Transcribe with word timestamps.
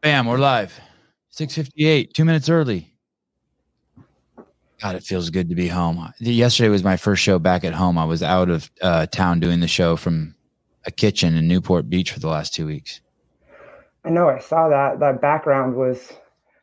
Bam, 0.00 0.26
we're 0.26 0.38
live. 0.38 0.78
658, 1.30 2.14
two 2.14 2.24
minutes 2.24 2.48
early. 2.48 2.94
God, 4.80 4.94
it 4.94 5.02
feels 5.02 5.28
good 5.30 5.48
to 5.48 5.56
be 5.56 5.66
home. 5.66 6.12
Yesterday 6.20 6.68
was 6.68 6.84
my 6.84 6.96
first 6.96 7.20
show 7.20 7.40
back 7.40 7.64
at 7.64 7.74
home. 7.74 7.98
I 7.98 8.04
was 8.04 8.22
out 8.22 8.48
of 8.48 8.70
uh, 8.80 9.06
town 9.06 9.40
doing 9.40 9.58
the 9.58 9.66
show 9.66 9.96
from 9.96 10.36
a 10.86 10.92
kitchen 10.92 11.36
in 11.36 11.48
Newport 11.48 11.90
Beach 11.90 12.12
for 12.12 12.20
the 12.20 12.28
last 12.28 12.54
two 12.54 12.64
weeks. 12.64 13.00
I 14.04 14.10
know. 14.10 14.28
I 14.28 14.38
saw 14.38 14.68
that. 14.68 15.00
That 15.00 15.20
background 15.20 15.74
was 15.74 16.12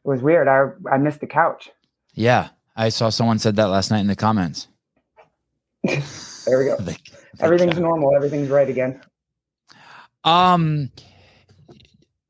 was 0.05 0.21
weird. 0.21 0.47
I 0.47 0.67
I 0.89 0.97
missed 0.97 1.20
the 1.20 1.27
couch. 1.27 1.70
Yeah, 2.13 2.49
I 2.77 2.88
saw 2.88 3.09
someone 3.09 3.38
said 3.39 3.57
that 3.57 3.65
last 3.65 3.91
night 3.91 3.99
in 3.99 4.07
the 4.07 4.15
comments. 4.15 4.70
there 5.83 6.57
we 6.57 6.65
go. 6.65 6.77
the, 6.79 6.97
the 7.38 7.43
Everything's 7.43 7.73
couch. 7.73 7.81
normal. 7.81 8.15
Everything's 8.15 8.47
right 8.49 8.70
again. 8.70 9.02
Um, 10.23 10.89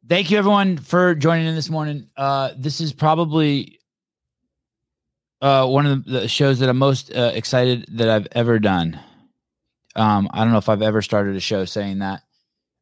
thank 0.07 0.29
you 0.29 0.37
everyone 0.37 0.77
for 0.77 1.15
joining 1.15 1.47
in 1.47 1.55
this 1.55 1.69
morning. 1.69 2.09
Uh, 2.15 2.51
this 2.57 2.81
is 2.81 2.93
probably 2.93 3.79
uh, 5.41 5.67
one 5.67 5.85
of 5.85 6.05
the 6.05 6.27
shows 6.27 6.59
that 6.59 6.69
I'm 6.69 6.77
most 6.77 7.13
uh, 7.13 7.31
excited 7.33 7.85
that 7.93 8.09
I've 8.09 8.27
ever 8.31 8.59
done. 8.59 8.99
Um, 9.95 10.29
I 10.31 10.43
don't 10.43 10.51
know 10.51 10.57
if 10.57 10.69
I've 10.69 10.81
ever 10.81 11.01
started 11.01 11.35
a 11.35 11.39
show 11.39 11.65
saying 11.65 11.99
that. 11.99 12.21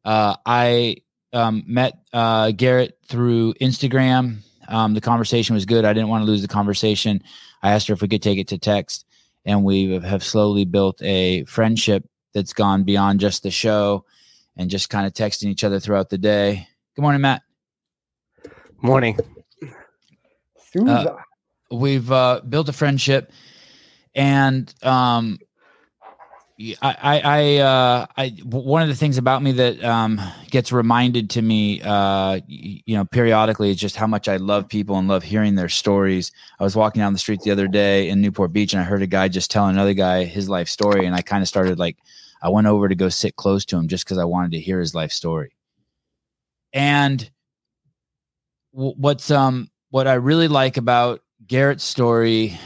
Uh, 0.04 0.36
I 0.44 0.96
um, 1.32 1.64
met 1.66 1.98
uh, 2.12 2.46
Garrette 2.48 2.92
through 3.06 3.54
Instagram. 3.54 4.38
Um, 4.68 4.94
the 4.94 5.00
conversation 5.00 5.54
was 5.54 5.66
good. 5.66 5.84
I 5.84 5.92
didn't 5.92 6.08
want 6.08 6.22
to 6.22 6.30
lose 6.30 6.42
the 6.42 6.48
conversation. 6.48 7.22
I 7.62 7.72
asked 7.72 7.88
her 7.88 7.94
if 7.94 8.02
we 8.02 8.08
could 8.08 8.22
take 8.22 8.38
it 8.38 8.48
to 8.48 8.58
text, 8.58 9.06
and 9.44 9.64
we 9.64 9.98
have 10.00 10.24
slowly 10.24 10.64
built 10.64 11.02
a 11.02 11.44
friendship 11.44 12.06
that's 12.34 12.52
gone 12.52 12.84
beyond 12.84 13.20
just 13.20 13.42
the 13.42 13.50
show 13.50 14.04
and 14.56 14.70
just 14.70 14.90
kind 14.90 15.06
of 15.06 15.12
texting 15.12 15.46
each 15.46 15.64
other 15.64 15.80
throughout 15.80 16.10
the 16.10 16.18
day. 16.18 16.68
Good 16.96 17.02
morning, 17.02 17.22
Matt. 17.22 17.42
Morning. 18.80 19.18
Uh, 20.76 21.16
we've 21.72 22.10
uh, 22.12 22.40
built 22.48 22.68
a 22.68 22.72
friendship, 22.72 23.32
and 24.14 24.72
um, 24.84 25.40
I, 26.60 26.76
I, 26.82 27.20
I, 27.20 27.56
uh, 27.56 28.06
I, 28.16 28.28
one 28.44 28.82
of 28.82 28.88
the 28.88 28.94
things 28.94 29.18
about 29.18 29.42
me 29.42 29.50
that 29.52 29.82
um, 29.82 30.20
gets 30.50 30.70
reminded 30.70 31.30
to 31.30 31.42
me, 31.42 31.82
uh, 31.82 32.38
you 32.46 32.96
know, 32.96 33.04
periodically 33.04 33.70
is 33.70 33.76
just 33.76 33.96
how 33.96 34.06
much 34.06 34.28
I 34.28 34.36
love 34.36 34.68
people 34.68 34.96
and 34.96 35.08
love 35.08 35.24
hearing 35.24 35.56
their 35.56 35.68
stories. 35.68 36.30
I 36.60 36.62
was 36.62 36.76
walking 36.76 37.00
down 37.00 37.12
the 37.12 37.18
street 37.18 37.40
the 37.40 37.50
other 37.50 37.66
day 37.66 38.08
in 38.08 38.20
Newport 38.20 38.52
Beach, 38.52 38.72
and 38.72 38.80
I 38.80 38.84
heard 38.84 39.02
a 39.02 39.08
guy 39.08 39.26
just 39.26 39.50
telling 39.50 39.74
another 39.74 39.94
guy 39.94 40.22
his 40.22 40.48
life 40.48 40.68
story, 40.68 41.06
and 41.06 41.16
I 41.16 41.22
kind 41.22 41.42
of 41.42 41.48
started 41.48 41.76
like, 41.76 41.96
I 42.40 42.50
went 42.50 42.68
over 42.68 42.88
to 42.88 42.94
go 42.94 43.08
sit 43.08 43.34
close 43.34 43.64
to 43.64 43.76
him 43.76 43.88
just 43.88 44.04
because 44.04 44.18
I 44.18 44.24
wanted 44.24 44.52
to 44.52 44.60
hear 44.60 44.78
his 44.78 44.94
life 44.94 45.10
story. 45.10 45.56
And 46.74 47.30
what's 48.72 49.30
um 49.30 49.70
what 49.90 50.08
I 50.08 50.14
really 50.14 50.48
like 50.48 50.76
about 50.76 51.20
Garrette's 51.46 51.84
story 51.84 52.58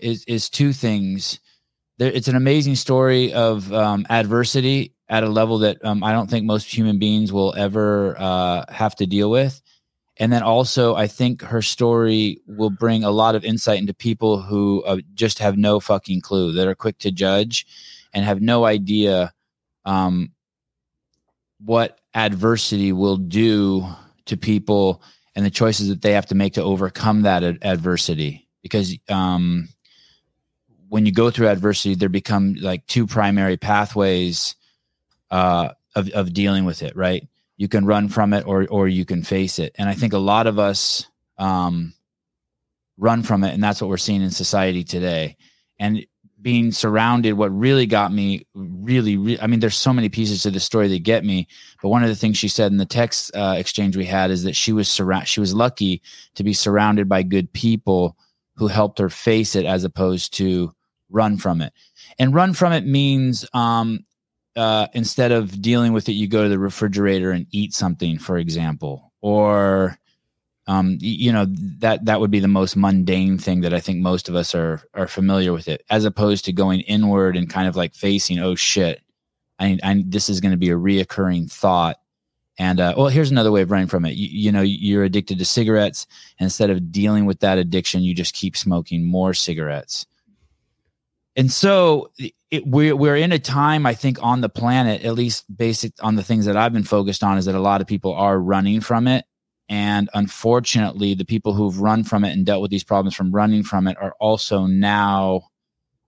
is 0.00 0.24
is 0.26 0.50
two 0.50 0.72
things. 0.72 1.40
There, 1.98 2.12
it's 2.12 2.28
an 2.28 2.36
amazing 2.36 2.74
story 2.74 3.32
of 3.32 3.72
um, 3.72 4.04
adversity 4.10 4.94
at 5.08 5.22
a 5.22 5.28
level 5.28 5.58
that 5.58 5.82
um, 5.84 6.02
I 6.02 6.12
don't 6.12 6.28
think 6.28 6.44
most 6.44 6.66
human 6.76 6.98
beings 6.98 7.32
will 7.32 7.54
ever 7.56 8.16
uh, 8.18 8.64
have 8.68 8.96
to 8.96 9.06
deal 9.06 9.30
with. 9.30 9.62
And 10.16 10.32
then 10.32 10.42
also, 10.42 10.94
I 10.94 11.06
think 11.06 11.42
her 11.42 11.62
story 11.62 12.40
will 12.46 12.70
bring 12.70 13.04
a 13.04 13.10
lot 13.10 13.34
of 13.34 13.44
insight 13.44 13.78
into 13.78 13.94
people 13.94 14.40
who 14.42 14.82
uh, 14.84 14.98
just 15.14 15.38
have 15.38 15.56
no 15.56 15.80
fucking 15.80 16.20
clue, 16.20 16.52
that 16.52 16.68
are 16.68 16.74
quick 16.74 16.98
to 16.98 17.10
judge 17.10 17.66
and 18.12 18.24
have 18.24 18.40
no 18.40 18.64
idea 18.64 19.32
um, 19.84 20.32
what 21.60 21.98
adversity 22.14 22.92
will 22.92 23.16
do 23.16 23.86
to 24.26 24.36
people 24.36 25.02
and 25.34 25.44
the 25.44 25.50
choices 25.50 25.88
that 25.88 26.00
they 26.00 26.12
have 26.12 26.26
to 26.26 26.34
make 26.34 26.54
to 26.54 26.62
overcome 26.62 27.22
that 27.22 27.42
ad- 27.42 27.58
adversity. 27.62 28.48
Because 28.62 28.96
um, 29.08 29.68
when 30.88 31.04
you 31.04 31.12
go 31.12 31.30
through 31.30 31.48
adversity 31.48 31.94
there 31.94 32.08
become 32.08 32.54
like 32.54 32.86
two 32.86 33.06
primary 33.06 33.56
pathways 33.56 34.54
uh, 35.30 35.70
of, 35.94 36.08
of 36.10 36.32
dealing 36.32 36.64
with 36.64 36.82
it 36.82 36.96
right? 36.96 37.26
You 37.56 37.68
can 37.68 37.84
run 37.84 38.08
from 38.08 38.32
it 38.32 38.46
or 38.46 38.66
or 38.68 38.88
you 38.88 39.04
can 39.04 39.22
face 39.22 39.58
it. 39.58 39.74
And 39.76 39.88
i 39.88 39.94
think 39.94 40.12
a 40.12 40.18
lot 40.18 40.46
of 40.46 40.58
us 40.58 41.06
um, 41.38 41.94
run 42.96 43.22
from 43.22 43.44
it 43.44 43.54
and 43.54 43.62
that's 43.62 43.80
what 43.80 43.90
we're 43.90 43.96
seeing 43.96 44.22
in 44.22 44.30
society 44.30 44.84
today. 44.84 45.36
And 45.78 46.06
being 46.44 46.70
surrounded 46.70 47.32
what 47.32 47.50
really 47.56 47.86
got 47.86 48.12
me 48.12 48.46
really, 48.54 49.40
i 49.40 49.46
mean 49.46 49.58
there's 49.58 49.76
so 49.76 49.92
many 49.92 50.08
pieces 50.08 50.42
to 50.42 50.50
the 50.50 50.60
story 50.60 50.86
that 50.86 51.02
get 51.02 51.24
me 51.24 51.48
but 51.82 51.88
one 51.88 52.02
of 52.02 52.08
the 52.08 52.14
things 52.14 52.36
she 52.36 52.48
said 52.48 52.70
in 52.70 52.78
the 52.78 52.84
text 52.84 53.34
uh, 53.34 53.54
exchange 53.56 53.96
we 53.96 54.04
had 54.04 54.30
is 54.30 54.44
that 54.44 54.54
she 54.54 54.72
was 54.72 54.88
surround 54.88 55.26
she 55.26 55.40
was 55.40 55.54
lucky 55.54 56.02
to 56.34 56.44
be 56.44 56.52
surrounded 56.52 57.08
by 57.08 57.22
good 57.22 57.52
people 57.52 58.16
who 58.56 58.68
helped 58.68 58.98
her 58.98 59.08
face 59.08 59.56
it 59.56 59.66
as 59.66 59.84
opposed 59.84 60.32
to 60.34 60.72
run 61.10 61.36
from 61.36 61.60
it. 61.60 61.72
And 62.18 62.34
run 62.34 62.52
from 62.52 62.72
it 62.72 62.86
means 62.86 63.46
um, 63.52 64.04
uh, 64.56 64.88
instead 64.92 65.32
of 65.32 65.60
dealing 65.60 65.92
with 65.92 66.08
it 66.08 66.12
you 66.12 66.28
go 66.28 66.44
to 66.44 66.48
the 66.48 66.58
refrigerator 66.58 67.30
and 67.30 67.46
eat 67.50 67.72
something 67.72 68.18
for 68.18 68.38
example 68.38 69.12
or 69.20 69.98
um, 70.66 70.96
you 71.00 71.30
know 71.30 71.46
that 71.78 72.06
that 72.06 72.20
would 72.20 72.30
be 72.30 72.40
the 72.40 72.48
most 72.48 72.76
mundane 72.76 73.36
thing 73.36 73.60
that 73.60 73.74
I 73.74 73.80
think 73.80 73.98
most 73.98 74.28
of 74.28 74.34
us 74.34 74.54
are 74.54 74.82
are 74.94 75.06
familiar 75.06 75.52
with 75.52 75.68
it, 75.68 75.84
as 75.90 76.04
opposed 76.04 76.46
to 76.46 76.52
going 76.52 76.80
inward 76.80 77.36
and 77.36 77.50
kind 77.50 77.68
of 77.68 77.76
like 77.76 77.94
facing, 77.94 78.38
oh 78.38 78.54
shit, 78.54 79.02
I, 79.58 79.78
I 79.82 80.02
this 80.06 80.30
is 80.30 80.40
going 80.40 80.52
to 80.52 80.58
be 80.58 80.70
a 80.70 80.76
reoccurring 80.76 81.52
thought. 81.52 81.98
And 82.56 82.80
uh, 82.80 82.94
well, 82.96 83.08
here's 83.08 83.30
another 83.30 83.52
way 83.52 83.62
of 83.62 83.70
running 83.70 83.88
from 83.88 84.06
it. 84.06 84.14
You, 84.14 84.28
you 84.30 84.52
know, 84.52 84.62
you're 84.62 85.04
addicted 85.04 85.38
to 85.38 85.44
cigarettes. 85.44 86.06
Instead 86.38 86.70
of 86.70 86.90
dealing 86.90 87.26
with 87.26 87.40
that 87.40 87.58
addiction, 87.58 88.02
you 88.02 88.14
just 88.14 88.34
keep 88.34 88.56
smoking 88.56 89.04
more 89.04 89.34
cigarettes. 89.34 90.06
And 91.36 91.50
so 91.50 92.10
it, 92.16 92.66
we're 92.66 92.96
we're 92.96 93.16
in 93.16 93.32
a 93.32 93.38
time, 93.38 93.84
I 93.84 93.92
think, 93.92 94.18
on 94.22 94.40
the 94.40 94.48
planet, 94.48 95.04
at 95.04 95.14
least 95.14 95.44
basic 95.54 95.92
on 96.00 96.14
the 96.14 96.22
things 96.22 96.46
that 96.46 96.56
I've 96.56 96.72
been 96.72 96.84
focused 96.84 97.22
on, 97.22 97.36
is 97.36 97.44
that 97.44 97.54
a 97.54 97.60
lot 97.60 97.82
of 97.82 97.86
people 97.86 98.14
are 98.14 98.38
running 98.38 98.80
from 98.80 99.08
it 99.08 99.26
and 99.68 100.10
unfortunately, 100.14 101.14
the 101.14 101.24
people 101.24 101.54
who've 101.54 101.80
run 101.80 102.04
from 102.04 102.24
it 102.24 102.32
and 102.32 102.44
dealt 102.44 102.62
with 102.62 102.70
these 102.70 102.84
problems 102.84 103.14
from 103.14 103.32
running 103.32 103.62
from 103.62 103.86
it 103.86 103.96
are 103.98 104.14
also 104.20 104.66
now 104.66 105.42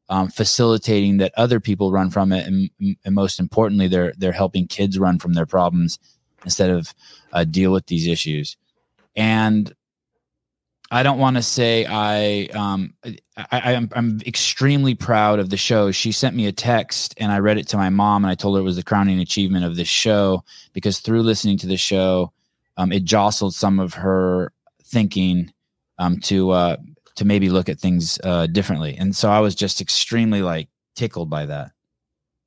um, 0.09 0.29
facilitating 0.29 1.17
that 1.19 1.33
other 1.37 1.59
people 1.59 1.91
run 1.91 2.11
from 2.11 2.33
it, 2.33 2.47
and, 2.47 2.71
and, 3.05 3.15
most 3.15 3.41
importantly, 3.41 3.89
they're 3.89 4.13
they're 4.19 4.33
helping 4.33 4.67
kids 4.67 4.99
run 4.99 5.19
from 5.19 5.33
their 5.33 5.47
problems 5.47 5.99
instead 6.45 6.71
of 6.71 6.95
uh, 7.33 7.45
deal 7.45 7.73
with 7.73 7.87
these 7.87 8.07
issues. 8.07 8.57
And 9.17 9.75
I 10.91 11.03
don't 11.03 11.19
want 11.19 11.37
to 11.37 11.43
say 11.43 11.85
I, 11.85 12.47
um, 12.55 12.95
I, 13.51 13.73
am 13.73 13.91
I'm, 13.95 14.13
I'm 14.13 14.21
extremely 14.25 14.95
proud 14.95 15.41
of 15.41 15.51
the 15.51 15.57
show. 15.57 15.91
She 15.91 16.13
sent 16.13 16.37
me 16.37 16.47
a 16.47 16.53
text 16.53 17.15
and 17.17 17.33
I 17.33 17.41
read 17.41 17.59
it 17.59 17.67
to 17.69 17.77
my 17.77 17.91
mom 17.91 18.25
and 18.25 18.31
I 18.31 18.37
told 18.37 18.55
her 18.57 18.61
it 18.61 18.65
was 18.65 18.77
the 18.77 18.85
crowning 18.85 19.19
achievement 19.19 19.65
of 19.65 19.75
this 19.75 19.89
show 19.89 20.45
because 20.73 21.01
through 21.01 21.23
listening 21.23 21.59
to 21.59 21.67
the 21.67 21.77
show, 21.77 22.33
um, 22.77 22.93
it 22.93 23.05
jostled 23.05 23.55
some 23.55 23.81
of 23.81 23.95
her 23.95 24.53
thinking 24.83 25.53
um, 25.99 26.21
to 26.21 26.51
uh, 26.51 26.77
to 27.17 27.25
maybe 27.25 27.49
look 27.49 27.69
at 27.69 27.79
things 27.79 28.19
uh, 28.25 28.47
differently. 28.47 28.97
And 28.97 29.15
so 29.17 29.31
I 29.31 29.41
was 29.41 29.55
just 29.55 29.81
extremely 29.81 30.43
like 30.43 30.69
tickled 30.95 31.31
by 31.31 31.47
that. 31.47 31.73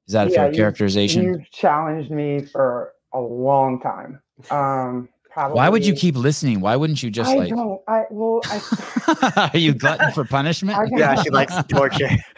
Is 0.07 0.13
that 0.13 0.27
a 0.27 0.31
yeah, 0.31 0.35
fair 0.37 0.51
you, 0.51 0.57
characterization? 0.57 1.23
You 1.23 1.43
challenged 1.51 2.11
me 2.11 2.45
for 2.45 2.93
a 3.13 3.19
long 3.19 3.79
time. 3.79 4.21
Um, 4.49 5.09
probably. 5.29 5.55
Why 5.55 5.69
would 5.69 5.85
you 5.85 5.93
keep 5.93 6.15
listening? 6.15 6.61
Why 6.61 6.75
wouldn't 6.75 7.03
you 7.03 7.11
just 7.11 7.29
I 7.29 7.35
like? 7.35 7.49
Don't, 7.49 7.81
I 7.87 8.05
well, 8.09 8.41
I, 8.45 9.49
are 9.53 9.57
you 9.57 9.73
glutton 9.73 10.11
for 10.11 10.25
punishment? 10.25 10.89
yeah, 10.95 11.21
she 11.21 11.29
likes 11.29 11.53
torture. 11.67 12.09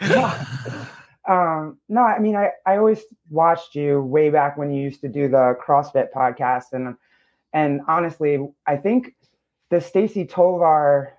um, 1.28 1.78
no, 1.88 2.02
I 2.02 2.18
mean, 2.18 2.36
I 2.36 2.50
I 2.66 2.76
always 2.76 3.02
watched 3.30 3.74
you 3.74 4.02
way 4.02 4.30
back 4.30 4.56
when 4.56 4.70
you 4.70 4.82
used 4.82 5.00
to 5.02 5.08
do 5.08 5.28
the 5.28 5.56
CrossFit 5.66 6.08
podcast, 6.14 6.72
and 6.72 6.94
and 7.52 7.80
honestly, 7.88 8.38
I 8.66 8.76
think 8.76 9.14
the 9.70 9.76
Stacie 9.76 10.28
Tovar 10.28 11.14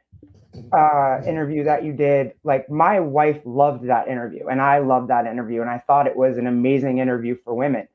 uh, 0.71 1.21
interview 1.27 1.63
that 1.63 1.83
you 1.83 1.93
did, 1.93 2.33
like 2.43 2.69
my 2.69 2.99
wife 2.99 3.39
loved 3.45 3.87
that 3.87 4.07
interview, 4.07 4.47
and 4.47 4.61
I 4.61 4.79
loved 4.79 5.09
that 5.09 5.25
interview, 5.25 5.61
and 5.61 5.69
I 5.69 5.79
thought 5.79 6.07
it 6.07 6.15
was 6.15 6.37
an 6.37 6.47
amazing 6.47 6.99
interview 6.99 7.35
for 7.43 7.53
women, 7.53 7.87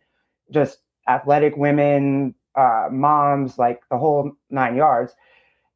just 0.50 0.78
athletic 1.08 1.56
women, 1.56 2.34
uh, 2.54 2.88
moms, 2.90 3.58
like 3.58 3.80
the 3.90 3.98
whole 3.98 4.32
nine 4.50 4.76
yards. 4.76 5.14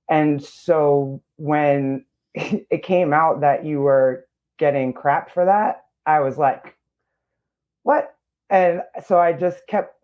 And 0.08 0.42
so 0.42 1.22
when 1.36 2.04
it 2.34 2.82
came 2.82 3.12
out 3.12 3.40
that 3.40 3.64
you 3.64 3.80
were 3.80 4.26
getting 4.58 4.92
crap 4.92 5.32
for 5.32 5.44
that, 5.44 5.84
I 6.04 6.20
was 6.20 6.36
like, 6.36 6.76
what? 7.82 8.14
And 8.50 8.82
so 9.06 9.18
I 9.18 9.32
just 9.32 9.66
kept 9.66 10.01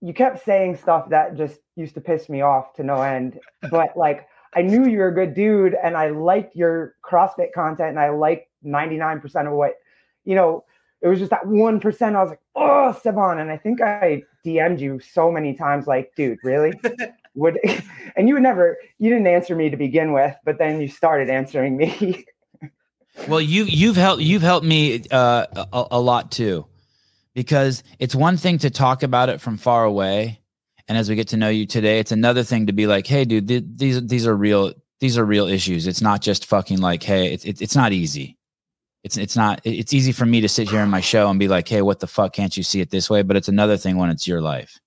you 0.00 0.14
kept 0.14 0.44
saying 0.44 0.76
stuff 0.76 1.10
that 1.10 1.36
just 1.36 1.60
used 1.76 1.94
to 1.94 2.00
piss 2.00 2.28
me 2.28 2.40
off 2.40 2.74
to 2.74 2.82
no 2.82 3.02
end. 3.02 3.38
But 3.70 3.96
like 3.96 4.28
I 4.54 4.62
knew 4.62 4.86
you 4.86 4.98
were 4.98 5.08
a 5.08 5.14
good 5.14 5.34
dude 5.34 5.76
and 5.82 5.96
I 5.96 6.10
liked 6.10 6.56
your 6.56 6.94
CrossFit 7.04 7.52
content 7.54 7.90
and 7.90 8.00
I 8.00 8.10
liked 8.10 8.48
99% 8.64 9.46
of 9.46 9.52
what, 9.52 9.74
you 10.24 10.34
know, 10.34 10.64
it 11.02 11.08
was 11.08 11.18
just 11.18 11.30
that 11.30 11.44
1%. 11.44 12.14
I 12.14 12.22
was 12.22 12.30
like, 12.30 12.40
oh, 12.54 12.96
Sevan. 13.02 13.40
And 13.40 13.50
I 13.50 13.56
think 13.56 13.80
I 13.80 14.22
DM'd 14.44 14.80
you 14.80 15.00
so 15.00 15.30
many 15.30 15.54
times, 15.54 15.86
like, 15.86 16.12
dude, 16.16 16.38
really? 16.42 16.72
would 17.34 17.58
and 18.16 18.28
you 18.28 18.34
would 18.34 18.42
never 18.42 18.78
you 18.98 19.10
didn't 19.10 19.26
answer 19.26 19.54
me 19.54 19.70
to 19.70 19.76
begin 19.76 20.12
with, 20.12 20.34
but 20.44 20.58
then 20.58 20.80
you 20.80 20.88
started 20.88 21.30
answering 21.30 21.76
me. 21.76 22.24
well, 23.28 23.40
you 23.40 23.64
you've 23.64 23.96
helped 23.96 24.22
you've 24.22 24.42
helped 24.42 24.66
me 24.66 25.02
uh, 25.10 25.46
a, 25.72 25.86
a 25.92 26.00
lot 26.00 26.30
too, 26.30 26.66
because 27.40 27.82
it's 27.98 28.14
one 28.14 28.36
thing 28.36 28.58
to 28.58 28.68
talk 28.68 29.02
about 29.02 29.30
it 29.30 29.40
from 29.40 29.56
far 29.56 29.84
away, 29.84 30.42
and 30.88 30.98
as 30.98 31.08
we 31.08 31.16
get 31.16 31.28
to 31.28 31.38
know 31.38 31.48
you 31.48 31.64
today, 31.64 31.98
it's 31.98 32.12
another 32.12 32.42
thing 32.42 32.66
to 32.66 32.74
be 32.74 32.86
like, 32.86 33.06
hey, 33.06 33.24
dude, 33.24 33.48
th- 33.48 33.64
these 33.76 34.06
these 34.06 34.26
are 34.26 34.36
real 34.36 34.74
these 34.98 35.16
are 35.16 35.24
real 35.24 35.46
issues. 35.46 35.86
It's 35.86 36.02
not 36.02 36.20
just 36.20 36.44
fucking 36.44 36.82
like, 36.82 37.02
hey, 37.02 37.32
it's 37.32 37.46
it's, 37.46 37.74
not 37.74 37.92
easy. 37.92 38.36
It's 39.04 39.16
it's 39.16 39.36
not 39.36 39.62
it's 39.64 39.94
easy 39.94 40.12
for 40.12 40.26
me 40.26 40.42
to 40.42 40.50
sit 40.50 40.68
here 40.68 40.80
in 40.80 40.90
my 40.90 41.00
show 41.00 41.30
and 41.30 41.38
be 41.38 41.48
like, 41.48 41.66
hey, 41.66 41.80
what 41.80 42.00
the 42.00 42.06
fuck 42.06 42.34
can't 42.34 42.54
you 42.54 42.62
see 42.62 42.82
it 42.82 42.90
this 42.90 43.08
way? 43.08 43.22
But 43.22 43.38
it's 43.38 43.48
another 43.48 43.78
thing 43.78 43.96
when 43.96 44.10
it's 44.10 44.28
your 44.28 44.42
life. 44.42 44.78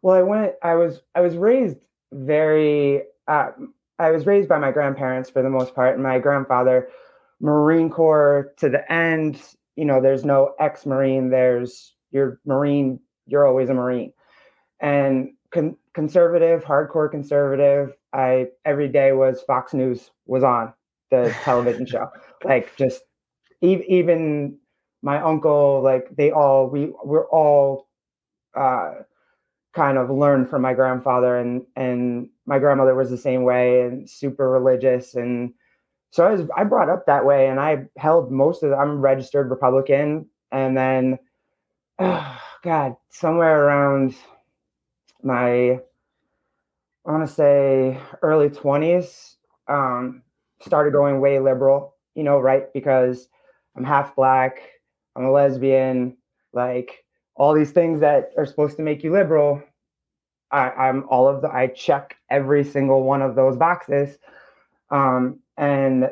Well, 0.00 0.16
I 0.16 0.22
went. 0.22 0.54
I 0.62 0.76
was. 0.76 1.02
I 1.14 1.20
was 1.20 1.36
raised 1.36 1.76
very. 2.10 3.02
Uh, 3.28 3.50
I 3.98 4.12
was 4.12 4.24
raised 4.24 4.48
by 4.48 4.58
my 4.58 4.72
grandparents 4.72 5.28
for 5.28 5.42
the 5.42 5.50
most 5.50 5.74
part, 5.74 5.92
and 5.92 6.02
my 6.02 6.20
grandfather, 6.20 6.88
Marine 7.38 7.90
Corps 7.90 8.54
to 8.56 8.70
the 8.70 8.90
end. 8.90 9.38
You 9.76 9.84
know, 9.84 10.00
there's 10.00 10.24
no 10.24 10.54
ex-Marine. 10.58 11.30
There's 11.30 11.94
you're 12.10 12.40
Marine. 12.44 13.00
You're 13.26 13.46
always 13.46 13.68
a 13.68 13.74
Marine, 13.74 14.12
and 14.80 15.30
con- 15.52 15.76
conservative, 15.94 16.64
hardcore 16.64 17.10
conservative. 17.10 17.92
I 18.12 18.48
every 18.64 18.88
day 18.88 19.12
was 19.12 19.42
Fox 19.42 19.74
News 19.74 20.10
was 20.26 20.42
on 20.44 20.72
the 21.10 21.34
television 21.42 21.86
show, 21.86 22.10
like 22.44 22.74
just 22.76 23.02
even 23.62 24.58
my 25.02 25.20
uncle, 25.20 25.82
like 25.82 26.08
they 26.16 26.30
all 26.30 26.68
we 26.68 26.92
we're 27.04 27.28
all. 27.28 27.88
Uh, 28.56 29.02
kind 29.74 29.98
of 29.98 30.10
learned 30.10 30.48
from 30.48 30.62
my 30.62 30.72
grandfather 30.72 31.36
and 31.36 31.62
and 31.76 32.30
my 32.46 32.58
grandmother 32.58 32.94
was 32.94 33.10
the 33.10 33.18
same 33.18 33.42
way 33.42 33.82
and 33.82 34.08
super 34.08 34.50
religious 34.50 35.14
and 35.14 35.52
so 36.10 36.26
I 36.26 36.32
was 36.32 36.42
I 36.56 36.64
brought 36.64 36.88
up 36.88 37.06
that 37.06 37.24
way 37.24 37.48
and 37.48 37.60
I 37.60 37.86
held 37.96 38.30
most 38.30 38.62
of 38.62 38.70
the, 38.70 38.76
I'm 38.76 39.00
registered 39.00 39.50
Republican 39.50 40.26
and 40.52 40.76
then 40.76 41.18
oh 41.98 42.40
God 42.62 42.96
somewhere 43.10 43.64
around 43.64 44.14
my 45.22 45.80
I 47.06 47.12
want 47.12 47.26
to 47.26 47.32
say 47.32 48.00
early 48.22 48.48
20s 48.48 49.36
um, 49.68 50.22
started 50.60 50.92
going 50.92 51.20
way 51.20 51.38
liberal 51.38 51.94
you 52.14 52.22
know 52.22 52.38
right 52.38 52.72
because 52.72 53.28
I'm 53.76 53.84
half 53.84 54.16
black 54.16 54.60
I'm 55.14 55.24
a 55.24 55.32
lesbian 55.32 56.16
like 56.52 57.04
all 57.34 57.52
these 57.52 57.72
things 57.72 58.00
that 58.00 58.30
are 58.38 58.46
supposed 58.46 58.76
to 58.76 58.82
make 58.82 59.04
you 59.04 59.12
liberal 59.12 59.62
I, 60.50 60.88
am 60.88 61.06
all 61.08 61.28
of 61.28 61.42
the 61.42 61.50
I 61.52 61.68
check 61.68 62.16
every 62.30 62.64
single 62.64 63.02
one 63.02 63.22
of 63.22 63.34
those 63.34 63.56
boxes. 63.56 64.18
Um, 64.90 65.40
and 65.56 66.10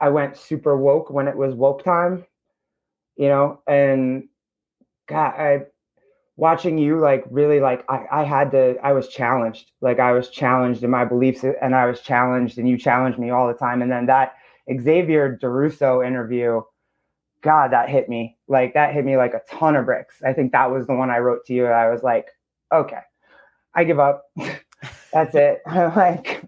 I 0.00 0.08
went 0.10 0.36
super 0.36 0.76
woke 0.76 1.10
when 1.10 1.28
it 1.28 1.36
was 1.36 1.54
woke 1.54 1.84
time, 1.84 2.24
you 3.16 3.28
know, 3.28 3.60
and 3.66 4.28
God, 5.08 5.34
I 5.36 5.66
watching 6.36 6.78
you 6.78 7.00
like 7.00 7.24
really 7.30 7.58
like 7.58 7.84
I, 7.90 8.06
I 8.12 8.24
had 8.24 8.52
to 8.52 8.76
I 8.82 8.92
was 8.92 9.08
challenged. 9.08 9.72
Like 9.80 9.98
I 9.98 10.12
was 10.12 10.30
challenged 10.30 10.84
in 10.84 10.90
my 10.90 11.04
beliefs 11.04 11.44
and 11.60 11.74
I 11.74 11.86
was 11.86 12.00
challenged 12.00 12.58
and 12.58 12.68
you 12.68 12.78
challenged 12.78 13.18
me 13.18 13.30
all 13.30 13.48
the 13.48 13.54
time. 13.54 13.82
And 13.82 13.90
then 13.90 14.06
that 14.06 14.36
Xavier 14.80 15.38
DeRusso 15.42 16.06
interview, 16.06 16.62
God, 17.42 17.72
that 17.72 17.88
hit 17.88 18.08
me. 18.08 18.36
Like 18.46 18.74
that 18.74 18.94
hit 18.94 19.04
me 19.04 19.16
like 19.16 19.34
a 19.34 19.42
ton 19.50 19.74
of 19.76 19.84
bricks. 19.84 20.22
I 20.24 20.32
think 20.32 20.52
that 20.52 20.70
was 20.70 20.86
the 20.86 20.94
one 20.94 21.10
I 21.10 21.18
wrote 21.18 21.44
to 21.46 21.54
you. 21.54 21.66
I 21.66 21.90
was 21.90 22.02
like, 22.02 22.28
okay, 22.72 23.00
I 23.74 23.84
give 23.84 23.98
up. 23.98 24.24
That's 25.12 25.34
it. 25.34 25.60
I'm 25.66 25.94
like 25.96 26.42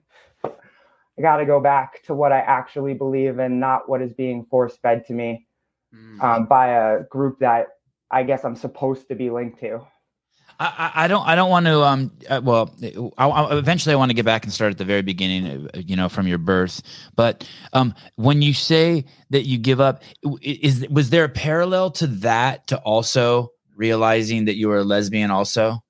I 1.21 1.23
got 1.23 1.37
to 1.37 1.45
go 1.45 1.61
back 1.61 2.03
to 2.05 2.15
what 2.15 2.33
I 2.33 2.39
actually 2.39 2.95
believe 2.95 3.39
and 3.39 3.61
not 3.61 3.91
what 3.91 4.01
is 4.01 4.15
being 4.15 4.47
force 4.47 4.79
fed 4.79 5.05
to 5.09 5.13
me 5.13 5.47
mm. 5.95 6.23
um, 6.23 6.47
by 6.47 6.69
a 6.69 7.03
group 7.05 7.41
that 7.41 7.67
I 8.11 8.23
guess 8.23 8.43
I'm 8.43 8.57
supposed 8.57 9.09
to 9.09 9.15
be 9.15 9.29
linked 9.29 9.61
to. 9.61 9.87
I, 10.59 10.93
I 10.95 11.09
don't 11.09 11.27
I 11.27 11.35
don't 11.37 11.51
want 11.51 11.67
to 11.67 11.83
um 11.83 12.13
uh, 12.29 12.41
well 12.43 12.75
I, 13.19 13.29
I, 13.29 13.57
eventually 13.57 13.95
I 13.95 13.97
want 13.97 14.11
to 14.11 14.15
get 14.15 14.25
back 14.25 14.45
and 14.45 14.53
start 14.53 14.73
at 14.73 14.79
the 14.79 14.85
very 14.85 15.01
beginning 15.01 15.69
uh, 15.75 15.79
you 15.79 15.97
know 15.97 16.11
from 16.11 16.27
your 16.27 16.37
birth 16.37 16.83
but 17.17 17.49
um 17.73 17.95
when 18.17 18.43
you 18.43 18.53
say 18.53 19.07
that 19.31 19.47
you 19.47 19.57
give 19.57 19.81
up 19.81 20.03
is 20.43 20.87
was 20.91 21.09
there 21.09 21.25
a 21.25 21.31
parallel 21.31 21.91
to 21.93 22.07
that 22.09 22.67
to 22.67 22.77
also 22.79 23.53
realizing 23.75 24.45
that 24.47 24.57
you 24.57 24.69
were 24.69 24.79
a 24.79 24.85
lesbian 24.85 25.31
also 25.31 25.83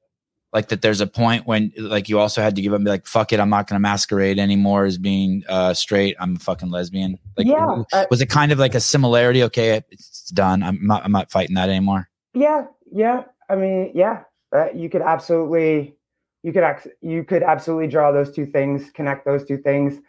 like 0.52 0.68
that 0.68 0.82
there's 0.82 1.00
a 1.00 1.06
point 1.06 1.46
when 1.46 1.72
like 1.76 2.08
you 2.08 2.18
also 2.18 2.42
had 2.42 2.56
to 2.56 2.62
give 2.62 2.72
up 2.72 2.76
and 2.76 2.84
be 2.84 2.90
like 2.90 3.06
fuck 3.06 3.32
it 3.32 3.40
i'm 3.40 3.50
not 3.50 3.66
going 3.66 3.76
to 3.76 3.80
masquerade 3.80 4.38
anymore 4.38 4.84
as 4.84 4.98
being 4.98 5.42
uh 5.48 5.74
straight. 5.74 6.16
I'm 6.18 6.36
a 6.36 6.38
fucking 6.38 6.70
lesbian. 6.70 7.18
Like 7.36 7.46
yeah 7.46 7.82
uh, 7.92 8.06
was 8.10 8.20
it 8.20 8.26
kind 8.26 8.52
of 8.52 8.58
like 8.58 8.74
a 8.74 8.80
similarity? 8.80 9.42
Okay 9.44 9.82
it's 9.90 10.30
done. 10.30 10.62
I'm 10.62 10.86
not 10.86 11.04
i'm 11.04 11.12
not 11.12 11.30
fighting 11.30 11.54
that 11.54 11.68
anymore. 11.68 12.08
Yeah 12.34 12.66
yeah. 12.92 13.24
I 13.48 13.56
mean 13.56 13.92
yeah 13.94 14.24
uh, 14.54 14.66
you 14.74 14.90
could 14.90 15.02
absolutely 15.02 15.94
you 16.42 16.52
could 16.52 16.64
ac- 16.64 16.90
you 17.00 17.24
could 17.24 17.42
absolutely 17.42 17.88
draw 17.88 18.10
those 18.12 18.32
two 18.32 18.46
things 18.46 18.90
connect 18.90 19.24
those 19.24 19.44
two 19.44 19.58
things. 19.58 20.00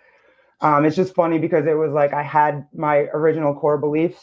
Um 0.61 0.85
it's 0.85 0.95
just 0.95 1.15
funny 1.15 1.39
because 1.39 1.65
it 1.65 1.73
was 1.73 1.91
like 1.91 2.13
i 2.13 2.23
had 2.23 2.67
my 2.73 3.09
original 3.13 3.53
core 3.53 3.77
beliefs 3.77 4.21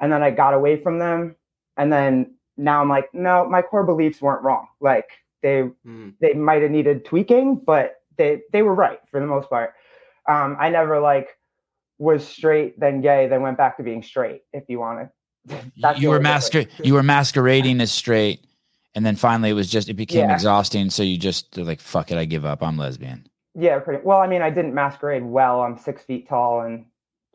and 0.00 0.12
then 0.12 0.22
i 0.22 0.30
got 0.30 0.54
away 0.54 0.80
from 0.80 0.98
them 0.98 1.36
and 1.76 1.92
then 1.92 2.34
now 2.56 2.80
i'm 2.80 2.88
like 2.88 3.12
no 3.12 3.48
my 3.48 3.62
core 3.62 3.84
beliefs 3.84 4.20
weren't 4.20 4.42
wrong. 4.42 4.66
Like 4.80 5.08
they 5.44 5.70
mm. 5.86 6.14
they 6.20 6.32
might 6.32 6.62
have 6.62 6.70
needed 6.72 7.04
tweaking, 7.04 7.56
but 7.64 8.00
they 8.16 8.40
they 8.52 8.62
were 8.62 8.74
right 8.74 8.98
for 9.10 9.20
the 9.20 9.26
most 9.26 9.48
part. 9.50 9.74
Um, 10.28 10.56
I 10.58 10.70
never 10.70 10.98
like 10.98 11.28
was 11.98 12.26
straight, 12.26 12.80
then 12.80 13.02
gay, 13.02 13.28
then 13.28 13.42
went 13.42 13.58
back 13.58 13.76
to 13.76 13.82
being 13.82 14.02
straight. 14.02 14.42
If 14.52 14.64
you 14.68 14.80
wanted, 14.80 15.10
you 15.96 16.08
were 16.08 16.18
masquer 16.18 16.68
you 16.82 16.94
were 16.94 17.02
masquerading 17.02 17.80
as 17.82 17.92
straight, 17.92 18.46
and 18.94 19.04
then 19.04 19.16
finally 19.16 19.50
it 19.50 19.54
was 19.54 19.70
just 19.70 19.90
it 19.90 19.94
became 19.94 20.30
yeah. 20.30 20.34
exhausting. 20.34 20.88
So 20.88 21.02
you 21.02 21.18
just 21.18 21.56
like 21.58 21.80
fuck 21.80 22.10
it, 22.10 22.16
I 22.16 22.24
give 22.24 22.46
up. 22.46 22.62
I'm 22.62 22.78
lesbian. 22.78 23.28
Yeah, 23.54 23.78
pretty 23.78 24.02
well. 24.02 24.18
I 24.18 24.26
mean, 24.26 24.42
I 24.42 24.50
didn't 24.50 24.74
masquerade 24.74 25.22
well. 25.22 25.60
I'm 25.60 25.76
six 25.76 26.02
feet 26.02 26.26
tall 26.26 26.62
and 26.62 26.86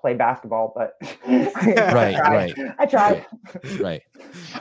play 0.01 0.15
basketball, 0.15 0.73
but 0.75 0.97
right, 1.27 2.15
I 2.15 2.35
right. 2.35 2.53
I 2.79 2.85
tried. 2.87 3.25
right. 3.79 4.01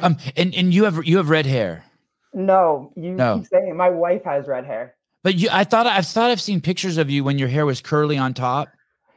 Um, 0.02 0.18
and 0.36 0.54
and 0.54 0.74
you 0.74 0.84
have 0.84 1.02
you 1.06 1.16
have 1.16 1.30
red 1.30 1.46
hair. 1.46 1.84
No, 2.38 2.93
you 2.94 3.11
no. 3.11 3.38
keep 3.38 3.49
saying 3.49 3.76
my 3.76 3.90
wife 3.90 4.23
has 4.25 4.46
red 4.46 4.64
hair. 4.64 4.94
But 5.25 5.35
you, 5.35 5.49
I 5.50 5.64
thought 5.64 5.88
I 5.88 6.00
thought 6.02 6.31
I've 6.31 6.40
seen 6.40 6.61
pictures 6.61 6.96
of 6.96 7.11
you 7.11 7.25
when 7.25 7.37
your 7.37 7.49
hair 7.49 7.67
was 7.67 7.81
curly 7.81 8.17
on 8.17 8.32
top. 8.32 8.69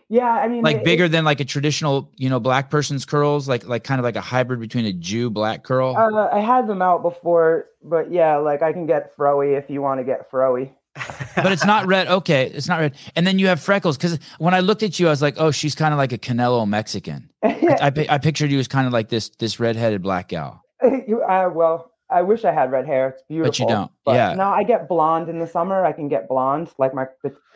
Yeah, 0.10 0.26
I 0.26 0.48
mean, 0.48 0.64
like 0.64 0.78
it, 0.78 0.84
bigger 0.84 1.06
it, 1.06 1.10
than 1.10 1.24
like 1.24 1.40
a 1.40 1.46
traditional, 1.46 2.12
you 2.18 2.30
know, 2.30 2.40
black 2.40 2.72
person's 2.72 3.06
curls, 3.06 3.48
like 3.48 3.68
like 3.68 3.84
kind 3.84 4.00
of 4.00 4.04
like 4.04 4.16
a 4.16 4.22
hybrid 4.22 4.60
between 4.60 4.86
a 4.86 4.92
Jew 4.92 5.30
black 5.30 5.64
curl. 5.64 5.96
Uh, 5.96 6.30
I 6.36 6.40
had 6.40 6.66
them 6.66 6.82
out 6.82 7.04
before, 7.04 7.68
but 7.84 8.12
yeah, 8.12 8.38
like 8.38 8.64
I 8.64 8.74
can 8.74 8.88
get 8.88 9.16
froey 9.16 9.56
if 9.56 9.70
you 9.70 9.84
want 9.84 10.00
to 10.00 10.04
get 10.04 10.30
froey. 10.32 10.72
but 11.36 11.52
it's 11.52 11.64
not 11.64 11.86
red. 11.86 12.08
Okay, 12.12 12.48
it's 12.48 12.68
not 12.68 12.80
red. 12.80 12.96
And 13.16 13.26
then 13.28 13.38
you 13.38 13.48
have 13.48 13.62
freckles 13.62 13.98
because 13.98 14.18
when 14.40 14.56
I 14.56 14.62
looked 14.62 14.82
at 14.82 15.00
you, 15.00 15.08
I 15.08 15.12
was 15.12 15.22
like, 15.22 15.36
oh, 15.38 15.52
she's 15.52 15.76
kind 15.76 15.94
of 15.94 16.00
like 16.00 16.12
a 16.12 16.18
Canelo 16.18 16.68
Mexican. 16.68 17.30
I, 17.44 17.92
I, 17.96 18.06
I 18.10 18.18
pictured 18.18 18.52
you 18.52 18.58
as 18.58 18.68
kind 18.68 18.88
of 18.88 18.94
like 18.94 19.10
this 19.10 19.30
this 19.30 19.60
redheaded 19.60 20.02
black 20.02 20.30
gal. 20.30 20.66
uh, 20.84 21.50
well, 21.54 21.91
I 22.12 22.22
wish 22.22 22.46
I 22.46 22.52
had 22.52 22.72
red 22.72 22.86
hair. 22.86 23.10
It's 23.10 23.24
beautiful. 23.28 23.52
But 23.52 23.60
you 23.60 23.68
don't. 23.68 23.92
But 24.06 24.16
yeah. 24.16 24.34
No, 24.34 24.50
I 24.50 24.64
get 24.64 24.88
blonde 24.88 25.30
in 25.30 25.40
the 25.40 25.48
summer. 25.48 25.86
I 25.86 25.92
can 25.92 26.08
get 26.08 26.28
blonde. 26.28 26.70
Like 26.78 26.94
my 26.94 27.06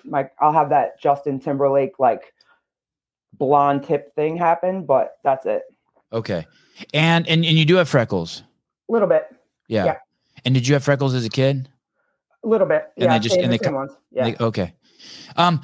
my 0.04 0.30
I'll 0.40 0.54
have 0.54 0.70
that 0.70 1.00
Justin 1.00 1.40
Timberlake 1.40 2.00
like 2.00 2.34
blonde 3.34 3.84
tip 3.84 4.16
thing 4.16 4.38
happen, 4.38 4.86
but 4.86 5.18
that's 5.24 5.46
it. 5.46 5.64
Okay. 6.14 6.46
And 6.94 7.28
and 7.28 7.46
and 7.46 7.58
you 7.58 7.66
do 7.66 7.76
have 7.76 7.90
freckles. 7.90 8.44
A 8.90 8.92
little 8.92 9.08
bit. 9.08 9.28
Yeah. 9.68 9.86
yeah. 9.86 9.98
And 10.46 10.54
did 10.54 10.68
you 10.68 10.74
have 10.76 10.84
freckles 10.84 11.14
as 11.14 11.26
a 11.26 11.30
kid? 11.30 11.70
A 12.44 12.48
little 12.48 12.68
bit. 12.68 12.92
And 12.96 13.06
yeah, 13.06 13.18
they 13.18 13.20
just 13.20 13.38
and 13.38 13.52
they, 13.52 13.72
ones. 13.72 13.92
Yeah. 14.12 14.32
They, 14.32 14.36
okay. 14.38 14.74
Um 15.36 15.62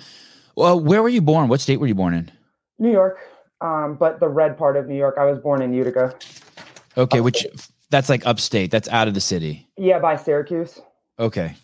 well, 0.56 0.80
where 0.80 1.02
were 1.02 1.10
you 1.10 1.22
born? 1.22 1.48
What 1.48 1.62
state 1.62 1.80
were 1.80 1.88
you 1.88 1.96
born 1.96 2.14
in? 2.14 2.32
New 2.78 2.92
York. 2.92 3.20
Um, 3.62 3.96
but 3.96 4.20
the 4.20 4.28
red 4.28 4.58
part 4.58 4.76
of 4.76 4.88
New 4.88 4.98
York. 4.98 5.16
I 5.20 5.26
was 5.26 5.40
born 5.40 5.62
in 5.62 5.74
Utica. 5.74 6.16
Okay, 6.98 7.22
which 7.22 7.46
that's 7.92 8.10
like 8.10 8.26
upstate. 8.26 8.72
That's 8.72 8.90
out 8.90 9.08
of 9.08 9.14
the 9.14 9.22
city. 9.22 9.70
Yeah, 9.78 10.00
by 10.00 10.16
Syracuse. 10.16 10.82
Okay. 11.20 11.56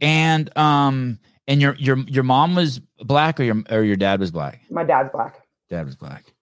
And 0.00 0.56
um 0.58 1.18
and 1.46 1.62
your 1.62 1.74
your 1.76 1.98
your 2.00 2.24
mom 2.24 2.54
was 2.54 2.80
black 2.98 3.40
or 3.40 3.44
your 3.44 3.62
or 3.70 3.82
your 3.82 3.96
dad 3.96 4.20
was 4.20 4.30
black? 4.30 4.60
My 4.70 4.84
dad's 4.84 5.10
black. 5.10 5.46
Dad 5.70 5.86
was 5.86 5.96
black. 5.96 6.34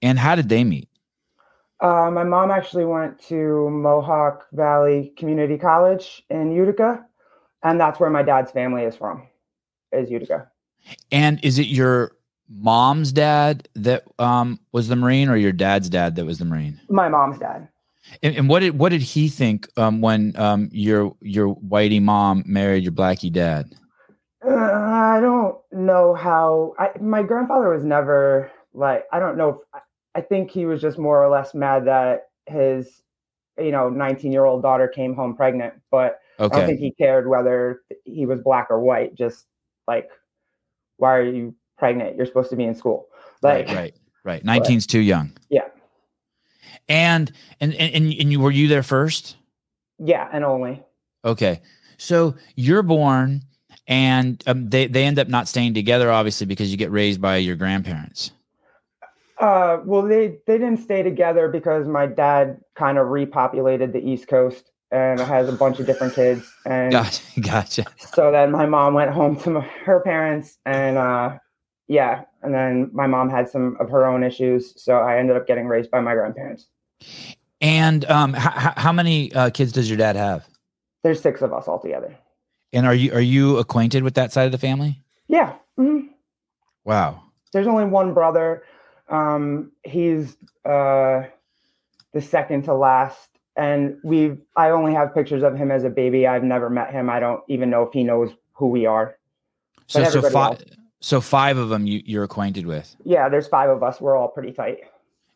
And 0.00 0.18
how 0.18 0.36
did 0.36 0.48
they 0.48 0.64
meet? 0.64 0.88
Uh, 1.80 2.10
my 2.10 2.24
mom 2.24 2.50
actually 2.50 2.84
went 2.84 3.20
to 3.20 3.70
Mohawk 3.70 4.46
Valley 4.52 5.12
Community 5.16 5.56
College 5.56 6.22
in 6.28 6.50
Utica, 6.50 7.04
and 7.62 7.80
that's 7.80 8.00
where 8.00 8.10
my 8.10 8.22
dad's 8.22 8.50
family 8.50 8.82
is 8.82 8.96
from, 8.96 9.28
is 9.92 10.10
Utica. 10.10 10.50
And 11.12 11.38
is 11.44 11.58
it 11.58 11.68
your 11.68 12.16
mom's 12.48 13.12
dad 13.12 13.68
that 13.74 14.04
um, 14.18 14.58
was 14.72 14.88
the 14.88 14.96
Marine, 14.96 15.28
or 15.28 15.36
your 15.36 15.52
dad's 15.52 15.88
dad 15.88 16.16
that 16.16 16.24
was 16.24 16.38
the 16.38 16.44
Marine? 16.44 16.80
My 16.88 17.08
mom's 17.08 17.38
dad. 17.38 17.68
And, 18.22 18.36
and 18.36 18.48
what 18.48 18.60
did 18.60 18.78
what 18.78 18.90
did 18.90 19.02
he 19.02 19.28
think 19.28 19.68
um, 19.76 20.00
when 20.00 20.34
um, 20.36 20.68
your 20.72 21.14
your 21.20 21.54
whitey 21.56 22.02
mom 22.02 22.42
married 22.46 22.84
your 22.84 22.92
blacky 22.92 23.32
dad? 23.32 23.72
Uh, 24.44 24.54
I 24.54 25.20
don't 25.20 25.56
know 25.72 26.14
how. 26.14 26.74
I, 26.78 26.90
my 27.00 27.22
grandfather 27.22 27.70
was 27.70 27.84
never 27.84 28.50
like. 28.72 29.04
I 29.12 29.18
don't 29.18 29.36
know. 29.36 29.48
If, 29.74 29.82
I 30.14 30.20
think 30.20 30.50
he 30.50 30.66
was 30.66 30.80
just 30.80 30.98
more 30.98 31.22
or 31.22 31.28
less 31.28 31.54
mad 31.54 31.86
that 31.86 32.28
his, 32.46 33.02
you 33.58 33.70
know, 33.70 33.88
19 33.88 34.32
year 34.32 34.44
old 34.44 34.62
daughter 34.62 34.88
came 34.88 35.14
home 35.14 35.36
pregnant. 35.36 35.74
But 35.90 36.18
okay. 36.40 36.54
I 36.54 36.58
don't 36.58 36.68
think 36.68 36.80
he 36.80 36.92
cared 36.92 37.28
whether 37.28 37.82
he 38.04 38.26
was 38.26 38.40
black 38.40 38.68
or 38.70 38.80
white. 38.80 39.14
Just 39.14 39.46
like, 39.86 40.08
why 40.96 41.16
are 41.16 41.24
you 41.24 41.54
pregnant? 41.78 42.16
You're 42.16 42.26
supposed 42.26 42.50
to 42.50 42.56
be 42.56 42.64
in 42.64 42.74
school. 42.74 43.08
Like, 43.42 43.68
right, 43.68 43.94
right, 44.24 44.42
right. 44.44 44.44
19's 44.44 44.86
too 44.86 45.00
young. 45.00 45.32
Yeah. 45.50 45.68
And, 46.88 47.30
and 47.60 47.74
and 47.74 48.12
and 48.14 48.32
you 48.32 48.40
were 48.40 48.50
you 48.50 48.68
there 48.68 48.82
first? 48.82 49.36
Yeah, 49.98 50.28
and 50.32 50.44
only. 50.44 50.82
Okay, 51.24 51.60
so 51.98 52.36
you're 52.54 52.82
born, 52.82 53.42
and 53.86 54.42
um, 54.46 54.68
they 54.68 54.86
they 54.86 55.04
end 55.04 55.18
up 55.18 55.28
not 55.28 55.48
staying 55.48 55.74
together, 55.74 56.10
obviously, 56.10 56.46
because 56.46 56.70
you 56.70 56.76
get 56.76 56.90
raised 56.90 57.20
by 57.20 57.36
your 57.36 57.56
grandparents. 57.56 58.30
Uh, 59.38 59.78
well, 59.84 60.02
they 60.02 60.38
they 60.46 60.58
didn't 60.58 60.78
stay 60.78 61.02
together 61.02 61.48
because 61.48 61.86
my 61.86 62.06
dad 62.06 62.60
kind 62.74 62.98
of 62.98 63.08
repopulated 63.08 63.92
the 63.92 64.00
East 64.00 64.28
Coast 64.28 64.70
and 64.90 65.20
has 65.20 65.48
a 65.48 65.52
bunch 65.52 65.78
of 65.80 65.86
different 65.86 66.14
kids. 66.14 66.50
And 66.64 66.92
gotcha, 66.92 67.22
gotcha. 67.40 67.84
So 68.12 68.32
then 68.32 68.50
my 68.50 68.66
mom 68.66 68.94
went 68.94 69.10
home 69.10 69.38
to 69.40 69.50
my, 69.50 69.60
her 69.84 70.00
parents, 70.00 70.58
and 70.64 70.96
uh, 70.96 71.38
yeah, 71.88 72.22
and 72.42 72.54
then 72.54 72.90
my 72.92 73.06
mom 73.06 73.30
had 73.30 73.48
some 73.48 73.76
of 73.80 73.90
her 73.90 74.06
own 74.06 74.22
issues, 74.22 74.80
so 74.82 74.96
I 74.96 75.18
ended 75.18 75.36
up 75.36 75.46
getting 75.46 75.66
raised 75.66 75.90
by 75.90 76.00
my 76.00 76.14
grandparents. 76.14 76.68
And 77.60 78.04
um, 78.06 78.34
h- 78.34 78.42
how 78.42 78.92
many 78.92 79.32
uh, 79.32 79.50
kids 79.50 79.72
does 79.72 79.88
your 79.88 79.98
dad 79.98 80.16
have? 80.16 80.46
There's 81.02 81.20
six 81.20 81.42
of 81.42 81.52
us 81.52 81.66
all 81.68 81.80
together. 81.80 82.16
And 82.72 82.86
are 82.86 82.94
you 82.94 83.12
are 83.12 83.20
you 83.20 83.56
acquainted 83.58 84.02
with 84.02 84.14
that 84.14 84.32
side 84.32 84.44
of 84.44 84.52
the 84.52 84.58
family? 84.58 85.02
Yeah. 85.26 85.54
Mm-hmm. 85.78 86.08
Wow. 86.84 87.22
There's 87.52 87.66
only 87.66 87.84
one 87.84 88.14
brother. 88.14 88.62
Um, 89.08 89.72
he's 89.84 90.36
uh, 90.66 91.22
the 92.12 92.20
second 92.20 92.64
to 92.64 92.74
last, 92.74 93.30
and 93.56 93.96
we 94.04 94.36
I 94.56 94.70
only 94.70 94.92
have 94.92 95.14
pictures 95.14 95.42
of 95.42 95.56
him 95.56 95.70
as 95.70 95.84
a 95.84 95.90
baby. 95.90 96.26
I've 96.26 96.44
never 96.44 96.68
met 96.68 96.92
him. 96.92 97.08
I 97.08 97.20
don't 97.20 97.42
even 97.48 97.70
know 97.70 97.84
if 97.84 97.92
he 97.92 98.04
knows 98.04 98.30
who 98.52 98.68
we 98.68 98.84
are. 98.84 99.16
So 99.86 100.04
so 100.04 100.22
five. 100.22 100.62
So 101.00 101.20
five 101.20 101.56
of 101.56 101.68
them 101.70 101.86
you, 101.86 102.02
you're 102.04 102.24
acquainted 102.24 102.66
with. 102.66 102.94
Yeah, 103.04 103.28
there's 103.28 103.48
five 103.48 103.70
of 103.70 103.82
us. 103.82 104.00
We're 104.00 104.16
all 104.16 104.28
pretty 104.28 104.52
tight. 104.52 104.80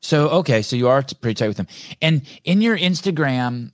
So 0.03 0.29
okay, 0.31 0.63
so 0.63 0.77
you 0.77 0.89
are 0.89 1.03
pretty 1.21 1.35
tight 1.35 1.49
with 1.49 1.57
them. 1.57 1.69
And 2.01 2.23
in 2.45 2.61
your 2.61 2.77
Instagram, 2.77 3.71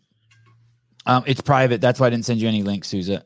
um, 1.07 1.25
it's 1.27 1.41
private. 1.41 1.81
That's 1.81 1.99
why 1.99 2.07
I 2.07 2.11
didn't 2.11 2.27
send 2.27 2.41
you 2.41 2.49
any 2.49 2.63
links, 2.63 2.89
Souza 2.89 3.25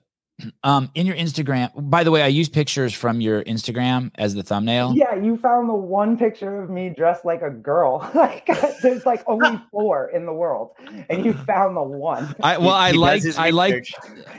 um 0.64 0.90
in 0.94 1.06
your 1.06 1.16
instagram 1.16 1.70
by 1.90 2.04
the 2.04 2.10
way 2.10 2.22
i 2.22 2.26
use 2.26 2.48
pictures 2.48 2.92
from 2.92 3.20
your 3.20 3.42
instagram 3.44 4.10
as 4.16 4.34
the 4.34 4.42
thumbnail. 4.42 4.94
Yeah 4.94 5.14
you 5.14 5.36
found 5.36 5.68
the 5.68 5.74
one 5.74 6.16
picture 6.16 6.62
of 6.62 6.70
me 6.70 6.90
dressed 6.90 7.24
like 7.24 7.42
a 7.42 7.50
girl. 7.50 8.08
Like 8.22 8.46
there's 8.82 9.04
like 9.04 9.22
only 9.26 9.60
four 9.72 10.08
in 10.10 10.26
the 10.26 10.32
world 10.32 10.70
and 11.10 11.24
you 11.24 11.32
found 11.32 11.76
the 11.76 11.82
one. 11.82 12.34
I 12.42 12.58
well 12.58 12.70
i 12.70 12.92
like 12.92 13.22
i 13.36 13.50
like 13.50 13.88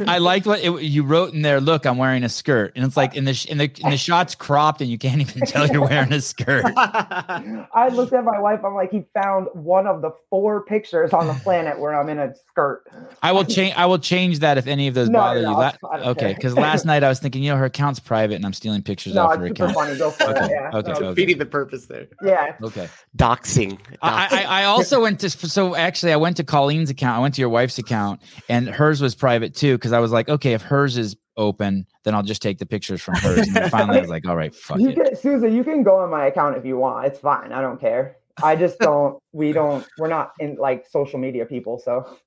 i 0.08 0.20
liked 0.20 0.46
what 0.46 0.64
it, 0.64 0.82
you 0.84 1.04
wrote 1.04 1.34
in 1.34 1.42
there 1.42 1.60
look 1.60 1.86
i'm 1.86 1.98
wearing 1.98 2.24
a 2.24 2.30
skirt. 2.30 2.72
And 2.76 2.86
it's 2.86 2.96
like 2.96 3.16
in 3.16 3.26
the 3.26 3.48
in 3.50 3.58
the 3.58 3.72
in 3.84 3.90
the 3.90 3.98
shots 3.98 4.36
cropped 4.36 4.80
and 4.80 4.90
you 4.90 4.98
can't 4.98 5.20
even 5.20 5.42
tell 5.42 5.68
you're 5.68 5.82
wearing 5.82 6.14
a 6.14 6.22
skirt. 6.22 6.64
I 6.78 7.90
looked 7.92 8.14
at 8.14 8.24
my 8.24 8.40
wife 8.40 8.62
i'm 8.64 8.74
like 8.74 8.92
he 8.92 9.04
found 9.14 9.48
one 9.54 9.86
of 9.88 10.02
the 10.02 10.12
four 10.30 10.64
pictures 10.64 11.12
on 11.12 11.28
the 11.28 11.34
planet 11.34 11.80
where 11.80 12.00
i'm 12.00 12.10
in 12.10 12.20
a 12.20 12.34
skirt. 12.48 12.84
I 13.22 13.32
will 13.32 13.46
change 13.46 13.76
i 13.76 13.86
will 13.86 14.00
change 14.00 14.40
that 14.40 14.58
if 14.58 14.68
any 14.68 14.88
of 14.88 14.94
those 14.94 15.10
no, 15.10 15.20
bother 15.20 15.42
no, 15.42 15.52
you. 15.52 15.58
that 15.58 15.80
okay, 16.02 16.34
because 16.34 16.56
last 16.56 16.86
night 16.86 17.04
I 17.04 17.10
was 17.10 17.20
thinking, 17.20 17.44
you 17.44 17.52
know, 17.52 17.58
her 17.58 17.66
account's 17.66 18.00
private, 18.00 18.36
and 18.36 18.46
I'm 18.46 18.54
stealing 18.54 18.82
pictures 18.82 19.14
no, 19.14 19.26
off 19.26 19.38
her 19.38 19.46
account. 19.46 19.74
Funny. 19.74 19.98
Go 19.98 20.12
for 20.12 20.24
okay. 20.24 20.46
it. 20.46 20.52
Yeah. 20.52 20.72
Okay. 20.74 20.92
okay. 20.92 21.08
Defeating 21.10 21.38
the 21.38 21.46
purpose 21.46 21.86
there. 21.86 22.08
Yeah. 22.22 22.56
Okay. 22.62 22.90
Doxing. 23.18 23.78
Doxing. 23.78 23.98
I, 24.02 24.28
I, 24.32 24.62
I 24.62 24.64
also 24.66 25.02
went 25.02 25.20
to 25.22 25.30
so 25.30 25.76
actually 25.76 26.14
I 26.14 26.18
went 26.18 26.38
to 26.38 26.44
Colleen's 26.44 26.90
account. 26.90 27.18
I 27.18 27.20
went 27.20 27.36
to 27.36 27.42
your 27.42 27.50
wife's 27.50 27.78
account, 27.78 28.22
and 28.50 28.68
hers 28.68 29.02
was 29.02 29.16
private 29.16 29.56
too. 29.56 29.76
Because 29.76 29.92
I 29.92 30.00
was 30.00 30.12
like, 30.12 30.30
okay, 30.30 30.54
if 30.54 30.62
hers 30.62 30.98
is 30.98 31.16
open, 31.38 31.86
then 32.04 32.16
I'll 32.16 32.24
just 32.24 32.42
take 32.42 32.58
the 32.60 32.66
pictures 32.66 33.02
from 33.02 33.16
hers. 33.16 33.48
And 33.56 33.72
finally, 33.72 33.98
I 33.98 34.02
was 34.02 34.10
like, 34.10 34.28
all 34.28 34.36
right, 34.36 34.54
fuck 34.54 34.80
you 34.80 34.90
it. 34.90 34.96
Can, 34.96 35.16
Susan, 35.16 35.54
you 35.56 35.64
can 35.64 35.84
go 35.84 35.98
on 35.98 36.10
my 36.10 36.26
account 36.26 36.58
if 36.58 36.66
you 36.66 36.78
want. 36.78 37.08
It's 37.08 37.20
fine. 37.20 37.52
I 37.52 37.62
don't 37.62 37.80
care. 37.80 38.18
I 38.42 38.56
just 38.56 38.80
don't. 38.80 39.20
we 39.32 39.52
don't. 39.52 39.86
We're 39.98 40.08
not 40.08 40.34
in 40.40 40.56
like 40.56 40.88
social 40.88 41.20
media 41.20 41.46
people. 41.46 41.80
So. 41.80 42.18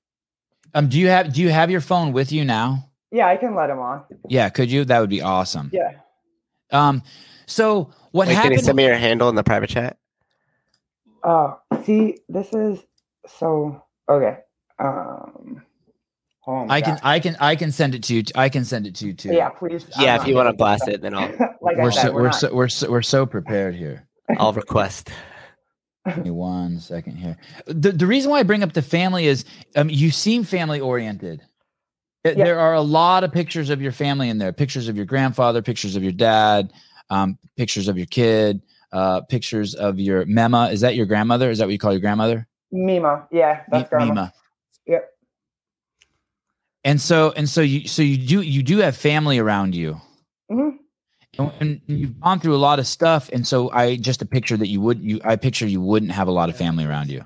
Um. 0.73 0.89
Do 0.89 0.99
you 0.99 1.07
have 1.07 1.33
Do 1.33 1.41
you 1.41 1.49
have 1.49 1.71
your 1.71 1.81
phone 1.81 2.13
with 2.13 2.31
you 2.31 2.45
now? 2.45 2.89
Yeah, 3.17 3.29
I 3.29 3.35
can 3.35 3.55
let 3.55 3.71
him 3.71 3.79
on. 3.79 4.03
Yeah, 4.29 4.47
could 4.49 4.69
you? 4.69 4.85
That 4.85 4.99
would 4.99 5.09
be 5.09 5.23
awesome. 5.23 5.71
Yeah. 5.73 5.93
Um. 6.71 7.01
So 7.47 7.89
what 8.11 8.27
Wait, 8.27 8.35
happened? 8.35 8.51
Can 8.51 8.59
you 8.59 8.63
send 8.63 8.75
me 8.77 8.85
your 8.85 8.95
handle 8.95 9.27
in 9.29 9.33
the 9.33 9.43
private 9.43 9.71
chat? 9.71 9.97
Uh, 11.23 11.55
see, 11.83 12.19
this 12.29 12.53
is 12.53 12.79
so 13.27 13.83
okay. 14.07 14.37
Um. 14.77 15.63
Oh 16.45 16.67
I 16.69 16.79
can, 16.79 16.99
I 17.03 17.19
can, 17.19 17.35
I 17.41 17.55
can 17.55 17.71
send 17.71 17.93
it 17.95 18.03
to 18.03 18.15
you. 18.15 18.23
I 18.35 18.49
can 18.49 18.63
send 18.63 18.85
it 18.85 18.93
to 18.95 19.07
you 19.07 19.13
too. 19.13 19.33
Yeah, 19.33 19.49
please. 19.49 19.87
Yeah, 19.99 20.21
if 20.21 20.27
you 20.27 20.35
want 20.35 20.47
to 20.49 20.53
blast 20.53 20.87
it, 20.87 21.01
then 21.01 21.15
I'll. 21.15 21.31
like 21.61 21.75
we're 21.75 21.91
said, 21.91 22.03
so, 22.03 22.13
we're, 22.13 22.21
we're 22.21 22.31
so, 22.31 22.53
we're 22.53 22.67
so, 22.69 22.91
we're 22.91 23.01
so 23.01 23.25
prepared 23.25 23.73
here. 23.73 24.07
I'll 24.37 24.53
request. 24.53 25.09
Give 26.05 26.23
me 26.23 26.29
one 26.29 26.79
second 26.79 27.17
here. 27.17 27.35
The 27.65 27.91
the 27.91 28.05
reason 28.05 28.29
why 28.29 28.39
I 28.39 28.43
bring 28.43 28.61
up 28.61 28.73
the 28.73 28.83
family 28.83 29.25
is 29.25 29.43
um 29.75 29.89
you 29.89 30.11
seem 30.11 30.43
family 30.43 30.79
oriented. 30.79 31.41
Yeah. 32.35 32.45
There 32.45 32.59
are 32.59 32.73
a 32.73 32.81
lot 32.81 33.23
of 33.23 33.31
pictures 33.31 33.69
of 33.69 33.81
your 33.81 33.91
family 33.91 34.29
in 34.29 34.37
there. 34.37 34.51
Pictures 34.51 34.87
of 34.87 34.95
your 34.95 35.05
grandfather, 35.05 35.61
pictures 35.61 35.95
of 35.95 36.03
your 36.03 36.11
dad, 36.11 36.73
um, 37.09 37.37
pictures 37.55 37.87
of 37.87 37.97
your 37.97 38.07
kid, 38.07 38.61
uh, 38.91 39.21
pictures 39.21 39.75
of 39.75 39.99
your 39.99 40.25
Mema. 40.25 40.71
Is 40.71 40.81
that 40.81 40.95
your 40.95 41.05
grandmother? 41.05 41.49
Is 41.49 41.59
that 41.59 41.65
what 41.65 41.71
you 41.71 41.79
call 41.79 41.91
your 41.91 42.01
grandmother? 42.01 42.47
Mima. 42.71 43.27
Yeah, 43.31 43.63
that's 43.69 43.89
grandma. 43.89 44.05
Mima. 44.05 44.33
Yep. 44.87 45.09
And 46.83 47.01
so 47.01 47.31
and 47.35 47.49
so 47.49 47.61
you 47.61 47.87
so 47.87 48.01
you 48.01 48.17
do 48.17 48.41
you 48.41 48.63
do 48.63 48.77
have 48.79 48.95
family 48.95 49.39
around 49.39 49.75
you. 49.75 49.99
Mm-hmm. 50.51 50.77
And, 51.39 51.51
and 51.59 51.81
you've 51.85 52.19
gone 52.19 52.39
through 52.39 52.55
a 52.55 52.57
lot 52.57 52.79
of 52.79 52.87
stuff, 52.87 53.29
and 53.31 53.45
so 53.45 53.69
I 53.71 53.97
just 53.97 54.21
a 54.21 54.25
picture 54.25 54.57
that 54.57 54.67
you 54.67 54.81
would 54.81 55.03
you 55.03 55.19
I 55.23 55.35
picture 55.35 55.67
you 55.67 55.81
wouldn't 55.81 56.11
have 56.11 56.27
a 56.27 56.31
lot 56.31 56.49
of 56.49 56.55
family 56.55 56.85
around 56.85 57.09
you. 57.09 57.25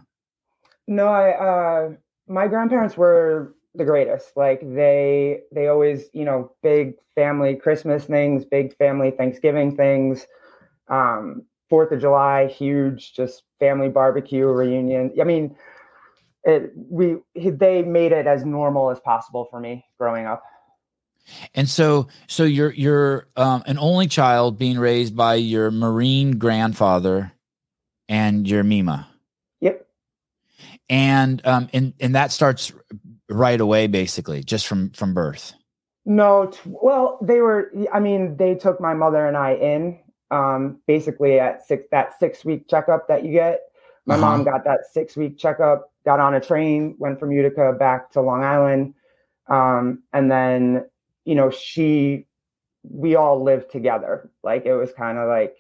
No, 0.88 1.08
I 1.08 1.32
uh 1.32 1.90
my 2.28 2.48
grandparents 2.48 2.98
were 2.98 3.56
the 3.76 3.86
greatest. 3.86 4.36
Like 4.36 4.62
they 4.62 5.42
they 5.52 5.68
always, 5.68 6.10
you 6.14 6.26
know, 6.26 6.52
big 6.62 6.96
family 7.16 7.56
Christmas 7.56 8.06
things, 8.06 8.46
big 8.46 8.76
family 8.78 9.12
Thanksgiving 9.12 9.76
things. 9.76 10.26
Um, 10.88 11.44
Fourth 11.70 11.94
of 11.94 12.02
July, 12.02 12.48
huge, 12.48 13.14
just 13.14 13.44
family 13.60 13.88
barbecue 13.88 14.46
reunion. 14.46 15.14
I 15.22 15.24
mean, 15.24 15.56
it, 16.44 16.74
we 16.76 17.18
they 17.36 17.82
made 17.84 18.12
it 18.12 18.28
as 18.28 18.44
normal 18.44 18.90
as 18.90 19.00
possible 19.00 19.48
for 19.50 19.60
me 19.60 19.86
growing 19.98 20.26
up. 20.26 20.44
And 21.54 21.70
so, 21.70 22.08
so 22.28 22.44
you're 22.44 22.74
you're 22.74 23.28
um, 23.38 23.64
an 23.68 23.78
only 23.78 24.08
child 24.08 24.58
being 24.58 24.80
raised 24.80 25.16
by 25.16 25.36
your 25.36 25.72
Marine 25.72 26.40
grandfather 26.40 27.32
and 28.10 28.48
your 28.48 28.64
Mima. 28.64 29.08
Yep. 29.62 29.88
And 30.90 31.46
um, 31.46 31.70
and 31.72 31.94
and 32.00 32.16
that 32.16 32.32
starts 32.32 32.74
right 33.32 33.60
away, 33.60 33.88
basically, 33.88 34.44
just 34.44 34.68
from 34.68 34.92
from 34.92 35.14
birth. 35.14 35.54
No, 36.06 36.48
t- 36.48 36.60
well, 36.66 37.20
they 37.22 37.42
were. 37.42 37.72
I 37.94 38.00
mean, 38.00 38.38
they 38.38 38.56
took 38.56 38.80
my 38.80 38.94
mother 38.94 39.26
and 39.28 39.38
I 39.38 39.54
in, 39.54 40.00
um, 40.32 40.80
basically 40.88 41.40
at 41.40 41.66
six 41.66 41.86
that 41.92 42.18
six 42.20 42.44
week 42.44 42.68
checkup 42.68 43.08
that 43.08 43.24
you 43.24 43.32
get. 43.32 43.62
My 44.06 44.16
uh-huh. 44.16 44.22
mom 44.22 44.44
got 44.44 44.64
that 44.66 44.82
six 44.92 45.16
week 45.16 45.38
checkup, 45.38 45.92
got 46.06 46.20
on 46.20 46.34
a 46.34 46.40
train, 46.40 46.96
went 46.98 47.20
from 47.20 47.32
Utica 47.32 47.74
back 47.78 48.12
to 48.12 48.22
Long 48.22 48.44
Island, 48.44 48.96
um, 49.48 50.02
and 50.12 50.32
then 50.32 50.86
you 51.26 51.36
know 51.36 51.52
she, 51.52 52.26
we 52.84 53.16
all 53.16 53.44
lived 53.44 53.72
together. 53.72 54.30
Like 54.44 54.66
it 54.66 54.76
was 54.76 54.92
kind 54.94 55.18
of 55.20 55.28
like 55.28 55.56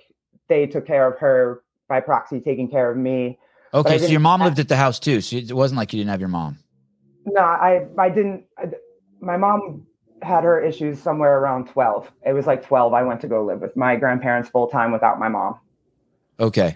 they 0.48 0.66
took 0.66 0.88
care 0.88 1.08
of 1.08 1.20
her 1.20 1.62
by 1.88 2.00
proxy, 2.00 2.40
taking 2.40 2.70
care 2.70 2.90
of 2.90 2.98
me. 2.98 3.38
Okay, 3.74 4.00
so 4.00 4.08
your 4.08 4.20
mom 4.20 4.42
lived 4.42 4.60
at 4.60 4.68
the 4.68 4.76
house 4.76 5.00
too, 5.00 5.22
so 5.22 5.36
it 5.38 5.54
wasn't 5.54 5.78
like 5.78 5.94
you 5.94 6.00
didn't 6.00 6.10
have 6.10 6.20
your 6.20 6.30
mom. 6.30 6.58
No, 7.26 7.42
I 7.42 7.88
I 7.98 8.10
didn't. 8.10 8.46
I, 8.58 8.72
my 9.20 9.38
mom 9.38 9.86
had 10.22 10.44
her 10.44 10.62
issues 10.62 11.02
somewhere 11.02 11.40
around 11.40 11.68
12. 11.68 12.12
It 12.26 12.34
was 12.34 12.46
like 12.46 12.66
12. 12.66 12.94
I 12.94 13.04
went 13.04 13.22
to 13.22 13.28
go 13.28 13.44
live 13.44 13.60
with 13.62 13.76
my 13.76 13.96
grandparents 13.96 14.50
full 14.50 14.68
time 14.68 14.92
without 14.92 15.20
my 15.20 15.30
mom. 15.30 15.60
Okay. 16.40 16.76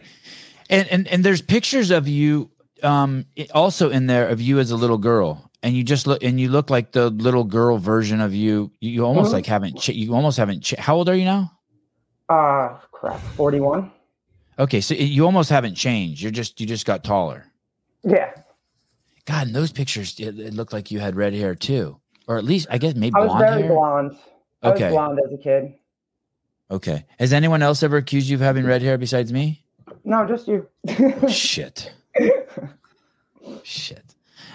And 0.69 0.87
and 0.89 1.07
and 1.07 1.23
there's 1.23 1.41
pictures 1.41 1.91
of 1.91 2.07
you 2.07 2.49
um 2.83 3.25
also 3.53 3.89
in 3.89 4.07
there 4.07 4.27
of 4.27 4.41
you 4.41 4.59
as 4.59 4.71
a 4.71 4.75
little 4.75 4.97
girl 4.97 5.49
and 5.63 5.75
you 5.75 5.83
just 5.83 6.05
look 6.05 6.23
and 6.23 6.39
you 6.39 6.49
look 6.49 6.69
like 6.69 6.91
the 6.91 7.09
little 7.09 7.43
girl 7.43 7.77
version 7.77 8.21
of 8.21 8.33
you 8.33 8.71
you 8.81 9.05
almost 9.05 9.27
mm-hmm. 9.27 9.35
like 9.35 9.45
haven't 9.45 9.79
ch- 9.79 9.89
you 9.89 10.13
almost 10.13 10.37
haven't 10.37 10.61
ch- 10.61 10.75
how 10.77 10.95
old 10.95 11.07
are 11.07 11.15
you 11.15 11.25
now 11.25 11.51
uh 12.29 12.75
crap 12.91 13.19
41 13.35 13.91
okay 14.59 14.81
so 14.81 14.93
you 14.93 15.25
almost 15.25 15.49
haven't 15.49 15.75
changed 15.75 16.21
you're 16.21 16.31
just 16.31 16.59
you 16.59 16.67
just 16.67 16.85
got 16.85 17.03
taller 17.03 17.45
yeah 18.03 18.33
God, 19.25 19.47
in 19.47 19.53
those 19.53 19.71
pictures, 19.71 20.19
it, 20.19 20.39
it 20.39 20.53
looked 20.53 20.71
like 20.73 20.91
you 20.91 20.99
had 20.99 21.15
red 21.15 21.33
hair 21.33 21.55
too, 21.55 21.99
or 22.27 22.37
at 22.37 22.43
least 22.43 22.67
I 22.69 22.77
guess 22.77 22.95
maybe 22.95 23.15
I 23.15 23.19
was 23.21 23.27
blonde 23.29 23.45
very 23.47 23.61
hair. 23.63 23.71
blonde. 23.71 24.17
I 24.63 24.69
Okay. 24.69 24.83
was 24.85 24.91
blonde 24.93 25.19
as 25.25 25.33
a 25.33 25.37
kid. 25.41 25.73
Okay. 26.71 27.05
Has 27.19 27.33
anyone 27.33 27.61
else 27.61 27.83
ever 27.83 27.97
accused 27.97 28.27
you 28.27 28.35
of 28.37 28.41
having 28.41 28.65
red 28.65 28.81
hair 28.81 28.97
besides 28.97 29.31
me? 29.33 29.63
No, 30.03 30.25
just 30.27 30.47
you. 30.47 30.67
Shit. 31.29 31.91
Shit. 33.63 34.03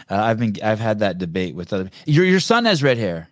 Uh, 0.09 0.17
I've 0.17 0.39
been 0.39 0.57
I've 0.62 0.81
had 0.81 0.99
that 1.00 1.19
debate 1.19 1.55
with 1.55 1.73
other. 1.73 1.91
Your 2.07 2.25
your 2.25 2.41
son 2.41 2.65
has 2.65 2.83
red 2.83 2.99
hair. 2.99 3.29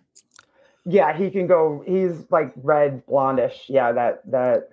yeah, 0.85 1.15
he 1.15 1.29
can 1.29 1.47
go. 1.47 1.83
He's 1.85 2.25
like 2.31 2.53
red 2.55 3.05
blondish. 3.05 3.55
Yeah, 3.67 3.91
that 3.91 4.21
that. 4.31 4.69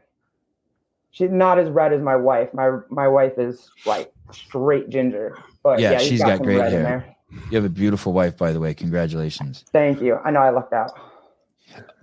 She's 1.11 1.31
not 1.31 1.59
as 1.59 1.69
red 1.71 1.93
as 1.93 2.01
my 2.03 2.15
wife. 2.17 2.53
My 2.55 2.79
my 2.91 3.09
wife 3.09 3.39
is 3.39 3.69
like 3.87 4.13
straight 4.33 4.89
ginger. 4.89 5.37
But 5.67 5.81
Yeah, 5.81 5.93
yeah, 5.93 5.99
she's 5.99 6.21
got 6.21 6.37
some 6.37 6.47
great 6.47 6.61
hair. 6.61 7.17
You 7.51 7.57
have 7.57 7.65
a 7.65 7.69
beautiful 7.69 8.13
wife, 8.13 8.37
by 8.37 8.53
the 8.53 8.61
way. 8.61 8.73
Congratulations. 8.73 9.65
Thank 9.73 10.01
you. 10.01 10.15
I 10.25 10.31
know 10.31 10.39
I 10.39 10.51
lucked 10.51 10.73
out. 10.73 10.93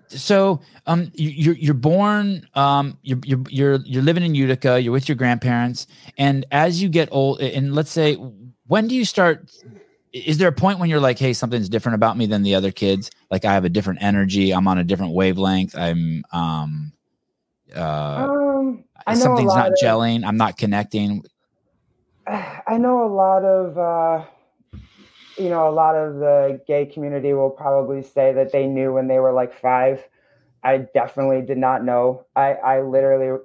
So, 0.10 0.60
um, 0.86 1.10
you, 1.14 1.30
you're 1.30 1.56
you're 1.56 1.74
born, 1.74 2.46
um, 2.56 2.98
you're 3.04 3.20
you're 3.24 3.44
you're 3.50 3.76
you're 3.86 4.04
living 4.04 4.24
in 4.24 4.36
Utica. 4.36 4.82
You're 4.82 4.92
with 4.92 5.08
your 5.08 5.16
grandparents, 5.16 5.88
and 6.18 6.46
as 6.52 6.82
you 6.82 6.90
get 6.90 7.08
old, 7.14 7.40
and 7.40 7.74
let's 7.74 7.90
say, 7.90 8.16
when 8.68 8.90
do 8.90 8.96
you 8.96 9.06
start? 9.06 9.50
Is 10.12 10.38
there 10.40 10.50
a 10.50 10.54
point 10.54 10.78
when 10.80 10.90
you're 10.90 11.00
like, 11.00 11.18
hey, 11.18 11.32
something's 11.32 11.70
different 11.70 11.96
about 11.96 12.18
me 12.18 12.26
than 12.26 12.44
the 12.44 12.54
other 12.56 12.70
kids? 12.72 13.12
Like 13.32 13.46
I 13.46 13.54
have 13.54 13.64
a 13.64 13.70
different 13.70 14.04
energy. 14.04 14.52
I'm 14.52 14.68
on 14.68 14.78
a 14.78 14.84
different 14.84 15.14
wavelength. 15.14 15.74
I'm 15.76 16.26
um, 16.34 16.92
uh, 17.74 18.28
Um, 18.30 18.84
I 19.08 19.14
know 19.14 19.20
something's 19.22 19.56
not 19.56 19.70
of- 19.70 19.78
gelling. 19.82 20.26
I'm 20.28 20.38
not 20.38 20.58
connecting. 20.58 21.24
I 22.28 22.78
know 22.78 23.06
a 23.06 23.12
lot 23.14 23.44
of, 23.44 23.78
uh, 23.78 24.26
you 25.38 25.50
know, 25.50 25.68
a 25.68 25.72
lot 25.72 25.96
of 25.96 26.16
the 26.16 26.62
gay 26.68 26.86
community 26.86 27.34
will 27.34 27.50
probably 27.50 28.04
say 28.04 28.34
that 28.34 28.52
they 28.52 28.68
knew 28.68 28.94
when 28.94 29.08
they 29.08 29.20
were 29.20 29.34
like 29.34 29.60
five. 29.60 30.04
I 30.64 30.78
definitely 30.94 31.42
did 31.42 31.58
not 31.58 31.84
know. 31.84 32.26
I, 32.36 32.54
I 32.54 32.82
literally, 32.82 33.42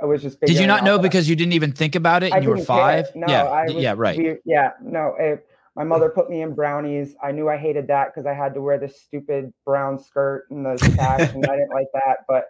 I 0.00 0.04
was 0.04 0.20
just. 0.22 0.40
Did 0.40 0.58
you 0.58 0.66
not 0.66 0.84
know 0.84 0.96
that- 0.96 1.02
because 1.02 1.28
you 1.28 1.36
didn't 1.36 1.54
even 1.54 1.72
think 1.72 1.94
about 1.94 2.22
it 2.22 2.32
I 2.32 2.36
and 2.36 2.44
you 2.44 2.50
were 2.50 2.58
five? 2.58 3.06
No, 3.14 3.26
yeah, 3.28 3.44
I 3.44 3.64
was, 3.70 3.82
yeah, 3.82 3.94
right. 3.96 4.18
we- 4.18 4.36
yeah, 4.44 4.72
no. 4.82 5.14
It, 5.18 5.46
my 5.74 5.84
mother 5.84 6.08
put 6.08 6.30
me 6.30 6.40
in 6.40 6.54
brownies. 6.54 7.14
I 7.22 7.32
knew 7.32 7.50
I 7.50 7.58
hated 7.58 7.86
that 7.88 8.08
because 8.08 8.26
I 8.26 8.32
had 8.32 8.54
to 8.54 8.62
wear 8.62 8.78
this 8.78 9.00
stupid 9.02 9.52
brown 9.64 9.98
skirt 9.98 10.46
and 10.50 10.64
the 10.64 10.78
sash, 10.78 11.34
and 11.34 11.44
I 11.46 11.56
didn't 11.56 11.70
like 11.70 11.88
that. 11.92 12.24
But 12.26 12.46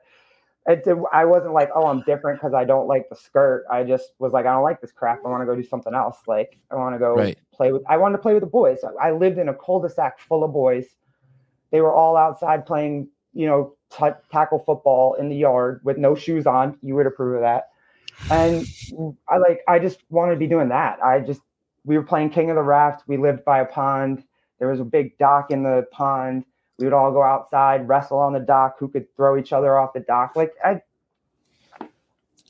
it, 0.69 0.85
I 1.13 1.25
wasn't 1.25 1.55
like, 1.55 1.71
oh, 1.75 1.87
I'm 1.87 2.03
different 2.03 2.41
because 2.41 2.55
I 2.55 2.65
don't 2.65 2.89
like 2.89 3.09
the 3.09 3.17
skirt. 3.17 3.65
I 3.71 3.85
just 3.85 4.11
was 4.19 4.33
like, 4.33 4.47
I 4.47 4.53
don't 4.53 4.65
like 4.65 4.81
this 4.81 4.91
crap. 4.93 5.21
I 5.25 5.29
want 5.29 5.43
to 5.43 5.47
go 5.47 5.55
do 5.55 5.63
something 5.63 5.95
else. 5.95 6.19
Like, 6.27 6.59
I 6.71 6.75
want 6.75 6.95
to 6.95 6.99
go 6.99 7.15
Right. 7.15 7.39
play 7.55 7.73
with. 7.73 7.83
I 7.89 7.97
wanted 7.97 8.17
to 8.17 8.23
play 8.23 8.35
with 8.35 8.43
the 8.43 8.49
boys. 8.49 8.79
I 9.01 9.13
lived 9.13 9.39
in 9.39 9.49
a 9.49 9.55
cul-de-sac 9.55 10.19
full 10.19 10.43
of 10.43 10.53
boys. 10.53 10.87
They 11.71 11.81
were 11.81 11.93
all 11.93 12.17
outside 12.17 12.67
playing, 12.67 13.09
you 13.33 13.47
know, 13.47 13.75
t- 13.97 14.19
tackle 14.33 14.59
football 14.67 15.15
in 15.15 15.29
the 15.29 15.37
yard 15.37 15.81
with 15.85 15.99
no 15.99 16.15
shoes 16.15 16.47
on. 16.47 16.79
You 16.83 16.97
would 16.97 17.07
approve 17.07 17.37
of 17.37 17.41
that. 17.43 17.69
And 18.31 18.67
I 19.29 19.37
like, 19.37 19.61
I 19.69 19.79
just 19.79 20.01
wanted 20.11 20.33
to 20.33 20.39
be 20.39 20.49
doing 20.49 20.69
that. 20.71 21.03
I 21.03 21.21
just, 21.21 21.43
we 21.85 21.97
were 21.97 22.03
playing 22.03 22.31
King 22.31 22.51
of 22.51 22.57
the 22.57 22.63
Raft. 22.63 23.05
We 23.07 23.19
lived 23.19 23.45
by 23.45 23.61
a 23.61 23.67
pond. 23.67 24.25
There 24.59 24.69
was 24.69 24.81
a 24.81 24.85
big 24.85 25.17
dock 25.19 25.53
in 25.53 25.63
the 25.63 25.87
pond. 25.93 26.45
We 26.79 26.85
would 26.85 26.93
all 26.93 27.11
go 27.13 27.23
outside, 27.23 27.89
wrestle 27.89 28.19
on 28.19 28.33
the 28.35 28.41
dock. 28.41 28.77
Who 28.79 28.89
could 28.89 29.07
throw 29.17 29.39
each 29.39 29.53
other 29.53 29.79
off 29.79 29.93
the 29.95 30.01
dock? 30.01 30.37
Like 30.37 30.53
I, 30.63 30.83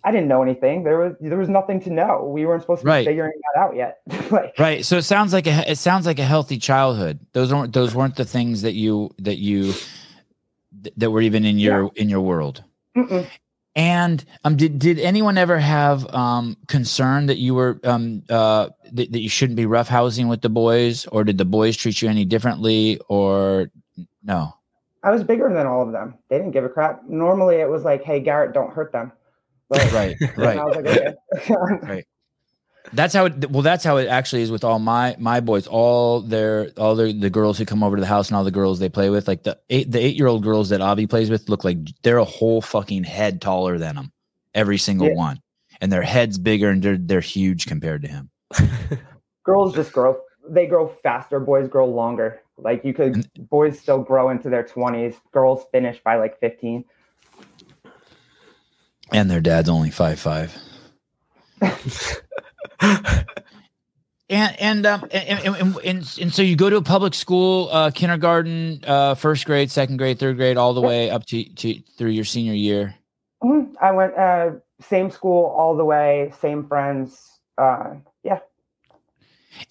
I 0.02 0.11
didn't 0.11 0.28
know 0.28 0.42
anything. 0.42 0.83
There 0.85 0.99
was 0.99 1.14
there 1.21 1.38
was 1.38 1.49
nothing 1.49 1.80
to 1.83 1.90
know. 1.90 2.25
We 2.33 2.45
weren't 2.47 2.62
supposed 2.62 2.83
to 2.83 2.87
Right. 2.87 3.04
be 3.04 3.11
figuring 3.11 3.33
that 3.54 3.61
out 3.61 3.76
yet. 3.76 3.99
like 4.30 4.54
Right. 4.59 4.85
So 4.85 4.97
it 4.97 5.02
sounds 5.02 5.33
like 5.33 5.47
a 5.47 5.71
it 5.71 5.78
sounds 5.78 6.06
like 6.06 6.18
a 6.18 6.25
healthy 6.25 6.59
childhood. 6.59 7.21
Those 7.33 7.52
weren't 7.52 7.73
those 7.73 7.95
weren't 7.95 8.16
the 8.16 8.25
things 8.25 8.62
that 8.62 8.75
you 8.75 9.11
that 9.18 9.38
you 9.38 9.73
th- 10.83 10.95
that 10.97 11.11
were 11.11 11.21
even 11.21 11.45
in 11.45 11.59
your 11.59 11.90
in 11.97 12.09
your 12.09 12.21
world. 12.21 12.62
mm-mm. 12.97 13.28
And 13.75 14.25
um, 14.45 14.56
did 14.56 14.78
did 14.78 14.99
anyone 14.99 15.37
ever 15.38 15.59
have 15.59 16.12
um 16.14 16.57
concern 16.66 17.27
that 17.27 17.37
you 17.38 17.55
were 17.55 17.79
um 17.85 18.22
uh 18.31 18.70
that, 18.92 19.12
that 19.12 19.20
you 19.20 19.29
shouldn't 19.29 19.57
be 19.57 19.66
roughhousing 19.66 20.29
with 20.29 20.40
the 20.40 20.48
boys, 20.48 21.07
or 21.07 21.24
did 21.24 21.37
the 21.38 21.44
boys 21.44 21.77
treat 21.77 22.00
you 22.00 22.09
any 22.09 22.24
differently, 22.24 22.98
or 23.09 23.70
no? 24.26 24.52
I 25.02 25.10
was 25.10 25.22
bigger 25.22 25.48
than 25.52 25.66
all 25.66 25.82
of 25.82 25.92
them. 25.92 26.14
They 26.28 26.36
didn't 26.36 26.52
give 26.52 26.64
a 26.64 26.68
crap. 26.68 27.02
Normally 27.08 27.56
it 27.56 27.68
was 27.68 27.84
like, 27.84 28.02
hey 28.02 28.22
Garrette, 28.22 28.52
don't 28.52 28.72
hurt 28.72 28.92
them. 28.92 29.12
But 29.68 29.90
Right. 29.92 30.16
Right. 30.36 30.58
I 30.58 30.64
was 30.64 30.76
like, 30.76 30.86
okay. 30.86 32.04
That's 32.92 33.12
how 33.14 33.24
it. 33.24 33.50
Well, 33.50 33.62
that's 33.62 33.82
how 33.82 33.96
it 33.96 34.06
actually 34.06 34.42
is 34.42 34.50
with 34.52 34.62
all 34.62 34.78
my 34.78 35.16
my 35.18 35.40
boys. 35.40 35.66
All 35.66 36.20
their 36.20 36.70
all 36.76 36.94
the 36.94 37.12
the 37.12 37.30
girls 37.30 37.58
who 37.58 37.64
come 37.64 37.82
over 37.82 37.96
to 37.96 38.00
the 38.00 38.06
house 38.06 38.28
and 38.28 38.36
all 38.36 38.44
the 38.44 38.52
girls 38.52 38.78
they 38.78 38.88
play 38.88 39.10
with, 39.10 39.26
like 39.26 39.42
the 39.42 39.58
eight 39.70 39.90
the 39.90 39.98
eight 39.98 40.14
year 40.14 40.28
old 40.28 40.44
girls 40.44 40.68
that 40.68 40.80
Avi 40.80 41.08
plays 41.08 41.28
with, 41.28 41.48
look 41.48 41.64
like 41.64 41.78
they're 42.04 42.18
a 42.18 42.24
whole 42.24 42.60
fucking 42.62 43.02
head 43.02 43.40
taller 43.40 43.76
than 43.76 43.96
him, 43.96 44.12
every 44.54 44.78
single 44.78 45.08
Yeah. 45.08 45.14
one, 45.14 45.40
and 45.80 45.90
their 45.90 46.02
heads 46.02 46.38
bigger 46.38 46.70
and 46.70 46.80
they're 46.80 46.96
they're 46.96 47.20
huge 47.20 47.66
compared 47.66 48.02
to 48.02 48.08
him. 48.08 48.30
girls 49.44 49.74
just 49.74 49.92
grow 49.92 50.20
they 50.48 50.66
grow 50.68 50.86
faster 51.02 51.40
boys 51.40 51.66
grow 51.66 51.86
longer 51.88 52.40
like 52.59 52.85
you 52.85 52.95
could 52.95 53.29
boys 53.51 53.79
still 53.79 53.99
grow 54.03 54.31
into 54.31 54.49
their 54.49 54.64
20s 54.64 55.16
girls 55.33 55.64
finish 55.73 56.01
by 56.03 56.16
like 56.16 56.38
15 56.40 56.85
And 59.12 59.31
their 59.31 59.40
dad's 59.40 59.69
only 59.69 59.90
five 59.90 60.19
five. 60.19 60.57
And 64.29 64.61
and 64.61 64.87
um 64.87 65.07
and 65.12 65.47
and, 65.47 65.57
and, 65.57 65.77
and, 65.85 66.19
and 66.21 66.35
so 66.35 66.42
you 66.42 66.57
go 66.57 66.69
to 66.69 66.77
a 66.79 66.83
public 66.83 67.14
school, 67.14 67.69
uh, 67.71 67.92
kindergarten, 67.92 68.83
uh, 68.85 69.14
first 69.14 69.47
grade, 69.47 69.71
second 69.71 69.99
grade, 69.99 70.19
third 70.19 70.37
grade, 70.37 70.57
all 70.57 70.75
the 70.75 70.81
way 70.81 71.11
up 71.11 71.27
to, 71.27 71.45
to 71.45 71.81
through 71.97 72.11
your 72.11 72.25
senior 72.25 72.53
year. 72.53 72.95
Mhm. 73.45 73.75
i 73.81 73.92
went 73.92 74.14
uh 74.16 74.51
same 74.81 75.11
school 75.11 75.45
all 75.57 75.77
the 75.77 75.85
way 75.85 76.33
same 76.40 76.66
friends 76.66 77.38
uh 77.59 77.95
yeah 78.25 78.40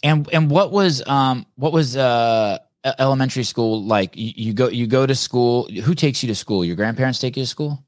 And 0.03 0.29
and 0.31 0.49
what 0.49 0.71
was 0.71 1.05
um 1.07 1.45
what 1.55 1.73
was 1.73 1.97
uh 1.97 2.59
elementary 2.99 3.43
school 3.43 3.83
like? 3.83 4.15
You, 4.15 4.33
you 4.35 4.53
go 4.53 4.67
you 4.69 4.87
go 4.87 5.05
to 5.05 5.15
school. 5.15 5.67
Who 5.83 5.95
takes 5.95 6.23
you 6.23 6.27
to 6.27 6.35
school? 6.35 6.63
Your 6.63 6.75
grandparents 6.75 7.19
take 7.19 7.37
you 7.37 7.43
to 7.43 7.47
school. 7.47 7.83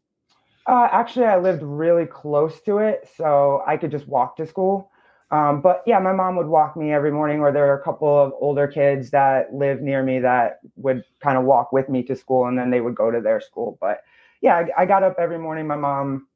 uh 0.68 0.88
actually 0.92 1.26
i 1.26 1.38
lived 1.38 1.64
really 1.64 2.06
close 2.06 2.62
to 2.62 2.78
it 2.78 3.08
so 3.16 3.64
i 3.66 3.78
could 3.78 3.92
just 3.92 4.08
walk 4.08 4.36
to 4.36 4.46
school 4.46 4.92
um 5.32 5.62
but 5.62 5.82
yeah 5.86 6.00
my 6.00 6.12
mom 6.12 6.36
would 6.36 6.48
walk 6.48 6.76
me 6.76 6.92
every 6.92 7.12
morning 7.12 7.40
or 7.40 7.52
there 7.52 7.68
are 7.72 7.80
a 7.80 7.84
couple 7.84 8.18
of 8.18 8.34
older 8.40 8.68
kids 8.68 9.10
that 9.12 9.54
live 9.54 9.82
near 9.82 10.04
me 10.04 10.20
that 10.20 10.60
would 10.76 11.04
kind 11.22 11.38
of 11.38 11.44
walk 11.46 11.72
with 11.72 11.90
me 11.90 12.04
to 12.04 12.16
school 12.16 12.48
and 12.48 12.58
then 12.58 12.70
they 12.70 12.82
would 12.82 12.96
go 12.96 13.10
to 13.10 13.22
their 13.22 13.40
school 13.40 13.78
but 13.82 14.04
yeah 14.42 14.56
i, 14.58 14.84
I 14.84 14.86
got 14.86 15.04
up 15.04 15.16
every 15.18 15.40
morning 15.40 15.68
my 15.68 15.78
mom 15.78 16.28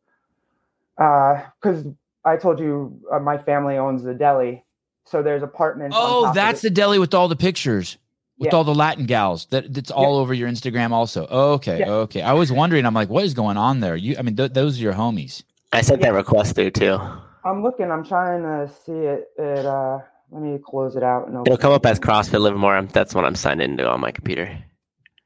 because 0.97 1.85
I 2.23 2.37
told 2.37 2.59
you 2.59 2.99
uh, 3.11 3.19
my 3.19 3.37
family 3.39 3.77
owns 3.77 4.03
the 4.03 4.13
deli, 4.13 4.63
so 5.05 5.23
there's 5.23 5.41
apartments. 5.41 5.97
Oh, 5.99 6.31
that's 6.31 6.61
the 6.61 6.69
deli 6.69 6.99
with 6.99 7.15
all 7.15 7.27
the 7.27 7.35
pictures 7.35 7.97
with 8.41 8.47
Yeah. 8.51 8.57
all 8.57 8.63
the 8.63 8.73
Latin 8.75 9.05
gals. 9.05 9.45
That 9.51 9.71
that's 9.73 9.91
all 9.91 10.17
over 10.17 10.33
your 10.33 10.49
Instagram 10.49 10.91
also. 10.91 11.27
Okay, 11.27 11.79
Yeah. 11.79 11.91
okay. 11.91 12.21
I 12.23 12.33
was 12.33 12.51
wondering. 12.51 12.85
I'm 12.87 12.93
like, 12.95 13.07
what 13.09 13.23
is 13.23 13.33
going 13.35 13.55
on 13.55 13.79
there? 13.81 13.95
You, 13.95 14.15
I 14.17 14.23
mean, 14.23 14.35
th- 14.35 14.53
those 14.53 14.79
are 14.79 14.81
your 14.81 14.93
homies. 14.93 15.43
I 15.71 15.81
sent 15.81 16.01
that 16.01 16.13
request 16.13 16.55
through 16.55 16.71
too. 16.71 16.97
I'm 17.45 17.61
looking. 17.63 17.91
I'm 17.91 18.03
trying 18.03 18.41
to 18.41 18.67
see 18.83 18.91
it. 18.93 19.29
It. 19.37 19.65
Uh, 19.65 19.99
let 20.31 20.41
me 20.41 20.57
close 20.57 20.95
it 20.95 21.03
out. 21.03 21.27
And 21.27 21.45
It'll 21.45 21.57
come 21.57 21.71
up 21.71 21.85
as 21.85 21.99
CrossFit 21.99 22.39
Livermore. 22.41 22.73
I'm- 22.75 22.87
That's 22.91 23.13
what 23.13 23.25
I'm 23.25 23.35
signed 23.35 23.61
into 23.61 23.87
on 23.87 23.99
my 23.99 24.11
computer. 24.11 24.57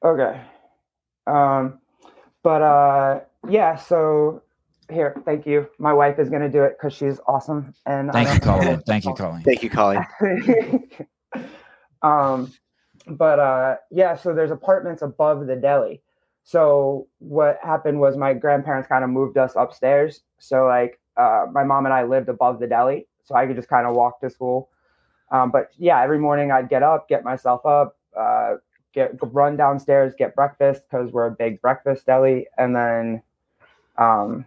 Okay. 0.04 0.40
Um, 1.26 1.80
but 2.44 2.62
uh, 2.62 3.22
yeah. 3.50 3.76
So 3.78 4.42
here, 4.92 5.16
thank 5.26 5.46
you. 5.48 5.68
My 5.80 5.94
wife 5.94 6.20
is 6.20 6.30
gonna 6.30 6.50
do 6.50 6.64
it 6.64 6.76
because 6.78 6.94
she's 6.94 7.20
awesome. 7.28 7.74
And 7.86 8.12
I 8.12 8.26
Thank 8.26 8.46
you, 8.46 8.52
don't- 8.52 8.86
Thank 8.86 9.06
you, 9.06 9.14
Colleen. 9.14 9.42
Thank 9.44 9.64
you, 9.64 9.70
Colleen. 9.70 10.06
um, 12.02 12.52
but 13.08 13.40
uh, 13.40 13.76
yeah, 13.92 14.16
so 14.16 14.34
there's 14.34 14.52
apartments 14.52 15.02
above 15.02 15.48
the 15.48 15.56
deli. 15.56 16.02
So 16.44 17.08
what 17.20 17.60
happened 17.64 18.00
was 18.00 18.18
my 18.18 18.34
grandparents 18.34 18.88
kind 18.88 19.04
of 19.04 19.10
moved 19.10 19.38
us 19.38 19.54
upstairs. 19.56 20.22
So 20.38 20.66
like 20.68 21.00
uh, 21.18 21.48
my 21.52 21.64
mom 21.64 21.86
and 21.86 21.94
I 21.94 22.04
lived 22.04 22.30
above 22.30 22.60
the 22.60 22.68
deli, 22.68 23.08
so 23.24 23.36
I 23.36 23.48
could 23.48 23.56
just 23.56 23.68
kind 23.70 23.88
of 23.88 23.96
walk 23.96 24.20
to 24.22 24.30
school. 24.30 24.70
Um, 25.32 25.50
but 25.52 25.72
yeah, 25.78 26.02
every 26.02 26.20
morning 26.20 26.52
I'd 26.52 26.70
get 26.70 26.84
up, 26.84 27.10
get 27.10 27.24
myself 27.24 27.66
up, 27.66 27.98
uh, 28.16 28.56
get 28.94 29.18
run 29.22 29.58
downstairs, 29.58 30.14
get 30.18 30.36
breakfast 30.36 30.84
because 30.90 31.12
we're 31.12 31.26
a 31.26 31.32
big 31.32 31.62
breakfast 31.62 32.06
deli, 32.06 32.48
and 32.58 32.76
then 32.76 33.22
um, 33.98 34.46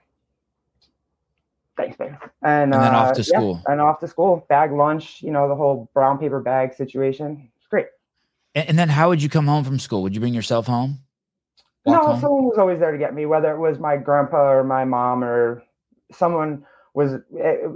thanks, 1.76 1.96
babe. 1.96 2.12
And, 2.42 2.72
And 2.72 2.82
then 2.82 2.94
off 2.94 3.10
uh, 3.10 3.14
to 3.14 3.20
yeah, 3.22 3.38
school. 3.38 3.62
and 3.66 3.80
off 3.80 4.00
to 4.00 4.08
school, 4.08 4.46
bag 4.48 4.72
lunch, 4.72 5.22
you 5.22 5.30
know, 5.30 5.48
the 5.48 5.56
whole 5.56 5.88
brown 5.94 6.18
paper 6.18 6.40
bag 6.40 6.74
situation. 6.74 7.50
And, 8.58 8.70
and 8.70 8.78
then 8.78 8.88
how 8.88 9.08
would 9.08 9.22
you 9.22 9.28
come 9.28 9.46
home 9.46 9.64
from 9.64 9.78
school? 9.78 10.02
Would 10.02 10.14
you 10.14 10.20
bring 10.20 10.34
yourself 10.34 10.66
home? 10.66 10.98
Walk 11.84 12.02
no, 12.02 12.08
home? 12.08 12.20
someone 12.20 12.44
was 12.44 12.58
always 12.58 12.80
there 12.80 12.92
to 12.92 12.98
get 12.98 13.14
me, 13.14 13.24
whether 13.26 13.50
it 13.52 13.58
was 13.58 13.78
my 13.78 13.96
grandpa 13.96 14.50
or 14.50 14.64
my 14.64 14.84
mom 14.84 15.22
or 15.22 15.62
someone 16.12 16.64
was 16.94 17.12
it, 17.12 17.22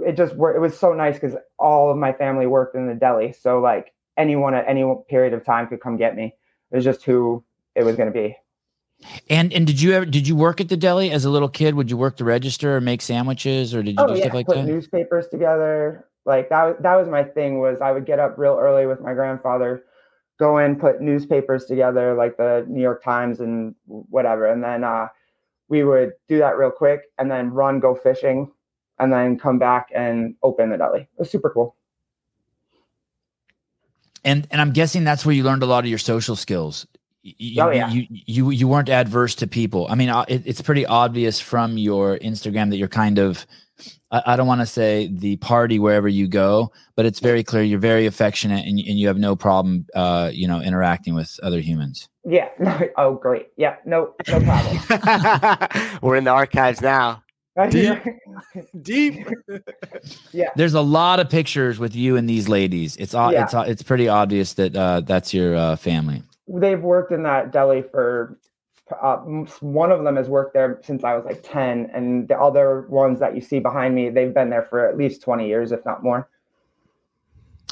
it 0.05 0.17
just 0.17 0.33
it 0.33 0.59
was 0.59 0.77
so 0.77 0.93
nice 0.93 1.15
because 1.15 1.35
all 1.57 1.89
of 1.89 1.97
my 1.97 2.11
family 2.11 2.45
worked 2.45 2.75
in 2.75 2.87
the 2.87 2.93
deli 2.93 3.31
so 3.31 3.59
like 3.59 3.93
anyone 4.17 4.53
at 4.53 4.67
any 4.67 4.83
period 5.07 5.33
of 5.33 5.45
time 5.45 5.65
could 5.67 5.79
come 5.79 5.95
get 5.95 6.15
me 6.15 6.35
it 6.71 6.75
was 6.75 6.83
just 6.83 7.03
who 7.03 7.41
it 7.75 7.83
was 7.83 7.95
going 7.95 8.11
to 8.11 8.13
be 8.13 8.35
and 9.29 9.53
and 9.53 9.65
did 9.65 9.79
you 9.79 9.93
ever 9.93 10.05
did 10.05 10.27
you 10.27 10.35
work 10.35 10.59
at 10.59 10.67
the 10.67 10.75
deli 10.75 11.09
as 11.09 11.23
a 11.23 11.29
little 11.29 11.47
kid 11.47 11.75
would 11.75 11.89
you 11.89 11.95
work 11.95 12.17
the 12.17 12.23
register 12.23 12.75
or 12.75 12.81
make 12.81 13.01
sandwiches 13.01 13.73
or 13.73 13.81
did 13.81 13.91
you 13.91 14.03
oh, 14.03 14.07
do 14.07 14.15
yeah, 14.15 14.21
stuff 14.23 14.33
like 14.33 14.45
put 14.45 14.55
that 14.55 14.65
newspapers 14.65 15.27
together 15.29 16.05
like 16.25 16.49
that 16.49 16.81
that 16.81 16.95
was 16.95 17.07
my 17.07 17.23
thing 17.23 17.59
was 17.59 17.79
i 17.81 17.91
would 17.91 18.05
get 18.05 18.19
up 18.19 18.37
real 18.37 18.57
early 18.59 18.85
with 18.85 18.99
my 18.99 19.13
grandfather 19.13 19.83
go 20.43 20.57
in 20.57 20.75
put 20.75 21.01
newspapers 21.01 21.65
together 21.65 22.13
like 22.13 22.37
the 22.37 22.65
new 22.67 22.81
york 22.81 23.03
times 23.03 23.39
and 23.39 23.75
whatever 23.85 24.45
and 24.45 24.63
then 24.63 24.83
uh 24.83 25.07
we 25.69 25.83
would 25.83 26.13
do 26.27 26.37
that 26.37 26.57
real 26.57 26.71
quick 26.71 27.01
and 27.17 27.31
then 27.31 27.49
run 27.51 27.79
go 27.79 27.95
fishing 27.95 28.51
and 28.99 29.11
then 29.11 29.37
come 29.37 29.59
back 29.59 29.89
and 29.93 30.35
open 30.43 30.69
the 30.69 30.77
deli. 30.77 31.01
It 31.01 31.09
was 31.17 31.31
super 31.31 31.49
cool. 31.49 31.75
And 34.23 34.47
and 34.51 34.61
I'm 34.61 34.71
guessing 34.71 35.03
that's 35.03 35.25
where 35.25 35.35
you 35.35 35.43
learned 35.43 35.63
a 35.63 35.65
lot 35.65 35.83
of 35.83 35.89
your 35.89 35.99
social 35.99 36.35
skills. 36.35 36.87
You, 37.23 37.61
oh, 37.63 37.69
yeah. 37.71 37.89
you, 37.89 38.05
you 38.09 38.49
you 38.51 38.67
weren't 38.67 38.89
adverse 38.89 39.35
to 39.35 39.47
people. 39.47 39.87
I 39.89 39.95
mean, 39.95 40.09
uh, 40.09 40.25
it, 40.27 40.43
it's 40.45 40.61
pretty 40.61 40.85
obvious 40.85 41.39
from 41.39 41.77
your 41.77 42.17
Instagram 42.19 42.69
that 42.69 42.77
you're 42.77 42.87
kind 42.87 43.17
of 43.17 43.45
I, 44.13 44.21
I 44.27 44.35
don't 44.37 44.47
want 44.47 44.61
to 44.61 44.67
say 44.67 45.09
the 45.11 45.35
party 45.37 45.79
wherever 45.79 46.07
you 46.07 46.27
go, 46.27 46.71
but 46.95 47.05
it's 47.05 47.19
very 47.19 47.43
clear 47.43 47.63
you're 47.63 47.79
very 47.79 48.05
affectionate 48.05 48.65
and, 48.65 48.79
and 48.79 48.99
you 48.99 49.07
have 49.07 49.17
no 49.17 49.35
problem, 49.35 49.85
uh, 49.95 50.29
you 50.31 50.47
know, 50.47 50.61
interacting 50.61 51.15
with 51.15 51.37
other 51.43 51.59
humans. 51.59 52.07
Yeah. 52.23 52.49
Oh, 52.95 53.15
great. 53.15 53.47
Yeah. 53.57 53.77
No, 53.85 54.13
no 54.29 54.39
problem. 54.39 55.99
We're 56.01 56.15
in 56.15 56.25
the 56.25 56.29
archives 56.29 56.79
now. 56.79 57.23
Deep. 57.69 57.99
Deep. 58.81 59.27
yeah. 60.31 60.49
There's 60.55 60.75
a 60.75 60.81
lot 60.81 61.19
of 61.19 61.29
pictures 61.29 61.79
with 61.79 61.95
you 61.95 62.15
and 62.15 62.29
these 62.29 62.47
ladies. 62.47 62.95
It's 62.97 63.13
yeah. 63.13 63.43
it's 63.43 63.53
it's 63.53 63.83
pretty 63.83 64.07
obvious 64.07 64.53
that 64.53 64.75
uh, 64.75 65.01
that's 65.01 65.33
your 65.33 65.55
uh, 65.55 65.75
family. 65.75 66.21
They've 66.47 66.81
worked 66.81 67.11
in 67.11 67.23
that 67.23 67.51
deli 67.51 67.83
for. 67.91 68.37
Uh, 69.01 69.17
one 69.61 69.91
of 69.91 70.03
them 70.03 70.17
has 70.17 70.27
worked 70.27 70.53
there 70.53 70.79
since 70.83 71.03
I 71.03 71.15
was 71.15 71.25
like 71.25 71.41
ten, 71.43 71.89
and 71.93 72.27
the 72.27 72.37
other 72.37 72.85
ones 72.89 73.19
that 73.19 73.35
you 73.35 73.41
see 73.41 73.59
behind 73.59 73.95
me, 73.95 74.09
they've 74.09 74.33
been 74.33 74.49
there 74.49 74.63
for 74.63 74.87
at 74.87 74.97
least 74.97 75.21
twenty 75.21 75.47
years, 75.47 75.71
if 75.71 75.85
not 75.85 76.03
more. 76.03 76.29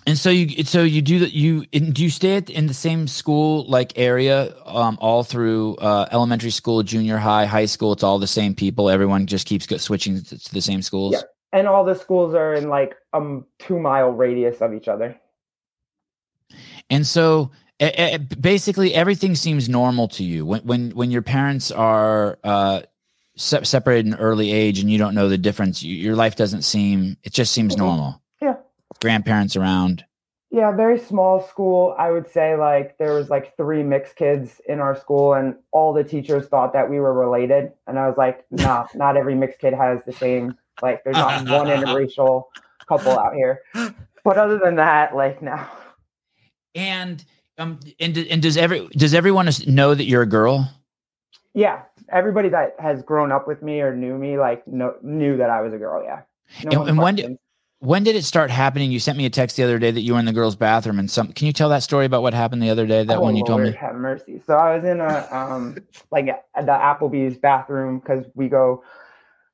And 0.07 0.17
so 0.17 0.31
you, 0.31 0.63
so 0.63 0.81
you 0.81 1.01
do 1.01 1.19
that. 1.19 1.33
You 1.33 1.65
do 1.67 2.03
you 2.03 2.09
stay 2.09 2.37
at, 2.37 2.49
in 2.49 2.65
the 2.65 2.73
same 2.73 3.07
school 3.07 3.65
like 3.67 3.97
area, 3.99 4.55
um, 4.65 4.97
all 4.99 5.23
through 5.23 5.75
uh, 5.75 6.07
elementary 6.11 6.49
school, 6.49 6.81
junior 6.81 7.17
high, 7.17 7.45
high 7.45 7.65
school. 7.65 7.93
It's 7.93 8.01
all 8.01 8.17
the 8.17 8.25
same 8.25 8.55
people. 8.55 8.89
Everyone 8.89 9.27
just 9.27 9.45
keeps 9.45 9.67
switching 9.81 10.21
to 10.21 10.53
the 10.53 10.61
same 10.61 10.81
schools. 10.81 11.13
Yeah, 11.13 11.21
and 11.53 11.67
all 11.67 11.85
the 11.85 11.93
schools 11.93 12.33
are 12.33 12.53
in 12.53 12.69
like 12.69 12.95
um 13.13 13.45
two 13.59 13.79
mile 13.79 14.09
radius 14.09 14.61
of 14.61 14.73
each 14.73 14.87
other. 14.87 15.19
And 16.89 17.05
so, 17.05 17.51
basically, 18.39 18.93
everything 18.93 19.35
seems 19.35 19.67
normal 19.67 20.07
to 20.09 20.23
you 20.23 20.45
when 20.45 20.61
when 20.61 20.91
when 20.91 21.11
your 21.11 21.21
parents 21.21 21.71
are 21.71 22.37
uh, 22.43 22.81
se- 23.35 23.63
separated 23.63 24.07
in 24.07 24.15
early 24.15 24.51
age 24.51 24.79
and 24.79 24.91
you 24.91 24.97
don't 24.97 25.15
know 25.15 25.29
the 25.29 25.37
difference. 25.37 25.81
You, 25.81 25.95
your 25.95 26.15
life 26.15 26.35
doesn't 26.35 26.61
seem. 26.61 27.17
It 27.23 27.33
just 27.33 27.51
seems 27.51 27.75
mm-hmm. 27.75 27.85
normal 27.85 28.21
Yeah, 28.41 28.55
grandparents 29.01 29.55
around? 29.55 30.05
Yeah, 30.51 30.71
very 30.73 30.99
small 30.99 31.41
school. 31.47 31.95
I 31.97 32.11
would 32.11 32.29
say 32.29 32.55
like 32.55 32.97
there 32.97 33.13
was 33.13 33.29
like 33.29 33.55
three 33.55 33.83
mixed 33.83 34.15
kids 34.15 34.61
in 34.67 34.79
our 34.79 34.95
school, 34.95 35.33
and 35.33 35.55
all 35.71 35.93
the 35.93 36.03
teachers 36.03 36.47
thought 36.47 36.73
that 36.73 36.89
we 36.89 36.99
were 36.99 37.13
related. 37.13 37.71
And 37.87 37.97
I 37.97 38.07
was 38.07 38.17
like, 38.17 38.45
nah, 38.51 38.87
not 38.95 39.17
every 39.17 39.35
mixed 39.35 39.59
kid 39.59 39.73
has 39.73 40.03
the 40.05 40.13
same. 40.13 40.55
Like, 40.81 41.03
there's 41.03 41.15
not 41.15 41.47
one 41.49 41.67
interracial 41.67 42.45
couple 42.87 43.17
out 43.17 43.33
here. 43.33 43.61
But 44.23 44.37
other 44.37 44.59
than 44.59 44.75
that, 44.75 45.15
like, 45.15 45.41
no. 45.41 45.59
And 46.75 47.23
um, 47.61 47.79
and 47.99 48.17
and 48.17 48.41
does 48.41 48.57
every 48.57 48.87
does 48.89 49.13
everyone 49.13 49.49
know 49.67 49.93
that 49.93 50.05
you're 50.05 50.21
a 50.21 50.27
girl? 50.27 50.69
Yeah, 51.53 51.83
everybody 52.11 52.49
that 52.49 52.75
has 52.79 53.03
grown 53.03 53.31
up 53.31 53.47
with 53.47 53.61
me 53.61 53.81
or 53.81 53.95
knew 53.95 54.17
me 54.17 54.37
like 54.37 54.67
know, 54.67 54.95
knew 55.01 55.37
that 55.37 55.49
I 55.49 55.61
was 55.61 55.73
a 55.73 55.77
girl. 55.77 56.03
Yeah. 56.03 56.21
No 56.63 56.81
and, 56.81 56.89
and 56.91 56.97
when 56.97 57.15
did 57.15 57.37
when 57.79 58.03
did 58.03 58.15
it 58.15 58.23
start 58.23 58.51
happening? 58.51 58.91
You 58.91 58.99
sent 58.99 59.17
me 59.17 59.25
a 59.25 59.29
text 59.29 59.57
the 59.57 59.63
other 59.63 59.79
day 59.79 59.89
that 59.89 60.01
you 60.01 60.13
were 60.13 60.19
in 60.19 60.25
the 60.25 60.33
girls' 60.33 60.55
bathroom, 60.55 60.99
and 60.99 61.09
some. 61.09 61.33
Can 61.33 61.47
you 61.47 61.53
tell 61.53 61.69
that 61.69 61.83
story 61.83 62.05
about 62.05 62.21
what 62.21 62.33
happened 62.33 62.61
the 62.61 62.69
other 62.69 62.85
day? 62.85 63.03
That 63.03 63.17
oh, 63.17 63.21
one 63.21 63.35
you 63.35 63.43
Lord, 63.43 63.47
told 63.47 63.61
me. 63.61 63.71
Have 63.71 63.95
mercy. 63.95 64.41
So 64.45 64.55
I 64.55 64.75
was 64.75 64.83
in 64.83 64.99
a 64.99 65.27
um 65.31 65.77
like 66.11 66.25
the 66.25 66.71
Applebee's 66.71 67.37
bathroom 67.37 67.99
because 67.99 68.25
we 68.35 68.49
go 68.49 68.83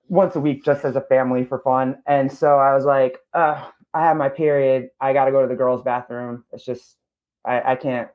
once 0.09 0.35
a 0.35 0.39
week 0.39 0.63
just 0.63 0.85
as 0.85 0.95
a 0.95 1.01
family 1.01 1.45
for 1.45 1.59
fun, 1.59 1.97
and 2.05 2.31
so 2.31 2.57
I 2.57 2.73
was 2.73 2.85
like, 2.85 3.19
uh, 3.33 3.63
I 3.93 4.01
have 4.03 4.17
my 4.17 4.29
period. 4.29 4.89
I 4.99 5.13
got 5.13 5.25
to 5.25 5.31
go 5.31 5.41
to 5.41 5.47
the 5.47 5.55
girls' 5.55 5.81
bathroom. 5.81 6.43
It's 6.51 6.65
just 6.65 6.96
I 7.47 7.71
I 7.73 7.75
can't. 7.75 8.09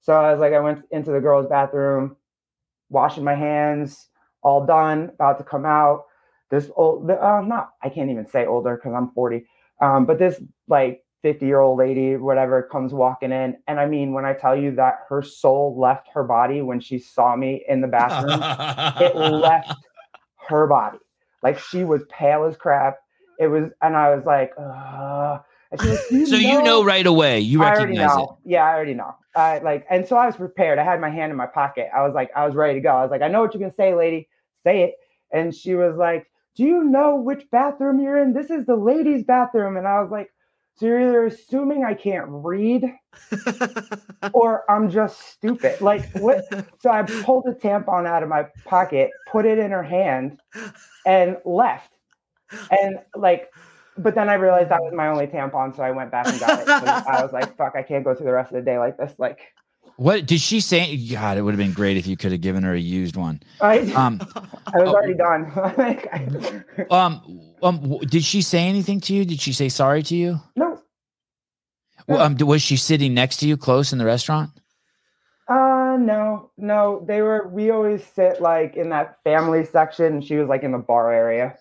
So 0.00 0.14
I 0.14 0.32
was 0.32 0.40
like, 0.40 0.54
I 0.54 0.60
went 0.60 0.84
into 0.90 1.10
the 1.12 1.20
girls' 1.20 1.46
bathroom, 1.48 2.16
washing 2.88 3.24
my 3.24 3.34
hands, 3.34 4.08
all 4.42 4.64
done, 4.66 5.10
about 5.14 5.38
to 5.38 5.44
come 5.44 5.66
out. 5.66 6.04
This 6.50 6.68
old 6.74 7.08
uh, 7.08 7.40
not 7.42 7.70
i 7.82 7.88
can't 7.88 8.10
even 8.10 8.26
say 8.26 8.44
older 8.44 8.74
because 8.76 8.92
i'm 8.92 9.12
40 9.12 9.46
um, 9.80 10.04
but 10.04 10.18
this 10.18 10.42
like 10.66 11.04
50 11.22 11.46
year 11.46 11.60
old 11.60 11.78
lady 11.78 12.16
whatever 12.16 12.62
comes 12.62 12.92
walking 12.92 13.30
in. 13.30 13.56
And 13.68 13.78
i 13.78 13.86
mean 13.86 14.12
when 14.12 14.24
i 14.24 14.32
tell 14.32 14.56
you 14.56 14.74
that 14.74 14.96
her 15.08 15.22
soul 15.22 15.78
left 15.78 16.08
her 16.12 16.24
body 16.24 16.60
when 16.60 16.80
she 16.80 16.98
saw 16.98 17.36
me 17.36 17.64
in 17.68 17.80
the 17.80 17.86
bathroom 17.86 18.42
it 19.00 19.14
left 19.16 19.86
her 20.48 20.66
body. 20.66 20.98
Like 21.42 21.58
she 21.58 21.84
was 21.84 22.02
pale 22.10 22.44
as 22.44 22.56
crap. 22.56 22.96
It 23.38 23.46
was 23.46 23.70
and 23.80 23.96
i 23.96 24.12
was 24.12 24.24
like 24.26 24.50
uh 25.78 25.96
you 26.10 26.26
so 26.26 26.32
know? 26.32 26.38
you 26.38 26.62
know 26.62 26.84
right 26.84 27.06
away 27.06 27.40
you 27.40 27.60
recognize 27.60 28.16
it 28.16 28.28
yeah 28.44 28.64
i 28.64 28.74
already 28.74 28.94
know 28.94 29.14
I 29.36 29.58
like 29.58 29.86
and 29.88 30.06
so 30.06 30.16
i 30.16 30.26
was 30.26 30.36
prepared 30.36 30.78
i 30.78 30.84
had 30.84 31.00
my 31.00 31.10
hand 31.10 31.30
in 31.30 31.36
my 31.36 31.46
pocket 31.46 31.88
i 31.94 32.02
was 32.02 32.14
like 32.14 32.30
i 32.34 32.44
was 32.44 32.54
ready 32.56 32.74
to 32.74 32.80
go 32.80 32.90
i 32.90 33.02
was 33.02 33.10
like 33.10 33.22
i 33.22 33.28
know 33.28 33.40
what 33.40 33.54
you're 33.54 33.60
gonna 33.60 33.72
say 33.72 33.94
lady 33.94 34.28
say 34.64 34.82
it 34.82 34.94
and 35.32 35.54
she 35.54 35.74
was 35.74 35.96
like 35.96 36.26
do 36.56 36.64
you 36.64 36.84
know 36.84 37.16
which 37.16 37.50
bathroom 37.50 38.00
you're 38.00 38.18
in? 38.18 38.32
This 38.32 38.50
is 38.50 38.66
the 38.66 38.76
ladies' 38.76 39.24
bathroom. 39.24 39.76
And 39.76 39.86
I 39.86 40.00
was 40.00 40.10
like, 40.10 40.30
so 40.74 40.86
you're 40.86 41.00
either 41.00 41.24
assuming 41.26 41.84
I 41.84 41.94
can't 41.94 42.26
read 42.28 42.84
or 44.32 44.70
I'm 44.70 44.90
just 44.90 45.20
stupid. 45.32 45.80
Like 45.80 46.10
what? 46.18 46.44
So 46.80 46.90
I 46.90 47.02
pulled 47.02 47.46
a 47.46 47.54
tampon 47.54 48.06
out 48.06 48.22
of 48.22 48.28
my 48.28 48.46
pocket, 48.64 49.10
put 49.26 49.46
it 49.46 49.58
in 49.58 49.70
her 49.70 49.82
hand, 49.82 50.40
and 51.06 51.36
left. 51.44 51.92
And 52.70 52.98
like, 53.14 53.50
but 54.02 54.14
then 54.14 54.28
I 54.28 54.34
realized 54.34 54.70
that 54.70 54.82
was 54.82 54.92
my 54.94 55.08
only 55.08 55.26
tampon, 55.34 55.74
so 55.76 55.82
I 55.82 55.90
went 55.90 56.10
back 56.10 56.26
and 56.26 56.40
got 56.40 56.60
it. 56.60 56.68
I 56.68 57.22
was 57.22 57.32
like, 57.32 57.56
fuck, 57.56 57.74
I 57.76 57.82
can't 57.82 58.04
go 58.04 58.14
through 58.14 58.26
the 58.26 58.32
rest 58.32 58.50
of 58.52 58.56
the 58.56 58.62
day 58.62 58.78
like 58.78 58.96
this. 58.96 59.12
Like, 59.18 59.40
what 60.00 60.24
did 60.24 60.40
she 60.40 60.60
say? 60.60 60.96
God, 60.96 61.36
it 61.36 61.42
would 61.42 61.52
have 61.52 61.58
been 61.58 61.74
great 61.74 61.98
if 61.98 62.06
you 62.06 62.16
could 62.16 62.32
have 62.32 62.40
given 62.40 62.62
her 62.62 62.72
a 62.72 62.80
used 62.80 63.16
one. 63.16 63.42
I, 63.60 63.80
um, 63.92 64.18
I 64.36 64.78
was 64.78 64.88
oh, 64.88 64.94
already 64.94 65.12
done. 65.12 66.64
um, 66.90 67.40
um, 67.62 67.98
did 68.08 68.24
she 68.24 68.40
say 68.40 68.66
anything 68.66 69.00
to 69.02 69.14
you? 69.14 69.26
Did 69.26 69.40
she 69.40 69.52
say 69.52 69.68
sorry 69.68 70.02
to 70.04 70.16
you? 70.16 70.40
No. 70.56 70.80
Well, 72.08 72.22
um, 72.22 72.36
was 72.38 72.62
she 72.62 72.78
sitting 72.78 73.12
next 73.12 73.36
to 73.38 73.46
you, 73.46 73.58
close 73.58 73.92
in 73.92 73.98
the 73.98 74.06
restaurant? 74.06 74.50
Uh, 75.46 75.98
no, 76.00 76.50
no. 76.56 77.04
They 77.06 77.20
were. 77.20 77.48
We 77.48 77.70
always 77.70 78.02
sit 78.02 78.40
like 78.40 78.76
in 78.76 78.88
that 78.88 79.18
family 79.22 79.66
section. 79.66 80.22
She 80.22 80.36
was 80.36 80.48
like 80.48 80.62
in 80.62 80.72
the 80.72 80.78
bar 80.78 81.12
area. 81.12 81.58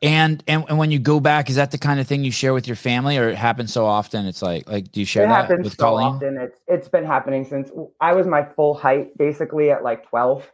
And, 0.00 0.42
and 0.46 0.64
and 0.68 0.78
when 0.78 0.90
you 0.90 0.98
go 0.98 1.20
back, 1.20 1.48
is 1.48 1.56
that 1.56 1.70
the 1.70 1.78
kind 1.78 2.00
of 2.00 2.06
thing 2.06 2.24
you 2.24 2.30
share 2.30 2.52
with 2.52 2.66
your 2.66 2.76
family, 2.76 3.16
or 3.18 3.28
it 3.28 3.36
happens 3.36 3.72
so 3.72 3.86
often? 3.86 4.26
It's 4.26 4.42
like 4.42 4.68
like 4.68 4.92
do 4.92 5.00
you 5.00 5.06
share 5.06 5.24
it 5.24 5.28
that 5.28 5.48
happens 5.48 5.64
with 5.64 5.76
so 5.76 5.84
Colleen? 5.84 6.06
Often. 6.08 6.38
It's 6.38 6.60
it's 6.66 6.88
been 6.88 7.04
happening 7.04 7.44
since 7.44 7.70
I 8.00 8.12
was 8.12 8.26
my 8.26 8.44
full 8.44 8.74
height, 8.74 9.16
basically 9.16 9.70
at 9.70 9.82
like 9.82 10.06
12 10.08 10.50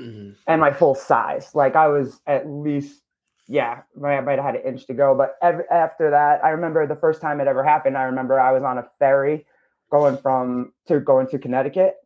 mm-hmm. 0.00 0.30
and 0.46 0.60
my 0.60 0.72
full 0.72 0.94
size. 0.94 1.54
Like 1.54 1.76
I 1.76 1.88
was 1.88 2.20
at 2.26 2.48
least 2.48 3.02
yeah, 3.48 3.82
I 4.04 4.20
might 4.20 4.36
have 4.36 4.44
had 4.44 4.56
an 4.56 4.62
inch 4.62 4.86
to 4.86 4.94
go. 4.94 5.14
But 5.14 5.36
ev- 5.40 5.66
after 5.70 6.10
that, 6.10 6.44
I 6.44 6.50
remember 6.50 6.86
the 6.86 6.96
first 6.96 7.20
time 7.20 7.40
it 7.40 7.46
ever 7.46 7.62
happened. 7.62 7.96
I 7.96 8.02
remember 8.04 8.40
I 8.40 8.52
was 8.52 8.62
on 8.64 8.78
a 8.78 8.88
ferry 8.98 9.46
going 9.90 10.16
from 10.18 10.72
to 10.88 10.98
going 11.00 11.28
to 11.28 11.38
Connecticut, 11.38 11.96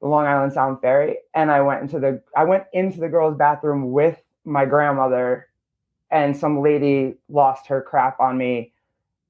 the 0.00 0.08
Long 0.08 0.26
Island 0.26 0.52
Sound 0.52 0.80
ferry, 0.80 1.18
and 1.34 1.50
I 1.50 1.60
went 1.62 1.82
into 1.82 1.98
the 1.98 2.22
I 2.36 2.44
went 2.44 2.64
into 2.72 3.00
the 3.00 3.08
girls' 3.08 3.36
bathroom 3.36 3.90
with 3.90 4.22
my 4.44 4.64
grandmother 4.64 5.47
and 6.10 6.36
some 6.36 6.62
lady 6.62 7.14
lost 7.28 7.66
her 7.66 7.82
crap 7.82 8.20
on 8.20 8.38
me 8.38 8.72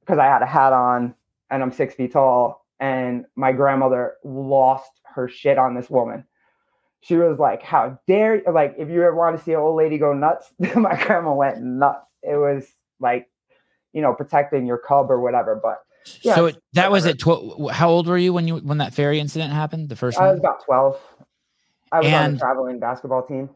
because 0.01 0.19
I 0.19 0.27
had 0.27 0.43
a 0.43 0.47
hat 0.47 0.73
on 0.73 1.15
and 1.51 1.63
I'm 1.63 1.73
six 1.73 1.95
feet 1.95 2.13
tall. 2.13 2.65
And 2.81 3.25
my 3.35 3.53
grandmother 3.53 4.15
lost 4.25 4.91
her 5.05 5.29
shit 5.29 5.59
on 5.59 5.75
this 5.75 5.91
woman. 5.91 6.25
She 7.01 7.17
was 7.17 7.39
like, 7.39 7.63
How 7.63 7.99
dare 8.07 8.37
you? 8.37 8.53
Like, 8.53 8.75
if 8.79 8.89
you 8.89 9.03
ever 9.03 9.15
want 9.15 9.37
to 9.37 9.43
see 9.43 9.53
an 9.53 9.59
old 9.59 9.77
lady 9.77 9.99
go 9.99 10.13
nuts, 10.13 10.53
my 10.77 11.01
grandma 11.05 11.35
went 11.35 11.61
nuts. 11.61 12.07
It 12.23 12.37
was 12.37 12.67
like, 13.01 13.29
you 13.93 14.03
know, 14.03 14.15
protecting 14.15 14.67
your 14.67 14.79
cub 14.79 15.11
or 15.11 15.21
whatever. 15.21 15.59
But 15.61 15.79
yeah, 16.23 16.35
so 16.35 16.47
it, 16.47 16.63
that 16.75 16.91
was 16.91 17.07
at 17.07 17.19
12. 17.19 17.71
How 17.71 17.89
old 17.89 18.07
were 18.07 18.19
you 18.19 18.33
when 18.33 18.47
you 18.47 18.57
when 18.57 18.79
that 18.79 18.95
ferry 18.95 19.21
incident 19.21 19.53
happened? 19.53 19.89
The 19.89 19.97
first 19.97 20.19
I 20.19 20.27
one? 20.27 20.31
was 20.31 20.39
about 20.41 20.65
12. 20.65 21.01
I 21.91 21.99
was 21.99 22.07
and, 22.07 22.15
on 22.15 22.35
a 22.35 22.39
traveling 22.39 22.79
basketball 22.79 23.23
team. 23.23 23.51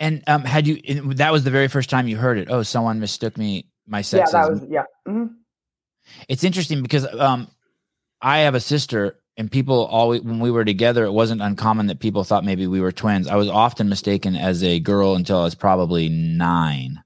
And 0.00 0.24
um, 0.26 0.42
had 0.44 0.66
you? 0.66 0.80
That 1.14 1.30
was 1.30 1.44
the 1.44 1.50
very 1.50 1.68
first 1.68 1.90
time 1.90 2.08
you 2.08 2.16
heard 2.16 2.38
it. 2.38 2.48
Oh, 2.50 2.62
someone 2.62 2.98
mistook 3.00 3.36
me 3.36 3.66
my 3.86 4.00
sex. 4.02 4.32
yeah, 4.32 4.40
that 4.42 4.50
was 4.50 4.64
yeah. 4.68 4.82
mhm. 5.06 5.30
it's 6.28 6.42
interesting 6.42 6.80
because 6.82 7.06
um 7.14 7.48
I 8.22 8.38
have 8.38 8.54
a 8.54 8.60
sister 8.60 9.18
and 9.36 9.50
people 9.52 9.84
always 9.84 10.22
when 10.22 10.40
we 10.40 10.50
were 10.50 10.64
together 10.64 11.04
it 11.04 11.12
wasn't 11.12 11.42
uncommon 11.42 11.86
that 11.88 11.98
people 12.00 12.24
thought 12.24 12.44
maybe 12.44 12.66
we 12.66 12.80
were 12.80 12.92
twins. 12.92 13.28
I 13.28 13.36
was 13.36 13.48
often 13.48 13.88
mistaken 13.90 14.36
as 14.36 14.62
a 14.64 14.80
girl 14.80 15.14
until 15.16 15.38
I 15.40 15.44
was 15.44 15.54
probably 15.54 16.08
9 16.08 17.02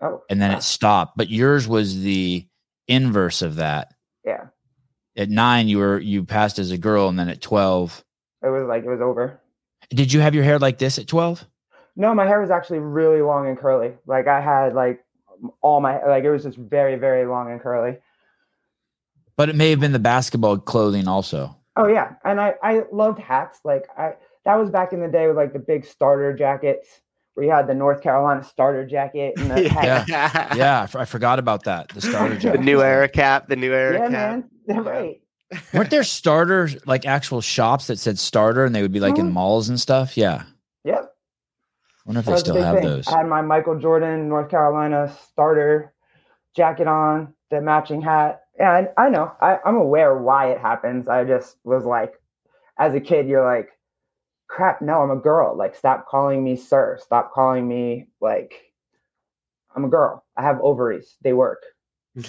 Oh, 0.00 0.22
and 0.28 0.42
then 0.42 0.50
wow. 0.50 0.56
it 0.58 0.62
stopped. 0.64 1.16
But 1.16 1.30
yours 1.30 1.68
was 1.68 2.00
the 2.02 2.46
inverse 2.88 3.42
of 3.42 3.56
that. 3.56 3.94
yeah. 4.24 4.46
At 5.16 5.28
9 5.30 5.68
you 5.68 5.78
were 5.78 6.00
you 6.00 6.24
passed 6.24 6.58
as 6.58 6.70
a 6.72 6.78
girl 6.78 7.08
and 7.08 7.16
then 7.18 7.28
at 7.28 7.40
12 7.40 8.02
It 8.42 8.48
was 8.48 8.66
like 8.66 8.82
it 8.84 8.88
was 8.88 9.00
over. 9.00 9.40
Did 9.90 10.12
you 10.12 10.20
have 10.20 10.34
your 10.34 10.44
hair 10.44 10.58
like 10.58 10.78
this 10.78 10.98
at 10.98 11.06
12? 11.06 11.46
No, 11.96 12.14
my 12.14 12.26
hair 12.26 12.40
was 12.40 12.50
actually 12.50 12.78
really 12.78 13.20
long 13.22 13.46
and 13.48 13.58
curly. 13.58 13.92
Like 14.06 14.26
I 14.26 14.40
had 14.40 14.74
like 14.74 15.04
all 15.60 15.80
my 15.80 16.04
like 16.06 16.24
it 16.24 16.30
was 16.30 16.42
just 16.44 16.56
very 16.58 16.96
very 16.96 17.26
long 17.26 17.50
and 17.50 17.60
curly. 17.60 17.98
But 19.36 19.48
it 19.48 19.56
may 19.56 19.70
have 19.70 19.80
been 19.80 19.92
the 19.92 19.98
basketball 19.98 20.58
clothing 20.58 21.08
also. 21.08 21.56
Oh 21.76 21.86
yeah, 21.88 22.14
and 22.24 22.40
I 22.40 22.54
I 22.62 22.82
loved 22.92 23.18
hats. 23.18 23.60
Like 23.64 23.84
I 23.96 24.12
that 24.44 24.56
was 24.56 24.70
back 24.70 24.92
in 24.92 25.00
the 25.00 25.08
day 25.08 25.26
with 25.26 25.36
like 25.36 25.52
the 25.52 25.58
big 25.58 25.84
starter 25.84 26.32
jackets 26.34 27.00
where 27.34 27.46
you 27.46 27.52
had 27.52 27.66
the 27.66 27.74
North 27.74 28.02
Carolina 28.02 28.44
starter 28.44 28.86
jacket 28.86 29.34
and 29.38 29.50
the 29.50 29.68
hat. 29.68 30.06
yeah. 30.08 30.54
Yeah, 30.54 30.80
I, 30.80 30.84
f- 30.84 30.96
I 30.96 31.04
forgot 31.06 31.38
about 31.38 31.64
that. 31.64 31.88
The 31.88 32.02
starter 32.02 32.36
jacket. 32.36 32.58
The 32.60 32.64
new 32.64 32.82
era 32.82 33.08
cap. 33.08 33.48
The 33.48 33.56
new 33.56 33.72
era 33.72 33.94
Yeah, 33.94 34.10
cap. 34.10 34.44
man. 34.66 34.84
right. 34.84 35.20
Weren't 35.72 35.88
there 35.90 36.04
starters 36.04 36.76
like 36.86 37.06
actual 37.06 37.40
shops 37.40 37.86
that 37.86 37.98
said 37.98 38.18
starter 38.18 38.64
and 38.66 38.74
they 38.74 38.82
would 38.82 38.92
be 38.92 39.00
like 39.00 39.16
in 39.18 39.28
Mhm. 39.30 39.32
malls 39.32 39.68
and 39.70 39.80
stuff? 39.80 40.16
Yeah. 40.16 40.42
Wonder 42.04 42.20
if 42.20 42.26
they 42.26 42.36
still 42.36 42.56
have 42.62 42.76
thing. 42.76 42.86
those. 42.86 43.06
I 43.08 43.18
had 43.18 43.28
my 43.28 43.42
Michael 43.42 43.78
Jordan 43.78 44.28
North 44.28 44.50
Carolina 44.50 45.14
starter 45.30 45.92
jacket 46.56 46.86
on, 46.88 47.32
the 47.50 47.60
matching 47.60 48.02
hat. 48.02 48.40
And 48.58 48.88
I 48.96 49.08
know 49.08 49.32
I, 49.40 49.58
I'm 49.64 49.76
aware 49.76 50.16
why 50.16 50.50
it 50.50 50.58
happens. 50.58 51.08
I 51.08 51.24
just 51.24 51.56
was 51.64 51.84
like, 51.84 52.14
as 52.78 52.94
a 52.94 53.00
kid, 53.00 53.26
you're 53.28 53.44
like, 53.44 53.68
crap, 54.48 54.82
no, 54.82 55.00
I'm 55.02 55.10
a 55.10 55.16
girl. 55.16 55.56
Like, 55.56 55.74
stop 55.74 56.06
calling 56.08 56.42
me 56.44 56.56
sir. 56.56 56.98
Stop 57.02 57.32
calling 57.32 57.66
me 57.66 58.08
like 58.20 58.54
I'm 59.74 59.84
a 59.84 59.88
girl. 59.88 60.24
I 60.36 60.42
have 60.42 60.60
ovaries. 60.60 61.16
They 61.22 61.32
work. 61.32 61.62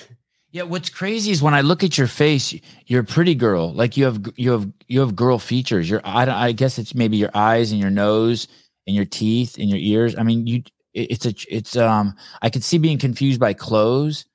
Yeah, 0.53 0.61
what's 0.61 0.91
crazy 0.91 1.31
is 1.31 1.41
when 1.41 1.55
I 1.55 1.61
look 1.61 1.83
at 1.83 1.97
your 1.97 2.05
face, 2.05 2.53
you're 2.85 3.01
a 3.01 3.03
pretty 3.03 3.33
girl. 3.33 3.73
Like 3.73 3.97
you 3.97 4.05
have 4.05 4.21
you 4.35 4.51
have 4.51 4.71
you 4.87 4.99
have 4.99 5.15
girl 5.15 5.39
features. 5.39 5.89
Your 5.89 5.99
I 6.03 6.25
don't- 6.25 6.35
I 6.35 6.51
guess 6.51 6.77
it's 6.77 6.93
maybe 6.93 7.17
your 7.17 7.31
eyes 7.33 7.71
and 7.71 7.81
your 7.81 7.89
nose 7.89 8.47
and 8.87 8.95
your 8.95 9.05
teeth 9.05 9.57
in 9.57 9.69
your 9.69 9.79
ears. 9.79 10.15
I 10.17 10.23
mean, 10.23 10.47
you 10.47 10.63
it- 10.93 11.11
it's 11.11 11.25
a 11.25 11.33
it's 11.49 11.75
um 11.75 12.15
I 12.41 12.49
could 12.49 12.63
see 12.63 12.77
being 12.77 12.97
confused 12.99 13.39
by 13.39 13.53
clothes, 13.53 14.25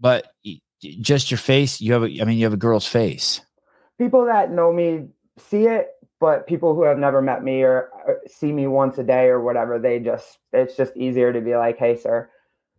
but 0.00 0.32
just 1.00 1.30
your 1.30 1.38
face, 1.38 1.80
you 1.80 1.92
have 1.92 2.02
a 2.02 2.20
I 2.20 2.24
mean, 2.24 2.38
you 2.38 2.44
have 2.44 2.52
a 2.52 2.58
girl's 2.58 2.86
face. 2.86 3.40
People 3.98 4.24
that 4.26 4.50
know 4.50 4.72
me 4.72 5.06
see 5.38 5.66
it, 5.66 5.90
but 6.20 6.46
people 6.46 6.74
who 6.74 6.82
have 6.82 6.98
never 6.98 7.22
met 7.22 7.42
me 7.44 7.62
or 7.62 7.90
or 8.06 8.20
see 8.26 8.52
me 8.52 8.66
once 8.66 8.98
a 8.98 9.04
day 9.04 9.26
or 9.26 9.40
whatever, 9.40 9.78
they 9.78 9.98
just 10.00 10.38
it's 10.52 10.76
just 10.76 10.96
easier 10.96 11.32
to 11.32 11.40
be 11.40 11.56
like, 11.56 11.78
hey, 11.78 11.96
sir. 11.96 12.28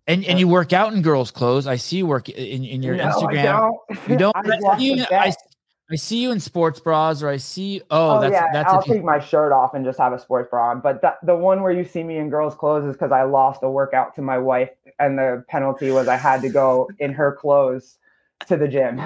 And 0.08 0.24
and 0.26 0.40
you 0.40 0.48
work 0.48 0.72
out 0.72 0.94
in 0.94 1.02
girls' 1.02 1.32
clothes. 1.32 1.66
I 1.66 1.78
see 1.78 1.98
you 1.98 2.06
work 2.06 2.30
in, 2.30 2.64
in 2.64 2.84
your 2.84 2.96
No, 2.96 3.06
Instagram. 3.06 3.44
don't. 3.88 4.00
You 4.08 4.18
don't. 4.18 4.36
I 4.36 4.60
I, 4.72 4.78
see 4.78 4.94
you, 4.94 5.06
I. 5.10 5.34
I 5.92 5.96
see 5.98 6.22
you 6.22 6.32
in 6.32 6.40
sports 6.40 6.80
bras, 6.80 7.22
or 7.22 7.30
I 7.30 7.38
see. 7.38 7.82
Oh, 7.92 8.18
Oh, 8.18 8.22
that's 8.22 8.34
yeah, 8.34 8.52
that's 8.52 8.74
I'll 8.74 8.80
if 8.80 8.86
take 8.86 9.04
my 9.04 9.20
shirt 9.20 9.52
off 9.52 9.76
and 9.76 9.86
just 9.86 10.00
have 10.00 10.14
a 10.14 10.20
sports 10.20 10.50
bra 10.50 10.72
on. 10.72 10.82
But 10.82 11.02
the, 11.02 11.14
the 11.24 11.36
one 11.36 11.62
where 11.62 11.72
you 11.72 11.86
see 11.86 12.04
me 12.04 12.18
in 12.18 12.30
girls' 12.30 12.56
clothes 12.56 12.86
is 12.86 12.94
because 12.94 13.12
I 13.12 13.24
lost 13.24 13.62
a 13.62 13.70
workout 13.70 14.16
to 14.16 14.22
my 14.24 14.40
wife, 14.40 14.70
and 15.00 15.18
the 15.18 15.44
penalty 15.48 15.92
was 15.92 16.08
I 16.08 16.18
had 16.18 16.42
to 16.42 16.50
go 16.50 16.90
in 17.00 17.14
her 17.14 17.34
clothes 17.34 18.00
to 18.48 18.58
the 18.58 18.68
gym. 18.68 19.00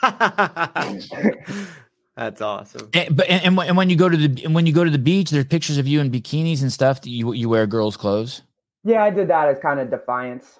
That's 2.16 2.40
awesome. 2.40 2.90
And, 2.92 3.16
but 3.16 3.28
and, 3.28 3.44
and 3.44 3.56
when- 3.56 3.68
and 3.68 3.76
when 3.76 3.88
you 3.90 3.96
go 3.96 4.08
to 4.08 4.16
the 4.16 4.44
and 4.44 4.54
when 4.54 4.66
you 4.66 4.72
go 4.72 4.84
to 4.84 4.90
the 4.90 4.98
beach, 4.98 5.30
there's 5.30 5.44
pictures 5.46 5.78
of 5.78 5.86
you 5.86 6.00
in 6.00 6.10
bikinis 6.10 6.62
and 6.62 6.72
stuff. 6.72 7.00
that 7.02 7.10
You 7.10 7.32
you 7.32 7.48
wear 7.48 7.66
girls' 7.66 7.96
clothes. 7.96 8.42
yeah, 8.84 9.02
I 9.04 9.10
did 9.10 9.28
that 9.28 9.48
as 9.48 9.58
kind 9.60 9.80
of 9.80 9.90
defiance. 9.90 10.58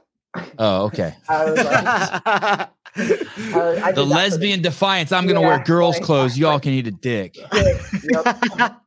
Oh, 0.58 0.84
okay. 0.84 1.14
I 2.96 3.00
was 3.02 3.10
like, 3.52 3.54
I, 3.54 3.82
I 3.82 3.86
did 3.86 3.94
The 3.96 4.06
lesbian 4.06 4.62
defiance. 4.62 5.12
I'm 5.12 5.26
gonna 5.26 5.40
wear 5.40 5.62
girls' 5.64 5.96
like- 5.96 6.04
clothes. 6.04 6.38
Y'all 6.38 6.60
can 6.60 6.72
eat 6.72 6.86
a 6.86 6.90
dick. 6.90 7.36
dicks. 7.52 8.04
Yep. 8.10 8.80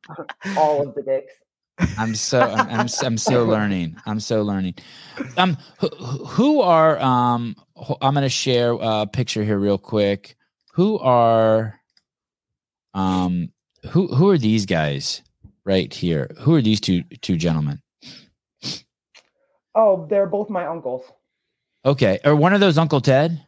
All 0.58 0.88
of 0.88 0.96
the 0.96 1.02
dicks. 1.02 1.34
I'm 1.98 2.14
so 2.14 2.40
I'm, 2.42 2.70
I'm 2.70 2.88
I'm 3.04 3.18
so 3.18 3.46
learning. 3.46 3.96
I'm 4.06 4.20
so 4.20 4.44
learning. 4.44 4.76
Um, 5.38 5.58
who, 5.80 5.88
who 5.88 6.62
are 6.62 7.00
um? 7.00 7.56
I'm 8.02 8.14
gonna 8.14 8.30
share 8.30 8.78
a 8.80 9.08
picture 9.08 9.44
here 9.44 9.58
real 9.58 9.78
quick. 9.80 10.36
Who 10.74 11.00
are 11.00 11.80
um? 12.94 13.50
Who 13.90 14.08
who 14.08 14.30
are 14.30 14.38
these 14.38 14.66
guys 14.68 15.24
right 15.66 15.92
here? 15.92 16.30
Who 16.42 16.54
are 16.56 16.62
these 16.62 16.80
two 16.80 17.04
two 17.22 17.38
gentlemen? 17.38 17.82
Oh, 19.76 20.06
they're 20.10 20.28
both 20.28 20.50
my 20.50 20.68
uncles. 20.68 21.04
Okay, 21.86 22.20
or 22.24 22.36
one 22.36 22.54
of 22.54 22.60
those 22.60 22.78
Uncle 22.78 23.02
Ted? 23.02 23.44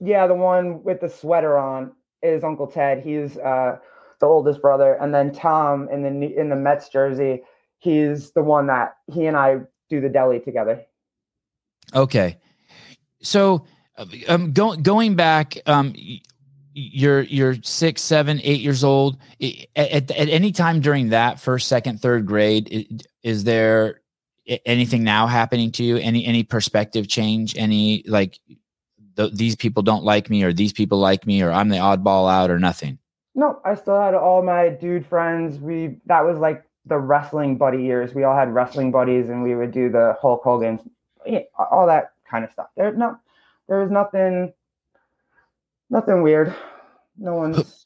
Yeah, 0.00 0.26
the 0.26 0.34
one 0.34 0.82
with 0.84 1.00
the 1.00 1.08
sweater 1.08 1.58
on 1.58 1.92
is 2.22 2.44
Uncle 2.44 2.66
Ted. 2.66 3.02
He's 3.04 3.36
uh, 3.38 3.78
the 4.20 4.26
oldest 4.26 4.62
brother, 4.62 4.94
and 4.94 5.14
then 5.14 5.32
Tom 5.32 5.88
in 5.90 6.02
the 6.20 6.36
in 6.36 6.48
the 6.48 6.56
Mets 6.56 6.88
jersey. 6.88 7.42
He's 7.78 8.32
the 8.32 8.42
one 8.42 8.66
that 8.68 8.96
he 9.12 9.26
and 9.26 9.36
I 9.36 9.60
do 9.88 10.00
the 10.00 10.08
deli 10.08 10.40
together. 10.40 10.84
Okay, 11.94 12.38
so 13.22 13.64
uh, 13.96 14.04
um, 14.28 14.52
going 14.52 14.82
going 14.82 15.14
back, 15.16 15.56
um, 15.66 15.94
you're 16.74 17.22
you're 17.22 17.56
six, 17.62 18.02
seven, 18.02 18.40
eight 18.42 18.60
years 18.60 18.84
old. 18.84 19.18
I- 19.42 19.66
At, 19.74 20.10
at 20.10 20.28
any 20.28 20.52
time 20.52 20.80
during 20.80 21.08
that 21.10 21.40
first, 21.40 21.66
second, 21.68 22.00
third 22.00 22.26
grade, 22.26 22.68
i- 22.72 23.04
is 23.22 23.44
there 23.44 24.00
anything 24.64 25.02
now 25.02 25.26
happening 25.26 25.72
to 25.72 25.84
you? 25.84 25.96
Any 25.96 26.24
any 26.24 26.42
perspective 26.44 27.08
change? 27.08 27.56
Any 27.56 28.04
like 28.06 28.38
th- 29.18 29.34
these 29.34 29.56
people 29.56 29.82
don't 29.82 30.04
like 30.04 30.30
me, 30.30 30.42
or 30.42 30.52
these 30.52 30.72
people 30.72 30.98
like 30.98 31.26
me, 31.26 31.42
or 31.42 31.50
I'm 31.50 31.68
the 31.68 31.76
oddball 31.76 32.30
out, 32.30 32.50
or 32.50 32.58
nothing? 32.58 32.98
No, 33.34 33.60
I 33.64 33.74
still 33.74 34.00
had 34.00 34.14
all 34.14 34.42
my 34.42 34.70
dude 34.70 35.04
friends. 35.04 35.58
We 35.58 35.96
that 36.06 36.24
was 36.24 36.38
like 36.38 36.64
the 36.86 36.98
wrestling 36.98 37.58
buddy 37.58 37.82
years. 37.82 38.14
We 38.14 38.24
all 38.24 38.34
had 38.34 38.54
wrestling 38.54 38.90
buddies, 38.90 39.28
and 39.28 39.42
we 39.42 39.54
would 39.54 39.72
do 39.72 39.90
the 39.90 40.16
Hulk 40.22 40.42
Hogan's, 40.42 40.80
yeah, 41.26 41.40
all 41.58 41.86
that 41.86 42.12
kind 42.30 42.44
of 42.44 42.52
stuff. 42.52 42.68
There 42.76 42.92
no, 42.94 43.18
there 43.68 43.80
was 43.80 43.90
nothing, 43.90 44.52
nothing 45.90 46.22
weird. 46.22 46.54
No 47.18 47.34
one's. 47.34 47.84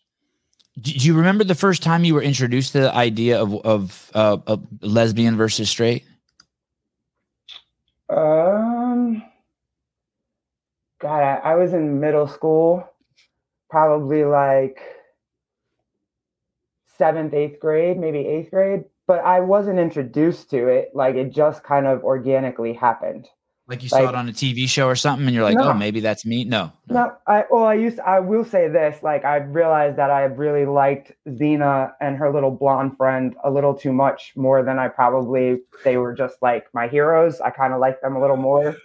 Do 0.81 0.93
you 0.93 1.15
remember 1.15 1.45
the 1.45 1.55
first 1.55 1.83
time 1.83 2.05
you 2.05 2.15
were 2.15 2.23
introduced 2.23 2.73
to 2.73 2.81
the 2.81 2.95
idea 2.95 3.41
of 3.41 3.55
of, 3.67 4.11
uh, 4.15 4.39
of 4.47 4.67
lesbian 4.81 5.37
versus 5.37 5.69
straight? 5.69 6.05
Um, 8.09 8.72
God, 11.03 11.21
I, 11.21 11.35
I 11.51 11.55
was 11.57 11.73
in 11.73 11.99
middle 11.99 12.29
school, 12.29 12.89
probably 13.69 14.25
like 14.25 14.81
seventh, 16.97 17.35
eighth 17.35 17.59
grade, 17.59 17.99
maybe 17.99 18.21
eighth 18.21 18.53
grade, 18.53 18.85
but 19.09 19.19
I 19.25 19.41
wasn't 19.41 19.81
introduced 19.81 20.49
to 20.51 20.69
it. 20.69 20.93
Like 20.95 21.17
it 21.17 21.31
just 21.31 21.65
kind 21.65 21.89
of 21.89 22.05
organically 22.05 22.73
happened. 22.73 23.29
Like 23.67 23.83
you 23.83 23.89
saw 23.89 24.09
it 24.09 24.15
on 24.15 24.29
a 24.29 24.33
TV 24.33 24.69
show 24.69 24.87
or 24.87 24.95
something, 24.95 25.27
and 25.27 25.35
you're 25.35 25.45
like, 25.45 25.57
oh, 25.57 25.65
No. 25.65 25.71
oh, 25.71 25.75
maybe 25.75 25.99
that's 25.99 26.25
me. 26.25 26.45
No, 26.45 26.73
no. 26.89 26.95
No, 26.95 27.17
I 27.27 27.45
well, 27.51 27.65
I 27.65 27.75
used 27.75 27.99
I 28.01 28.21
will 28.21 28.45
say 28.45 28.69
this, 28.69 29.03
like 29.03 29.25
I 29.25 29.37
realized 29.37 29.97
that 29.97 30.11
I 30.11 30.25
really 30.25 30.67
liked 30.67 31.13
Xena 31.27 31.93
and 32.01 32.17
her 32.17 32.33
little 32.33 32.51
blonde 32.53 32.97
friend 32.97 33.35
a 33.43 33.51
little 33.51 33.75
too 33.75 33.93
much 33.93 34.35
more 34.37 34.63
than 34.63 34.79
I 34.79 34.87
probably 34.87 35.63
they 35.85 35.97
were 35.97 36.13
just 36.15 36.37
like 36.43 36.67
my 36.73 36.87
heroes. 36.87 37.41
I 37.41 37.51
kind 37.51 37.73
of 37.73 37.81
liked 37.81 38.03
them 38.03 38.15
a 38.15 38.21
little 38.21 38.37
more 38.37 38.77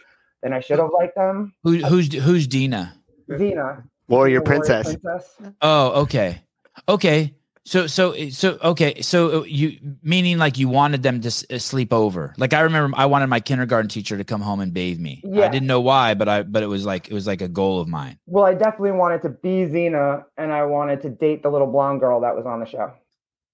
than 0.41 0.53
I 0.53 0.59
should 0.59 0.79
have 0.79 0.89
liked 0.93 1.15
them. 1.15 1.53
Who, 1.63 1.77
who's 1.77 2.13
who's 2.13 2.47
Dina? 2.47 2.93
Xena, 3.29 3.83
Warrior 4.07 4.39
the 4.39 4.45
princess. 4.45 4.95
princess. 4.95 5.35
Oh, 5.61 6.01
okay, 6.03 6.41
okay. 6.87 7.33
So 7.65 7.85
so 7.85 8.15
so 8.29 8.57
okay. 8.63 9.01
So 9.01 9.41
uh, 9.41 9.43
you 9.43 9.77
meaning 10.01 10.37
like 10.37 10.57
you 10.57 10.69
wanted 10.69 11.03
them 11.03 11.19
to 11.19 11.27
s- 11.27 11.43
uh, 11.51 11.57
sleep 11.57 11.91
over? 11.91 12.33
Like 12.37 12.53
I 12.53 12.61
remember, 12.61 12.95
I 12.97 13.07
wanted 13.07 13.27
my 13.27 13.41
kindergarten 13.41 13.89
teacher 13.89 14.17
to 14.17 14.23
come 14.23 14.39
home 14.39 14.61
and 14.61 14.73
bathe 14.73 14.99
me. 14.99 15.21
I 15.25 15.49
didn't 15.49 15.67
know 15.67 15.81
why, 15.81 16.13
but 16.13 16.29
I 16.29 16.43
but 16.43 16.63
it 16.63 16.67
was 16.67 16.85
like 16.85 17.09
it 17.09 17.13
was 17.13 17.27
like 17.27 17.41
a 17.41 17.49
goal 17.49 17.81
of 17.81 17.89
mine. 17.89 18.19
Well, 18.25 18.45
I 18.45 18.53
definitely 18.53 18.93
wanted 18.93 19.21
to 19.23 19.29
be 19.29 19.65
Xena, 19.65 20.23
and 20.37 20.53
I 20.53 20.63
wanted 20.63 21.01
to 21.01 21.09
date 21.09 21.43
the 21.43 21.49
little 21.49 21.67
blonde 21.67 21.99
girl 21.99 22.21
that 22.21 22.37
was 22.37 22.45
on 22.45 22.61
the 22.61 22.65
show. 22.65 22.93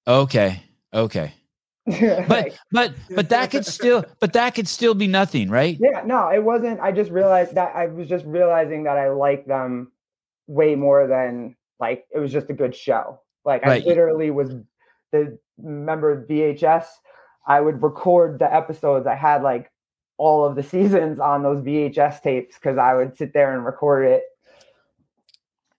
Okay, 0.07 0.61
okay. 0.93 1.33
But 2.27 2.57
but 2.71 2.93
but 3.15 3.29
that 3.29 3.51
could 3.51 3.65
still 3.65 4.05
but 4.19 4.33
that 4.33 4.55
could 4.55 4.67
still 4.67 4.93
be 4.93 5.07
nothing, 5.07 5.49
right? 5.49 5.77
yeah, 5.81 6.01
no, 6.05 6.29
it 6.29 6.43
wasn't. 6.43 6.79
I 6.79 6.91
just 6.91 7.11
realized 7.11 7.55
that 7.55 7.75
I 7.75 7.87
was 7.87 8.07
just 8.07 8.25
realizing 8.25 8.83
that 8.83 8.97
I 8.97 9.09
like 9.09 9.45
them 9.45 9.91
way 10.47 10.75
more 10.75 11.07
than 11.07 11.55
like 11.79 12.05
it 12.13 12.19
was 12.19 12.31
just 12.31 12.49
a 12.49 12.53
good 12.53 12.75
show. 12.75 13.19
Like 13.43 13.65
Right. 13.65 13.83
I 13.83 13.85
literally 13.85 14.31
was 14.31 14.55
the 15.11 15.37
remember 15.57 16.25
VHS. 16.25 16.85
I 17.45 17.59
would 17.59 17.83
record 17.83 18.39
the 18.39 18.53
episodes. 18.53 19.05
I 19.05 19.15
had 19.15 19.43
like 19.43 19.69
all 20.17 20.45
of 20.45 20.55
the 20.55 20.63
seasons 20.73 21.19
on 21.19 21.43
those 21.43 21.61
VHS 21.61 22.21
tapes 22.21 22.55
because 22.55 22.77
I 22.77 22.93
would 22.93 23.17
sit 23.17 23.33
there 23.33 23.53
and 23.53 23.65
record 23.65 24.05
it. 24.05 24.23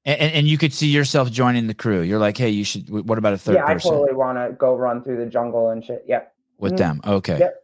And, 0.06 0.32
and 0.32 0.46
you 0.46 0.58
could 0.58 0.72
see 0.74 0.88
yourself 0.88 1.30
joining 1.30 1.66
the 1.66 1.74
crew. 1.74 2.02
You're 2.02 2.18
like, 2.18 2.36
hey, 2.36 2.50
you 2.50 2.64
should. 2.64 2.90
What 2.90 3.16
about 3.16 3.32
a 3.32 3.38
third 3.38 3.54
yeah, 3.56 3.66
person? 3.66 3.90
I 3.90 3.94
totally 3.94 4.14
want 4.14 4.36
to 4.38 4.54
go 4.58 4.76
run 4.76 5.02
through 5.02 5.16
the 5.16 5.26
jungle 5.26 5.70
and 5.70 5.82
shit. 5.84 6.04
Yep. 6.06 6.32
With 6.58 6.74
Mhm. 6.74 6.76
them, 6.78 7.00
okay. 7.06 7.38
Yep. 7.38 7.62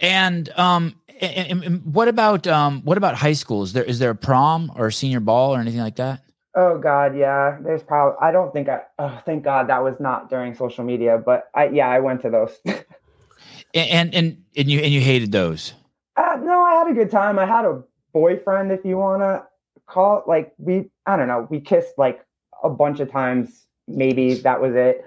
And 0.00 0.48
um, 0.58 0.94
and, 1.20 1.64
and- 1.64 1.94
what 1.94 2.08
about 2.08 2.46
um, 2.46 2.82
what 2.82 2.98
about 2.98 3.14
high 3.14 3.32
school? 3.32 3.62
Is 3.62 3.72
there 3.72 3.84
is 3.84 3.98
there 3.98 4.10
a 4.10 4.14
prom 4.14 4.70
or 4.76 4.88
a 4.88 4.92
senior 4.92 5.20
ball 5.20 5.54
or 5.54 5.60
anything 5.60 5.80
like 5.80 5.96
that? 5.96 6.22
Oh 6.54 6.76
God, 6.78 7.16
yeah. 7.16 7.58
There's 7.62 7.82
probably. 7.82 8.18
I 8.20 8.30
don't 8.30 8.52
think 8.52 8.68
I. 8.68 8.82
Oh, 8.98 9.22
thank 9.24 9.42
God 9.42 9.68
that 9.68 9.82
was 9.82 9.98
not 10.00 10.28
during 10.28 10.54
social 10.54 10.84
media. 10.84 11.16
But 11.16 11.48
I, 11.54 11.68
yeah, 11.68 11.88
I 11.88 12.00
went 12.00 12.22
to 12.22 12.30
those. 12.30 12.58
And 13.74 13.88
and 13.90 14.14
and, 14.14 14.44
and 14.54 14.70
you 14.70 14.80
and 14.80 14.92
you 14.92 15.00
hated 15.00 15.32
those. 15.32 15.72
Uh, 16.16 16.36
no, 16.42 16.62
I 16.62 16.74
had 16.74 16.90
a 16.90 16.94
good 16.94 17.10
time. 17.10 17.38
I 17.38 17.46
had 17.46 17.64
a 17.64 17.82
boyfriend, 18.12 18.70
if 18.70 18.84
you 18.84 18.98
want 18.98 19.22
to 19.22 19.44
call. 19.92 20.24
Like 20.26 20.52
we, 20.58 20.90
I 21.06 21.16
don't 21.16 21.28
know, 21.28 21.46
we 21.50 21.60
kissed 21.60 21.94
like 21.98 22.24
a 22.62 22.70
bunch 22.70 23.00
of 23.00 23.10
times. 23.10 23.66
Maybe 23.86 24.34
that 24.34 24.60
was 24.60 24.74
it. 24.74 25.04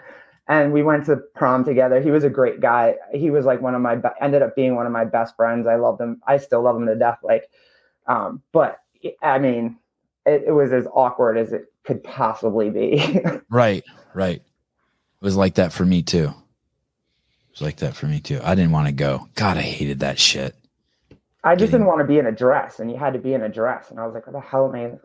And 0.47 0.71
we 0.71 0.83
went 0.83 1.05
to 1.07 1.17
prom 1.33 1.63
together. 1.65 1.99
He 2.01 2.11
was 2.11 2.23
a 2.23 2.29
great 2.29 2.59
guy. 2.59 2.95
He 3.13 3.31
was 3.31 3.45
like 3.45 3.61
one 3.61 3.73
of 3.73 3.81
my, 3.81 3.95
be- 3.95 4.09
ended 4.21 4.43
up 4.43 4.55
being 4.55 4.75
one 4.75 4.85
of 4.85 4.91
my 4.91 5.05
best 5.05 5.35
friends. 5.35 5.65
I 5.65 5.75
loved 5.75 5.99
him. 5.99 6.21
I 6.27 6.37
still 6.37 6.61
love 6.61 6.75
him 6.75 6.85
to 6.85 6.95
death. 6.95 7.17
Like, 7.23 7.49
um, 8.05 8.43
but 8.51 8.79
I 9.23 9.39
mean, 9.39 9.77
it, 10.25 10.43
it 10.47 10.51
was 10.51 10.71
as 10.71 10.87
awkward 10.93 11.37
as 11.37 11.51
it 11.51 11.65
could 11.83 12.03
possibly 12.03 12.69
be. 12.69 13.21
Right, 13.49 13.83
right. 14.13 14.37
It 14.37 15.21
was 15.21 15.37
like 15.37 15.55
that 15.55 15.71
for 15.71 15.85
me 15.85 16.03
too. 16.03 16.25
It 16.25 17.51
was 17.51 17.61
like 17.61 17.77
that 17.77 17.95
for 17.95 18.05
me 18.05 18.19
too. 18.19 18.39
I 18.43 18.53
didn't 18.53 18.71
want 18.71 18.87
to 18.87 18.91
go. 18.93 19.29
God, 19.35 19.57
I 19.57 19.61
hated 19.61 20.01
that 20.01 20.19
shit. 20.19 20.55
I 21.45 21.55
just 21.55 21.71
didn't 21.71 21.87
want 21.87 21.99
to 21.99 22.05
be 22.05 22.17
in 22.17 22.25
a 22.25 22.31
dress, 22.31 22.79
and 22.79 22.89
you 22.91 22.97
had 22.97 23.13
to 23.13 23.19
be 23.19 23.33
in 23.33 23.41
a 23.43 23.49
dress, 23.49 23.91
and 23.91 23.99
I 23.99 24.05
was 24.05 24.13
like, 24.13 24.25
"What 24.27 24.33
the 24.33 24.39
hell, 24.41 24.69
man? 24.71 24.99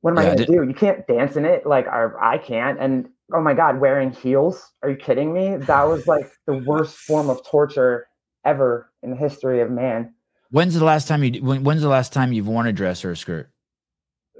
What 0.00 0.10
am 0.10 0.16
Yeah, 0.16 0.22
I 0.22 0.24
I 0.24 0.26
gonna 0.34 0.46
did- 0.46 0.48
do? 0.48 0.62
You 0.64 0.74
can't 0.74 1.06
dance 1.06 1.36
in 1.36 1.44
it, 1.44 1.64
like 1.66 1.86
or 1.86 2.18
I 2.22 2.38
can't." 2.38 2.78
And 2.80 3.08
oh 3.32 3.40
my 3.40 3.54
god, 3.54 3.80
wearing 3.80 4.10
heels? 4.10 4.70
Are 4.82 4.90
you 4.90 4.96
kidding 4.96 5.32
me? 5.32 5.56
That 5.56 5.84
was 5.88 6.06
like 6.06 6.30
the 6.46 6.56
worst 6.66 6.96
form 6.96 7.30
of 7.30 7.44
torture 7.46 8.06
ever 8.44 8.90
in 9.02 9.10
the 9.10 9.16
history 9.16 9.60
of 9.60 9.70
man. 9.70 10.14
When's 10.50 10.74
the 10.74 10.84
last 10.84 11.06
time 11.06 11.22
you? 11.22 11.42
When, 11.44 11.62
when's 11.64 11.82
the 11.82 11.88
last 11.88 12.12
time 12.12 12.32
you've 12.32 12.48
worn 12.48 12.66
a 12.66 12.72
dress 12.72 13.04
or 13.04 13.12
a 13.12 13.16
skirt? 13.16 13.50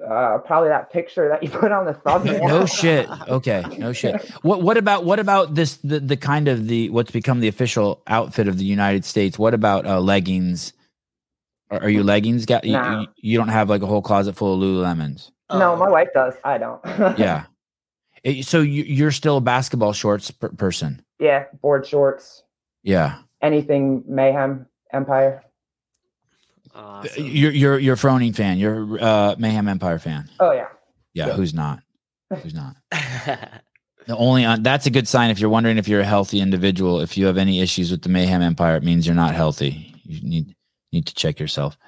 Uh, 0.03 0.39
probably 0.39 0.71
that 0.71 0.91
picture 0.91 1.29
that 1.29 1.43
you 1.43 1.51
put 1.63 1.71
on 1.71 1.85
the 1.85 1.93
thumbnail. 1.95 2.41
No 2.49 2.65
shit. 2.67 3.09
Okay, 3.29 3.63
no 3.79 3.93
shit. 3.93 4.21
What 4.43 4.63
what 4.63 4.77
about 4.77 5.05
what 5.05 5.21
about 5.21 5.55
this 5.55 5.77
the 5.85 6.01
the 6.01 6.17
kind 6.17 6.49
of 6.49 6.67
the 6.67 6.89
what's 6.91 7.11
become 7.13 7.39
the 7.41 7.49
official 7.49 8.03
outfit 8.09 8.49
of 8.49 8.57
the 8.59 8.65
United 8.65 9.05
States? 9.05 9.39
What 9.39 9.55
about 9.55 9.87
uh, 9.87 10.01
leggings? 10.01 10.73
Are, 11.71 11.83
are 11.85 11.89
you 11.89 12.03
leggings 12.03 12.47
guy? 12.47 12.61
You, 12.65 12.73
you, 12.79 13.07
you 13.17 13.39
don't 13.39 13.49
have 13.49 13.69
like 13.71 13.83
a 13.83 13.87
whole 13.87 14.03
closet 14.03 14.35
full 14.37 14.55
of 14.55 14.61
Lululemons. 14.61 15.31
No, 15.51 15.73
Oh. 15.73 15.77
my 15.77 15.89
wife 15.89 16.09
does. 16.15 16.35
I 16.45 16.59
don't. 16.59 16.81
Yeah. 17.19 17.45
Eh, 18.25 18.43
So 18.43 18.61
you, 18.61 18.83
you're 18.85 19.11
still 19.13 19.39
a 19.39 19.41
basketball 19.41 19.93
shorts 19.93 20.31
per- 20.31 20.51
person. 20.51 21.03
yeah, 21.19 21.45
board 21.63 21.87
shorts, 21.87 22.43
Yeah. 22.83 23.19
anything 23.43 24.05
mayhem, 24.07 24.67
empire. 24.93 25.43
Awesome. 26.75 27.27
You're 27.27 27.51
you're 27.53 27.79
you're 27.79 27.95
a 27.95 27.99
Froning 27.99 28.35
fan. 28.35 28.59
You're 28.59 28.97
a 28.99 29.03
uh, 29.03 29.35
Mayhem 29.39 29.67
Empire 29.69 29.99
fan. 29.99 30.31
Oh 30.39 30.53
yeah. 30.53 30.69
Yeah. 31.15 31.27
Yeah. 31.29 31.33
Who's 31.35 31.53
not? 31.55 31.81
Who's 32.43 32.55
not? 32.55 32.77
The 34.07 34.17
only 34.17 34.45
on 34.45 34.63
that's 34.63 34.87
a 34.87 34.91
good 34.91 35.07
sign 35.07 35.31
if 35.31 35.39
you're 35.39 35.51
wondering 35.51 35.79
if 35.79 35.87
you're 35.87 36.01
a 36.01 36.05
healthy 36.05 36.41
individual. 36.41 37.01
If 37.01 37.17
you 37.19 37.27
have 37.27 37.37
any 37.37 37.61
issues 37.61 37.91
with 37.93 38.03
the 38.03 38.09
Mayhem 38.09 38.41
Empire, 38.43 38.77
it 38.77 38.83
means 38.83 39.07
you're 39.07 39.15
not 39.15 39.35
healthy. 39.35 39.95
You 40.05 40.21
need 40.29 40.55
need 40.93 41.07
to 41.07 41.15
check 41.15 41.39
yourself. 41.41 41.79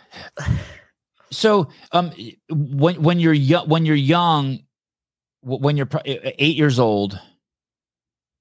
So, 1.31 1.69
um, 1.93 2.13
when 2.51 3.03
when 3.03 3.19
you're 3.19 3.33
young, 3.33 3.69
when 3.69 3.87
you're 3.87 3.97
young, 3.97 4.61
when 5.41 5.77
you're 5.77 5.89
eight 6.05 6.57
years 6.57 6.79
old, 6.79 7.19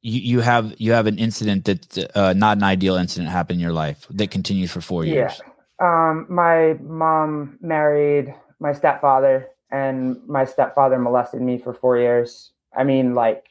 you, 0.02 0.20
you 0.20 0.40
have 0.42 0.76
you 0.78 0.92
have 0.92 1.08
an 1.08 1.18
incident 1.18 1.66
that 1.66 2.16
uh, 2.16 2.34
not 2.34 2.58
an 2.58 2.64
ideal 2.64 2.96
incident 2.96 3.30
happen 3.30 3.56
in 3.56 3.60
your 3.60 3.72
life 3.72 4.08
that 4.10 4.30
continues 4.30 4.72
for 4.72 4.82
four 4.82 5.06
years. 5.06 5.40
Yeah. 5.40 5.48
Um, 5.80 6.28
my 6.30 6.74
mom 6.82 7.58
married 7.62 8.36
my 8.60 8.74
stepfather, 8.74 9.48
and 9.72 10.18
my 10.28 10.46
stepfather 10.46 11.00
molested 11.00 11.42
me 11.42 11.58
for 11.58 11.74
four 11.74 11.98
years. 11.98 12.52
I 12.76 12.84
mean, 12.84 13.16
like, 13.16 13.48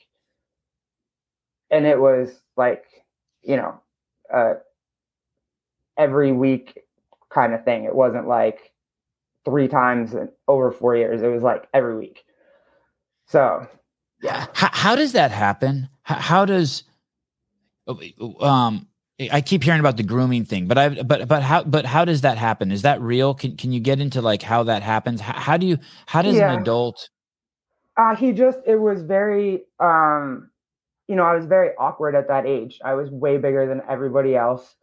and 1.70 1.86
it 1.86 1.98
was 1.98 2.40
like, 2.56 2.84
you 3.42 3.56
know, 3.56 3.80
uh, 4.32 4.54
every 5.96 6.32
week 6.32 6.78
kind 7.30 7.54
of 7.54 7.64
thing. 7.64 7.84
It 7.84 7.94
wasn't 7.94 8.28
like 8.28 8.72
three 9.44 9.68
times 9.68 10.14
in, 10.14 10.28
over 10.46 10.70
four 10.70 10.96
years. 10.96 11.22
It 11.22 11.28
was 11.28 11.42
like 11.42 11.68
every 11.72 11.96
week. 11.96 12.24
So, 13.26 13.66
yeah. 14.22 14.46
How, 14.54 14.70
how 14.72 14.96
does 14.96 15.12
that 15.12 15.30
happen? 15.30 15.88
How, 16.02 16.16
how 16.16 16.44
does 16.44 16.84
um 18.40 18.86
I 19.32 19.40
keep 19.40 19.62
hearing 19.62 19.80
about 19.80 19.96
the 19.96 20.02
grooming 20.02 20.44
thing, 20.44 20.66
but 20.66 20.78
I 20.78 20.88
but 21.02 21.28
but 21.28 21.42
how 21.42 21.62
but 21.64 21.84
how 21.84 22.04
does 22.04 22.20
that 22.22 22.38
happen? 22.38 22.70
Is 22.72 22.82
that 22.82 23.00
real? 23.00 23.34
Can 23.34 23.56
can 23.56 23.72
you 23.72 23.80
get 23.80 24.00
into 24.00 24.20
like 24.22 24.42
how 24.42 24.62
that 24.64 24.82
happens? 24.82 25.20
How, 25.20 25.38
how 25.38 25.56
do 25.56 25.66
you 25.66 25.78
how 26.06 26.22
does 26.22 26.36
Yeah. 26.36 26.52
an 26.52 26.60
adult 26.60 27.08
Uh, 27.96 28.16
he 28.16 28.32
just, 28.32 28.60
it 28.66 28.76
was 28.76 29.02
very, 29.02 29.64
um, 29.78 30.50
you 31.06 31.16
know, 31.16 31.24
I 31.24 31.34
was 31.34 31.44
very 31.44 31.70
awkward 31.76 32.14
at 32.14 32.28
that 32.28 32.46
age. 32.46 32.80
I 32.82 32.94
was 32.94 33.10
way 33.10 33.36
bigger 33.36 33.66
than 33.66 33.82
everybody 33.88 34.36
else. 34.36 34.74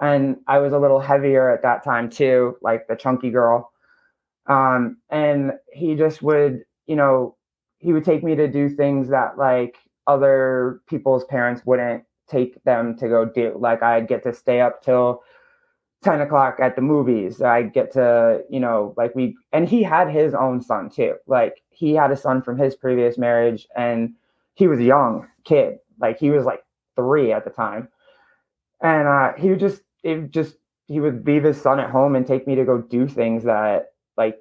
And 0.00 0.36
I 0.46 0.58
was 0.58 0.72
a 0.72 0.78
little 0.78 1.00
heavier 1.00 1.50
at 1.50 1.62
that 1.62 1.82
time 1.82 2.10
too, 2.10 2.56
like 2.62 2.86
the 2.86 2.96
chunky 2.96 3.30
girl. 3.30 3.72
Um, 4.46 4.98
and 5.10 5.52
he 5.72 5.94
just 5.94 6.22
would, 6.22 6.62
you 6.86 6.96
know, 6.96 7.36
he 7.78 7.92
would 7.92 8.04
take 8.04 8.22
me 8.22 8.34
to 8.36 8.48
do 8.48 8.68
things 8.68 9.08
that 9.08 9.38
like 9.38 9.76
other 10.06 10.80
people's 10.86 11.24
parents 11.24 11.62
wouldn't 11.64 12.04
take 12.28 12.62
them 12.64 12.96
to 12.98 13.08
go 13.08 13.24
do. 13.24 13.56
Like 13.58 13.82
I'd 13.82 14.08
get 14.08 14.22
to 14.24 14.32
stay 14.32 14.60
up 14.60 14.82
till 14.82 15.22
10 16.02 16.20
o'clock 16.20 16.58
at 16.60 16.76
the 16.76 16.82
movies. 16.82 17.40
I'd 17.40 17.72
get 17.72 17.92
to, 17.92 18.42
you 18.50 18.60
know, 18.60 18.94
like 18.96 19.14
we, 19.14 19.36
and 19.52 19.68
he 19.68 19.82
had 19.82 20.10
his 20.10 20.34
own 20.34 20.60
son 20.62 20.90
too. 20.90 21.14
Like 21.26 21.62
he 21.70 21.94
had 21.94 22.10
a 22.10 22.16
son 22.16 22.42
from 22.42 22.58
his 22.58 22.74
previous 22.74 23.18
marriage 23.18 23.66
and 23.76 24.12
he 24.54 24.66
was 24.66 24.78
a 24.78 24.84
young 24.84 25.26
kid. 25.44 25.78
Like 26.00 26.18
he 26.18 26.30
was 26.30 26.44
like 26.44 26.64
three 26.96 27.32
at 27.32 27.44
the 27.44 27.50
time. 27.50 27.88
And 28.80 29.08
uh, 29.08 29.32
he 29.38 29.48
would 29.50 29.60
just, 29.60 29.82
it 30.06 30.30
just, 30.30 30.56
he 30.86 31.00
would 31.00 31.26
leave 31.26 31.42
his 31.44 31.60
son 31.60 31.80
at 31.80 31.90
home 31.90 32.14
and 32.16 32.26
take 32.26 32.46
me 32.46 32.54
to 32.54 32.64
go 32.64 32.78
do 32.78 33.06
things 33.08 33.44
that 33.44 33.92
like 34.16 34.38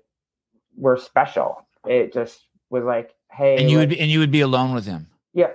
were 0.78 0.98
special. 0.98 1.66
It 1.88 2.14
just 2.14 2.40
was 2.70 2.84
like, 2.84 3.14
hey, 3.32 3.58
and 3.58 3.70
you 3.70 3.78
would 3.78 3.90
be, 3.90 4.00
and 4.00 4.10
you 4.12 4.20
would 4.20 4.32
be 4.32 4.42
alone 4.42 4.74
with 4.74 4.86
him. 4.86 5.08
yeah. 5.34 5.52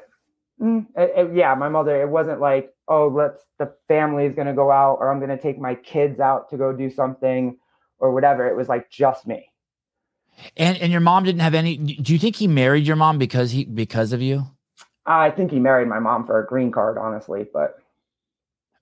Mm, 0.60 0.86
it- 0.96 1.12
it- 1.16 1.34
yeah, 1.34 1.54
my 1.54 1.68
mother, 1.70 2.00
it 2.02 2.08
wasn't 2.08 2.40
like, 2.40 2.74
oh, 2.86 3.08
let's, 3.08 3.42
the 3.58 3.72
family 3.88 4.26
is 4.26 4.34
going 4.34 4.46
to 4.46 4.52
go 4.52 4.70
out 4.70 4.96
or 5.00 5.10
I'm 5.10 5.18
going 5.18 5.30
to 5.30 5.38
take 5.40 5.58
my 5.58 5.74
kids 5.74 6.20
out 6.20 6.50
to 6.50 6.58
go 6.58 6.72
do 6.72 6.90
something 6.90 7.56
or 7.98 8.12
whatever. 8.12 8.46
It 8.46 8.56
was 8.56 8.68
like 8.68 8.90
just 8.90 9.26
me. 9.26 9.50
And 10.56 10.76
and 10.78 10.90
your 10.90 11.00
mom 11.02 11.24
didn't 11.24 11.40
have 11.42 11.54
any 11.54 11.76
do 11.76 12.12
you 12.14 12.18
think 12.18 12.36
he 12.36 12.46
married 12.46 12.86
your 12.86 12.96
mom 12.96 13.18
because 13.18 13.50
he 13.50 13.64
because 13.66 14.12
of 14.14 14.22
you? 14.22 14.46
I 15.04 15.30
think 15.30 15.50
he 15.50 15.58
married 15.58 15.88
my 15.88 15.98
mom 15.98 16.24
for 16.26 16.42
a 16.42 16.46
green 16.46 16.70
card, 16.72 16.96
honestly, 16.96 17.46
but 17.52 17.79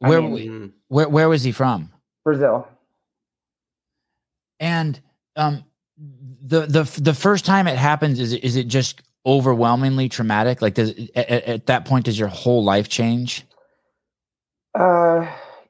I 0.02 0.08
Where 0.08 0.22
mean- 0.22 0.48
Mm. 0.50 0.72
where 0.88 1.08
where 1.08 1.28
was 1.28 1.42
he 1.42 1.52
from? 1.52 1.90
Brazil. 2.24 2.68
And 4.60 5.00
um 5.36 5.64
the 5.96 6.66
the 6.66 7.00
the 7.00 7.14
first 7.14 7.44
time 7.44 7.66
it 7.66 7.76
happens 7.76 8.20
is 8.20 8.32
it, 8.32 8.44
is 8.44 8.56
it 8.56 8.64
just 8.68 9.02
overwhelmingly 9.26 10.08
traumatic? 10.08 10.62
Like 10.62 10.74
does 10.74 10.90
at, 11.14 11.28
at- 11.28 11.44
at 11.44 11.66
that 11.66 11.84
point 11.84 12.04
does 12.06 12.18
your 12.18 12.28
whole 12.28 12.62
life 12.64 12.88
change? 12.88 13.44
Uh, 14.74 15.26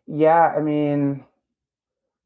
yeah, 0.07 0.53
I 0.57 0.61
mean, 0.61 1.25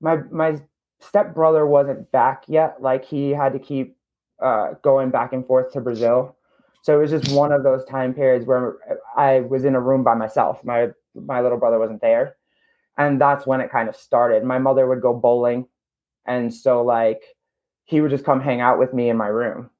my 0.00 0.16
my 0.30 0.60
stepbrother 1.00 1.66
wasn't 1.66 2.10
back 2.10 2.44
yet. 2.48 2.80
Like 2.82 3.04
he 3.04 3.30
had 3.30 3.52
to 3.52 3.58
keep 3.58 3.96
uh, 4.42 4.74
going 4.82 5.10
back 5.10 5.32
and 5.32 5.46
forth 5.46 5.72
to 5.72 5.80
Brazil. 5.80 6.36
So 6.82 6.96
it 6.98 7.00
was 7.00 7.10
just 7.12 7.32
one 7.32 7.52
of 7.52 7.62
those 7.62 7.84
time 7.84 8.12
periods 8.12 8.44
where 8.44 8.76
I 9.16 9.40
was 9.40 9.64
in 9.64 9.76
a 9.76 9.80
room 9.80 10.02
by 10.02 10.14
myself. 10.14 10.64
My 10.64 10.90
my 11.14 11.40
little 11.40 11.58
brother 11.58 11.78
wasn't 11.78 12.00
there, 12.00 12.36
and 12.98 13.20
that's 13.20 13.46
when 13.46 13.60
it 13.60 13.70
kind 13.70 13.88
of 13.88 13.96
started. 13.96 14.44
My 14.44 14.58
mother 14.58 14.86
would 14.86 15.02
go 15.02 15.14
bowling, 15.14 15.66
and 16.26 16.52
so 16.52 16.82
like 16.82 17.22
he 17.84 18.00
would 18.00 18.10
just 18.10 18.24
come 18.24 18.40
hang 18.40 18.60
out 18.60 18.78
with 18.78 18.94
me 18.94 19.08
in 19.10 19.16
my 19.16 19.26
room 19.26 19.70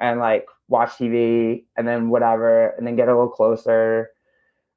and 0.00 0.18
like 0.20 0.46
watch 0.68 0.90
TV 0.90 1.64
and 1.76 1.86
then 1.86 2.10
whatever, 2.10 2.70
and 2.70 2.86
then 2.86 2.96
get 2.96 3.08
a 3.08 3.12
little 3.12 3.28
closer, 3.28 4.10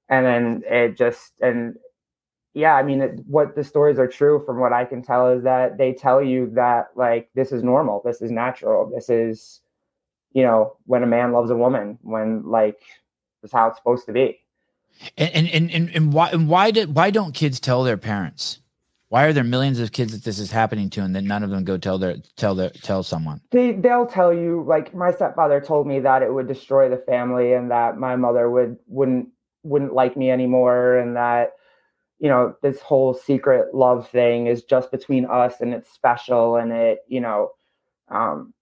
and 0.09 0.25
then 0.25 0.63
it 0.69 0.97
just 0.97 1.33
and 1.41 1.75
yeah 2.53 2.75
i 2.75 2.83
mean 2.83 3.01
it, 3.01 3.19
what 3.27 3.55
the 3.55 3.63
stories 3.63 3.99
are 3.99 4.07
true 4.07 4.41
from 4.45 4.59
what 4.59 4.71
i 4.71 4.85
can 4.85 5.01
tell 5.01 5.29
is 5.29 5.43
that 5.43 5.77
they 5.77 5.91
tell 5.93 6.21
you 6.23 6.49
that 6.53 6.87
like 6.95 7.29
this 7.35 7.51
is 7.51 7.63
normal. 7.63 8.01
This 8.05 8.21
is 8.21 8.31
natural. 8.31 8.89
This 8.89 9.09
is 9.09 9.61
you 10.31 10.43
know 10.43 10.77
when 10.85 11.03
a 11.03 11.07
man 11.07 11.31
loves 11.31 11.51
a 11.51 11.55
woman 11.55 11.97
when 12.01 12.43
like 12.45 12.79
this 13.41 13.49
is 13.49 13.53
how 13.53 13.67
it's 13.67 13.77
supposed 13.77 14.05
to 14.05 14.13
be 14.13 14.39
And 15.17 15.47
and 15.47 15.71
and, 15.71 15.89
and 15.89 16.13
why 16.13 16.29
and 16.29 16.49
why 16.49 16.71
did 16.71 16.95
why 16.95 17.11
don't 17.11 17.33
kids 17.33 17.59
tell 17.59 17.83
their 17.83 17.97
parents? 17.97 18.59
Why 19.09 19.25
are 19.25 19.33
there 19.33 19.43
millions 19.43 19.79
of 19.79 19.91
kids 19.91 20.13
that 20.13 20.23
this 20.23 20.39
is 20.39 20.51
happening 20.51 20.89
to, 20.89 21.01
and 21.01 21.15
then 21.15 21.25
none 21.25 21.43
of 21.43 21.49
them 21.49 21.63
go 21.63 21.77
tell 21.77 21.99
their 21.99 22.17
tell 22.37 22.55
their 22.55 22.71
tell 22.71 23.03
someone? 23.03 23.39
They 23.51 23.73
they'll 23.73 24.07
tell 24.07 24.33
you. 24.33 24.63
Like 24.67 24.95
my 24.95 25.11
stepfather 25.11 25.61
told 25.61 25.85
me 25.85 25.99
that 25.99 26.23
it 26.23 26.33
would 26.33 26.47
destroy 26.47 26.89
the 26.89 26.97
family, 26.97 27.53
and 27.53 27.69
that 27.71 27.97
my 27.97 28.15
mother 28.15 28.49
would 28.49 28.77
wouldn't 28.87 29.29
wouldn't 29.63 29.93
like 29.93 30.17
me 30.17 30.31
anymore, 30.31 30.97
and 30.97 31.15
that 31.15 31.51
you 32.19 32.29
know 32.29 32.55
this 32.63 32.81
whole 32.81 33.13
secret 33.13 33.75
love 33.75 34.09
thing 34.09 34.47
is 34.47 34.63
just 34.63 34.91
between 34.91 35.25
us, 35.25 35.61
and 35.61 35.73
it's 35.73 35.91
special, 35.93 36.55
and 36.55 36.71
it 36.71 36.99
you 37.07 37.21
know, 37.21 37.51
um, 38.09 38.54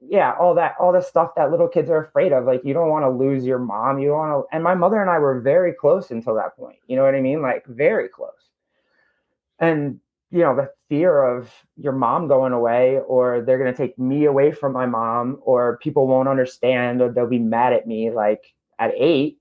yeah, 0.00 0.34
all 0.40 0.54
that 0.54 0.74
all 0.80 0.92
the 0.92 1.02
stuff 1.02 1.32
that 1.36 1.50
little 1.50 1.68
kids 1.68 1.90
are 1.90 2.04
afraid 2.04 2.32
of. 2.32 2.44
Like 2.44 2.62
you 2.64 2.74
don't 2.74 2.88
want 2.88 3.04
to 3.04 3.10
lose 3.10 3.44
your 3.44 3.58
mom. 3.58 3.98
You 3.98 4.08
don't 4.08 4.18
want 4.18 4.46
to. 4.50 4.54
And 4.54 4.64
my 4.64 4.74
mother 4.74 5.00
and 5.00 5.10
I 5.10 5.18
were 5.18 5.40
very 5.40 5.72
close 5.72 6.10
until 6.10 6.34
that 6.36 6.56
point. 6.56 6.78
You 6.86 6.96
know 6.96 7.04
what 7.04 7.14
I 7.14 7.20
mean? 7.20 7.42
Like 7.42 7.64
very 7.66 8.08
close 8.08 8.50
and 9.60 10.00
you 10.30 10.40
know 10.40 10.56
the 10.56 10.70
fear 10.88 11.22
of 11.22 11.52
your 11.76 11.92
mom 11.92 12.26
going 12.26 12.52
away 12.52 12.98
or 13.06 13.42
they're 13.42 13.58
going 13.58 13.72
to 13.72 13.76
take 13.76 13.96
me 13.98 14.24
away 14.24 14.50
from 14.50 14.72
my 14.72 14.86
mom 14.86 15.38
or 15.42 15.78
people 15.78 16.08
won't 16.08 16.28
understand 16.28 17.00
or 17.00 17.12
they'll 17.12 17.28
be 17.28 17.38
mad 17.38 17.72
at 17.72 17.86
me 17.86 18.10
like 18.10 18.54
at 18.78 18.92
eight 18.96 19.38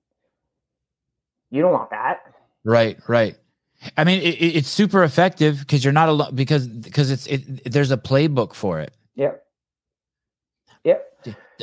you 1.50 1.62
don't 1.62 1.72
want 1.72 1.90
that 1.90 2.20
right 2.64 3.00
right 3.08 3.38
i 3.98 4.04
mean 4.04 4.22
it, 4.22 4.36
it's 4.36 4.70
super 4.70 5.04
effective 5.04 5.60
because 5.60 5.84
you're 5.84 5.94
not 5.94 6.10
alone 6.10 6.36
because 6.36 6.68
because 6.68 7.10
it's 7.10 7.26
it, 7.28 7.72
there's 7.72 7.92
a 7.92 7.98
playbook 7.98 8.54
for 8.54 8.80
it 8.80 8.94
yep 9.16 9.46
yep 10.84 11.10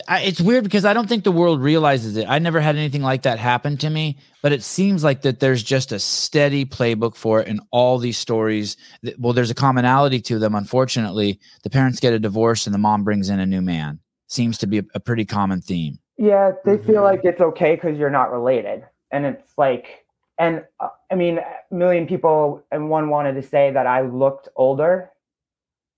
I, 0.08 0.20
it's 0.22 0.40
weird 0.40 0.64
because 0.64 0.84
I 0.84 0.92
don't 0.92 1.08
think 1.08 1.24
the 1.24 1.32
world 1.32 1.62
realizes 1.62 2.16
it. 2.16 2.26
I 2.28 2.38
never 2.38 2.60
had 2.60 2.76
anything 2.76 3.02
like 3.02 3.22
that 3.22 3.38
happen 3.38 3.76
to 3.78 3.88
me, 3.88 4.18
but 4.42 4.52
it 4.52 4.62
seems 4.62 5.02
like 5.02 5.22
that 5.22 5.40
there's 5.40 5.62
just 5.62 5.92
a 5.92 5.98
steady 5.98 6.64
playbook 6.64 7.16
for 7.16 7.40
it 7.40 7.48
in 7.48 7.60
all 7.70 7.98
these 7.98 8.18
stories. 8.18 8.76
That, 9.02 9.18
well, 9.18 9.32
there's 9.32 9.50
a 9.50 9.54
commonality 9.54 10.20
to 10.22 10.38
them. 10.38 10.54
Unfortunately, 10.54 11.40
the 11.62 11.70
parents 11.70 12.00
get 12.00 12.12
a 12.12 12.18
divorce 12.18 12.66
and 12.66 12.74
the 12.74 12.78
mom 12.78 13.04
brings 13.04 13.30
in 13.30 13.40
a 13.40 13.46
new 13.46 13.62
man. 13.62 14.00
Seems 14.26 14.58
to 14.58 14.66
be 14.66 14.78
a, 14.78 14.84
a 14.94 15.00
pretty 15.00 15.24
common 15.24 15.62
theme. 15.62 15.98
Yeah, 16.18 16.52
they 16.64 16.76
mm-hmm. 16.76 16.86
feel 16.86 17.02
like 17.02 17.20
it's 17.24 17.40
okay 17.40 17.74
because 17.74 17.98
you're 17.98 18.10
not 18.10 18.32
related, 18.32 18.84
and 19.10 19.24
it's 19.24 19.52
like, 19.56 20.06
and 20.38 20.64
uh, 20.80 20.88
I 21.10 21.14
mean, 21.14 21.38
a 21.38 21.74
million 21.74 22.06
people 22.06 22.64
and 22.70 22.90
one 22.90 23.08
wanted 23.10 23.34
to 23.34 23.42
say 23.42 23.70
that 23.70 23.86
I 23.86 24.02
looked 24.02 24.48
older. 24.56 25.10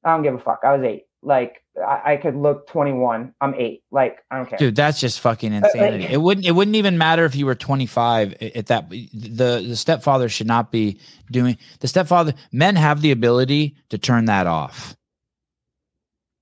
I 0.05 0.11
don't 0.11 0.23
give 0.23 0.35
a 0.35 0.39
fuck. 0.39 0.61
I 0.65 0.77
was 0.77 0.85
eight. 0.85 1.08
Like 1.23 1.63
I, 1.77 2.13
I, 2.13 2.17
could 2.17 2.37
look 2.37 2.69
21. 2.69 3.35
I'm 3.41 3.55
eight. 3.55 3.83
Like 3.91 4.19
I 4.31 4.37
don't 4.37 4.49
care. 4.49 4.59
Dude, 4.59 4.77
that's 4.77 5.01
just 5.01 5.21
fucking 5.21 5.53
uh, 5.53 5.57
insanity. 5.57 6.07
it 6.09 6.21
wouldn't. 6.21 6.47
It 6.47 6.53
wouldn't 6.53 6.77
even 6.77 6.97
matter 6.97 7.25
if 7.25 7.35
you 7.35 7.47
were 7.47 7.55
25. 7.55 8.35
At 8.35 8.67
that, 8.67 8.89
the 8.91 9.65
the 9.67 9.77
stepfather 9.77 10.29
should 10.29 10.47
not 10.47 10.71
be 10.71 11.01
doing 11.31 11.59
the 11.81 11.89
stepfather. 11.89 12.35
Men 12.53 12.77
have 12.77 13.01
the 13.01 13.11
ability 13.11 13.77
to 13.89 13.99
turn 13.99 14.27
that 14.27 14.47
off. 14.47 14.97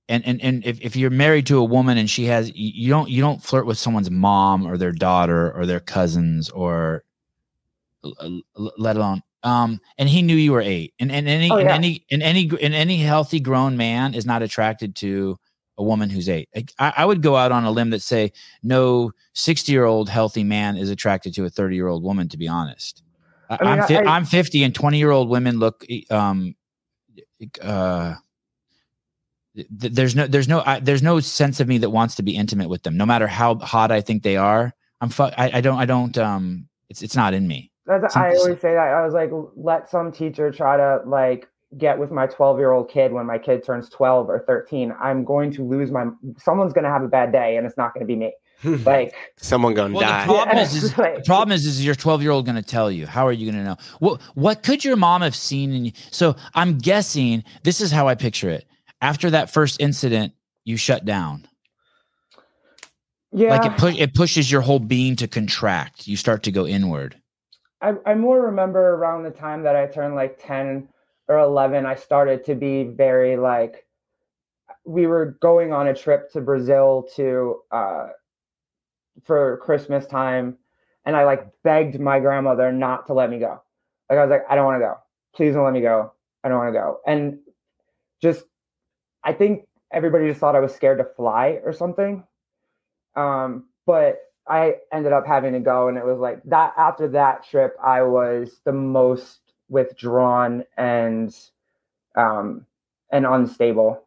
And 0.09 0.25
and 0.27 0.43
and 0.43 0.65
if, 0.65 0.81
if 0.83 0.95
you're 0.95 1.11
married 1.11 1.47
to 1.47 1.59
a 1.59 1.65
woman 1.65 1.99
and 1.99 2.09
she 2.09 2.27
has 2.27 2.53
you 2.55 2.91
don't 2.91 3.09
you 3.09 3.23
don't 3.23 3.43
flirt 3.43 3.67
with 3.67 3.79
someone's 3.79 4.11
mom 4.11 4.67
or 4.67 4.77
their 4.77 4.93
daughter 4.93 5.51
or 5.53 5.67
their 5.67 5.81
cousins 5.81 6.49
or 6.51 7.03
let 8.57 8.97
alone 8.97 9.23
um, 9.47 9.81
and 9.97 10.09
he 10.09 10.23
knew 10.23 10.35
you 10.35 10.51
were 10.51 10.61
eight. 10.61 10.93
And, 10.99 11.13
and 11.13 11.29
any 11.29 11.51
oh, 11.51 11.59
yeah. 11.59 11.75
and 11.75 11.85
any 11.85 12.05
and 12.11 12.23
any 12.23 12.51
and 12.61 12.75
any 12.75 12.99
healthy 12.99 13.39
grown 13.39 13.77
man 13.77 14.13
is 14.13 14.27
not 14.27 14.43
attracted 14.43 14.97
to 14.97 15.39
a 15.79 15.85
woman 15.85 16.11
who's 16.11 16.29
eight. 16.29 16.49
I, 16.81 16.93
I 16.97 17.05
would 17.05 17.23
go 17.23 17.37
out 17.37 17.53
on 17.53 17.65
a 17.65 17.71
limb 17.71 17.91
that 17.91 18.03
say 18.03 18.33
no 18.65 19.13
sixty 19.35 19.71
year 19.71 19.85
old 19.85 20.09
healthy 20.09 20.43
man 20.43 20.77
is 20.77 20.91
attracted 20.91 21.33
to 21.35 21.45
a 21.45 21.51
thirty 21.51 21.77
year 21.77 21.87
old 21.87 22.03
woman. 22.03 22.29
To 22.31 22.37
be 22.37 22.49
honest, 22.49 23.05
I 23.49 23.63
mean, 23.63 23.81
I'm 23.81 23.87
fi- 23.87 24.05
I'm 24.05 24.25
fifty, 24.25 24.65
and 24.65 24.75
twenty 24.75 24.99
year 24.99 25.13
old 25.13 25.29
women 25.29 25.61
look 25.61 25.87
um 26.11 26.57
uh 27.63 28.15
there's 29.71 30.17
no 30.17 30.27
there's 30.27 30.49
no 30.49 30.63
I, 30.67 30.81
there's 30.81 31.03
no 31.03 31.21
sense 31.21 31.61
of 31.61 31.69
me 31.69 31.79
that 31.79 31.91
wants 31.91 32.17
to 32.17 32.23
be 32.23 32.37
intimate 32.37 32.69
with 32.69 32.83
them 32.83 32.97
no 32.97 33.07
matter 33.07 33.27
how 33.27 33.55
hot 33.55 33.91
i 33.91 34.03
think 34.03 34.23
they 34.23 34.37
are 34.37 34.75
i'm 35.01 35.09
fu- 35.09 35.23
I, 35.23 35.51
I 35.55 35.61
don't 35.63 35.79
i 35.79 35.87
don't 35.87 36.17
um 36.19 36.69
it's 36.91 37.01
it's 37.01 37.17
not 37.17 37.33
in 37.33 37.49
me 37.49 37.71
that's, 37.87 38.17
I 38.17 38.31
always 38.31 38.61
say 38.61 38.75
that. 38.75 38.89
I 38.89 39.05
was 39.05 39.15
like, 39.15 39.31
let 39.57 39.89
some 39.89 40.13
teacher 40.13 40.51
try 40.51 40.77
to 40.77 41.01
like 41.07 41.49
get 41.77 41.99
with 41.99 42.11
my 42.11 42.27
12 42.27 42.59
year 42.59 42.73
old 42.73 42.91
kid 42.91 43.13
when 43.13 43.27
my 43.27 43.39
kid 43.39 43.65
turns 43.65 43.89
12 43.91 44.29
or 44.29 44.45
13. 44.47 44.95
I'm 45.01 45.25
going 45.25 45.53
to 45.53 45.65
lose 45.65 45.91
my, 45.91 46.07
someone's 46.39 46.73
going 46.73 46.85
to 46.85 46.91
have 46.91 47.03
a 47.03 47.09
bad 47.09 47.33
day 47.33 47.57
and 47.57 47.67
it's 47.67 47.77
not 47.77 47.95
going 47.95 48.03
to 48.03 48.07
be 48.07 48.17
me. 48.17 48.33
like 48.65 49.15
someone 49.37 49.75
gonna 49.75 49.93
well, 49.93 50.01
die. 50.01 50.21
The 50.23 50.33
problem, 50.33 50.57
yeah, 50.57 50.63
is, 50.63 50.75
is 50.83 50.91
the 50.97 51.23
problem 51.27 51.53
is, 51.53 51.67
is 51.67 51.85
your 51.85 51.95
12 51.95 52.23
year 52.23 52.31
old 52.31 52.47
gonna 52.47 52.63
tell 52.63 52.91
you. 52.91 53.07
How 53.07 53.27
are 53.27 53.33
you 53.33 53.51
gonna 53.51 53.63
know? 53.63 53.77
What 53.99 54.23
what 54.35 54.63
could 54.63 54.83
your 54.83 54.97
mom 54.97 55.21
have 55.21 55.37
seen 55.37 55.73
in 55.75 55.85
you? 55.85 55.93
So 56.11 56.37
I'm 56.55 56.79
guessing 56.79 57.45
this 57.65 57.83
is 57.83 57.91
how 57.91 58.09
I 58.09 58.15
picture 58.15 58.49
it. 58.49 58.67
After 59.03 59.29
that 59.29 59.51
first 59.51 59.79
incident, 59.79 60.33
you 60.65 60.79
shut 60.79 61.05
down. 61.05 61.47
Yeah. 63.33 63.51
Like 63.51 63.71
it 63.71 63.79
pu- 63.79 64.03
it 64.03 64.15
pushes 64.15 64.51
your 64.51 64.63
whole 64.63 64.79
being 64.79 65.17
to 65.17 65.29
contract. 65.29 66.09
You 66.09 66.17
start 66.17 66.43
to 66.45 66.51
go 66.51 66.67
inward. 66.67 67.21
I, 67.81 67.95
I 68.05 68.15
more 68.15 68.41
remember 68.41 68.95
around 68.95 69.23
the 69.23 69.31
time 69.31 69.63
that 69.65 69.77
I 69.77 69.87
turned 69.87 70.15
like 70.15 70.39
10 70.45 70.89
or 71.29 71.39
11, 71.39 71.87
I 71.87 71.95
started 71.95 72.45
to 72.47 72.55
be 72.55 72.85
very 72.85 73.37
like, 73.37 73.87
we 74.85 75.07
were 75.07 75.37
going 75.41 75.73
on 75.73 75.89
a 75.89 75.95
trip 75.95 76.31
to 76.33 76.41
Brazil 76.41 77.09
to, 77.17 77.61
uh, 77.71 78.09
for 79.25 79.59
Christmas 79.59 80.07
time. 80.07 80.57
And 81.05 81.17
I 81.17 81.25
like 81.25 81.47
begged 81.63 82.01
my 82.01 82.21
grandmother 82.21 82.73
not 82.73 83.07
to 83.07 83.15
let 83.15 83.31
me 83.31 83.39
go. 83.39 83.63
Like 84.09 84.19
I 84.19 84.23
was 84.23 84.31
like, 84.31 84.45
I 84.49 84.55
don't 84.55 84.65
want 84.65 84.77
to 84.77 84.87
go. 84.87 84.99
Please 85.35 85.55
don't 85.55 85.65
let 85.65 85.73
me 85.73 85.81
go. 85.81 86.13
I 86.43 86.49
don't 86.49 86.59
want 86.59 86.69
to 86.73 86.79
go. 86.79 87.01
And 87.07 87.39
just, 88.23 88.45
I 89.23 89.33
think 89.33 89.67
everybody 89.93 90.29
just 90.29 90.41
thought 90.41 90.57
I 90.57 90.61
was 90.61 90.75
scared 90.75 90.99
to 90.99 91.05
fly 91.05 91.61
or 91.65 91.73
something. 91.73 92.25
Um, 93.17 93.69
but 93.87 94.19
I 94.49 94.77
ended 94.93 95.13
up 95.13 95.27
having 95.27 95.53
to 95.55 95.61
go, 95.61 95.89
and 95.89 95.99
it 95.99 96.05
was 96.05 96.19
like 96.19 96.43
that. 96.45 96.73
After 96.77 97.09
that 97.09 97.45
trip, 97.49 97.77
I 97.83 98.03
was 98.03 98.61
the 98.65 98.73
most 98.73 99.41
withdrawn 99.69 100.65
and 100.77 101.37
um, 102.17 102.65
and 103.11 103.27
unstable. 103.27 104.03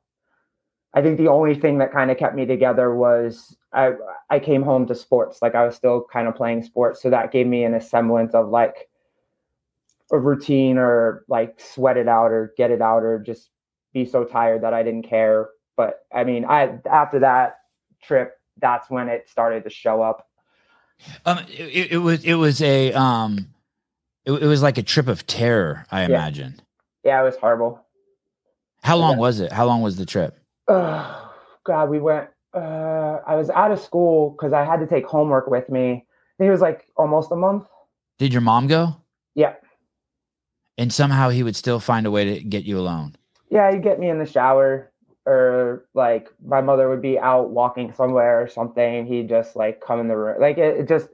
I 0.94 1.02
think 1.02 1.18
the 1.18 1.28
only 1.28 1.56
thing 1.56 1.78
that 1.80 1.92
kind 1.92 2.10
of 2.10 2.18
kept 2.18 2.36
me 2.36 2.46
together 2.46 2.96
was 2.96 3.56
I 3.74 3.92
I 4.30 4.40
came 4.40 4.64
home 4.64 4.88
to 4.88 4.96
sports. 4.96 5.42
Like 5.42 5.56
I 5.56 5.66
was 5.66 5.76
still 5.76 6.06
kind 6.12 6.28
of 6.28 6.36
playing 6.36 6.64
sports, 6.64 7.02
so 7.02 7.10
that 7.10 7.32
gave 7.32 7.46
me 7.46 7.64
an 7.66 7.80
semblance 7.82 8.34
of 8.34 8.50
like 8.50 8.90
a 10.12 10.18
routine 10.18 10.78
or 10.78 11.26
like 11.28 11.60
sweat 11.60 11.98
it 11.98 12.08
out 12.08 12.32
or 12.32 12.54
get 12.58 12.72
it 12.72 12.82
out 12.82 13.04
or 13.04 13.20
just 13.20 13.50
be 13.94 14.06
so 14.06 14.24
tired 14.24 14.64
that 14.64 14.74
I 14.74 14.84
didn't 14.84 15.04
care. 15.04 15.50
But 15.76 16.06
I 16.14 16.24
mean, 16.24 16.46
I 16.46 16.80
after 16.90 17.20
that 17.20 17.58
trip, 18.02 18.40
that's 18.58 18.90
when 18.90 19.10
it 19.10 19.30
started 19.30 19.66
to 19.66 19.70
show 19.70 20.02
up 20.02 20.29
um, 21.26 21.40
it, 21.50 21.92
it, 21.94 21.98
was 21.98 22.24
it 22.24 22.36
was 22.36 22.62
a 22.62 22.94
um, 22.94 23.50
it, 24.26 24.32
it, 24.32 24.46
was 24.46 24.62
like 24.62 24.78
a 24.78 24.84
trip 24.84 25.08
of 25.08 25.26
terror. 25.28 25.86
I 25.92 26.04
imagine. 26.04 26.62
Yeah, 27.04 27.22
it 27.22 27.24
was 27.24 27.36
horrible. 27.38 27.86
How 28.84 28.98
long 28.98 29.14
yeah. 29.14 29.20
was 29.20 29.40
it? 29.40 29.52
How 29.52 29.66
long 29.66 29.82
was 29.82 29.98
the 29.98 30.06
trip? 30.06 30.38
Oh 30.68 31.34
God, 31.66 31.90
we 31.90 32.00
went. 32.00 32.30
Uh, 32.54 33.20
I 33.28 33.36
was 33.36 33.50
out 33.50 33.72
of 33.72 33.80
school 33.80 34.32
because 34.32 34.54
I 34.54 34.64
had 34.64 34.78
to 34.78 34.88
take 34.88 35.06
homework 35.06 35.48
with 35.48 35.70
me. 35.70 35.92
I 35.92 36.36
think 36.38 36.48
it 36.48 36.52
was 36.52 36.62
like 36.62 36.86
almost 36.96 37.32
a 37.32 37.36
month. 37.36 37.66
Did 38.18 38.34
your 38.34 38.42
mom 38.42 38.68
go? 38.68 38.98
Yeah. 39.36 39.56
And 40.78 40.92
somehow 40.92 41.30
he 41.30 41.44
would 41.44 41.56
still 41.56 41.80
find 41.80 42.06
a 42.06 42.12
way 42.12 42.26
to 42.26 42.44
get 42.44 42.64
you 42.64 42.80
alone. 42.80 43.16
Yeah, 43.50 43.72
he'd 43.72 43.84
get 43.84 44.00
me 44.00 44.10
in 44.10 44.20
the 44.20 44.26
shower 44.26 44.92
or 45.26 45.86
like 45.94 46.30
my 46.44 46.62
mother 46.62 46.90
would 46.90 47.02
be 47.02 47.20
out 47.20 47.50
walking 47.50 47.94
somewhere 47.94 48.42
or 48.42 48.48
something 48.48 49.06
he'd 49.06 49.30
just 49.30 49.56
like 49.56 49.82
come 49.82 50.00
in 50.00 50.08
the 50.08 50.18
room. 50.18 50.40
Like 50.40 50.58
it, 50.58 50.82
it 50.82 50.88
just 50.88 51.10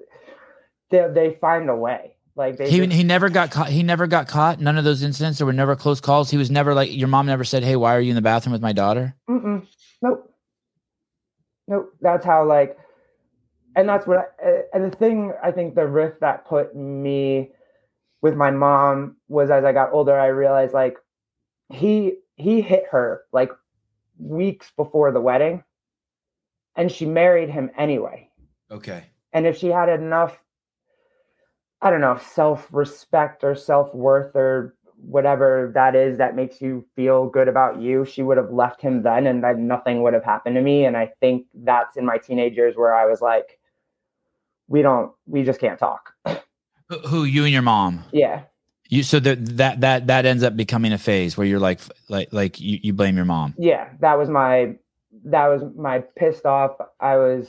they, 0.89 1.07
they 1.13 1.37
find 1.41 1.69
a 1.69 1.75
way. 1.75 2.15
Like 2.37 2.59
he, 2.59 2.79
just, 2.79 2.91
he 2.91 3.03
never 3.03 3.29
got 3.29 3.51
caught 3.51 3.69
he 3.69 3.83
never 3.83 4.07
got 4.07 4.27
caught. 4.27 4.59
None 4.59 4.77
of 4.77 4.83
those 4.83 5.03
incidents 5.03 5.37
there 5.37 5.47
were 5.47 5.53
never 5.53 5.75
close 5.75 6.01
calls. 6.01 6.29
He 6.29 6.37
was 6.37 6.51
never 6.51 6.73
like 6.73 6.93
your 6.93 7.07
mom 7.07 7.25
never 7.25 7.43
said 7.43 7.63
hey 7.63 7.75
why 7.75 7.95
are 7.95 8.01
you 8.01 8.09
in 8.09 8.15
the 8.15 8.21
bathroom 8.21 8.53
with 8.53 8.61
my 8.61 8.73
daughter? 8.73 9.15
Mm-mm. 9.29 9.65
nope. 10.01 10.31
Nope. 11.67 11.93
That's 12.01 12.25
how 12.25 12.45
like 12.45 12.77
and 13.75 13.87
that's 13.87 14.07
what 14.07 14.35
I, 14.43 14.49
uh, 14.49 14.61
and 14.73 14.91
the 14.91 14.95
thing 14.95 15.33
i 15.43 15.51
think 15.51 15.75
the 15.75 15.85
rift 15.85 16.21
that 16.21 16.47
put 16.47 16.75
me 16.75 17.51
with 18.21 18.35
my 18.35 18.51
mom 18.51 19.17
was 19.27 19.51
as 19.51 19.63
i 19.63 19.71
got 19.71 19.91
older 19.91 20.17
i 20.17 20.27
realized 20.27 20.73
like 20.73 20.97
he 21.69 22.13
he 22.35 22.61
hit 22.61 22.85
her 22.91 23.23
like 23.31 23.51
weeks 24.19 24.71
before 24.75 25.11
the 25.11 25.21
wedding 25.21 25.63
and 26.75 26.91
she 26.91 27.05
married 27.05 27.49
him 27.49 27.71
anyway. 27.77 28.29
Okay. 28.71 29.05
And 29.33 29.45
if 29.45 29.57
she 29.57 29.67
had 29.67 29.89
enough, 29.89 30.37
I 31.81 31.89
don't 31.89 32.01
know, 32.01 32.19
self 32.33 32.67
respect 32.71 33.43
or 33.43 33.55
self 33.55 33.93
worth 33.93 34.35
or 34.35 34.75
whatever 34.97 35.71
that 35.75 35.95
is 35.95 36.17
that 36.17 36.35
makes 36.35 36.61
you 36.61 36.85
feel 36.95 37.27
good 37.27 37.47
about 37.47 37.81
you, 37.81 38.05
she 38.05 38.23
would 38.23 38.37
have 38.37 38.51
left 38.51 38.81
him 38.81 39.03
then 39.03 39.27
and 39.27 39.43
then 39.43 39.67
nothing 39.67 40.01
would 40.01 40.13
have 40.13 40.23
happened 40.23 40.55
to 40.55 40.61
me. 40.61 40.85
And 40.85 40.97
I 40.97 41.11
think 41.19 41.45
that's 41.53 41.97
in 41.97 42.05
my 42.05 42.17
teenage 42.17 42.55
years 42.55 42.75
where 42.75 42.95
I 42.95 43.05
was 43.05 43.21
like, 43.21 43.59
we 44.67 44.81
don't, 44.81 45.11
we 45.27 45.43
just 45.43 45.59
can't 45.59 45.77
talk. 45.77 46.13
Who 47.07 47.23
you 47.25 47.43
and 47.43 47.53
your 47.53 47.61
mom? 47.61 48.03
Yeah. 48.11 48.43
You 48.89 49.03
so 49.03 49.19
that 49.19 49.57
that 49.57 49.81
that 49.81 50.07
that 50.07 50.25
ends 50.25 50.43
up 50.43 50.55
becoming 50.55 50.93
a 50.93 50.97
phase 50.97 51.37
where 51.37 51.47
you're 51.47 51.59
like 51.59 51.79
like 52.07 52.29
like 52.31 52.59
you, 52.59 52.79
you 52.83 52.93
blame 52.93 53.15
your 53.15 53.25
mom. 53.25 53.55
Yeah, 53.57 53.89
that 53.99 54.17
was 54.17 54.29
my 54.29 54.75
that 55.25 55.47
was 55.47 55.63
my 55.75 55.99
pissed 56.15 56.45
off. 56.45 56.77
I 56.99 57.17
was 57.17 57.47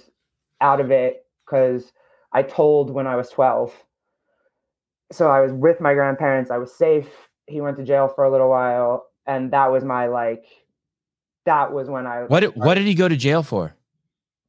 out 0.61 0.81
of 0.81 0.91
it 0.91 1.27
because 1.45 1.93
I 2.33 2.43
told 2.43 2.91
when 2.91 3.07
I 3.07 3.17
was 3.17 3.29
12. 3.31 3.73
So 5.13 5.31
I 5.31 5.41
was 5.41 5.53
with 5.53 5.81
my 5.81 5.95
grandparents. 5.95 6.51
I 6.51 6.59
was 6.59 6.75
safe. 6.75 7.09
He 7.47 7.61
went 7.61 7.77
to 7.77 7.85
jail 7.85 8.09
for 8.09 8.25
a 8.25 8.31
little 8.31 8.49
while, 8.49 9.07
and 9.27 9.53
that 9.53 9.71
was 9.71 9.85
my 9.85 10.07
like. 10.07 10.45
That 11.45 11.73
was 11.73 11.89
when 11.89 12.09
I. 12.09 12.25
What 12.25 12.41
did, 12.41 12.57
what 12.57 12.75
did 12.75 12.87
he 12.87 12.95
go 12.95 13.09
to 13.09 13.17
jail 13.17 13.45
for? 13.45 13.77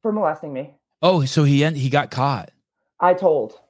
For 0.02 0.10
molesting 0.10 0.52
me. 0.52 0.74
Oh, 1.00 1.24
so 1.24 1.44
he 1.44 1.62
and 1.62 1.76
he 1.76 1.90
got 1.90 2.10
caught. 2.10 2.50
I 2.98 3.14
told. 3.14 3.60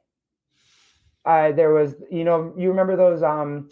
I 1.29 1.53
there 1.53 1.73
was 1.73 1.95
you 2.11 2.25
know 2.25 2.55
you 2.59 2.71
remember 2.71 2.97
those 2.97 3.23
um 3.23 3.69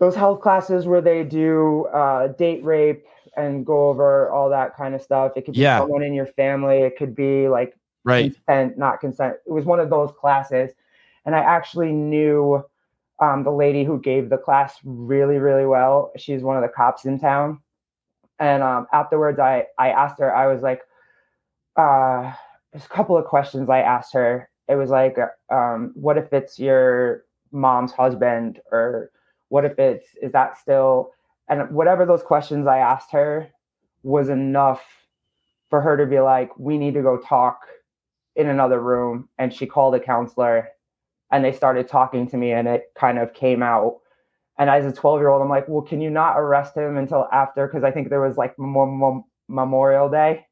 those 0.00 0.16
health 0.16 0.40
classes 0.40 0.86
where 0.86 1.00
they 1.02 1.24
do 1.24 1.86
uh, 1.94 2.28
date 2.28 2.64
rape 2.64 3.04
and 3.36 3.64
go 3.66 3.88
over 3.90 4.30
all 4.30 4.50
that 4.50 4.76
kind 4.76 4.94
of 4.94 5.02
stuff. 5.02 5.32
It 5.36 5.44
could 5.46 5.56
be 5.56 5.60
Yeah. 5.60 5.78
someone 5.78 6.02
in 6.02 6.14
your 6.14 6.26
family. 6.26 6.78
It 6.78 6.96
could 6.96 7.14
be 7.14 7.48
like 7.48 7.76
Right. 8.04 8.34
consent, 8.46 8.78
not 8.78 9.00
consent. 9.00 9.36
It 9.46 9.52
was 9.52 9.64
one 9.64 9.80
of 9.80 9.90
those 9.90 10.12
classes, 10.20 10.72
and 11.26 11.34
I 11.34 11.40
actually 11.40 11.92
knew 11.92 12.64
um, 13.20 13.44
the 13.44 13.52
lady 13.52 13.84
who 13.84 14.00
gave 14.00 14.30
the 14.30 14.38
class 14.38 14.78
really, 14.84 15.38
really 15.38 15.66
well. 15.66 16.12
She's 16.16 16.42
one 16.42 16.56
of 16.56 16.62
the 16.62 16.68
cops 16.68 17.04
in 17.06 17.18
town, 17.20 17.60
and 18.40 18.62
um, 18.62 18.86
afterwards, 18.92 19.38
I 19.38 19.66
I 19.78 19.90
asked 19.90 20.18
her. 20.20 20.34
I 20.34 20.46
was 20.48 20.62
like, 20.62 20.82
uh, 21.76 22.32
there's 22.72 22.84
a 22.84 22.88
couple 22.88 23.16
of 23.16 23.24
questions 23.26 23.68
I 23.70 23.80
asked 23.80 24.12
her. 24.14 24.48
It 24.68 24.76
was 24.76 24.90
like, 24.90 25.16
um, 25.52 25.92
what 25.94 26.18
if 26.18 26.32
it's 26.32 26.58
your 26.58 27.24
mom's 27.52 27.92
husband, 27.92 28.60
or 28.72 29.10
what 29.48 29.64
if 29.64 29.78
it's 29.78 30.06
is 30.22 30.32
that 30.32 30.58
still? 30.58 31.10
And 31.48 31.70
whatever 31.70 32.06
those 32.06 32.22
questions 32.22 32.66
I 32.66 32.78
asked 32.78 33.12
her 33.12 33.48
was 34.02 34.28
enough 34.28 34.82
for 35.68 35.80
her 35.80 35.96
to 35.96 36.06
be 36.06 36.20
like, 36.20 36.56
we 36.58 36.78
need 36.78 36.94
to 36.94 37.02
go 37.02 37.18
talk 37.18 37.60
in 38.36 38.48
another 38.48 38.80
room. 38.80 39.28
And 39.38 39.52
she 39.52 39.66
called 39.66 39.94
a 39.94 40.00
counselor 40.00 40.68
and 41.30 41.44
they 41.44 41.52
started 41.52 41.88
talking 41.88 42.28
to 42.28 42.36
me 42.36 42.52
and 42.52 42.68
it 42.68 42.84
kind 42.96 43.18
of 43.18 43.34
came 43.34 43.62
out. 43.62 43.98
And 44.58 44.70
as 44.70 44.86
a 44.86 44.92
12 44.92 45.20
year 45.20 45.28
old, 45.30 45.42
I'm 45.42 45.48
like, 45.48 45.68
well, 45.68 45.82
can 45.82 46.00
you 46.00 46.10
not 46.10 46.38
arrest 46.38 46.76
him 46.76 46.96
until 46.96 47.28
after? 47.32 47.66
Because 47.66 47.84
I 47.84 47.90
think 47.90 48.08
there 48.08 48.20
was 48.20 48.36
like 48.36 48.54
Mem- 48.58 49.00
Mem- 49.00 49.24
Memorial 49.48 50.08
Day. 50.08 50.46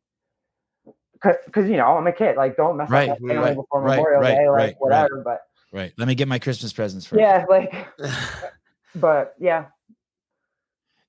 Because, 1.46 1.68
you 1.68 1.76
know, 1.76 1.86
I'm 1.96 2.06
a 2.06 2.12
kid. 2.12 2.36
Like, 2.36 2.56
don't 2.56 2.76
mess 2.76 2.90
Right, 2.90 3.08
up 3.08 3.20
my 3.20 3.28
family 3.28 3.44
right, 3.50 3.56
before 3.56 3.80
right, 3.82 3.96
Memorial 3.96 4.22
Day. 4.22 4.48
Like, 4.48 4.80
whatever. 4.80 5.22
But 5.24 5.42
Right. 5.72 5.92
Let 5.96 6.06
me 6.08 6.14
get 6.14 6.28
my 6.28 6.38
Christmas 6.38 6.72
presents 6.72 7.06
first. 7.06 7.20
yeah, 7.20 7.44
like, 7.48 7.72
but 8.94 9.34
yeah. 9.38 9.66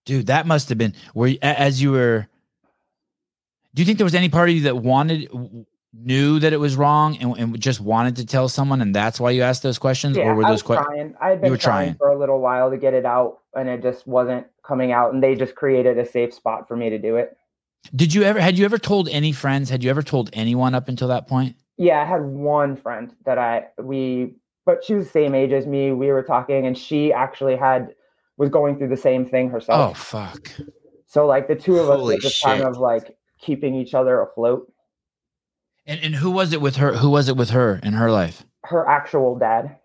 Dude, 0.06 0.28
that 0.28 0.46
must 0.46 0.70
have 0.70 0.78
been 0.78 0.94
where 1.14 1.30
you- 1.30 1.40
as 1.42 1.82
you 1.82 1.92
were. 1.92 2.28
Do 3.74 3.82
you 3.82 3.86
think 3.86 3.98
there 3.98 4.06
was 4.06 4.16
any 4.16 4.30
part 4.30 4.50
of 4.50 4.56
you 4.56 4.62
that 4.64 4.78
wanted 4.78 5.30
knew 5.96 6.40
that 6.40 6.54
it 6.54 6.58
was 6.58 6.76
wrong 6.76 7.18
and, 7.18 7.38
and 7.38 7.60
just 7.60 7.80
wanted 7.80 8.16
to 8.18 8.26
tell 8.26 8.48
someone, 8.50 8.82
and 8.82 8.94
that's 8.96 9.20
why 9.20 9.32
you 9.32 9.42
asked 9.44 9.64
those 9.64 9.78
questions, 9.80 10.18
Yeah, 10.18 10.26
or 10.26 10.36
were 10.36 10.46
I 10.46 10.50
those 10.52 10.62
questions? 10.62 10.88
trying. 10.88 11.16
I 11.22 11.30
had 11.30 11.42
been 11.42 11.50
trying, 11.58 11.60
trying. 11.60 11.96
for 11.96 12.10
a 12.10 12.18
little 12.18 12.40
while 12.40 12.70
to 12.72 12.78
get 12.78 12.94
it 12.94 13.06
out, 13.06 13.40
and 13.56 13.68
it 13.70 13.82
just 13.82 14.06
wasn't 14.08 14.46
coming 14.64 14.92
out. 14.92 15.14
And 15.14 15.22
they 15.24 15.36
just 15.36 15.56
created 15.56 15.98
a 15.98 16.06
safe 16.06 16.34
spot 16.34 16.68
for 16.68 16.76
me 16.76 16.90
to 16.90 16.98
do 17.00 17.16
it. 17.18 17.36
Did 17.96 18.14
you 18.14 18.24
ever? 18.24 18.40
Had 18.40 18.58
you 18.58 18.66
ever 18.66 18.78
told 18.78 19.10
any 19.10 19.32
friends? 19.32 19.70
Had 19.70 19.84
you 19.84 19.90
ever 19.90 20.02
told 20.04 20.30
anyone 20.34 20.74
up 20.74 20.88
until 20.88 21.08
that 21.10 21.28
point? 21.28 21.56
Yeah, 21.78 22.02
I 22.02 22.06
had 22.06 22.22
one 22.24 22.76
friend 22.76 23.14
that 23.26 23.38
I 23.38 23.68
we, 23.82 24.36
but 24.66 24.84
she 24.84 24.94
was 24.94 25.06
the 25.06 25.12
same 25.12 25.36
age 25.36 25.52
as 25.52 25.66
me. 25.68 25.92
We 25.92 26.08
were 26.12 26.24
talking, 26.24 26.66
and 26.66 26.78
she 26.78 27.12
actually 27.12 27.56
had 27.56 27.94
was 28.38 28.50
going 28.50 28.78
through 28.78 28.90
the 28.90 28.98
same 28.98 29.26
thing 29.26 29.50
herself. 29.50 29.92
Oh 29.92 29.94
fuck! 29.94 30.50
So 31.06 31.26
like 31.26 31.48
the 31.48 31.56
two 31.56 31.80
of 31.80 31.90
us 31.90 32.00
Holy 32.00 32.16
were 32.16 32.22
just 32.22 32.42
kind 32.42 32.62
of 32.64 32.78
like 32.80 33.18
keeping 33.40 33.76
each 33.76 33.94
other 33.94 34.22
afloat. 34.22 34.72
And 35.86 36.00
and 36.02 36.16
who 36.16 36.32
was 36.32 36.54
it 36.54 36.62
with 36.62 36.78
her? 36.78 36.94
Who 36.94 37.10
was 37.10 37.28
it 37.28 37.36
with 37.36 37.50
her 37.52 37.80
in 37.84 37.94
her 37.94 38.10
life? 38.10 38.46
Her 38.64 38.88
actual 38.88 39.38
dad. 39.38 39.78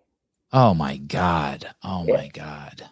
Oh 0.53 0.72
my 0.72 0.96
god! 0.96 1.68
Oh 1.82 2.05
Yeah. 2.07 2.16
my 2.16 2.28
god! 2.28 2.84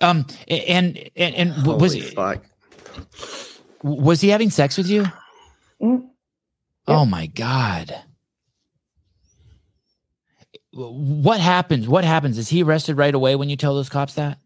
Um, 0.00 0.26
and 0.46 1.10
and 1.16 1.34
and 1.34 1.54
w- 1.56 1.78
was 1.78 1.94
Holy 1.94 2.02
fuck. 2.02 2.44
Was 3.82 4.20
he 4.20 4.28
having 4.28 4.50
sex 4.50 4.76
with 4.76 4.88
you? 4.88 5.04
Mhm. 5.82 6.08
Yeah. 6.88 6.98
Oh 6.98 7.06
my 7.06 7.26
god! 7.26 7.94
What 10.72 11.40
happens? 11.40 11.88
What 11.88 12.04
happens? 12.04 12.38
Is 12.38 12.48
he 12.48 12.62
arrested 12.62 12.96
right 12.96 13.14
away 13.14 13.36
when 13.36 13.48
you 13.48 13.56
tell 13.56 13.74
those 13.74 13.88
cops 13.88 14.14
that? 14.14 14.38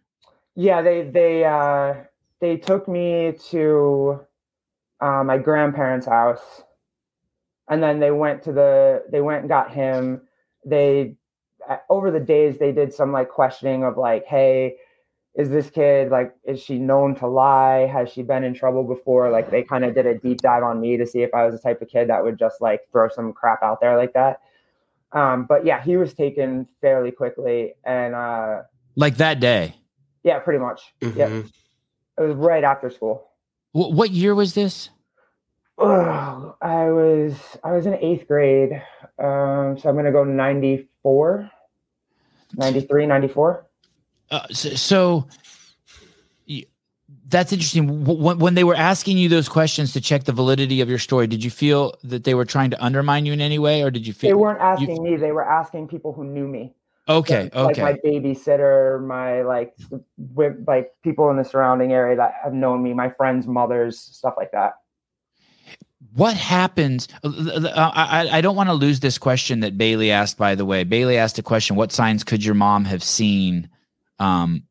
Yeah, 0.54 0.82
they 0.82 1.02
they 1.02 1.44
uh 1.44 1.94
they 2.40 2.56
took 2.56 2.88
me 2.88 3.34
to 3.50 4.20
uh, 5.00 5.22
my 5.24 5.38
grandparents' 5.38 6.06
house, 6.06 6.62
and 7.68 7.82
then 7.82 8.00
they 8.00 8.10
went 8.10 8.42
to 8.44 8.52
the 8.52 9.04
they 9.10 9.20
went 9.20 9.40
and 9.40 9.48
got 9.48 9.72
him. 9.72 10.22
They 10.66 11.16
uh, 11.68 11.78
over 11.88 12.10
the 12.10 12.20
days 12.20 12.58
they 12.58 12.72
did 12.72 12.92
some 12.92 13.12
like 13.12 13.28
questioning 13.28 13.84
of 13.84 13.96
like, 13.96 14.26
hey, 14.26 14.76
is 15.38 15.48
this 15.48 15.70
kid 15.70 16.10
like 16.10 16.34
is 16.44 16.60
she 16.60 16.78
known 16.78 17.14
to 17.14 17.26
lie? 17.28 17.86
Has 17.86 18.10
she 18.12 18.22
been 18.22 18.42
in 18.44 18.52
trouble 18.54 18.82
before? 18.84 19.30
Like 19.30 19.50
they 19.50 19.62
kind 19.62 19.84
of 19.84 19.94
did 19.94 20.04
a 20.04 20.18
deep 20.18 20.38
dive 20.42 20.62
on 20.64 20.80
me 20.80 20.96
to 20.98 21.06
see 21.06 21.22
if 21.22 21.32
I 21.32 21.46
was 21.46 21.54
the 21.54 21.60
type 21.60 21.80
of 21.80 21.88
kid 21.88 22.08
that 22.10 22.22
would 22.24 22.38
just 22.38 22.60
like 22.60 22.80
throw 22.92 23.08
some 23.08 23.32
crap 23.32 23.62
out 23.62 23.80
there 23.80 23.96
like 23.96 24.12
that. 24.14 24.40
Um, 25.12 25.46
but 25.48 25.64
yeah, 25.64 25.80
he 25.82 25.96
was 25.96 26.12
taken 26.12 26.66
fairly 26.82 27.12
quickly, 27.12 27.74
and 27.84 28.14
uh, 28.14 28.62
Like 28.96 29.16
that 29.18 29.40
day? 29.40 29.74
yeah, 30.24 30.38
pretty 30.40 30.58
much. 30.58 30.82
Yeah. 31.00 31.28
Mhm. 31.28 31.50
It 32.18 32.22
was 32.22 32.34
right 32.34 32.64
after 32.64 32.90
school. 32.90 33.30
Wh- 33.72 33.94
what 33.94 34.10
year 34.10 34.34
was 34.34 34.52
this? 34.54 34.90
Ugh, 35.78 36.54
I 36.60 36.90
was 36.90 37.34
I 37.62 37.72
was 37.72 37.86
in 37.86 37.94
eighth 37.94 38.26
grade. 38.26 38.72
Um, 39.20 39.78
so 39.78 39.88
I'm 39.88 39.94
gonna 39.94 40.10
go 40.10 40.24
94, 40.24 41.48
93, 42.56 43.06
94. 43.06 43.66
Uh, 44.30 44.46
so, 44.50 44.70
so 44.70 45.28
that's 47.28 47.52
interesting. 47.52 48.04
When, 48.04 48.38
when 48.38 48.54
they 48.54 48.64
were 48.64 48.74
asking 48.74 49.18
you 49.18 49.28
those 49.28 49.48
questions 49.48 49.92
to 49.92 50.00
check 50.00 50.24
the 50.24 50.32
validity 50.32 50.80
of 50.80 50.88
your 50.88 50.98
story, 50.98 51.26
did 51.26 51.44
you 51.44 51.50
feel 51.50 51.94
that 52.04 52.24
they 52.24 52.34
were 52.34 52.44
trying 52.44 52.70
to 52.70 52.84
undermine 52.84 53.26
you 53.26 53.32
in 53.32 53.40
any 53.40 53.58
way, 53.58 53.82
or 53.82 53.90
did 53.90 54.06
you 54.06 54.12
feel 54.12 54.30
They 54.30 54.34
weren't 54.34 54.60
asking 54.60 55.02
me, 55.02 55.16
they 55.16 55.32
were 55.32 55.44
asking 55.48 55.88
people 55.88 56.12
who 56.12 56.24
knew 56.24 56.46
me. 56.46 56.74
okay? 57.08 57.50
Like 57.54 57.76
Okay, 57.76 57.82
my 57.82 57.94
babysitter, 58.04 59.04
my 59.04 59.42
like 59.42 59.74
like 60.66 60.92
people 61.02 61.30
in 61.30 61.36
the 61.36 61.44
surrounding 61.44 61.92
area 61.92 62.16
that 62.16 62.34
have 62.42 62.52
known 62.52 62.82
me, 62.82 62.92
my 62.94 63.10
friends' 63.10 63.46
mothers, 63.46 63.98
stuff 63.98 64.34
like 64.36 64.52
that. 64.52 64.74
what 66.14 66.36
happens? 66.36 67.08
uh, 67.24 67.90
I- 67.94 68.28
I 68.32 68.40
don't 68.40 68.56
want 68.56 68.68
to 68.68 68.74
lose 68.74 69.00
this 69.00 69.18
question 69.18 69.60
that 69.60 69.76
Bailey 69.76 70.10
asked. 70.10 70.38
By 70.38 70.54
the 70.54 70.64
way, 70.64 70.84
Bailey 70.84 71.16
asked 71.18 71.38
a 71.38 71.42
question: 71.42 71.76
What 71.76 71.92
signs 71.92 72.24
could 72.24 72.44
your 72.44 72.54
mom 72.54 72.84
have 72.84 73.02
seen? 73.02 73.68
Um, 74.18 74.64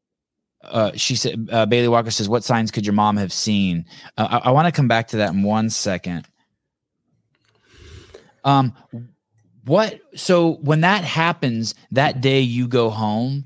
uh, 0.63 0.91
she 0.95 1.15
said, 1.15 1.47
uh, 1.51 1.65
Bailey 1.65 1.87
Walker 1.87 2.11
says, 2.11 2.27
"What 2.27 2.43
signs 2.43 2.71
could 2.71 2.85
your 2.85 2.93
mom 2.93 3.17
have 3.17 3.31
seen?" 3.31 3.85
Uh, 4.17 4.39
I, 4.43 4.49
I 4.49 4.51
want 4.51 4.67
to 4.67 4.71
come 4.71 4.87
back 4.87 5.07
to 5.09 5.17
that 5.17 5.33
in 5.33 5.43
one 5.43 5.69
second. 5.69 6.27
Um, 8.43 8.73
what? 9.65 9.99
So 10.15 10.55
when 10.55 10.81
that 10.81 11.03
happens, 11.03 11.75
that 11.91 12.21
day 12.21 12.41
you 12.41 12.67
go 12.67 12.89
home. 12.89 13.45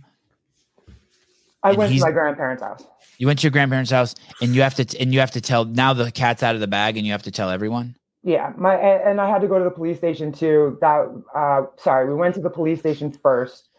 I 1.63 1.73
went 1.73 1.93
to 1.93 1.99
my 1.99 2.11
grandparents' 2.11 2.63
house. 2.63 2.83
You 3.17 3.27
went 3.27 3.39
to 3.39 3.43
your 3.43 3.51
grandparents' 3.51 3.91
house, 3.91 4.15
and 4.41 4.55
you 4.55 4.61
have 4.61 4.75
to, 4.75 4.99
and 4.99 5.13
you 5.13 5.19
have 5.19 5.31
to 5.31 5.41
tell. 5.41 5.65
Now 5.65 5.93
the 5.93 6.11
cat's 6.11 6.41
out 6.43 6.55
of 6.55 6.61
the 6.61 6.67
bag, 6.67 6.97
and 6.97 7.05
you 7.05 7.11
have 7.11 7.23
to 7.23 7.31
tell 7.31 7.49
everyone. 7.49 7.95
Yeah, 8.23 8.53
my 8.55 8.75
and, 8.75 9.09
and 9.09 9.21
I 9.21 9.29
had 9.29 9.41
to 9.41 9.47
go 9.47 9.57
to 9.57 9.63
the 9.63 9.71
police 9.71 9.97
station 9.97 10.31
too. 10.31 10.77
That 10.81 11.07
uh, 11.35 11.63
sorry, 11.77 12.07
we 12.07 12.15
went 12.15 12.35
to 12.35 12.41
the 12.41 12.49
police 12.49 12.79
station 12.79 13.11
first. 13.11 13.69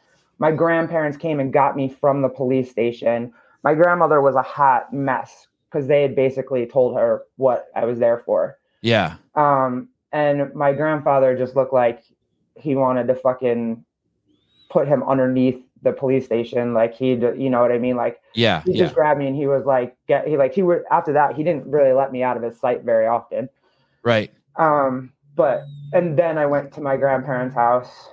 My 0.43 0.51
grandparents 0.51 1.17
came 1.17 1.39
and 1.39 1.53
got 1.53 1.77
me 1.77 1.89
from 1.89 2.21
the 2.21 2.29
police 2.29 2.69
station. 2.69 3.33
My 3.63 3.75
grandmother 3.75 4.21
was 4.21 4.35
a 4.35 4.43
hot 4.43 4.93
mess 4.93 5.47
because 5.71 5.87
they 5.87 6.03
had 6.03 6.17
basically 6.17 6.67
told 6.67 6.97
her 6.97 7.23
what 7.37 7.67
I 7.77 7.85
was 7.85 8.01
there 8.01 8.19
for. 8.19 8.59
Yeah, 8.81 9.19
Um, 9.37 9.91
and 10.11 10.53
my 10.53 10.73
grandfather 10.73 11.39
just 11.39 11.55
looked 11.55 11.73
like 11.73 12.03
he 12.57 12.75
wanted 12.75 13.07
to 13.07 13.15
fucking 13.15 13.85
put 14.69 14.89
him 14.89 15.05
underneath 15.05 15.63
the 15.83 15.93
police 15.93 16.25
station. 16.25 16.75
Like 16.75 16.93
he, 16.93 17.11
you 17.11 17.49
know 17.49 17.61
what 17.61 17.71
I 17.71 17.79
mean? 17.79 17.95
Like 17.95 18.21
yeah, 18.35 18.65
he 18.65 18.73
yeah. 18.73 18.79
just 18.79 18.97
grabbed 18.97 19.21
me 19.21 19.29
and 19.29 19.37
he 19.37 19.47
was 19.47 19.65
like, 19.65 19.97
get 20.09 20.27
he 20.27 20.37
like 20.37 20.55
he 20.55 20.65
would 20.65 20.83
after 20.91 21.13
that 21.13 21.37
he 21.37 21.45
didn't 21.45 21.69
really 21.69 21.93
let 21.93 22.11
me 22.11 22.25
out 22.25 22.37
of 22.37 22.43
his 22.43 22.59
sight 22.59 22.83
very 22.83 23.07
often. 23.07 23.49
Right. 24.03 24.33
Um, 24.57 25.13
but 25.37 25.63
and 25.93 26.19
then 26.19 26.37
I 26.37 26.47
went 26.47 26.73
to 26.73 26.81
my 26.81 26.97
grandparents' 26.97 27.55
house, 27.55 28.09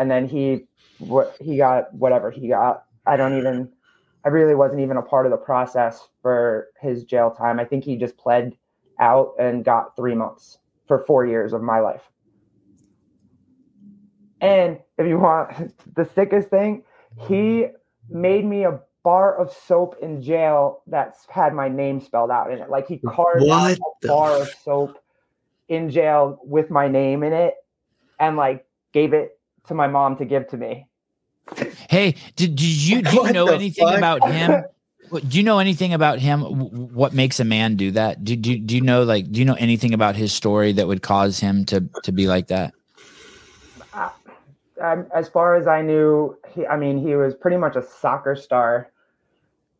and 0.00 0.10
then 0.10 0.26
he 0.26 0.66
what 0.98 1.36
he 1.40 1.56
got 1.56 1.92
whatever 1.94 2.30
he 2.30 2.48
got. 2.48 2.84
I 3.06 3.16
don't 3.16 3.38
even. 3.38 3.70
I 4.24 4.30
really 4.30 4.54
wasn't 4.54 4.80
even 4.80 4.96
a 4.96 5.02
part 5.02 5.26
of 5.26 5.32
the 5.32 5.38
process 5.38 6.08
for 6.22 6.68
his 6.80 7.04
jail 7.04 7.30
time. 7.30 7.60
I 7.60 7.64
think 7.64 7.84
he 7.84 7.96
just 7.96 8.18
pled 8.18 8.56
out 9.00 9.34
and 9.38 9.64
got 9.64 9.96
three 9.96 10.14
months 10.14 10.58
for 10.86 11.04
four 11.06 11.24
years 11.24 11.52
of 11.52 11.62
my 11.62 11.80
life. 11.80 12.02
And 14.40 14.78
if 14.98 15.06
you 15.06 15.18
want 15.18 15.72
the 15.94 16.04
sickest 16.14 16.48
thing, 16.48 16.82
he 17.16 17.66
made 18.10 18.44
me 18.44 18.64
a 18.64 18.80
bar 19.04 19.36
of 19.36 19.52
soap 19.52 19.96
in 20.02 20.20
jail 20.20 20.82
that's 20.86 21.26
had 21.30 21.54
my 21.54 21.68
name 21.68 22.00
spelled 22.00 22.30
out 22.30 22.52
in 22.52 22.58
it. 22.58 22.70
Like 22.70 22.88
he 22.88 22.98
carved 22.98 23.46
What 23.46 23.52
out 23.52 23.78
a 23.80 24.06
bar 24.06 24.40
f- 24.42 24.42
of 24.42 24.50
soap 24.64 24.98
in 25.68 25.90
jail 25.90 26.40
with 26.44 26.70
my 26.70 26.88
name 26.88 27.22
in 27.22 27.32
it 27.32 27.54
and 28.18 28.36
like 28.36 28.66
gave 28.92 29.12
it 29.12 29.37
to 29.68 29.74
my 29.74 29.86
mom 29.86 30.16
to 30.16 30.24
give 30.24 30.48
to 30.48 30.56
me. 30.56 30.86
Hey, 31.88 32.16
did, 32.36 32.56
did 32.56 32.60
you 32.60 33.02
do 33.10 33.16
you 33.16 33.32
know 33.32 33.48
anything 33.48 33.86
fuck? 33.86 33.98
about 33.98 34.30
him? 34.30 34.64
Do 35.10 35.38
you 35.38 35.42
know 35.42 35.58
anything 35.58 35.94
about 35.94 36.18
him? 36.18 36.42
What 36.42 37.14
makes 37.14 37.40
a 37.40 37.44
man 37.44 37.76
do 37.76 37.92
that? 37.92 38.24
Do, 38.24 38.36
do 38.36 38.58
do 38.58 38.74
you 38.74 38.82
know 38.82 39.04
like 39.04 39.30
do 39.30 39.38
you 39.38 39.46
know 39.46 39.54
anything 39.54 39.94
about 39.94 40.16
his 40.16 40.32
story 40.32 40.72
that 40.72 40.86
would 40.86 41.02
cause 41.02 41.38
him 41.38 41.64
to 41.66 41.88
to 42.02 42.12
be 42.12 42.26
like 42.26 42.48
that? 42.48 42.74
um, 44.80 45.06
as 45.14 45.28
far 45.28 45.56
as 45.56 45.66
I 45.66 45.82
knew, 45.82 46.36
he, 46.54 46.66
I 46.66 46.76
mean, 46.76 46.98
he 46.98 47.14
was 47.14 47.34
pretty 47.34 47.56
much 47.56 47.76
a 47.76 47.82
soccer 47.82 48.36
star, 48.36 48.90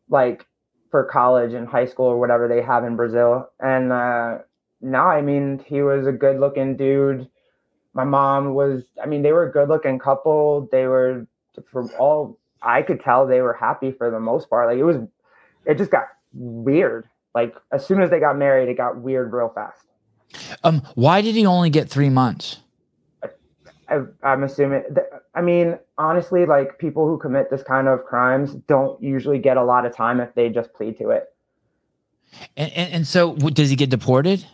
like 0.09 0.45
for 0.91 1.03
college 1.03 1.53
and 1.53 1.67
high 1.67 1.85
school 1.85 2.05
or 2.05 2.19
whatever 2.19 2.47
they 2.47 2.61
have 2.61 2.83
in 2.83 2.95
Brazil. 2.95 3.49
And 3.59 3.91
uh, 3.91 4.39
no, 4.81 4.99
I 4.99 5.21
mean, 5.21 5.63
he 5.65 5.81
was 5.81 6.07
a 6.07 6.11
good 6.11 6.39
looking 6.39 6.75
dude. 6.75 7.27
My 7.93 8.03
mom 8.03 8.53
was, 8.53 8.83
I 9.01 9.07
mean, 9.07 9.23
they 9.23 9.31
were 9.31 9.43
a 9.43 9.51
good 9.51 9.67
looking 9.67 9.99
couple. 9.99 10.67
They 10.71 10.85
were, 10.85 11.25
from 11.71 11.89
all 11.99 12.39
I 12.61 12.81
could 12.81 13.01
tell, 13.01 13.25
they 13.25 13.41
were 13.41 13.53
happy 13.53 13.91
for 13.91 14.11
the 14.11 14.19
most 14.19 14.49
part. 14.49 14.67
Like 14.67 14.77
it 14.77 14.83
was, 14.83 14.97
it 15.65 15.77
just 15.77 15.91
got 15.91 16.05
weird. 16.33 17.07
Like 17.33 17.55
as 17.71 17.85
soon 17.85 18.01
as 18.01 18.09
they 18.09 18.19
got 18.19 18.37
married, 18.37 18.69
it 18.69 18.77
got 18.77 18.97
weird 18.97 19.33
real 19.33 19.49
fast. 19.49 19.85
Um, 20.63 20.81
why 20.95 21.21
did 21.21 21.35
he 21.35 21.45
only 21.45 21.69
get 21.69 21.89
three 21.89 22.09
months? 22.09 22.57
I, 23.87 24.01
I'm 24.23 24.43
assuming. 24.43 24.83
I 25.33 25.41
mean, 25.41 25.79
honestly, 25.97 26.45
like 26.45 26.77
people 26.77 27.07
who 27.07 27.17
commit 27.17 27.49
this 27.49 27.63
kind 27.63 27.87
of 27.87 28.03
crimes 28.05 28.55
don't 28.67 29.01
usually 29.01 29.39
get 29.39 29.57
a 29.57 29.63
lot 29.63 29.85
of 29.85 29.95
time 29.95 30.19
if 30.19 30.33
they 30.35 30.49
just 30.49 30.73
plead 30.73 30.97
to 30.99 31.09
it. 31.09 31.33
And 32.55 32.71
and, 32.73 32.93
and 32.93 33.07
so 33.07 33.35
does 33.35 33.69
he 33.69 33.75
get 33.75 33.89
deported? 33.89 34.45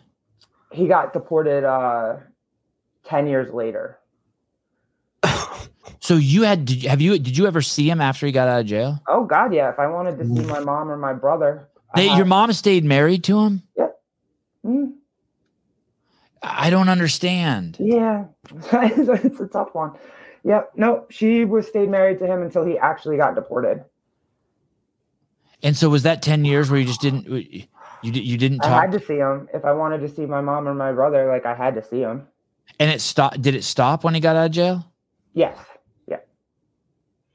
He 0.71 0.87
got 0.87 1.13
deported 1.13 1.63
uh, 1.63 2.17
ten 3.05 3.27
years 3.27 3.53
later. 3.53 3.99
So 6.05 6.17
you 6.17 6.43
had 6.43 6.65
did 6.65 6.83
you, 6.83 6.89
have 6.89 7.01
you 7.01 7.17
did 7.17 7.35
you 7.35 7.47
ever 7.47 7.63
see 7.63 7.89
him 7.89 7.99
after 7.99 8.27
he 8.27 8.31
got 8.31 8.47
out 8.47 8.61
of 8.61 8.67
jail? 8.67 9.01
Oh 9.07 9.25
God, 9.25 9.55
yeah. 9.55 9.71
If 9.71 9.79
I 9.79 9.87
wanted 9.87 10.19
to 10.19 10.25
see 10.27 10.43
my 10.45 10.59
mom 10.59 10.91
or 10.91 10.97
my 10.97 11.13
brother, 11.13 11.67
They, 11.95 12.15
your 12.15 12.25
mom 12.25 12.53
stayed 12.53 12.83
married 12.83 13.23
to 13.23 13.39
him. 13.39 13.63
Mm, 14.63 14.93
I 16.43 16.69
don't 16.69 16.89
understand. 16.89 17.77
yeah, 17.79 18.25
it's, 18.71 19.39
a 19.39 19.47
tough 19.47 19.73
one. 19.73 19.93
Yep. 20.43 20.73
No, 20.75 21.07
she 21.09 21.43
was 21.43 21.67
stayed 21.67 21.89
married 21.89 22.19
to 22.19 22.27
him 22.27 22.43
until 22.43 22.63
he 22.63 22.77
actually 22.77 23.17
got 23.17 23.33
deported. 23.33 23.83
And 25.63 25.75
so 25.75 25.89
was 25.89 26.03
that 26.03 26.21
ten 26.21 26.45
years 26.45 26.69
where 26.69 26.79
you 26.79 26.85
just 26.85 27.01
didn't 27.01 27.25
you 27.25 27.65
you 28.03 28.37
didn't 28.37 28.63
I 28.63 28.81
had 28.81 28.91
to 28.91 28.99
see 28.99 29.15
him 29.15 29.49
if 29.55 29.65
I 29.65 29.71
wanted 29.71 30.01
to 30.01 30.09
see 30.09 30.27
my 30.27 30.41
mom 30.41 30.67
or 30.67 30.75
my 30.75 30.91
brother. 30.91 31.27
Like 31.27 31.47
I 31.47 31.55
had 31.55 31.73
to 31.75 31.83
see 31.83 32.01
him. 32.01 32.27
And 32.79 32.89
it 32.91 33.01
stopped? 33.01 33.41
Did 33.41 33.55
it 33.55 33.63
stop 33.63 34.03
when 34.03 34.13
he 34.13 34.19
got 34.19 34.35
out 34.35 34.47
of 34.47 34.51
jail? 34.51 34.85
Yes. 35.33 35.57
Yeah. 36.07 36.17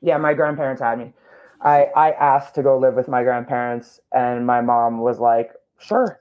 Yeah, 0.00 0.18
my 0.18 0.34
grandparents 0.34 0.80
had 0.82 0.98
me. 0.98 1.12
I 1.62 1.88
I 1.94 2.12
asked 2.12 2.54
to 2.54 2.62
go 2.62 2.78
live 2.78 2.94
with 2.94 3.08
my 3.08 3.22
grandparents 3.22 4.00
and 4.12 4.46
my 4.46 4.60
mom 4.60 5.00
was 5.00 5.18
like, 5.18 5.52
"Sure." 5.78 6.20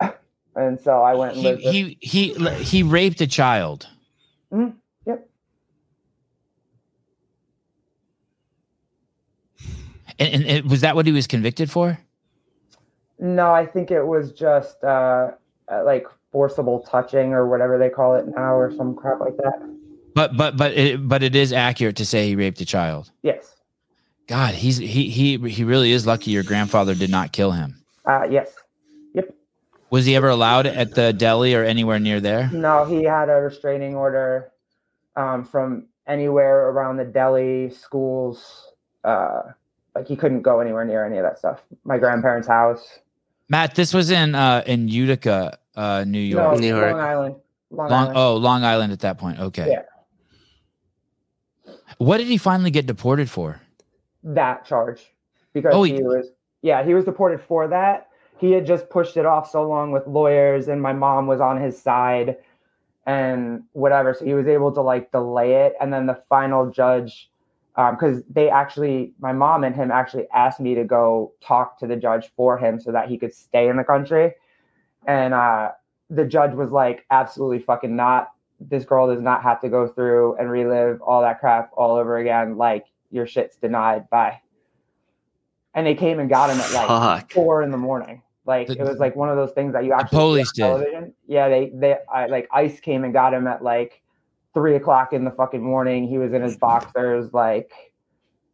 and 0.56 0.80
so 0.80 1.02
I 1.02 1.14
went 1.14 1.36
and 1.36 1.40
He 1.40 1.48
lived 1.48 1.64
with 1.64 1.74
he 1.74 1.98
he 2.00 2.34
he 2.62 2.82
raped 2.82 3.20
a 3.20 3.26
child. 3.26 3.86
Mhm, 4.52 4.74
yep. 5.06 5.28
And, 10.18 10.34
and 10.34 10.44
it, 10.44 10.64
was 10.64 10.80
that 10.80 10.96
what 10.96 11.06
he 11.06 11.12
was 11.12 11.26
convicted 11.26 11.70
for? 11.70 11.98
No, 13.20 13.52
I 13.52 13.66
think 13.66 13.90
it 13.90 14.04
was 14.04 14.32
just 14.32 14.82
uh, 14.82 15.32
uh 15.70 15.84
like 15.84 16.06
forcible 16.30 16.80
touching 16.80 17.32
or 17.32 17.48
whatever 17.48 17.78
they 17.78 17.88
call 17.88 18.14
it 18.14 18.26
now 18.28 18.54
or 18.54 18.72
some 18.76 18.94
crap 18.94 19.20
like 19.20 19.36
that. 19.38 19.76
But 20.14 20.36
but 20.36 20.56
but 20.56 20.72
it, 20.72 21.08
but 21.08 21.22
it 21.22 21.36
is 21.36 21.52
accurate 21.52 21.96
to 21.96 22.06
say 22.06 22.28
he 22.28 22.36
raped 22.36 22.60
a 22.60 22.64
child. 22.64 23.10
Yes. 23.22 23.56
God, 24.26 24.54
he's 24.54 24.76
he 24.76 25.08
he 25.08 25.38
he 25.48 25.64
really 25.64 25.92
is 25.92 26.06
lucky 26.06 26.30
your 26.30 26.42
grandfather 26.42 26.94
did 26.94 27.10
not 27.10 27.32
kill 27.32 27.52
him. 27.52 27.82
Uh 28.04 28.26
yes. 28.30 28.52
Yep. 29.14 29.34
Was 29.90 30.06
he 30.06 30.16
ever 30.16 30.28
allowed 30.28 30.66
at 30.66 30.94
the 30.94 31.12
deli 31.12 31.54
or 31.54 31.64
anywhere 31.64 31.98
near 31.98 32.20
there? 32.20 32.50
No, 32.52 32.84
he 32.84 33.04
had 33.04 33.28
a 33.28 33.40
restraining 33.40 33.94
order 33.94 34.50
um, 35.16 35.44
from 35.44 35.86
anywhere 36.06 36.68
around 36.68 36.96
the 36.96 37.04
deli, 37.04 37.70
schools. 37.70 38.72
Uh, 39.04 39.42
like 39.94 40.06
he 40.06 40.16
couldn't 40.16 40.42
go 40.42 40.60
anywhere 40.60 40.84
near 40.84 41.04
any 41.04 41.18
of 41.18 41.24
that 41.24 41.38
stuff. 41.38 41.62
My 41.84 41.98
grandparents' 41.98 42.48
house. 42.48 42.98
Matt, 43.48 43.74
this 43.74 43.94
was 43.94 44.10
in 44.10 44.34
uh 44.34 44.62
in 44.66 44.88
Utica, 44.88 45.58
uh 45.76 46.04
New 46.06 46.34
No, 46.34 46.42
York. 46.42 46.58
New 46.60 46.66
York. 46.76 46.92
Long 46.92 47.00
Island. 47.00 47.34
Long, 47.70 47.90
Long, 47.90 48.02
Island. 48.02 48.18
oh, 48.18 48.36
Long 48.36 48.64
Island 48.64 48.92
at 48.92 49.00
that 49.00 49.18
point. 49.18 49.40
Okay. 49.40 49.68
Yeah. 49.70 49.82
What 51.98 52.18
did 52.18 52.26
he 52.26 52.36
finally 52.38 52.70
get 52.70 52.86
deported 52.86 53.28
for? 53.30 53.60
That 54.22 54.64
charge 54.64 55.00
because 55.52 55.74
Oh, 55.74 55.82
he 55.82 55.94
he- 55.94 56.02
was 56.02 56.28
yeah 56.62 56.84
he 56.84 56.94
was 56.94 57.04
deported 57.04 57.40
for 57.40 57.68
that. 57.68 58.08
He 58.38 58.52
had 58.52 58.66
just 58.66 58.88
pushed 58.88 59.16
it 59.16 59.26
off 59.26 59.50
so 59.50 59.66
long 59.68 59.90
with 59.90 60.06
lawyers, 60.06 60.68
and 60.68 60.80
my 60.80 60.92
mom 60.92 61.26
was 61.26 61.40
on 61.40 61.60
his 61.60 61.80
side, 61.80 62.36
and 63.04 63.64
whatever. 63.72 64.14
So 64.14 64.24
he 64.24 64.34
was 64.34 64.46
able 64.46 64.70
to 64.72 64.80
like 64.80 65.10
delay 65.10 65.54
it, 65.66 65.74
and 65.80 65.92
then 65.92 66.06
the 66.06 66.22
final 66.28 66.70
judge, 66.70 67.30
because 67.92 68.22
they 68.28 68.50
actually, 68.50 69.12
my 69.20 69.32
mom 69.32 69.62
and 69.62 69.74
him 69.74 69.90
actually 69.92 70.26
asked 70.34 70.58
me 70.58 70.74
to 70.74 70.82
go 70.84 71.32
talk 71.40 71.78
to 71.78 71.86
the 71.86 71.94
judge 71.96 72.30
for 72.36 72.58
him 72.58 72.80
so 72.80 72.90
that 72.90 73.08
he 73.08 73.16
could 73.16 73.32
stay 73.32 73.68
in 73.68 73.76
the 73.76 73.84
country, 73.84 74.32
and 75.06 75.32
uh, 75.32 75.70
the 76.10 76.24
judge 76.24 76.52
was 76.54 76.70
like, 76.72 77.06
absolutely 77.10 77.60
fucking 77.60 77.94
not. 77.94 78.32
This 78.60 78.84
girl 78.84 79.06
does 79.06 79.22
not 79.22 79.42
have 79.44 79.60
to 79.60 79.68
go 79.68 79.86
through 79.86 80.36
and 80.38 80.50
relive 80.50 81.00
all 81.02 81.22
that 81.22 81.38
crap 81.38 81.70
all 81.76 81.94
over 81.96 82.18
again. 82.18 82.56
Like 82.56 82.86
your 83.12 83.26
shit's 83.26 83.56
denied. 83.56 84.10
Bye. 84.10 84.40
And 85.74 85.86
they 85.86 85.94
came 85.94 86.18
and 86.18 86.28
got 86.28 86.50
him 86.50 86.58
at 86.58 86.72
like 86.72 86.88
Fuck. 86.88 87.32
four 87.32 87.62
in 87.62 87.70
the 87.70 87.76
morning. 87.76 88.22
Like 88.46 88.66
The- 88.66 88.80
it 88.80 88.82
was 88.82 88.98
like 88.98 89.14
one 89.14 89.28
of 89.28 89.36
those 89.36 89.52
things 89.52 89.72
that 89.74 89.84
you 89.84 89.92
actually 89.92 90.18
police 90.18 90.50
did. 90.50 90.62
television. 90.62 91.14
Yeah, 91.28 91.48
they 91.48 91.70
they 91.72 91.98
I, 92.12 92.26
like 92.26 92.48
ICE 92.50 92.80
came 92.80 93.04
and 93.04 93.12
got 93.12 93.32
him 93.32 93.46
at 93.46 93.62
like 93.62 94.02
three 94.58 94.74
o'clock 94.76 95.12
in 95.12 95.24
the 95.24 95.30
fucking 95.30 95.62
morning. 95.62 96.08
He 96.08 96.18
was 96.18 96.32
in 96.32 96.42
his 96.42 96.56
boxers. 96.56 97.32
Like, 97.32 97.70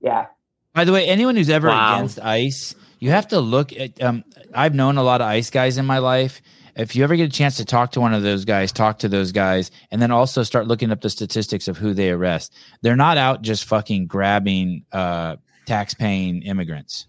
yeah, 0.01 0.27
By 0.75 0.85
the 0.85 0.93
way, 0.93 1.07
anyone 1.07 1.37
who's 1.37 1.49
ever 1.51 1.69
Wow. 1.69 1.97
against 1.97 2.21
ICE, 2.21 2.75
you 2.99 3.11
have 3.11 3.29
to 3.29 3.41
look 3.41 3.73
at. 3.73 4.03
Um, 4.03 4.25
I've 4.55 4.75
known 4.75 4.97
a 4.99 5.03
lot 5.03 5.21
of 5.21 5.27
ICE 5.27 5.49
guys 5.51 5.79
in 5.79 5.87
my 5.87 5.99
life. 5.99 6.43
If 6.77 6.97
you 6.97 7.05
ever 7.05 7.15
get 7.15 7.29
a 7.29 7.33
chance 7.33 7.57
to 7.59 7.65
talk 7.65 7.93
to 7.93 8.01
one 8.01 8.13
of 8.13 8.23
those 8.23 8.45
guys, 8.45 8.73
talk 8.73 8.99
to 9.01 9.09
those 9.09 9.31
guys, 9.31 9.71
and 9.93 10.03
then 10.03 10.11
also 10.11 10.43
start 10.43 10.67
looking 10.67 10.91
up 10.91 11.01
the 11.01 11.11
statistics 11.11 11.69
of 11.69 11.79
who 11.79 11.95
they 11.95 12.11
arrest. 12.11 12.53
They're 12.83 12.97
not 12.97 13.17
out 13.17 13.43
just 13.43 13.65
fucking 13.65 14.09
grabbing 14.09 14.85
uh, 14.93 15.37
tax-paying 15.67 16.43
immigrants. 16.43 17.07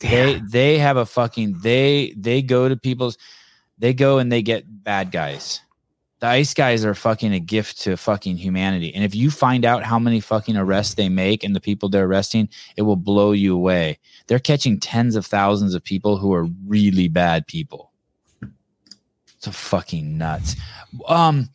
They 0.00 0.40
they 0.50 0.78
have 0.78 0.96
a 0.96 1.06
fucking 1.06 1.58
they 1.62 2.14
they 2.16 2.42
go 2.42 2.68
to 2.68 2.76
people's 2.76 3.18
they 3.78 3.94
go 3.94 4.18
and 4.18 4.32
they 4.32 4.42
get 4.42 4.64
bad 4.66 5.12
guys. 5.12 5.60
The 6.22 6.28
ICE 6.28 6.54
guys 6.54 6.84
are 6.84 6.94
fucking 6.94 7.32
a 7.34 7.40
gift 7.40 7.80
to 7.80 7.96
fucking 7.96 8.36
humanity. 8.36 8.94
And 8.94 9.02
if 9.02 9.12
you 9.12 9.28
find 9.28 9.64
out 9.64 9.82
how 9.82 9.98
many 9.98 10.20
fucking 10.20 10.56
arrests 10.56 10.94
they 10.94 11.08
make 11.08 11.42
and 11.42 11.56
the 11.56 11.60
people 11.60 11.88
they're 11.88 12.06
arresting, 12.06 12.48
it 12.76 12.82
will 12.82 12.94
blow 12.94 13.32
you 13.32 13.56
away. 13.56 13.98
They're 14.28 14.38
catching 14.38 14.78
tens 14.78 15.16
of 15.16 15.26
thousands 15.26 15.74
of 15.74 15.82
people 15.82 16.16
who 16.16 16.32
are 16.32 16.46
really 16.64 17.08
bad 17.08 17.48
people. 17.48 17.90
It's 18.40 19.48
a 19.48 19.52
fucking 19.52 20.16
nuts. 20.16 20.54
Um 21.08 21.48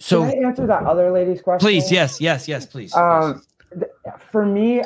so 0.00 0.28
Can 0.28 0.44
I 0.44 0.48
answer 0.48 0.66
that 0.66 0.82
other 0.82 1.12
lady's 1.12 1.40
question? 1.40 1.64
please, 1.64 1.92
yes, 1.92 2.20
yes, 2.20 2.48
yes, 2.48 2.66
please. 2.66 2.92
Um, 2.96 3.42
th- 3.72 3.92
for 4.32 4.44
me, 4.44 4.82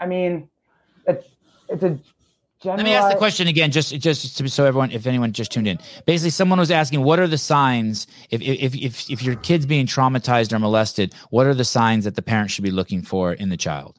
I 0.00 0.06
mean, 0.06 0.48
it's 1.06 1.24
it's 1.68 1.84
a. 1.84 1.96
Let 2.64 2.84
me 2.84 2.94
ask 2.94 3.10
the 3.10 3.18
question 3.18 3.48
again, 3.48 3.70
just 3.70 3.98
just 3.98 4.36
to, 4.38 4.48
so 4.48 4.64
everyone, 4.64 4.90
if 4.92 5.06
anyone 5.06 5.32
just 5.32 5.52
tuned 5.52 5.66
in. 5.66 5.78
Basically, 6.06 6.30
someone 6.30 6.58
was 6.58 6.70
asking, 6.70 7.02
what 7.02 7.18
are 7.18 7.26
the 7.26 7.38
signs 7.38 8.06
if 8.30 8.40
if 8.40 8.74
if 8.74 9.10
if 9.10 9.22
your 9.22 9.36
kid's 9.36 9.66
being 9.66 9.86
traumatized 9.86 10.52
or 10.52 10.58
molested? 10.58 11.14
What 11.30 11.46
are 11.46 11.54
the 11.54 11.64
signs 11.64 12.04
that 12.04 12.14
the 12.14 12.22
parent 12.22 12.50
should 12.50 12.64
be 12.64 12.70
looking 12.70 13.02
for 13.02 13.32
in 13.32 13.48
the 13.48 13.56
child? 13.56 13.98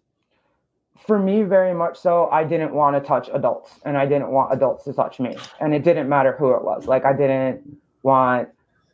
for 1.05 1.19
me 1.19 1.43
very 1.43 1.73
much 1.73 1.97
so 1.97 2.29
i 2.31 2.43
didn't 2.43 2.73
want 2.73 2.95
to 2.95 3.05
touch 3.05 3.29
adults 3.33 3.79
and 3.85 3.97
i 3.97 4.05
didn't 4.05 4.29
want 4.29 4.53
adults 4.53 4.85
to 4.85 4.93
touch 4.93 5.19
me 5.19 5.35
and 5.59 5.73
it 5.73 5.83
didn't 5.83 6.07
matter 6.07 6.33
who 6.33 6.53
it 6.53 6.63
was 6.63 6.85
like 6.85 7.05
i 7.05 7.13
didn't 7.13 7.61
want 8.03 8.47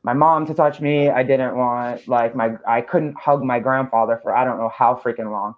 my 0.03 0.13
mom 0.13 0.45
to 0.45 0.53
touch 0.53 0.81
me 0.81 1.09
i 1.09 1.21
didn't 1.21 1.55
want 1.55 2.07
like 2.07 2.35
my 2.35 2.51
i 2.67 2.81
couldn't 2.81 3.15
hug 3.15 3.43
my 3.43 3.59
grandfather 3.59 4.19
for 4.23 4.35
i 4.35 4.43
don't 4.43 4.57
know 4.57 4.69
how 4.69 4.95
freaking 4.95 5.31
long 5.31 5.55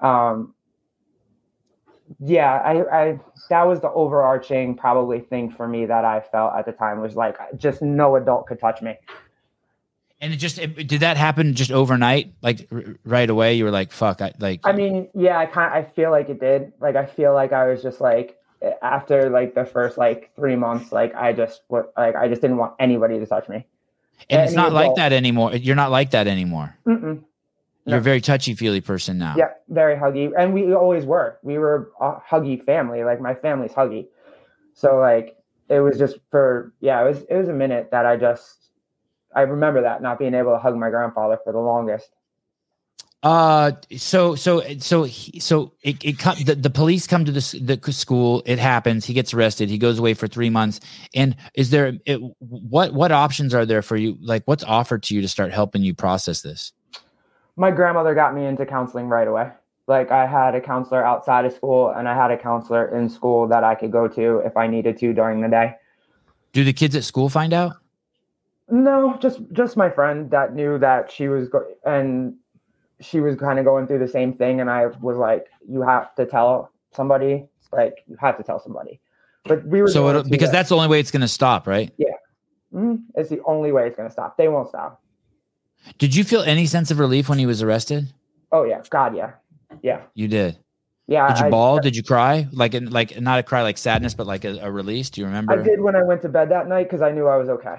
um 0.00 0.53
yeah 2.20 2.52
i 2.64 3.02
i 3.02 3.20
that 3.48 3.64
was 3.66 3.80
the 3.80 3.90
overarching 3.90 4.76
probably 4.76 5.20
thing 5.20 5.50
for 5.50 5.66
me 5.68 5.86
that 5.86 6.04
i 6.04 6.20
felt 6.20 6.54
at 6.54 6.64
the 6.66 6.72
time 6.72 7.00
was 7.00 7.14
like 7.16 7.36
just 7.56 7.82
no 7.82 8.16
adult 8.16 8.46
could 8.46 8.58
touch 8.58 8.80
me 8.82 8.96
And 10.20 10.32
it 10.32 10.36
just 10.36 10.58
it, 10.58 10.86
did 10.86 11.00
that 11.00 11.16
happen 11.18 11.54
just 11.54 11.70
overnight, 11.70 12.32
like 12.40 12.66
r- 12.72 12.96
right 13.04 13.28
away. 13.28 13.54
You 13.54 13.64
were 13.64 13.70
like, 13.70 13.92
"Fuck!" 13.92 14.22
I 14.22 14.32
like. 14.38 14.60
I 14.64 14.72
mean, 14.72 15.08
yeah, 15.12 15.36
I 15.36 15.44
kind 15.44 15.74
I 15.74 15.82
feel 15.82 16.10
like 16.10 16.30
it 16.30 16.40
did. 16.40 16.72
Like 16.80 16.96
I 16.96 17.04
feel 17.04 17.34
like 17.34 17.52
I 17.52 17.66
was 17.66 17.82
just 17.82 18.00
like 18.00 18.38
after 18.80 19.28
like 19.28 19.54
the 19.54 19.66
first 19.66 19.98
like 19.98 20.30
three 20.34 20.56
months, 20.56 20.92
like 20.92 21.14
I 21.14 21.32
just 21.34 21.62
what 21.68 21.92
like 21.98 22.16
I 22.16 22.28
just 22.28 22.40
didn't 22.40 22.56
want 22.56 22.72
anybody 22.78 23.18
to 23.18 23.26
touch 23.26 23.48
me. 23.50 23.66
and 24.30 24.40
it's 24.40 24.52
any 24.52 24.62
not 24.62 24.72
like 24.72 24.94
that 24.94 25.12
anymore. 25.12 25.54
You're 25.56 25.76
not 25.76 25.90
like 25.90 26.12
that 26.12 26.26
anymore. 26.26 26.74
Mm-mm. 26.86 27.22
You're 27.86 27.98
a 27.98 28.02
very 28.02 28.20
touchy 28.20 28.54
feely 28.54 28.80
person 28.80 29.18
now. 29.18 29.34
Yeah, 29.36 29.50
very 29.68 29.96
huggy, 29.96 30.32
and 30.36 30.54
we 30.54 30.72
always 30.72 31.04
were. 31.04 31.38
We 31.42 31.58
were 31.58 31.90
a 32.00 32.14
huggy 32.30 32.64
family. 32.64 33.04
Like 33.04 33.20
my 33.20 33.34
family's 33.34 33.72
huggy, 33.72 34.06
so 34.72 34.96
like 34.96 35.36
it 35.68 35.80
was 35.80 35.98
just 35.98 36.16
for 36.30 36.72
yeah. 36.80 37.04
It 37.04 37.08
was 37.08 37.22
it 37.28 37.36
was 37.36 37.48
a 37.48 37.52
minute 37.52 37.90
that 37.90 38.06
I 38.06 38.16
just 38.16 38.70
I 39.34 39.42
remember 39.42 39.82
that 39.82 40.00
not 40.00 40.18
being 40.18 40.34
able 40.34 40.52
to 40.52 40.58
hug 40.58 40.76
my 40.76 40.88
grandfather 40.88 41.38
for 41.44 41.52
the 41.52 41.58
longest. 41.58 42.08
Uh, 43.22 43.72
so 43.96 44.34
so 44.34 44.62
so 44.78 45.04
he, 45.04 45.40
so 45.40 45.72
it, 45.82 45.96
it 46.04 46.18
come, 46.18 46.36
the, 46.44 46.54
the 46.54 46.68
police 46.68 47.06
come 47.06 47.24
to 47.24 47.32
the, 47.32 47.78
the 47.80 47.92
school. 47.92 48.42
It 48.44 48.58
happens. 48.58 49.06
He 49.06 49.14
gets 49.14 49.32
arrested. 49.32 49.70
He 49.70 49.78
goes 49.78 49.98
away 49.98 50.12
for 50.12 50.28
three 50.28 50.50
months. 50.50 50.78
And 51.14 51.34
is 51.54 51.70
there 51.70 51.94
it, 52.04 52.20
what 52.38 52.92
what 52.92 53.12
options 53.12 53.54
are 53.54 53.64
there 53.64 53.80
for 53.80 53.96
you? 53.96 54.18
Like, 54.20 54.42
what's 54.44 54.62
offered 54.62 55.02
to 55.04 55.14
you 55.14 55.22
to 55.22 55.28
start 55.28 55.52
helping 55.52 55.82
you 55.82 55.94
process 55.94 56.42
this? 56.42 56.72
My 57.56 57.70
grandmother 57.70 58.14
got 58.14 58.34
me 58.34 58.46
into 58.46 58.66
counseling 58.66 59.08
right 59.08 59.28
away. 59.28 59.50
Like 59.86 60.10
I 60.10 60.26
had 60.26 60.54
a 60.54 60.60
counselor 60.60 61.04
outside 61.04 61.44
of 61.44 61.52
school 61.52 61.90
and 61.90 62.08
I 62.08 62.14
had 62.14 62.30
a 62.30 62.38
counselor 62.38 62.96
in 62.96 63.08
school 63.08 63.46
that 63.48 63.64
I 63.64 63.74
could 63.74 63.92
go 63.92 64.08
to 64.08 64.38
if 64.38 64.56
I 64.56 64.66
needed 64.66 64.98
to 64.98 65.12
during 65.12 65.40
the 65.40 65.48
day. 65.48 65.74
Do 66.52 66.64
the 66.64 66.72
kids 66.72 66.96
at 66.96 67.04
school 67.04 67.28
find 67.28 67.52
out? 67.52 67.72
No, 68.70 69.18
just 69.20 69.40
just 69.52 69.76
my 69.76 69.90
friend 69.90 70.30
that 70.30 70.54
knew 70.54 70.78
that 70.78 71.10
she 71.10 71.28
was 71.28 71.48
go- 71.48 71.66
and 71.84 72.34
she 73.00 73.20
was 73.20 73.36
kind 73.36 73.58
of 73.58 73.66
going 73.66 73.86
through 73.86 73.98
the 73.98 74.08
same 74.08 74.32
thing 74.32 74.60
and 74.60 74.70
I 74.70 74.86
was 74.86 75.18
like 75.18 75.48
you 75.68 75.82
have 75.82 76.14
to 76.14 76.24
tell 76.24 76.72
somebody, 76.92 77.46
It's 77.60 77.72
like 77.72 78.04
you 78.06 78.16
have 78.20 78.38
to 78.38 78.42
tell 78.42 78.58
somebody. 78.58 79.00
But 79.44 79.66
we 79.66 79.82
were 79.82 79.88
So 79.88 80.22
because 80.22 80.50
that's 80.50 80.70
the 80.70 80.76
only 80.76 80.88
way 80.88 81.00
it's 81.00 81.10
going 81.10 81.20
to 81.20 81.28
stop, 81.28 81.66
right? 81.66 81.92
Mhm, 82.72 83.02
it's 83.14 83.28
the 83.28 83.40
only 83.44 83.70
way 83.70 83.86
it's 83.86 83.96
going 83.96 84.08
to 84.08 84.12
stop. 84.12 84.36
They 84.36 84.48
won't 84.48 84.68
stop. 84.68 85.03
Did 85.98 86.14
you 86.14 86.24
feel 86.24 86.42
any 86.42 86.66
sense 86.66 86.90
of 86.90 86.98
relief 86.98 87.28
when 87.28 87.38
he 87.38 87.46
was 87.46 87.62
arrested? 87.62 88.12
Oh 88.52 88.64
yeah, 88.64 88.82
god 88.90 89.16
yeah. 89.16 89.32
Yeah. 89.82 90.02
You 90.14 90.28
did. 90.28 90.58
Yeah, 91.06 91.28
Did 91.28 91.38
you 91.40 91.46
I- 91.46 91.50
bawl? 91.50 91.78
Did 91.80 91.94
you 91.96 92.02
cry? 92.02 92.46
Like, 92.52 92.74
like 92.80 93.20
not 93.20 93.38
a 93.38 93.42
cry 93.42 93.62
like 93.62 93.76
sadness, 93.76 94.14
but 94.14 94.26
like 94.26 94.44
a, 94.44 94.58
a 94.62 94.70
release. 94.70 95.10
Do 95.10 95.20
you 95.20 95.26
remember? 95.26 95.52
I 95.52 95.62
did 95.62 95.80
when 95.80 95.94
I 95.96 96.02
went 96.02 96.22
to 96.22 96.28
bed 96.28 96.48
that 96.50 96.66
night 96.68 96.84
because 96.84 97.02
I 97.02 97.10
knew 97.10 97.26
I 97.26 97.36
was 97.36 97.48
okay. 97.50 97.76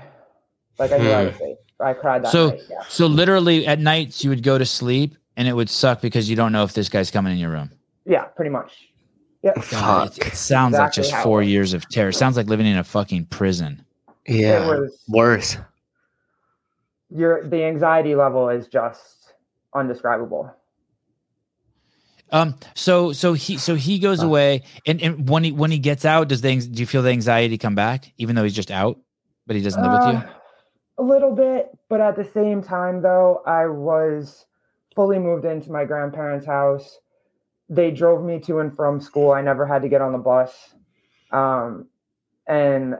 Like 0.77 0.91
I 0.91 0.97
knew 0.97 1.11
I 1.11 1.21
Hmm. 1.21 1.27
was 1.29 1.35
safe. 1.37 1.57
I 1.79 1.93
cried 1.93 2.23
that 2.23 2.31
So- 2.31 2.49
night. 2.49 2.61
Yeah. 2.69 2.77
So 2.89 3.07
literally 3.07 3.65
at 3.65 3.79
nights 3.79 4.23
you 4.23 4.29
would 4.29 4.43
go 4.43 4.57
to 4.57 4.65
sleep 4.65 5.15
and 5.37 5.47
it 5.47 5.53
would 5.53 5.69
suck 5.69 6.01
because 6.01 6.29
you 6.29 6.35
don't 6.35 6.51
know 6.51 6.63
if 6.63 6.73
this 6.73 6.87
guy's 6.89 7.09
coming 7.11 7.33
in 7.33 7.39
your 7.39 7.49
room. 7.51 7.71
yeah, 8.05 8.25
pretty 8.25 8.51
much. 8.51 8.89
Yeah. 9.41 9.53
God, 9.71 10.17
it, 10.17 10.27
it 10.27 10.35
sounds 10.35 10.73
like 10.73 10.91
just 10.93 11.15
four 11.17 11.39
was. 11.39 11.47
years 11.47 11.73
of 11.73 11.87
terror. 11.89 12.09
It 12.09 12.13
sounds 12.13 12.35
like 12.37 12.47
living 12.47 12.65
in 12.67 12.77
a 12.77 12.83
fucking 12.83 13.25
prison. 13.25 13.83
Yeah. 14.27 14.63
It 14.63 14.67
was 14.67 15.03
Worse. 15.07 15.57
Your 17.15 17.47
the 17.47 17.63
anxiety 17.63 18.13
level 18.15 18.49
is 18.49 18.67
just 18.67 19.33
undescribable. 19.73 20.53
Um. 22.31 22.55
So 22.73 23.13
so 23.13 23.33
he 23.33 23.57
so 23.57 23.75
he 23.75 23.99
goes 23.99 24.21
away 24.21 24.63
and, 24.85 25.01
and 25.01 25.29
when 25.29 25.43
he 25.43 25.51
when 25.51 25.71
he 25.71 25.79
gets 25.79 26.05
out, 26.05 26.27
does 26.27 26.41
the 26.41 26.49
anx- 26.49 26.65
do 26.65 26.79
you 26.81 26.87
feel 26.87 27.03
the 27.03 27.11
anxiety 27.11 27.57
come 27.57 27.75
back 27.75 28.11
even 28.17 28.35
though 28.35 28.43
he's 28.43 28.55
just 28.55 28.71
out, 28.71 28.99
but 29.47 29.55
he 29.55 29.61
doesn't 29.61 29.81
live 29.81 29.91
with 29.91 30.01
you? 30.07 30.13
Uh, 30.15 30.33
A 30.97 31.03
little 31.03 31.35
bit, 31.35 31.69
but 31.87 32.01
at 32.01 32.15
the 32.15 32.23
same 32.25 32.61
time 32.63 33.01
though, 33.01 33.41
I 33.45 33.67
was 33.67 34.45
fully 34.95 35.19
moved 35.19 35.45
into 35.45 35.71
my 35.71 35.85
grandparents' 35.85 36.45
house. 36.45 36.99
They 37.69 37.91
drove 37.91 38.23
me 38.23 38.39
to 38.41 38.59
and 38.59 38.75
from 38.75 38.99
school. 38.99 39.31
I 39.31 39.41
never 39.41 39.65
had 39.65 39.81
to 39.83 39.89
get 39.89 40.01
on 40.01 40.11
the 40.11 40.17
bus. 40.17 40.73
Um 41.31 41.87
and 42.47 42.95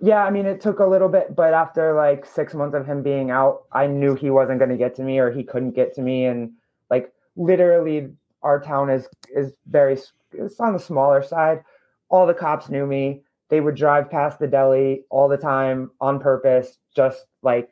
yeah, 0.00 0.24
I 0.24 0.30
mean 0.30 0.46
it 0.46 0.60
took 0.60 0.78
a 0.78 0.86
little 0.86 1.08
bit, 1.08 1.34
but 1.34 1.52
after 1.52 1.94
like 1.94 2.24
6 2.24 2.54
months 2.54 2.76
of 2.76 2.86
him 2.86 3.02
being 3.02 3.30
out, 3.30 3.64
I 3.72 3.86
knew 3.86 4.14
he 4.14 4.30
wasn't 4.30 4.58
going 4.58 4.70
to 4.70 4.76
get 4.76 4.94
to 4.96 5.02
me 5.02 5.18
or 5.18 5.30
he 5.30 5.42
couldn't 5.42 5.72
get 5.72 5.94
to 5.94 6.02
me. 6.02 6.26
And 6.26 6.52
like 6.90 7.12
literally 7.36 8.10
our 8.42 8.60
town 8.60 8.90
is 8.90 9.08
is 9.34 9.52
very 9.68 9.98
it's 10.32 10.60
on 10.60 10.72
the 10.72 10.78
smaller 10.78 11.22
side. 11.22 11.62
All 12.10 12.26
the 12.26 12.34
cops 12.34 12.68
knew 12.68 12.86
me. 12.86 13.22
They 13.48 13.60
would 13.60 13.74
drive 13.74 14.10
past 14.10 14.38
the 14.38 14.46
deli 14.46 15.04
all 15.10 15.28
the 15.28 15.36
time 15.36 15.90
on 16.00 16.20
purpose 16.20 16.78
just 16.94 17.26
like 17.42 17.70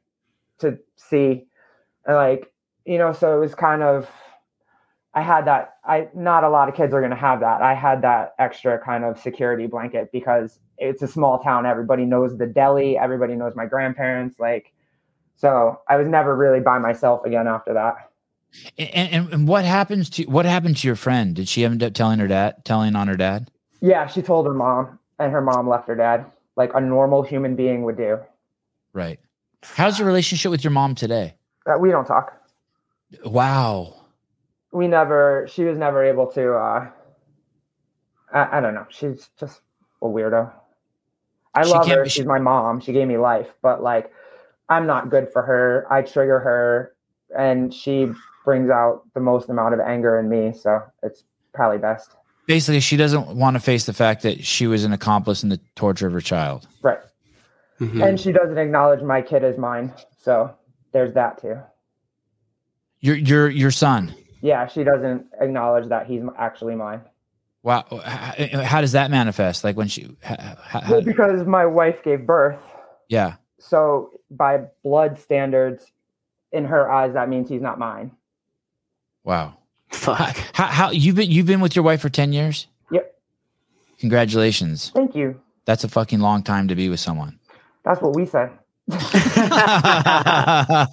to 0.58 0.78
see. 0.96 1.46
And 2.06 2.16
like 2.16 2.52
you 2.84 2.98
know 2.98 3.12
so 3.12 3.36
it 3.36 3.40
was 3.40 3.54
kind 3.54 3.82
of 3.82 4.10
i 5.16 5.20
had 5.22 5.44
that 5.46 5.76
i 5.84 6.08
not 6.14 6.44
a 6.44 6.48
lot 6.48 6.68
of 6.68 6.74
kids 6.76 6.94
are 6.94 7.00
going 7.00 7.10
to 7.10 7.16
have 7.16 7.40
that 7.40 7.60
i 7.62 7.74
had 7.74 8.02
that 8.02 8.34
extra 8.38 8.78
kind 8.78 9.04
of 9.04 9.18
security 9.18 9.66
blanket 9.66 10.10
because 10.12 10.60
it's 10.78 11.02
a 11.02 11.08
small 11.08 11.40
town 11.40 11.66
everybody 11.66 12.04
knows 12.04 12.36
the 12.38 12.46
deli 12.46 12.96
everybody 12.96 13.34
knows 13.34 13.54
my 13.56 13.66
grandparents 13.66 14.38
like 14.38 14.72
so 15.36 15.80
i 15.88 15.96
was 15.96 16.06
never 16.06 16.36
really 16.36 16.60
by 16.60 16.78
myself 16.78 17.24
again 17.24 17.48
after 17.48 17.74
that 17.74 17.94
And, 18.78 19.08
and 19.10 19.32
and 19.32 19.48
what 19.48 19.64
happens 19.64 20.08
to 20.10 20.24
what 20.24 20.46
happened 20.46 20.76
to 20.78 20.86
your 20.86 20.96
friend? 20.96 21.34
Did 21.34 21.48
she 21.48 21.64
end 21.64 21.82
up 21.82 21.92
telling 21.92 22.20
her 22.20 22.28
dad, 22.28 22.64
telling 22.64 22.94
on 22.96 23.08
her 23.08 23.16
dad? 23.16 23.50
yeah 23.82 24.06
she 24.06 24.22
told 24.22 24.46
her 24.46 24.54
mom 24.54 24.98
and 25.18 25.32
her 25.32 25.40
mom 25.42 25.68
left 25.68 25.88
her 25.88 25.94
dad 25.96 26.24
like 26.56 26.72
a 26.74 26.80
normal 26.80 27.22
human 27.22 27.56
being 27.56 27.82
would 27.82 27.96
do 27.96 28.18
Right. 28.92 29.18
How's 29.62 29.98
your 29.98 30.06
relationship 30.06 30.50
with 30.50 30.64
your 30.64 30.70
mom 30.70 30.94
today? 30.94 31.34
Uh, 31.66 31.76
we 31.78 31.90
don't 31.90 32.06
talk 32.06 32.32
Wow. 33.24 34.05
We 34.76 34.86
never 34.88 35.46
she 35.50 35.64
was 35.64 35.78
never 35.78 36.04
able 36.04 36.26
to 36.32 36.54
uh 36.54 36.88
I, 38.32 38.58
I 38.58 38.60
don't 38.60 38.74
know. 38.74 38.86
She's 38.90 39.30
just 39.38 39.60
a 40.02 40.06
weirdo. 40.06 40.52
I 41.54 41.62
She 41.64 41.70
love 41.70 41.86
her. 41.88 42.02
be- 42.02 42.08
she's 42.08 42.22
she- 42.24 42.28
my 42.28 42.38
mom. 42.38 42.80
She 42.80 42.92
gave 42.92 43.08
me 43.08 43.16
life 43.16 43.48
but 43.62 43.82
like 43.82 44.12
i'm 44.68 44.86
not 44.86 45.10
good 45.10 45.28
for 45.32 45.42
her. 45.42 45.86
I 45.90 46.02
trigger 46.02 46.38
her 46.40 46.92
and 47.36 47.72
she 47.72 48.12
brings 48.44 48.68
out 48.70 49.02
the 49.14 49.20
most 49.20 49.48
amount 49.48 49.74
of 49.74 49.80
anger 49.80 50.18
in 50.18 50.28
me 50.28 50.52
so 50.52 50.82
it's 51.02 51.24
probably 51.54 51.78
best. 51.78 52.10
Basically, 52.46 52.78
she 52.78 52.96
doesn't 52.96 53.26
want 53.36 53.54
to 53.56 53.60
face 53.60 53.86
the 53.86 53.92
fact 53.92 54.22
that 54.22 54.44
she 54.44 54.68
was 54.68 54.84
an 54.84 54.92
accomplice 54.92 55.42
in 55.42 55.48
the 55.48 55.58
torture 55.74 56.06
of 56.06 56.12
her 56.12 56.20
child. 56.20 56.68
right. 56.82 57.00
Mhm. 57.80 58.06
and 58.06 58.20
she 58.20 58.30
doesn't 58.32 58.56
acknowledge 58.58 59.02
my 59.02 59.20
kid 59.20 59.42
as 59.44 59.56
mine 59.58 59.92
so 60.22 60.54
there's 60.92 61.12
that 61.14 61.40
too. 61.42 61.56
Your 63.00 63.16
your 63.16 63.48
your 63.48 63.70
son. 63.70 64.14
Yeah 64.46 64.66
she 64.66 64.84
doesn't 64.84 65.26
acknowledge 65.40 65.88
that 65.88 66.06
he's 66.06 66.22
actually 66.38 66.76
mine 66.76 67.00
Wow. 67.62 67.84
H- 67.90 68.54
eh, 68.54 68.62
How 68.62 68.80
does 68.80 68.92
that 68.92 69.10
manifest? 69.10 69.64
Like 69.64 69.76
when 69.76 69.88
she, 69.88 70.02
h- 70.24 70.38
h- 70.72 70.82
Well, 70.88 71.00
because 71.02 71.44
my 71.58 71.66
wife 71.66 72.04
gave 72.04 72.24
birth 72.24 72.60
yeah. 73.08 73.34
so 73.58 74.10
by 74.30 74.52
blood 74.84 75.18
standards 75.18 75.90
in 76.52 76.64
her 76.66 76.88
eyes 76.98 77.12
that 77.14 77.28
means 77.28 77.48
he's 77.48 77.62
not 77.68 77.76
mine 77.78 78.12
Wow. 79.24 79.56
Fuck. 79.90 80.36
How, 80.52 80.66
how 80.66 80.90
you've 80.92 81.16
been 81.16 81.28
you've 81.30 81.46
been 81.46 81.60
with 81.60 81.74
your 81.74 81.84
wife 81.84 82.00
for 82.02 82.08
ten 82.08 82.32
years? 82.32 82.68
Yep. 82.92 83.12
Congratulations. 83.98 84.90
thank 84.94 85.16
you 85.16 85.40
That's 85.64 85.82
a 85.82 85.88
fucking 85.88 86.20
long 86.20 86.44
time 86.44 86.68
to 86.68 86.76
be 86.76 86.88
with 86.88 87.00
someone. 87.00 87.40
that's 87.84 88.00
what 88.00 88.14
we 88.14 88.26
said 88.26 88.50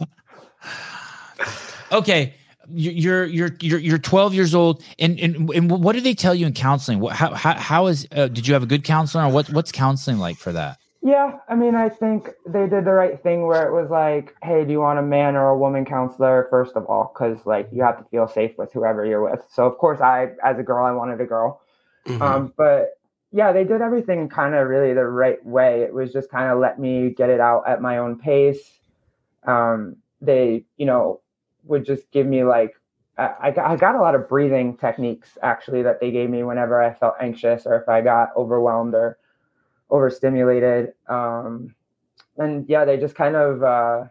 okay. 1.92 2.34
You're 2.70 3.26
you're 3.26 3.52
you're 3.60 3.80
you're 3.80 3.98
12 3.98 4.34
years 4.34 4.56
old, 4.56 4.84
and 5.00 5.20
and, 5.20 5.50
and 5.50 5.70
what 5.70 5.94
do 5.94 6.02
they 6.02 6.14
tell 6.14 6.34
you 6.34 6.48
in 6.48 6.54
counseling? 6.54 7.00
What 7.00 7.16
how 7.16 7.34
how, 7.34 7.54
how 7.56 7.88
is 7.88 8.08
uh, 8.12 8.28
did 8.28 8.48
you 8.48 8.54
have 8.54 8.64
a 8.64 8.68
good 8.68 8.84
counselor, 8.84 9.26
or 9.26 9.30
what 9.30 9.50
what's 9.50 9.72
counseling 9.72 10.18
like 10.18 10.38
for 10.38 10.52
that? 10.54 10.78
yeah 11.06 11.38
i 11.50 11.56
mean 11.56 11.76
i 11.76 11.90
think 11.90 12.30
they 12.48 12.62
did 12.66 12.86
the 12.86 12.92
right 12.92 13.22
thing 13.22 13.46
where 13.46 13.68
it 13.68 13.74
was 13.74 13.90
like 13.92 14.34
hey 14.42 14.64
do 14.64 14.72
you 14.72 14.80
want 14.80 14.98
a 14.98 15.02
man 15.02 15.36
or 15.36 15.50
a 15.50 15.58
woman 15.58 15.84
counselor 15.84 16.48
first 16.50 16.78
of 16.78 16.86
all 16.86 17.12
because 17.14 17.46
like 17.46 17.68
you 17.74 17.84
have 17.84 17.98
to 17.98 18.06
feel 18.10 18.26
safe 18.26 18.52
with 18.58 18.72
whoever 18.72 19.06
you're 19.06 19.22
with 19.22 19.42
so 19.52 19.66
of 19.66 19.78
course 19.78 20.00
i 20.00 20.30
as 20.46 20.58
a 20.58 20.64
girl 20.64 20.86
i 20.86 20.92
wanted 20.92 21.20
a 21.20 21.26
girl 21.26 21.60
Mhm. 22.08 22.22
um 22.22 22.54
but 22.58 22.92
yeah 23.34 23.52
they 23.52 23.66
did 23.66 23.82
everything 23.82 24.30
kind 24.30 24.56
of 24.56 24.68
really 24.70 24.94
the 24.94 25.04
right 25.06 25.46
way 25.46 25.82
it 25.82 25.94
was 25.94 26.14
just 26.14 26.30
kind 26.32 26.50
of 26.50 26.60
let 26.60 26.80
me 26.80 27.10
get 27.10 27.30
it 27.30 27.42
out 27.42 27.64
at 27.68 27.82
my 27.82 27.98
own 27.98 28.18
pace 28.18 28.72
um 29.46 29.98
they 30.22 30.64
you 30.78 30.86
know 30.86 31.20
would 31.66 31.86
just 31.86 32.10
give 32.12 32.28
me 32.28 32.44
like 32.44 32.74
I, 33.18 33.54
I 33.56 33.76
got- 33.76 33.96
a 33.96 34.02
lot 34.02 34.16
of 34.16 34.28
breathing 34.28 34.76
techniques 34.78 35.38
actually 35.44 35.84
that 35.84 36.00
they 36.00 36.12
gave 36.12 36.30
me 36.30 36.44
whenever 36.44 36.82
I 36.82 36.94
felt 36.94 37.16
anxious 37.22 37.66
or 37.66 37.76
if 37.76 37.88
I 37.88 38.02
got 38.02 38.30
overwhelmed 38.36 38.96
or 38.96 39.20
overstimulated. 39.92 40.94
Um, 41.08 41.76
and 42.38 42.68
yeah, 42.68 42.86
they 42.86 42.98
just 42.98 43.14
kind 43.16 43.36
of 43.36 43.62
uh, 43.62 44.06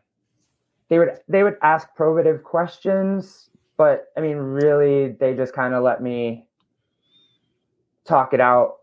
they 0.88 0.98
would 0.98 1.18
they 1.28 1.42
would 1.42 1.56
ask 1.62 1.88
probative 1.98 2.42
questions, 2.44 3.50
but 3.76 4.06
I 4.16 4.20
mean, 4.20 4.36
really, 4.36 5.08
they 5.08 5.34
just 5.34 5.52
kind 5.52 5.74
of 5.74 5.82
let 5.82 6.00
me 6.00 6.46
talk 8.04 8.32
it 8.34 8.40
out 8.40 8.76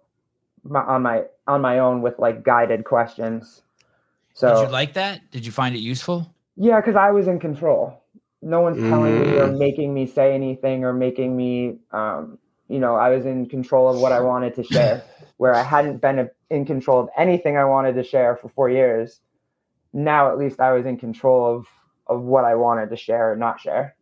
my, 0.64 0.82
on 0.82 1.02
my 1.04 1.24
on 1.48 1.62
my 1.62 1.80
own 1.80 2.02
with 2.02 2.20
like 2.20 2.44
guided 2.44 2.84
questions. 2.84 3.62
So 4.34 4.54
did 4.54 4.68
you 4.68 4.72
like 4.72 4.94
that? 4.94 5.32
Did 5.32 5.46
you 5.46 5.52
find 5.52 5.76
it 5.76 5.80
useful? 5.80 6.34
Yeah, 6.58 6.82
because 6.82 6.98
I 6.98 7.12
was 7.12 7.28
in 7.28 7.40
control. 7.40 8.04
No 8.42 8.62
one's 8.62 8.82
telling 8.88 9.20
me 9.20 9.38
or 9.38 9.48
making 9.48 9.94
me 9.94 10.08
say 10.08 10.34
anything 10.34 10.86
or 10.86 10.94
making 10.94 11.36
me, 11.36 11.78
um, 11.92 12.38
you 12.70 12.80
know, 12.80 12.96
I 12.96 13.10
was 13.10 13.26
in 13.26 13.48
control 13.48 13.90
of 13.90 13.98
what 13.98 14.12
I 14.12 14.22
wanted 14.22 14.56
to 14.56 14.64
share, 14.64 15.04
where 15.38 15.56
I 15.56 15.64
hadn't 15.64 15.98
been 16.02 16.30
in 16.50 16.66
control 16.66 17.02
of 17.02 17.10
anything 17.18 17.58
I 17.58 17.66
wanted 17.66 17.96
to 17.96 18.04
share 18.04 18.38
for 18.38 18.50
four 18.50 18.70
years. 18.70 19.20
Now, 19.92 20.32
at 20.32 20.38
least, 20.38 20.60
I 20.60 20.72
was 20.74 20.86
in 20.86 20.98
control 20.98 21.58
of 21.58 21.68
of 22.08 22.22
what 22.24 22.44
I 22.44 22.56
wanted 22.56 22.90
to 22.90 22.96
share 22.98 23.32
or 23.32 23.36
not 23.36 23.60
share, 23.60 23.96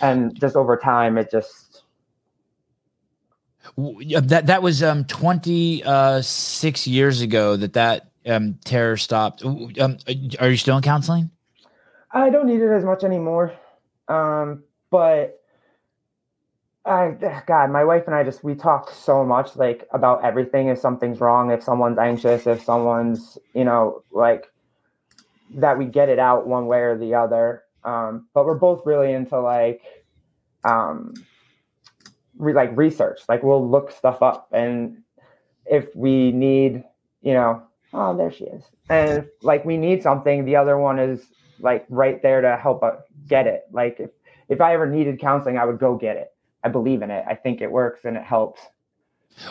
and 0.00 0.38
just 0.40 0.56
over 0.56 0.76
time, 0.76 1.18
it 1.18 1.30
just 1.30 1.82
That 3.76 4.46
that 4.46 4.62
was 4.62 4.82
um 4.82 5.04
twenty 5.04 5.82
uh 5.84 6.22
years 6.84 7.20
ago 7.20 7.56
that 7.56 7.74
that 7.74 8.10
um 8.26 8.58
terror 8.64 8.96
stopped. 8.96 9.44
Um, 9.44 9.98
are 10.38 10.48
you 10.48 10.56
still 10.56 10.76
in 10.76 10.82
counseling? 10.82 11.30
I 12.12 12.30
don't 12.30 12.46
need 12.46 12.60
it 12.60 12.70
as 12.70 12.84
much 12.84 13.04
anymore. 13.04 13.52
Um, 14.08 14.64
but 14.90 15.40
I, 16.84 17.42
God, 17.46 17.70
my 17.70 17.84
wife 17.84 18.04
and 18.06 18.14
I 18.14 18.24
just 18.24 18.42
we 18.42 18.54
talk 18.54 18.90
so 18.90 19.24
much 19.24 19.56
like 19.56 19.86
about 19.92 20.24
everything. 20.24 20.68
If 20.68 20.78
something's 20.78 21.20
wrong, 21.20 21.50
if 21.50 21.62
someone's 21.62 21.98
anxious, 21.98 22.46
if 22.46 22.62
someone's 22.64 23.38
you 23.54 23.64
know 23.64 24.02
like 24.10 24.50
that, 25.54 25.78
we 25.78 25.84
get 25.84 26.08
it 26.08 26.18
out 26.18 26.46
one 26.46 26.66
way 26.66 26.80
or 26.80 26.98
the 26.98 27.14
other. 27.14 27.62
Um, 27.84 28.28
but 28.34 28.44
we're 28.44 28.54
both 28.54 28.84
really 28.84 29.12
into 29.12 29.38
like 29.40 29.82
um, 30.64 31.14
re- 32.36 32.54
like 32.54 32.76
research. 32.76 33.20
Like 33.28 33.42
we'll 33.42 33.68
look 33.68 33.92
stuff 33.92 34.22
up, 34.22 34.48
and 34.52 35.02
if 35.66 35.94
we 35.94 36.32
need, 36.32 36.82
you 37.22 37.34
know, 37.34 37.62
oh, 37.92 38.16
there 38.16 38.32
she 38.32 38.44
is, 38.44 38.64
and 38.88 39.28
like 39.42 39.64
we 39.64 39.76
need 39.76 40.02
something, 40.02 40.44
the 40.44 40.56
other 40.56 40.76
one 40.76 40.98
is 40.98 41.26
like 41.62 41.86
right 41.88 42.22
there 42.22 42.40
to 42.40 42.56
help 42.56 42.82
get 43.28 43.46
it. 43.46 43.64
Like 43.72 44.00
if, 44.00 44.10
if 44.48 44.60
I 44.60 44.74
ever 44.74 44.86
needed 44.86 45.18
counseling, 45.20 45.58
I 45.58 45.64
would 45.64 45.78
go 45.78 45.96
get 45.96 46.16
it. 46.16 46.32
I 46.62 46.68
believe 46.68 47.02
in 47.02 47.10
it. 47.10 47.24
I 47.26 47.34
think 47.34 47.60
it 47.60 47.70
works 47.70 48.04
and 48.04 48.16
it 48.16 48.22
helps. 48.22 48.60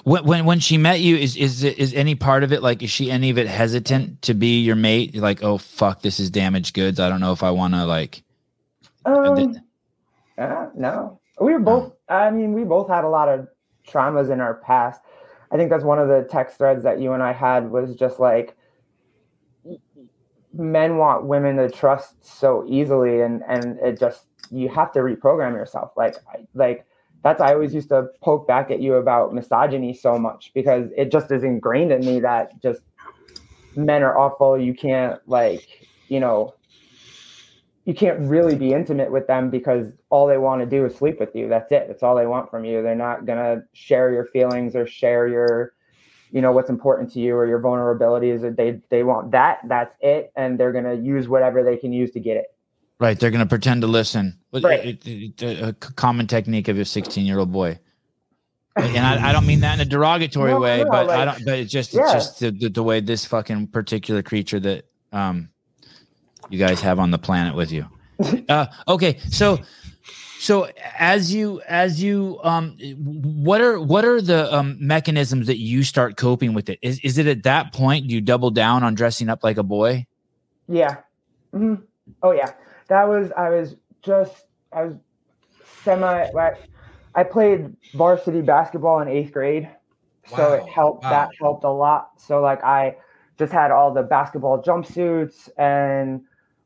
When 0.04 0.24
when 0.26 0.46
when 0.46 0.60
she 0.60 0.78
met 0.78 1.00
you, 1.00 1.16
is 1.16 1.36
is 1.36 1.64
is 1.64 1.94
any 1.94 2.14
part 2.14 2.44
of 2.44 2.54
it 2.54 2.62
like 2.62 2.84
is 2.84 2.92
she 2.92 3.10
any 3.10 3.30
of 3.30 3.38
it 3.38 3.48
hesitant 3.48 4.22
to 4.24 4.34
be 4.34 4.60
your 4.60 4.76
mate? 4.76 5.14
You're 5.14 5.24
like, 5.24 5.42
oh 5.42 5.58
fuck, 5.58 6.02
this 6.02 6.20
is 6.20 6.30
damaged 6.30 6.76
goods. 6.76 7.00
I 7.00 7.10
don't 7.10 7.20
know 7.20 7.32
if 7.32 7.42
I 7.42 7.52
want 7.52 7.74
to 7.74 7.86
like. 7.86 8.22
Um, 9.06 9.56
uh, 10.38 10.68
no, 10.76 11.20
we 11.42 11.54
were 11.54 11.60
both. 11.60 11.94
I 12.08 12.30
mean, 12.30 12.54
we 12.54 12.66
both 12.66 12.88
had 12.88 13.04
a 13.04 13.10
lot 13.10 13.30
of 13.30 13.48
traumas 13.88 14.32
in 14.32 14.42
our 14.42 14.56
past. 14.56 15.02
I 15.52 15.58
think 15.58 15.72
that's 15.72 15.84
one 15.84 15.98
of 15.98 16.08
the 16.08 16.28
text 16.30 16.58
threads 16.58 16.84
that 16.84 17.00
you 17.00 17.14
and 17.14 17.24
I 17.24 17.34
had 17.34 17.72
was 17.72 17.96
just 17.96 18.20
like 18.20 18.56
men 20.54 20.98
want 20.98 21.26
women 21.26 21.58
to 21.58 21.70
trust 21.70 22.24
so 22.26 22.66
easily, 22.68 23.22
and 23.22 23.44
and 23.48 23.78
it 23.80 24.00
just 24.00 24.26
you 24.52 24.70
have 24.70 24.92
to 24.94 25.00
reprogram 25.00 25.54
yourself. 25.54 25.92
Like 25.96 26.16
like 26.54 26.86
that's 27.24 27.42
I 27.42 27.54
always 27.54 27.74
used 27.74 27.90
to 27.90 28.08
poke 28.22 28.48
back 28.48 28.72
at 28.72 28.82
you 28.82 28.96
about 28.96 29.34
misogyny 29.34 29.94
so 29.94 30.18
much 30.18 30.52
because 30.54 30.90
it 30.96 31.12
just 31.12 31.32
is 31.32 31.44
ingrained 31.44 31.92
in 31.92 32.02
me 32.02 32.20
that 32.22 32.62
just 32.62 32.82
men 33.76 34.04
are 34.04 34.18
awful. 34.18 34.60
You 34.60 34.74
can't 34.74 35.20
like 35.28 35.88
you 36.08 36.20
know 36.20 36.56
you 37.90 37.96
can't 37.96 38.20
really 38.20 38.56
be 38.56 38.72
intimate 38.72 39.12
with 39.12 39.26
them 39.26 39.50
because 39.50 39.88
all 40.12 40.28
they 40.28 40.38
want 40.38 40.62
to 40.62 40.68
do 40.68 40.86
is 40.86 40.94
sleep 40.96 41.20
with 41.20 41.36
you. 41.36 41.50
That's 41.50 41.72
it. 41.72 41.86
That's 41.88 42.04
all 42.04 42.16
they 42.16 42.28
want 42.28 42.52
from 42.52 42.64
you. 42.64 42.84
They're 42.84 42.94
not 42.94 43.26
gonna 43.26 43.64
share 43.74 44.12
your 44.12 44.26
feelings 44.26 44.76
or 44.76 44.86
share 44.86 45.28
your, 45.28 45.74
you 46.32 46.42
know, 46.42 46.52
what's 46.52 46.70
important 46.70 47.12
to 47.14 47.20
you 47.20 47.36
or 47.36 47.46
your 47.46 47.60
vulnerabilities. 47.60 48.56
They 48.56 48.82
they 48.90 49.04
want 49.04 49.32
that. 49.32 49.60
That's 49.68 49.96
it, 50.02 50.32
and 50.36 50.60
they're 50.60 50.72
gonna 50.72 50.96
use 50.96 51.28
whatever 51.28 51.64
they 51.64 51.78
can 51.78 51.92
use 51.94 52.12
to 52.12 52.20
get 52.20 52.38
it. 52.38 52.46
Right, 53.00 53.20
they're 53.20 53.32
gonna 53.32 53.46
pretend 53.46 53.82
to 53.82 53.88
listen. 53.88 54.38
Right. 54.54 55.00
it- 55.06 55.42
a 55.44 55.74
common 55.74 56.28
technique 56.28 56.68
of 56.68 56.78
a 56.78 56.86
16 56.86 57.26
year 57.26 57.40
old 57.40 57.52
boy. 57.52 57.80
And 58.76 59.06
I, 59.06 59.30
I 59.30 59.34
don't 59.34 59.46
mean 59.46 59.60
that 59.62 59.74
in 59.76 59.82
a 59.82 59.86
derogatory 59.90 60.52
No, 60.52 60.60
way, 60.60 60.84
no, 60.84 60.90
but 60.90 61.10
I 61.10 61.26
don't. 61.26 61.44
But 61.44 61.60
it's 61.60 61.72
just 61.72 61.94
Yeah. 61.94 62.04
it's 62.04 62.14
just 62.14 62.40
the, 62.40 62.52
the, 62.52 62.70
the 62.70 62.84
way 62.84 63.00
this 63.02 63.26
fucking 63.26 63.68
particular 63.68 64.22
creature 64.22 64.60
that 64.62 64.86
um 65.12 65.50
you 66.50 66.58
guys 66.60 66.80
have 66.82 66.98
on 67.00 67.12
the 67.12 67.18
planet 67.18 67.56
with 67.56 67.72
you. 67.72 67.86
Uh, 68.50 68.66
okay, 68.88 69.18
so 69.30 69.60
so 70.40 70.70
as 70.98 71.34
you 71.34 71.62
as 71.68 72.02
you 72.02 72.40
um 72.44 72.78
what 72.80 73.60
are 73.60 73.78
what 73.78 74.06
are 74.06 74.22
the 74.22 74.54
um 74.56 74.78
mechanisms 74.80 75.48
that 75.48 75.58
you 75.58 75.84
start 75.84 76.16
coping 76.16 76.54
with 76.54 76.70
it? 76.70 76.80
Is 76.82 77.00
is 77.02 77.18
it 77.18 77.28
at 77.28 77.44
that 77.44 77.74
point 77.74 78.06
you 78.06 78.22
double 78.22 78.50
down 78.50 78.82
on 78.82 78.96
dressing 78.96 79.28
up 79.28 79.44
like 79.44 79.58
a 79.58 79.64
boy? 79.64 80.06
Yeah. 80.70 80.98
hmm 81.52 81.76
Oh 82.24 82.32
yeah. 82.32 82.54
That 82.88 83.04
was 83.10 83.32
I 83.36 83.50
was 83.50 83.76
just 84.02 84.46
I 84.72 84.84
was 84.84 84.96
semi 85.84 86.30
like 86.34 86.56
I 87.16 87.24
played 87.24 87.76
varsity 87.94 88.42
basketball 88.42 89.02
in 89.02 89.10
eighth 89.10 89.34
grade. 89.34 89.70
So 90.26 90.54
it 90.54 90.64
helped 90.70 91.04
wow. 91.04 91.10
that 91.10 91.30
helped 91.38 91.66
a 91.66 91.70
lot. 91.70 92.12
So 92.18 92.40
like 92.40 92.64
I 92.64 92.96
just 93.38 93.52
had 93.52 93.72
all 93.72 93.94
the 93.94 94.04
basketball 94.04 94.64
jumpsuits 94.64 95.50
and 95.58 96.22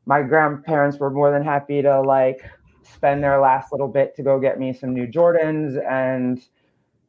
my 0.06 0.22
grandparents 0.22 0.98
were 0.98 1.10
more 1.10 1.32
than 1.32 1.42
happy 1.42 1.82
to 1.82 2.00
like 2.02 2.40
spend 2.86 3.22
their 3.22 3.40
last 3.40 3.72
little 3.72 3.88
bit 3.88 4.14
to 4.16 4.22
go 4.22 4.38
get 4.38 4.58
me 4.58 4.72
some 4.72 4.92
new 4.92 5.06
Jordans 5.06 5.82
and 5.88 6.42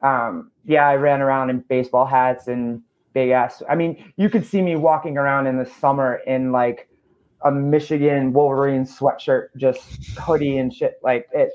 um 0.01 0.51
yeah, 0.65 0.87
I 0.87 0.95
ran 0.95 1.21
around 1.21 1.49
in 1.49 1.59
baseball 1.59 2.05
hats 2.05 2.47
and 2.47 2.81
big 3.13 3.29
ass. 3.29 3.63
I 3.69 3.75
mean, 3.75 4.13
you 4.17 4.29
could 4.29 4.45
see 4.45 4.61
me 4.61 4.75
walking 4.75 5.17
around 5.17 5.47
in 5.47 5.57
the 5.57 5.65
summer 5.65 6.21
in 6.27 6.51
like 6.51 6.89
a 7.41 7.51
Michigan 7.51 8.33
Wolverine 8.33 8.85
sweatshirt, 8.85 9.47
just 9.57 10.17
hoodie 10.17 10.57
and 10.57 10.73
shit 10.73 10.99
like 11.03 11.27
it. 11.33 11.51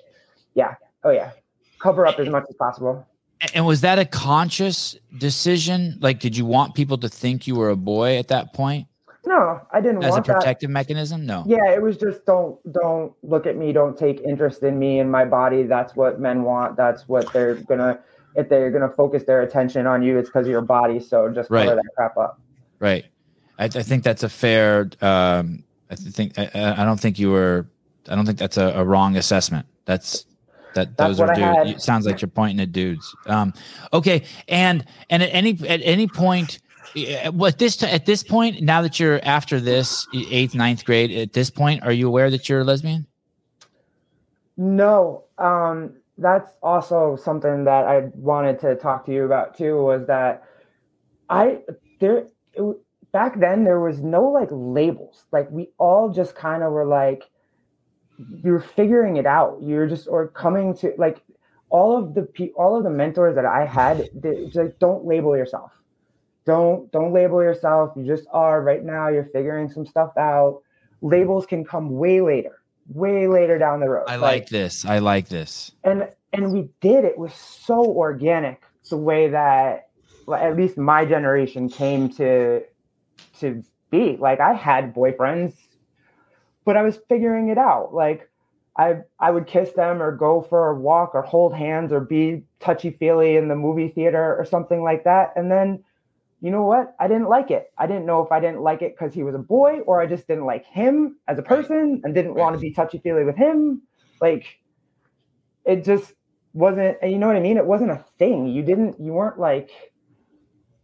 Yeah. 0.55 0.75
Oh 1.05 1.11
yeah. 1.11 1.33
Cover 1.81 2.07
up 2.07 2.19
as 2.19 2.29
much 2.29 2.45
as 2.49 2.57
possible. 2.57 3.07
And 3.55 3.65
was 3.65 3.81
that 3.81 3.99
a 3.99 4.05
conscious 4.05 4.97
decision? 5.17 5.97
Like, 6.01 6.21
did 6.21 6.37
you 6.37 6.45
want 6.45 6.75
people 6.75 6.99
to 6.99 7.09
think 7.09 7.47
you 7.47 7.57
were 7.57 7.71
a 7.71 7.77
boy 7.77 8.19
at 8.19 8.29
that 8.29 8.53
point 8.53 8.87
No, 9.27 9.61
I 9.71 9.81
didn't 9.81 10.03
as 10.03 10.09
a 10.09 10.11
want 10.13 10.27
that. 10.27 10.37
protective 10.37 10.71
mechanism? 10.71 11.27
No. 11.27 11.45
Yeah, 11.47 11.71
it 11.73 11.83
was 11.83 11.97
just 11.97 12.25
don't 12.25 12.59
don't 12.73 13.13
look 13.23 13.47
at 13.47 13.57
me, 13.57 13.73
don't 13.73 13.97
take 13.99 14.21
interest 14.23 14.63
in 14.63 14.79
me 14.79 14.99
and 14.99 15.11
my 15.11 15.25
body. 15.25 15.63
That's 15.65 15.95
what 15.95 16.21
men 16.21 16.43
want. 16.43 16.77
That's 16.77 17.07
what 17.09 17.31
they're 17.33 17.55
gonna 17.57 18.01
if 18.35 18.49
they're 18.49 18.71
gonna 18.71 18.89
focus 18.89 19.25
their 19.25 19.43
attention 19.43 19.87
on 19.87 20.03
you, 20.03 20.19
it's 20.19 20.29
because 20.29 20.47
of 20.47 20.51
your 20.51 20.63
body. 20.63 21.01
So 21.01 21.29
just 21.29 21.49
cover 21.51 21.67
Right. 21.67 21.75
that 21.77 21.85
crap 21.97 22.17
up. 22.17 22.41
Right. 22.79 23.05
I, 23.59 23.65
I 23.65 23.69
think 23.69 24.05
that's 24.05 24.23
a 24.23 24.29
fair. 24.29 24.89
Um, 25.03 25.65
I 25.91 25.97
think 25.97 26.39
I- 26.39 26.75
I, 26.79 26.85
don't 26.85 26.99
think 27.01 27.19
you 27.19 27.31
were. 27.31 27.67
I 28.09 28.15
don't 28.15 28.25
think 28.25 28.39
that's 28.39 28.57
a, 28.57 28.69
a 28.77 28.85
wrong 28.85 29.17
assessment. 29.17 29.67
That's 29.85 30.25
that 30.75 30.97
That's 30.97 31.19
those 31.19 31.21
are 31.21 31.65
dudes. 31.65 31.85
Sounds 31.85 32.07
like 32.07 32.23
you're 32.23 32.29
pointing 32.29 32.61
at 32.61 32.73
dudes. 32.73 33.15
Um, 33.27 33.53
okay, 33.93 34.23
and 34.49 34.85
and 35.11 35.23
at 35.23 35.29
any 35.35 35.59
at 35.69 35.81
any 35.83 36.07
point, 36.07 36.61
what 37.33 37.59
this 37.59 37.77
t- 37.77 37.87
at 37.87 38.07
this 38.07 38.23
point 38.23 38.63
now 38.63 38.83
that 38.83 38.99
you're 38.99 39.21
after 39.25 39.61
this 39.61 40.07
eighth 40.15 40.55
ninth 40.55 40.85
grade 40.85 41.11
at 41.11 41.33
this 41.33 41.51
point, 41.51 41.83
are 41.83 41.93
you 41.93 42.09
aware 42.09 42.31
that 42.31 42.49
you're 42.49 42.61
a 42.61 42.65
lesbian? 42.65 43.07
No, 44.57 45.25
um, 45.39 45.95
that's 46.19 46.51
also 46.63 47.17
something 47.17 47.65
that 47.65 47.87
I 47.87 48.11
wanted 48.15 48.61
to 48.61 48.75
talk 48.77 49.07
to 49.07 49.13
you 49.13 49.25
about 49.25 49.57
too. 49.57 49.83
Was 49.83 50.07
that 50.07 50.45
I 51.29 51.61
there 51.99 52.27
it, 52.55 52.77
back 53.13 53.39
then 53.41 53.65
there 53.65 53.81
was 53.81 54.01
no 54.01 54.29
like 54.29 54.49
labels. 54.51 55.25
Like 55.33 55.51
we 55.51 55.71
all 55.79 56.11
just 56.11 56.35
kind 56.35 56.63
of 56.63 56.73
were 56.73 56.85
like 56.85 57.25
you 58.19 58.53
were 58.53 58.61
figuring 58.61 59.17
it 59.17 59.27
out. 59.27 59.59
You're 59.63 59.87
just 59.87 60.09
or 60.09 60.29
coming 60.29 60.77
to 60.79 60.93
like 60.99 61.23
all 61.71 61.97
of 61.97 62.15
the 62.15 62.23
pe- 62.23 62.53
all 62.57 62.77
of 62.77 62.85
the 62.85 62.91
mentors 62.91 63.35
that 63.37 63.47
I 63.47 63.65
had. 63.65 64.09
They, 64.15 64.51
like 64.55 64.79
don't 64.79 65.07
label 65.07 65.37
yourself. 65.37 65.73
Don't 66.47 66.91
don't 66.93 67.13
label 67.13 67.43
yourself. 67.43 67.93
You 67.97 68.05
just 68.07 68.27
are 68.33 68.63
right 68.63 68.85
now. 68.85 69.09
You're 69.09 69.29
figuring 69.33 69.71
some 69.71 69.87
stuff 69.87 70.17
out. 70.17 70.63
Labels 71.03 71.47
can 71.47 71.65
come 71.65 71.97
way 71.97 72.21
later, 72.21 72.61
way 72.89 73.27
later 73.29 73.59
down 73.59 73.81
the 73.81 73.89
road. 73.89 74.05
I 74.09 74.17
like 74.17 74.49
this. 74.49 74.85
I 74.85 74.99
like 74.99 75.29
this. 75.29 75.73
and 75.85 76.09
and 76.33 76.53
we 76.53 76.69
did 76.81 77.05
it 77.05 77.19
was 77.19 77.35
so 77.35 77.85
organic 77.85 78.63
the 78.89 78.97
way 78.97 79.29
that 79.29 79.89
at 80.33 80.57
least 80.57 80.77
my 80.79 81.05
generation 81.05 81.69
came 81.69 82.09
to 82.09 82.63
to 83.41 83.63
be 83.91 84.17
like 84.17 84.41
i 84.41 84.53
had 84.53 84.95
boyfriends 84.95 85.55
but 86.65 86.77
i 86.77 86.83
was 86.83 86.99
figuring 87.09 87.49
it 87.49 87.59
out 87.59 87.93
like 87.95 88.29
i 88.77 88.97
i 89.19 89.31
would 89.31 89.47
kiss 89.47 89.73
them 89.73 90.01
or 90.03 90.13
go 90.13 90.41
for 90.43 90.71
a 90.71 90.75
walk 90.79 91.15
or 91.15 91.23
hold 91.23 91.55
hands 91.55 91.93
or 91.93 92.01
be 92.01 92.43
touchy 92.61 92.91
feely 92.91 93.37
in 93.37 93.49
the 93.49 93.57
movie 93.57 93.89
theater 93.89 94.37
or 94.39 94.45
something 94.45 94.83
like 94.83 95.05
that 95.05 95.33
and 95.37 95.51
then 95.51 95.83
you 96.41 96.51
know 96.51 96.63
what 96.65 96.95
i 96.99 97.07
didn't 97.09 97.29
like 97.29 97.51
it 97.51 97.71
i 97.79 97.87
didn't 97.87 98.07
know 98.07 98.23
if 98.25 98.33
i 98.33 98.41
didn't 98.41 98.61
like 98.63 98.83
it 98.83 98.97
because 98.97 99.13
he 99.15 99.23
was 99.23 99.35
a 99.35 99.39
boy 99.39 99.81
or 99.81 100.01
i 100.01 100.07
just 100.07 100.27
didn't 100.27 100.47
like 100.47 100.65
him 100.67 101.17
as 101.29 101.39
a 101.39 101.43
person 101.43 102.01
and 102.05 102.15
didn't 102.15 102.35
want 102.35 102.55
to 102.55 102.61
be 102.61 102.73
touchy 102.73 102.99
feely 102.99 103.25
with 103.25 103.37
him 103.37 103.83
like 104.21 104.47
it 105.65 105.85
just 105.85 106.13
wasn't 106.53 106.97
and 107.03 107.13
you 107.13 107.19
know 107.19 107.27
what 107.27 107.37
i 107.37 107.41
mean 107.41 107.57
it 107.57 107.67
wasn't 107.67 107.91
a 107.91 108.05
thing 108.19 108.47
you 108.49 108.63
didn't 108.63 108.99
you 109.01 109.13
weren't 109.13 109.39
like 109.39 109.71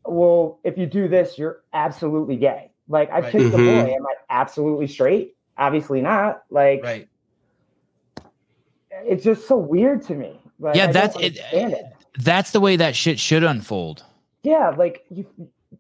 well 0.05 0.61
if 0.65 0.79
you 0.79 0.87
do 0.87 1.09
this 1.09 1.39
you're 1.39 1.63
absolutely 1.73 2.37
gay 2.37 2.71
like 2.89 3.11
i 3.11 3.21
Right. 3.21 3.33
kissed 3.33 3.53
a 3.55 3.59
Mhm. 3.59 3.67
boy 3.67 3.93
am 3.95 4.07
i 4.07 4.15
absolutely 4.31 4.87
straight 4.87 5.37
obviously 5.59 6.01
not. 6.01 6.43
Like, 6.51 6.83
Right. 6.83 7.09
it's 8.91 9.25
just 9.25 9.47
so 9.49 9.57
weird 9.57 10.03
to 10.05 10.15
me. 10.15 10.41
Like, 10.59 10.77
Yeah, 10.77 10.89
I 10.89 10.93
that's 10.93 11.17
it, 11.17 11.39
it. 11.53 11.87
That's 12.19 12.51
the 12.51 12.61
way 12.61 12.77
that 12.77 12.97
shit 12.97 13.19
should 13.19 13.45
unfold. 13.45 14.05
Yeah, 14.47 14.71
like 14.71 15.05
you, 15.11 15.27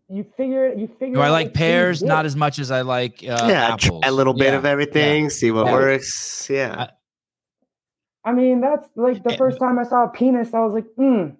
you 0.08 0.26
figure, 0.36 0.72
you 0.74 0.88
figure. 0.98 1.14
Do 1.14 1.20
I 1.20 1.30
like 1.30 1.54
pears? 1.54 2.02
Not 2.02 2.26
as 2.26 2.34
much 2.34 2.58
as 2.58 2.72
I 2.72 2.80
like 2.80 3.22
uh, 3.22 3.46
yeah, 3.48 3.76
try 3.78 4.00
a 4.04 4.10
little 4.10 4.34
bit 4.34 4.48
Yeah. 4.48 4.56
of 4.58 4.64
everything, 4.66 5.30
see 5.30 5.52
what 5.52 5.66
Yeah. 5.66 5.72
works. 5.72 6.48
Yeah. 6.50 6.90
I 8.24 8.32
mean, 8.32 8.60
that's 8.60 8.88
like 8.96 9.22
the 9.22 9.36
first 9.36 9.60
time 9.60 9.78
I 9.78 9.84
saw 9.84 10.06
a 10.06 10.08
penis, 10.08 10.52
I 10.52 10.58
was 10.58 10.72
like, 10.74 10.86
hmm, 10.96 11.36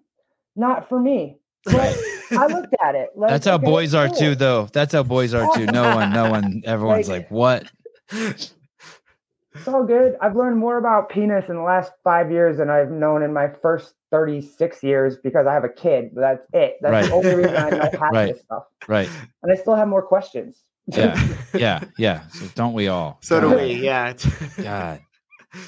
not 0.54 0.88
for 0.88 1.00
me. 1.00 1.38
But 1.64 1.98
I 2.30 2.46
looked 2.54 2.74
at 2.80 2.94
it. 2.94 3.08
Like, 3.16 3.28
That's 3.30 3.46
how 3.46 3.56
okay, 3.56 3.66
boys 3.66 3.92
are 3.92 4.06
cool. 4.06 4.16
too, 4.16 4.34
though. 4.36 4.68
That's 4.72 4.92
how 4.92 5.02
boys 5.02 5.34
are 5.34 5.52
too. 5.56 5.66
No 5.66 5.96
one, 5.96 6.12
no 6.12 6.30
one, 6.30 6.62
everyone's 6.64 7.08
Like- 7.08 7.22
like, 7.22 7.30
what? 7.32 7.64
It's 8.12 9.66
all 9.66 9.82
good. 9.84 10.16
I've 10.20 10.36
learned 10.36 10.58
more 10.58 10.78
about 10.78 11.08
penis 11.08 11.48
in 11.48 11.56
the 11.56 11.62
last 11.62 11.90
five 12.04 12.30
years 12.30 12.58
than 12.58 12.70
I've 12.70 12.92
known 12.92 13.24
in 13.24 13.32
my 13.32 13.48
first 13.62 13.94
36 14.11 14.82
years 14.82 15.16
because 15.22 15.46
I 15.46 15.52
have 15.54 15.64
a 15.64 15.68
kid. 15.68 16.11
But 16.14 16.20
that's 16.20 16.42
it. 16.52 16.76
That's 16.80 16.92
Right. 16.92 17.04
the 17.07 17.12
only 17.12 17.34
reason 17.34 17.57
I 17.57 17.70
know 17.70 17.78
half 18.00 18.12
Right. 18.12 18.32
this 18.34 18.42
stuff. 18.42 18.64
Right. 18.88 19.09
And 19.42 19.52
I 19.52 19.54
still 19.57 19.74
have 19.74 19.88
more 19.88 20.02
questions. 20.02 20.62
Yeah. 20.86 21.20
Yeah. 21.54 21.84
Yeah. 21.98 22.28
So 22.28 22.46
don't 22.54 22.74
we 22.74 22.88
all? 22.88 23.18
So 23.22 23.40
do 23.40 23.54
we. 23.57 23.72
Yeah. 23.74 24.12
God. 24.62 25.00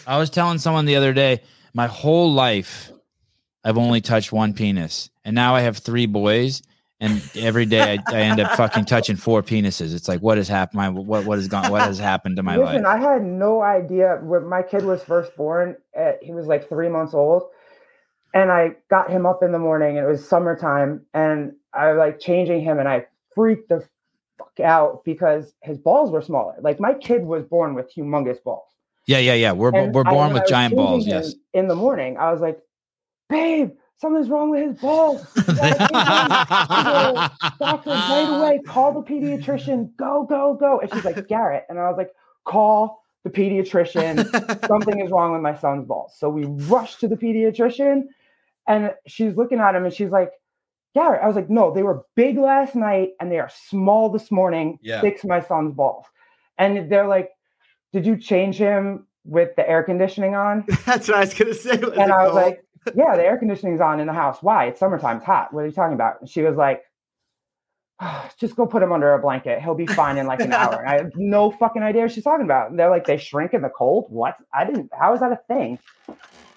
I 0.06 0.18
was 0.18 0.28
telling 0.30 0.58
someone 0.58 0.84
the 0.84 0.96
other 0.96 1.12
day, 1.14 1.40
my 1.74 1.86
whole 1.86 2.32
life, 2.32 2.90
I've 3.64 3.78
only 3.78 4.00
touched 4.00 4.32
one 4.32 4.52
penis. 4.52 5.08
And 5.24 5.34
now 5.34 5.54
I 5.54 5.60
have 5.60 5.78
three 5.78 6.06
boys. 6.06 6.62
And 7.00 7.22
every 7.36 7.64
day 7.64 7.94
I, 7.94 8.12
I 8.12 8.20
end 8.22 8.40
up 8.40 8.56
fucking 8.56 8.84
touching 8.86 9.14
four 9.16 9.42
penises. 9.42 9.94
It's 9.94 10.08
like, 10.08 10.20
what 10.20 10.36
has 10.36 10.48
happened? 10.48 10.78
My, 10.78 10.88
what, 10.88 11.24
what 11.24 11.38
has 11.38 11.46
gone, 11.46 11.70
what 11.70 11.82
has 11.82 11.98
happened 11.98 12.36
to 12.36 12.42
my 12.42 12.56
Listen, 12.56 12.82
life? 12.82 12.86
I 12.86 12.98
had 12.98 13.22
no 13.24 13.62
idea 13.62 14.18
when 14.22 14.46
my 14.46 14.62
kid 14.62 14.84
was 14.84 15.02
first 15.04 15.34
born. 15.36 15.76
Uh, 15.98 16.12
he 16.20 16.32
was 16.32 16.46
like 16.46 16.68
three 16.68 16.88
months 16.88 17.14
old, 17.14 17.44
and 18.34 18.50
I 18.50 18.76
got 18.90 19.10
him 19.10 19.26
up 19.26 19.42
in 19.42 19.52
the 19.52 19.58
morning, 19.58 19.98
and 19.98 20.06
it 20.06 20.10
was 20.10 20.26
summertime, 20.26 21.04
and 21.14 21.52
I 21.72 21.88
was 21.90 21.98
like 21.98 22.20
changing 22.20 22.62
him, 22.62 22.78
and 22.78 22.88
I 22.88 23.06
freaked 23.34 23.68
the 23.68 23.86
fuck 24.38 24.60
out 24.60 25.04
because 25.04 25.54
his 25.62 25.78
balls 25.78 26.10
were 26.10 26.22
smaller. 26.22 26.54
Like 26.60 26.80
my 26.80 26.94
kid 26.94 27.24
was 27.24 27.44
born 27.44 27.74
with 27.74 27.92
humongous 27.94 28.42
balls. 28.42 28.68
Yeah. 29.06 29.18
Yeah. 29.18 29.34
Yeah. 29.34 29.52
We're, 29.52 29.74
And 29.74 29.94
we're 29.94 30.04
born 30.04 30.30
I 30.30 30.34
with 30.34 30.46
giant 30.48 30.76
balls. 30.76 31.06
Yes. 31.06 31.34
In 31.54 31.68
the 31.68 31.74
morning, 31.74 32.18
I 32.18 32.30
was 32.30 32.40
like, 32.40 32.60
"Babe, 33.30 33.72
something's 33.96 34.28
wrong 34.28 34.50
with 34.50 34.62
his 34.62 34.76
balls." 34.78 35.26
You 35.36 35.42
gotta 35.44 35.60
take 35.60 35.80
him 35.80 35.88
to 35.88 37.30
the 37.40 37.54
doctor 37.58 37.90
right 37.90 38.38
away. 38.38 38.60
Call 38.66 38.92
the 38.92 39.02
pediatrician. 39.02 39.96
Go, 39.96 40.24
go, 40.24 40.54
go. 40.54 40.80
And 40.80 40.92
she's 40.92 41.04
like, 41.04 41.16
Garrette. 41.16 41.62
And 41.68 41.78
I 41.78 41.88
was 41.88 41.96
like, 41.96 42.12
call 42.44 43.02
the 43.24 43.30
pediatrician. 43.30 44.66
Something 44.66 45.00
is 45.00 45.10
wrong 45.10 45.32
with 45.32 45.42
my 45.42 45.56
son's 45.56 45.86
balls. 45.86 46.14
So 46.16 46.28
we 46.28 46.44
rushed 46.44 47.00
to 47.00 47.08
the 47.08 47.16
pediatrician 47.16 48.04
and 48.68 48.94
she's 49.06 49.34
looking 49.34 49.58
at 49.58 49.74
him 49.74 49.84
and 49.84 49.92
she's 49.92 50.10
like, 50.10 50.30
Garrette. 50.96 51.22
I 51.22 51.26
was 51.26 51.36
like, 51.36 51.50
no, 51.50 51.72
they 51.72 51.82
were 51.82 52.04
big 52.14 52.38
last 52.38 52.74
night 52.74 53.10
and 53.20 53.30
they 53.32 53.38
are 53.38 53.50
small 53.68 54.10
this 54.10 54.30
morning. 54.30 54.78
Yeah. 54.82 55.00
Fix 55.00 55.24
my 55.24 55.40
son's 55.40 55.74
balls. 55.74 56.06
And 56.58 56.90
they're 56.90 57.06
like, 57.06 57.30
did 57.92 58.06
you 58.06 58.16
change 58.16 58.56
him 58.56 59.06
with 59.24 59.54
the 59.56 59.68
air 59.68 59.82
conditioning 59.82 60.34
on? 60.34 60.64
That's 60.86 61.08
what 61.08 61.16
I 61.16 61.20
was 61.20 61.34
gonna 61.34 61.54
say. 61.54 61.76
Was 61.76 61.92
and 61.92 62.12
I 62.12 62.24
was 62.24 62.32
cold? 62.32 62.34
like, 62.34 62.64
yeah, 62.94 63.16
the 63.16 63.24
air 63.24 63.38
conditioning's 63.38 63.80
on 63.80 64.00
in 64.00 64.06
the 64.06 64.12
house. 64.12 64.38
Why? 64.40 64.66
It's 64.66 64.80
summertime. 64.80 65.18
It's 65.18 65.26
hot. 65.26 65.52
What 65.52 65.62
are 65.62 65.66
you 65.66 65.72
talking 65.72 65.94
about? 65.94 66.20
And 66.20 66.28
she 66.28 66.42
was 66.42 66.56
like, 66.56 66.82
"Ah, 68.00 68.30
just 68.38 68.56
go 68.56 68.66
put 68.66 68.82
him 68.82 68.92
under 68.92 69.12
a 69.14 69.18
blanket. 69.18 69.60
He'll 69.60 69.74
be 69.74 69.86
fine 69.86 70.16
in 70.18 70.26
like 70.26 70.40
an 70.40 70.52
hour. 70.54 70.80
And 70.80 70.88
I 70.88 70.96
have 70.98 71.12
no 71.16 71.50
fucking 71.50 71.82
idea 71.82 72.02
what 72.02 72.12
she's 72.12 72.24
talking 72.24 72.44
about. 72.44 72.70
And 72.70 72.78
they're 72.78 72.90
like, 72.90 73.06
they 73.06 73.18
shrink 73.18 73.52
in 73.54 73.62
the 73.62 73.68
cold. 73.68 74.06
What? 74.08 74.36
I 74.54 74.64
didn't. 74.64 74.90
How 74.98 75.14
is 75.14 75.20
that 75.20 75.32
a 75.32 75.40
thing? 75.48 75.78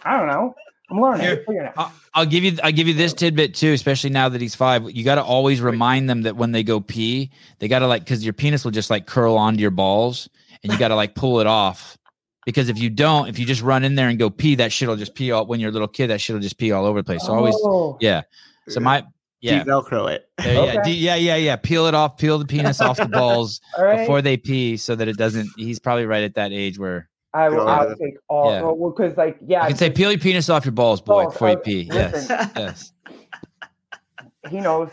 I 0.04 0.18
don't 0.18 0.28
know. 0.28 0.56
I'm 0.92 1.00
learning. 1.02 1.22
Here, 1.22 1.38
figuring 1.38 1.68
it 1.68 1.68
out. 1.70 1.74
I'll, 1.78 1.94
I'll 2.14 2.26
give 2.26 2.44
you 2.44 2.58
I'll 2.64 2.72
give 2.72 2.88
you 2.88 2.94
this 2.94 3.14
tidbit 3.14 3.56
too, 3.56 3.72
especially 3.74 4.10
now 4.10 4.28
that 4.30 4.42
he's 4.42 4.56
five. 4.56 4.84
You 4.92 5.04
got 5.04 5.16
to 5.16 5.24
always 5.24 5.62
remind 5.62 6.10
them 6.10 6.24
that 6.24 6.36
when 6.36 6.52
they 6.52 6.64
go 6.64 6.80
pee, 6.82 7.32
they 7.60 7.68
got 7.68 7.80
to 7.80 7.88
like 7.88 8.04
because 8.04 8.24
your 8.24 8.34
penis 8.34 8.64
will 8.66 8.72
just 8.72 8.90
like 8.90 9.06
curl 9.08 9.36
onto 9.38 9.62
your 9.62 9.72
balls, 9.72 10.30
and 10.64 10.72
you 10.72 10.78
got 10.78 10.90
to 10.90 10.96
like 10.96 11.16
pull 11.16 11.40
it 11.40 11.48
off. 11.48 11.98
Because 12.46 12.70
if 12.70 12.78
you 12.80 12.90
don't, 12.90 13.30
if 13.30 13.38
you 13.40 13.46
just 13.46 13.62
run 13.62 13.84
in 13.84 13.96
there 13.96 14.10
and 14.10 14.18
go 14.20 14.30
pee, 14.30 14.56
that 14.56 14.72
shit 14.74 14.90
will 14.90 14.96
just 14.98 15.16
pee 15.16 15.32
all. 15.32 15.46
When 15.46 15.60
you're 15.60 15.70
a 15.70 15.74
little 15.74 15.88
kid, 15.88 16.08
that 16.08 16.20
shit 16.20 16.34
will 16.34 16.42
just 16.42 16.58
pee 16.58 16.72
all 16.72 16.86
over 16.86 17.00
the 17.00 17.04
place. 17.04 17.22
So 17.26 17.34
always, 17.34 17.56
Oh, 17.64 17.98
yeah. 18.02 18.24
So 18.68 18.80
my 18.80 19.06
yeah, 19.42 19.64
Velcro 19.64 20.12
it. 20.12 20.28
there- 20.38 20.54
yeah, 20.54 20.62
Okay. 20.62 20.78
D- 20.84 20.92
yeah, 20.98 21.16
yeah, 21.16 21.36
yeah. 21.36 21.56
Peel 21.56 21.86
it 21.88 21.94
off, 21.96 22.18
peel 22.18 22.38
the 22.40 22.46
penis 22.46 22.82
off 22.82 22.98
the 22.98 23.08
balls 23.08 23.62
all 23.78 23.86
right. 23.86 24.00
before 24.00 24.22
they 24.22 24.38
pee, 24.38 24.76
so 24.78 24.96
that 24.96 25.08
it 25.08 25.18
doesn't. 25.18 25.50
He's 25.56 25.80
probably 25.80 26.06
right 26.06 26.24
at 26.24 26.36
that 26.36 26.52
age 26.52 26.78
where 26.78 27.08
I 27.34 27.50
will. 27.50 27.58
Go 27.58 27.68
I'll 27.68 27.96
take 27.96 28.16
all. 28.28 28.52
Yeah. 28.52 28.62
Well, 28.62 28.92
because 28.92 29.18
like, 29.18 29.38
yeah, 29.46 29.64
you 29.64 29.70
can 29.70 29.78
say, 29.78 29.90
"Peel 29.90 30.12
your 30.12 30.20
penis 30.20 30.50
off 30.50 30.66
your 30.66 30.74
balls, 30.74 31.02
boy, 31.02 31.24
Balls, 31.24 31.34
before 31.34 31.50
you 31.50 31.58
uh, 31.58 31.60
pee." 31.60 31.82
Yes, 31.92 32.14
listen. 32.14 32.52
yes. 32.56 32.94
he 34.50 34.60
knows. 34.60 34.90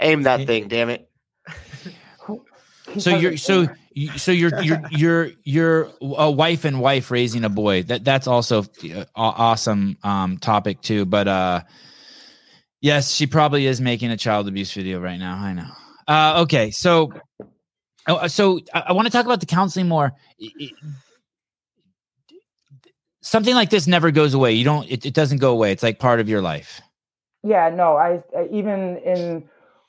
Aim 0.00 0.22
that 0.22 0.46
thing, 0.46 0.68
damn 0.68 0.90
it. 0.90 1.08
He 2.92 3.00
So 3.00 3.10
you're 3.10 3.36
so 3.36 3.66
you, 3.92 4.16
so 4.18 4.32
you're 4.32 4.62
you're 4.62 4.82
you're 4.90 5.30
you're 5.44 5.90
a 6.00 6.30
wife 6.30 6.64
and 6.64 6.80
wife 6.80 7.10
raising 7.10 7.44
a 7.44 7.48
boy. 7.48 7.82
That 7.84 8.04
that's 8.04 8.26
also 8.26 8.62
uh, 8.62 9.04
awesome 9.14 9.96
um 10.02 10.38
topic 10.38 10.82
too. 10.82 11.04
But 11.04 11.28
uh, 11.28 11.60
yes, 12.80 13.12
she 13.12 13.26
probably 13.26 13.66
is 13.66 13.80
making 13.80 14.10
a 14.10 14.16
child 14.16 14.48
abuse 14.48 14.72
video 14.72 15.00
right 15.00 15.18
now. 15.18 15.36
I 15.36 15.52
know. 15.52 15.70
Uh, 16.08 16.42
okay, 16.42 16.70
so 16.70 17.12
oh, 18.06 18.26
so 18.26 18.60
I, 18.72 18.84
I 18.88 18.92
want 18.92 19.06
to 19.06 19.12
talk 19.12 19.24
about 19.24 19.40
the 19.40 19.46
counseling 19.46 19.88
more. 19.88 20.12
Something 23.26 23.54
like 23.56 23.70
this 23.70 23.86
never 23.88 24.10
goes 24.12 24.34
away. 24.34 24.52
You 24.52 24.64
don't. 24.64 24.88
It, 24.88 25.04
it 25.04 25.14
doesn't 25.14 25.38
go 25.38 25.50
away. 25.50 25.72
It's 25.72 25.82
like 25.82 25.98
part 25.98 26.20
of 26.20 26.28
your 26.28 26.40
life. 26.42 26.80
yeah 27.42 27.68
no 27.68 27.96
i 27.96 28.22
I- 28.36 28.48
even 28.52 28.98
in 28.98 29.48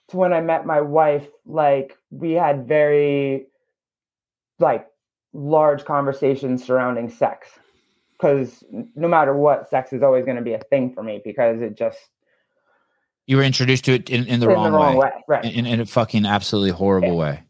to 0.10 0.18
when 0.18 0.32
i 0.34 0.42
met 0.42 0.66
my 0.66 0.82
wife 0.82 1.28
like 1.46 1.98
we 2.12 2.32
had 2.34 2.68
very 2.68 3.48
like 4.60 4.88
large 5.34 5.86
conversations 5.86 6.64
surrounding 6.66 7.10
sex 7.10 7.48
because 8.14 8.64
no 8.96 9.08
matter 9.08 9.34
what 9.36 9.70
sex 9.70 9.94
is 9.94 10.02
always 10.04 10.26
going 10.26 10.38
to 10.38 10.44
be 10.44 10.54
a 10.54 10.64
thing 10.72 10.94
for 10.94 11.04
me 11.04 11.22
because 11.24 11.62
it 11.62 11.76
just 11.78 12.00
You 13.28 13.38
were 13.38 13.44
introduced 13.44 13.86
to 13.86 13.94
it 13.94 14.10
in, 14.10 14.26
in 14.26 14.40
the, 14.40 14.50
in 14.50 14.56
wrong, 14.56 14.72
the 14.72 14.78
wrong 14.78 14.96
way. 14.98 15.06
way, 15.06 15.24
right 15.28 15.46
in, 15.46 15.66
in 15.66 15.80
a 15.80 15.86
fucking 15.86 16.26
absolutely 16.26 16.72
horrible 16.72 17.18
way. 17.18 17.44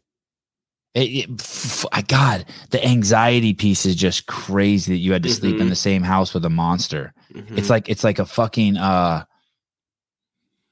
It, 0.94 1.00
it, 1.30 1.30
f- 1.40 1.84
I 1.92 2.02
God, 2.02 2.46
the 2.70 2.84
anxiety 2.84 3.54
piece 3.54 3.84
is 3.86 3.94
just 3.94 4.26
crazy 4.26 4.92
that 4.94 4.98
you 4.98 5.12
had 5.12 5.22
to 5.22 5.30
sleep 5.32 5.60
in 5.60 5.66
Mhm. 5.66 5.70
the 5.70 5.76
same 5.76 6.02
house 6.02 6.32
with 6.34 6.44
a 6.44 6.50
monster. 6.50 7.12
Mhm. 7.32 7.58
It's 7.58 7.70
like 7.70 7.88
it's 7.88 8.02
like 8.04 8.18
a 8.18 8.24
fucking 8.26 8.76
uh, 8.78 9.24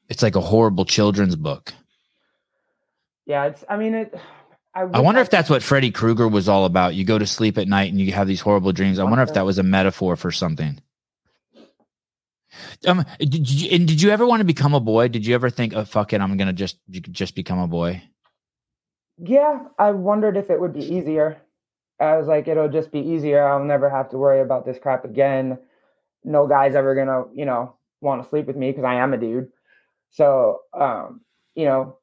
it's 0.09 0.23
like 0.23 0.35
a 0.37 0.41
horrible 0.41 0.85
children's 0.85 1.37
book. 1.37 1.73
yeah 3.27 3.47
it's 3.47 3.65
i 3.69 3.77
mean 3.77 3.93
it 3.95 4.15
i, 4.75 4.81
I 4.83 4.85
wish 4.85 5.01
wonder 5.01 5.21
if 5.21 5.31
that's 5.31 5.51
what 5.51 5.63
Freddy 5.63 5.91
Krueger 5.91 6.29
was 6.29 6.49
all 6.49 6.65
about. 6.65 6.95
You 6.95 7.05
go 7.05 7.19
to 7.19 7.27
sleep 7.27 7.59
at 7.59 7.67
night 7.69 7.91
and 7.93 8.01
you 8.01 8.13
have 8.13 8.27
these 8.29 8.41
horrible 8.41 8.73
dreams. 8.73 8.99
I 8.99 9.05
wonder 9.05 9.23
if 9.23 9.35
that 9.35 9.45
was 9.45 9.59
a 9.59 9.63
metaphor 9.63 10.17
for 10.17 10.31
something. 10.33 10.81
Um, 12.87 13.05
did 13.19 13.51
you, 13.51 13.69
and 13.77 13.87
did 13.87 14.01
you 14.01 14.11
ever 14.11 14.27
want 14.27 14.41
to 14.41 14.45
become 14.45 14.75
a 14.75 14.81
boy? 14.81 15.09
Did 15.09 15.27
you 15.27 15.35
ever 15.35 15.51
think, 15.51 15.75
oh 15.75 15.85
fuck 15.85 16.13
it, 16.13 16.21
I'm 16.21 16.37
gonna 16.37 16.53
just 16.53 16.79
just 16.91 17.35
become 17.35 17.59
a 17.59 17.67
boy? 17.69 18.03
Yeah 19.19 19.61
i 19.79 19.91
wondered 19.91 20.37
if 20.37 20.51
it 20.51 20.61
would 20.61 20.73
be 20.73 20.85
easier. 20.85 21.39
I 21.99 22.17
was 22.19 22.27
like 22.27 22.47
it'll 22.49 22.69
just 22.69 22.93
be 22.93 23.01
easier. 23.01 23.47
I'll 23.47 23.65
never 23.65 23.89
have 23.89 24.11
to 24.11 24.19
worry 24.19 24.41
about 24.41 24.67
this 24.67 24.79
crap 24.79 25.05
again. 25.05 25.59
No 26.25 26.47
guy's 26.47 26.75
ever 26.75 26.95
gonna 26.95 27.25
you 27.35 27.47
know 27.47 27.77
want 28.03 28.23
to 28.23 28.29
sleep 28.29 28.47
with 28.47 28.57
me 28.57 28.71
because 28.71 28.85
i 28.85 28.95
am 28.95 29.15
a 29.15 29.19
dude. 29.19 29.49
So 30.11 30.61
um 30.75 31.23
you 31.55 31.65
know 31.65 31.99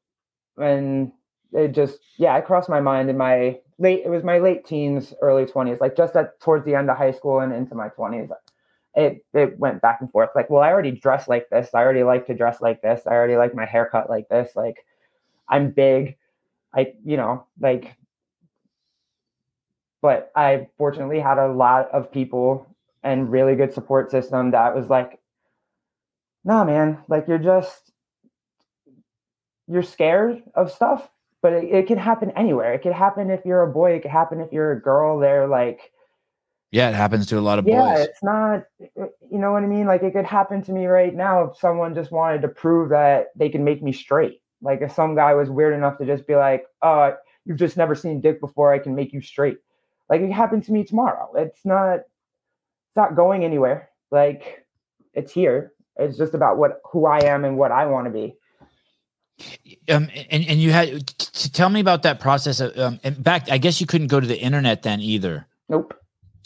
and 0.56 1.12
it 1.52 1.72
just 1.72 1.98
yeah 2.18 2.34
I 2.34 2.40
crossed 2.40 2.68
my 2.68 2.80
mind 2.80 3.10
in 3.10 3.16
my 3.16 3.60
late 3.78 4.02
it 4.04 4.08
was 4.08 4.24
my 4.24 4.38
late 4.38 4.64
teens 4.64 5.14
early 5.22 5.46
20s 5.46 5.80
like 5.80 5.96
just 5.96 6.16
at 6.16 6.40
towards 6.40 6.64
the 6.64 6.74
end 6.74 6.90
of 6.90 6.96
high 6.96 7.12
school 7.12 7.40
and 7.40 7.52
into 7.52 7.74
my 7.74 7.88
20s 7.88 8.30
it 8.94 9.24
it 9.34 9.58
went 9.58 9.82
back 9.82 10.00
and 10.00 10.10
forth 10.10 10.30
like 10.36 10.50
well 10.50 10.62
i 10.62 10.70
already 10.70 10.92
dress 10.92 11.28
like 11.28 11.48
this. 11.50 11.70
I 11.74 11.78
already 11.82 12.04
like 12.04 12.26
to 12.26 12.34
dress 12.34 12.60
like 12.60 12.82
this. 12.82 13.02
I 13.06 13.12
already 13.14 13.36
like 13.36 13.54
my 13.54 13.66
haircut 13.66 14.08
like 14.10 14.28
this. 14.28 14.52
Like 14.56 14.84
i'm 15.48 15.70
big 15.70 16.16
i 16.74 16.92
you 17.04 17.16
know 17.16 17.46
like 17.60 17.96
but 20.02 20.30
i 20.36 20.68
fortunately 20.78 21.20
had 21.20 21.38
a 21.38 21.52
lot 21.52 21.90
of 21.92 22.12
people 22.12 22.66
and 23.02 23.30
really 23.30 23.56
good 23.56 23.72
support 23.72 24.10
system 24.10 24.50
that 24.52 24.74
was 24.74 24.88
like 24.88 25.20
nah 26.44 26.64
man 26.64 26.98
like 27.08 27.26
you're 27.28 27.38
just 27.38 27.92
you're 29.66 29.82
scared 29.82 30.42
of 30.54 30.70
stuff 30.72 31.08
but 31.42 31.52
it, 31.52 31.64
it 31.64 31.86
can 31.86 31.98
happen 31.98 32.30
anywhere. 32.36 32.72
It 32.72 32.80
could 32.80 32.94
happen 32.94 33.30
if 33.30 33.44
you're 33.44 33.62
a 33.62 33.70
boy 33.72 33.92
it 33.92 34.02
could 34.02 34.10
happen 34.10 34.40
if 34.40 34.52
you're 34.52 34.72
a 34.72 34.80
girl 34.80 35.18
they're 35.18 35.46
like 35.46 35.92
Yeah, 36.70 36.88
it 36.90 36.94
happens 36.94 37.26
to 37.28 37.38
a 37.38 37.40
lot 37.40 37.58
of 37.58 37.66
yeah 37.66 37.70
boys. 37.70 37.98
Yeah, 37.98 38.04
it's 38.04 38.22
not 38.22 38.64
you 39.30 39.38
know 39.38 39.52
what 39.52 39.62
i 39.62 39.66
mean? 39.66 39.86
Like 39.86 40.02
it 40.02 40.12
could 40.12 40.24
happen 40.26 40.62
to 40.64 40.72
me 40.72 40.86
right 40.86 41.14
now 41.14 41.44
if 41.44 41.58
someone 41.58 41.94
just 41.94 42.12
wanted 42.12 42.42
to 42.42 42.48
prove 42.48 42.90
that 42.90 43.28
they 43.36 43.48
can 43.48 43.64
make 43.64 43.82
me 43.82 43.92
straight 43.92 44.40
like 44.62 44.80
if 44.80 44.92
some 44.92 45.14
guy 45.14 45.34
was 45.34 45.50
weird 45.50 45.74
enough 45.74 45.98
to 45.98 46.06
just 46.06 46.26
be 46.26 46.36
like 46.36 46.66
oh 46.82 47.14
you've 47.44 47.58
just 47.58 47.76
never 47.76 47.94
seen 47.94 48.20
dick 48.20 48.40
before 48.40 48.72
i 48.72 48.78
can 48.78 48.94
make 48.94 49.12
you 49.12 49.20
straight 49.20 49.58
like 50.08 50.20
it 50.20 50.32
happened 50.32 50.64
to 50.64 50.72
me 50.72 50.84
tomorrow. 50.84 51.32
It's 51.36 51.64
not 51.64 52.00
it's 52.00 52.96
not 52.96 53.16
going 53.16 53.44
anywhere. 53.44 53.90
Like 54.10 54.66
it's 55.12 55.32
here. 55.32 55.72
It's 55.96 56.18
just 56.18 56.34
about 56.34 56.58
what 56.58 56.80
who 56.84 57.06
I 57.06 57.18
am 57.24 57.44
and 57.44 57.56
what 57.56 57.72
I 57.72 57.86
want 57.86 58.06
to 58.06 58.10
be. 58.10 58.34
Um, 59.88 60.08
and 60.30 60.44
and 60.46 60.60
you 60.60 60.70
had 60.70 61.06
to 61.06 61.52
tell 61.52 61.68
me 61.68 61.80
about 61.80 62.02
that 62.02 62.20
process. 62.20 62.60
Of, 62.60 62.78
um, 62.78 63.00
in 63.02 63.14
fact, 63.14 63.50
I 63.50 63.58
guess 63.58 63.80
you 63.80 63.86
couldn't 63.86 64.08
go 64.08 64.20
to 64.20 64.26
the 64.26 64.38
internet 64.38 64.82
then 64.82 65.00
either. 65.00 65.46
Nope. 65.68 65.94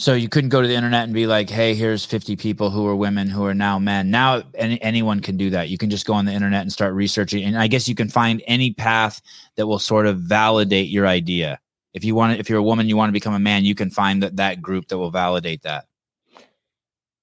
So 0.01 0.15
you 0.15 0.29
couldn't 0.29 0.51
go 0.51 0.63
to 0.63 0.69
the 0.69 0.77
internet 0.77 1.05
and 1.05 1.13
be 1.13 1.27
like, 1.27 1.51
"Hey, 1.51 1.75
here's 1.75 2.05
50 2.05 2.37
people 2.37 2.71
who 2.71 2.87
are 2.87 2.95
women 2.95 3.29
who 3.29 3.45
are 3.45 3.55
now 3.55 3.81
men." 3.81 4.13
Now 4.13 4.43
any, 4.55 4.81
anyone 4.81 5.19
can 5.19 5.37
do 5.37 5.51
that. 5.51 5.71
You 5.71 5.77
can 5.77 5.91
just 5.91 6.07
go 6.07 6.13
on 6.13 6.25
the 6.25 6.33
internet 6.33 6.63
and 6.63 6.73
start 6.73 6.95
researching, 6.95 7.43
and 7.43 7.59
I 7.59 7.67
guess 7.67 7.89
you 7.89 7.97
can 7.97 8.09
find 8.09 8.41
any 8.47 8.73
path 8.73 9.21
that 9.57 9.67
will 9.67 9.81
sort 9.81 10.07
of 10.07 10.21
validate 10.21 10.89
your 10.89 11.09
idea. 11.09 11.59
If 11.95 12.05
you 12.05 12.15
want, 12.15 12.35
to, 12.35 12.39
if 12.39 12.49
you're 12.49 12.61
a 12.61 12.63
woman, 12.63 12.89
you 12.89 12.97
want 12.97 13.09
to 13.09 13.13
become 13.13 13.35
a 13.35 13.41
man, 13.41 13.65
you 13.65 13.75
can 13.75 13.91
find 13.91 14.23
that 14.23 14.37
that 14.37 14.63
group 14.63 14.87
that 14.89 14.99
will 14.99 15.11
validate 15.11 15.63
that. 15.63 15.87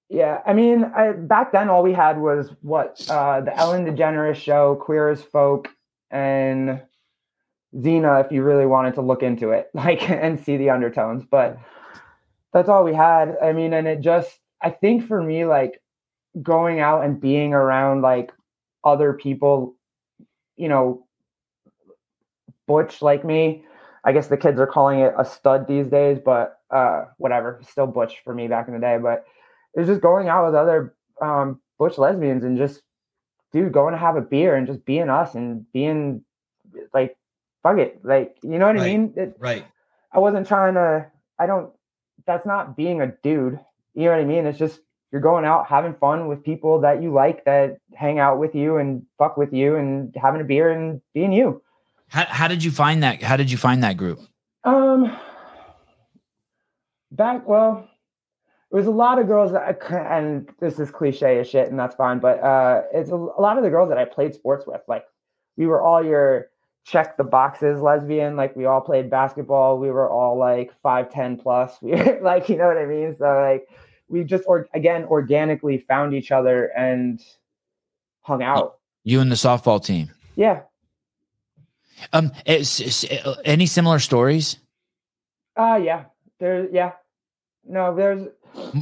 Yeah, 0.10 0.42
I 0.46 0.52
mean, 0.52 0.84
I, 0.84 1.14
back 1.14 1.54
then 1.54 1.70
all 1.70 1.82
we 1.82 1.94
had 1.94 2.20
was 2.20 2.52
what 2.62 3.06
uh, 3.10 3.40
the 3.40 3.56
Ellen 3.56 3.86
DeGeneres 3.86 4.36
show, 4.36 4.76
Queer 4.76 5.10
as 5.10 5.24
Folk, 5.24 5.70
and 6.12 6.82
Xena. 7.74 8.26
If 8.26 8.34
you 8.34 8.44
really 8.44 8.66
wanted 8.66 8.96
to 8.96 9.02
look 9.02 9.24
into 9.24 9.52
it, 9.52 9.70
like 9.74 10.10
and 10.10 10.38
see 10.38 10.58
the 10.58 10.72
undertones, 10.72 11.24
but 11.24 11.58
that's 12.56 12.70
all 12.70 12.86
we 12.86 12.94
had. 12.94 13.36
I 13.44 13.52
mean, 13.52 13.74
and 13.74 13.86
it 13.86 14.00
just, 14.00 14.40
I 14.62 14.70
think 14.70 15.06
for 15.06 15.22
me, 15.22 15.44
like 15.44 15.82
going 16.42 16.80
out 16.80 17.04
and 17.04 17.20
being 17.20 17.54
around 17.54 18.02
like 18.02 18.32
other 18.82 19.12
people, 19.12 19.76
you 20.56 20.70
know, 20.70 21.06
butch 22.66 23.02
like 23.02 23.26
me. 23.26 23.66
I 24.06 24.14
guess 24.14 24.28
the 24.28 24.38
kids 24.38 24.58
are 24.58 24.68
calling 24.68 25.00
it 25.00 25.14
a 25.18 25.26
stud 25.26 25.68
these 25.68 25.88
days, 25.88 26.18
but 26.24 26.62
uh, 26.72 27.04
whatever, 27.18 27.60
still 27.70 27.88
butch 27.88 28.22
for 28.24 28.34
me 28.34 28.48
back 28.48 28.70
in 28.70 28.74
the 28.74 28.80
day, 28.80 29.00
but 29.02 29.26
it's 29.74 29.90
just 29.90 30.00
going 30.00 30.30
out 30.30 30.46
with 30.46 30.56
other 30.56 30.96
um, 31.22 31.60
butch 31.78 31.98
lesbians 31.98 32.46
and 32.46 32.58
just 32.58 32.82
dude 33.52 33.74
going 33.74 33.92
to 33.92 34.00
have 34.00 34.16
a 34.16 34.22
beer 34.22 34.56
and 34.56 34.66
just 34.66 34.86
being 34.86 35.10
us 35.10 35.36
and 35.36 35.70
being 35.74 36.24
like 36.94 37.18
fuck 37.64 37.78
it 37.78 38.00
like 38.04 38.38
you 38.44 38.58
know 38.60 38.68
what 38.68 38.76
right. 38.76 38.84
i 38.84 38.86
mean 38.86 39.14
it, 39.16 39.36
right 39.40 39.66
i 40.12 40.20
wasn't 40.20 40.46
trying 40.46 40.74
to 40.74 41.06
i 41.40 41.46
don't 41.46 41.72
that's 42.26 42.46
not 42.46 42.76
being 42.76 43.02
a 43.02 43.08
dude. 43.24 43.60
You 43.94 44.06
know 44.06 44.12
what 44.12 44.20
i 44.20 44.26
mean? 44.26 44.46
It's 44.46 44.60
just 44.60 44.80
you're 45.12 45.22
going 45.22 45.46
out 45.46 45.68
having 45.68 45.94
fun 45.94 46.28
with 46.28 46.44
people 46.44 46.82
that 46.82 47.02
you 47.02 47.14
like 47.14 47.46
that 47.46 47.78
hang 47.94 48.20
out 48.20 48.40
with 48.40 48.54
you 48.54 48.78
and 48.78 49.06
fuck 49.18 49.38
with 49.38 49.54
you 49.54 49.76
and 49.76 50.14
having 50.22 50.42
a 50.42 50.44
beer 50.44 50.72
and 50.72 51.02
being 51.14 51.32
you. 51.32 51.62
How, 52.08 52.26
how 52.26 52.48
did 52.48 52.64
you 52.64 52.72
find 52.72 53.02
that 53.04 53.22
how 53.22 53.38
did 53.38 53.50
you 53.50 53.58
find 53.58 53.84
that 53.84 53.98
group? 53.98 54.20
Um 54.64 55.18
back 57.12 57.48
well 57.48 57.88
it 58.72 58.76
was 58.76 58.88
a 58.88 58.92
lot 58.92 59.20
of 59.20 59.28
girls 59.28 59.52
that 59.52 59.62
I, 59.62 59.96
and 60.18 60.50
this 60.60 60.80
is 60.80 60.92
cliche 60.92 61.40
as 61.40 61.50
shit 61.50 61.70
and 61.70 61.80
that's 61.80 61.96
fine 61.96 62.20
but 62.20 62.42
uh 62.42 62.82
it's 62.94 63.10
a, 63.10 63.16
a, 63.16 63.42
lot 63.42 63.58
of 63.58 63.64
the 63.64 63.70
girls 63.70 63.90
that 63.90 63.98
i 63.98 64.06
played 64.06 64.34
sports 64.34 64.66
with 64.68 64.82
like 64.88 65.06
we 65.56 65.66
were 65.66 65.82
all 65.82 66.04
your 66.04 66.50
check 66.86 67.18
the 67.18 67.24
boxes 67.24 67.82
lesbian 67.82 68.36
like 68.36 68.56
we 68.56 68.66
all 68.66 68.80
played 68.80 69.10
basketball 69.10 69.80
we 69.80 69.90
were 69.90 70.08
all 70.08 70.38
like 70.38 70.72
510 70.84 71.38
plus 71.38 71.78
we 71.82 71.94
like 72.20 72.48
you 72.48 72.56
know 72.56 72.68
what 72.68 72.78
i 72.78 72.86
mean? 72.86 73.16
So 73.18 73.26
like 73.26 73.68
we 74.08 74.24
just 74.24 74.44
or 74.48 74.68
again 74.74 75.06
organically 75.06 75.80
found 75.80 76.14
each 76.14 76.32
other 76.32 76.66
and 76.78 77.20
hung 78.22 78.44
out. 78.44 78.78
you 79.04 79.20
and 79.20 79.32
the 79.32 79.36
softball 79.36 79.84
team? 79.84 80.12
Yeah. 80.36 80.62
Um 82.14 82.32
it's, 82.46 82.80
it's, 82.80 83.06
any 83.44 83.66
similar 83.66 84.00
stories? 84.00 84.58
Uh 85.58 85.80
yeah. 85.84 86.06
There 86.40 86.70
yeah. 86.70 86.92
No 87.68 87.96
there's 87.96 88.28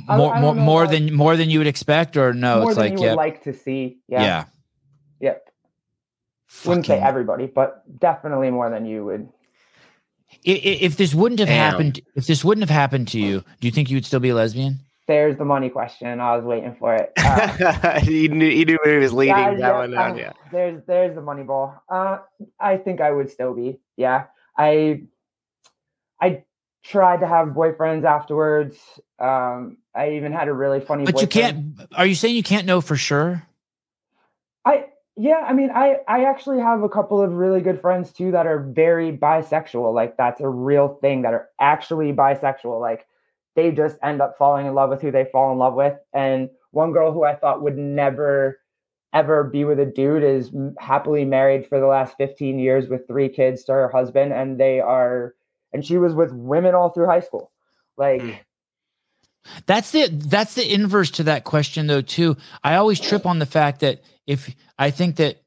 more 0.09 0.37
more, 0.39 0.53
more 0.53 0.87
than 0.87 1.13
more 1.13 1.37
than 1.37 1.49
you 1.49 1.59
would 1.59 1.67
expect 1.67 2.17
or 2.17 2.33
no 2.33 2.59
more 2.59 2.71
it's 2.71 2.77
than 2.77 2.89
like 2.89 2.99
you 2.99 3.05
yeah. 3.05 3.11
would 3.11 3.17
like 3.17 3.43
to 3.43 3.53
see 3.53 3.99
yeah. 4.09 4.23
Yeah. 4.23 4.45
Yep 5.21 5.52
wouldn't 6.65 6.85
say 6.85 6.99
everybody 6.99 7.45
but 7.45 7.83
definitely 7.99 8.49
more 8.49 8.69
than 8.69 8.85
you 8.85 9.05
would 9.05 9.29
if, 10.43 10.81
if 10.81 10.97
this 10.97 11.13
wouldn't 11.13 11.39
have 11.39 11.49
Damn. 11.49 11.71
happened 11.71 12.01
if 12.15 12.27
this 12.27 12.43
wouldn't 12.43 12.67
have 12.67 12.75
happened 12.75 13.07
to 13.09 13.19
you 13.19 13.43
do 13.59 13.67
you 13.67 13.71
think 13.71 13.89
you 13.89 13.97
would 13.97 14.05
still 14.05 14.19
be 14.19 14.29
a 14.29 14.35
lesbian 14.35 14.79
there's 15.07 15.37
the 15.37 15.45
money 15.45 15.69
question 15.69 16.19
i 16.19 16.35
was 16.35 16.45
waiting 16.45 16.75
for 16.79 16.95
it 16.95 17.11
uh, 17.17 17.99
he 17.99 18.27
knew 18.27 18.49
he 18.49 18.65
knew 18.65 18.77
where 18.83 18.95
he 18.95 18.99
was 18.99 19.13
leading 19.13 19.35
yeah, 19.35 19.49
that 19.51 19.59
yeah, 19.59 19.73
one 19.73 19.91
down, 19.91 20.11
uh, 20.11 20.15
yeah 20.15 20.31
there's 20.51 20.81
there's 20.87 21.15
the 21.15 21.21
money 21.21 21.43
ball 21.43 21.81
uh 21.89 22.19
i 22.59 22.77
think 22.77 23.01
i 23.01 23.11
would 23.11 23.29
still 23.29 23.53
be 23.53 23.79
yeah 23.97 24.25
i 24.57 25.01
i 26.21 26.43
tried 26.83 27.21
to 27.21 27.27
have 27.27 27.49
boyfriends 27.49 28.03
afterwards. 28.03 28.77
Um, 29.19 29.77
I 29.95 30.11
even 30.11 30.31
had 30.31 30.47
a 30.47 30.53
really 30.53 30.79
funny. 30.79 31.05
But 31.05 31.15
boyfriend. 31.15 31.33
you 31.33 31.41
can't. 31.41 31.93
Are 31.95 32.05
you 32.05 32.15
saying 32.15 32.35
you 32.35 32.43
can't 32.43 32.67
know 32.67 32.81
for 32.81 32.95
sure? 32.95 33.43
I 34.65 34.87
yeah. 35.15 35.45
I 35.47 35.53
mean, 35.53 35.69
I 35.71 35.97
I 36.07 36.25
actually 36.25 36.59
have 36.59 36.83
a 36.83 36.89
couple 36.89 37.21
of 37.21 37.33
really 37.33 37.61
good 37.61 37.81
friends 37.81 38.11
too 38.11 38.31
that 38.31 38.47
are 38.47 38.59
very 38.59 39.15
bisexual. 39.15 39.93
Like 39.93 40.17
that's 40.17 40.41
a 40.41 40.49
real 40.49 40.97
thing. 41.01 41.21
That 41.21 41.33
are 41.33 41.49
actually 41.59 42.13
bisexual. 42.13 42.79
Like 42.79 43.05
they 43.55 43.71
just 43.71 43.97
end 44.03 44.21
up 44.21 44.37
falling 44.37 44.65
in 44.65 44.73
love 44.73 44.89
with 44.89 45.01
who 45.01 45.11
they 45.11 45.25
fall 45.31 45.51
in 45.51 45.59
love 45.59 45.75
with. 45.75 45.95
And 46.13 46.49
one 46.71 46.91
girl 46.91 47.11
who 47.11 47.23
I 47.23 47.35
thought 47.35 47.61
would 47.61 47.77
never 47.77 48.59
ever 49.13 49.43
be 49.43 49.63
with 49.63 49.79
a 49.79 49.85
dude 49.85 50.23
is 50.23 50.51
happily 50.79 51.23
married 51.23 51.67
for 51.67 51.79
the 51.79 51.85
last 51.85 52.15
15 52.17 52.57
years 52.57 52.87
with 52.87 53.07
three 53.07 53.29
kids 53.29 53.63
to 53.63 53.71
her 53.71 53.87
husband 53.87 54.33
and 54.33 54.59
they 54.59 54.79
are 54.79 55.35
and 55.71 55.85
she 55.85 55.97
was 55.97 56.15
with 56.15 56.31
women 56.31 56.73
all 56.73 56.89
through 56.89 57.05
high 57.05 57.19
school. 57.19 57.51
Like 57.95 58.21
mm. 58.21 58.39
That's 59.65 59.91
the 59.91 60.07
that's 60.07 60.55
the 60.55 60.73
inverse 60.73 61.11
to 61.11 61.23
that 61.23 61.43
question 61.43 61.87
though 61.87 62.01
too. 62.01 62.37
I 62.63 62.75
always 62.75 62.99
trip 62.99 63.25
on 63.25 63.39
the 63.39 63.45
fact 63.45 63.81
that 63.81 64.01
if 64.25 64.53
I 64.77 64.89
think 64.89 65.17
that 65.17 65.41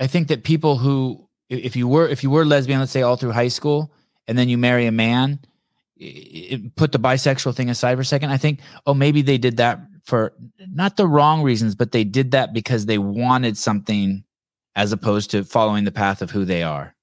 I 0.00 0.06
think 0.06 0.28
that 0.28 0.42
people 0.44 0.78
who 0.78 1.28
if 1.48 1.76
you 1.76 1.86
were 1.86 2.08
if 2.08 2.22
you 2.22 2.30
were 2.30 2.44
lesbian 2.44 2.80
let's 2.80 2.92
say 2.92 3.02
all 3.02 3.16
through 3.16 3.32
high 3.32 3.48
school 3.48 3.92
and 4.26 4.38
then 4.38 4.48
you 4.48 4.56
marry 4.56 4.86
a 4.86 4.92
man 4.92 5.38
it, 5.96 6.74
put 6.76 6.92
the 6.92 6.98
bisexual 6.98 7.54
thing 7.54 7.68
aside 7.70 7.94
for 7.94 8.00
a 8.00 8.04
second 8.04 8.30
i 8.30 8.36
think 8.36 8.60
oh 8.86 8.94
maybe 8.94 9.22
they 9.22 9.38
did 9.38 9.58
that 9.58 9.80
for 10.04 10.32
not 10.72 10.96
the 10.96 11.06
wrong 11.06 11.42
reasons 11.42 11.74
but 11.74 11.92
they 11.92 12.04
did 12.04 12.30
that 12.30 12.52
because 12.52 12.86
they 12.86 12.98
wanted 12.98 13.56
something 13.56 14.24
as 14.74 14.92
opposed 14.92 15.30
to 15.30 15.44
following 15.44 15.84
the 15.84 15.92
path 15.92 16.22
of 16.22 16.30
who 16.30 16.44
they 16.44 16.62
are 16.62 16.94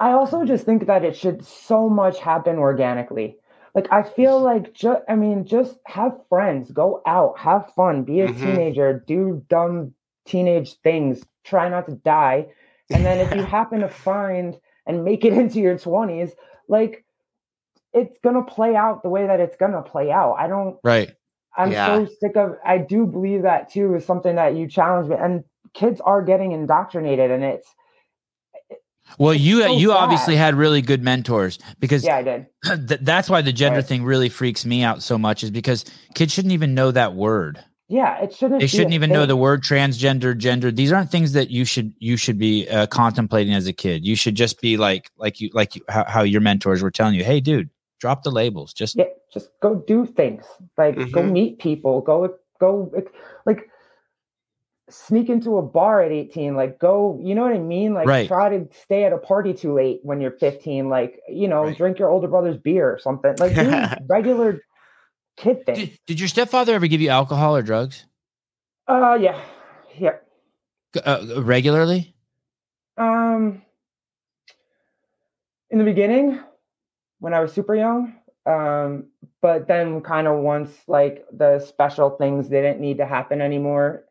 I 0.00 0.12
also 0.12 0.44
just 0.44 0.64
think 0.64 0.86
that 0.86 1.04
it 1.04 1.16
should 1.16 1.44
so 1.44 1.88
much 1.88 2.18
happen 2.20 2.56
organically. 2.56 3.36
Like 3.74 3.92
I 3.92 4.02
feel 4.02 4.40
like 4.40 4.72
just 4.72 5.02
I 5.08 5.16
mean 5.16 5.44
just 5.44 5.78
have 5.86 6.12
friends, 6.28 6.70
go 6.70 7.02
out, 7.06 7.38
have 7.38 7.72
fun, 7.74 8.04
be 8.04 8.20
a 8.20 8.28
mm-hmm. 8.28 8.44
teenager, 8.44 9.04
do 9.06 9.44
dumb 9.48 9.94
teenage 10.26 10.74
things, 10.82 11.24
try 11.44 11.68
not 11.68 11.86
to 11.86 11.94
die. 11.94 12.46
And 12.90 13.04
then 13.04 13.18
if 13.18 13.34
you 13.34 13.42
happen 13.56 13.80
to 13.80 13.88
find 13.88 14.56
and 14.86 15.04
make 15.04 15.24
it 15.24 15.32
into 15.42 15.60
your 15.60 15.76
20s, 15.76 16.32
like 16.68 17.04
it's 17.92 18.18
going 18.20 18.36
to 18.36 18.42
play 18.42 18.76
out 18.76 19.02
the 19.02 19.08
way 19.08 19.26
that 19.26 19.40
it's 19.40 19.56
going 19.56 19.72
to 19.72 19.82
play 19.82 20.10
out. 20.10 20.34
I 20.38 20.46
don't 20.46 20.76
Right. 20.82 21.12
I'm 21.56 21.72
yeah. 21.72 21.86
so 21.86 22.08
sick 22.20 22.36
of 22.36 22.56
I 22.64 22.78
do 22.78 23.04
believe 23.06 23.42
that 23.42 23.70
too 23.72 23.94
is 23.96 24.04
something 24.04 24.36
that 24.36 24.54
you 24.54 24.68
challenge 24.68 25.08
me 25.08 25.16
and 25.18 25.44
kids 25.74 26.00
are 26.00 26.22
getting 26.22 26.52
indoctrinated 26.52 27.30
and 27.30 27.42
it's 27.42 27.68
well, 29.18 29.34
you 29.34 29.62
so 29.62 29.76
you 29.76 29.88
sad. 29.88 29.96
obviously 29.96 30.36
had 30.36 30.54
really 30.54 30.82
good 30.82 31.02
mentors 31.02 31.58
because 31.80 32.04
yeah, 32.04 32.16
I 32.16 32.22
did. 32.22 32.46
Th- 32.88 33.00
that's 33.00 33.30
why 33.30 33.42
the 33.42 33.52
gender 33.52 33.78
right. 33.78 33.86
thing 33.86 34.04
really 34.04 34.28
freaks 34.28 34.64
me 34.64 34.82
out 34.82 35.02
so 35.02 35.18
much 35.18 35.42
is 35.42 35.50
because 35.50 35.84
kids 36.14 36.32
shouldn't 36.32 36.52
even 36.52 36.74
know 36.74 36.90
that 36.90 37.14
word. 37.14 37.64
Yeah, 37.88 38.22
it 38.22 38.34
shouldn't. 38.34 38.60
They 38.60 38.66
shouldn't 38.66 38.92
even 38.92 39.08
thing. 39.08 39.14
know 39.14 39.24
the 39.24 39.36
word 39.36 39.62
transgender, 39.62 40.36
gender. 40.36 40.70
These 40.70 40.92
aren't 40.92 41.10
things 41.10 41.32
that 41.32 41.50
you 41.50 41.64
should 41.64 41.94
you 41.98 42.18
should 42.18 42.38
be 42.38 42.68
uh, 42.68 42.86
contemplating 42.86 43.54
as 43.54 43.66
a 43.66 43.72
kid. 43.72 44.04
You 44.04 44.14
should 44.14 44.34
just 44.34 44.60
be 44.60 44.76
like 44.76 45.10
like 45.16 45.40
you 45.40 45.48
like 45.54 45.74
you, 45.74 45.82
how, 45.88 46.04
how 46.06 46.22
your 46.22 46.42
mentors 46.42 46.82
were 46.82 46.90
telling 46.90 47.14
you, 47.14 47.24
hey, 47.24 47.40
dude, 47.40 47.70
drop 47.98 48.24
the 48.24 48.30
labels. 48.30 48.74
Just 48.74 48.96
yeah, 48.96 49.04
just 49.32 49.48
go 49.62 49.76
do 49.86 50.04
things. 50.04 50.44
Like 50.76 50.96
mm-hmm. 50.96 51.10
go 51.12 51.22
meet 51.22 51.60
people. 51.60 52.02
Go 52.02 52.34
go 52.60 52.92
like 53.46 53.70
sneak 54.90 55.28
into 55.28 55.58
a 55.58 55.62
bar 55.62 56.02
at 56.02 56.12
18 56.12 56.56
like 56.56 56.78
go 56.78 57.18
you 57.22 57.34
know 57.34 57.42
what 57.42 57.52
i 57.52 57.58
mean? 57.58 57.94
Like 57.94 58.06
right. 58.06 58.28
try 58.28 58.48
to 58.48 58.68
stay 58.82 59.04
at 59.04 59.12
a 59.12 59.18
party 59.18 59.52
too 59.52 59.74
late 59.74 60.00
when 60.02 60.20
you're 60.20 60.32
15 60.32 60.88
like 60.88 61.20
you 61.28 61.48
know 61.48 61.64
right. 61.64 61.76
drink 61.76 61.98
your 61.98 62.10
older 62.10 62.28
brother's 62.28 62.56
beer 62.56 62.90
or 62.90 62.98
something 62.98 63.34
like 63.38 63.56
regular 64.08 64.60
kid 65.36 65.64
things. 65.66 65.78
did, 65.78 65.98
did, 66.06 66.20
your 66.20 66.28
stepfather 66.28 66.74
ever 66.74 66.86
give 66.86 67.00
you 67.00 67.10
alcohol 67.10 67.56
or 67.56 67.62
drugs? 67.62 68.06
Uh 68.86 69.18
yeah. 69.20 69.40
Yeah. 69.96 70.16
Uh, 71.04 71.42
regularly? 71.42 72.14
Um 72.96 73.62
in 75.70 75.78
the 75.78 75.84
beginning 75.84 76.40
when 77.20 77.34
i 77.34 77.40
was 77.40 77.52
super 77.52 77.74
young 77.74 78.14
um 78.46 79.04
but 79.42 79.68
then 79.68 80.00
kind 80.00 80.26
of 80.26 80.38
once 80.38 80.72
like 80.86 81.26
the 81.32 81.58
special 81.60 82.10
things 82.10 82.48
didn't 82.48 82.80
need 82.80 82.96
to 82.96 83.06
happen 83.06 83.40
anymore 83.40 84.04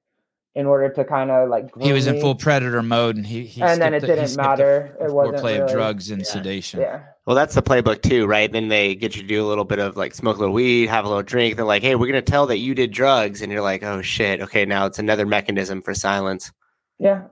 in 0.58 0.66
order 0.66 0.90
to 0.90 1.06
kind 1.06 1.30
of 1.30 1.50
like 1.50 1.70
he 1.80 1.94
was 1.94 2.08
in 2.08 2.16
me. 2.16 2.22
full 2.22 2.34
predator 2.36 2.82
mode 2.82 3.16
and 3.16 3.26
he, 3.28 3.44
he 3.46 3.62
and 3.62 3.80
then 3.82 3.94
it 3.94 4.00
the- 4.02 4.08
didn't 4.08 4.28
skipped 4.30 4.38
the 4.44 4.50
matter. 4.50 4.98
It 5.00 5.14
wasn't 5.14 5.38
foreplay 5.38 5.62
of 5.64 5.70
drugs 5.72 6.10
and 6.10 6.22
Yeah. 6.22 6.28
sedation. 6.28 6.80
Yeah. 6.82 7.04
Well, 7.26 7.36
that's 7.36 7.54
the 7.56 7.62
playbook 7.62 8.02
too, 8.02 8.26
right? 8.26 8.52
Then 8.52 8.68
they 8.68 8.96
get 8.96 9.16
you 9.16 9.22
to 9.22 9.28
do 9.28 9.46
a 9.46 9.48
little 9.48 9.66
bit 9.66 9.80
of 9.80 9.96
like 9.98 10.16
smoke 10.16 10.38
a 10.38 10.40
little 10.40 10.56
weed, 10.56 10.88
have 10.90 11.06
a 11.06 11.08
little 11.08 11.24
drink. 11.24 11.56
They're 11.58 11.66
like, 11.66 11.84
"Hey, 11.84 11.94
we're 11.96 12.08
gonna 12.08 12.22
tell 12.22 12.48
that 12.48 12.58
you 12.58 12.74
did 12.74 12.92
drugs," 12.92 13.42
and 13.42 13.52
you're 13.52 13.62
like, 13.62 13.84
"Oh 13.84 14.02
shit, 14.02 14.42
okay." 14.42 14.66
Now 14.66 14.86
it's 14.88 14.98
another 15.00 15.26
mechanism 15.26 15.82
for 15.82 15.94
silence. 15.94 16.52
Yeah. 16.98 17.24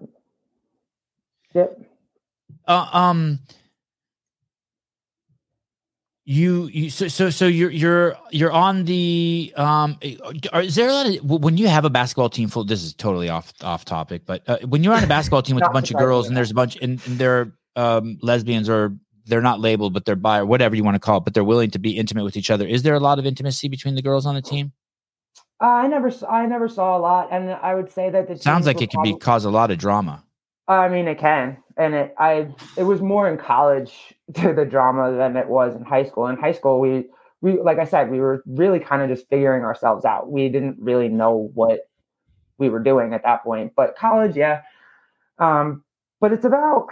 Yep. 1.53 1.79
Uh, 2.67 2.87
um, 2.93 3.39
you 6.25 6.65
you 6.73 6.89
so 6.89 7.07
so 7.07 7.29
so 7.29 7.45
you're 7.45 7.69
you're 7.69 8.17
you're 8.31 8.51
on 8.51 8.85
the 8.85 9.53
um. 9.57 9.97
Are, 10.51 10.61
is 10.61 10.73
there 10.73 10.89
a 10.89 10.91
lot 10.91 11.07
of 11.07 11.23
when 11.23 11.57
you 11.57 11.67
have 11.67 11.85
a 11.85 11.89
basketball 11.89 12.29
team 12.29 12.49
full? 12.49 12.63
This 12.63 12.83
is 12.83 12.93
totally 12.93 13.29
off 13.29 13.53
off 13.61 13.85
topic, 13.85 14.23
but 14.25 14.41
uh, 14.49 14.57
when 14.65 14.83
you're 14.83 14.93
on 14.93 15.03
a 15.03 15.07
basketball 15.07 15.43
team 15.43 15.55
with 15.55 15.67
a 15.67 15.69
bunch 15.69 15.91
of 15.91 15.97
girls 15.97 16.27
and 16.27 16.35
there's 16.35 16.49
a 16.49 16.55
bunch 16.55 16.77
and, 16.81 16.99
and 17.05 17.19
they're 17.19 17.51
um 17.75 18.17
lesbians 18.23 18.67
or 18.67 18.95
they're 19.27 19.41
not 19.41 19.59
labeled, 19.59 19.93
but 19.93 20.05
they're 20.05 20.15
bi 20.15 20.39
or 20.39 20.47
whatever 20.47 20.75
you 20.75 20.83
want 20.83 20.95
to 20.95 20.99
call 20.99 21.19
it, 21.19 21.25
but 21.25 21.35
they're 21.35 21.43
willing 21.43 21.69
to 21.71 21.79
be 21.79 21.91
intimate 21.97 22.23
with 22.23 22.37
each 22.37 22.49
other. 22.49 22.65
Is 22.65 22.81
there 22.81 22.95
a 22.95 22.99
lot 22.99 23.19
of 23.19 23.25
intimacy 23.27 23.69
between 23.69 23.93
the 23.93 24.01
girls 24.01 24.25
on 24.25 24.33
the 24.33 24.41
team? 24.41 24.71
Uh, 25.61 25.67
I 25.67 25.87
never, 25.87 26.11
i 26.29 26.45
never 26.45 26.67
saw 26.67 26.97
a 26.97 26.99
lot, 26.99 27.29
and 27.31 27.49
I 27.49 27.75
would 27.75 27.89
say 27.89 28.09
that 28.09 28.27
the 28.27 28.37
Sounds 28.37 28.65
like 28.65 28.81
it 28.81 28.91
could 28.91 29.03
be 29.03 29.15
cause 29.15 29.45
a 29.45 29.49
lot 29.49 29.71
of 29.71 29.77
drama. 29.77 30.24
I 30.67 30.87
mean, 30.89 31.07
it 31.07 31.19
can, 31.19 31.57
and 31.77 31.93
it, 31.93 32.15
I, 32.17 32.47
it 32.75 32.83
was 32.83 33.01
more 33.01 33.29
in 33.29 33.37
college 33.37 34.15
to 34.35 34.53
the 34.53 34.65
drama 34.65 35.15
than 35.15 35.37
it 35.37 35.47
was 35.47 35.75
in 35.75 35.83
high 35.83 36.05
school. 36.05 36.27
In 36.27 36.37
high 36.37 36.53
school, 36.53 36.79
we, 36.79 37.05
we, 37.41 37.61
like 37.61 37.77
I 37.77 37.85
said, 37.85 38.09
we 38.09 38.19
were 38.19 38.43
really 38.45 38.79
kind 38.79 39.01
of 39.01 39.09
just 39.09 39.29
figuring 39.29 39.63
ourselves 39.63 40.05
out. 40.05 40.31
We 40.31 40.49
didn't 40.49 40.77
really 40.79 41.09
know 41.09 41.51
what 41.53 41.81
we 42.57 42.69
were 42.69 42.79
doing 42.79 43.13
at 43.13 43.23
that 43.23 43.43
point. 43.43 43.73
But 43.75 43.95
college, 43.95 44.35
yeah. 44.35 44.61
Um, 45.37 45.83
but 46.21 46.31
it's 46.31 46.45
about 46.45 46.87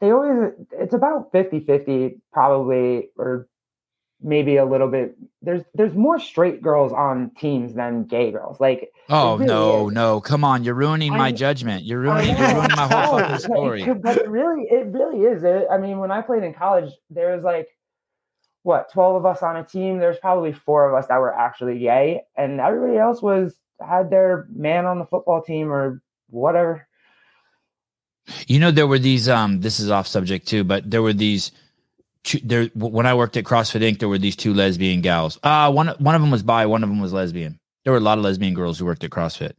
they 0.00 0.10
always 0.10 0.52
it's 0.72 0.94
about 0.94 1.32
50-50 1.32 2.20
probably 2.32 3.10
or 3.16 3.48
maybe 4.20 4.56
a 4.56 4.64
little 4.64 4.88
bit 4.88 5.16
there's 5.42 5.62
there's 5.74 5.94
more 5.94 6.18
straight 6.18 6.60
girls 6.60 6.92
on 6.92 7.30
teams 7.38 7.74
than 7.74 8.04
gay 8.04 8.30
girls. 8.30 8.58
Like 8.60 8.90
Oh 9.10 9.36
really 9.36 9.46
no, 9.46 9.88
is. 9.88 9.94
no! 9.94 10.20
Come 10.20 10.44
on, 10.44 10.64
you're 10.64 10.74
ruining 10.74 11.16
my 11.16 11.32
judgment. 11.32 11.84
You're 11.84 12.00
ruining, 12.00 12.36
you're 12.36 12.54
ruining 12.54 12.76
my 12.76 12.86
whole 12.86 13.16
I 13.16 13.22
fucking 13.22 13.38
story. 13.38 13.94
But 13.94 14.18
it 14.18 14.28
really, 14.28 14.64
it 14.64 14.86
really 14.88 15.20
is. 15.20 15.42
It, 15.44 15.66
I 15.70 15.78
mean, 15.78 15.98
when 15.98 16.10
I 16.10 16.20
played 16.20 16.42
in 16.42 16.52
college, 16.52 16.92
there 17.08 17.34
was 17.34 17.42
like 17.42 17.68
what 18.64 18.92
twelve 18.92 19.16
of 19.16 19.24
us 19.24 19.42
on 19.42 19.56
a 19.56 19.64
team. 19.64 19.98
There's 19.98 20.18
probably 20.18 20.52
four 20.52 20.86
of 20.86 20.94
us 20.94 21.08
that 21.08 21.20
were 21.20 21.34
actually 21.34 21.78
gay, 21.78 22.20
and 22.36 22.60
everybody 22.60 22.98
else 22.98 23.22
was 23.22 23.56
had 23.80 24.10
their 24.10 24.46
man 24.52 24.84
on 24.84 24.98
the 24.98 25.06
football 25.06 25.40
team 25.40 25.72
or 25.72 26.02
whatever. 26.28 26.86
You 28.46 28.58
know, 28.58 28.70
there 28.70 28.86
were 28.86 28.98
these. 28.98 29.26
Um, 29.26 29.62
this 29.62 29.80
is 29.80 29.90
off 29.90 30.06
subject 30.06 30.46
too, 30.46 30.64
but 30.64 30.90
there 30.90 31.00
were 31.00 31.14
these. 31.14 31.50
There, 32.42 32.64
when 32.74 33.06
I 33.06 33.14
worked 33.14 33.36
at 33.36 33.44
CrossFit 33.44 33.80
Inc., 33.80 33.98
there 33.98 34.08
were 34.08 34.18
these 34.18 34.36
two 34.36 34.54
lesbian 34.54 35.00
gals. 35.00 35.38
Uh 35.42 35.70
one 35.72 35.88
one 35.98 36.14
of 36.14 36.20
them 36.20 36.30
was 36.30 36.42
bi, 36.42 36.66
one 36.66 36.82
of 36.82 36.88
them 36.88 37.00
was 37.00 37.12
lesbian. 37.12 37.58
There 37.84 37.92
were 37.92 37.98
a 37.98 38.02
lot 38.02 38.18
of 38.18 38.24
lesbian 38.24 38.54
girls 38.54 38.78
who 38.78 38.84
worked 38.84 39.04
at 39.04 39.10
CrossFit, 39.10 39.52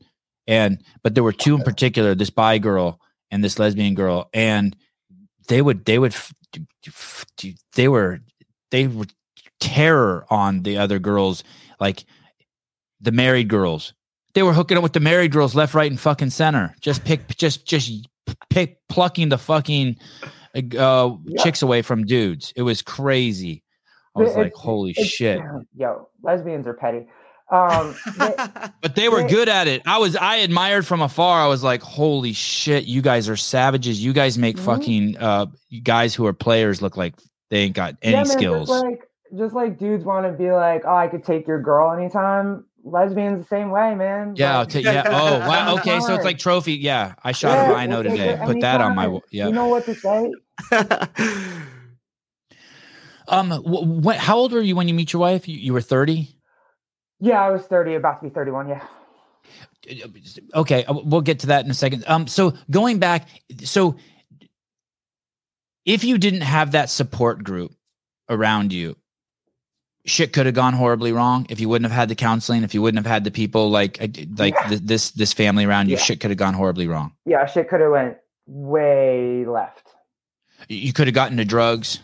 and 0.47 0.83
but 1.03 1.15
there 1.15 1.23
were 1.23 1.33
two 1.33 1.55
in 1.55 1.63
particular: 1.63 2.15
this 2.15 2.29
bi 2.29 2.57
girl 2.57 2.99
and 3.31 3.43
this 3.43 3.59
lesbian 3.59 3.95
girl, 3.95 4.29
and 4.33 4.75
they 5.47 5.61
would 5.61 5.85
they 5.85 5.99
would 5.99 6.15
they 7.75 7.87
were 7.87 8.19
they 8.71 8.87
were 8.87 9.05
terror 9.59 10.25
on 10.29 10.63
the 10.63 10.77
other 10.77 10.99
girls, 10.99 11.43
like 11.79 12.05
the 13.01 13.11
married 13.11 13.47
girls. 13.47 13.93
They 14.35 14.43
were 14.43 14.53
hooking 14.53 14.77
up 14.77 14.83
with 14.83 14.93
the 14.93 14.99
married 14.99 15.31
girls 15.31 15.55
left, 15.55 15.73
right, 15.73 15.89
and 15.89 15.99
fucking 15.99 16.29
center. 16.29 16.75
Just 16.81 17.03
pick, 17.03 17.35
just 17.35 17.65
just 17.65 18.07
pick 18.49 18.77
plucking 18.87 19.29
the 19.29 19.37
fucking 19.37 19.97
uh, 20.55 20.61
Yeah. 21.25 21.43
chicks 21.43 21.61
away 21.61 21.81
from 21.81 22.05
dudes. 22.05 22.53
It 22.55 22.61
was 22.63 22.81
crazy. 22.81 23.63
I 24.15 24.19
was 24.21 24.31
It- 24.31 24.37
like, 24.37 24.47
it's- 24.47 24.61
holy 24.61 24.91
It's- 24.91 25.07
shit. 25.07 25.39
Yo, 25.75 26.09
lesbians 26.23 26.67
are 26.67 26.73
petty. 26.73 27.07
Um, 27.51 27.95
they- 28.17 28.35
But 28.81 28.95
they 28.95 29.09
were 29.09 29.23
They- 29.23 29.29
good 29.29 29.49
at 29.49 29.67
it. 29.67 29.81
I 29.87 29.97
was 29.97 30.15
I 30.15 30.37
admired 30.37 30.85
from 30.85 31.01
afar. 31.01 31.41
I 31.41 31.47
was 31.47 31.63
like, 31.63 31.81
holy 31.81 32.33
shit, 32.33 32.85
you 32.85 33.01
guys 33.01 33.27
are 33.27 33.35
savages. 33.35 34.03
You 34.03 34.13
guys 34.13 34.37
make 34.37 34.57
Mhm. 34.57 34.65
fucking 34.65 35.17
uh 35.17 35.45
guys 35.83 36.13
who 36.13 36.25
are 36.27 36.33
players 36.33 36.81
look 36.81 36.95
like 36.97 37.15
they 37.49 37.59
ain't 37.61 37.75
got 37.75 37.95
any 38.03 38.11
yeah, 38.13 38.17
man, 38.19 38.25
skills. 38.27 38.69
Just 38.69 38.83
like, 38.83 39.01
just 39.37 39.55
like 39.55 39.79
dudes 39.79 40.05
want 40.05 40.25
to 40.27 40.31
be 40.33 40.51
like, 40.51 40.83
oh, 40.85 40.95
I 40.95 41.07
could 41.07 41.23
take 41.23 41.47
your 41.47 41.59
girl 41.61 41.91
anytime. 41.91 42.65
Lesbians 42.83 43.39
the 43.39 43.47
same 43.47 43.71
way, 43.71 43.93
man. 43.95 44.33
yeah, 44.35 44.59
Like, 44.59 44.69
take 44.69 44.85
yeah. 44.85 45.03
Oh 45.07 45.39
wow. 45.47 45.75
Okay, 45.77 45.99
so 45.99 46.15
it's 46.15 46.25
like 46.25 46.39
trophy. 46.39 46.73
Yeah. 46.73 47.15
I 47.23 47.31
shot 47.31 47.57
Yeah, 47.57 47.69
a 47.69 47.73
rhino 47.73 48.01
we'll 48.01 48.11
today. 48.11 48.39
Put 48.43 48.61
that 48.61 48.81
on 48.81 48.95
my 48.95 49.19
yeah. 49.31 49.47
You 49.47 49.53
know 49.53 49.67
what 49.67 49.85
to 49.85 49.95
say? 49.95 50.31
Um 53.27 53.51
wh- 53.51 54.05
wh- 54.05 54.17
how 54.17 54.37
old 54.37 54.51
were 54.51 54.61
you 54.61 54.75
when 54.75 54.87
you 54.87 54.93
meet 54.93 55.13
your 55.13 55.19
wife? 55.19 55.47
You, 55.47 55.55
you 55.57 55.71
were 55.71 55.81
30? 55.81 56.27
Yeah, 57.19 57.41
I 57.43 57.51
was 57.51 57.61
30, 57.63 57.95
about 57.95 58.21
to 58.21 58.27
be 58.27 58.33
31. 58.33 58.69
Yeah. 58.69 58.83
okay 60.55 60.83
uh, 60.85 60.93
we'll 61.03 61.21
get 61.21 61.39
to 61.39 61.47
that 61.47 61.63
in 61.65 61.71
a 61.71 61.73
second 61.73 62.03
um 62.07 62.27
so 62.27 62.53
going 62.69 62.99
back 62.99 63.27
so 63.63 63.95
if 65.85 66.03
you 66.03 66.17
didn't 66.17 66.41
have 66.41 66.71
that 66.73 66.89
support 66.89 67.43
group 67.43 67.71
around 68.29 68.71
you 68.73 68.95
shit 70.05 70.33
could 70.33 70.45
have 70.45 70.55
gone 70.55 70.73
horribly 70.73 71.11
wrong 71.11 71.45
if 71.49 71.59
you 71.59 71.67
wouldn't 71.69 71.89
have 71.89 71.95
had 71.97 72.09
the 72.09 72.15
counseling 72.15 72.63
if 72.63 72.73
you 72.73 72.81
wouldn't 72.81 73.03
have 73.05 73.11
had 73.11 73.23
the 73.23 73.31
people 73.31 73.69
like 73.69 73.99
like 74.37 74.53
Yeah. 74.55 74.67
th- 74.69 74.81
this 74.81 75.11
this 75.11 75.33
family 75.33 75.65
around 75.65 75.89
you 75.89 75.95
Yeah. 75.95 76.01
shit 76.01 76.19
could 76.19 76.31
have 76.31 76.37
gone 76.37 76.53
horribly 76.53 76.87
wrong 76.87 77.13
Yeah, 77.25 77.45
shit 77.45 77.69
could 77.69 77.81
have 77.81 77.91
went 77.91 78.17
way 78.47 79.45
left. 79.45 79.87
you 80.67 80.93
could 80.93 81.07
have 81.07 81.13
gotten 81.13 81.37
to 81.37 81.45
drugs 81.45 81.99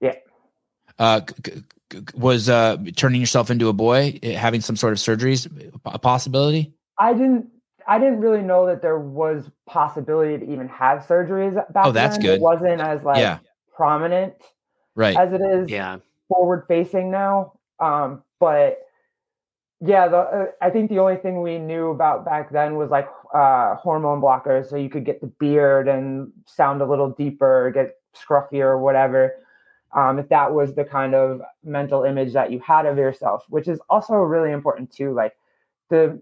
Yeah. 0.00 0.14
uh 0.98 1.20
c- 1.44 1.52
c- 1.52 1.62
c- 1.92 2.00
was 2.14 2.48
uh 2.48 2.76
turning 2.96 3.20
yourself 3.20 3.50
into 3.50 3.68
a 3.68 3.72
boy 3.72 4.18
eh, 4.22 4.32
having 4.36 4.60
some 4.60 4.76
sort 4.76 4.92
of 4.92 4.98
surgeries 4.98 5.48
a 5.84 5.98
possibility 5.98 6.72
I 6.98 7.12
didn't 7.12 7.48
I 7.88 7.98
didn't 7.98 8.20
really 8.20 8.42
know 8.42 8.66
that 8.66 8.82
there 8.82 8.98
was 8.98 9.48
possibility 9.66 10.44
to 10.44 10.52
even 10.52 10.68
have 10.68 11.00
surgeries 11.06 11.54
back 11.72 11.86
Oh, 11.86 11.92
that's 11.92 12.16
then. 12.16 12.24
good. 12.26 12.34
It 12.36 12.40
wasn't 12.40 12.80
as 12.80 13.02
like 13.02 13.18
yeah 13.18 13.38
prominent 13.76 14.34
right 14.94 15.16
as 15.16 15.32
it 15.32 15.40
is 15.42 15.68
yeah. 15.70 15.98
Forward 16.28 16.64
facing 16.68 17.10
now. 17.10 17.52
Um, 17.80 18.22
but 18.40 18.78
yeah, 19.80 20.08
the, 20.08 20.16
uh, 20.16 20.46
I 20.62 20.70
think 20.70 20.90
the 20.90 20.98
only 20.98 21.16
thing 21.16 21.42
we 21.42 21.58
knew 21.58 21.90
about 21.90 22.24
back 22.24 22.50
then 22.50 22.76
was 22.76 22.90
like 22.90 23.08
uh, 23.34 23.76
hormone 23.76 24.20
blockers, 24.20 24.70
so 24.70 24.76
you 24.76 24.88
could 24.88 25.04
get 25.04 25.20
the 25.20 25.26
beard 25.26 25.88
and 25.88 26.32
sound 26.46 26.80
a 26.80 26.86
little 26.86 27.10
deeper, 27.10 27.70
get 27.74 27.96
scruffier 28.16 28.64
or 28.64 28.78
whatever. 28.78 29.34
Um, 29.94 30.18
if 30.18 30.28
that 30.30 30.52
was 30.52 30.74
the 30.74 30.84
kind 30.84 31.14
of 31.14 31.40
mental 31.64 32.04
image 32.04 32.32
that 32.32 32.50
you 32.50 32.58
had 32.60 32.86
of 32.86 32.98
yourself, 32.98 33.44
which 33.48 33.68
is 33.68 33.80
also 33.88 34.14
really 34.14 34.52
important 34.52 34.90
too. 34.90 35.12
Like 35.12 35.34
the 35.90 36.20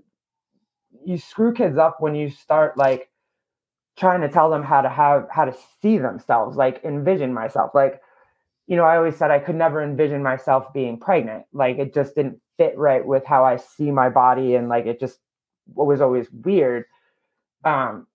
you 1.05 1.19
screw 1.19 1.53
kids 1.53 1.77
up 1.77 2.01
when 2.01 2.15
you 2.15 2.31
start 2.31 2.77
like 2.77 3.11
trying 3.97 4.21
to 4.23 4.29
tell 4.29 4.51
them 4.51 4.63
how 4.63 4.81
to 4.81 4.89
have 4.89 5.29
how 5.31 5.45
to 5.45 5.55
see 5.81 5.99
themselves, 5.99 6.57
like 6.57 6.83
envision 6.85 7.33
myself, 7.33 7.71
like 7.75 8.01
you 8.67 8.77
know, 8.77 8.85
I 8.85 8.97
always 8.97 9.17
said 9.17 9.31
I 9.31 9.39
could 9.39 9.57
never 9.57 9.83
envision 9.83 10.23
myself 10.23 10.73
being 10.73 10.99
pregnant. 10.99 11.45
Like 11.53 11.79
it 11.79 11.93
just 11.93 12.15
didn't 12.15 12.41
fit 12.57 12.77
right 12.79 13.05
with 13.05 13.25
how 13.25 13.45
I 13.45 13.57
see 13.57 13.91
my 13.91 14.09
body 14.09 14.55
and 14.55 14.69
like 14.69 14.87
it 14.87 15.01
just 15.01 15.19
was 15.75 16.01
always 16.01 16.31
weird. 16.31 16.85
Um, 17.65 18.07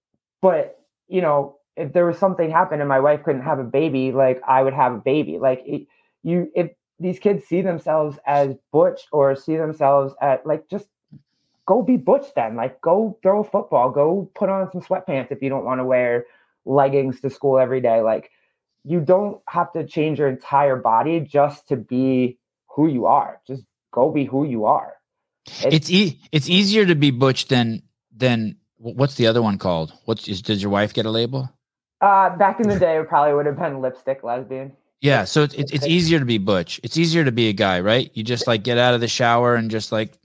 but 0.41 0.79
you 1.07 1.21
know, 1.21 1.57
if 1.75 1.93
there 1.93 2.05
was 2.05 2.17
something 2.17 2.49
happened 2.49 2.81
and 2.81 2.89
my 2.89 2.99
wife 2.99 3.23
couldn't 3.23 3.43
have 3.43 3.59
a 3.59 3.63
baby, 3.63 4.11
like 4.11 4.41
I 4.47 4.63
would 4.63 4.73
have 4.73 4.93
a 4.93 4.97
baby. 4.97 5.37
Like 5.37 5.63
it, 5.65 5.87
you, 6.23 6.51
if 6.55 6.71
these 6.99 7.19
kids 7.19 7.45
see 7.45 7.61
themselves 7.61 8.17
as 8.25 8.55
butch 8.71 9.01
or 9.11 9.35
see 9.35 9.55
themselves 9.55 10.13
at 10.21 10.45
like 10.45 10.67
just 10.69 10.87
go 11.65 11.81
be 11.83 11.97
butch 11.97 12.25
then. 12.35 12.55
Like 12.55 12.81
go 12.81 13.17
throw 13.21 13.41
a 13.41 13.43
football, 13.43 13.91
go 13.91 14.29
put 14.35 14.49
on 14.49 14.71
some 14.71 14.81
sweatpants 14.81 15.31
if 15.31 15.41
you 15.41 15.49
don't 15.49 15.65
want 15.65 15.79
to 15.79 15.85
wear 15.85 16.25
leggings 16.65 17.21
to 17.21 17.29
school 17.29 17.59
every 17.59 17.79
day. 17.79 18.01
Like 18.01 18.31
you 18.89 18.99
don't 19.01 19.39
have 19.47 19.71
to 19.73 19.85
change 19.85 20.19
your 20.19 20.27
entire 20.27 20.75
body 20.75 21.19
just 21.19 21.67
to 21.69 21.77
be 21.77 22.39
who 22.75 22.87
you 22.87 23.05
are. 23.05 23.39
Just 23.47 23.63
go 23.93 24.11
be 24.11 24.25
who 24.25 24.45
you 24.45 24.65
are. 24.65 24.95
it's 25.63 25.91
e- 25.91 26.19
it's 26.31 26.49
easier 26.49 26.85
to 26.85 26.95
be 26.95 27.11
butch 27.11 27.47
than 27.47 27.83
than 28.15 28.57
what's 28.77 29.15
the 29.15 29.27
other 29.27 29.41
one 29.41 29.59
called? 29.59 29.93
What's 30.05 30.27
is, 30.27 30.41
does 30.41 30.61
your 30.61 30.71
wife 30.71 30.93
get 30.93 31.05
a 31.05 31.11
label? 31.11 31.49
Uh, 32.01 32.35
back 32.35 32.59
in 32.59 32.67
the 32.67 32.75
day, 32.79 32.97
it 32.97 33.07
probably 33.07 33.33
would 33.35 33.45
have 33.45 33.57
been 33.59 33.81
lipstick 33.81 34.23
lesbian. 34.23 34.73
Yeah, 35.01 35.25
so 35.25 35.43
it's 35.43 35.53
it's, 35.55 35.71
it's 35.71 35.87
easier 35.87 36.19
to 36.19 36.25
be 36.25 36.39
butch. 36.39 36.79
It's 36.83 36.97
easier 36.97 37.23
to 37.23 37.31
be 37.31 37.49
a 37.49 37.53
guy, 37.53 37.81
right? 37.81 38.09
You 38.15 38.23
just 38.23 38.47
like 38.47 38.63
get 38.63 38.77
out 38.77 38.95
of 38.95 39.01
the 39.01 39.07
shower 39.07 39.55
and 39.55 39.69
just 39.71 39.91
like 39.91 40.17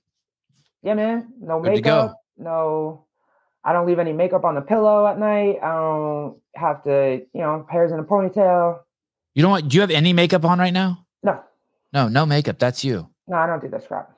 Yeah, 0.82 0.94
man. 0.94 1.32
No 1.40 1.60
Good 1.60 1.74
to 1.76 1.80
go. 1.82 2.06
makeup. 2.06 2.16
No, 2.38 3.03
I 3.64 3.72
don't 3.72 3.86
leave 3.86 3.98
any 3.98 4.12
makeup 4.12 4.44
on 4.44 4.54
the 4.54 4.60
pillow 4.60 5.06
at 5.06 5.18
night. 5.18 5.58
I 5.62 5.72
don't 5.72 6.36
have 6.54 6.82
to, 6.84 7.22
you 7.32 7.40
know, 7.40 7.66
hairs 7.70 7.92
in 7.92 7.98
a 7.98 8.04
ponytail. 8.04 8.80
you 9.34 9.42
don't 9.42 9.50
want. 9.50 9.68
Do 9.68 9.76
you 9.76 9.80
have 9.80 9.90
any 9.90 10.12
makeup 10.12 10.44
on 10.44 10.58
right 10.58 10.72
now? 10.72 11.06
No, 11.22 11.42
No, 11.92 12.08
no 12.08 12.26
makeup. 12.26 12.58
That's 12.58 12.84
you. 12.84 13.08
no, 13.26 13.36
I 13.36 13.46
don't 13.46 13.60
do 13.62 13.68
this 13.68 13.84
crap. 13.86 14.10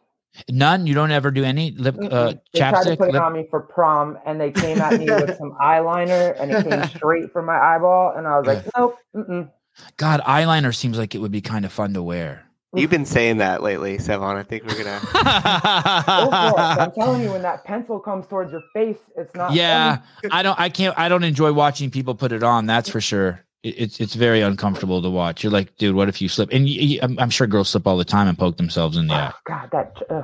None. 0.51 0.86
You 0.86 0.94
don't 0.94 1.12
ever 1.12 1.31
do 1.31 1.44
any 1.44 1.70
lip 1.70 1.97
uh, 1.98 2.35
they 2.52 2.59
tried 2.59 2.82
to 2.82 2.90
chapstick. 2.90 2.98
put 2.98 3.09
it 3.10 3.16
on 3.16 3.32
me 3.32 3.47
for 3.48 3.60
prom, 3.60 4.18
and 4.27 4.39
they 4.40 4.51
came 4.51 4.81
at 4.81 4.98
me 4.98 5.06
with 5.06 5.36
some 5.39 5.56
eyeliner, 5.62 6.35
and 6.39 6.51
it 6.51 6.68
came 6.68 6.85
straight 6.89 7.32
from 7.32 7.47
my 7.47 7.56
eyeball, 7.59 8.12
and 8.16 8.27
I 8.27 8.39
was 8.39 8.47
like, 8.47 8.64
nope. 8.77 8.98
Mm-mm. 9.14 9.51
God, 9.97 10.20
eyeliner 10.23 10.74
seems 10.74 10.98
like 10.98 11.14
it 11.14 11.18
would 11.18 11.31
be 11.32 11.40
kind 11.40 11.64
of 11.64 11.73
fun 11.73 11.94
to 11.94 12.02
wear. 12.02 12.45
You've 12.75 12.91
been 12.91 13.07
saying 13.07 13.39
that 13.39 13.63
lately, 13.63 13.97
Sevan. 13.97 14.37
I 14.37 14.43
think 14.43 14.65
we're 14.65 14.77
gonna. 14.85 15.01
Go. 15.13 16.57
I'm 16.59 16.93
telling 16.93 17.23
you, 17.23 17.31
when 17.31 17.43
that 17.43 17.65
pencil 17.65 17.99
comes 17.99 18.27
towards 18.27 18.53
your 18.53 18.63
face, 18.75 18.99
it's 19.17 19.35
not. 19.35 19.53
yeah. 19.55 19.99
I 20.31 20.43
don't. 20.43 20.59
I 20.59 20.69
can't. 20.69 20.99
I 20.99 21.09
don't 21.09 21.25
enjoy 21.25 21.53
watching 21.53 21.91
people 21.91 22.15
put 22.15 22.33
it 22.33 22.43
on. 22.43 22.67
That's 22.67 22.89
for 22.91 23.01
sure. 23.01 23.41
It, 23.63 23.75
it's 23.79 24.01
it's 24.01 24.15
very 24.15 24.43
uncomfortable 24.43 25.01
to 25.01 25.09
watch. 25.09 25.43
You're 25.43 25.53
like, 25.53 25.77
dude, 25.77 25.95
what 25.95 26.09
if 26.09 26.21
you 26.21 26.29
slip? 26.29 26.51
And 26.53 26.65
y 26.67 26.77
y- 26.81 26.99
I'm, 27.03 27.19
I'm 27.19 27.31
sure 27.31 27.47
girls 27.47 27.69
slip 27.71 27.87
all 27.87 27.97
the 27.97 28.05
time 28.05 28.29
and 28.29 28.39
poke 28.39 28.57
themselves 28.59 28.97
in 28.99 29.07
the 29.07 29.15
eye. 29.15 29.33
Oh, 29.33 29.39
God, 29.47 29.69
that. 29.73 29.97
Uh, 30.11 30.23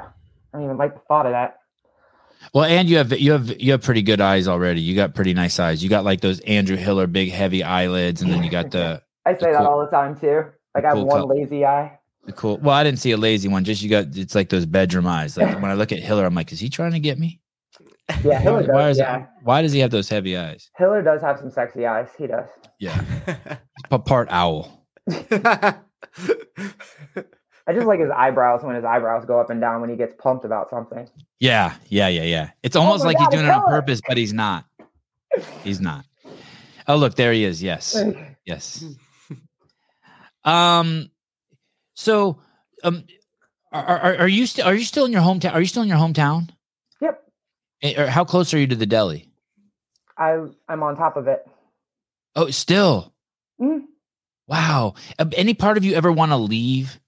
I 0.53 0.59
don't 0.59 0.65
even 0.65 0.77
like 0.77 0.95
the 0.95 1.01
thought 1.09 1.25
of 1.27 1.33
that. 1.33 1.59
Well, 2.53 2.65
and 2.65 2.89
you 2.89 2.99
have 2.99 3.19
you 3.19 3.33
have 3.33 3.61
you 3.63 3.73
have 3.73 3.83
pretty 3.83 4.03
good 4.03 4.21
eyes 4.21 4.47
already. 4.49 4.81
You 4.83 4.95
got 4.95 5.15
pretty 5.15 5.33
nice 5.33 5.59
eyes. 5.59 5.83
You 5.83 5.89
got 5.89 6.05
like 6.05 6.21
those 6.21 6.41
Andrew 6.41 6.77
Hiller 6.77 7.07
big 7.07 7.31
heavy 7.31 7.63
eyelids, 7.63 8.21
and 8.21 8.31
then 8.31 8.43
you 8.43 8.51
got 8.51 8.71
the 8.73 9.01
I 9.25 9.35
say 9.35 9.53
that 9.53 9.59
cool- 9.59 9.67
all 9.69 9.81
the 9.81 9.91
time 9.91 10.19
too. 10.21 10.45
Like 10.75 10.85
I 10.85 10.89
have 10.89 10.97
cool 10.97 11.07
one 11.07 11.21
cut. 11.21 11.29
lazy 11.29 11.65
eye. 11.65 11.99
The 12.25 12.33
cool. 12.33 12.59
Well, 12.59 12.75
I 12.75 12.85
didn't 12.85 12.99
see 12.99 13.11
a 13.11 13.17
lazy 13.17 13.49
one. 13.49 13.65
Just 13.65 13.83
you 13.83 13.91
got 13.91 14.17
it's 14.17 14.35
like 14.35 14.49
those 14.49 14.67
bedroom 14.67 15.07
eyes. 15.07 15.37
Like 15.37 15.61
when 15.61 15.71
I 15.71 15.75
look 15.75 15.93
at 15.93 15.99
Hiller, 15.99 16.25
I'm 16.25 16.35
like, 16.35 16.53
is 16.53 16.61
he 16.61 16.69
trying 16.69 16.93
to 16.93 17.01
get 17.01 17.19
me? 17.19 17.41
Yeah, 18.25 18.41
Hiller 18.41 18.57
Why, 18.57 18.63
does. 18.63 18.69
why 18.69 18.89
is 18.91 18.99
yeah, 18.99 19.17
it, 19.17 19.27
why 19.43 19.63
does 19.63 19.73
he 19.73 19.81
have 19.81 19.91
those 19.91 20.09
heavy 20.09 20.37
eyes? 20.37 20.71
Hiller 20.77 21.03
does 21.03 21.21
have 21.23 21.39
some 21.39 21.51
sexy 21.51 21.87
eyes. 21.87 22.09
He 22.19 22.27
does. 22.27 22.49
Yeah, 22.79 23.01
P- 23.91 23.99
part 23.99 24.29
owl. 24.31 24.87
I 27.65 27.73
just 27.73 27.87
like 27.87 28.01
his 28.01 28.11
eyebrows 28.11 28.63
when 28.65 28.75
his 28.75 28.85
eyebrows 28.85 29.25
go 29.25 29.41
up 29.41 29.51
and 29.51 29.61
down 29.61 29.81
when 29.81 29.89
he 29.89 29.97
gets 29.97 30.15
pumped 30.19 30.45
about 30.45 30.69
something. 30.69 31.09
Yeah, 31.39 31.75
yeah, 31.89 32.09
yeah, 32.09 32.25
yeah. 32.25 32.51
It's 32.63 32.77
almost 32.77 33.05
my 33.05 33.11
like 33.11 33.19
he's 33.19 33.29
doing 33.29 33.47
it 33.47 33.51
on 33.51 33.63
purpose, 33.63 34.01
but 34.07 34.17
he's 34.17 34.33
not. 34.33 34.65
He's 35.63 35.81
not. 35.81 36.05
Oh, 36.89 36.97
look, 36.97 37.15
there 37.15 37.33
he 37.33 37.45
is. 37.45 37.63
Yes, 37.63 37.97
yes. 38.45 38.85
Um, 40.45 41.11
so, 41.95 42.39
um, 42.85 43.05
are, 43.73 43.85
are, 43.87 44.17
are 44.19 44.29
you 44.29 44.47
still 44.47 44.67
are 44.67 44.75
you 44.75 44.85
still 44.85 45.05
in 45.07 45.13
your 45.13 45.23
hometown? 45.23 45.55
Are 45.55 45.61
you 45.61 45.67
still 45.67 45.83
in 45.83 45.89
your 45.89 45.99
hometown? 45.99 46.51
Yep, 47.01 47.23
Eh, 47.83 48.03
Or 48.03 48.07
how 48.09 48.25
close 48.25 48.53
are 48.55 48.59
you 48.59 48.67
to 48.67 48.77
the 48.77 48.87
deli? 48.87 49.29
I 50.19 50.45
I'm 50.69 50.83
on 50.83 50.97
top 50.97 51.17
of 51.17 51.27
it. 51.29 51.45
Oh, 52.37 52.51
still. 52.51 53.13
Mm. 53.61 53.83
Wow. 54.49 54.95
Uh, 55.19 55.27
Any 55.37 55.55
part 55.55 55.77
of 55.77 55.85
you 55.85 55.95
ever 55.95 56.13
want 56.13 56.33
to 56.33 56.37
leave? 56.37 56.99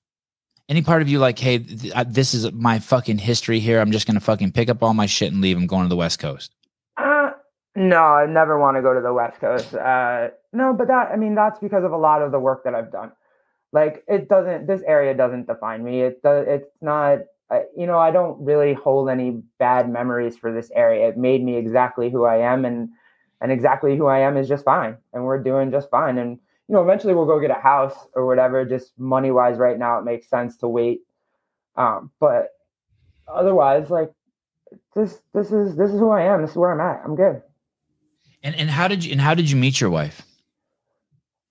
Any 0.69 0.81
part 0.81 1.03
of 1.03 1.09
you 1.09 1.19
like, 1.19 1.39
hey, 1.39 1.59
th- 1.59 1.93
I- 1.95 2.05
this 2.05 2.33
is 2.33 2.51
my 2.53 2.79
fucking 2.79 3.19
history 3.19 3.61
here. 3.61 3.81
I'm 3.81 3.91
just 3.93 4.07
gonna 4.07 4.21
fucking 4.21 4.53
pick 4.53 4.71
up 4.71 4.83
all 4.83 4.95
my 4.95 5.07
shit 5.07 5.33
and 5.33 5.43
leave. 5.43 5.57
I'm 5.59 5.67
going 5.67 5.83
to 5.83 5.89
the 5.91 5.97
West 5.97 6.19
Coast. 6.19 6.55
Uh, 6.97 7.33
no, 7.77 7.99
I 8.03 8.25
never 8.27 8.59
want 8.59 8.77
to 8.79 8.83
go 8.83 8.95
to 8.95 9.01
the 9.03 9.13
West 9.13 9.39
Coast. 9.41 9.75
Uh, 9.75 10.29
no, 10.55 10.73
but 10.73 10.87
that 10.89 11.11
I 11.13 11.17
mean 11.17 11.35
that's 11.35 11.59
because 11.59 11.85
of 11.85 11.93
a 11.93 11.97
lot 11.99 12.23
of 12.23 12.33
the 12.33 12.39
work 12.39 12.65
that 12.65 12.75
I've 12.75 12.91
done. 12.91 13.13
Like 13.75 14.05
it 14.07 14.29
doesn't. 14.29 14.69
This 14.69 14.83
area 14.87 15.15
doesn't 15.15 15.49
define 15.49 15.83
me. 15.83 16.03
It 16.03 16.23
does. 16.23 16.47
It's 16.49 16.71
not. 16.81 17.19
You 17.77 17.87
know, 17.87 17.99
I 17.99 18.11
don't 18.11 18.43
really 18.43 18.73
hold 18.73 19.11
any 19.11 19.43
bad 19.59 19.91
memories 19.91 20.37
for 20.37 20.53
this 20.53 20.71
area. 20.75 21.09
It 21.09 21.19
made 21.19 21.45
me 21.45 21.57
exactly 21.57 22.09
who 22.09 22.25
I 22.25 22.37
am, 22.37 22.65
and 22.65 22.89
and 23.41 23.51
exactly 23.51 23.97
who 23.97 24.07
I 24.07 24.21
am 24.21 24.37
is 24.37 24.49
just 24.49 24.65
fine, 24.65 24.97
and 25.13 25.25
we're 25.25 25.43
doing 25.43 25.73
just 25.73 25.91
fine. 25.91 26.19
And 26.19 26.39
you 26.69 26.75
know, 26.75 26.83
eventually 26.83 27.15
we'll 27.15 27.27
go 27.27 27.41
get 27.41 27.51
a 27.51 27.61
house 27.61 27.97
or 28.15 28.27
whatever. 28.27 28.65
Just 28.65 28.93
money 28.97 29.33
wise, 29.33 29.59
right 29.59 29.79
now 29.79 29.99
it 29.99 30.05
makes 30.05 30.31
sense 30.31 30.57
to 30.59 30.69
wait. 30.69 31.01
Um, 31.77 32.13
but 32.21 32.51
otherwise, 33.27 33.91
like 33.91 34.13
this, 34.95 35.21
this 35.35 35.51
is 35.51 35.75
this 35.75 35.91
is 35.91 35.99
who 35.99 36.11
I 36.11 36.23
am. 36.23 36.43
This 36.43 36.53
is 36.53 36.57
where 36.57 36.73
I'm 36.73 36.81
at. 36.81 37.03
I'm 37.05 37.17
good. 37.17 37.43
And 38.45 38.55
and 38.55 38.71
how 38.71 38.87
did 38.87 39.05
you 39.05 39.11
and 39.11 39.21
how 39.21 39.35
did 39.35 39.51
you 39.51 39.57
meet 39.57 39.81
your 39.81 39.91
wife? 39.91 40.23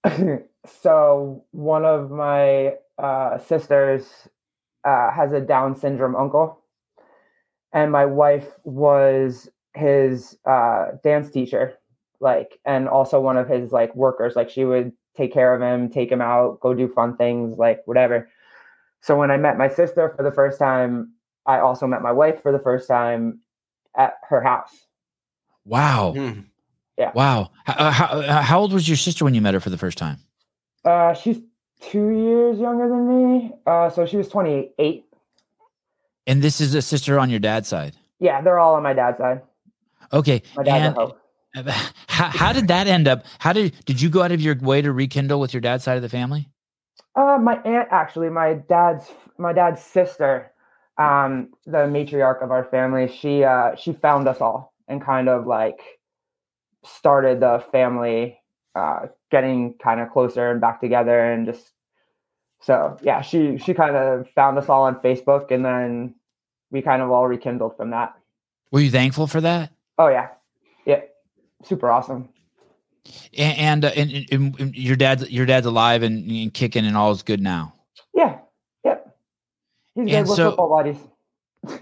so 0.65 1.45
one 1.51 1.85
of 1.85 2.11
my 2.11 2.75
uh, 2.97 3.37
sisters 3.37 4.07
uh, 4.83 5.11
has 5.11 5.31
a 5.33 5.41
Down 5.41 5.75
syndrome 5.75 6.15
uncle, 6.15 6.59
and 7.71 7.91
my 7.91 8.05
wife 8.05 8.47
was 8.63 9.49
his 9.75 10.37
uh, 10.45 10.91
dance 11.03 11.29
teacher, 11.29 11.73
like, 12.19 12.59
and 12.65 12.87
also 12.87 13.19
one 13.19 13.37
of 13.37 13.49
his 13.49 13.71
like 13.71 13.95
workers. 13.95 14.35
Like, 14.35 14.49
she 14.49 14.65
would 14.65 14.91
take 15.15 15.33
care 15.33 15.53
of 15.53 15.61
him, 15.61 15.89
take 15.89 16.11
him 16.11 16.21
out, 16.21 16.59
go 16.59 16.73
do 16.73 16.87
fun 16.87 17.17
things, 17.17 17.57
like 17.57 17.81
whatever. 17.85 18.29
So 19.01 19.17
when 19.17 19.31
I 19.31 19.37
met 19.37 19.57
my 19.57 19.69
sister 19.69 20.13
for 20.15 20.23
the 20.23 20.31
first 20.31 20.59
time, 20.59 21.13
I 21.45 21.59
also 21.59 21.87
met 21.87 22.01
my 22.01 22.11
wife 22.11 22.41
for 22.41 22.51
the 22.51 22.59
first 22.59 22.87
time 22.87 23.41
at 23.97 24.13
her 24.29 24.41
house. 24.41 24.87
Wow. 25.65 26.13
Hmm. 26.15 26.39
Wow. 27.13 27.51
How, 27.65 27.73
uh, 27.73 27.91
how, 27.91 28.05
uh, 28.05 28.41
how 28.41 28.59
old 28.59 28.73
was 28.73 28.87
your 28.87 28.97
sister 28.97 29.25
when 29.25 29.33
you 29.33 29.41
met 29.41 29.53
her 29.53 29.59
for 29.59 29.69
the 29.69 29.77
first 29.77 29.97
time? 29.97 30.19
Uh, 30.85 31.13
she's 31.13 31.39
two 31.81 32.09
years 32.09 32.59
younger 32.59 32.87
than 32.89 33.07
me. 33.07 33.51
Uh, 33.65 33.89
so 33.89 34.05
she 34.05 34.17
was 34.17 34.27
28. 34.29 35.05
And 36.27 36.41
this 36.41 36.61
is 36.61 36.73
a 36.75 36.81
sister 36.81 37.19
on 37.19 37.29
your 37.29 37.39
dad's 37.39 37.67
side. 37.67 37.95
Yeah, 38.19 38.41
they're 38.41 38.59
all 38.59 38.75
on 38.75 38.83
my 38.83 38.93
dad's 38.93 39.17
side. 39.17 39.41
Okay. 40.13 40.41
My 40.55 40.63
dad's 40.63 40.97
and 41.55 41.69
how, 42.07 42.29
how 42.29 42.53
did 42.53 42.67
that 42.67 42.87
end 42.87 43.07
up? 43.07 43.25
How 43.39 43.53
did 43.53 43.73
did 43.85 44.01
you 44.01 44.09
go 44.09 44.21
out 44.21 44.31
of 44.31 44.41
your 44.41 44.55
way 44.55 44.81
to 44.81 44.91
rekindle 44.91 45.39
with 45.39 45.53
your 45.53 45.61
dad's 45.61 45.83
side 45.83 45.97
of 45.97 46.01
the 46.01 46.09
family? 46.09 46.49
Uh, 47.15 47.37
my 47.39 47.61
aunt 47.63 47.87
actually, 47.91 48.29
my 48.29 48.55
dad's 48.55 49.11
my 49.37 49.53
dad's 49.53 49.81
sister, 49.81 50.51
um, 50.97 51.49
the 51.65 51.79
matriarch 51.79 52.43
of 52.43 52.51
our 52.51 52.63
family. 52.65 53.07
She 53.07 53.43
uh 53.43 53.75
she 53.75 53.93
found 53.93 54.27
us 54.27 54.41
all 54.41 54.73
and 54.87 55.01
kind 55.01 55.29
of 55.29 55.45
like 55.45 55.79
started 56.85 57.39
the 57.39 57.63
family 57.71 58.39
uh 58.75 59.07
getting 59.33 59.73
kind 59.83 59.99
of 59.99 60.09
closer 60.11 60.51
and 60.51 60.61
back 60.61 60.79
together 60.79 61.19
and 61.31 61.47
just 61.47 61.65
so 62.61 62.95
yeah 63.01 63.19
she 63.21 63.57
she 63.57 63.73
kind 63.73 63.95
of 63.95 64.29
found 64.35 64.57
us 64.59 64.69
all 64.69 64.83
on 64.83 64.95
facebook 65.01 65.49
and 65.51 65.65
then 65.65 66.13
we 66.71 66.81
kind 66.81 67.01
of 67.01 67.09
all 67.11 67.27
rekindled 67.27 67.75
from 67.77 67.89
that. 67.91 68.13
Were 68.71 68.79
you 68.79 68.89
thankful 68.91 69.27
for 69.27 69.41
that? 69.41 69.71
oh 69.97 70.07
yeah. 70.07 70.29
Yeah. 70.85 71.01
Super 71.63 71.89
awesome. 71.91 72.29
And 73.37 73.57
and, 73.59 73.85
uh, 73.85 73.91
and, 73.95 74.11
and- 74.31 74.59
and 74.59 74.75
your 74.75 74.95
dad's 74.95 75.29
your 75.29 75.45
dad's 75.45 75.65
alive 75.65 76.03
and, 76.03 76.29
and 76.29 76.53
kicking 76.53 76.85
and 76.85 76.95
all 76.95 77.11
is 77.11 77.23
good 77.23 77.41
now. 77.41 77.73
yeah. 78.13 78.37
Yep. 78.85 79.15
He's 79.95 80.05
good 80.05 80.27
we're 80.27 80.35
so- 80.35 80.49
football 80.51 80.69
buddies. 80.69 80.97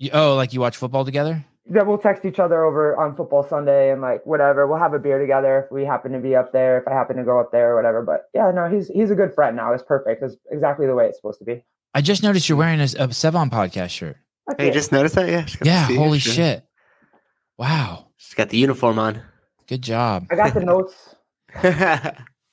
You, 0.00 0.10
oh, 0.12 0.36
like 0.36 0.52
you 0.52 0.60
watch 0.60 0.76
football 0.76 1.04
together? 1.04 1.44
Yeah, 1.70 1.82
we'll 1.82 1.98
text 1.98 2.24
each 2.24 2.38
other 2.38 2.64
over 2.64 2.96
on 2.96 3.14
football 3.14 3.42
Sunday 3.46 3.90
and 3.92 4.00
like 4.00 4.24
whatever. 4.24 4.66
We'll 4.66 4.78
have 4.78 4.94
a 4.94 4.98
beer 4.98 5.18
together 5.18 5.64
if 5.66 5.72
we 5.72 5.84
happen 5.84 6.12
to 6.12 6.18
be 6.18 6.34
up 6.34 6.52
there, 6.52 6.78
if 6.78 6.88
I 6.88 6.92
happen 6.92 7.16
to 7.16 7.24
go 7.24 7.38
up 7.38 7.52
there 7.52 7.72
or 7.72 7.76
whatever. 7.76 8.02
But 8.02 8.24
yeah, 8.34 8.50
no, 8.50 8.68
he's 8.68 8.88
he's 8.88 9.10
a 9.10 9.14
good 9.14 9.34
friend 9.34 9.54
now. 9.56 9.72
It's 9.74 9.82
perfect. 9.82 10.22
It's 10.22 10.36
exactly 10.50 10.86
the 10.86 10.94
way 10.94 11.06
it's 11.06 11.18
supposed 11.18 11.38
to 11.40 11.44
be. 11.44 11.64
I 11.94 12.00
just 12.00 12.22
noticed 12.22 12.48
you're 12.48 12.56
wearing 12.58 12.80
a, 12.80 12.84
a 12.84 13.08
Sevan 13.08 13.50
podcast 13.50 13.90
shirt. 13.90 14.16
That's 14.46 14.60
Hey, 14.62 14.68
it. 14.68 14.72
just 14.72 14.92
noticed 14.92 15.14
that? 15.16 15.28
Yeah. 15.28 15.42
just 15.42 15.58
got 15.58 15.64
to 15.64 15.70
Yeah, 15.94 15.98
holy 15.98 16.18
sure. 16.18 16.32
shit. 16.32 16.64
Wow. 17.58 18.06
She's 18.16 18.34
got 18.34 18.48
the 18.50 18.56
uniform 18.58 18.98
on. 18.98 19.20
Good 19.66 19.82
job. 19.82 20.26
I 20.30 20.36
got 20.36 20.54
the 20.54 20.60
notes. 20.64 21.14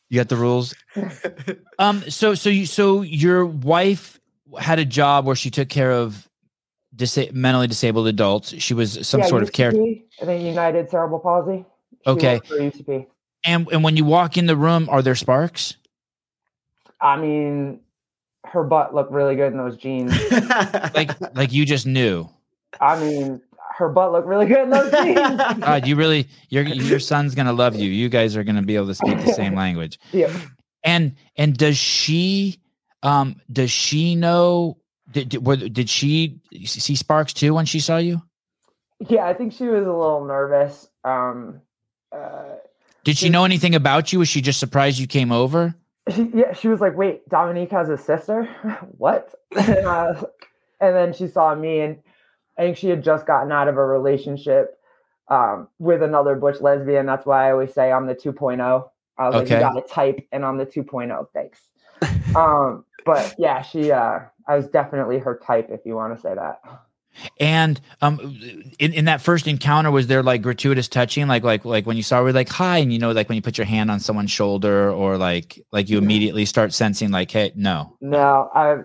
You 0.08 0.20
got 0.20 0.30
the 0.30 0.36
rules. 0.36 0.76
Um 1.80 2.04
so 2.10 2.36
so 2.36 2.50
you 2.50 2.66
so 2.68 3.02
your 3.02 3.46
wife 3.46 4.20
had 4.60 4.78
a 4.80 4.86
job 4.86 5.26
where 5.26 5.36
she 5.36 5.50
took 5.50 5.68
care 5.68 5.92
of 5.92 6.30
disa- 6.96 7.32
mentally 7.34 7.68
disabled 7.68 8.08
adults. 8.08 8.54
She 8.62 8.74
was 8.74 9.08
some 9.08 9.22
Yeah, 9.22 9.28
sort 9.28 9.44
of 9.44 9.52
care 9.52 9.72
UCP, 9.72 10.04
I 10.22 10.26
think 10.26 10.44
United 10.44 10.90
Cerebral 10.90 11.20
Palsy. 11.20 11.66
She 12.04 12.10
Okay. 12.12 12.40
UCP. 12.50 13.06
and 13.46 13.68
and 13.72 13.84
when 13.84 13.98
you 13.98 14.06
walk 14.06 14.38
in 14.38 14.46
the 14.46 14.56
room 14.58 14.88
are 14.90 15.02
there 15.02 15.16
sparks? 15.16 15.76
I 17.02 17.18
mean, 17.20 17.80
her 18.46 18.64
butt 18.64 18.94
looked 18.96 19.12
really 19.12 19.36
good 19.36 19.52
in 19.52 19.58
those 19.58 19.78
jeans. 19.78 20.14
Like 20.94 21.12
like 21.36 21.52
you 21.52 21.66
just 21.66 21.86
knew. 21.86 22.30
I 22.80 23.00
mean, 23.00 23.42
her 23.78 23.90
butt 23.90 24.12
looked 24.14 24.28
really 24.28 24.46
good 24.46 24.60
in 24.64 24.70
those 24.70 24.92
jeans. 24.92 25.16
God, 25.60 25.86
you 25.88 25.96
really 25.96 26.28
your 26.50 26.64
your 26.64 27.00
son's 27.00 27.36
gonna 27.36 27.54
love 27.54 27.76
you. 27.76 27.90
You 27.90 28.08
guys 28.10 28.36
are 28.38 28.44
gonna 28.44 28.62
be 28.62 28.76
able 28.76 28.88
to 28.88 28.96
speak 28.96 29.18
the 29.18 29.34
same 29.34 29.56
language. 29.64 30.00
yeah. 30.12 30.32
And 30.84 31.16
and 31.36 31.58
does 31.58 31.78
she 31.78 32.60
um 33.04 33.42
does 33.52 33.72
she 33.72 34.16
know 34.16 34.78
did 35.16 35.30
did, 35.30 35.74
did 35.74 35.90
she 35.90 36.40
see 36.66 36.96
sparks 36.96 37.32
too 37.34 37.54
when 37.54 37.66
she 37.66 37.80
saw 37.80 37.98
you? 37.98 38.22
Yeah, 39.08 39.26
I 39.26 39.34
think 39.34 39.54
she 39.54 39.66
was 39.66 39.86
a 39.86 39.92
little 39.92 40.26
nervous. 40.26 40.88
Um, 41.04 41.62
uh, 42.12 42.56
Did 43.04 43.18
she 43.18 43.30
know 43.30 43.44
anything 43.46 43.76
about 43.76 44.12
you? 44.14 44.20
Was 44.20 44.30
she 44.30 44.42
just 44.42 44.60
surprised 44.60 45.00
you 45.00 45.08
came 45.08 45.32
over? 45.32 45.76
she, 46.14 46.30
yeah, 46.34 46.54
she 46.54 46.68
was 46.68 46.82
like, 46.82 46.96
"Wait, 46.98 47.28
Dominique 47.30 47.72
has 47.72 47.90
a 47.90 47.98
sister? 47.98 48.44
what?" 48.98 49.34
and, 49.56 49.86
like- 49.86 50.48
and 50.82 50.96
then 50.96 51.14
she 51.14 51.28
saw 51.28 51.56
me, 51.56 51.80
and 51.80 51.98
I 52.58 52.64
think 52.64 52.78
she 52.78 52.90
had 52.90 53.04
just 53.04 53.26
gotten 53.26 53.52
out 53.52 53.68
of 53.70 53.78
a 53.78 53.86
relationship 53.86 54.78
um, 55.30 55.70
with 55.80 56.04
another 56.04 56.36
butch 56.36 56.60
lesbian. 56.62 57.06
That's 57.06 57.26
why 57.26 57.48
I 57.48 57.52
always 57.52 57.74
say 57.74 57.92
I'm 57.92 58.06
the 58.06 58.16
2.0. 58.16 58.90
I 59.18 59.30
was 59.30 59.36
like, 59.36 59.50
"You 59.50 59.60
got 59.60 59.78
a 59.78 59.82
type," 59.82 60.28
and 60.34 60.44
I'm 60.46 60.58
the 60.58 60.66
2.0. 60.66 61.28
Thanks. 61.34 61.60
um, 62.36 62.84
but 63.06 63.36
yeah, 63.38 63.62
she 63.62 63.92
uh 63.92 64.20
I 64.48 64.56
was 64.56 64.68
definitely 64.68 65.20
her 65.20 65.40
type 65.46 65.70
if 65.70 65.82
you 65.86 65.96
want 65.96 66.16
to 66.16 66.22
say 66.22 66.34
that. 66.36 66.60
And 67.40 67.80
um, 68.02 68.20
in, 68.78 68.94
in 68.94 69.06
that 69.06 69.22
first 69.22 69.48
encounter, 69.48 69.90
was 69.90 70.08
there 70.08 70.22
like 70.22 70.42
gratuitous 70.42 70.88
touching, 70.88 71.28
like 71.28 71.44
like 71.44 71.64
like 71.64 71.86
when 71.86 71.96
you 71.98 72.04
saw 72.04 72.24
her, 72.24 72.34
like 72.34 72.50
hi, 72.50 72.80
and 72.80 72.92
you 72.92 73.00
know, 73.00 73.12
like 73.12 73.30
when 73.30 73.38
you 73.38 73.42
put 73.42 73.58
your 73.58 73.66
hand 73.66 73.90
on 73.90 74.00
someone's 74.00 74.32
shoulder, 74.32 74.92
or 74.92 75.18
like 75.18 75.60
like 75.72 75.90
you 75.90 75.98
immediately 75.98 76.46
start 76.46 76.74
sensing, 76.74 77.12
like, 77.12 77.32
hey, 77.32 77.54
no, 77.56 77.96
No, 78.02 78.50
I 78.54 78.80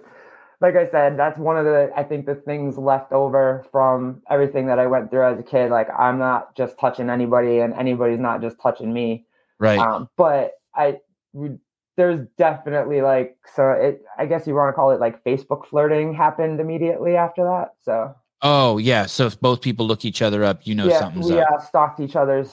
like 0.60 0.76
I 0.76 0.88
said, 0.90 1.18
that's 1.18 1.38
one 1.38 1.56
of 1.56 1.64
the 1.64 1.90
I 1.96 2.04
think 2.04 2.26
the 2.26 2.36
things 2.36 2.78
left 2.78 3.12
over 3.12 3.66
from 3.72 4.22
everything 4.30 4.66
that 4.66 4.78
I 4.78 4.86
went 4.86 5.10
through 5.10 5.26
as 5.26 5.38
a 5.40 5.42
kid. 5.42 5.70
Like 5.70 5.88
I'm 5.96 6.18
not 6.18 6.54
just 6.54 6.78
touching 6.78 7.10
anybody, 7.10 7.58
and 7.58 7.74
anybody's 7.74 8.20
not 8.20 8.42
just 8.42 8.60
touching 8.62 8.92
me. 8.92 9.26
right? 9.58 9.78
Um, 9.78 10.08
but 10.16 10.52
I 10.74 10.98
we- 11.32 11.58
there's 12.00 12.26
definitely 12.38 13.02
like 13.02 13.36
so 13.54 13.70
it 13.72 14.02
I 14.16 14.24
guess 14.24 14.46
you 14.46 14.54
want 14.54 14.70
to 14.70 14.72
call 14.72 14.90
it 14.92 15.00
like 15.00 15.22
Facebook 15.22 15.66
flirting 15.66 16.14
happened 16.14 16.58
immediately 16.58 17.14
after 17.16 17.44
that. 17.44 17.74
So 17.84 18.14
oh 18.40 18.78
yeah. 18.78 19.04
So 19.04 19.26
if 19.26 19.38
both 19.38 19.60
people 19.60 19.86
look 19.86 20.06
each 20.06 20.22
other 20.22 20.42
up, 20.42 20.66
you 20.66 20.74
know 20.74 20.86
yeah, 20.86 20.98
something's 21.00 21.30
we 21.30 21.38
up. 21.38 21.48
uh, 21.52 21.58
stalked 21.60 22.00
each 22.00 22.16
other's 22.16 22.50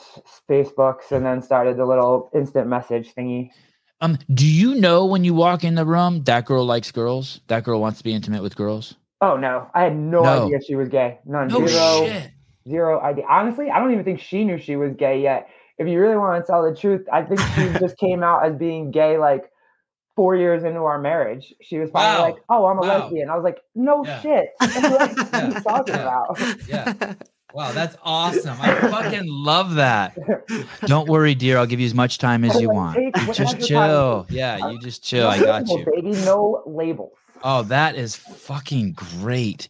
Facebooks 0.48 1.10
and 1.12 1.24
then 1.24 1.40
started 1.40 1.78
the 1.78 1.86
little 1.86 2.30
instant 2.34 2.66
message 2.68 3.14
thingy. 3.14 3.50
Um, 4.02 4.18
do 4.32 4.46
you 4.46 4.74
know 4.74 5.06
when 5.06 5.24
you 5.24 5.32
walk 5.34 5.64
in 5.64 5.74
the 5.74 5.84
room 5.86 6.22
that 6.24 6.44
girl 6.44 6.64
likes 6.66 6.92
girls? 6.92 7.40
That 7.48 7.64
girl 7.64 7.80
wants 7.80 7.98
to 7.98 8.04
be 8.04 8.12
intimate 8.12 8.42
with 8.42 8.54
girls. 8.54 8.94
Oh 9.20 9.36
no, 9.36 9.70
I 9.74 9.82
had 9.84 9.96
no, 9.96 10.22
No. 10.22 10.44
idea 10.44 10.60
she 10.60 10.76
was 10.76 10.88
gay. 10.88 11.18
None, 11.24 11.48
No 11.48 11.66
zero, 11.66 12.22
zero 12.68 13.00
idea. 13.00 13.24
Honestly, 13.28 13.70
I 13.70 13.80
don't 13.80 13.92
even 13.92 14.04
think 14.04 14.20
she 14.20 14.44
knew 14.44 14.58
she 14.58 14.76
was 14.76 14.92
gay 14.94 15.20
yet. 15.22 15.48
If 15.78 15.86
you 15.88 16.00
really 16.00 16.16
want 16.16 16.44
to 16.44 16.50
tell 16.50 16.62
the 16.62 16.74
truth, 16.76 17.06
I 17.12 17.22
think 17.22 17.40
she 17.54 17.62
just 17.80 17.96
came 17.98 18.22
out 18.22 18.44
as 18.44 18.54
being 18.56 18.90
gay 18.90 19.16
like 19.18 19.44
four 20.16 20.34
years 20.36 20.64
into 20.64 20.80
our 20.80 20.98
marriage. 21.00 21.54
She 21.62 21.78
was 21.78 21.90
finally 21.90 22.16
Wow. 22.18 22.22
like, 22.24 22.36
"Oh, 22.48 22.66
I'm 22.66 22.78
a 22.78 22.82
Wow. 22.82 23.02
lesbian." 23.04 23.30
I 23.30 23.36
was 23.36 23.44
like, 23.44 23.58
"No 23.74 24.04
Yeah. 24.04 24.20
shit." 24.20 24.48
like, 24.60 24.82
what 24.90 25.02
are 25.02 25.08
you 25.32 25.52
Yeah. 25.54 25.60
talking 25.60 25.94
about? 25.94 26.40
Yeah. 26.66 27.14
Wow, 27.54 27.72
that's 27.72 27.96
awesome. 28.02 28.58
I 28.60 28.74
fucking 28.90 29.24
love 29.26 29.76
that. 29.76 30.14
Don't 30.84 31.08
worry, 31.08 31.34
dear. 31.34 31.56
I'll 31.58 31.66
give 31.66 31.80
you 31.80 31.86
as 31.86 31.94
much 31.94 32.18
time 32.18 32.44
as 32.44 32.60
you 32.60 32.68
want. 32.68 32.98
You 32.98 33.32
just 33.32 33.66
chill. 33.66 34.26
Yeah, 34.28 34.70
you 34.70 34.78
just 34.78 35.02
chill. 35.02 35.28
I 35.28 35.38
got 35.38 35.66
you. 35.68 35.86
baby. 35.94 36.10
No 36.12 36.62
labels. 36.66 37.12
Oh, 37.42 37.62
that 37.62 37.94
is 37.94 38.16
fucking 38.16 38.92
great. 38.94 39.68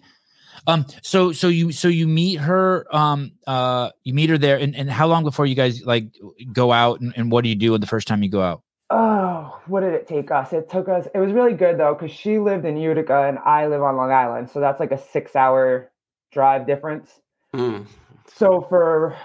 Um, 0.68 0.84
so 1.02 1.32
so 1.32 1.48
you 1.48 1.72
so 1.72 1.88
you 1.88 2.06
meet 2.06 2.36
her, 2.36 2.86
um, 2.94 3.32
uh, 3.46 3.90
you 4.04 4.12
meet 4.12 4.28
her 4.28 4.36
there, 4.36 4.58
and, 4.58 4.76
and 4.76 4.90
how 4.90 5.06
long 5.06 5.24
before 5.24 5.46
you 5.46 5.54
guys 5.54 5.82
like 5.84 6.04
go 6.52 6.72
out, 6.72 7.00
and, 7.00 7.12
and 7.16 7.32
what 7.32 7.42
do 7.42 7.48
you 7.48 7.56
do 7.56 7.76
the 7.78 7.86
first 7.86 8.06
time 8.06 8.22
you 8.22 8.28
go 8.28 8.42
out? 8.42 8.62
Oh, 8.90 9.60
what 9.66 9.80
did 9.80 9.94
it 9.94 10.06
take 10.06 10.30
us? 10.30 10.52
It 10.52 10.70
took 10.70 10.88
us. 10.88 11.08
It 11.14 11.18
was 11.18 11.32
really 11.32 11.54
good 11.54 11.78
though, 11.78 11.94
because 11.94 12.14
she 12.14 12.38
lived 12.38 12.66
in 12.66 12.76
Utica 12.76 13.22
and 13.28 13.38
I 13.38 13.66
live 13.66 13.82
on 13.82 13.96
Long 13.96 14.12
Island, 14.12 14.50
so 14.50 14.60
that's 14.60 14.78
like 14.78 14.92
a 14.92 14.98
six-hour 14.98 15.90
drive 16.32 16.66
difference. 16.66 17.18
Mm. 17.54 17.86
So 18.34 18.66
for 18.68 19.16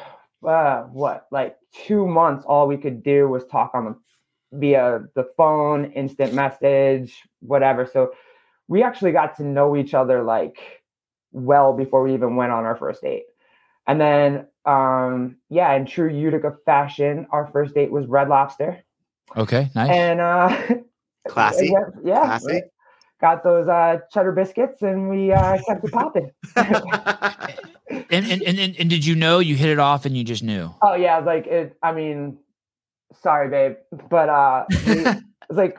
uh, 0.47 0.83
what, 0.83 1.27
like 1.29 1.57
two 1.85 2.07
months, 2.07 2.45
all 2.45 2.67
we 2.67 2.77
could 2.77 3.03
do 3.03 3.27
was 3.27 3.45
talk 3.45 3.71
on 3.73 3.85
the 3.85 3.95
via 4.53 5.01
the 5.15 5.25
phone, 5.35 5.91
instant 5.91 6.33
message, 6.33 7.21
whatever. 7.41 7.85
So 7.85 8.11
we 8.67 8.83
actually 8.83 9.11
got 9.11 9.35
to 9.37 9.43
know 9.43 9.75
each 9.75 9.93
other 9.93 10.23
like 10.23 10.82
well 11.33 11.73
before 11.73 12.03
we 12.03 12.13
even 12.13 12.35
went 12.37 12.51
on 12.51 12.63
our 12.63 12.75
first 12.77 13.01
date. 13.01 13.23
And 13.85 13.99
then, 13.99 14.47
um, 14.65 15.35
yeah, 15.49 15.73
in 15.73 15.85
true 15.85 16.09
Utica 16.09 16.53
fashion, 16.65 17.27
our 17.31 17.49
first 17.51 17.75
date 17.75 17.91
was 17.91 18.05
Red 18.07 18.29
Lobster, 18.29 18.81
Okay, 19.35 19.69
nice. 19.75 19.89
and 19.89 20.21
uh, 20.21 20.55
Classy. 21.27 21.67
it 21.67 21.71
went- 21.73 22.05
yeah, 22.05 22.21
Classy. 22.39 22.61
got 23.19 23.43
those 23.43 23.67
uh, 23.67 23.97
cheddar 24.11 24.31
biscuits, 24.31 24.81
and 24.81 25.09
we 25.09 25.33
uh, 25.33 25.57
kept 25.67 25.83
it 25.83 25.91
popping. 25.91 26.31
and, 26.55 28.25
and 28.25 28.41
and 28.43 28.59
and 28.59 28.75
and 28.79 28.89
did 28.89 29.05
you 29.05 29.15
know 29.15 29.39
you 29.39 29.55
hit 29.55 29.69
it 29.69 29.79
off, 29.79 30.05
and 30.05 30.15
you 30.15 30.23
just 30.23 30.43
knew? 30.43 30.73
Oh 30.81 30.93
yeah, 30.95 31.17
like 31.19 31.47
it. 31.47 31.75
I 31.83 31.91
mean, 31.91 32.37
sorry, 33.21 33.49
babe, 33.49 33.75
but 34.09 34.29
uh, 34.29 34.65
we, 34.87 35.05
it's 35.49 35.57
like 35.57 35.77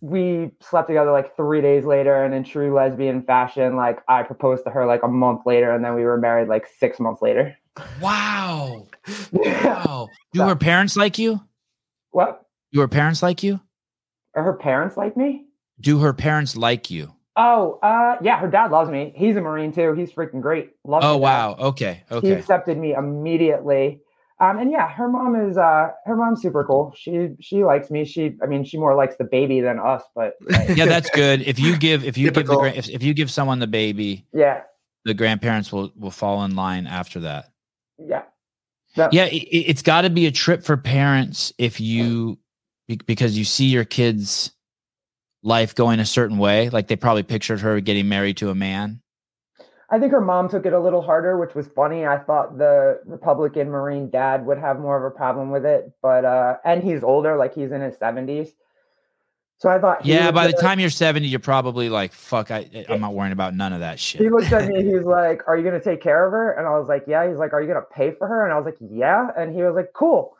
we 0.00 0.50
slept 0.60 0.88
together 0.88 1.10
like 1.12 1.36
three 1.36 1.60
days 1.60 1.84
later, 1.84 2.24
and 2.24 2.34
in 2.34 2.44
true 2.44 2.74
lesbian 2.74 3.22
fashion, 3.22 3.76
like 3.76 4.00
I 4.08 4.22
proposed 4.22 4.64
to 4.64 4.70
her 4.70 4.86
like 4.86 5.02
a 5.02 5.08
month 5.08 5.42
later, 5.46 5.70
and 5.70 5.84
then 5.84 5.94
we 5.94 6.04
were 6.04 6.18
married 6.18 6.48
like 6.48 6.66
six 6.78 6.98
months 7.00 7.22
later. 7.22 7.56
Wow, 8.00 8.86
wow. 9.32 10.08
Do 10.32 10.42
her 10.42 10.56
parents 10.56 10.96
like 10.96 11.18
you? 11.18 11.40
what? 12.10 12.42
Do 12.72 12.80
her 12.80 12.88
parents 12.88 13.22
like 13.22 13.42
you? 13.42 13.60
Are 14.34 14.42
her 14.42 14.54
parents 14.54 14.96
like 14.96 15.16
me? 15.16 15.46
Do 15.80 15.98
her 16.00 16.12
parents 16.12 16.56
like 16.56 16.90
you? 16.90 17.14
Oh, 17.36 17.78
uh, 17.82 18.16
yeah, 18.20 18.38
her 18.40 18.48
dad 18.48 18.72
loves 18.72 18.90
me. 18.90 19.12
He's 19.16 19.36
a 19.36 19.40
Marine 19.40 19.72
too. 19.72 19.94
He's 19.94 20.10
freaking 20.10 20.42
great. 20.42 20.70
Loves 20.84 21.06
Oh 21.06 21.12
my 21.12 21.14
dad. 21.14 21.20
wow. 21.20 21.56
Okay. 21.58 22.02
Okay. 22.10 22.26
He 22.28 22.32
accepted 22.34 22.76
me 22.76 22.94
immediately. 22.94 24.00
Um, 24.40 24.58
and 24.58 24.70
yeah, 24.70 24.88
her 24.88 25.08
mom 25.08 25.34
is 25.34 25.58
uh 25.58 25.88
her 26.06 26.14
mom's 26.16 26.40
super 26.42 26.64
cool. 26.64 26.92
She 26.96 27.30
she 27.40 27.64
likes 27.64 27.90
me. 27.90 28.04
She 28.04 28.36
I 28.42 28.46
mean 28.46 28.64
she 28.64 28.78
more 28.78 28.94
likes 28.94 29.16
the 29.16 29.24
baby 29.24 29.60
than 29.60 29.78
us, 29.80 30.02
but 30.14 30.34
like, 30.48 30.76
Yeah, 30.76 30.86
that's 30.86 31.10
good. 31.10 31.42
If 31.42 31.58
you 31.58 31.76
give 31.76 32.04
if 32.04 32.16
you 32.16 32.30
give 32.30 32.46
the 32.46 32.72
if, 32.76 32.88
if 32.88 33.02
you 33.02 33.14
give 33.14 33.30
someone 33.30 33.58
the 33.58 33.66
baby, 33.66 34.26
yeah, 34.32 34.62
the 35.04 35.14
grandparents 35.14 35.72
will 35.72 35.92
will 35.96 36.12
fall 36.12 36.44
in 36.44 36.54
line 36.54 36.86
after 36.86 37.20
that. 37.20 37.46
yeah. 37.98 38.22
Yeah, 38.96 39.26
it, 39.26 39.34
it- 39.42 39.70
it's 39.70 39.82
got 39.82 40.02
to 40.02 40.10
be 40.10 40.26
a 40.26 40.32
trip 40.32 40.64
for 40.64 40.76
parents 40.76 41.52
if 41.58 41.80
you 41.80 42.38
because 43.06 43.36
you 43.36 43.44
see 43.44 43.66
your 43.66 43.84
kids' 43.84 44.50
life 45.42 45.74
going 45.74 46.00
a 46.00 46.04
certain 46.06 46.38
way. 46.38 46.68
Like 46.70 46.88
they 46.88 46.96
probably 46.96 47.22
pictured 47.22 47.60
her 47.60 47.80
getting 47.80 48.08
married 48.08 48.38
to 48.38 48.50
a 48.50 48.54
man. 48.54 49.00
I 49.90 49.98
think 49.98 50.12
her 50.12 50.20
mom 50.20 50.48
took 50.48 50.66
it 50.66 50.72
a 50.74 50.80
little 50.80 51.00
harder, 51.00 51.38
which 51.38 51.54
was 51.54 51.66
funny. 51.68 52.06
I 52.06 52.18
thought 52.18 52.58
the 52.58 53.00
Republican 53.06 53.70
Marine 53.70 54.10
dad 54.10 54.44
would 54.44 54.58
have 54.58 54.78
more 54.78 54.98
of 54.98 55.04
a 55.04 55.14
problem 55.14 55.50
with 55.50 55.64
it, 55.64 55.92
but 56.02 56.24
uh 56.24 56.56
and 56.64 56.82
he's 56.82 57.02
older, 57.02 57.36
like 57.36 57.54
he's 57.54 57.72
in 57.72 57.80
his 57.80 57.96
70s. 57.96 58.50
So 59.58 59.68
I 59.68 59.80
thought 59.80 60.06
Yeah, 60.06 60.30
by 60.30 60.46
the 60.46 60.52
time 60.52 60.78
you're 60.78 60.88
70, 60.90 61.26
you're 61.26 61.40
probably 61.40 61.88
like, 61.88 62.12
fuck, 62.12 62.52
I, 62.52 62.68
I'm 62.88 63.00
not 63.00 63.14
worrying 63.14 63.32
about 63.32 63.56
none 63.56 63.72
of 63.72 63.80
that 63.80 63.98
shit. 63.98 64.20
he 64.20 64.28
looked 64.30 64.52
at 64.52 64.68
me, 64.68 64.84
he's 64.92 65.02
like, 65.02 65.42
Are 65.48 65.56
you 65.56 65.64
gonna 65.64 65.82
take 65.82 66.00
care 66.00 66.26
of 66.26 66.32
her? 66.32 66.52
And 66.52 66.66
I 66.66 66.78
was 66.78 66.88
like, 66.88 67.04
Yeah. 67.08 67.28
He's 67.28 67.38
like, 67.38 67.52
Are 67.52 67.60
you 67.60 67.66
gonna 67.68 67.82
pay 67.82 68.12
for 68.12 68.28
her? 68.28 68.44
And 68.44 68.52
I 68.52 68.56
was 68.56 68.66
like, 68.66 68.76
Yeah. 68.80 69.28
And 69.36 69.54
he 69.54 69.62
was 69.62 69.74
like, 69.74 69.92
Cool. 69.94 70.36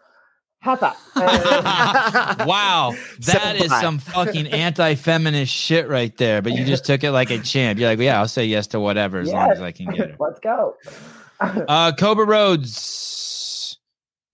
Hata. 0.60 0.94
And- 1.14 2.48
wow, 2.48 2.94
that 3.26 3.56
is 3.60 3.70
some 3.70 3.98
fucking 3.98 4.48
anti-feminist 4.48 5.52
shit 5.52 5.88
right 5.88 6.16
there. 6.16 6.42
But 6.42 6.52
you 6.54 6.64
just 6.64 6.84
took 6.84 7.04
it 7.04 7.12
like 7.12 7.30
a 7.30 7.38
champ. 7.38 7.78
You're 7.78 7.90
like, 7.90 7.98
yeah, 8.00 8.18
I'll 8.18 8.28
say 8.28 8.44
yes 8.44 8.66
to 8.68 8.80
whatever 8.80 9.20
as 9.20 9.30
long 9.32 9.50
as 9.52 9.60
I 9.60 9.72
can 9.72 9.86
get 9.86 10.10
her. 10.10 10.16
Let's 10.20 10.40
go. 10.40 10.76
Uh, 11.40 11.92
Cobra 11.92 12.24
Rhodes. 12.26 13.78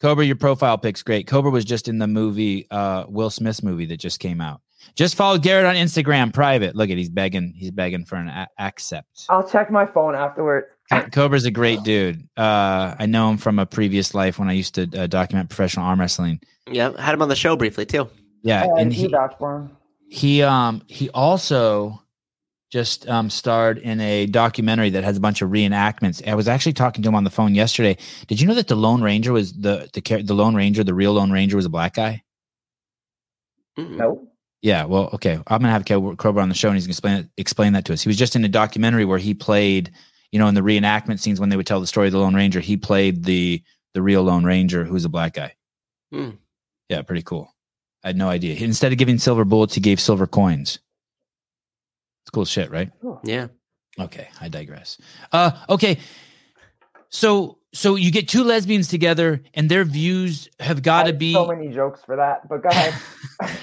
Cobra, 0.01 0.25
your 0.25 0.37
profile 0.37 0.77
pic's 0.79 1.03
great. 1.03 1.27
Cobra 1.27 1.51
was 1.51 1.65
just 1.65 1.89
in 1.89 1.99
the 1.99 2.07
movie, 2.07 2.67
uh, 2.71 3.05
Will 3.09 3.31
Smith's 3.31 3.63
movie 3.63 3.87
that 3.87 3.99
just 3.99 4.21
came 4.21 4.41
out. 4.41 4.61
Just 4.97 5.15
followed 5.15 5.43
Garrette 5.43 5.69
on 5.69 5.77
Instagram, 5.77 6.33
private. 6.33 6.77
Look 6.77 6.91
at 6.91 6.99
he's 6.99 7.09
begging, 7.09 7.55
he's 7.57 7.71
begging 7.71 8.05
for 8.05 8.17
an 8.17 8.29
a- 8.29 8.49
accept. 8.59 9.25
I'll 9.31 9.47
check 9.49 9.71
my 9.71 9.87
phone 9.87 10.15
afterwards. 10.15 10.67
Co- 11.03 11.09
Cobra's 11.11 11.45
a 11.45 11.51
great 11.51 11.83
dude. 11.83 12.29
Uh, 12.37 12.95
I 12.99 13.07
know 13.07 13.31
him 13.31 13.37
from 13.39 13.59
a 13.59 13.66
previous 13.66 14.15
life 14.15 14.39
when 14.39 14.49
I 14.49 14.53
used 14.53 14.75
to 14.77 14.89
uh, 14.97 15.07
document 15.07 15.49
professional 15.49 15.87
arm 15.87 16.01
wrestling. 16.01 16.41
yeah, 16.71 16.99
had 17.01 17.15
him 17.15 17.23
on 17.23 17.29
the 17.29 17.37
show 17.37 17.57
briefly 17.57 17.87
too. 17.87 18.09
Yeah, 18.43 18.65
and 18.65 18.79
and 18.79 18.93
he 18.93 19.09
he 19.09 19.15
for 19.39 19.71
he 20.09 20.43
um 20.43 20.83
he 20.87 21.11
also 21.11 22.01
just 22.71 23.09
um 23.09 23.31
starred 23.31 23.79
in 23.79 24.01
a 24.01 24.27
documentary 24.27 24.91
that 24.91 25.05
has 25.05 25.16
a 25.16 25.21
bunch 25.21 25.43
of 25.43 25.51
reenactments. 25.51 26.27
I 26.27 26.35
was 26.35 26.49
actually 26.49 26.73
talking 26.75 27.03
to 27.03 27.09
him 27.09 27.15
on 27.15 27.25
the 27.25 27.31
phone 27.31 27.55
yesterday. 27.55 27.97
Did 28.27 28.41
you 28.41 28.47
know 28.47 28.55
that 28.55 28.69
the 28.69 28.77
Lone 28.77 29.03
Ranger 29.03 29.33
was 29.33 29.53
the 29.53 29.89
the 29.93 30.23
the 30.23 30.35
Lone 30.35 30.55
Ranger, 30.55 30.85
the 30.85 30.95
real 30.95 31.12
Lone 31.15 31.31
Ranger 31.31 31.57
was 31.57 31.66
a 31.66 31.71
black 31.71 31.95
guy? 31.95 32.23
Mm-mm. 33.79 34.27
Yeah, 34.62 34.85
well, 34.87 35.11
okay. 35.15 35.35
I'm 35.47 35.61
gonna 35.61 35.71
have 35.71 35.85
Kel- 35.85 36.16
Cobra 36.16 36.43
on 36.43 36.49
the 36.49 36.55
show, 36.55 36.69
and 36.69 36.77
he's 36.77 36.87
gonna 36.87 36.93
explain 36.93 37.31
explain 37.37 37.73
that 37.75 37.85
to 37.87 37.93
us. 37.93 38.03
He 38.03 38.09
was 38.09 38.16
just 38.16 38.35
in 38.35 38.45
a 38.45 38.49
documentary 38.49 39.05
where 39.05 39.19
he 39.19 39.35
played, 39.35 39.91
you 40.35 40.40
know, 40.40 40.48
in 40.48 40.56
the 40.56 40.62
reenactment 40.62 41.20
scenes 41.20 41.39
when 41.39 41.48
they 41.48 41.56
would 41.56 41.66
tell 41.66 41.81
the 41.81 41.86
story 41.86 42.09
of 42.09 42.12
the 42.12 42.19
Lone 42.19 42.35
Ranger. 42.35 42.59
He 42.59 42.77
played 42.77 43.23
the 43.23 43.62
the 43.94 44.02
real 44.02 44.24
Lone 44.24 44.43
Ranger, 44.43 44.82
who's 44.82 45.05
a 45.05 45.09
black 45.09 45.35
guy. 45.35 45.55
Hmm. 46.12 46.31
Yeah, 46.89 47.02
pretty 47.02 47.23
cool. 47.23 47.55
I 48.02 48.09
had 48.09 48.16
no 48.16 48.28
idea. 48.28 48.56
Instead 48.56 48.90
of 48.90 48.98
giving 48.98 49.19
silver 49.19 49.44
bullets, 49.44 49.74
he 49.74 49.81
gave 49.81 50.01
silver 50.01 50.27
coins. 50.27 50.81
It's 52.24 52.31
cool 52.32 52.47
shit, 52.47 52.73
right? 52.73 52.90
Yeah. 53.23 53.47
Okay, 53.97 54.27
I 54.40 54.48
digress. 54.48 54.98
Uh, 55.31 55.52
okay, 55.69 55.98
so 57.11 57.59
so 57.73 57.94
you 57.94 58.11
get 58.11 58.28
two 58.28 58.43
lesbians 58.43 58.89
together, 58.89 59.40
and 59.55 59.69
their 59.69 59.85
views 59.85 60.48
have 60.59 60.82
got 60.82 61.05
to 61.05 61.12
be 61.12 61.32
so 61.32 61.47
many 61.47 61.69
jokes 61.69 62.01
for 62.05 62.16
that, 62.16 62.48
but 62.48 62.61
go 62.61 62.70
ahead. 62.70 62.93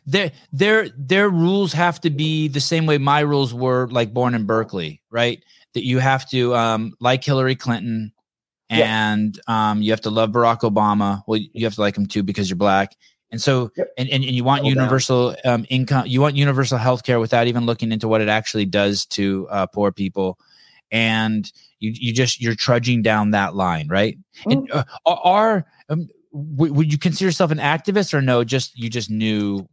their 0.06 0.32
their 0.54 0.88
their 0.96 1.28
rules 1.28 1.74
have 1.74 2.00
to 2.00 2.08
be 2.08 2.48
the 2.48 2.60
same 2.60 2.86
way 2.86 2.96
my 2.96 3.20
rules 3.20 3.52
were 3.52 3.88
like 3.88 4.14
born 4.14 4.34
in 4.34 4.46
Berkeley, 4.46 5.02
right? 5.10 5.44
That 5.74 5.84
you 5.84 5.98
have 5.98 6.28
to 6.30 6.54
um 6.54 6.94
like 7.00 7.22
Hillary 7.22 7.56
Clinton 7.56 8.12
and 8.70 9.38
um 9.46 9.82
you 9.82 9.90
have 9.90 10.00
to 10.02 10.10
love 10.10 10.30
Barack 10.30 10.60
Obama. 10.60 11.22
Well, 11.26 11.40
you 11.52 11.64
have 11.64 11.74
to 11.74 11.80
like 11.80 11.96
him 11.96 12.06
too 12.06 12.22
because 12.22 12.48
you're 12.48 12.56
black. 12.56 12.96
And 13.30 13.42
so, 13.42 13.72
Yep. 13.76 13.88
and, 13.98 14.08
and, 14.10 14.22
and 14.22 14.32
you 14.32 14.44
want 14.44 14.62
down. 14.62 14.68
universal 14.76 15.34
um, 15.44 15.66
income, 15.68 16.06
you 16.06 16.20
want 16.20 16.36
universal 16.36 16.78
health 16.78 17.02
care 17.02 17.18
without 17.18 17.48
even 17.48 17.66
looking 17.66 17.90
into 17.90 18.06
what 18.06 18.20
it 18.20 18.28
actually 18.28 18.64
does 18.64 19.06
to 19.06 19.48
uh, 19.50 19.66
poor 19.66 19.90
people. 19.90 20.38
And 20.92 21.50
you, 21.80 21.90
you 21.96 22.12
just, 22.12 22.40
you're 22.40 22.54
trudging 22.54 23.02
down 23.02 23.32
that 23.32 23.56
line, 23.56 23.88
right? 23.88 24.16
And 24.46 24.70
uh, 24.70 24.84
are, 25.04 25.66
um, 25.88 26.08
w- 26.32 26.72
would 26.72 26.92
you 26.92 26.98
consider 26.98 27.26
yourself 27.26 27.50
an 27.50 27.58
activist 27.58 28.14
or 28.14 28.22
no? 28.22 28.44
Just, 28.44 28.78
you 28.78 28.88
just 28.88 29.10
knew. 29.10 29.68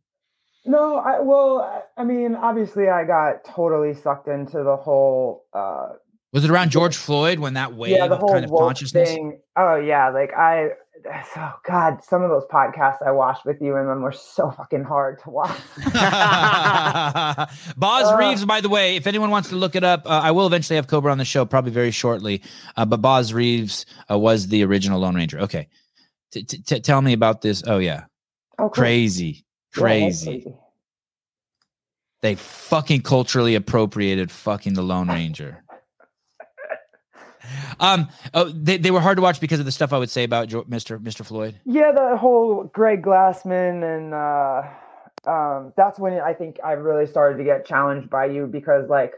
No, 0.66 0.98
I 0.98 1.20
well, 1.22 1.86
I- 1.98 2.04
mean, 2.04 2.36
obviously, 2.36 2.88
I 2.90 3.04
got 3.04 3.44
totally 3.46 3.94
sucked 3.96 4.28
into 4.28 4.64
the 4.64 4.76
whole, 4.78 5.46
uh, 5.54 5.90
Was 6.34 6.44
it 6.44 6.52
around 6.52 6.70
George 6.70 6.96
Floyd 6.96 7.40
when 7.40 7.56
that 7.56 7.74
wave 7.74 7.92
yeah, 7.98 8.08
the 8.08 8.18
whole 8.18 8.30
kind 8.30 8.46
of 8.46 8.52
consciousness? 8.52 9.10
thing. 9.10 9.40
Oh 9.56 9.76
yeah, 9.76 10.10
like 10.10 10.34
I, 10.34 10.70
oh 11.38 11.54
god, 11.68 12.04
some 12.04 12.22
of 12.24 12.30
those 12.30 12.46
podcasts 12.52 13.06
I 13.06 13.12
watched 13.12 13.44
with 13.46 13.60
you 13.60 13.76
and 13.76 13.90
them 13.90 14.02
were 14.04 14.12
so 14.12 14.52
fucking 14.52 14.84
hard 14.84 15.20
to 15.24 15.30
watch. 15.32 15.58
Bass 15.84 17.58
Uh, 18.12 18.18
Reeves, 18.20 18.46
by 18.46 18.62
the 18.62 18.70
way, 18.70 18.96
if 18.96 19.08
anyone 19.08 19.30
wants 19.32 19.50
to 19.50 19.56
look 19.56 19.76
it 19.76 19.84
up, 19.84 20.06
uh, 20.06 20.22
I 20.24 20.32
will 20.32 20.46
eventually 20.48 20.76
have 20.76 20.88
Cobra 20.88 21.12
on 21.12 21.18
the 21.18 21.26
show, 21.26 21.44
probably 21.46 21.72
very 21.72 21.92
shortly. 21.92 22.42
Uh, 22.78 22.86
but 22.86 23.02
Bass 23.02 23.32
Reeves 23.32 23.86
uh, 24.12 24.18
was 24.18 24.48
the 24.48 24.64
original 24.64 25.00
Lone 25.00 25.16
Ranger. 25.16 25.40
Okay, 25.40 25.68
T- 26.32 26.44
t- 26.44 26.60
t- 26.60 26.80
tell 26.80 27.02
me 27.02 27.14
about 27.14 27.42
this. 27.42 27.64
Oh 27.68 27.78
yeah, 27.80 28.06
Oh, 28.60 28.64
cool. 28.64 28.70
crazy, 28.70 29.44
Yeah, 29.76 29.82
crazy. 29.82 30.54
They 32.22 32.36
fucking 32.36 33.02
culturally 33.02 33.56
appropriated 33.56 34.32
fucking 34.32 34.74
the 34.74 34.84
Lone 34.84 35.08
Ranger. 35.10 35.64
Um, 37.80 38.10
oh, 38.34 38.50
they, 38.50 38.78
they 38.78 38.92
were 38.92 39.02
hard 39.02 39.18
to 39.18 39.22
watch 39.22 39.42
because 39.42 39.60
of 39.60 39.66
the 39.66 39.72
stuff 39.72 39.92
I 39.92 39.98
would 39.98 40.10
say 40.10 40.24
about 40.24 40.50
Mr. 40.50 41.00
Mr. 41.00 41.26
Floyd. 41.26 41.60
Yeah, 41.66 41.92
the 41.92 42.16
whole 42.16 42.66
Greg 42.66 43.04
Glassman 43.04 43.84
and 43.84 44.14
uh 44.14 44.62
um 45.30 45.74
that's 45.76 46.00
when 46.00 46.14
I 46.14 46.34
think 46.34 46.58
I 46.64 46.74
really 46.74 47.06
started 47.06 47.38
to 47.38 47.44
get 47.44 47.66
challenged 47.66 48.10
by 48.10 48.26
you 48.26 48.48
because 48.48 48.88
like 48.90 49.14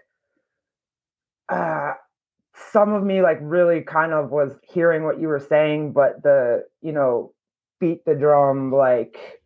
uh 1.49 1.93
some 2.71 2.93
of 2.93 3.03
me 3.03 3.21
like 3.21 3.37
really 3.41 3.81
kind 3.81 4.13
of 4.13 4.31
was 4.31 4.53
hearing 4.63 5.03
what 5.03 5.19
you 5.19 5.27
were 5.27 5.39
saying, 5.39 5.91
but 5.91 6.23
the 6.23 6.65
you 6.81 6.91
know, 6.93 7.33
beat 7.79 8.05
the 8.05 8.15
drum, 8.15 8.71
like 8.71 9.41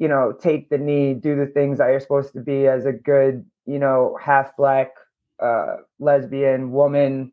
you 0.00 0.08
know, 0.08 0.32
take 0.32 0.68
the 0.68 0.78
knee, 0.78 1.14
do 1.14 1.36
the 1.36 1.46
things 1.46 1.78
that 1.78 1.90
you're 1.90 2.00
supposed 2.00 2.32
to 2.32 2.40
be 2.40 2.66
as 2.66 2.86
a 2.86 2.92
good, 2.92 3.44
you 3.66 3.78
know, 3.78 4.18
half 4.20 4.56
black 4.56 4.90
uh 5.38 5.76
lesbian 6.00 6.72
woman 6.72 7.32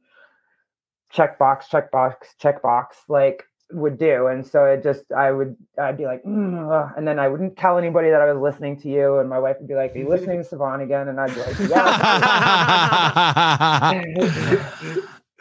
checkbox, 1.13 1.67
checkbox, 1.69 2.13
checkbox, 2.41 2.85
like 3.07 3.43
would 3.71 3.97
do. 3.97 4.27
And 4.27 4.45
so 4.45 4.65
it 4.65 4.83
just, 4.83 5.11
I 5.11 5.31
would, 5.31 5.55
I'd 5.77 5.97
be 5.97 6.05
like, 6.05 6.23
mm, 6.23 6.97
and 6.97 7.07
then 7.07 7.19
I 7.19 7.27
wouldn't 7.27 7.57
tell 7.57 7.77
anybody 7.77 8.09
that 8.09 8.21
I 8.21 8.31
was 8.31 8.41
listening 8.41 8.79
to 8.81 8.89
you. 8.89 9.17
And 9.17 9.29
my 9.29 9.39
wife 9.39 9.57
would 9.59 9.67
be 9.67 9.75
like, 9.75 9.93
Are 9.95 9.99
you 9.99 10.09
listening 10.09 10.43
to 10.43 10.49
Sevan 10.49 10.81
again? 10.83 11.09
And 11.09 11.19
I'd 11.19 11.33
be 11.33 11.41
like, 11.41 11.59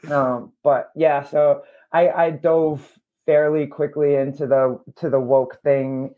Yeah. 0.08 0.10
um, 0.10 0.52
but 0.62 0.90
yeah, 0.96 1.22
so 1.24 1.62
I, 1.92 2.08
I 2.08 2.30
dove 2.30 2.88
fairly 3.26 3.66
quickly 3.66 4.16
into 4.16 4.46
the, 4.46 4.80
to 4.96 5.10
the 5.10 5.20
woke 5.20 5.60
thing 5.62 6.14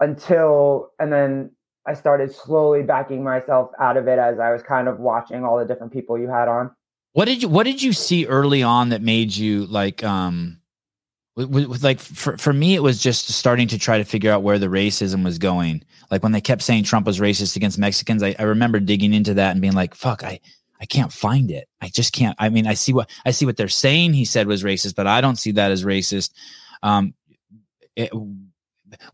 until, 0.00 0.90
and 0.98 1.12
then 1.12 1.50
I 1.86 1.94
started 1.94 2.34
slowly 2.34 2.82
backing 2.82 3.22
myself 3.22 3.70
out 3.78 3.96
of 3.96 4.08
it 4.08 4.18
as 4.18 4.38
I 4.38 4.52
was 4.52 4.62
kind 4.62 4.88
of 4.88 4.98
watching 4.98 5.44
all 5.44 5.58
the 5.58 5.64
different 5.64 5.92
people 5.92 6.18
you 6.18 6.28
had 6.28 6.48
on. 6.48 6.70
What 7.12 7.24
did 7.24 7.42
you 7.42 7.48
What 7.48 7.64
did 7.64 7.82
you 7.82 7.92
see 7.92 8.26
early 8.26 8.62
on 8.62 8.90
that 8.90 9.02
made 9.02 9.34
you 9.34 9.66
like 9.66 10.04
um, 10.04 10.60
with, 11.34 11.66
with, 11.66 11.82
like 11.82 11.98
for 11.98 12.36
for 12.38 12.52
me 12.52 12.74
it 12.74 12.82
was 12.82 13.02
just 13.02 13.28
starting 13.32 13.68
to 13.68 13.78
try 13.78 13.98
to 13.98 14.04
figure 14.04 14.30
out 14.30 14.42
where 14.42 14.58
the 14.58 14.66
racism 14.66 15.24
was 15.24 15.38
going. 15.38 15.82
Like 16.10 16.22
when 16.22 16.32
they 16.32 16.40
kept 16.40 16.62
saying 16.62 16.84
Trump 16.84 17.06
was 17.06 17.18
racist 17.18 17.56
against 17.56 17.78
Mexicans, 17.78 18.22
I, 18.22 18.34
I 18.38 18.42
remember 18.44 18.78
digging 18.78 19.14
into 19.14 19.34
that 19.34 19.52
and 19.52 19.60
being 19.60 19.72
like, 19.72 19.94
"Fuck, 19.94 20.22
I 20.22 20.40
I 20.80 20.86
can't 20.86 21.12
find 21.12 21.50
it. 21.50 21.68
I 21.80 21.88
just 21.88 22.12
can't. 22.12 22.36
I 22.38 22.48
mean, 22.48 22.66
I 22.66 22.74
see 22.74 22.92
what 22.92 23.10
I 23.24 23.32
see 23.32 23.46
what 23.46 23.56
they're 23.56 23.68
saying. 23.68 24.12
He 24.12 24.24
said 24.24 24.46
was 24.46 24.62
racist, 24.62 24.94
but 24.94 25.06
I 25.06 25.20
don't 25.20 25.36
see 25.36 25.52
that 25.52 25.70
as 25.72 25.84
racist." 25.84 26.30
Um, 26.82 27.14
it, 27.96 28.12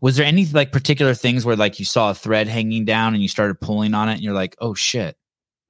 was 0.01 0.15
there 0.17 0.25
any 0.25 0.45
like 0.47 0.71
particular 0.71 1.13
things 1.13 1.45
where 1.45 1.55
like 1.55 1.79
you 1.79 1.85
saw 1.85 2.11
a 2.11 2.13
thread 2.15 2.47
hanging 2.47 2.85
down 2.85 3.13
and 3.13 3.21
you 3.21 3.29
started 3.29 3.59
pulling 3.61 3.93
on 3.93 4.09
it 4.09 4.13
and 4.13 4.21
you're 4.21 4.33
like, 4.33 4.55
"Oh 4.59 4.73
shit." 4.73 5.15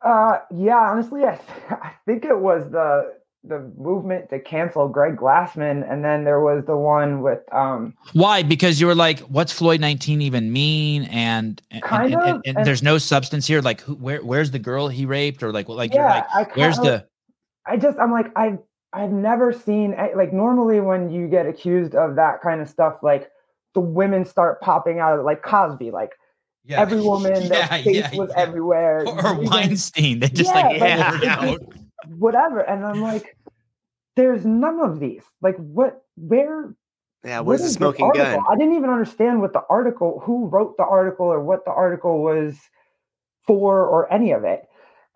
Uh, 0.03 0.37
yeah, 0.55 0.77
honestly, 0.91 1.23
I, 1.23 1.35
th- 1.35 1.71
I 1.81 1.93
think 2.05 2.25
it 2.25 2.39
was 2.39 2.69
the 2.71 3.15
the 3.43 3.59
movement 3.77 4.29
to 4.29 4.39
cancel 4.39 4.89
Greg 4.89 5.15
Glassman, 5.15 5.89
and 5.89 6.03
then 6.03 6.23
there 6.25 6.41
was 6.41 6.65
the 6.65 6.75
one 6.75 7.21
with 7.21 7.39
um. 7.53 7.93
Why? 8.13 8.43
Because 8.43 8.79
you 8.81 8.87
were 8.87 8.95
like, 8.95 9.19
"What's 9.21 9.51
Floyd 9.51 9.79
nineteen 9.81 10.21
even 10.21 10.51
mean?" 10.51 11.03
And 11.05 11.61
and, 11.71 11.81
Kind 11.83 12.13
and, 12.13 12.21
and- 12.21 12.29
of, 12.31 12.41
and 12.45 12.57
and- 12.57 12.65
there's 12.67 12.83
no 12.83 12.97
substance 12.97 13.47
here. 13.47 13.61
Like, 13.61 13.81
who, 13.81 13.95
where 13.95 14.23
where's 14.23 14.51
the 14.51 14.59
girl 14.59 14.87
he 14.87 15.05
raped? 15.05 15.43
Or 15.43 15.51
like, 15.51 15.67
like 15.69 15.93
you're 15.93 16.03
yeah, 16.03 16.13
like, 16.15 16.25
I 16.35 16.43
kinda, 16.43 16.59
where's 16.59 16.77
the? 16.77 17.07
I 17.65 17.77
just 17.77 17.97
I'm 17.99 18.11
like 18.11 18.27
I've 18.37 18.59
I've 18.93 19.11
never 19.11 19.51
seen 19.53 19.95
like 20.15 20.31
normally 20.33 20.79
when 20.79 21.09
you 21.09 21.27
get 21.27 21.45
accused 21.45 21.95
of 21.95 22.15
that 22.15 22.41
kind 22.41 22.61
of 22.61 22.69
stuff, 22.69 22.97
like 23.03 23.29
the 23.77 23.81
women 23.81 24.25
start 24.25 24.59
popping 24.59 24.97
out 24.97 25.19
of 25.19 25.23
like 25.23 25.43
Cosby, 25.43 25.91
like 25.91 26.13
Yeah, 26.65 26.81
every 26.81 26.99
woman, 27.11 27.47
their 27.47 27.67
face 27.67 27.85
yeah, 27.85 28.15
was 28.15 28.31
yeah. 28.35 28.41
everywhere. 28.41 29.05
Or, 29.05 29.27
or 29.27 29.33
Weinstein. 29.35 30.19
They 30.19 30.29
just 30.29 30.49
Yeah, 30.49 30.61
like, 30.61 30.65
like, 30.65 30.79
yeah, 30.79 31.13
it's 31.13 31.23
yeah. 31.23 31.45
just 31.45 31.61
whatever, 32.17 32.61
and 32.61 32.83
I'm 32.83 33.03
like, 33.03 33.37
there's 34.15 34.47
none 34.47 34.79
of 34.79 34.99
these. 34.99 35.21
Like, 35.43 35.57
what? 35.57 36.01
Where? 36.15 36.73
Yeah, 37.23 37.37
what 37.41 37.45
where's 37.45 37.61
the 37.61 37.69
smoking 37.69 38.05
article? 38.05 38.25
gun? 38.25 38.43
I 38.49 38.55
didn't 38.57 38.73
even 38.73 38.89
understand 38.89 39.41
what 39.41 39.53
the 39.53 39.61
article, 39.69 40.21
who 40.25 40.47
wrote 40.47 40.75
the 40.77 40.85
article, 40.85 41.27
or 41.27 41.39
what 41.43 41.63
the 41.65 41.71
article 41.71 42.23
was 42.23 42.57
for, 43.45 43.85
or 43.85 44.11
any 44.11 44.31
of 44.31 44.43
it. 44.43 44.63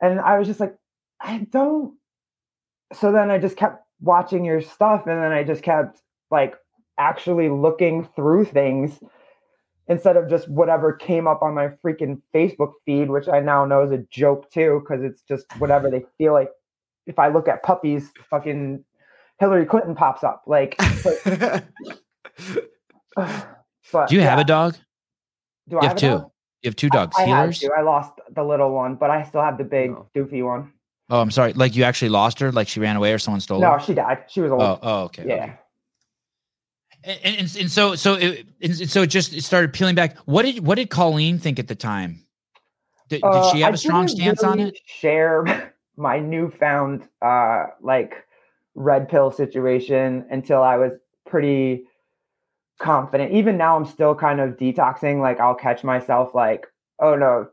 And 0.03 0.19
I 0.19 0.37
was 0.37 0.47
just 0.47 0.59
like, 0.59 0.75
I 1.19 1.47
don't. 1.49 1.95
So 2.93 3.11
then 3.11 3.31
I 3.31 3.39
just 3.39 3.57
kept 3.57 3.83
watching 4.01 4.45
your 4.45 4.61
stuff, 4.61 5.07
and 5.07 5.17
then 5.19 5.31
I 5.31 5.43
just 5.43 5.63
kept 5.63 5.99
like 6.29 6.53
actually 7.01 7.49
looking 7.49 8.07
through 8.15 8.45
things 8.45 8.99
instead 9.87 10.15
of 10.15 10.29
just 10.29 10.47
whatever 10.47 10.93
came 10.93 11.27
up 11.27 11.41
on 11.41 11.53
my 11.53 11.67
freaking 11.83 12.21
Facebook 12.33 12.73
feed, 12.85 13.09
which 13.09 13.27
I 13.27 13.39
now 13.39 13.65
know 13.65 13.83
is 13.83 13.91
a 13.91 13.97
joke 14.09 14.49
too, 14.51 14.81
because 14.81 15.03
it's 15.03 15.21
just 15.23 15.45
whatever 15.59 15.89
they 15.89 16.05
feel 16.17 16.33
like. 16.33 16.49
If 17.07 17.17
I 17.17 17.29
look 17.29 17.47
at 17.47 17.63
puppies, 17.63 18.11
fucking 18.29 18.85
Hillary 19.39 19.65
Clinton 19.65 19.95
pops 19.95 20.23
up. 20.23 20.43
Like, 20.45 20.75
but, 21.03 21.63
but 23.91 24.07
Do 24.07 24.15
you 24.15 24.21
have 24.21 24.37
a 24.39 24.43
dog? 24.43 24.73
Do 25.67 25.75
You 25.77 25.79
I 25.79 25.85
have 25.87 25.95
two. 25.97 26.07
dog? 26.07 26.31
You 26.61 26.67
have 26.67 26.75
two 26.75 26.89
dogs. 26.91 27.15
I, 27.17 27.23
I 27.23 27.49
two. 27.51 27.71
I 27.75 27.81
lost 27.81 28.13
the 28.35 28.43
little 28.43 28.71
one, 28.71 28.95
but 28.95 29.09
I 29.09 29.23
still 29.23 29.41
have 29.41 29.57
the 29.57 29.63
big 29.63 29.89
Oh. 29.91 30.07
doofy 30.15 30.45
one. 30.45 30.71
Oh, 31.09 31.19
I'm 31.19 31.31
sorry. 31.31 31.53
Like 31.53 31.75
you 31.75 31.83
actually 31.83 32.09
lost 32.09 32.39
her? 32.39 32.51
Like 32.51 32.67
she 32.67 32.79
ran 32.79 32.95
away 32.95 33.11
or 33.13 33.17
someone 33.19 33.41
stole 33.41 33.59
No, 33.59 33.71
her? 33.73 33.79
she 33.79 33.95
died. 33.95 34.25
She 34.27 34.41
was 34.41 34.51
old. 34.51 34.61
Oh, 34.61 34.79
oh, 34.83 35.03
okay. 35.05 35.25
yeah. 35.27 35.33
okay. 35.43 35.53
And, 37.03 37.19
and, 37.23 37.55
and 37.59 37.71
so 37.71 37.95
so 37.95 38.15
it, 38.15 38.45
and 38.61 38.89
so 38.89 39.01
it 39.03 39.07
just 39.07 39.33
it 39.33 39.43
started 39.43 39.73
peeling 39.73 39.95
back. 39.95 40.17
What 40.25 40.43
did 40.43 40.65
what 40.65 40.75
did 40.75 40.89
Colleen 40.89 41.39
think 41.39 41.59
at 41.59 41.67
the 41.67 41.75
time? 41.75 42.25
Did, 43.09 43.21
did 43.21 43.25
Uh, 43.25 43.51
she 43.51 43.61
have 43.61 43.73
I 43.73 43.75
a 43.75 43.77
strong 43.77 44.07
stance 44.07 44.43
on 44.43 44.59
it? 44.59 44.77
Share 44.85 45.73
my 45.97 46.19
newfound 46.19 47.07
uh 47.21 47.65
like 47.81 48.25
red 48.75 49.09
pill 49.09 49.31
situation 49.31 50.25
until 50.29 50.61
I 50.63 50.77
was 50.77 50.93
pretty 51.25 51.85
confident. 52.79 53.31
Even 53.33 53.57
now, 53.57 53.75
I'm 53.75 53.85
still 53.85 54.15
kind 54.15 54.39
of 54.39 54.57
detoxing. 54.57 55.21
Like 55.21 55.39
I'll 55.39 55.55
catch 55.55 55.83
myself 55.83 56.35
like, 56.35 56.67
oh 56.99 57.15
no, 57.15 57.47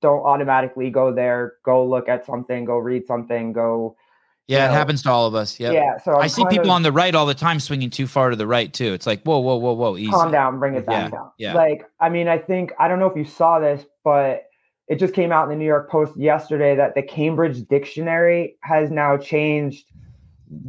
don't 0.00 0.22
automatically 0.22 0.90
go 0.90 1.12
there. 1.12 1.54
Go 1.64 1.86
look 1.86 2.08
at 2.08 2.24
something. 2.24 2.64
Go 2.64 2.78
read 2.78 3.06
something. 3.06 3.52
Go. 3.52 3.96
Yeah, 4.46 4.66
it 4.66 4.68
know, 4.68 4.74
happens 4.74 5.02
to 5.04 5.10
all 5.10 5.26
of 5.26 5.34
us. 5.34 5.58
Yep. 5.58 5.72
Yeah. 5.72 5.96
So 6.04 6.12
I 6.12 6.24
I'm 6.24 6.28
see 6.28 6.44
people 6.50 6.66
of- 6.66 6.74
on 6.74 6.82
the 6.82 6.92
right 6.92 7.14
all 7.14 7.24
the 7.26 7.34
time 7.34 7.58
swinging 7.60 7.88
too 7.90 8.06
far 8.06 8.30
to 8.30 8.36
the 8.36 8.46
right 8.46 8.72
too. 8.72 8.92
It's 8.92 9.06
like 9.06 9.22
whoa, 9.22 9.38
whoa, 9.38 9.56
whoa, 9.56 9.72
whoa, 9.72 9.96
easy. 9.96 10.10
calm 10.10 10.30
down, 10.30 10.58
bring 10.58 10.74
it 10.74 10.84
back 10.86 11.04
Yeah, 11.04 11.10
down. 11.18 11.30
yeah. 11.38 11.54
Like, 11.54 11.86
I 12.00 12.08
mean, 12.10 12.28
I 12.28 12.38
think 12.38 12.72
I 12.78 12.88
don't 12.88 12.98
know 12.98 13.06
if 13.08 13.16
you 13.16 13.24
saw 13.24 13.58
this, 13.58 13.84
but 14.04 14.44
it 14.86 14.98
just 14.98 15.14
came 15.14 15.32
out 15.32 15.44
in 15.44 15.48
the 15.50 15.56
New 15.56 15.64
York 15.64 15.90
Post 15.90 16.14
yesterday 16.16 16.76
that 16.76 16.94
the 16.94 17.02
Cambridge 17.02 17.66
Dictionary 17.68 18.56
has 18.60 18.90
now 18.90 19.16
changed 19.16 19.86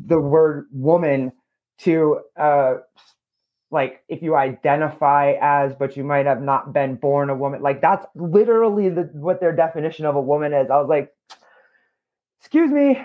the 0.08 0.20
word 0.22 0.68
woman 0.72 1.34
to 1.80 2.22
uh 2.40 2.76
like 3.72 4.02
if 4.08 4.22
you 4.22 4.38
identify 4.38 5.34
as 5.42 5.74
but 5.78 5.98
you 5.98 6.04
might 6.06 6.26
have 6.26 6.42
not 6.42 6.72
been 6.72 6.96
born 6.96 7.30
a 7.30 7.36
woman 7.36 7.62
like 7.62 7.82
that's 7.82 8.06
literally 8.16 8.88
the 8.88 9.02
what 9.12 9.42
their 9.42 9.52
definition 9.54 10.06
of 10.06 10.16
a 10.16 10.22
woman 10.22 10.54
is 10.54 10.70
i 10.70 10.78
was 10.80 10.88
like 10.88 11.14
excuse 12.40 12.72
me 12.72 12.98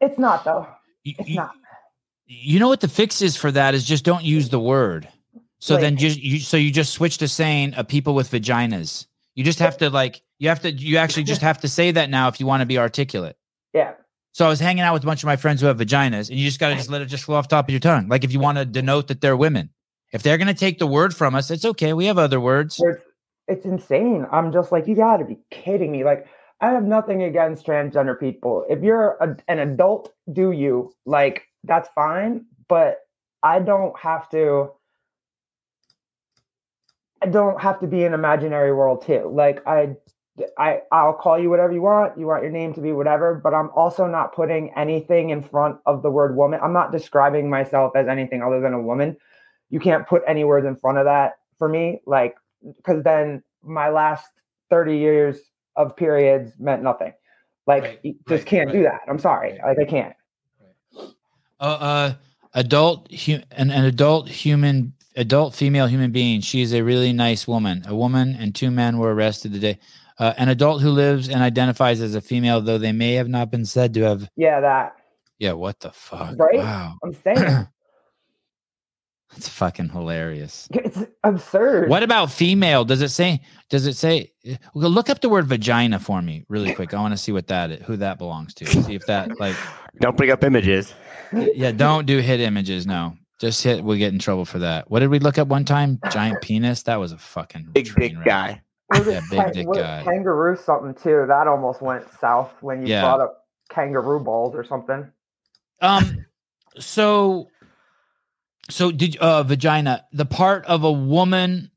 it's 0.00 0.18
not 0.18 0.44
though 0.44 0.66
it's 1.04 1.28
you- 1.28 1.36
not 1.36 1.52
You 2.26 2.58
know 2.60 2.68
what 2.68 2.80
the 2.80 2.88
fix 2.88 3.22
is 3.22 3.36
for 3.36 3.50
that 3.52 3.74
is 3.74 3.84
just 3.84 4.04
don't 4.04 4.22
use 4.24 4.50
the 4.50 4.60
word. 4.60 5.08
So 5.60 5.76
then 5.76 5.94
Like- 5.94 6.00
just 6.00 6.20
you 6.20 6.38
so 6.40 6.56
you 6.56 6.70
just 6.70 6.92
switch 6.92 7.18
to 7.18 7.28
saying 7.28 7.74
a 7.76 7.84
people 7.84 8.14
with 8.14 8.30
vaginas. 8.30 9.06
You 9.34 9.44
just 9.44 9.58
have 9.60 9.78
to 9.78 9.88
like 9.90 10.22
you 10.38 10.48
have 10.50 10.60
to 10.62 10.70
you 10.70 10.98
actually 10.98 11.24
just 11.24 11.40
have 11.48 11.58
to 11.62 11.68
say 11.68 11.90
that 11.92 12.10
now 12.10 12.28
if 12.28 12.38
you 12.40 12.46
want 12.46 12.60
to 12.60 12.66
be 12.66 12.78
articulate. 12.78 13.36
yeah 13.74 13.92
So 14.32 14.44
I 14.46 14.48
was 14.48 14.60
hanging 14.60 14.82
out 14.84 14.92
with 14.94 15.02
a 15.02 15.06
bunch 15.06 15.22
of 15.22 15.26
my 15.26 15.36
friends 15.36 15.60
who 15.60 15.66
have 15.66 15.78
vaginas, 15.78 16.28
and 16.30 16.38
you 16.38 16.44
just 16.46 16.60
gotta 16.60 16.74
just 16.76 16.90
let 16.90 17.00
it 17.02 17.06
just 17.06 17.24
flow 17.24 17.36
off 17.36 17.48
the 17.48 17.56
top 17.56 17.66
of 17.66 17.70
your 17.70 17.80
tongue. 17.80 18.08
Like 18.08 18.24
if 18.24 18.32
you 18.32 18.40
want 18.40 18.58
to 18.58 18.64
denote 18.64 19.08
that 19.08 19.20
they're 19.20 19.36
women. 19.36 19.70
If 20.12 20.22
they're 20.22 20.38
gonna 20.38 20.54
take 20.54 20.78
the 20.78 20.86
word 20.86 21.14
from 21.14 21.34
us, 21.34 21.50
it's 21.50 21.64
okay. 21.64 21.92
We 21.92 22.06
have 22.06 22.18
other 22.18 22.40
words. 22.40 22.80
It's, 22.82 23.02
it's 23.46 23.64
insane. 23.66 24.26
I'm 24.30 24.52
just 24.52 24.70
like, 24.72 24.86
you 24.86 24.94
got 24.94 25.18
to 25.18 25.24
be 25.24 25.38
kidding 25.50 25.90
me. 25.92 26.04
Like, 26.04 26.26
I 26.60 26.70
have 26.70 26.84
nothing 26.84 27.22
against 27.22 27.66
transgender 27.66 28.18
people. 28.18 28.64
If 28.68 28.82
you're 28.82 29.16
a, 29.20 29.36
an 29.46 29.60
adult, 29.60 30.12
do 30.32 30.50
you 30.50 30.92
like 31.06 31.44
that's 31.64 31.88
fine, 31.94 32.46
but 32.68 32.98
I 33.42 33.60
don't 33.60 33.98
have 33.98 34.28
to. 34.30 34.72
I 37.22 37.26
don't 37.26 37.60
have 37.60 37.80
to 37.80 37.86
be 37.86 38.04
an 38.04 38.14
imaginary 38.14 38.72
world 38.72 39.04
too. 39.04 39.30
Like 39.32 39.66
I, 39.66 39.96
I, 40.56 40.82
I'll 40.92 41.14
call 41.14 41.38
you 41.38 41.50
whatever 41.50 41.72
you 41.72 41.82
want. 41.82 42.16
You 42.16 42.26
want 42.26 42.44
your 42.44 42.52
name 42.52 42.72
to 42.74 42.80
be 42.80 42.92
whatever, 42.92 43.34
but 43.34 43.54
I'm 43.54 43.70
also 43.74 44.06
not 44.06 44.34
putting 44.34 44.72
anything 44.76 45.30
in 45.30 45.42
front 45.42 45.78
of 45.84 46.02
the 46.02 46.10
word 46.10 46.36
woman. 46.36 46.60
I'm 46.62 46.72
not 46.72 46.92
describing 46.92 47.50
myself 47.50 47.96
as 47.96 48.06
anything 48.06 48.40
other 48.40 48.60
than 48.60 48.72
a 48.72 48.80
woman. 48.80 49.16
You 49.68 49.80
can't 49.80 50.06
put 50.06 50.22
any 50.28 50.44
words 50.44 50.64
in 50.64 50.76
front 50.76 50.98
of 50.98 51.06
that 51.06 51.38
for 51.58 51.68
me, 51.68 52.00
like 52.06 52.36
because 52.76 53.02
then 53.02 53.42
my 53.64 53.88
last 53.88 54.28
30 54.70 54.96
years 54.96 55.40
of 55.78 55.96
periods 55.96 56.52
meant 56.58 56.82
nothing. 56.82 57.14
Like, 57.66 57.82
right, 57.82 58.00
just 58.02 58.30
right, 58.30 58.46
can't 58.46 58.66
right. 58.66 58.76
do 58.76 58.82
that. 58.82 59.00
I'm 59.08 59.18
sorry. 59.18 59.58
Like, 59.64 59.78
I 59.78 59.84
can't. 59.84 60.14
Uh, 61.60 61.62
uh, 61.62 62.14
adult, 62.54 63.10
hu- 63.12 63.40
an, 63.52 63.70
an 63.70 63.84
adult 63.84 64.28
human, 64.28 64.92
adult 65.16 65.54
female 65.54 65.86
human 65.86 66.10
being. 66.10 66.40
She 66.40 66.60
is 66.60 66.74
a 66.74 66.82
really 66.82 67.12
nice 67.12 67.46
woman. 67.46 67.84
A 67.86 67.94
woman 67.94 68.36
and 68.38 68.54
two 68.54 68.70
men 68.70 68.98
were 68.98 69.14
arrested 69.14 69.52
today. 69.52 69.78
Uh, 70.18 70.34
an 70.36 70.48
adult 70.48 70.82
who 70.82 70.90
lives 70.90 71.28
and 71.28 71.42
identifies 71.42 72.00
as 72.00 72.14
a 72.14 72.20
female, 72.20 72.60
though 72.60 72.78
they 72.78 72.92
may 72.92 73.14
have 73.14 73.28
not 73.28 73.50
been 73.50 73.64
said 73.64 73.94
to 73.94 74.02
have. 74.02 74.28
Yeah, 74.36 74.60
that. 74.60 74.96
Yeah, 75.38 75.52
what 75.52 75.78
the 75.78 75.92
fuck? 75.92 76.36
Right? 76.36 76.58
Wow. 76.58 76.98
I'm 77.04 77.14
saying. 77.14 77.68
It's 79.36 79.48
fucking 79.48 79.90
hilarious. 79.90 80.68
It's 80.72 81.04
absurd. 81.22 81.90
What 81.90 82.02
about 82.02 82.30
female? 82.30 82.84
Does 82.84 83.02
it 83.02 83.10
say? 83.10 83.42
Does 83.68 83.86
it 83.86 83.94
say? 83.94 84.32
Well, 84.74 84.90
look 84.90 85.10
up 85.10 85.20
the 85.20 85.28
word 85.28 85.46
vagina 85.46 85.98
for 85.98 86.22
me, 86.22 86.44
really 86.48 86.74
quick. 86.74 86.94
I 86.94 87.00
want 87.00 87.12
to 87.12 87.18
see 87.18 87.32
what 87.32 87.46
that 87.48 87.70
is, 87.70 87.84
who 87.84 87.96
that 87.98 88.18
belongs 88.18 88.54
to. 88.54 88.66
See 88.66 88.94
if 88.94 89.04
that 89.06 89.38
like. 89.38 89.56
Don't 90.00 90.16
bring 90.16 90.30
up 90.30 90.42
images. 90.44 90.94
Yeah, 91.32 91.72
don't 91.72 92.06
do 92.06 92.18
hit 92.18 92.40
images. 92.40 92.86
No, 92.86 93.16
just 93.38 93.62
hit. 93.62 93.84
We 93.84 93.98
get 93.98 94.12
in 94.12 94.18
trouble 94.18 94.46
for 94.46 94.60
that. 94.60 94.90
What 94.90 95.00
did 95.00 95.08
we 95.08 95.18
look 95.18 95.36
up 95.36 95.48
one 95.48 95.64
time? 95.64 96.00
Giant 96.10 96.40
penis. 96.40 96.82
That 96.84 96.96
was 96.96 97.12
a 97.12 97.18
fucking 97.18 97.68
big 97.72 97.94
big 97.96 98.16
wreck. 98.16 98.26
guy. 98.26 98.62
Yeah, 98.94 99.20
big 99.30 99.52
dick 99.52 99.66
guy. 99.72 100.02
Kangaroo 100.04 100.56
something 100.56 100.94
too. 100.94 101.26
That 101.28 101.46
almost 101.46 101.82
went 101.82 102.06
south 102.18 102.50
when 102.62 102.80
you 102.80 102.88
yeah. 102.88 103.02
brought 103.02 103.20
up 103.20 103.46
kangaroo 103.68 104.20
balls 104.20 104.54
or 104.54 104.64
something. 104.64 105.06
Um. 105.82 106.24
So 106.78 107.48
so 108.70 108.90
did 108.92 109.16
uh 109.16 109.42
vagina 109.42 110.04
the 110.12 110.26
part 110.26 110.64
of 110.66 110.84
a 110.84 110.92
woman? 110.92 111.70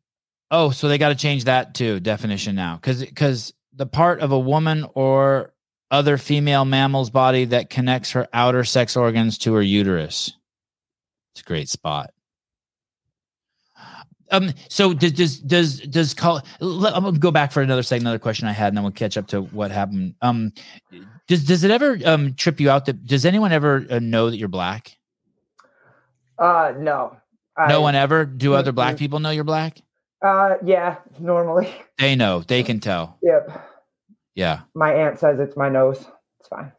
Oh, 0.49 0.72
so 0.72 0.88
they 0.88 0.97
got 0.97 1.09
to 1.09 1.15
change 1.15 1.45
that 1.45 1.73
too 1.73 1.99
definition 1.99 2.55
now 2.55 2.76
because 2.76 3.03
because 3.03 3.53
the 3.73 3.85
part 3.85 4.19
of 4.19 4.31
a 4.31 4.39
woman 4.39 4.85
or 4.93 5.53
other 5.89 6.18
female 6.18 6.65
mammal's 6.65 7.09
body 7.09 7.45
that 7.45 7.69
connects 7.69 8.11
her 8.11 8.27
outer 8.34 8.63
sex 8.63 8.95
organs 8.95 9.38
to 9.39 9.53
her 9.53 9.61
uterus. 9.61 10.34
It's 11.34 11.41
a 11.41 11.45
great 11.45 11.69
spot. 11.69 12.11
Um. 14.31 14.53
So 14.69 14.93
does 14.93 15.11
does 15.11 15.39
does 15.39 15.80
does 15.81 16.13
call? 16.13 16.41
I'm 16.61 16.81
gonna 16.81 17.19
go 17.19 17.31
back 17.31 17.51
for 17.51 17.61
another 17.61 17.84
second. 17.84 18.03
Another 18.03 18.19
question 18.19 18.47
I 18.47 18.53
had, 18.53 18.69
and 18.69 18.77
then 18.77 18.84
we'll 18.84 18.93
catch 18.93 19.18
up 19.18 19.27
to 19.27 19.41
what 19.41 19.72
happened. 19.72 20.15
Um. 20.22 20.53
Does 21.27 21.43
does 21.43 21.63
it 21.65 21.72
ever 21.72 21.97
um 22.05 22.34
trip 22.35 22.59
you 22.59 22.69
out 22.69 22.85
that 22.85 23.05
does 23.05 23.26
anyone 23.26 23.51
ever 23.51 23.85
uh, 23.89 23.99
know 23.99 24.30
that 24.30 24.38
you're 24.38 24.47
black? 24.47 24.97
Uh, 26.41 26.73
no. 26.77 27.15
No 27.57 27.77
I, 27.77 27.77
one 27.77 27.95
ever. 27.95 28.26
Do 28.26 28.55
other 28.55 28.72
black 28.72 28.97
people 28.97 29.19
know 29.19 29.30
you're 29.30 29.43
black? 29.43 29.80
Uh, 30.22 30.55
yeah, 30.63 30.97
normally. 31.19 31.73
They 31.99 32.15
know. 32.15 32.41
They 32.41 32.63
can 32.63 32.80
tell. 32.80 33.18
Yep. 33.22 33.69
Yeah. 34.34 34.61
My 34.73 34.93
aunt 34.93 35.19
says 35.19 35.39
it's 35.39 35.55
my 35.55 35.69
nose. 35.69 36.03
It's 36.39 36.49
fine 36.49 36.72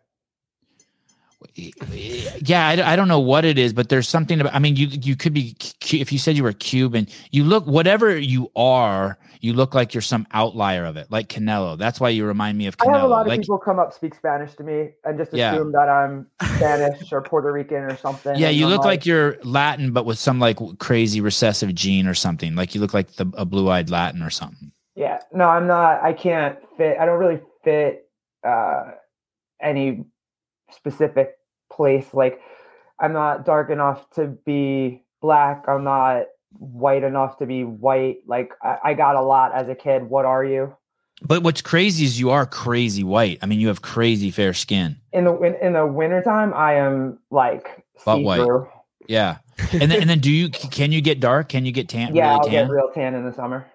yeah 1.54 2.68
I, 2.68 2.92
I, 2.92 2.96
don't 2.96 3.08
know 3.08 3.20
what 3.20 3.44
it 3.44 3.58
is 3.58 3.72
but 3.72 3.88
there's 3.88 4.08
something 4.08 4.40
about 4.40 4.54
i 4.54 4.58
mean 4.58 4.76
you 4.76 4.86
you 4.86 5.16
could 5.16 5.34
be 5.34 5.56
if 5.92 6.12
you 6.12 6.18
said 6.18 6.36
you 6.36 6.42
were 6.42 6.52
cuban 6.52 7.06
you 7.30 7.44
look 7.44 7.66
whatever 7.66 8.16
you 8.16 8.50
are 8.56 9.18
you 9.42 9.52
look 9.52 9.74
like 9.74 9.92
you're 9.92 10.00
some 10.00 10.26
outlier 10.32 10.84
of 10.84 10.96
it 10.96 11.06
like 11.10 11.28
canelo 11.28 11.76
that's 11.76 12.00
why 12.00 12.08
you 12.08 12.24
remind 12.24 12.56
me 12.56 12.66
of 12.66 12.76
canelo 12.78 12.88
i 12.88 12.96
have 12.96 13.04
a 13.04 13.08
lot 13.08 13.20
of 13.22 13.26
like, 13.26 13.40
people 13.40 13.58
come 13.58 13.78
up 13.78 13.92
speak 13.92 14.14
spanish 14.14 14.54
to 14.54 14.62
me 14.62 14.90
and 15.04 15.18
just 15.18 15.32
assume 15.32 15.38
yeah. 15.38 15.84
that 15.84 15.88
i'm 15.88 16.26
spanish 16.56 17.12
or 17.12 17.20
puerto 17.20 17.52
rican 17.52 17.82
or 17.82 17.96
something 17.96 18.36
yeah 18.38 18.48
you 18.48 18.64
I'm 18.64 18.70
look 18.70 18.80
like, 18.80 18.86
like, 18.86 19.06
you're 19.06 19.36
latin 19.42 19.92
but 19.92 20.06
with 20.06 20.18
some 20.18 20.38
like 20.40 20.58
crazy 20.78 21.20
recessive 21.20 21.74
gene 21.74 22.06
or 22.06 22.14
something 22.14 22.54
like 22.54 22.74
you 22.74 22.80
look 22.80 22.94
like 22.94 23.12
the, 23.16 23.30
a 23.36 23.44
blue-eyed 23.44 23.90
latin 23.90 24.22
or 24.22 24.30
something 24.30 24.72
yeah 24.94 25.20
no 25.32 25.44
i'm 25.48 25.66
not 25.66 26.02
i 26.02 26.12
can't 26.12 26.58
fit 26.78 26.96
i 26.98 27.04
don't 27.04 27.18
really 27.18 27.40
fit 27.62 28.08
uh 28.44 28.92
any 29.60 30.04
specific 30.74 31.38
place. 31.70 32.12
Like 32.12 32.40
I'm 32.98 33.12
not 33.12 33.44
dark 33.44 33.70
enough 33.70 34.08
to 34.10 34.26
be 34.44 35.02
black. 35.20 35.64
I'm 35.68 35.84
not 35.84 36.26
white 36.58 37.02
enough 37.02 37.38
to 37.38 37.46
be 37.46 37.64
white. 37.64 38.18
Like 38.26 38.52
I, 38.62 38.78
I 38.84 38.94
got 38.94 39.16
a 39.16 39.22
lot 39.22 39.54
as 39.54 39.68
a 39.68 39.74
kid. 39.74 40.04
What 40.04 40.24
are 40.24 40.44
you? 40.44 40.76
But 41.24 41.42
what's 41.42 41.62
crazy 41.62 42.04
is 42.04 42.18
you 42.18 42.30
are 42.30 42.46
crazy 42.46 43.04
white. 43.04 43.38
I 43.42 43.46
mean, 43.46 43.60
you 43.60 43.68
have 43.68 43.82
crazy 43.82 44.30
fair 44.30 44.54
skin. 44.54 44.96
In 45.12 45.24
the 45.24 45.40
in, 45.40 45.54
in 45.56 45.72
the 45.72 45.86
wintertime, 45.86 46.52
I 46.54 46.74
am 46.74 47.18
like 47.30 47.84
but 48.04 48.20
white. 48.20 48.46
Yeah. 49.08 49.38
And 49.72 49.90
then 49.90 50.00
and 50.00 50.10
then 50.10 50.18
do 50.18 50.30
you 50.30 50.48
can 50.48 50.92
you 50.92 51.00
get 51.00 51.20
dark? 51.20 51.48
Can 51.48 51.64
you 51.64 51.72
get 51.72 51.88
tan? 51.88 52.14
Yeah, 52.14 52.24
really 52.24 52.34
I'll 52.34 52.44
tan? 52.44 52.66
get 52.66 52.70
real 52.70 52.90
tan 52.92 53.14
in 53.14 53.24
the 53.24 53.32
summer. 53.32 53.66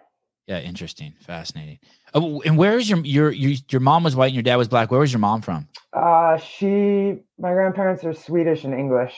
Yeah, 0.47 0.59
interesting, 0.59 1.13
fascinating. 1.19 1.79
Oh, 2.13 2.41
and 2.41 2.57
where 2.57 2.77
is 2.77 2.89
your 2.89 2.99
your 2.99 3.31
your 3.31 3.57
your 3.69 3.81
mom 3.81 4.03
was 4.03 4.15
white 4.15 4.27
and 4.27 4.35
your 4.35 4.43
dad 4.43 4.55
was 4.55 4.67
black? 4.67 4.91
Where 4.91 4.99
was 4.99 5.11
your 5.11 5.19
mom 5.19 5.41
from? 5.41 5.67
Uh, 5.93 6.37
she 6.37 7.17
my 7.37 7.51
grandparents 7.53 8.03
are 8.03 8.13
Swedish 8.13 8.63
and 8.63 8.73
English. 8.73 9.13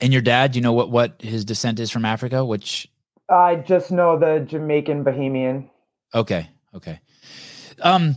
And 0.00 0.12
your 0.12 0.22
dad, 0.22 0.52
do 0.52 0.58
you 0.58 0.62
know 0.62 0.72
what 0.72 0.90
what 0.90 1.20
his 1.20 1.44
descent 1.44 1.80
is 1.80 1.90
from 1.90 2.04
Africa? 2.04 2.44
Which 2.44 2.88
I 3.28 3.56
just 3.56 3.90
know 3.90 4.18
the 4.18 4.40
Jamaican 4.40 5.04
Bahamian. 5.04 5.68
Okay, 6.14 6.48
okay. 6.74 7.00
Um, 7.82 8.16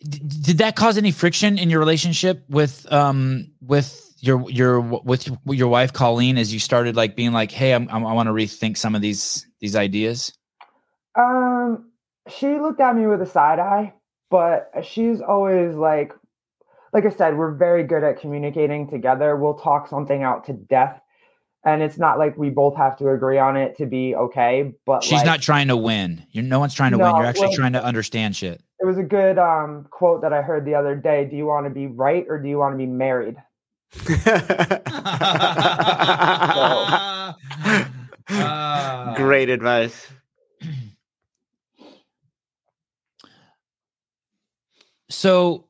d- 0.00 0.18
did 0.18 0.58
that 0.58 0.76
cause 0.76 0.98
any 0.98 1.12
friction 1.12 1.58
in 1.58 1.70
your 1.70 1.80
relationship 1.80 2.44
with 2.48 2.90
um 2.92 3.52
with 3.60 4.14
your 4.20 4.48
your 4.50 4.80
with 4.80 5.28
your 5.46 5.68
wife 5.68 5.92
Colleen 5.92 6.38
as 6.38 6.52
you 6.52 6.60
started 6.60 6.96
like 6.96 7.16
being 7.16 7.32
like, 7.32 7.50
hey, 7.50 7.74
I'm, 7.74 7.88
I'm 7.90 8.06
I 8.06 8.12
want 8.12 8.28
to 8.28 8.32
rethink 8.32 8.76
some 8.76 8.94
of 8.94 9.02
these 9.02 9.46
these 9.60 9.76
ideas? 9.76 10.32
Um, 11.16 11.90
she 12.28 12.58
looked 12.58 12.80
at 12.80 12.96
me 12.96 13.06
with 13.06 13.22
a 13.22 13.26
side 13.26 13.58
eye, 13.58 13.94
but 14.30 14.70
she's 14.82 15.20
always 15.20 15.74
like, 15.74 16.12
like 16.96 17.04
I 17.04 17.10
said, 17.10 17.36
we're 17.36 17.52
very 17.52 17.84
good 17.84 18.02
at 18.02 18.18
communicating 18.18 18.88
together. 18.88 19.36
We'll 19.36 19.58
talk 19.58 19.86
something 19.86 20.22
out 20.22 20.46
to 20.46 20.54
death. 20.54 20.98
And 21.62 21.82
it's 21.82 21.98
not 21.98 22.18
like 22.18 22.38
we 22.38 22.48
both 22.48 22.74
have 22.78 22.96
to 22.96 23.10
agree 23.10 23.36
on 23.36 23.54
it 23.54 23.76
to 23.76 23.84
be 23.84 24.14
okay. 24.14 24.72
But 24.86 25.04
she's 25.04 25.18
like, 25.18 25.26
not 25.26 25.42
trying 25.42 25.68
to 25.68 25.76
win. 25.76 26.24
You're 26.30 26.44
no 26.44 26.58
one's 26.58 26.72
trying 26.72 26.92
to 26.92 26.96
no, 26.96 27.04
win. 27.04 27.16
You're 27.16 27.26
actually 27.26 27.48
well, 27.48 27.56
trying 27.56 27.74
to 27.74 27.84
understand 27.84 28.34
shit. 28.34 28.62
It 28.80 28.86
was 28.86 28.96
a 28.96 29.02
good 29.02 29.36
um, 29.36 29.86
quote 29.90 30.22
that 30.22 30.32
I 30.32 30.40
heard 30.40 30.64
the 30.64 30.74
other 30.74 30.96
day. 30.96 31.26
Do 31.26 31.36
you 31.36 31.44
want 31.44 31.66
to 31.66 31.70
be 31.70 31.86
right 31.86 32.24
or 32.30 32.40
do 32.40 32.48
you 32.48 32.56
want 32.56 32.72
to 32.72 32.78
be 32.78 32.86
married? 32.86 33.36
so, 33.92 34.14
uh, 38.34 39.14
Great 39.16 39.50
advice. 39.50 40.06
So 45.10 45.65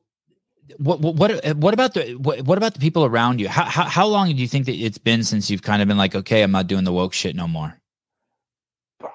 what 0.79 0.99
what 1.01 1.55
what 1.57 1.73
about 1.73 1.93
the 1.93 2.13
what, 2.15 2.41
what 2.41 2.57
about 2.57 2.73
the 2.73 2.79
people 2.79 3.05
around 3.05 3.39
you? 3.39 3.47
How, 3.47 3.63
how 3.63 3.83
how 3.83 4.07
long 4.07 4.27
do 4.27 4.35
you 4.35 4.47
think 4.47 4.65
that 4.65 4.75
it's 4.75 4.97
been 4.97 5.23
since 5.23 5.49
you've 5.49 5.61
kind 5.61 5.81
of 5.81 5.87
been 5.87 5.97
like, 5.97 6.15
okay, 6.15 6.43
I'm 6.43 6.51
not 6.51 6.67
doing 6.67 6.83
the 6.83 6.93
woke 6.93 7.13
shit 7.13 7.35
no 7.35 7.47
more? 7.47 7.79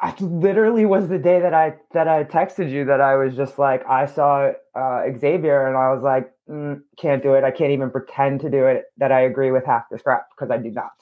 I 0.01 0.15
literally 0.21 0.85
was 0.87 1.09
the 1.09 1.19
day 1.19 1.41
that 1.41 1.55
I 1.55 1.75
that 1.93 2.09
I 2.09 2.25
texted 2.25 2.71
you 2.71 2.85
that 2.87 3.01
I 3.01 3.17
was 3.17 3.35
just 3.35 3.59
like 3.59 3.87
I 3.89 4.07
saw 4.07 4.53
uh, 4.75 5.03
Xavier 5.19 5.67
and 5.67 5.77
I 5.77 5.93
was 5.93 6.03
like 6.03 6.33
mm, 6.49 6.83
can't 6.99 7.23
do 7.23 7.35
it. 7.35 7.45
I 7.45 7.51
can't 7.51 7.73
even 7.73 7.91
pretend 7.91 8.41
to 8.41 8.51
do 8.51 8.67
it. 8.67 8.85
That 8.99 9.13
I 9.13 9.21
agree 9.21 9.51
with 9.51 9.65
half 9.65 9.85
this 9.91 10.03
crap 10.03 10.27
because 10.31 10.51
I 10.51 10.59
do 10.59 10.71
not. 10.71 10.93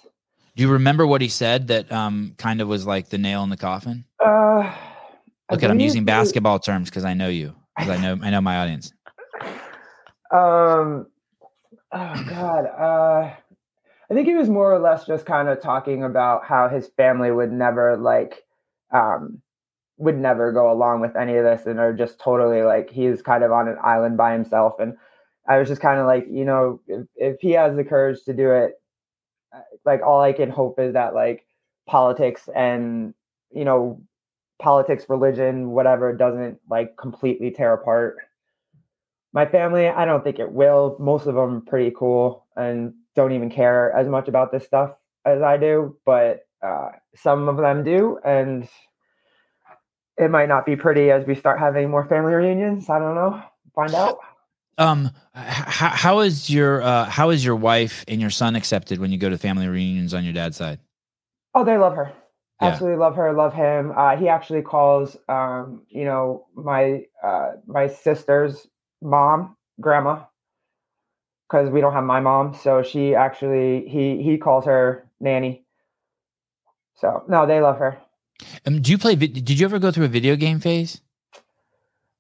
Do 0.57 0.62
you 0.62 0.73
remember 0.73 1.07
what 1.07 1.20
he 1.20 1.28
said 1.28 1.69
that 1.69 1.91
um 1.93 2.35
kind 2.39 2.61
of 2.61 2.69
was 2.69 2.87
like 2.87 3.11
the 3.11 3.19
nail 3.19 3.43
in 3.43 3.51
the 3.51 3.57
coffin? 3.57 4.05
Uh, 4.19 4.74
Look, 5.51 5.62
at 5.62 5.70
I'm 5.70 5.81
using 5.81 6.05
basketball 6.05 6.59
terms 6.59 6.91
because 6.91 7.05
I 7.05 7.15
know 7.15 7.28
you 7.28 7.55
because 7.77 7.99
I 7.99 8.03
know 8.03 8.19
I 8.23 8.31
know 8.31 8.41
my 8.41 8.59
audience. 8.59 8.93
Um, 10.31 11.07
oh 11.93 12.24
God, 12.28 12.66
uh, 12.66 13.35
I 14.11 14.15
think 14.15 14.27
he 14.28 14.35
was 14.35 14.48
more 14.48 14.73
or 14.73 14.78
less 14.78 15.07
just 15.07 15.27
kind 15.27 15.48
of 15.48 15.61
talking 15.61 16.05
about 16.05 16.44
how 16.44 16.69
his 16.69 16.89
family 16.97 17.31
would 17.31 17.52
never 17.52 17.97
like, 17.97 18.44
um, 18.93 19.40
would 19.98 20.19
never 20.19 20.52
go 20.52 20.70
along 20.73 21.01
with 21.01 21.16
any 21.16 21.36
of 21.36 21.44
this, 21.44 21.66
and 21.66 21.78
are 21.81 21.93
just 21.93 22.19
totally 22.20 22.62
like 22.62 22.90
he's 22.90 23.23
kind 23.23 23.44
of 23.44 23.52
on 23.52 23.69
an 23.69 23.77
island 23.82 24.16
by 24.16 24.32
himself. 24.32 24.74
And 24.81 24.94
I 25.48 25.59
was 25.59 25.69
just 25.69 25.82
kind 25.82 26.01
of 26.01 26.07
like, 26.07 26.27
you 26.31 26.44
know, 26.44 26.81
if, 26.86 27.07
if 27.16 27.40
he 27.40 27.52
has 27.52 27.77
the 27.77 27.85
courage 27.85 28.23
to 28.24 28.32
do 28.35 28.52
it, 28.52 28.74
uh, 29.55 29.61
like 29.85 30.02
all 30.02 30.20
I 30.20 30.32
can 30.32 30.51
hope 30.51 30.78
is 30.81 30.94
that 30.94 31.15
like 31.15 31.47
politics 31.86 32.48
and 32.55 33.15
you 33.52 33.65
know 33.65 34.01
politics, 34.61 35.07
religion, 35.09 35.70
whatever 35.70 36.15
doesn't 36.16 36.59
like 36.69 36.97
completely 36.97 37.51
tear 37.51 37.73
apart 37.74 38.19
my 39.32 39.47
family. 39.47 39.89
I 39.89 40.05
don't 40.05 40.24
think 40.24 40.39
it 40.39 40.52
will. 40.52 40.97
Most 40.98 41.27
of 41.27 41.35
them 41.35 41.57
are 41.57 41.61
pretty 41.61 41.94
cool 41.97 42.47
and 42.57 42.94
don't 43.15 43.32
even 43.32 43.51
care 43.51 43.93
as 43.93 44.09
much 44.09 44.28
about 44.28 44.52
this 44.52 44.65
stuff 44.65 44.93
as 45.24 45.43
I 45.43 45.57
do, 45.57 45.97
but 46.05 46.47
uh, 46.62 46.90
some 47.16 47.48
of 47.48 47.57
them 47.57 47.85
do, 47.85 48.19
and 48.24 48.69
it 50.16 50.31
might 50.31 50.48
not 50.48 50.66
be 50.66 50.77
pretty 50.77 51.11
as 51.11 51.27
we 51.27 51.35
start 51.35 51.59
having 51.59 51.90
more 51.90 52.05
family 52.05 52.35
reunions. 52.35 52.89
I 52.90 52.98
don't 52.98 53.15
know. 53.15 53.43
Find 53.74 53.94
out. 53.94 54.19
Um, 54.78 55.11
how, 55.35 55.89
how 55.89 56.20
is 56.20 56.48
your 56.48 56.82
uh, 56.82 57.05
how 57.05 57.31
is 57.31 57.44
your 57.44 57.57
wife 57.57 58.05
and 58.09 58.20
your 58.20 58.31
son 58.31 58.57
accepted 58.57 58.98
when 58.98 59.12
you 59.12 59.19
go 59.19 59.28
to 59.28 59.39
family 59.39 59.69
reunions 59.69 60.15
on 60.15 60.24
your 60.24 60.32
dad's 60.32 60.57
side? 60.57 60.78
Oh, 61.55 61.65
they 61.65 61.77
love 61.77 61.94
her. 61.97 62.12
Yeah. 62.61 62.69
Absolutely 62.69 62.98
love 62.98 63.16
her. 63.16 63.32
Love 63.32 63.55
him. 63.55 63.93
Uh, 63.97 64.16
he 64.16 64.28
actually 64.28 64.62
calls, 64.62 65.16
um, 65.28 65.82
you 65.89 66.05
know, 66.05 66.47
my 66.55 67.05
uh, 67.23 67.52
my 67.66 67.89
sister's 67.89 68.66
mom, 69.02 69.56
grandma, 69.81 70.24
because 71.48 71.70
we 71.70 71.81
don't 71.81 71.93
have 71.93 72.05
my 72.05 72.20
mom. 72.20 72.55
So 72.55 72.82
she 72.82 73.14
actually 73.14 73.89
he 73.89 74.22
he 74.22 74.39
calls 74.39 74.64
her 74.64 75.06
nanny. 75.20 75.64
So 76.97 77.24
no, 77.28 77.47
they 77.47 77.60
love 77.60 77.78
her. 77.78 77.98
Um, 78.66 78.81
do 78.81 78.90
you 78.90 78.98
play? 78.98 79.14
Did 79.14 79.51
you 79.51 79.66
ever 79.66 79.78
go 79.78 79.90
through 79.90 80.05
a 80.06 80.09
video 80.09 80.36
game 80.36 80.60
phase? 80.60 81.01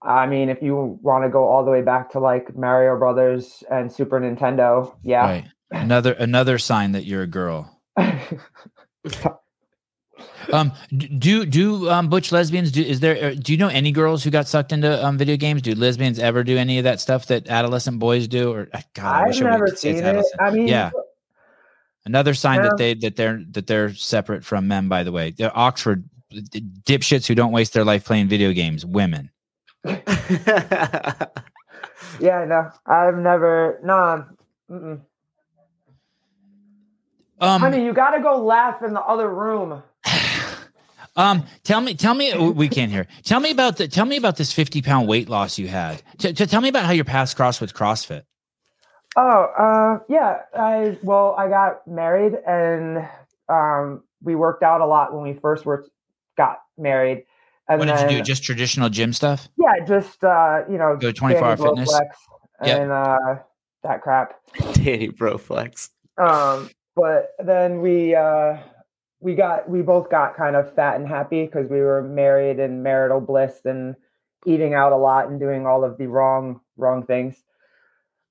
I 0.02 0.26
mean, 0.26 0.48
if 0.48 0.62
you 0.62 0.98
want 1.02 1.24
to 1.24 1.28
go 1.28 1.44
all 1.44 1.64
the 1.64 1.70
way 1.70 1.82
back 1.82 2.10
to 2.12 2.20
like 2.20 2.56
Mario 2.56 2.98
Brothers 2.98 3.62
and 3.70 3.92
Super 3.92 4.18
Nintendo, 4.18 4.94
yeah. 5.02 5.22
Right. 5.22 5.44
Another 5.70 6.12
another 6.12 6.58
sign 6.58 6.92
that 6.92 7.04
you're 7.04 7.22
a 7.22 7.26
girl. 7.26 7.78
um, 10.52 10.72
do 11.18 11.44
do 11.46 11.90
um 11.90 12.08
butch 12.08 12.32
lesbians 12.32 12.72
do 12.72 12.82
is 12.82 13.00
there 13.00 13.30
uh, 13.30 13.34
do 13.34 13.52
you 13.52 13.58
know 13.58 13.68
any 13.68 13.92
girls 13.92 14.24
who 14.24 14.30
got 14.30 14.48
sucked 14.48 14.72
into 14.72 15.04
um 15.04 15.18
video 15.18 15.36
games? 15.36 15.62
Do 15.62 15.74
lesbians 15.74 16.18
ever 16.18 16.42
do 16.44 16.56
any 16.56 16.78
of 16.78 16.84
that 16.84 17.00
stuff 17.00 17.26
that 17.26 17.48
adolescent 17.48 17.98
boys 17.98 18.28
do? 18.28 18.52
Or 18.52 18.68
God, 18.94 19.04
I 19.04 19.28
I've 19.28 19.40
never 19.40 19.66
seen 19.68 19.96
it. 19.96 20.24
I 20.40 20.50
mean, 20.50 20.68
yeah. 20.68 20.90
Another 22.06 22.34
sign 22.34 22.62
that 22.62 22.78
they 22.78 22.94
that 22.94 23.16
they're 23.16 23.44
that 23.50 23.66
they're 23.66 23.94
separate 23.94 24.44
from 24.44 24.66
men. 24.66 24.88
By 24.88 25.02
the 25.02 25.12
way, 25.12 25.32
they're 25.32 25.56
Oxford 25.56 26.04
dipshits 26.32 27.26
who 27.26 27.34
don't 27.34 27.52
waste 27.52 27.72
their 27.72 27.84
life 27.84 28.04
playing 28.04 28.28
video 28.28 28.52
games. 28.52 28.86
Women. 28.86 29.30
yeah, 29.84 31.26
no, 32.20 32.70
I've 32.86 33.16
never. 33.16 33.80
No, 33.84 34.24
mm-mm. 34.70 35.00
um, 37.40 37.60
honey, 37.60 37.84
you 37.84 37.92
got 37.92 38.10
to 38.10 38.22
go 38.22 38.42
laugh 38.42 38.82
in 38.82 38.94
the 38.94 39.02
other 39.02 39.28
room. 39.28 39.82
Um, 41.16 41.46
tell 41.64 41.80
me, 41.80 41.94
tell 41.94 42.14
me, 42.14 42.36
we 42.50 42.68
can't 42.68 42.90
hear. 42.90 43.06
Tell 43.24 43.40
me 43.40 43.50
about 43.50 43.76
the, 43.76 43.88
tell 43.88 44.06
me 44.06 44.16
about 44.16 44.36
this 44.36 44.52
50 44.52 44.82
pound 44.82 45.08
weight 45.08 45.28
loss 45.28 45.58
you 45.58 45.68
had. 45.68 46.02
T- 46.18 46.32
t- 46.32 46.46
tell 46.46 46.60
me 46.60 46.68
about 46.68 46.84
how 46.84 46.92
your 46.92 47.04
past 47.04 47.36
cross 47.36 47.60
with 47.60 47.74
CrossFit. 47.74 48.22
Oh, 49.16 49.44
uh, 49.58 50.04
yeah. 50.08 50.38
I, 50.56 50.96
well, 51.02 51.34
I 51.36 51.48
got 51.48 51.86
married 51.86 52.34
and, 52.46 53.08
um, 53.48 54.04
we 54.22 54.36
worked 54.36 54.62
out 54.62 54.80
a 54.80 54.86
lot 54.86 55.12
when 55.12 55.22
we 55.22 55.38
first 55.40 55.66
were, 55.66 55.86
got 56.36 56.60
married. 56.78 57.24
And 57.68 57.80
what 57.80 57.86
did 57.86 57.96
then, 57.96 58.10
you 58.10 58.18
do? 58.18 58.22
Just 58.22 58.44
traditional 58.44 58.88
gym 58.88 59.12
stuff? 59.12 59.48
Yeah. 59.58 59.84
Just, 59.84 60.22
uh, 60.22 60.62
you 60.70 60.78
know, 60.78 60.96
go 60.96 61.10
24 61.10 61.44
hour 61.44 61.56
fitness 61.56 62.00
yep. 62.64 62.80
and, 62.80 62.90
uh, 62.92 63.36
that 63.82 64.02
crap. 64.02 64.34
Danny 64.74 65.08
Broflex. 65.08 65.90
Um, 66.18 66.70
but 66.94 67.32
then 67.38 67.80
we, 67.80 68.14
uh, 68.14 68.58
we 69.20 69.34
got 69.34 69.68
we 69.68 69.82
both 69.82 70.10
got 70.10 70.36
kind 70.36 70.56
of 70.56 70.74
fat 70.74 70.96
and 70.96 71.06
happy 71.06 71.44
because 71.44 71.68
we 71.70 71.80
were 71.80 72.02
married 72.02 72.58
in 72.58 72.82
marital 72.82 73.20
bliss 73.20 73.60
and 73.64 73.94
eating 74.46 74.74
out 74.74 74.92
a 74.92 74.96
lot 74.96 75.28
and 75.28 75.38
doing 75.38 75.66
all 75.66 75.84
of 75.84 75.98
the 75.98 76.06
wrong 76.06 76.60
wrong 76.76 77.04
things. 77.04 77.36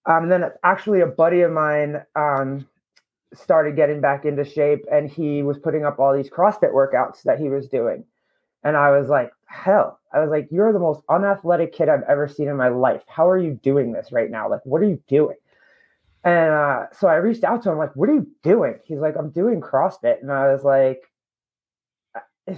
Um, 0.06 0.24
and 0.24 0.32
then 0.32 0.52
actually 0.64 1.02
a 1.02 1.08
buddy 1.08 1.42
of 1.42 1.52
mine 1.52 2.02
um, 2.16 2.68
started 3.34 3.76
getting 3.76 4.02
back 4.02 4.26
into 4.26 4.44
shape 4.44 4.86
and 4.92 5.10
he 5.10 5.44
was 5.44 5.60
putting 5.60 5.86
up 5.86 6.00
all 6.00 6.16
these 6.16 6.30
CrossFit 6.30 6.74
workouts 6.74 7.22
that 7.24 7.40
he 7.40 7.50
was 7.50 7.68
doing. 7.68 8.04
And 8.64 8.76
I 8.76 8.98
was 8.98 9.10
like, 9.10 9.32
hell, 9.46 10.00
I 10.12 10.20
was 10.20 10.32
like, 10.32 10.48
you're 10.52 10.74
the 10.74 10.80
most 10.80 11.02
unathletic 11.10 11.74
kid 11.74 11.90
I've 11.90 12.04
ever 12.10 12.28
seen 12.28 12.48
in 12.48 12.58
my 12.58 12.70
life. 12.70 13.04
How 13.08 13.30
are 13.30 13.38
you 13.38 13.60
doing 13.62 13.92
this 13.92 14.12
right 14.12 14.30
now? 14.30 14.50
Like, 14.50 14.62
what 14.66 14.82
are 14.82 14.90
you 14.90 15.02
doing? 15.08 15.38
And 16.24 16.52
uh, 16.52 16.86
so 16.92 17.08
I 17.08 17.16
reached 17.16 17.44
out 17.44 17.64
to 17.64 17.72
him, 17.72 17.78
like, 17.78 17.96
what 17.96 18.10
are 18.10 18.14
you 18.14 18.28
doing? 18.44 18.80
He's 18.86 19.00
like, 19.00 19.16
I'm 19.18 19.30
doing 19.30 19.62
CrossFit. 19.62 20.22
And 20.22 20.32
I 20.32 20.52
was 20.52 20.64
like, 20.64 21.02
uh, 22.16 22.54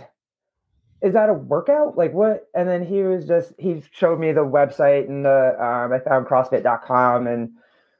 is 1.01 1.13
that 1.13 1.29
a 1.29 1.33
workout? 1.33 1.97
Like 1.97 2.13
what? 2.13 2.47
And 2.55 2.67
then 2.67 2.85
he 2.85 3.03
was 3.03 3.25
just, 3.25 3.53
he 3.57 3.83
showed 3.91 4.19
me 4.19 4.31
the 4.31 4.41
website 4.41 5.07
and 5.07 5.25
the, 5.25 5.63
um, 5.63 5.93
I 5.93 5.99
found 5.99 6.25
CrossFit.com 6.25 7.27
and. 7.27 7.51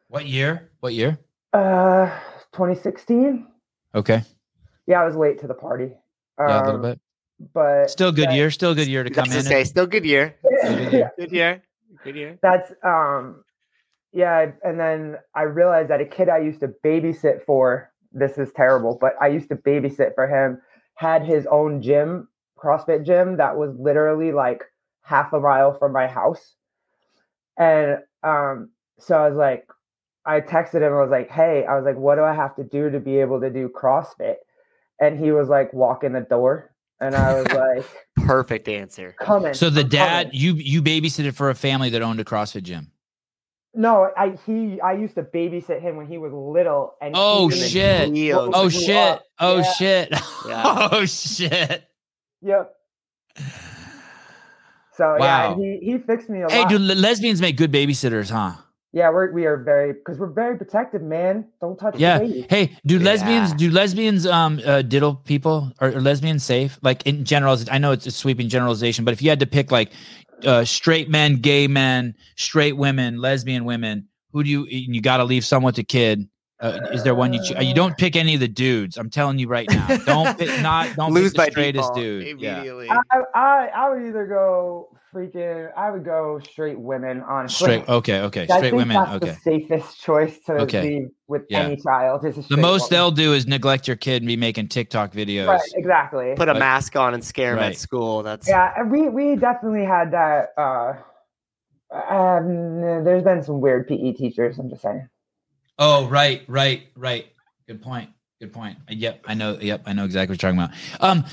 What 0.08 0.26
year? 0.26 0.72
What 0.80 0.94
year? 0.94 1.20
Uh, 1.54 2.08
2016. 2.54 3.48
Okay. 3.94 4.24
Yeah, 4.88 5.02
I 5.02 5.06
was 5.06 5.16
late 5.16 5.40
to 5.42 5.48
the 5.48 5.54
party. 5.54 5.92
Um, 6.38 6.48
yeah, 6.48 6.58
a 6.58 6.66
little 6.66 6.76
um, 6.76 6.82
bit. 6.82 7.00
But 7.54 7.90
still 7.90 8.12
good 8.12 8.30
that, 8.30 8.36
year. 8.36 8.52
Still 8.52 8.76
good 8.76 8.88
year 8.88 9.04
to 9.04 9.10
come 9.10 9.32
in. 9.32 9.44
Say, 9.44 9.64
still 9.64 9.88
good 9.88 10.06
year. 10.06 10.36
good 10.64 10.94
year. 10.94 11.12
Good 11.18 11.32
year. 11.32 11.64
Good 12.04 12.16
year. 12.16 12.40
That's 12.42 12.72
um 12.84 13.44
yeah, 14.14 14.52
and 14.64 14.80
then 14.80 15.18
I 15.36 15.44
realized 15.44 15.90
that 15.90 16.02
a 16.02 16.06
kid 16.06 16.30
I 16.30 16.40
used 16.40 16.60
to 16.62 16.74
babysit 16.84 17.46
for, 17.46 17.92
this 18.12 18.38
is 18.38 18.52
terrible, 18.54 18.98
but 19.00 19.14
I 19.22 19.28
used 19.28 19.50
to 19.50 19.56
babysit 19.56 20.16
for 20.16 20.28
him, 20.28 20.62
had 20.96 21.24
his 21.24 21.48
own 21.48 21.82
gym, 21.82 22.28
CrossFit 22.58 23.06
gym 23.06 23.38
that 23.38 23.58
was 23.58 23.74
literally 23.80 24.32
like 24.32 24.64
half 25.04 25.34
a 25.34 25.40
mile 25.40 25.74
from 25.74 25.94
my 25.94 26.08
house. 26.08 26.56
And 27.58 28.00
um, 28.24 28.70
so 29.00 29.18
I 29.18 29.30
was 29.30 29.38
like, 29.38 29.68
I 30.26 30.42
texted 30.42 30.82
him, 30.82 30.94
I 30.94 31.02
was 31.02 31.10
like, 31.10 31.32
hey, 31.32 31.66
I 31.66 31.76
was 31.76 31.86
like, 31.86 31.98
what 31.98 32.16
do 32.16 32.24
I 32.24 32.34
have 32.34 32.56
to 32.58 32.64
do 32.64 32.90
to 32.90 33.00
be 33.00 33.18
able 33.20 33.42
to 33.42 33.50
do 33.50 33.70
CrossFit? 33.70 34.36
And 35.00 35.18
he 35.18 35.32
was 35.32 35.50
like, 35.50 35.74
walk 35.74 36.04
in 36.04 36.14
the 36.14 36.22
door. 36.22 36.72
And 37.00 37.16
I 37.16 37.42
was 37.42 37.48
like, 37.54 37.86
perfect 38.28 38.68
answer. 38.68 39.16
Coming. 39.20 39.54
So 39.54 39.70
the 39.70 39.84
dad, 39.84 40.28
coming. 40.28 40.40
you 40.40 40.54
you 40.54 40.82
babysitted 40.84 41.34
for 41.34 41.50
a 41.50 41.56
family 41.56 41.90
that 41.90 42.02
owned 42.02 42.20
a 42.20 42.24
CrossFit 42.24 42.64
gym. 42.64 42.92
No, 43.74 44.10
I 44.18 44.38
he 44.46 44.82
I 44.82 44.94
used 44.94 45.16
to 45.16 45.24
babysit 45.24 45.82
him 45.82 45.96
when 45.96 46.08
he 46.08 46.18
was 46.18 46.34
little. 46.34 46.96
And 47.02 47.14
oh 47.16 47.50
shit! 47.50 48.12
Oh 48.54 48.70
shit! 48.70 49.22
Oh 49.40 49.58
yeah. 49.58 49.74
shit! 49.74 50.10
Yeah. 50.48 50.90
oh 50.92 51.06
shit! 51.06 51.84
Yep. 52.42 52.74
So 54.98 55.16
wow. 55.18 55.18
yeah, 55.20 55.56
he 55.56 55.80
he 55.82 55.98
fixed 56.00 56.30
me 56.30 56.42
a 56.42 56.52
hey, 56.52 56.62
lot. 56.64 56.72
Hey, 56.72 56.78
dude, 56.78 56.98
lesbians 56.98 57.40
make 57.40 57.56
good 57.56 57.72
babysitters, 57.72 58.30
huh? 58.30 58.62
Yeah, 58.94 59.10
we're 59.10 59.32
we 59.32 59.46
are 59.46 59.56
very 59.56 59.94
because 59.94 60.18
we're 60.18 60.34
very 60.34 60.58
protective, 60.58 61.02
man. 61.02 61.46
Don't 61.62 61.78
touch. 61.78 61.96
Yeah. 61.98 62.20
Hey, 62.50 62.78
do 62.86 62.98
yeah. 62.98 63.06
lesbians 63.06 63.54
do 63.54 63.72
lesbians 63.72 64.28
um 64.28 64.60
uh, 64.66 64.82
diddle 64.82 65.16
people? 65.16 65.72
Are, 65.80 65.90
are 65.90 66.02
lesbians 66.02 66.44
safe? 66.44 66.78
Like 66.82 67.08
in 67.08 67.24
general, 67.24 67.58
I 67.72 67.78
know 67.78 67.94
it's 67.94 68.06
a 68.06 68.12
sweeping 68.12 68.50
generalization, 68.50 69.06
but 69.06 69.14
if 69.14 69.22
you 69.22 69.30
had 69.30 69.40
to 69.40 69.48
pick 69.48 69.72
like 69.72 69.94
uh, 70.46 70.66
straight 70.66 71.10
men, 71.10 71.38
gay 71.38 71.68
men, 71.68 72.16
straight 72.36 72.78
women, 72.78 73.20
lesbian 73.20 73.66
women. 73.66 74.08
Who 74.34 74.44
do 74.44 74.50
you? 74.50 74.66
You 74.66 75.02
got 75.02 75.18
to 75.18 75.24
leave 75.24 75.46
someone 75.46 75.70
with 75.70 75.76
the 75.76 75.84
kid. 75.84 76.28
Uh, 76.60 76.80
is 76.92 77.04
there 77.04 77.16
one 77.16 77.34
you 77.34 77.44
cho- 77.44 77.60
you 77.60 77.74
don't 77.74 77.98
pick 77.98 78.16
any 78.16 78.36
of 78.36 78.40
the 78.40 78.48
dudes? 78.48 78.96
I'm 78.96 79.10
telling 79.10 79.40
you 79.40 79.48
right 79.48 79.68
now. 79.70 79.98
Don't 80.06 80.38
pick 80.38 80.62
not 80.62 80.96
don't 80.96 81.12
lose 81.12 81.34
pick 81.34 81.48
the 81.48 81.52
straightest 81.52 81.94
dude. 81.96 82.28
Immediately. 82.28 82.86
Yeah. 82.86 83.02
I, 83.12 83.22
I 83.34 83.68
I 83.76 83.90
would 83.90 84.08
either 84.08 84.28
go 84.28 84.96
freaking. 85.14 85.72
I 85.76 85.92
would 85.92 86.06
go 86.06 86.40
straight 86.40 86.80
women 86.80 87.22
on 87.22 87.50
straight. 87.50 87.88
Okay, 87.88 88.22
okay, 88.22 88.48
I 88.50 88.58
straight 88.58 88.74
women. 88.74 88.98
okay, 88.98 89.36
safest 89.44 90.02
choice 90.02 90.40
to 90.46 90.54
okay. 90.62 90.82
leave 90.82 91.10
with 91.28 91.44
yeah. 91.50 91.62
any 91.62 91.78
child 91.78 92.26
is 92.26 92.36
the 92.48 92.58
most 92.58 92.84
woman. 92.84 92.90
they'll 92.90 93.12
do 93.12 93.34
is 93.34 93.48
neglect 93.48 93.88
your 93.88 93.98
kid 93.98 94.22
and 94.22 94.28
be 94.28 94.38
making 94.38 94.68
TikTok 94.68 95.14
videos. 95.14 95.48
Right, 95.48 95.62
exactly. 95.76 96.34
Put 96.36 96.50
a 96.50 96.56
mask 96.56 96.96
on 96.96 97.14
and 97.14 97.24
scare 97.24 97.56
right. 97.56 97.72
at 97.72 97.78
school. 97.78 98.24
That's 98.24 98.48
yeah. 98.48 98.84
We 98.84 99.10
we 99.10 99.36
definitely 99.36 99.86
had 99.86 100.12
that. 100.12 100.50
uh 100.58 100.94
um, 101.92 103.04
there's 103.04 103.24
been 103.24 103.44
some 103.44 103.60
weird 103.60 103.88
PE 103.88 104.14
teachers. 104.14 104.58
I'm 104.58 104.70
just 104.70 104.82
saying. 104.82 105.08
Oh, 105.78 106.08
right, 106.08 106.44
right, 106.48 106.84
right. 106.96 107.26
Good 107.68 107.82
point. 107.82 108.10
Good 108.40 108.54
point. 108.54 108.78
Yep, 108.90 109.26
I 109.28 109.34
know. 109.34 109.58
Yep, 109.60 109.84
I 109.86 109.94
know 109.94 110.06
exactly 110.06 110.34
what 110.34 110.42
you're 110.42 110.52
talking 110.52 110.64
about. 110.64 110.78
Um, 111.00 111.26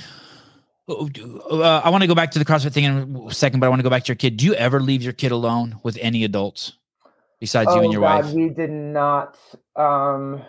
uh, 0.88 1.82
I 1.84 1.90
want 1.90 2.02
to 2.02 2.08
go 2.08 2.14
back 2.14 2.30
to 2.32 2.38
the 2.38 2.44
CrossFit 2.44 2.72
thing 2.72 2.84
in 2.84 3.26
a 3.28 3.34
second, 3.34 3.60
but 3.60 3.66
I 3.66 3.68
want 3.68 3.80
to 3.80 3.84
go 3.84 3.90
back 3.90 4.04
to 4.04 4.08
your 4.08 4.16
kid. 4.16 4.36
Do 4.36 4.46
you 4.46 4.54
ever 4.54 4.80
leave 4.80 5.02
your 5.02 5.12
kid 5.12 5.32
alone 5.32 5.78
with 5.82 5.98
any 6.00 6.24
adults 6.24 6.72
besides 7.40 7.68
oh, 7.70 7.76
you 7.76 7.82
and 7.82 7.92
your 7.92 8.02
God, 8.02 8.24
wife? 8.24 8.34
We 8.34 8.48
did 8.48 8.70
not 8.70 9.38
um, 9.76 10.42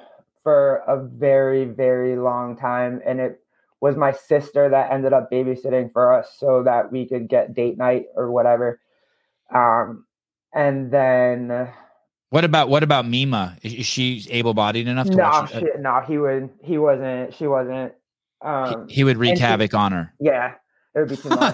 for 0.43 0.77
a 0.87 1.01
very, 1.03 1.65
very 1.65 2.15
long 2.15 2.57
time. 2.57 3.01
And 3.05 3.19
it 3.19 3.41
was 3.81 3.95
my 3.95 4.11
sister 4.11 4.69
that 4.69 4.91
ended 4.91 5.13
up 5.13 5.29
babysitting 5.31 5.91
for 5.91 6.13
us 6.13 6.35
so 6.37 6.63
that 6.63 6.91
we 6.91 7.05
could 7.05 7.27
get 7.27 7.53
date 7.53 7.77
night 7.77 8.05
or 8.15 8.31
whatever. 8.31 8.79
Um, 9.53 10.05
and 10.53 10.91
then. 10.91 11.69
What 12.29 12.45
about 12.45 12.69
what 12.69 12.83
about 12.83 13.07
Mima? 13.07 13.57
Is 13.63 13.85
she 13.87 14.25
able 14.29 14.53
bodied 14.53 14.87
enough 14.87 15.07
to 15.07 15.15
no, 15.15 15.23
watch? 15.23 15.51
She, 15.51 15.65
no, 15.79 16.01
he 16.01 16.17
would. 16.17 16.49
He 16.63 16.77
wasn't. 16.77 17.33
She 17.33 17.47
wasn't 17.47 17.93
Um, 18.41 18.87
he, 18.87 18.95
he 18.95 19.03
would 19.03 19.17
wreak 19.17 19.31
and 19.31 19.39
she- 19.39 19.43
havoc 19.43 19.73
on 19.73 19.91
her. 19.91 20.13
yeah, 20.19 20.53
it 20.95 20.99
would 20.99 21.09
be 21.09 21.17
too 21.17 21.29
much. 21.29 21.53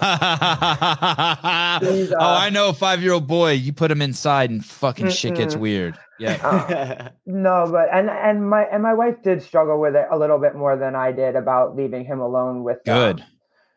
Oh, 1.78 2.16
uh, 2.18 2.38
I 2.40 2.50
know 2.50 2.68
a 2.70 2.72
five 2.72 3.02
year 3.02 3.12
old 3.12 3.26
boy. 3.26 3.52
You 3.52 3.72
put 3.72 3.90
him 3.90 4.00
inside 4.02 4.50
and 4.50 4.64
fucking 4.64 5.10
shit 5.10 5.34
gets 5.34 5.56
weird. 5.56 5.98
Yeah. 6.18 6.36
Uh, 6.46 7.08
no, 7.26 7.66
but 7.70 7.88
and 7.92 8.08
and 8.08 8.48
my 8.48 8.62
and 8.64 8.82
my 8.82 8.94
wife 8.94 9.22
did 9.22 9.42
struggle 9.42 9.78
with 9.80 9.94
it 9.94 10.06
a 10.10 10.16
little 10.18 10.38
bit 10.38 10.54
more 10.54 10.76
than 10.76 10.94
I 10.94 11.12
did 11.12 11.36
about 11.36 11.76
leaving 11.76 12.04
him 12.04 12.20
alone 12.20 12.64
with 12.64 12.76
um, 12.88 12.94
Good. 13.16 13.24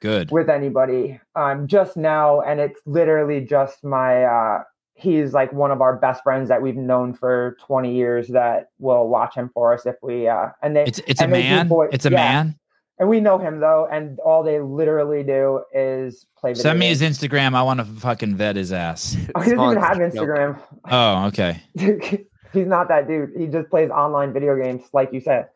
Good. 0.01 0.31
with 0.31 0.49
anybody. 0.49 1.19
Um, 1.35 1.67
just 1.67 1.97
now, 1.97 2.39
and 2.41 2.59
it's 2.59 2.79
literally 2.85 3.41
just 3.41 3.83
my. 3.83 4.23
uh 4.23 4.63
He's 4.95 5.31
like 5.31 5.53
one 5.53 5.71
of 5.71 5.79
our 5.81 5.95
best 5.95 6.23
friends 6.23 6.49
that 6.49 6.61
we've 6.61 6.75
known 6.75 7.13
for 7.13 7.55
20 7.65 7.95
years 7.95 8.27
that 8.29 8.65
will 8.79 9.07
watch 9.07 9.33
him 9.33 9.49
for 9.53 9.73
us 9.73 9.85
if 9.85 9.95
we 10.03 10.27
uh 10.27 10.47
and 10.61 10.75
they 10.75 10.83
It's 10.83 10.99
it's 11.07 11.21
a 11.21 11.27
man. 11.27 11.69
boy- 11.69 11.87
It's 11.93 12.05
a 12.05 12.09
yeah. 12.11 12.15
man. 12.17 12.58
And 12.99 13.09
we 13.09 13.19
know 13.19 13.37
him 13.37 13.59
though, 13.59 13.87
and 13.91 14.19
all 14.19 14.43
they 14.43 14.59
literally 14.59 15.23
do 15.23 15.63
is 15.73 16.25
play 16.37 16.51
video 16.51 16.63
Send 16.63 16.79
me 16.79 16.87
games. 16.87 16.99
his 16.99 17.17
Instagram. 17.17 17.55
I 17.55 17.63
want 17.63 17.79
to 17.79 17.85
fucking 17.85 18.35
vet 18.35 18.55
his 18.55 18.71
ass. 18.73 19.15
Oh, 19.35 19.41
he 19.41 19.51
doesn't 19.51 19.71
even 19.71 19.83
have 19.83 19.97
Instagram. 19.97 20.61
Oh, 20.89 21.25
okay. 21.27 21.61
He's 22.53 22.65
not 22.67 22.87
that 22.87 23.07
dude. 23.07 23.31
He 23.37 23.45
just 23.47 23.69
plays 23.69 23.89
online 23.91 24.33
video 24.33 24.59
games, 24.61 24.83
like 24.93 25.13
you 25.13 25.21
said. 25.21 25.49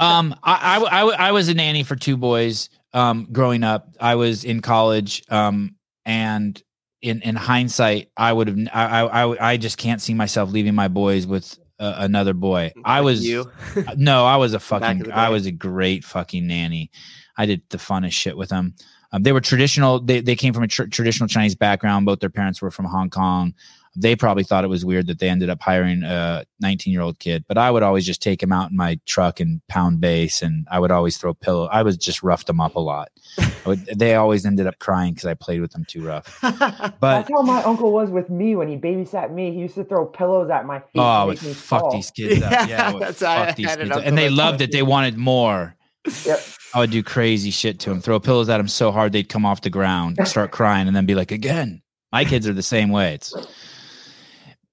Um, 0.00 0.34
I, 0.42 0.58
I, 0.60 0.74
w- 0.74 0.90
I, 0.90 0.98
w- 1.00 1.16
I 1.20 1.30
was 1.32 1.48
a 1.48 1.54
nanny 1.54 1.84
for 1.84 1.94
two 1.94 2.16
boys. 2.16 2.68
Um, 2.92 3.28
growing 3.30 3.62
up, 3.62 3.94
I 4.00 4.16
was 4.16 4.42
in 4.44 4.60
college. 4.60 5.22
Um, 5.30 5.76
and 6.04 6.60
in 7.00 7.22
in 7.22 7.36
hindsight, 7.36 8.10
I 8.16 8.32
would 8.32 8.48
have. 8.48 8.58
I, 8.72 8.84
I 9.02 9.24
I 9.24 9.50
I 9.52 9.56
just 9.56 9.78
can't 9.78 10.00
see 10.02 10.12
myself 10.14 10.50
leaving 10.50 10.74
my 10.74 10.88
boys 10.88 11.28
with 11.28 11.56
uh, 11.78 11.94
another 11.98 12.34
boy. 12.34 12.72
I 12.84 13.00
was 13.00 13.26
you. 13.26 13.50
no, 13.96 14.24
I 14.24 14.36
was 14.36 14.54
a 14.54 14.60
fucking. 14.60 15.10
I 15.12 15.28
was 15.28 15.46
a 15.46 15.52
great 15.52 16.04
fucking 16.04 16.46
nanny. 16.46 16.90
I 17.36 17.46
did 17.46 17.62
the 17.70 17.78
funnest 17.78 18.12
shit 18.12 18.36
with 18.36 18.50
them. 18.50 18.74
Um, 19.12 19.22
they 19.22 19.32
were 19.32 19.40
traditional. 19.40 20.00
They 20.00 20.20
they 20.20 20.36
came 20.36 20.52
from 20.52 20.64
a 20.64 20.68
tr- 20.68 20.84
traditional 20.84 21.28
Chinese 21.28 21.54
background. 21.54 22.06
Both 22.06 22.20
their 22.20 22.30
parents 22.30 22.60
were 22.60 22.70
from 22.70 22.86
Hong 22.86 23.10
Kong. 23.10 23.54
They 23.96 24.16
probably 24.16 24.42
thought 24.44 24.64
it 24.64 24.68
was 24.68 24.84
weird 24.84 25.06
that 25.06 25.18
they 25.20 25.28
ended 25.28 25.50
up 25.50 25.62
hiring 25.62 26.02
a 26.02 26.44
19 26.60 26.92
year 26.92 27.02
old 27.02 27.18
kid. 27.18 27.44
But 27.46 27.58
I 27.58 27.70
would 27.70 27.82
always 27.82 28.04
just 28.04 28.20
take 28.22 28.42
him 28.42 28.52
out 28.52 28.70
in 28.70 28.76
my 28.76 28.98
truck 29.06 29.38
and 29.40 29.60
pound 29.68 30.00
bass, 30.00 30.42
and 30.42 30.66
I 30.70 30.80
would 30.80 30.90
always 30.90 31.16
throw 31.16 31.32
pillow. 31.34 31.66
I 31.70 31.82
was 31.82 31.96
just 31.96 32.22
roughed 32.22 32.46
them 32.48 32.60
up 32.60 32.74
a 32.74 32.80
lot. 32.80 33.10
I 33.38 33.52
would, 33.66 33.86
they 33.86 34.14
always 34.16 34.44
ended 34.44 34.66
up 34.66 34.78
crying 34.78 35.14
because 35.14 35.26
I 35.26 35.34
played 35.34 35.60
with 35.60 35.72
them 35.72 35.84
too 35.88 36.04
rough. 36.04 36.38
But 36.42 36.98
That's 37.00 37.30
how 37.30 37.42
my 37.42 37.62
uncle 37.62 37.92
was 37.92 38.10
with 38.10 38.30
me 38.30 38.56
when 38.56 38.68
he 38.68 38.76
babysat 38.76 39.32
me. 39.32 39.52
He 39.52 39.60
used 39.60 39.74
to 39.76 39.84
throw 39.84 40.06
pillows 40.06 40.50
at 40.50 40.66
my 40.66 40.78
feet. 40.80 40.86
oh, 40.96 41.02
I 41.02 41.24
would 41.24 41.42
me 41.42 41.52
fuck 41.52 41.80
fall. 41.82 41.92
these 41.92 42.10
kids 42.10 42.42
up. 42.42 42.50
Yeah, 42.50 42.66
Yeah, 42.66 42.88
I 42.88 42.92
would 42.92 43.02
that's 43.02 43.20
how 43.22 43.32
I 43.42 43.46
fuck 43.46 43.56
these 43.56 43.68
had 43.68 43.78
kids 43.78 43.90
up. 43.90 44.02
and 44.04 44.16
they 44.18 44.28
loved 44.30 44.60
it. 44.60 44.72
They 44.72 44.82
wanted 44.82 45.16
more. 45.18 45.76
Yep. 46.24 46.40
I 46.74 46.78
would 46.80 46.90
do 46.90 47.02
crazy 47.02 47.50
shit 47.50 47.78
to 47.80 47.90
them, 47.90 48.00
throw 48.00 48.18
pillows 48.20 48.48
at 48.48 48.58
them 48.58 48.68
so 48.68 48.90
hard 48.92 49.12
they'd 49.12 49.28
come 49.28 49.46
off 49.46 49.60
the 49.62 49.70
ground, 49.70 50.18
start 50.26 50.50
crying, 50.50 50.86
and 50.88 50.96
then 50.96 51.06
be 51.06 51.14
like, 51.14 51.30
again. 51.30 51.80
My 52.12 52.24
kids 52.24 52.46
are 52.46 52.52
the 52.52 52.62
same 52.62 52.90
way. 52.90 53.14
It's 53.14 53.34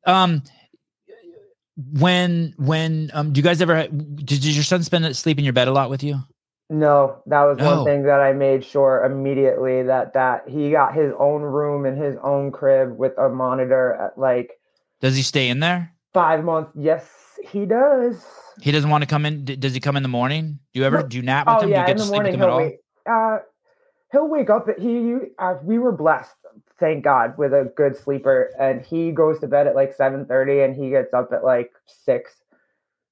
um 0.06 0.44
when 1.94 2.54
when 2.58 3.10
um 3.14 3.34
do 3.34 3.40
you 3.40 3.44
guys 3.44 3.62
ever 3.62 3.88
did, 3.88 4.26
did 4.26 4.44
your 4.56 4.64
son 4.64 4.84
spend 4.84 5.16
sleep 5.16 5.38
in 5.38 5.44
your 5.44 5.54
bed 5.54 5.68
a 5.68 5.72
lot 5.72 5.90
with 5.90 6.04
you? 6.04 6.20
No, 6.70 7.22
that 7.26 7.44
was 7.44 7.58
No. 7.58 7.76
one 7.76 7.86
thing 7.86 8.04
that 8.04 8.22
I 8.22 8.32
made 8.34 8.64
sure 8.64 9.04
immediately 9.04 9.84
that 9.84 10.14
that 10.14 10.48
he 10.48 10.72
got 10.72 10.96
his 10.96 11.12
own 11.20 11.42
room 11.42 11.86
in 11.86 11.98
his 11.98 12.16
own 12.24 12.52
crib 12.52 12.98
with 12.98 13.18
a 13.18 13.30
monitor 13.30 13.94
at 13.94 14.18
like 14.18 14.52
Does 15.02 15.16
he 15.16 15.22
stay 15.24 15.50
in 15.50 15.60
there? 15.60 15.94
five 16.14 16.44
months. 16.44 16.72
Yes, 16.76 17.10
he 17.44 17.66
does. 17.66 18.24
He 18.62 18.72
doesn't 18.72 18.90
want 18.90 19.02
to 19.02 19.08
come 19.08 19.26
in. 19.26 19.46
Does 19.46 19.74
he 19.74 19.80
come 19.80 19.98
in 19.98 20.04
the 20.04 20.10
morning? 20.10 20.60
Do 20.74 20.80
you 20.80 20.86
ever 20.86 21.04
do 21.04 21.18
you 21.18 21.24
nap 21.24 21.48
with 21.48 21.58
Oh 21.58 21.64
him? 21.64 21.70
yeah, 21.72 21.86
do 21.86 21.92
you 21.92 21.92
in 21.92 21.98
to 21.98 22.04
the 22.04 22.06
sleep 22.06 22.24
with 22.24 22.34
morning 22.34 22.36
him 22.36 22.42
at 22.42 22.48
he'll 22.48 22.56
all? 22.58 22.58
wake. 22.60 22.80
Uh, 23.10 23.38
he'll 24.12 24.28
wake 24.28 24.50
up. 24.50 24.68
He, 24.78 24.92
you, 24.92 25.32
uh, 25.40 25.56
we 25.64 25.80
were 25.80 25.92
blessed, 25.92 26.36
thank 26.82 27.06
God, 27.06 27.38
with 27.38 27.54
a 27.54 27.72
good 27.78 27.96
sleeper, 27.96 28.52
and 28.60 28.82
he 28.86 29.14
goes 29.14 29.40
to 29.40 29.48
bed 29.48 29.68
at 29.68 29.76
like 29.76 29.94
seven 29.94 30.26
thirty, 30.26 30.60
and 30.60 30.76
he 30.76 30.90
gets 30.90 31.14
up 31.14 31.32
at 31.32 31.46
like 31.46 31.72
six, 31.86 32.36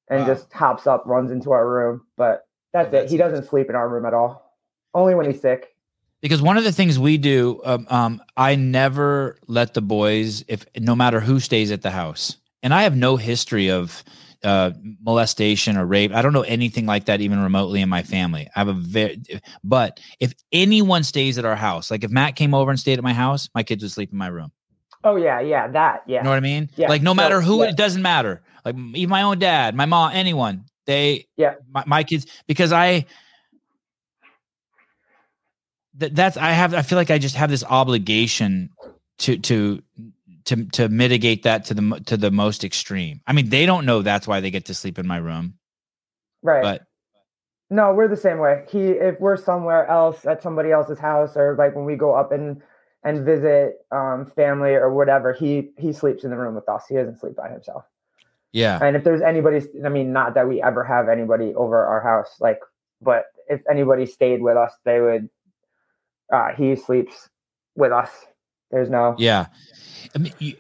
and 0.10 0.20
Wow. 0.22 0.28
just 0.28 0.52
hops 0.52 0.86
up, 0.88 1.04
runs 1.06 1.32
into 1.32 1.52
our 1.54 1.66
room. 1.70 2.02
But 2.18 2.46
that's 2.74 2.94
Oh, 2.94 2.98
it. 2.98 3.10
He 3.10 3.16
nice. 3.18 3.30
doesn't 3.30 3.46
sleep 3.46 3.70
in 3.70 3.76
our 3.76 3.88
room 3.88 4.06
at 4.06 4.14
all. 4.14 4.54
Only 4.94 5.16
when 5.16 5.26
he's 5.28 5.40
sick. 5.42 5.74
because 6.22 6.42
one 6.42 6.58
of 6.58 6.66
the 6.66 6.72
things 6.74 7.00
we 7.00 7.18
do 7.18 7.62
um, 7.64 7.88
um 7.90 8.22
i 8.36 8.54
never 8.56 9.38
let 9.48 9.74
the 9.74 9.82
boys 9.82 10.44
if 10.50 10.66
no 10.78 10.94
matter 10.96 11.22
who 11.22 11.40
stays 11.40 11.72
at 11.72 11.82
the 11.82 11.92
house 11.92 12.36
and 12.62 12.74
i 12.74 12.84
have 12.84 12.98
no 12.98 13.16
history 13.16 13.70
of 13.72 14.04
uh 14.44 14.72
molestation 15.02 15.76
or 15.78 15.86
rape 15.86 16.14
i 16.14 16.22
don't 16.22 16.32
know 16.34 16.42
anything 16.44 16.86
like 16.86 17.06
that 17.06 17.20
even 17.20 17.42
remotely 17.42 17.82
in 17.82 17.90
my 17.90 18.02
family 18.04 18.48
i 18.56 18.60
have 18.60 18.70
a 18.70 18.74
very 18.74 19.22
but 19.64 20.00
if 20.20 20.34
anyone 20.54 21.04
stays 21.04 21.38
at 21.38 21.44
our 21.46 21.56
house 21.58 21.92
like 21.92 22.04
if 22.06 22.12
matt 22.12 22.36
came 22.36 22.54
over 22.54 22.72
and 22.72 22.80
stayed 22.80 22.98
at 22.98 23.04
my 23.04 23.14
house 23.14 23.50
my 23.54 23.64
kids 23.64 23.84
would 23.84 23.92
sleep 23.92 24.12
in 24.12 24.18
my 24.18 24.28
room 24.28 24.52
Oh 25.02 25.16
yeah, 25.16 25.40
yeah, 25.40 25.68
that 25.70 26.04
yeah. 26.08 26.20
you 26.20 26.24
know 26.24 26.30
what 26.30 26.36
i 26.38 26.42
mean 26.42 26.70
Yeah, 26.76 26.90
like 26.90 27.02
no 27.02 27.14
matter 27.14 27.42
who 27.42 27.64
yeah. 27.64 27.70
it 27.70 27.78
doesn't 27.78 28.02
matter 28.02 28.42
like 28.66 28.76
even 28.96 29.10
my 29.10 29.22
own 29.24 29.40
dad 29.40 29.76
my 29.76 29.86
mom 29.86 30.12
anyone 30.14 30.66
they 30.86 31.26
Yeah. 31.38 31.56
my, 31.70 31.84
my 31.88 32.04
kids 32.04 32.26
because 32.48 32.72
i 32.72 33.06
that 35.96 36.16
that's 36.16 36.38
i 36.38 36.52
have 36.52 36.74
i 36.74 36.82
feel 36.82 36.98
like 36.98 37.12
i 37.12 37.18
just 37.18 37.36
have 37.36 37.50
this 37.50 37.64
obligation 37.64 38.70
to 39.20 39.38
to 39.38 39.82
to 40.46 40.66
to 40.66 40.90
mitigate 40.90 41.44
that 41.44 41.66
to 41.66 41.74
the 41.74 42.02
to 42.06 42.18
the 42.18 42.32
most 42.32 42.64
extreme 42.64 43.22
i 43.28 43.34
mean 43.34 43.50
they 43.50 43.66
don't 43.66 43.86
know 43.86 44.02
that's 44.02 44.28
why 44.28 44.40
they 44.40 44.52
get 44.52 44.66
to 44.66 44.74
sleep 44.74 45.00
in 45.00 45.08
my 45.08 45.18
room 45.18 45.56
right. 46.42 46.62
but 46.62 46.86
No, 47.70 47.94
we're 47.94 48.08
the 48.08 48.18
same 48.18 48.40
way. 48.40 48.66
He 48.70 48.90
if 48.90 49.20
we're 49.20 49.38
somewhere 49.38 49.88
else 49.88 50.26
at 50.26 50.42
somebody 50.42 50.72
else's 50.72 51.00
house 51.00 51.38
or 51.38 51.56
like 51.56 51.76
when 51.76 51.86
we 51.86 51.96
go 51.96 52.14
up 52.16 52.32
and 52.32 52.62
and 53.04 53.24
visit 53.24 53.86
um 53.92 54.26
family 54.36 54.74
or 54.74 54.92
whatever, 54.94 55.34
he 55.34 55.70
he 55.78 55.94
sleeps 55.94 56.24
in 56.24 56.32
the 56.32 56.38
room 56.38 56.56
with 56.56 56.68
us. 56.68 56.86
He 56.88 56.96
doesn't 56.96 57.20
sleep 57.20 57.36
by 57.36 57.50
himself. 57.50 57.86
yeah 58.52 58.80
And 58.82 58.96
if 58.96 59.04
there's 59.04 59.22
anybody 59.22 59.62
I 59.86 59.90
mean 59.90 60.12
not 60.14 60.34
that 60.34 60.48
we 60.48 60.62
ever 60.62 60.84
have 60.84 61.10
anybody 61.10 61.54
over 61.56 61.86
our 61.86 62.02
house 62.02 62.36
like 62.40 62.60
but 63.02 63.26
if 63.48 63.62
anybody 63.70 64.06
stayed 64.06 64.42
with 64.42 64.58
us, 64.58 64.74
they 64.84 65.00
would 65.00 65.30
uh 66.34 66.50
he 66.58 66.76
sleeps 66.76 67.30
with 67.76 67.92
us. 67.92 68.10
There's 68.72 68.90
no 68.90 69.16
Yeah, 69.18 69.48
I 70.16 70.20
mean, 70.20 70.34
you, 70.40 70.56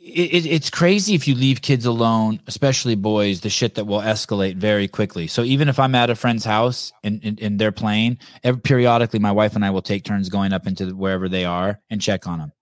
it, 0.00 0.34
it- 0.34 0.46
it's 0.46 0.68
crazy 0.70 1.14
if 1.14 1.26
you 1.28 1.34
leave 1.34 1.62
kids 1.62 1.86
alone, 1.86 2.40
especially 2.46 2.94
boys. 2.96 3.40
The 3.40 3.50
shit 3.50 3.76
that 3.76 3.86
will 3.86 4.00
escalate 4.00 4.56
very 4.56 4.88
quickly. 4.88 5.26
So 5.26 5.42
even 5.42 5.68
if 5.68 5.78
I'm 5.78 5.94
at 5.94 6.10
a 6.10 6.14
friend's 6.14 6.44
house 6.44 6.92
and, 7.04 7.20
and, 7.24 7.40
and 7.40 7.58
they're 7.58 7.72
playing, 7.72 8.18
every, 8.42 8.60
periodically 8.60 9.20
my 9.20 9.32
wife 9.32 9.54
and 9.54 9.64
I 9.64 9.70
will 9.70 9.82
take 9.82 10.04
turns 10.04 10.28
going 10.28 10.52
up 10.52 10.66
into 10.66 10.90
wherever 10.94 11.28
they 11.28 11.44
are 11.44 11.80
and 11.90 12.00
check 12.00 12.26
on 12.26 12.38
them. 12.40 12.52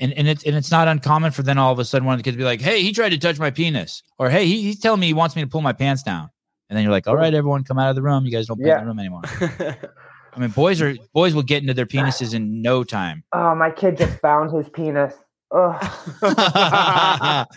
And 0.00 0.12
and 0.14 0.26
it's 0.26 0.42
and 0.42 0.56
it's 0.56 0.72
not 0.72 0.88
uncommon 0.88 1.30
for 1.30 1.42
then 1.42 1.56
all 1.56 1.72
of 1.72 1.78
a 1.78 1.84
sudden 1.84 2.04
one 2.04 2.14
of 2.14 2.18
the 2.18 2.24
kids 2.24 2.34
to 2.34 2.38
be 2.38 2.44
like, 2.44 2.60
"Hey, 2.60 2.82
he 2.82 2.90
tried 2.92 3.10
to 3.10 3.18
touch 3.18 3.38
my 3.38 3.50
penis," 3.52 4.02
or 4.18 4.28
"Hey, 4.28 4.44
he, 4.44 4.60
he's 4.62 4.80
telling 4.80 4.98
me 4.98 5.06
he 5.06 5.14
wants 5.14 5.36
me 5.36 5.42
to 5.42 5.48
pull 5.48 5.60
my 5.60 5.72
pants 5.72 6.02
down." 6.02 6.30
And 6.68 6.76
then 6.76 6.82
you're 6.82 6.90
like, 6.90 7.06
"All 7.06 7.14
right, 7.16 7.32
everyone, 7.32 7.62
come 7.62 7.78
out 7.78 7.90
of 7.90 7.94
the 7.94 8.02
room. 8.02 8.24
You 8.24 8.32
guys 8.32 8.48
don't 8.48 8.58
play 8.58 8.70
in 8.80 8.80
the 8.80 8.86
room 8.86 8.98
anymore." 8.98 9.22
I 10.36 10.40
mean, 10.40 10.50
boys 10.50 10.82
are 10.82 10.96
boys 11.12 11.32
will 11.32 11.44
get 11.44 11.62
into 11.62 11.74
their 11.74 11.86
penises 11.86 12.34
in 12.34 12.60
no 12.60 12.82
time. 12.82 13.22
Oh, 13.32 13.54
my 13.54 13.70
kid 13.70 13.96
just 13.96 14.18
found 14.20 14.50
his 14.50 14.68
penis. 14.68 15.14
Ugh. 15.52 15.90
Ugh. 16.22 17.46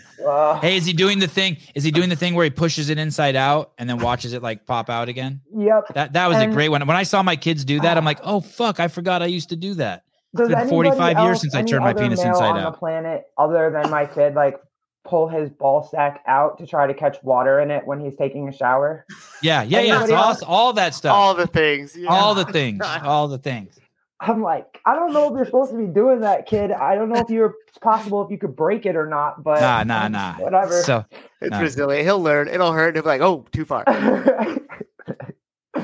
Hey, 0.60 0.76
is 0.76 0.84
he 0.84 0.92
doing 0.92 1.20
the 1.20 1.28
thing? 1.28 1.56
Is 1.74 1.84
he 1.84 1.90
doing 1.90 2.08
the 2.08 2.16
thing 2.16 2.34
where 2.34 2.44
he 2.44 2.50
pushes 2.50 2.90
it 2.90 2.98
inside 2.98 3.36
out 3.36 3.72
and 3.78 3.88
then 3.88 3.98
watches 3.98 4.32
it 4.32 4.42
like 4.42 4.66
pop 4.66 4.90
out 4.90 5.08
again? 5.08 5.40
Yep. 5.56 5.94
That 5.94 6.12
that 6.14 6.28
was 6.28 6.38
a 6.38 6.48
great 6.48 6.68
one. 6.70 6.84
When 6.86 6.96
I 6.96 7.04
saw 7.04 7.22
my 7.22 7.36
kids 7.36 7.64
do 7.64 7.80
that, 7.80 7.96
I'm 7.96 8.04
like, 8.04 8.18
oh 8.24 8.40
fuck, 8.40 8.80
I 8.80 8.88
forgot 8.88 9.22
I 9.22 9.26
used 9.26 9.50
to 9.50 9.56
do 9.56 9.74
that. 9.74 10.02
Does 10.34 10.48
been 10.48 10.58
anybody 10.58 10.90
45 10.90 11.18
years 11.20 11.40
since 11.40 11.54
I 11.54 11.62
turned 11.62 11.84
my 11.84 11.94
penis 11.94 12.18
male 12.18 12.30
inside 12.30 12.50
on 12.50 12.58
out. 12.58 12.72
the 12.72 12.78
planet 12.78 13.24
other 13.38 13.70
than 13.70 13.90
my 13.90 14.04
kid 14.04 14.34
like 14.34 14.60
pull 15.04 15.28
his 15.28 15.48
ball 15.48 15.88
sack 15.90 16.22
out 16.26 16.58
to 16.58 16.66
try 16.66 16.86
to 16.86 16.94
catch 16.94 17.16
water 17.22 17.60
in 17.60 17.70
it 17.70 17.86
when 17.86 18.00
he's 18.00 18.16
taking 18.16 18.48
a 18.48 18.52
shower? 18.52 19.06
Yeah, 19.42 19.62
yeah, 19.62 19.80
yeah. 19.80 19.94
Anybody 19.94 20.12
It's 20.12 20.42
all, 20.42 20.48
all 20.48 20.72
that 20.74 20.94
stuff. 20.94 21.14
All 21.14 21.34
the 21.34 21.46
things. 21.46 21.96
Yeah. 21.96 22.10
all 22.10 22.34
the 22.34 22.44
things. 22.44 22.84
All 23.02 23.28
the 23.28 23.38
things. 23.38 23.78
I'm 24.20 24.42
like, 24.42 24.80
I 24.84 24.94
don't 24.96 25.12
know 25.12 25.28
if 25.28 25.36
you're 25.36 25.44
supposed 25.44 25.70
to 25.70 25.78
be 25.78 25.86
doing 25.86 26.20
that, 26.20 26.46
kid. 26.46 26.72
I 26.72 26.96
don't 26.96 27.08
know 27.08 27.22
if 27.22 27.30
you're 27.30 27.54
it's 27.68 27.78
possible 27.78 28.24
if 28.24 28.30
you 28.30 28.38
could 28.38 28.56
break 28.56 28.84
it 28.84 28.96
or 28.96 29.06
not, 29.06 29.44
but 29.44 29.60
Nah, 29.60 29.84
nah, 29.84 30.08
nah. 30.08 30.34
Whatever. 30.34 30.82
So 30.82 31.04
It's 31.40 31.52
No. 31.52 31.60
resilient. 31.60 32.04
He'll 32.04 32.20
learn. 32.20 32.48
It'll 32.48 32.72
hurt. 32.72 32.96
He'll 32.96 33.04
be 33.04 33.08
like, 33.08 33.20
oh, 33.20 33.46
too 33.52 33.64
far. 33.64 33.84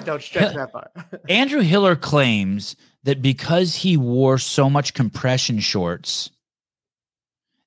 Don't 0.05 0.21
stretch 0.23 0.55
that 0.55 0.73
far. 0.73 0.91
Andrew 1.29 1.61
Hiller 1.61 1.95
claims 1.95 2.75
that 3.05 3.23
because 3.23 3.77
he 3.77 3.97
wore 3.97 4.39
so 4.39 4.69
much 4.69 4.95
compression 4.95 5.61
shorts, 5.61 6.31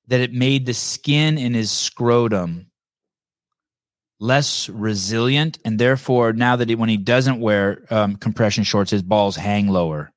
that 0.08 0.20
it 0.20 0.32
made 0.32 0.66
the 0.66 0.74
skin 0.74 1.38
in 1.38 1.54
his 1.54 1.70
scrotum 1.70 2.66
less 4.20 4.68
resilient, 4.68 5.58
and 5.64 5.78
therefore 5.78 6.32
now 6.32 6.56
that 6.56 6.68
he, 6.68 6.74
when 6.74 6.88
he 6.88 6.96
doesn't 6.96 7.40
wear 7.40 7.84
um, 7.90 8.16
compression 8.16 8.64
shorts, 8.64 8.90
his 8.90 9.02
balls 9.02 9.36
hang 9.36 9.68
lower. 9.68 10.10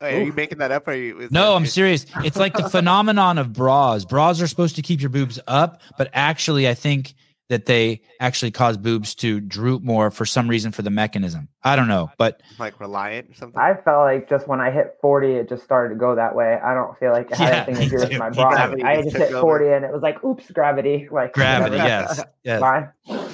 Wait, 0.00 0.14
are 0.14 0.22
you 0.24 0.32
making 0.32 0.58
that 0.58 0.70
up? 0.70 0.86
Or 0.86 0.92
are 0.92 0.94
you, 0.94 1.28
No, 1.30 1.50
that- 1.50 1.56
I'm 1.56 1.66
serious. 1.66 2.06
It's 2.24 2.36
like 2.36 2.54
the 2.54 2.68
phenomenon 2.70 3.38
of 3.38 3.52
bras. 3.52 4.04
Bras 4.04 4.40
are 4.40 4.46
supposed 4.46 4.76
to 4.76 4.82
keep 4.82 5.00
your 5.00 5.10
boobs 5.10 5.40
up, 5.46 5.80
but 5.96 6.08
actually, 6.12 6.68
I 6.68 6.74
think 6.74 7.14
that 7.48 7.64
they 7.64 8.02
actually 8.20 8.50
cause 8.50 8.76
boobs 8.76 9.14
to 9.14 9.40
droop 9.40 9.82
more 9.82 10.10
for 10.10 10.26
some 10.26 10.48
reason 10.48 10.70
for 10.70 10.82
the 10.82 10.90
mechanism. 10.90 11.48
I 11.64 11.76
don't 11.76 11.88
know, 11.88 12.10
but 12.18 12.42
like 12.58 12.78
reliant 12.78 13.30
or 13.30 13.34
something. 13.34 13.58
I 13.58 13.72
felt 13.72 14.00
like 14.04 14.28
just 14.28 14.46
when 14.46 14.60
I 14.60 14.70
hit 14.70 14.98
40, 15.00 15.32
it 15.32 15.48
just 15.48 15.64
started 15.64 15.94
to 15.94 15.98
go 15.98 16.14
that 16.14 16.34
way. 16.34 16.58
I 16.62 16.74
don't 16.74 16.96
feel 16.98 17.10
like 17.10 17.30
it 17.30 17.38
had 17.38 17.48
Yeah, 17.48 17.64
anything 17.74 17.88
to 17.88 17.96
do 18.06 18.08
with 18.10 18.18
my 18.18 18.28
bra. 18.34 18.50
body. 18.68 18.82
too. 18.82 18.86
I 18.86 18.92
It 18.96 19.02
just 19.04 19.16
took 19.16 19.22
hit 19.28 19.32
over. 19.32 19.40
40 19.40 19.68
and 19.68 19.84
it 19.86 19.92
was 19.92 20.02
like, 20.02 20.22
oops, 20.22 20.50
gravity. 20.50 21.08
Like 21.10 21.32
gravity, 21.32 21.76
yes. 21.76 22.22
yes. 22.44 22.60
Fine. 22.60 22.90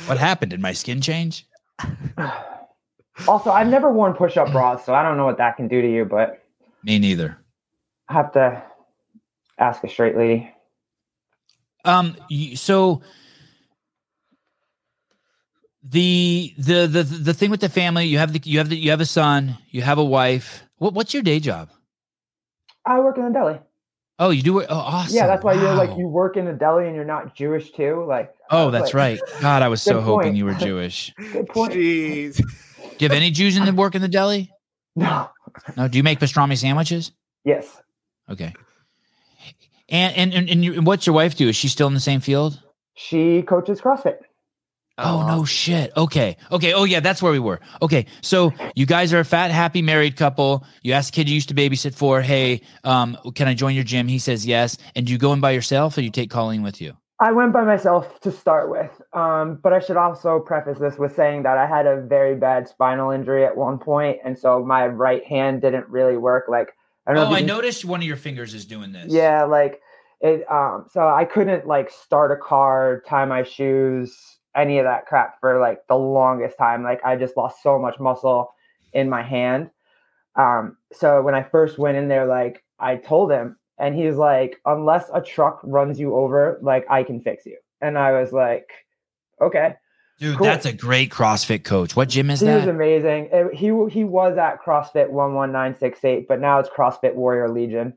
What 0.06 0.18
happened? 0.18 0.52
Did 0.52 0.60
my 0.60 0.72
skin 0.72 1.00
change? 1.00 1.46
Also, 3.28 3.50
I've 3.52 3.68
never 3.68 3.92
worn 3.92 4.14
push-up 4.14 4.50
bras, 4.50 4.84
so 4.84 4.92
I 4.92 5.02
don't 5.04 5.16
know 5.16 5.24
what 5.24 5.38
that 5.38 5.56
can 5.56 5.68
do 5.68 5.80
to 5.80 5.88
you, 5.88 6.04
but 6.04 6.43
Me 6.84 6.98
neither. 6.98 7.38
I 8.08 8.12
have 8.12 8.32
to 8.32 8.62
ask 9.58 9.82
a 9.82 9.88
straight 9.88 10.16
lady. 10.16 10.50
Um. 11.84 12.16
So 12.54 13.02
the 15.82 16.54
the 16.56 16.86
the 16.86 17.02
the 17.02 17.34
thing 17.34 17.50
with 17.50 17.60
the 17.60 17.68
family, 17.68 18.06
you 18.06 18.18
have 18.18 18.32
the 18.32 18.40
you 18.44 18.58
have 18.58 18.68
the 18.68 18.76
you 18.76 18.90
have 18.90 19.00
a 19.00 19.06
son, 19.06 19.58
you 19.70 19.82
have 19.82 19.98
a 19.98 20.04
wife. 20.04 20.64
What 20.76 20.94
what's 20.94 21.14
your 21.14 21.22
day 21.22 21.40
job? 21.40 21.70
I 22.84 23.00
work 23.00 23.18
in 23.18 23.24
a 23.24 23.32
deli. 23.32 23.58
Oh, 24.18 24.30
you 24.30 24.42
do 24.42 24.60
it. 24.60 24.66
Oh, 24.70 24.76
awesome. 24.76 25.16
Yeah, 25.16 25.26
that's 25.26 25.42
why 25.42 25.54
you're 25.54 25.74
like 25.74 25.96
you 25.98 26.06
work 26.06 26.36
in 26.36 26.46
a 26.46 26.52
deli 26.52 26.86
and 26.86 26.94
you're 26.94 27.04
not 27.04 27.34
Jewish 27.34 27.72
too. 27.72 28.04
Like 28.06 28.34
Oh, 28.50 28.70
that's 28.70 28.94
like, 28.94 28.94
right. 28.94 29.20
God, 29.40 29.62
I 29.62 29.68
was 29.68 29.82
so 29.82 29.94
Good 29.94 30.04
hoping 30.04 30.36
you 30.36 30.44
were 30.44 30.54
Jewish. 30.58 31.12
Good 31.32 31.48
point. 31.48 31.72
Jeez. 31.72 32.36
Do 32.36 32.44
you 33.04 33.08
have 33.08 33.16
any 33.16 33.30
Jews 33.30 33.56
in 33.56 33.64
the 33.64 33.72
work 33.72 33.94
in 33.94 34.02
the 34.02 34.08
deli? 34.08 34.52
No. 34.94 35.30
No. 35.76 35.88
Do 35.88 35.98
you 35.98 36.02
make 36.02 36.20
pastrami 36.20 36.58
sandwiches? 36.58 37.12
Yes. 37.44 37.66
Okay. 38.28 38.54
And 39.88 40.16
and 40.16 40.34
and, 40.34 40.50
and, 40.50 40.64
you, 40.64 40.74
and 40.74 40.86
what's 40.86 41.06
your 41.06 41.14
wife 41.14 41.36
do? 41.36 41.48
Is 41.48 41.56
she 41.56 41.68
still 41.68 41.86
in 41.88 41.94
the 41.94 42.00
same 42.00 42.20
field? 42.20 42.60
She 42.94 43.42
coaches 43.42 43.80
CrossFit. 43.80 44.18
Oh, 44.96 45.26
no 45.26 45.44
shit. 45.44 45.92
Okay. 45.96 46.36
Okay. 46.52 46.72
Oh 46.72 46.84
yeah, 46.84 47.00
that's 47.00 47.20
where 47.20 47.32
we 47.32 47.40
were. 47.40 47.60
Okay. 47.82 48.06
So 48.20 48.52
you 48.76 48.86
guys 48.86 49.12
are 49.12 49.18
a 49.18 49.24
fat, 49.24 49.50
happy 49.50 49.82
married 49.82 50.16
couple. 50.16 50.64
You 50.82 50.92
ask 50.92 51.12
the 51.12 51.16
kid 51.16 51.28
you 51.28 51.34
used 51.34 51.48
to 51.48 51.54
babysit 51.54 51.96
for, 51.96 52.20
hey, 52.20 52.60
um, 52.84 53.18
can 53.34 53.48
I 53.48 53.54
join 53.54 53.74
your 53.74 53.82
gym? 53.82 54.06
He 54.06 54.20
says 54.20 54.46
yes. 54.46 54.78
And 54.94 55.06
do 55.06 55.12
you 55.12 55.18
go 55.18 55.32
in 55.32 55.40
by 55.40 55.50
yourself 55.50 55.98
or 55.98 56.02
you 56.02 56.10
take 56.10 56.30
Colleen 56.30 56.62
with 56.62 56.80
you? 56.80 56.96
I 57.20 57.32
went 57.32 57.52
by 57.52 57.62
myself 57.62 58.20
to 58.20 58.32
start 58.32 58.70
with, 58.70 58.90
um, 59.12 59.60
but 59.62 59.72
I 59.72 59.78
should 59.78 59.96
also 59.96 60.40
preface 60.40 60.78
this 60.78 60.98
with 60.98 61.14
saying 61.14 61.44
that 61.44 61.56
I 61.56 61.66
had 61.66 61.86
a 61.86 62.00
very 62.00 62.34
bad 62.34 62.68
spinal 62.68 63.10
injury 63.10 63.44
at 63.44 63.56
one 63.56 63.78
point, 63.78 64.18
and 64.24 64.36
so 64.36 64.64
my 64.64 64.86
right 64.86 65.24
hand 65.24 65.62
didn't 65.62 65.88
really 65.88 66.16
work. 66.16 66.46
Like 66.48 66.74
I 67.06 67.14
don't. 67.14 67.26
Oh, 67.26 67.30
you 67.30 67.36
I 67.36 67.40
noticed 67.40 67.84
one 67.84 68.00
of 68.00 68.06
your 68.06 68.16
fingers 68.16 68.52
is 68.52 68.64
doing 68.64 68.92
this. 68.92 69.12
Yeah, 69.12 69.44
like 69.44 69.80
it. 70.20 70.44
Um, 70.50 70.86
so 70.90 71.08
I 71.08 71.24
couldn't 71.24 71.66
like 71.68 71.90
start 71.90 72.32
a 72.32 72.36
car, 72.36 73.02
tie 73.06 73.24
my 73.26 73.44
shoes, 73.44 74.38
any 74.56 74.78
of 74.78 74.84
that 74.84 75.06
crap 75.06 75.38
for 75.40 75.60
like 75.60 75.86
the 75.86 75.96
longest 75.96 76.58
time. 76.58 76.82
Like 76.82 77.04
I 77.04 77.14
just 77.16 77.36
lost 77.36 77.62
so 77.62 77.78
much 77.78 78.00
muscle 78.00 78.52
in 78.92 79.08
my 79.08 79.22
hand. 79.22 79.70
Um, 80.36 80.78
so 80.92 81.22
when 81.22 81.36
I 81.36 81.44
first 81.44 81.78
went 81.78 81.96
in 81.96 82.08
there, 82.08 82.26
like 82.26 82.64
I 82.78 82.96
told 82.96 83.30
him, 83.30 83.56
and 83.78 83.94
he's 83.94 84.16
like, 84.16 84.60
unless 84.66 85.10
a 85.12 85.20
truck 85.20 85.60
runs 85.62 85.98
you 85.98 86.14
over, 86.14 86.58
like 86.62 86.86
I 86.90 87.02
can 87.02 87.20
fix 87.20 87.44
you. 87.46 87.56
And 87.80 87.98
I 87.98 88.12
was 88.20 88.32
like, 88.32 88.68
okay. 89.40 89.74
Dude, 90.18 90.36
Cool. 90.38 90.46
that's 90.46 90.64
a 90.64 90.72
great 90.72 91.10
CrossFit 91.10 91.64
coach. 91.64 91.96
What 91.96 92.08
gym 92.08 92.30
is 92.30 92.40
He 92.40 92.46
was 92.46 92.64
that? 92.64 92.70
amazing. 92.70 93.30
It- 93.32 93.54
he 93.54 93.66
he 93.90 94.04
was 94.04 94.38
at 94.38 94.62
CrossFit 94.62 95.10
one 95.10 95.34
one 95.34 95.50
nine 95.50 95.74
six 95.76 96.04
eight, 96.04 96.28
but 96.28 96.40
now 96.40 96.60
it's 96.60 96.68
CrossFit 96.68 97.14
Warrior 97.14 97.48
Legion. 97.48 97.94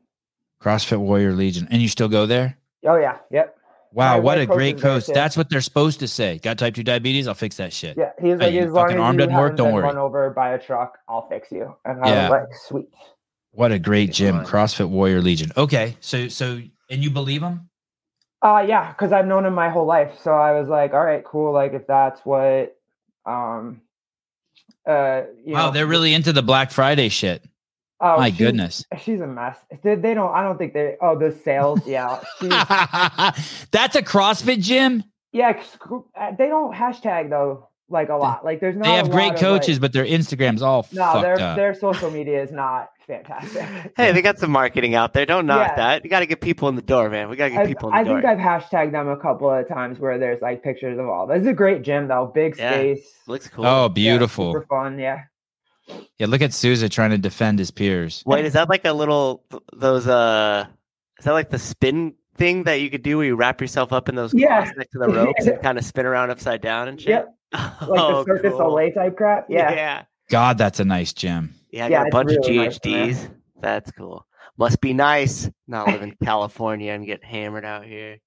CrossFit 0.62 0.98
Warrior 0.98 1.34
Legion. 1.34 1.68
And 1.70 1.80
you 1.82 1.88
still 1.88 2.10
go 2.10 2.26
there? 2.26 2.58
Oh 2.86 2.96
yeah, 2.96 3.18
yep. 3.30 3.54
Wow, 3.94 4.20
what 4.20 4.38
a 4.38 4.46
great 4.46 4.80
coach. 4.82 5.06
That's 5.08 5.38
what 5.38 5.50
they're 5.50 5.62
supposed 5.62 6.00
to 6.02 6.08
say. 6.08 6.40
Got 6.40 6.58
type 6.58 6.76
2 6.76 6.84
diabetes? 6.84 7.28
I'll 7.28 7.34
fix 7.34 7.56
that 7.58 7.72
shit. 7.72 7.98
Yeah, 7.98 8.12
he 8.22 8.30
was 8.32 8.42
Hey, 8.42 8.58
as 8.60 8.72
long 8.72 8.84
fucking 8.86 8.98
as 8.98 9.02
arm 9.02 9.18
doesn't 9.18 9.36
work, 9.36 9.56
don't 9.56 9.74
worry. 9.74 9.84
run 9.84 9.98
over 9.98 10.30
by 10.32 10.50
a 10.54 10.60
truck, 10.60 10.98
I'll 11.08 11.28
fix 11.30 11.52
you. 11.52 11.74
And 11.86 12.04
I 12.04 12.10
Yeah. 12.10 12.22
was 12.24 12.30
like, 12.32 12.56
sweet. 12.68 12.90
What 13.58 13.72
a 13.72 13.80
great 13.80 14.12
gym, 14.14 14.36
Fun. 14.36 14.46
CrossFit 14.46 14.88
Warrior 14.88 15.20
Legion. 15.20 15.52
Okay, 15.58 15.98
so 16.00 16.28
so 16.28 16.62
and 16.92 17.04
you 17.04 17.10
believe 17.10 17.42
him? 17.42 17.70
Uh 18.44 18.64
yeah, 18.68 18.92
because 18.92 19.12
I've 19.12 19.26
known 19.26 19.48
him 19.48 19.56
my 19.56 19.70
whole 19.70 19.88
life. 19.88 20.12
So 20.22 20.32
I 20.32 20.60
was 20.60 20.70
like, 20.70 20.94
all 20.94 21.04
right, 21.04 21.24
cool. 21.24 21.54
Like 21.54 21.74
if 21.74 21.88
that's 21.88 22.22
what 22.24 22.78
um 23.26 23.82
uh 24.88 25.24
you 25.44 25.54
wow, 25.56 25.66
know, 25.66 25.72
they're 25.72 25.88
really 25.88 26.14
into 26.14 26.32
the 26.34 26.44
Black 26.44 26.70
Friday 26.70 27.10
shit. 27.10 27.44
oh, 28.00 28.18
My 28.18 28.28
she's- 28.28 28.38
goodness. 28.38 28.86
She's 29.02 29.22
a 29.22 29.26
mess. 29.28 29.58
They, 29.82 29.96
they 29.96 30.14
don't 30.14 30.36
I 30.36 30.44
don't 30.44 30.60
think 30.60 30.74
they 30.76 30.96
oh 31.02 31.18
the 31.18 31.32
sales, 31.44 31.80
yeah. 31.88 32.20
That's 33.72 33.96
a 33.96 34.04
CrossFit 34.04 34.62
gym. 34.62 35.04
yeah, 35.32 35.60
sc- 35.64 36.06
uh, 36.16 36.32
they 36.38 36.48
don't 36.48 36.76
hashtag 36.76 37.32
though 37.32 37.70
like 37.90 38.10
a 38.10 38.16
lot. 38.18 38.46
Like 38.46 38.60
there's 38.60 38.76
not 38.76 38.84
They 38.86 38.92
have 38.98 39.08
lot 39.08 39.14
great 39.16 39.34
of, 39.34 39.40
coaches, 39.40 39.78
like- 39.78 39.82
but 39.82 39.94
their 39.94 40.06
Instagram's 40.06 40.62
all 40.62 40.88
no, 40.92 41.02
fucked 41.02 41.22
their 41.24 41.42
up. 41.42 41.56
their 41.56 41.74
social 41.74 42.12
media 42.12 42.44
is 42.44 42.52
not 42.52 42.90
fantastic. 43.08 43.94
Hey, 43.98 44.12
they 44.12 44.22
got 44.22 44.38
some 44.40 44.52
marketing 44.52 44.96
out 44.96 45.14
there. 45.14 45.26
Don't 45.26 45.46
knock 45.46 45.70
Yeah. 45.70 45.76
that. 45.76 46.04
You 46.04 46.10
got 46.10 46.20
to 46.20 46.26
get 46.26 46.42
people 46.42 46.68
in 46.70 46.76
the 46.76 46.82
door, 46.82 47.10
man. 47.10 47.30
We 47.30 47.36
got 47.36 47.46
to 47.46 47.52
get 47.52 47.60
I've- 47.62 47.70
people 47.74 47.90
in 47.90 47.96
the 47.96 48.00
I 48.00 48.04
door. 48.04 48.22
think 48.22 48.26
I've 48.26 48.38
hashtagged 48.38 48.92
them 48.92 49.08
a 49.08 49.18
couple 49.18 49.50
of 49.52 49.68
times 49.68 50.00
where 50.00 50.18
there's 50.20 50.42
like 50.42 50.64
pictures 50.64 51.00
of 51.00 51.08
all. 51.08 51.26
This 51.28 51.42
is 51.42 51.48
a 51.48 51.54
great 51.54 51.82
gym 51.84 52.08
though, 52.08 52.32
big 52.34 52.58
Yeah. 52.58 52.72
space. 52.74 53.14
Looks 53.28 53.48
cool. 53.48 53.66
Oh, 53.66 53.84
Yeah, 53.84 53.88
beautiful. 53.90 54.54
super 54.54 54.66
fun. 54.68 55.00
Yeah. 55.00 55.22
Yeah, 56.18 56.28
look 56.28 56.42
at 56.42 56.54
Souza 56.54 56.90
trying 56.90 57.12
to 57.12 57.18
defend 57.18 57.60
his 57.60 57.72
peers. 57.72 58.22
Wait, 58.26 58.44
is 58.44 58.54
that 58.54 58.68
like 58.68 58.84
a 58.86 58.92
little 58.92 59.44
those 59.74 60.06
uh? 60.08 60.66
Is 61.18 61.26
that 61.26 61.32
like 61.32 61.50
the 61.50 61.58
spin 61.60 62.14
thing 62.36 62.64
that 62.66 62.82
you 62.82 62.90
could 62.90 63.04
do 63.04 63.18
where 63.18 63.26
you 63.26 63.36
wrap 63.36 63.62
yourself 63.62 63.94
up 63.94 64.10
in 64.10 64.16
those 64.16 64.34
Yeah. 64.34 64.70
next 64.76 64.92
to 64.92 65.00
the 65.00 65.08
ropes 65.14 65.48
and 65.48 65.62
kind 65.62 65.78
of 65.78 65.86
spin 65.86 66.06
around 66.06 66.30
upside 66.30 66.62
down 66.62 66.90
and 66.90 67.00
shit? 67.00 67.10
Yep. 67.10 67.34
Like 67.54 67.72
oh, 67.82 68.24
the 68.26 68.36
Circus 68.36 68.52
cool. 68.52 68.60
Olay 68.74 68.94
type 68.94 69.16
crap. 69.16 69.46
Yeah. 69.50 69.72
yeah. 69.72 70.04
God, 70.30 70.58
that's 70.58 70.80
a 70.80 70.86
nice 70.86 71.14
gym. 71.14 71.56
Yeah, 71.72 71.86
I 71.86 71.90
Yeah, 71.90 72.04
a 72.04 72.10
bunch 72.10 72.32
really 72.32 72.38
of 72.38 72.56
nice. 72.56 72.80
GHDs. 72.80 73.30
That's 73.62 73.92
cool. 73.92 74.26
Must 74.58 74.82
be 74.82 74.94
nice 74.94 75.50
not 75.68 75.88
live 75.92 76.02
in 76.02 76.16
California 76.24 76.92
and 76.94 77.06
get 77.06 77.24
hammered 77.24 77.66
out 77.66 77.86
here. 77.86 78.18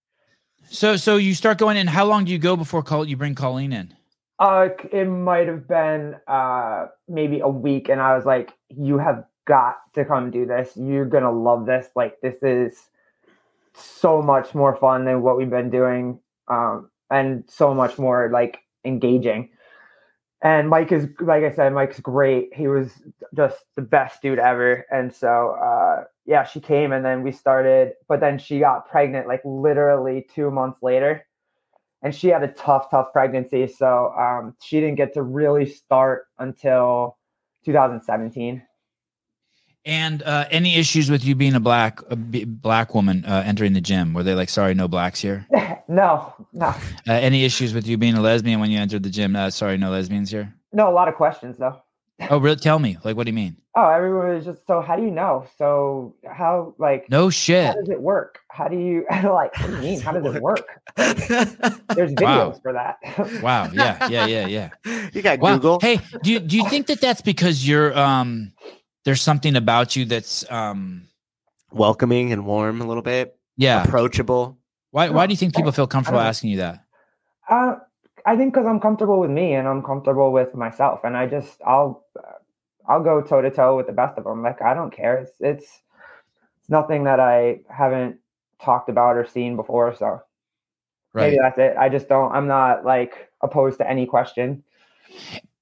So 0.65 0.97
so 0.97 1.17
you 1.17 1.35
start 1.35 1.59
going 1.59 1.77
in. 1.77 1.87
How 1.87 2.05
long 2.05 2.25
do 2.25 2.33
you 2.33 2.39
go 2.39 2.57
before 2.57 2.83
call 2.83 3.07
you 3.07 3.17
bring 3.17 3.35
Colleen 3.35 3.73
in? 3.73 3.95
Uh, 4.39 4.69
it 4.93 5.05
might 5.07 5.49
have 5.49 5.67
been 5.69 6.17
uh 6.27 6.87
maybe 7.09 7.41
a 7.41 7.49
week, 7.49 7.89
and 7.89 8.01
I 8.01 8.15
was 8.15 8.25
like, 8.25 8.53
"You 8.69 8.99
have 8.99 9.25
got 9.47 9.77
to 9.95 10.05
come 10.05 10.31
do 10.31 10.47
this. 10.47 10.77
You're 10.77 11.07
gonna 11.07 11.33
love 11.33 11.67
this. 11.67 11.89
Like 11.97 12.21
this 12.21 12.37
is 12.43 12.79
so 13.75 14.23
much 14.23 14.55
more 14.55 14.77
fun 14.77 15.05
than 15.05 15.23
what 15.23 15.37
we've 15.37 15.51
been 15.51 15.71
doing, 15.71 16.21
um, 16.49 16.91
and 17.11 17.45
so 17.49 17.75
much 17.75 17.99
more 17.99 18.31
like 18.33 18.59
engaging." 18.85 19.51
And 20.43 20.71
Mike 20.71 20.91
is, 20.91 21.07
like 21.21 21.45
I 21.45 21.53
said, 21.53 21.73
Mike's 21.75 22.01
great. 22.01 22.55
He 22.55 22.67
was 22.69 22.91
just 23.37 23.59
the 23.77 23.83
best 23.83 24.23
dude 24.23 24.39
ever. 24.39 24.87
And 24.91 25.15
so, 25.15 25.51
uh, 25.63 26.05
yeah, 26.25 26.45
she 26.45 26.61
came, 26.61 26.93
and 26.93 27.05
then 27.05 27.23
we 27.23 27.31
started. 27.31 27.93
But 28.09 28.21
then 28.21 28.39
she 28.39 28.59
got 28.59 28.89
pregnant, 28.89 29.29
like 29.29 29.43
literally 29.45 30.27
two 30.35 30.51
months 30.51 30.83
later 30.83 31.27
and 32.03 32.15
she 32.15 32.29
had 32.29 32.43
a 32.43 32.49
tough, 32.49 32.91
tough 32.91 33.13
pregnancy. 33.13 33.67
So 33.67 34.13
um, 34.19 34.55
she 34.61 34.81
didn't 34.81 34.97
get 34.97 35.15
to 35.15 35.23
really 35.23 35.67
start 35.67 36.27
until 36.39 37.19
2017. 37.65 38.63
And 39.87 40.23
uh, 40.23 40.45
any 40.51 40.77
issues 40.77 41.11
with 41.11 41.25
you 41.25 41.35
being 41.35 41.55
a 41.55 41.61
black 41.61 42.01
a 42.11 42.17
b- 42.17 42.45
black 42.45 42.95
woman 42.95 43.25
uh, 43.25 43.43
entering 43.47 43.73
the 43.73 43.81
gym? 43.81 44.13
Were 44.13 44.23
they 44.23 44.35
like, 44.35 44.51
sorry, 44.51 44.75
no 44.75 44.89
blacks 44.89 45.21
here? 45.21 45.47
no, 45.89 46.35
no, 46.53 46.67
Uh, 46.67 46.75
any 47.13 47.45
issues 47.45 47.73
with 47.73 47.87
you 47.87 47.97
being 47.97 48.15
a 48.15 48.21
lesbian 48.21 48.61
when 48.61 48.71
you 48.71 48.79
entered 48.79 49.03
the 49.03 49.11
gym? 49.11 49.35
Uh, 49.35 49.49
sorry, 49.51 49.79
no 49.79 49.91
lesbians 49.91 50.31
here. 50.31 50.53
no. 50.73 50.91
A 50.91 50.93
lot 50.93 51.09
of 51.09 51.15
questions 51.15 51.57
though. 51.57 51.81
Oh, 52.29 52.37
really? 52.39 52.57
Tell 52.57 52.79
me. 52.79 52.99
Like, 53.03 53.17
what 53.17 53.25
do 53.25 53.31
you 53.31 53.35
mean? 53.35 53.57
Oh, 53.75 53.89
everyone 53.89 54.29
was 54.35 54.45
just 54.45 54.67
so. 54.67 54.83
How 54.83 54.97
do 54.97 55.03
you 55.03 55.11
know? 55.11 55.47
So 55.57 56.15
how 56.31 56.75
like 56.77 57.09
No 57.09 57.31
shit. 57.31 57.65
how 57.65 57.73
does 57.73 57.89
it 57.89 58.03
work? 58.03 58.41
How 58.51 58.69
do 58.69 58.77
you 58.77 59.07
like? 59.11 59.57
What 59.59 59.69
do 59.69 59.77
you 59.77 59.81
mean? 59.81 60.01
How 60.01 60.13
does 60.13 60.27
it 60.27 60.43
work? 60.43 60.67
There's 60.97 62.13
videos 62.13 62.21
Wow. 62.21 62.55
for 62.63 62.73
that. 62.75 62.97
Wow. 63.43 63.71
Yeah. 63.73 64.09
Yeah. 64.09 64.27
Yeah. 64.27 64.47
Yeah. 64.47 64.71
you 65.15 65.23
got 65.23 65.39
Wow. 65.39 65.55
Google. 65.55 65.79
Hey, 65.81 66.01
do 66.23 66.33
you 66.33 66.41
do 66.41 66.59
you 66.59 66.69
think 66.69 66.89
that 66.89 67.01
that's 67.01 67.23
because 67.23 67.67
you're 67.67 67.97
um 67.97 68.53
there's 69.05 69.21
something 69.23 69.57
about 69.57 69.97
you 69.97 70.05
that's 70.05 70.51
um 70.51 71.07
Welcoming 71.73 72.33
and 72.33 72.45
warm 72.47 72.81
a 72.81 72.85
little 72.87 73.03
bit. 73.03 73.37
yeah. 73.57 73.85
Approachable. 73.85 74.59
Why 74.91 75.09
why 75.09 75.27
do 75.27 75.33
you 75.33 75.37
think 75.37 75.55
people 75.55 75.71
feel 75.71 75.87
comfortable 75.87 76.19
asking 76.19 76.51
you 76.51 76.57
that? 76.59 76.85
Uh, 77.49 77.77
I 78.27 78.37
think 78.37 78.53
because 78.53 78.67
I'm 78.67 78.81
comfortable 78.81 79.21
with 79.21 79.31
me 79.31 79.55
and 79.55 79.69
I'm 79.69 79.83
comfortable 79.83 80.33
with 80.33 80.53
myself, 80.55 81.01
and 81.05 81.17
I 81.17 81.27
just 81.27 81.61
I'll 81.65 82.05
I'll 82.89 83.03
go 83.05 83.23
toe 83.23 83.41
to 83.41 83.51
toe 83.51 83.77
with 83.77 83.87
the 83.87 83.93
best 83.93 84.19
of 84.19 84.25
them. 84.25 84.43
Like 84.43 84.61
I 84.63 84.75
don't 84.75 84.93
care. 84.93 85.19
It's 85.19 85.33
it's 85.41 85.81
it's 86.59 86.69
nothing 86.69 87.05
that 87.05 87.21
I 87.21 87.61
haven't 87.69 88.19
talked 88.61 88.89
about 88.89 89.17
or 89.17 89.27
seen 89.27 89.55
before. 89.57 89.95
So 89.95 90.23
Right. 91.13 91.31
maybe 91.31 91.39
that's 91.41 91.59
it. 91.59 91.77
I 91.77 91.89
just 91.89 92.09
don't. 92.09 92.33
I'm 92.33 92.47
not 92.47 92.85
like 92.85 93.31
opposed 93.43 93.79
to 93.79 93.89
any 93.89 94.07
question. 94.07 94.63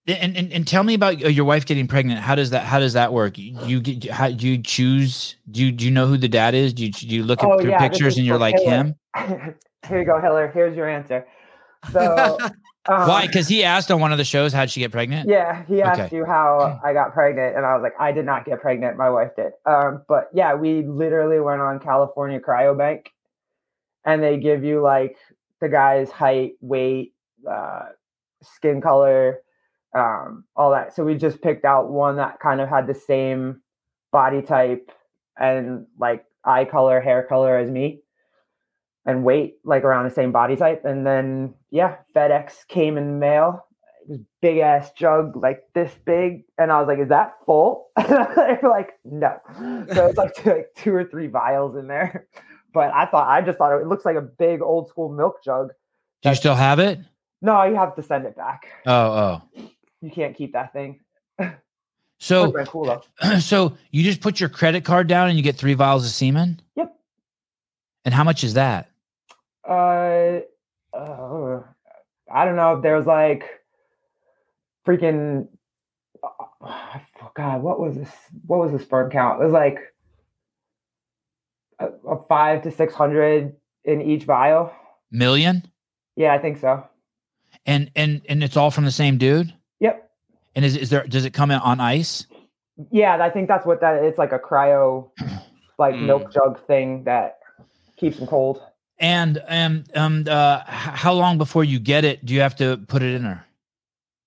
And, 0.08 0.36
and 0.38 0.52
and 0.52 0.66
tell 0.66 0.84
me 0.84 0.94
about 0.94 1.22
uh, 1.22 1.28
your 1.28 1.44
wife 1.44 1.66
getting 1.66 1.86
pregnant. 1.86 2.20
How 2.20 2.34
does 2.34 2.50
that 2.50 2.64
how 2.64 2.78
does 2.78 2.94
that 2.94 3.12
work? 3.12 3.34
You, 3.36 3.80
get 3.80 4.10
how 4.10 4.30
do 4.30 4.48
you 4.48 4.62
choose? 4.62 5.36
Do 5.50 5.64
you 5.64 5.70
do 5.70 5.84
you 5.84 5.90
know 5.90 6.06
who 6.06 6.16
the 6.16 6.28
dad 6.28 6.54
is? 6.54 6.72
Do 6.72 6.86
you 6.86 6.90
do 6.90 7.06
you 7.06 7.22
look 7.22 7.42
at 7.42 7.50
Oh, 7.50 7.60
your 7.60 7.72
yeah, 7.72 7.88
pictures 7.88 8.16
and 8.16 8.26
you're 8.26 8.38
like 8.38 8.56
Taylor. 8.56 8.94
him? 9.14 9.54
Here 9.88 9.98
you 9.98 10.04
go, 10.06 10.18
Hiller. 10.20 10.50
Here's 10.52 10.74
your 10.74 10.88
answer. 10.88 11.26
So 11.92 12.38
um, 12.88 13.08
Why? 13.08 13.26
Because 13.26 13.48
he 13.48 13.64
asked 13.64 13.90
on 13.90 14.00
one 14.00 14.12
of 14.12 14.18
the 14.18 14.24
shows, 14.24 14.52
how'd 14.52 14.70
she 14.70 14.80
get 14.80 14.92
pregnant? 14.92 15.28
Yeah, 15.28 15.64
he 15.66 15.82
asked 15.82 16.00
Okay. 16.00 16.16
you 16.16 16.24
how 16.24 16.80
I 16.84 16.94
got 16.94 17.12
pregnant, 17.12 17.56
and 17.56 17.66
I 17.66 17.74
was 17.74 17.82
like, 17.82 17.94
I 18.00 18.12
did 18.12 18.24
not 18.24 18.44
get 18.46 18.60
pregnant. 18.62 18.96
My 18.96 19.10
wife 19.10 19.30
did. 19.36 19.52
Um, 19.66 20.02
but 20.08 20.30
yeah, 20.32 20.54
we 20.54 20.82
literally 20.82 21.40
went 21.40 21.60
on 21.60 21.80
California 21.80 22.40
Cryobank, 22.40 23.08
and 24.04 24.22
they 24.22 24.38
give 24.38 24.64
you 24.64 24.80
like 24.80 25.16
the 25.60 25.68
guy's 25.68 26.10
height, 26.10 26.52
weight, 26.60 27.12
uh, 27.48 27.86
skin 28.42 28.80
color, 28.80 29.40
um, 29.94 30.44
all 30.56 30.70
that. 30.72 30.94
So 30.94 31.04
we 31.04 31.14
just 31.14 31.40
picked 31.40 31.64
out 31.64 31.90
one 31.90 32.16
that 32.16 32.40
kind 32.40 32.60
of 32.60 32.68
had 32.68 32.86
the 32.86 32.94
same 32.94 33.60
body 34.12 34.42
type 34.42 34.90
and 35.38 35.86
like 35.98 36.24
eye 36.44 36.64
color, 36.64 37.00
hair 37.00 37.22
color 37.22 37.56
as 37.58 37.70
me, 37.70 38.00
and 39.06 39.24
weight 39.24 39.56
like 39.64 39.84
around 39.84 40.04
the 40.04 40.14
same 40.14 40.32
body 40.32 40.56
type. 40.56 40.84
And 40.84 41.06
then 41.06 41.54
yeah, 41.70 41.96
FedEx 42.14 42.66
came 42.68 42.96
in 42.96 43.06
the 43.06 43.18
mail. 43.18 43.64
It 44.02 44.12
was 44.12 44.20
big 44.40 44.58
ass 44.58 44.90
jug, 44.92 45.36
like 45.36 45.64
this 45.74 45.92
big, 46.06 46.44
and 46.56 46.72
I 46.72 46.80
was 46.80 46.88
like, 46.88 46.98
"Is 46.98 47.10
that 47.10 47.34
full?" 47.44 47.90
They're 47.96 48.60
like, 48.62 48.92
"No." 49.04 49.38
So 49.92 50.06
it's 50.06 50.16
like 50.16 50.34
two, 50.34 50.50
like 50.50 50.68
two 50.76 50.94
or 50.94 51.04
three 51.04 51.26
vials 51.26 51.76
in 51.76 51.88
there. 51.88 52.26
But 52.72 52.92
I 52.94 53.06
thought 53.06 53.28
I 53.28 53.42
just 53.42 53.58
thought 53.58 53.78
it 53.78 53.86
looks 53.86 54.04
like 54.04 54.16
a 54.16 54.22
big 54.22 54.62
old 54.62 54.88
school 54.88 55.10
milk 55.10 55.44
jug. 55.44 55.68
Do 56.22 56.30
you 56.30 56.34
still 56.34 56.54
have 56.54 56.78
it? 56.78 57.00
No, 57.40 57.62
you 57.64 57.76
have 57.76 57.94
to 57.96 58.02
send 58.02 58.26
it 58.26 58.36
back. 58.36 58.66
Oh, 58.86 59.42
oh, 59.56 59.70
You 60.00 60.10
can't 60.10 60.36
keep 60.36 60.52
that 60.52 60.72
thing. 60.72 61.00
oh. 61.40 61.52
So, 62.20 62.52
cool 62.64 63.04
so 63.40 63.76
you 63.92 64.02
just 64.02 64.20
put 64.20 64.40
your 64.40 64.48
credit 64.48 64.84
card 64.84 65.06
down 65.06 65.28
and 65.28 65.36
you 65.36 65.42
get 65.42 65.56
three 65.56 65.74
vials 65.74 66.04
of 66.04 66.10
semen? 66.10 66.60
Yep. 66.76 66.94
And 68.04 68.12
how 68.12 68.24
much 68.24 68.42
is 68.42 68.54
that? 68.54 68.90
Uh, 69.68 70.40
uh, 70.92 71.60
I 72.32 72.44
don't 72.44 72.56
know. 72.56 72.80
There 72.80 72.96
was 72.96 73.06
like 73.06 73.44
freaking. 74.86 75.48
Uh, 76.22 76.98
God, 77.34 77.62
what 77.62 77.78
was 77.78 77.96
this? 77.96 78.10
What 78.46 78.58
was 78.58 78.72
the 78.72 78.78
sperm 78.78 79.10
count? 79.10 79.40
It 79.40 79.44
was 79.44 79.52
like 79.52 79.78
a, 81.78 81.88
a 82.08 82.24
five 82.28 82.62
to 82.62 82.70
six 82.70 82.94
hundred 82.94 83.54
in 83.84 84.02
each 84.02 84.24
vial. 84.24 84.72
Million? 85.10 85.70
Yeah, 86.16 86.34
I 86.34 86.38
think 86.38 86.58
so. 86.58 86.84
And 87.64 87.90
and 87.94 88.22
and 88.28 88.42
it's 88.42 88.56
all 88.56 88.70
from 88.70 88.84
the 88.84 88.90
same 88.90 89.18
dude? 89.18 89.54
And 90.58 90.64
is 90.64 90.76
is 90.76 90.90
there 90.90 91.04
does 91.04 91.24
it 91.24 91.32
come 91.32 91.52
in 91.52 91.60
on 91.60 91.78
ice? 91.78 92.26
Yeah, 92.90 93.24
I 93.24 93.30
think 93.30 93.46
that's 93.46 93.64
what 93.64 93.80
that. 93.80 94.02
It's 94.02 94.18
like 94.18 94.32
a 94.32 94.40
cryo, 94.40 95.08
like 95.78 95.94
milk 95.94 96.32
jug 96.32 96.58
thing 96.66 97.04
that 97.04 97.38
keeps 97.96 98.16
them 98.18 98.26
cold. 98.26 98.60
And 98.98 99.40
um 99.46 99.84
um 99.94 100.24
uh 100.28 100.64
how 100.66 101.12
long 101.12 101.38
before 101.38 101.62
you 101.62 101.78
get 101.78 102.04
it 102.04 102.24
do 102.26 102.34
you 102.34 102.40
have 102.40 102.56
to 102.56 102.76
put 102.88 103.02
it 103.04 103.14
in 103.14 103.22
her? 103.22 103.44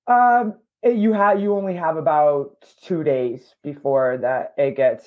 Um, 0.08 0.54
you 0.86 1.12
have 1.12 1.42
you 1.42 1.54
only 1.54 1.76
have 1.76 1.98
about 1.98 2.64
two 2.82 3.04
days 3.04 3.54
before 3.62 4.18
that 4.22 4.54
it 4.58 4.78
gets 4.78 5.06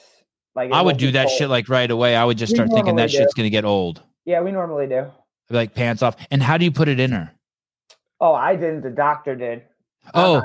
like. 0.55 0.69
it 0.69 0.75
I 0.75 0.83
would 0.83 0.99
do 0.99 1.11
that 1.13 1.29
cold. 1.29 1.39
shit 1.39 1.49
like 1.49 1.71
right 1.71 1.91
away. 1.91 2.17
I 2.17 2.25
would 2.27 2.37
just 2.37 2.53
We 2.53 2.57
start 2.57 2.71
thinking 2.71 2.97
that 2.97 3.09
do. 3.09 3.17
shit's 3.17 3.33
gonna 3.33 3.49
get 3.49 3.65
old. 3.65 4.03
Yeah, 4.27 4.43
we 4.43 4.53
normally 4.53 4.89
do. 4.89 5.07
Like 5.49 5.75
pants 5.75 6.03
off. 6.03 6.17
And 6.31 6.43
how 6.43 6.59
do 6.59 6.67
you 6.67 6.71
put 6.71 6.89
it 6.89 7.01
in 7.01 7.13
her? 7.13 7.33
Oh, 8.21 8.35
I 8.35 8.57
didn't. 8.57 8.83
The 8.83 8.91
doctor 8.91 9.35
did. 9.35 9.63
Oh, 10.13 10.43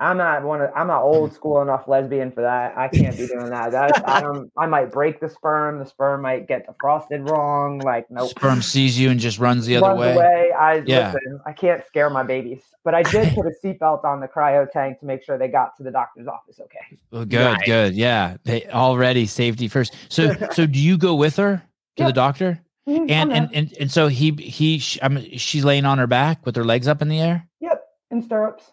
I'm 0.00 0.16
not, 0.16 0.42
one 0.44 0.62
of. 0.62 0.70
I'm 0.74 0.86
not 0.86 1.02
old 1.02 1.32
school 1.34 1.60
enough 1.60 1.86
lesbian 1.86 2.32
for 2.32 2.40
that. 2.40 2.76
I 2.76 2.88
can't 2.88 3.16
be 3.18 3.26
doing 3.26 3.50
that. 3.50 3.70
That's 3.70 4.00
I 4.06 4.20
don't. 4.22 4.50
I 4.56 4.66
might 4.66 4.90
break 4.90 5.20
the 5.20 5.28
sperm. 5.28 5.78
The 5.78 5.84
sperm 5.84 6.22
might 6.22 6.48
get 6.48 6.66
defrosted 6.66 7.22
wrong. 7.22 7.84
Like 7.84 8.06
nope. 8.10 8.30
sperm 8.30 8.62
sees 8.62 8.98
you 8.98 9.10
and 9.10 9.20
just 9.20 9.38
runs 9.38 9.66
the 9.66 9.76
other 9.76 9.94
way. 9.94 10.14
away. 10.14 10.52
I 10.58 10.82
Yeah. 10.86 11.12
listen. 11.12 11.40
I 11.44 11.52
can't 11.52 11.84
scare 11.86 12.08
my 12.08 12.22
babies, 12.22 12.62
but 12.82 12.94
I 12.94 13.02
did 13.02 13.34
put 13.34 13.46
a 13.46 13.52
seatbelt 13.64 14.02
on 14.04 14.20
the 14.20 14.26
cryo 14.28 14.70
tank 14.70 15.00
to 15.00 15.06
make 15.06 15.22
sure 15.22 15.36
they 15.36 15.48
got 15.48 15.76
to 15.76 15.82
the 15.82 15.90
doctor's 15.90 16.26
office 16.26 16.58
okay. 16.60 16.98
Well, 17.10 17.26
good, 17.26 17.52
Nice. 17.58 17.66
good. 17.66 17.94
Yeah. 17.94 18.38
They 18.44 18.64
already 18.70 19.26
safety 19.26 19.68
first. 19.68 19.94
So 20.08 20.34
so 20.52 20.64
do 20.66 20.78
you 20.78 20.96
go 20.96 21.14
with 21.14 21.36
her 21.36 21.56
to 21.96 22.02
the 22.04 22.08
Yep. 22.08 22.14
doctor? 22.14 22.60
Mhm, 22.88 23.10
And 23.10 23.32
and 23.32 23.50
and, 23.54 23.72
and 23.78 23.90
so 23.92 24.08
he 24.08 24.30
he 24.30 24.78
sh- 24.78 24.98
I 25.02 25.08
mean, 25.08 25.36
she's 25.36 25.62
laying 25.64 25.84
on 25.84 25.98
her 25.98 26.06
back 26.06 26.46
with 26.46 26.56
her 26.56 26.64
legs 26.64 26.88
up 26.88 27.02
in 27.02 27.08
the 27.10 27.20
air. 27.20 27.46
yep, 27.60 27.82
in 28.10 28.22
stirrups. 28.22 28.64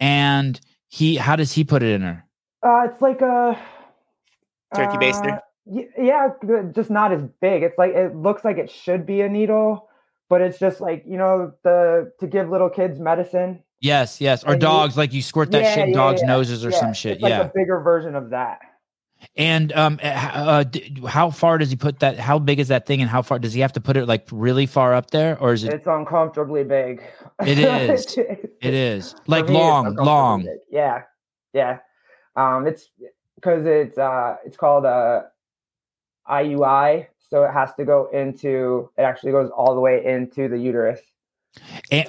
And 0.00 0.60
he 0.88 1.16
how 1.16 1.36
does 1.36 1.52
he 1.52 1.64
put 1.64 1.82
it 1.82 1.90
in 1.94 2.02
her? 2.02 2.24
Uh, 2.62 2.86
it's 2.90 3.00
like 3.00 3.20
a 3.22 3.58
Turkey 4.74 4.96
baster? 4.98 5.38
uh, 5.38 5.82
Yeah, 5.98 6.28
just 6.74 6.90
not 6.90 7.12
as 7.12 7.22
big. 7.40 7.62
It's 7.62 7.78
like 7.78 7.92
it 7.94 8.14
looks 8.16 8.44
like 8.44 8.58
it 8.58 8.70
should 8.70 9.06
be 9.06 9.20
a 9.20 9.28
needle, 9.28 9.88
but 10.28 10.40
it's 10.40 10.58
just 10.58 10.80
like 10.80 11.04
you 11.06 11.16
know 11.16 11.52
the 11.64 12.12
to 12.20 12.26
give 12.26 12.48
little 12.50 12.70
kids 12.70 12.98
medicine. 13.00 13.62
Yes, 13.80 14.20
yes. 14.20 14.42
Or 14.44 14.52
And 14.52 14.62
you- 14.62 14.66
dogs, 14.68 14.96
like 14.96 15.12
you 15.12 15.20
squirt 15.22 15.50
that 15.52 15.62
Yeah, 15.62 15.74
shit 15.74 15.84
in 15.84 15.90
yeah, 15.90 15.96
dogs' 15.96 16.22
yeah, 16.22 16.28
noses 16.28 16.64
or 16.64 16.70
Yeah, 16.70 16.80
some 16.80 16.92
shit. 16.94 17.12
It's 17.14 17.22
like 17.22 17.30
yeah. 17.30 17.42
a 17.42 17.50
bigger 17.54 17.80
version 17.80 18.14
of 18.14 18.30
that. 18.30 18.60
And 19.36 19.72
um, 19.72 19.98
uh, 20.02 20.06
h- 20.06 20.30
uh, 20.34 20.64
d- 20.64 21.00
how 21.06 21.30
far 21.30 21.58
does 21.58 21.70
he 21.70 21.76
put 21.76 22.00
that? 22.00 22.18
How 22.18 22.38
big 22.38 22.58
is 22.58 22.68
that 22.68 22.86
thing, 22.86 23.00
and 23.00 23.10
how 23.10 23.22
far 23.22 23.38
does 23.38 23.52
he 23.52 23.60
have 23.60 23.72
to 23.72 23.80
put 23.80 23.96
it? 23.96 24.06
Like 24.06 24.26
really 24.30 24.66
far 24.66 24.94
up 24.94 25.10
there, 25.10 25.38
or 25.38 25.52
is 25.52 25.64
it? 25.64 25.72
It's 25.72 25.86
uncomfortably 25.86 26.64
big. 26.64 27.02
It 27.40 27.58
is. 27.58 28.16
It 28.16 28.74
is 28.74 29.14
like 29.26 29.48
long, 29.48 29.94
long. 29.96 30.42
big. 30.44 30.58
Yeah, 30.70 31.02
yeah. 31.52 31.78
Um, 32.36 32.66
it's 32.66 32.90
because 33.34 33.66
it's 33.66 33.98
uh, 33.98 34.36
it's 34.44 34.56
called 34.56 34.84
a 34.84 35.26
IUI, 36.28 37.06
so 37.18 37.44
it 37.44 37.52
has 37.52 37.74
to 37.74 37.84
go 37.84 38.08
into. 38.12 38.90
It 38.96 39.02
actually 39.02 39.32
goes 39.32 39.50
all 39.50 39.74
the 39.74 39.80
way 39.80 40.04
into 40.04 40.48
the 40.48 40.58
uterus. 40.58 41.00
And, 41.90 42.08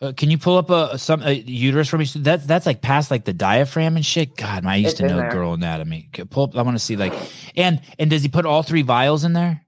uh, 0.00 0.12
can 0.16 0.30
you 0.30 0.38
pull 0.38 0.56
up 0.56 0.70
a 0.70 0.98
some 0.98 1.22
a 1.22 1.32
uterus 1.32 1.88
for 1.88 1.98
me? 1.98 2.06
That's 2.16 2.46
that's 2.46 2.66
like 2.66 2.80
past 2.80 3.10
like 3.10 3.24
the 3.24 3.32
diaphragm 3.32 3.96
and 3.96 4.04
shit. 4.04 4.36
God, 4.36 4.64
man, 4.64 4.72
I 4.72 4.76
used 4.76 4.92
It's 4.92 5.00
to 5.00 5.08
know 5.08 5.16
there. 5.18 5.30
girl 5.30 5.52
anatomy. 5.54 6.08
Pull 6.30 6.44
up. 6.44 6.56
I 6.56 6.62
want 6.62 6.76
to 6.76 6.82
see 6.82 6.96
like, 6.96 7.12
and 7.56 7.80
and 7.98 8.08
does 8.10 8.22
he 8.22 8.28
put 8.28 8.46
all 8.46 8.62
three 8.62 8.82
vials 8.82 9.24
in 9.24 9.34
there? 9.34 9.64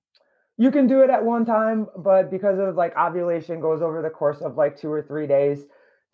You 0.59 0.71
can 0.71 0.87
do 0.87 1.03
it 1.03 1.11
at 1.11 1.25
one 1.25 1.45
time, 1.45 1.87
but 1.97 2.31
because 2.31 2.59
of 2.59 2.77
like 2.77 2.97
ovulation 2.97 3.61
goes 3.61 3.83
over 3.83 4.01
the 4.01 4.11
course 4.11 4.41
of 4.41 4.57
like 4.57 4.79
two 4.79 4.91
or 4.91 5.03
three 5.03 5.27
days, 5.27 5.65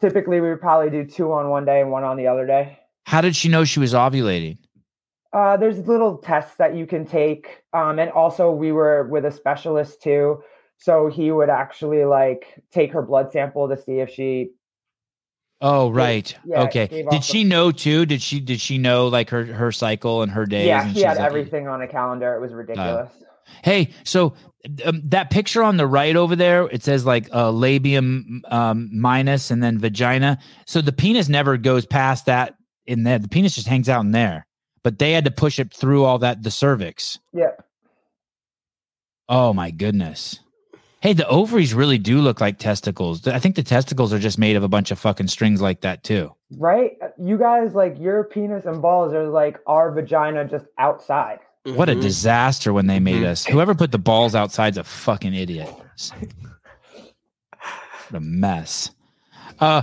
typically 0.00 0.40
we 0.40 0.48
would 0.48 0.60
probably 0.60 0.90
do 0.90 1.04
two 1.04 1.32
on 1.32 1.50
one 1.50 1.64
day 1.64 1.80
and 1.80 1.90
one 1.90 2.04
on 2.04 2.16
the 2.16 2.26
other 2.26 2.46
day. 2.46 2.78
How 3.04 3.20
did 3.20 3.36
she 3.36 3.48
know 3.48 3.64
she 3.64 3.80
was 3.80 3.94
ovulating? 3.94 4.58
Uh, 5.32 5.56
there's 5.58 5.86
little 5.86 6.16
tests 6.18 6.56
that 6.56 6.74
you 6.74 6.86
can 6.86 7.04
take, 7.04 7.62
um, 7.74 7.98
and 7.98 8.10
also 8.12 8.50
we 8.50 8.72
were 8.72 9.06
with 9.08 9.24
a 9.26 9.30
specialist 9.30 10.02
too, 10.02 10.42
so 10.78 11.08
he 11.08 11.30
would 11.30 11.50
actually 11.50 12.04
like 12.04 12.62
take 12.72 12.92
her 12.92 13.02
blood 13.02 13.32
sample 13.32 13.68
to 13.68 13.76
see 13.76 14.00
if 14.00 14.10
she. 14.10 14.50
Oh, 15.60 15.90
right. 15.90 16.32
yeah, 16.44 16.62
okay. 16.62 16.86
Did 16.86 17.06
off 17.06 17.12
the- 17.12 17.20
she 17.20 17.42
know 17.42 17.72
too? 17.72 18.06
Did 18.06 18.22
she 18.22 18.40
did 18.40 18.60
she 18.60 18.78
know 18.78 19.08
like 19.08 19.30
her 19.30 19.44
her 19.44 19.72
cycle 19.72 20.22
and 20.22 20.30
her 20.32 20.46
days? 20.46 20.66
yeah, 20.66 20.92
she 20.92 21.02
had 21.02 21.16
like- 21.16 21.26
everything 21.26 21.68
on 21.68 21.82
a 21.82 21.88
calendar. 21.88 22.34
It 22.34 22.40
was 22.40 22.52
ridiculous. 22.52 23.10
Hey, 23.64 23.90
so 24.04 24.34
um, 24.84 25.02
that 25.06 25.30
picture 25.30 25.62
on 25.62 25.78
the 25.78 25.86
right 25.86 26.14
over 26.14 26.36
there, 26.36 26.68
it 26.68 26.84
says 26.84 27.04
like 27.04 27.28
uh, 27.32 27.50
labium 27.50 28.40
um, 28.52 28.90
minus 28.92 29.50
and 29.50 29.62
then 29.62 29.78
vagina. 29.78 30.38
So 30.66 30.80
the 30.80 30.92
penis 30.92 31.28
never 31.28 31.56
goes 31.56 31.86
past 31.86 32.26
that 32.26 32.54
in 32.86 33.02
there. 33.04 33.18
The 33.18 33.28
penis 33.28 33.54
just 33.54 33.66
hangs 33.66 33.88
out 33.88 34.04
in 34.04 34.12
there. 34.12 34.46
But 34.84 34.98
they 34.98 35.12
had 35.12 35.24
to 35.24 35.30
push 35.30 35.58
it 35.58 35.74
through 35.74 36.04
all 36.04 36.18
that 36.18 36.42
the 36.42 36.50
cervix. 36.50 37.18
Yep. 37.32 37.64
Oh 39.28 39.52
my 39.52 39.70
goodness. 39.70 40.40
Hey, 41.00 41.12
the 41.12 41.28
ovaries 41.28 41.74
really 41.74 41.98
do 41.98 42.18
look 42.20 42.40
like 42.40 42.58
testicles. 42.58 43.26
I 43.28 43.38
think 43.38 43.54
the 43.54 43.62
testicles 43.62 44.12
are 44.12 44.18
just 44.18 44.38
made 44.38 44.56
of 44.56 44.64
a 44.64 44.68
bunch 44.68 44.90
of 44.90 44.98
fucking 44.98 45.28
strings 45.28 45.60
like 45.60 45.82
that 45.82 46.02
too. 46.02 46.34
Right? 46.56 46.98
You 47.18 47.38
guys 47.38 47.74
like 47.74 47.96
your 48.00 48.24
penis 48.24 48.64
and 48.64 48.82
balls 48.82 49.12
are 49.14 49.28
like 49.28 49.58
our 49.66 49.92
vagina 49.92 50.44
just 50.44 50.66
outside. 50.78 51.38
What 51.64 51.88
a 51.88 51.94
Mhm. 51.94 52.02
disaster 52.02 52.72
when 52.72 52.86
they 52.88 52.98
made 52.98 53.22
Mhm. 53.22 53.26
us. 53.28 53.44
Whoever 53.44 53.74
put 53.76 53.92
the 53.92 53.98
balls 53.98 54.34
outside's 54.34 54.76
a 54.78 54.82
fucking 54.84 55.34
idiot. 55.34 55.68
What 58.10 58.14
a 58.14 58.20
mess. 58.20 58.90
Uh 59.60 59.82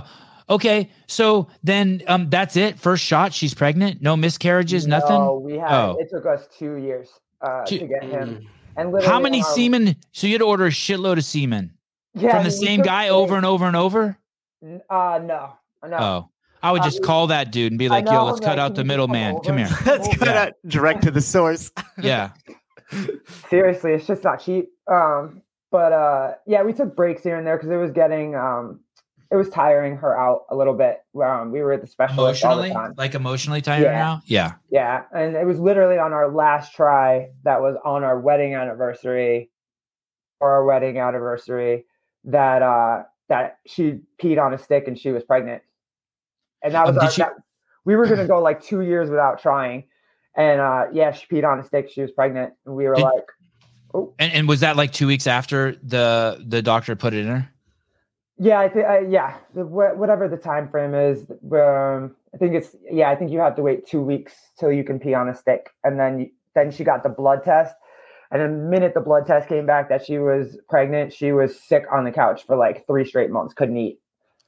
okay, 0.50 0.90
so 1.06 1.48
then 1.62 2.02
um 2.08 2.28
that's 2.28 2.56
it. 2.56 2.78
First 2.78 3.04
shot, 3.04 3.32
she's 3.32 3.54
pregnant. 3.54 4.02
No 4.02 4.16
miscarriages, 4.16 4.86
No, 4.86 4.98
nothing. 4.98 5.42
we 5.44 5.58
had 5.58 5.70
Oh. 5.72 5.96
it 5.98 6.08
took 6.10 6.26
us 6.26 6.46
two 6.58 6.74
years 6.76 7.08
uh, 7.40 7.64
Two- 7.64 7.78
to 7.78 7.86
get 7.86 8.02
him. 8.02 8.48
And 8.76 8.92
literally 8.92 9.12
How 9.12 9.20
many 9.20 9.38
on 9.40 9.44
our- 9.46 9.54
semen? 9.54 9.96
So 10.12 10.26
you 10.26 10.34
had 10.34 10.40
to 10.40 10.46
order 10.46 10.66
a 10.66 10.70
shitload 10.70 11.18
of 11.18 11.24
semen 11.24 11.72
Yeah, 12.14 12.32
from 12.34 12.44
the 12.44 12.50
same 12.50 12.82
guy 12.82 13.08
over 13.08 13.36
and 13.36 13.46
over 13.46 13.64
and 13.66 13.76
over? 13.76 14.18
Uh, 14.62 15.20
no, 15.22 15.52
no. 15.86 15.96
Oh. 15.98 16.28
I 16.62 16.72
would 16.72 16.82
just 16.82 17.00
we- 17.00 17.06
call 17.06 17.28
that 17.28 17.52
dude 17.52 17.70
and 17.72 17.78
be 17.78 17.86
I 17.86 17.90
like, 17.90 18.06
yo, 18.06 18.24
let's 18.24 18.38
I'm 18.40 18.44
cut 18.44 18.58
like, 18.58 18.58
out 18.58 18.74
the 18.74 18.82
"Can 18.82 18.90
you 18.90 18.96
just 18.96 19.06
come 19.06 19.10
middleman. 19.12 19.40
Come 19.44 19.58
over?" 19.58 19.64
here. 19.64 19.78
Let's 19.86 20.16
cut 20.16 20.28
Yeah. 20.28 20.42
out 20.42 20.52
direct 20.66 21.02
to 21.04 21.10
the 21.10 21.20
source. 21.20 21.70
Yeah. 22.00 22.30
Seriously, 23.50 23.92
it's 23.92 24.06
just 24.06 24.24
not 24.24 24.42
cheap. 24.42 24.68
Um, 24.90 25.42
but 25.70 25.92
uh, 25.92 26.34
yeah, 26.46 26.62
we 26.62 26.72
took 26.72 26.94
breaks 26.96 27.22
here 27.22 27.36
and 27.36 27.46
there 27.46 27.56
because 27.56 27.70
it 27.70 27.76
was 27.76 27.90
getting 27.90 28.34
um, 28.34 28.80
it 29.30 29.36
was 29.36 29.48
tiring 29.48 29.96
her 29.96 30.18
out 30.18 30.42
a 30.50 30.56
little 30.56 30.74
bit. 30.74 31.02
Um, 31.22 31.50
we 31.50 31.60
were 31.62 31.72
at 31.72 31.80
the 31.80 31.86
special 31.86 32.20
all 32.24 32.32
the. 32.32 32.94
Like 32.96 33.14
emotionally 33.14 33.60
tired 33.62 33.82
Yeah. 33.84 33.92
now? 33.92 34.22
Yeah. 34.26 34.52
Yeah, 34.70 35.02
and 35.14 35.34
it 35.36 35.46
was 35.46 35.58
literally 35.58 35.98
on 35.98 36.12
our 36.12 36.28
last 36.30 36.74
try 36.74 37.30
that 37.44 37.60
was 37.60 37.76
on 37.84 38.04
our 38.04 38.18
wedding 38.20 38.54
anniversary 38.54 39.50
or 40.40 40.50
our 40.52 40.64
wedding 40.64 40.98
anniversary 40.98 41.86
that 42.24 42.62
uh 42.62 43.02
that 43.28 43.58
she 43.66 44.00
peed 44.22 44.40
on 44.40 44.54
a 44.54 44.58
stick 44.58 44.86
and 44.86 44.98
she 44.98 45.10
was 45.10 45.24
pregnant. 45.24 45.62
And 46.62 46.74
that 46.74 46.86
was 46.86 46.96
Um, 46.96 47.04
our, 47.04 47.10
she- 47.10 47.22
that, 47.22 47.32
we 47.84 47.96
were 47.96 48.06
gonna 48.06 48.26
go 48.36 48.40
like 48.40 48.62
two 48.62 48.82
years 48.82 49.10
without 49.10 49.40
trying. 49.40 49.84
And 50.36 50.60
uh 50.60 50.86
yeah, 50.92 51.10
she 51.12 51.26
peed 51.26 51.44
on 51.44 51.58
a 51.58 51.64
stick, 51.64 51.90
she 51.90 52.02
was 52.02 52.10
pregnant, 52.12 52.52
and 52.66 52.76
we 52.76 52.86
were 52.86 52.94
Did- 52.94 53.02
like, 53.04 53.24
Oh 53.94 54.14
And, 54.18 54.32
and 54.32 54.48
was 54.48 54.60
that 54.60 54.76
like 54.76 54.92
two 54.92 55.06
weeks 55.06 55.26
after 55.26 55.76
the 55.82 56.44
the 56.46 56.60
doctor 56.62 56.94
put 56.96 57.14
it 57.14 57.20
in 57.20 57.28
her? 57.28 57.48
Yeah, 58.38 58.60
I 58.60 58.68
think 58.68 58.86
uh, 58.86 59.00
yeah, 59.00 59.36
whatever 59.54 60.28
the 60.28 60.36
time 60.36 60.68
frame 60.68 60.94
is, 60.94 61.22
um, 61.52 62.14
I 62.34 62.36
think 62.38 62.54
it's 62.54 62.76
yeah, 62.90 63.10
I 63.10 63.16
think 63.16 63.30
you 63.30 63.38
have 63.38 63.56
to 63.56 63.62
wait 63.62 63.86
two 63.86 64.02
weeks 64.02 64.34
till 64.58 64.70
you 64.70 64.84
can 64.84 64.98
pee 64.98 65.14
on 65.14 65.28
a 65.28 65.34
stick, 65.34 65.70
and 65.84 65.98
then 65.98 66.30
then 66.54 66.70
she 66.70 66.84
got 66.84 67.02
the 67.02 67.08
blood 67.08 67.44
test, 67.44 67.74
and 68.30 68.42
the 68.42 68.48
minute 68.48 68.92
the 68.92 69.00
blood 69.00 69.26
test 69.26 69.48
came 69.48 69.64
back 69.64 69.88
that 69.88 70.04
she 70.04 70.18
was 70.18 70.58
pregnant, 70.68 71.12
she 71.12 71.32
was 71.32 71.58
sick 71.58 71.84
on 71.90 72.04
the 72.04 72.12
couch 72.12 72.44
for 72.46 72.56
like 72.56 72.86
three 72.86 73.06
straight 73.06 73.30
months, 73.30 73.54
couldn't 73.54 73.76
eat. 73.78 74.00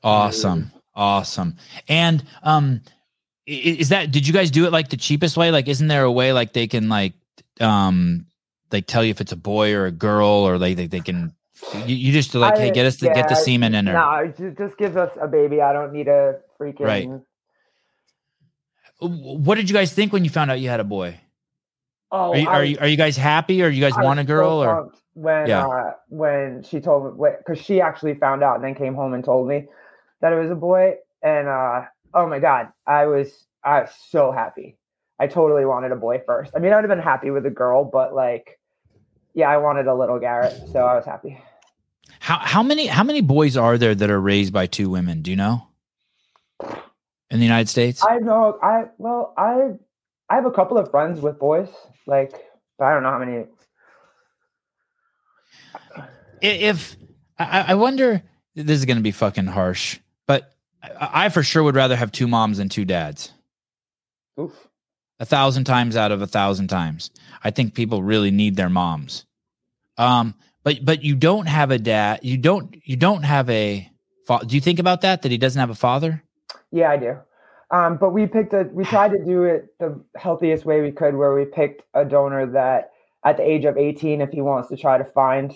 Awesome. 0.02 0.70
Awesome. 0.94 1.56
And 1.88 2.24
um 2.42 2.82
is 3.46 3.88
that 3.88 4.10
did 4.10 4.26
you 4.26 4.34
guys 4.34 4.50
do 4.50 4.66
it 4.66 4.72
like 4.72 4.90
the 4.90 4.96
cheapest 4.96 5.36
way? 5.36 5.50
Like 5.50 5.68
isn't 5.68 5.88
there 5.88 6.04
a 6.04 6.12
way 6.12 6.32
like 6.32 6.52
they 6.52 6.66
can 6.66 6.88
like 6.88 7.14
um 7.60 8.26
like 8.70 8.86
tell 8.86 9.02
you 9.02 9.10
if 9.10 9.20
it's 9.20 9.32
a 9.32 9.36
boy 9.36 9.72
or 9.72 9.86
a 9.86 9.92
girl 9.92 10.26
or 10.26 10.58
they, 10.58 10.74
they 10.74 11.00
can 11.00 11.32
you, 11.86 11.96
you 11.96 12.12
just 12.12 12.34
like 12.34 12.56
hey 12.56 12.70
get 12.70 12.86
us 12.86 12.96
to 12.98 13.06
get 13.06 13.28
the 13.28 13.34
semen 13.34 13.74
in 13.74 13.86
her. 13.86 13.92
No, 13.92 14.14
it 14.16 14.36
ju- 14.36 14.54
just 14.56 14.78
gives 14.78 14.96
us 14.96 15.10
a 15.20 15.28
baby. 15.28 15.60
I 15.60 15.72
don't 15.72 15.92
need 15.92 16.08
a 16.08 16.38
freaking. 16.60 16.80
Right. 16.80 17.08
What 19.00 19.54
did 19.54 19.70
you 19.70 19.74
guys 19.74 19.92
think 19.92 20.12
when 20.12 20.24
you 20.24 20.30
found 20.30 20.50
out 20.50 20.58
you 20.60 20.68
had 20.68 20.80
a 20.80 20.84
boy? 20.84 21.20
Oh, 22.10 22.30
Are 22.32 22.36
you, 22.36 22.48
I- 22.48 22.54
are 22.54 22.64
you 22.64 22.78
are 22.80 22.86
you 22.88 22.96
guys 22.96 23.16
happy 23.16 23.62
or 23.62 23.68
you 23.68 23.80
guys 23.80 23.92
I 23.96 24.02
want 24.02 24.18
a 24.18 24.24
girl 24.24 24.62
so 24.62 24.68
or 24.68 24.92
when 25.14 25.46
Yeah. 25.46 25.66
uh, 25.66 25.92
when 26.08 26.62
she 26.62 26.80
told 26.80 27.18
me 27.18 27.28
because 27.38 27.62
she 27.62 27.80
actually 27.80 28.14
found 28.14 28.42
out 28.42 28.56
and 28.56 28.64
then 28.64 28.74
came 28.74 28.94
home 28.94 29.12
and 29.14 29.22
told 29.24 29.46
me 29.48 29.66
that 30.20 30.32
it 30.32 30.36
was 30.36 30.50
a 30.50 30.54
boy 30.56 30.94
and 31.22 31.48
uh, 31.48 31.82
oh 32.14 32.26
my 32.26 32.38
god 32.38 32.68
I 32.86 33.06
was 33.06 33.46
I 33.62 33.80
was 33.82 33.90
so 34.08 34.32
happy 34.32 34.78
I 35.20 35.26
totally 35.26 35.66
wanted 35.66 35.92
a 35.92 35.96
boy 35.96 36.22
first 36.24 36.52
I 36.56 36.60
mean 36.60 36.72
I'd 36.72 36.78
have 36.82 36.88
been 36.88 36.98
happy 36.98 37.30
with 37.30 37.44
a 37.46 37.50
girl 37.50 37.84
but 37.84 38.14
like 38.14 38.57
yeah 39.34 39.48
I 39.48 39.56
wanted 39.58 39.86
a 39.86 39.94
little 39.94 40.18
Garrette 40.18 40.72
so 40.72 40.80
I 40.80 40.94
was 40.94 41.04
happy 41.04 41.42
how 42.20 42.38
how 42.38 42.62
many 42.62 42.86
how 42.86 43.04
many 43.04 43.20
boys 43.20 43.56
are 43.56 43.78
there 43.78 43.94
that 43.94 44.10
are 44.10 44.20
raised 44.20 44.52
by 44.52 44.66
two 44.66 44.90
women? 44.90 45.22
Do 45.22 45.30
you 45.30 45.36
know? 45.36 45.66
In 47.30 47.38
the 47.38 47.44
United 47.44 47.68
States? 47.68 48.04
I 48.04 48.18
know 48.18 48.58
I 48.62 48.84
well 48.98 49.32
I 49.36 49.72
I 50.28 50.34
have 50.34 50.44
a 50.46 50.50
couple 50.50 50.78
of 50.78 50.90
friends 50.90 51.20
with 51.20 51.38
boys 51.38 51.68
like 52.06 52.32
but 52.78 52.86
I 52.86 52.94
don't 52.94 53.02
know 53.02 53.10
how 53.10 53.18
many 53.18 53.46
I- 55.96 56.06
if 56.42 56.96
I, 57.38 57.66
I 57.68 57.74
wonder 57.74 58.22
this 58.54 58.78
is 58.78 58.84
going 58.84 58.96
to 58.96 59.02
be 59.02 59.10
fucking 59.12 59.46
harsh 59.46 59.98
but 60.26 60.52
I, 60.82 61.26
I 61.26 61.28
for 61.30 61.42
sure 61.42 61.62
would 61.62 61.74
rather 61.76 61.96
have 61.96 62.12
two 62.12 62.26
moms 62.28 62.58
than 62.58 62.68
two 62.68 62.84
dads 62.84 63.32
oof 64.40 64.67
a 65.20 65.26
thousand 65.26 65.64
times 65.64 65.96
out 65.96 66.12
of 66.12 66.22
a 66.22 66.26
thousand 66.26 66.68
times 66.68 67.10
i 67.44 67.50
think 67.50 67.74
people 67.74 68.02
really 68.02 68.30
need 68.30 68.56
their 68.56 68.70
moms 68.70 69.24
um 69.96 70.34
but 70.64 70.84
but 70.84 71.02
you 71.02 71.14
don't 71.14 71.46
have 71.46 71.70
a 71.70 71.78
dad 71.78 72.20
you 72.22 72.36
don't 72.36 72.76
you 72.84 72.96
don't 72.96 73.22
have 73.22 73.48
a 73.50 73.88
fa- 74.26 74.40
do 74.46 74.54
you 74.54 74.60
think 74.60 74.78
about 74.78 75.00
that 75.00 75.22
that 75.22 75.30
he 75.30 75.38
doesn't 75.38 75.60
have 75.60 75.70
a 75.70 75.74
father 75.74 76.22
Yeah, 76.70 76.90
I 76.90 76.96
do. 76.98 77.16
Um, 77.70 77.96
but 77.98 78.10
we 78.10 78.26
picked 78.26 78.52
a. 78.54 78.68
We 78.72 78.84
tried 78.84 79.12
to 79.12 79.24
do 79.24 79.44
it 79.44 79.66
the 79.78 80.02
healthiest 80.16 80.64
way 80.64 80.80
we 80.80 80.90
could, 80.90 81.14
where 81.14 81.34
we 81.34 81.44
picked 81.44 81.82
a 81.94 82.04
donor 82.04 82.46
that, 82.52 82.92
at 83.24 83.36
the 83.36 83.42
age 83.42 83.64
of 83.66 83.76
eighteen, 83.76 84.20
if 84.20 84.30
he 84.30 84.40
wants 84.40 84.68
to 84.70 84.76
try 84.76 84.96
to 84.96 85.04
find 85.04 85.54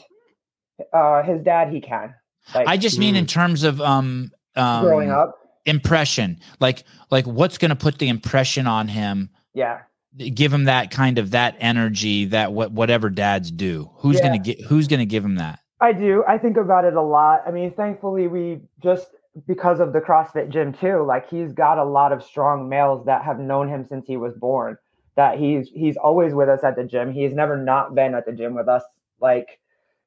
uh, 0.93 1.23
his 1.23 1.43
dad, 1.43 1.73
he 1.73 1.81
can. 1.81 2.15
Like 2.55 2.67
i 2.69 2.77
just 2.77 2.99
mean 2.99 3.17
in 3.17 3.27
terms 3.27 3.63
of 3.63 3.81
um 3.81 4.31
um 4.57 4.85
growing 4.85 5.11
up. 5.11 5.39
impression 5.65 6.39
like 6.61 6.85
like 7.11 7.27
what's 7.27 7.57
going 7.57 7.71
to 7.71 7.77
put 7.77 7.99
the 7.99 8.09
impression 8.09 8.67
on 8.67 8.89
him 8.89 9.31
Yeah, 9.55 9.81
give 10.17 10.53
him 10.53 10.65
that 10.65 10.91
kind 10.91 11.19
of 11.19 11.31
that 11.33 11.57
energy 11.61 12.27
that 12.27 12.53
what 12.53 12.73
whatever 12.73 13.11
dads 13.11 13.51
do 13.51 13.91
who's 13.97 14.17
Yeah. 14.19 14.29
gonna 14.29 14.39
get 14.39 14.61
who's 14.63 14.89
gonna 14.89 15.07
give 15.07 15.25
him 15.25 15.37
that 15.37 15.61
I 15.81 15.93
do. 15.93 16.23
I 16.29 16.39
think 16.39 16.57
about 16.57 16.85
it 16.85 16.95
a 16.95 17.03
lot. 17.03 17.43
I 17.45 17.51
mean, 17.51 17.73
thankfully, 17.73 18.29
we 18.29 18.61
just 18.81 19.09
because 19.49 19.81
of 19.81 19.93
the 19.93 20.01
CrossFit 20.01 20.49
gym 20.49 20.73
too. 20.73 21.03
Like 21.03 21.29
he's 21.29 21.53
got 21.53 21.79
a 21.79 21.85
lot 21.85 22.13
of 22.13 22.23
strong 22.23 22.69
males 22.69 23.05
that 23.07 23.25
have 23.25 23.41
known 23.41 23.69
him 23.69 23.85
since 23.85 24.07
he 24.07 24.17
was 24.17 24.35
born. 24.35 24.77
That 25.17 25.39
he's 25.39 25.69
he's 25.75 25.97
always 25.97 26.35
with 26.35 26.49
us 26.49 26.63
at 26.63 26.77
the 26.77 26.85
gym. 26.85 27.13
He's 27.13 27.35
never 27.35 27.57
not 27.57 27.95
been 27.95 28.15
at 28.15 28.27
the 28.27 28.33
gym 28.33 28.55
with 28.55 28.69
us. 28.69 28.85
Like 29.21 29.59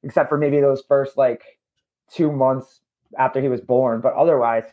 except 0.02 0.28
for 0.28 0.38
maybe 0.38 0.60
those 0.60 0.82
first 0.88 1.16
like 1.16 1.42
two 2.10 2.32
months 2.32 2.80
after 3.18 3.40
he 3.40 3.48
was 3.48 3.60
born. 3.60 4.00
But 4.00 4.14
otherwise, 4.14 4.64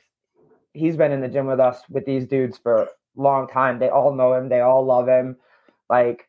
he's 0.74 0.96
been 0.96 1.12
in 1.12 1.22
the 1.22 1.28
gym 1.28 1.48
with 1.48 1.60
us 1.60 1.82
with 1.90 2.06
these 2.06 2.26
dudes 2.26 2.58
for 2.58 2.88
long 3.16 3.48
time. 3.48 3.80
They 3.80 3.90
all 3.90 4.14
know 4.14 4.34
him. 4.34 4.50
They 4.50 4.62
all 4.62 4.86
love 4.86 5.08
him. 5.08 5.38
Like 5.90 6.28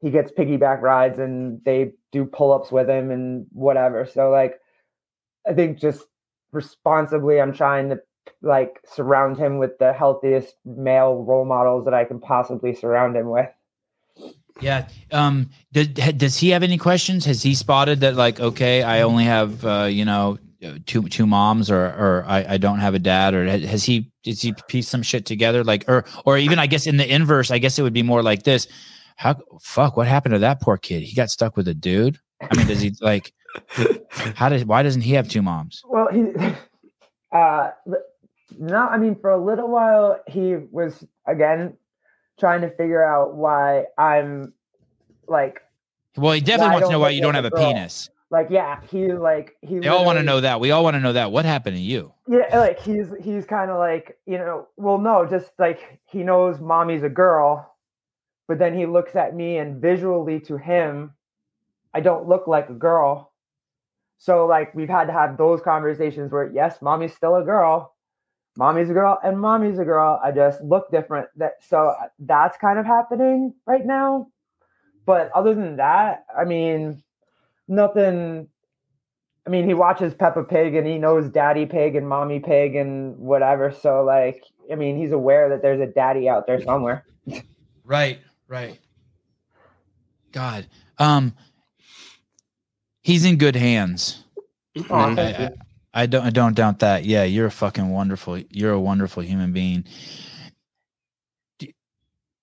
he 0.00 0.10
gets 0.10 0.32
piggyback 0.32 0.80
rides 0.80 1.18
and 1.18 1.60
they 1.64 1.92
do 2.10 2.24
pull-ups 2.24 2.72
with 2.72 2.88
him 2.88 3.10
and 3.10 3.46
whatever. 3.52 4.06
So 4.06 4.30
like 4.30 4.60
I 5.46 5.54
think 5.54 5.78
just 5.78 6.04
responsibly 6.52 7.40
I'm 7.40 7.52
trying 7.52 7.90
to 7.90 8.00
like 8.40 8.80
surround 8.84 9.38
him 9.38 9.58
with 9.58 9.78
the 9.78 9.92
healthiest 9.92 10.54
male 10.64 11.24
role 11.24 11.44
models 11.44 11.84
that 11.84 11.94
I 11.94 12.04
can 12.04 12.20
possibly 12.20 12.74
surround 12.74 13.16
him 13.16 13.30
with. 13.30 13.48
yeah 14.60 14.86
um 15.10 15.48
does, 15.72 15.88
does 15.88 16.36
he 16.36 16.50
have 16.50 16.62
any 16.62 16.76
questions 16.76 17.24
has 17.24 17.42
he 17.42 17.54
spotted 17.54 18.00
that 18.00 18.14
like 18.14 18.38
okay 18.38 18.82
i 18.82 19.00
only 19.00 19.24
have 19.24 19.64
uh 19.64 19.84
you 19.84 20.04
know 20.04 20.38
two 20.86 21.02
two 21.08 21.26
moms 21.26 21.70
or 21.70 21.86
or 21.86 22.24
i, 22.28 22.54
I 22.54 22.56
don't 22.56 22.78
have 22.78 22.94
a 22.94 22.98
dad 22.98 23.34
or 23.34 23.44
has 23.44 23.84
he 23.84 24.10
does 24.22 24.40
he 24.40 24.54
piece 24.68 24.88
some 24.88 25.02
shit 25.02 25.26
together? 25.26 25.64
Like 25.64 25.84
or 25.88 26.04
or 26.24 26.38
even 26.38 26.58
i 26.58 26.66
guess 26.66 26.86
in 26.86 26.96
the 26.96 27.12
inverse 27.12 27.50
i 27.50 27.58
guess 27.58 27.78
it 27.78 27.82
would 27.82 27.92
be 27.92 28.02
more 28.02 28.22
like 28.22 28.44
this. 28.44 28.68
How 29.16 29.36
fuck 29.60 29.96
what 29.96 30.06
happened 30.06 30.34
to 30.34 30.38
that 30.40 30.60
poor 30.60 30.76
kid? 30.78 31.02
He 31.02 31.14
got 31.14 31.30
stuck 31.30 31.56
with 31.56 31.68
a 31.68 31.74
dude? 31.74 32.18
I 32.40 32.56
mean 32.56 32.66
does 32.66 32.80
he 32.80 32.92
like 33.00 33.32
how 34.34 34.48
does 34.48 34.64
why 34.64 34.82
doesn't 34.82 35.02
he 35.02 35.12
have 35.12 35.28
two 35.28 35.42
moms? 35.42 35.82
Well, 35.86 36.08
he, 36.12 36.32
uh, 37.32 37.70
no, 38.58 38.86
I 38.86 38.98
mean, 38.98 39.16
for 39.16 39.30
a 39.30 39.42
little 39.42 39.68
while, 39.68 40.20
he 40.26 40.56
was 40.70 41.04
again 41.26 41.76
trying 42.38 42.62
to 42.62 42.70
figure 42.70 43.04
out 43.04 43.34
why 43.34 43.84
I'm 43.98 44.52
like, 45.26 45.62
well 46.16 46.32
he 46.32 46.40
definitely 46.40 46.74
wants 46.74 46.88
to 46.88 46.92
know 46.92 46.98
why 46.98 47.10
you 47.10 47.22
don't 47.22 47.34
have 47.34 47.44
a 47.44 47.48
a 47.48 47.50
girl? 47.50 47.72
penis 47.72 48.10
like, 48.32 48.48
yeah, 48.48 48.80
he 48.90 49.12
like 49.12 49.54
he. 49.60 49.78
they 49.78 49.88
all 49.88 50.06
want 50.06 50.18
to 50.18 50.22
know 50.22 50.40
that 50.40 50.58
we 50.58 50.70
all 50.70 50.82
want 50.82 50.94
to 50.94 51.00
know 51.00 51.12
that 51.12 51.30
what 51.30 51.44
happened 51.44 51.76
to 51.76 51.82
you 51.82 52.14
Yeah, 52.26 52.58
like 52.58 52.80
he's 52.80 53.08
he's 53.20 53.44
kind 53.44 53.70
of 53.70 53.78
like 53.78 54.18
you 54.26 54.38
know, 54.38 54.68
well, 54.78 54.96
no, 54.96 55.26
just 55.26 55.50
like 55.58 56.00
he 56.06 56.22
knows 56.22 56.58
mommy's 56.58 57.02
a 57.02 57.10
girl, 57.10 57.76
but 58.48 58.58
then 58.58 58.76
he 58.76 58.86
looks 58.86 59.14
at 59.14 59.36
me 59.36 59.58
and 59.58 59.82
visually 59.82 60.40
to 60.40 60.56
him, 60.56 61.12
I 61.92 62.00
don't 62.00 62.26
look 62.26 62.48
like 62.48 62.70
a 62.70 62.74
girl. 62.74 63.32
So 64.16 64.46
like 64.46 64.74
we've 64.74 64.88
had 64.88 65.08
to 65.08 65.12
have 65.12 65.36
those 65.36 65.60
conversations 65.60 66.32
where 66.32 66.50
yes, 66.50 66.80
mommy's 66.80 67.14
still 67.14 67.36
a 67.36 67.44
girl, 67.44 67.94
mommy's 68.56 68.88
a 68.88 68.94
girl, 68.94 69.18
and 69.22 69.38
mommy's 69.38 69.78
a 69.78 69.84
girl. 69.84 70.18
I 70.24 70.32
just 70.32 70.62
look 70.62 70.90
different. 70.90 71.28
That 71.36 71.56
so 71.68 71.94
that's 72.18 72.56
kind 72.56 72.78
of 72.78 72.86
happening 72.86 73.52
right 73.66 73.84
now. 73.84 74.28
But 75.04 75.30
other 75.34 75.54
than 75.54 75.76
that, 75.76 76.24
I 76.34 76.44
mean, 76.44 77.02
nothing. 77.72 78.48
I 79.46 79.50
mean, 79.50 79.66
he 79.66 79.74
watches 79.74 80.14
Peppa 80.14 80.44
Pig 80.44 80.76
and 80.76 80.86
he 80.86 80.98
knows 80.98 81.28
Daddy 81.28 81.66
Pig 81.66 81.96
and 81.96 82.08
Mommy 82.08 82.38
Pig 82.38 82.76
and 82.76 83.18
whatever. 83.18 83.72
So 83.72 84.04
like, 84.04 84.44
I 84.70 84.76
mean, 84.76 84.96
he's 84.96 85.10
aware 85.10 85.48
that 85.48 85.62
there's 85.62 85.80
a 85.80 85.86
daddy 85.86 86.28
out 86.28 86.46
there 86.46 86.62
somewhere. 86.62 87.04
Right, 87.84 88.20
right. 88.46 88.78
God, 90.30 90.68
um, 90.98 91.34
he's 93.02 93.24
in 93.24 93.36
good 93.36 93.56
hands. 93.56 94.22
Oh, 94.88 94.94
I, 94.94 95.14
thank. 95.14 95.38
I, 95.38 95.50
I 95.94 96.06
don't, 96.06 96.24
I 96.24 96.30
don't 96.30 96.54
doubt 96.54 96.78
that. 96.78 97.04
Yeah, 97.04 97.24
you're 97.24 97.46
a 97.46 97.50
fucking 97.50 97.90
wonderful. 97.90 98.38
You're 98.38 98.72
a 98.72 98.80
wonderful 98.80 99.22
human 99.22 99.52
being. 99.52 99.84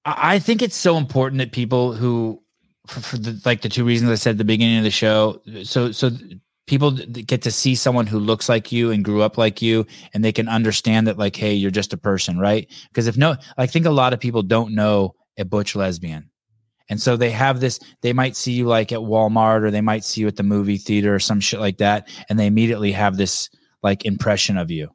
I 0.06 0.36
I 0.36 0.40
think 0.40 0.62
it's 0.62 0.76
so 0.76 0.98
important 0.98 1.40
that 1.40 1.52
people 1.52 1.94
who, 1.94 2.44
for, 2.90 3.00
for 3.02 3.18
the, 3.18 3.40
like 3.46 3.62
the 3.62 3.70
two 3.70 3.86
reasons 3.86 4.12
I 4.12 4.16
said 4.16 4.32
at 4.32 4.38
the 4.38 4.46
beginning 4.46 4.78
of 4.78 4.84
the 4.84 4.92
show, 4.92 5.42
so 5.64 5.92
so 5.92 6.12
people 6.68 6.92
get 6.92 7.42
to 7.42 7.52
see 7.52 7.74
someone 7.74 8.06
who 8.06 8.20
looks 8.20 8.48
like 8.48 8.72
you 8.72 8.92
and 8.92 9.04
grew 9.04 9.22
up 9.22 9.38
like 9.38 9.62
you, 9.62 9.86
and 10.14 10.24
they 10.24 10.32
can 10.32 10.48
understand 10.48 11.08
that 11.08 11.18
like, 11.18 11.36
hey, 11.36 11.54
you're 11.54 11.72
just 11.72 11.94
a 11.94 11.98
person, 11.98 12.38
right? 12.38 12.72
Because 12.90 13.08
if 13.08 13.18
no, 13.18 13.36
I 13.58 13.66
think 13.66 13.86
a 13.86 13.92
lot 13.92 14.14
of 14.14 14.20
people 14.20 14.44
don't 14.44 14.76
know 14.76 15.16
a 15.38 15.46
butch 15.46 15.76
lesbian. 15.76 16.30
And 16.90 17.02
so 17.02 17.16
they 17.16 17.30
have 17.32 17.60
this, 17.60 17.80
they 18.02 18.14
might 18.14 18.36
see 18.36 18.52
you 18.52 18.66
like 18.66 18.92
at 18.92 19.00
Walmart 19.00 19.64
or 19.64 19.72
they 19.72 19.82
might 19.82 20.04
see 20.04 20.22
you 20.22 20.28
at 20.28 20.36
the 20.36 20.44
movie 20.44 20.78
theater 20.78 21.14
or 21.14 21.20
some 21.20 21.40
shit 21.40 21.60
like 21.60 21.78
that. 21.78 22.10
And 22.30 22.40
they 22.40 22.48
immediately 22.48 22.92
have 22.92 23.16
this 23.16 23.50
like 23.84 24.06
impression 24.06 24.58
of 24.58 24.72
you. 24.72 24.90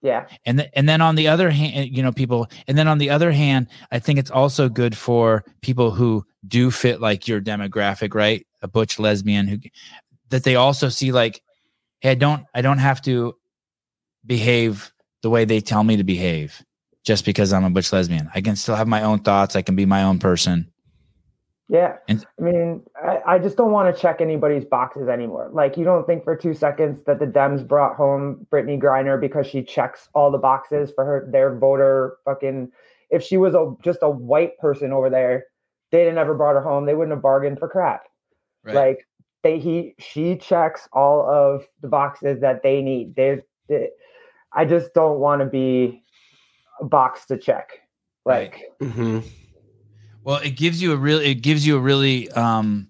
Yeah. 0.00 0.28
And, 0.46 0.58
th- 0.58 0.70
and 0.74 0.88
then 0.88 1.00
on 1.00 1.16
the 1.16 1.28
other 1.28 1.50
hand, 1.50 1.72
eh, 1.74 1.88
you 1.90 2.02
know, 2.02 2.12
people, 2.12 2.46
and 2.66 2.78
then 2.78 2.86
on 2.86 2.98
the 2.98 3.10
other 3.10 3.32
hand, 3.32 3.68
I 3.90 3.98
think 3.98 4.18
it's 4.18 4.30
also 4.30 4.68
good 4.68 4.96
for 4.96 5.44
people 5.60 5.90
who 5.90 6.24
do 6.46 6.70
fit 6.70 7.00
like 7.00 7.26
your 7.26 7.40
demographic, 7.40 8.14
right? 8.14 8.46
A 8.62 8.68
butch 8.68 8.98
lesbian 8.98 9.48
who, 9.48 9.58
that 10.30 10.44
they 10.44 10.56
also 10.56 10.88
see 10.88 11.10
like, 11.12 11.42
hey, 12.00 12.12
I 12.12 12.14
don't 12.14 12.44
I 12.54 12.62
don't 12.62 12.78
have 12.78 13.02
to 13.02 13.34
behave 14.24 14.92
the 15.22 15.30
way 15.30 15.44
they 15.44 15.60
tell 15.60 15.82
me 15.82 15.96
to 15.96 16.04
behave 16.04 16.62
just 17.04 17.24
because 17.24 17.52
I'm 17.52 17.64
a 17.64 17.70
butch 17.70 17.92
lesbian. 17.92 18.30
I 18.34 18.40
can 18.40 18.56
still 18.56 18.76
have 18.76 18.88
my 18.88 19.02
own 19.02 19.20
thoughts. 19.20 19.56
I 19.56 19.62
can 19.62 19.74
be 19.76 19.86
my 19.86 20.02
own 20.02 20.18
person. 20.18 20.70
Yeah. 21.68 21.96
And- 22.08 22.24
I 22.38 22.42
mean, 22.42 22.82
I, 23.02 23.20
I 23.26 23.38
just 23.38 23.56
don't 23.56 23.72
want 23.72 23.94
to 23.94 24.00
check 24.00 24.20
anybody's 24.20 24.64
boxes 24.64 25.08
anymore. 25.08 25.50
Like, 25.52 25.76
you 25.76 25.84
don't 25.84 26.06
think 26.06 26.24
for 26.24 26.34
two 26.34 26.54
seconds 26.54 27.02
that 27.04 27.18
the 27.18 27.26
Dems 27.26 27.66
brought 27.66 27.96
home 27.96 28.46
Brittney 28.50 28.80
Griner 28.80 29.20
because 29.20 29.46
she 29.46 29.62
checks 29.62 30.08
all 30.14 30.30
the 30.30 30.38
boxes 30.38 30.90
for 30.94 31.04
her 31.04 31.28
their 31.30 31.56
voter 31.56 32.16
fucking. 32.24 32.70
If 33.10 33.22
she 33.22 33.36
was 33.36 33.54
a 33.54 33.74
just 33.82 34.00
a 34.02 34.10
white 34.10 34.58
person 34.58 34.92
over 34.92 35.08
there, 35.10 35.44
they'd 35.90 36.06
have 36.06 36.14
never 36.14 36.34
brought 36.34 36.54
her 36.54 36.62
home. 36.62 36.86
They 36.86 36.94
wouldn't 36.94 37.14
have 37.14 37.22
bargained 37.22 37.58
for 37.58 37.68
crap. 37.68 38.04
Like 38.74 39.06
they 39.42 39.58
he 39.58 39.94
she 39.98 40.36
checks 40.36 40.88
all 40.92 41.28
of 41.28 41.66
the 41.80 41.88
boxes 41.88 42.40
that 42.40 42.62
they 42.62 42.82
need. 42.82 43.14
They, 43.14 43.40
they 43.68 43.90
I 44.52 44.64
just 44.64 44.92
don't 44.94 45.20
want 45.20 45.40
to 45.40 45.46
be 45.46 46.02
a 46.80 46.84
box 46.84 47.26
to 47.26 47.38
check. 47.38 47.70
Like 48.24 48.64
hmm 48.80 49.20
Well, 50.28 50.40
it 50.44 50.56
gives 50.56 50.82
you 50.82 50.92
a 50.92 50.96
really 50.98 51.30
it 51.30 51.36
gives 51.36 51.66
you 51.66 51.78
a 51.78 51.80
really 51.80 52.30
um, 52.32 52.88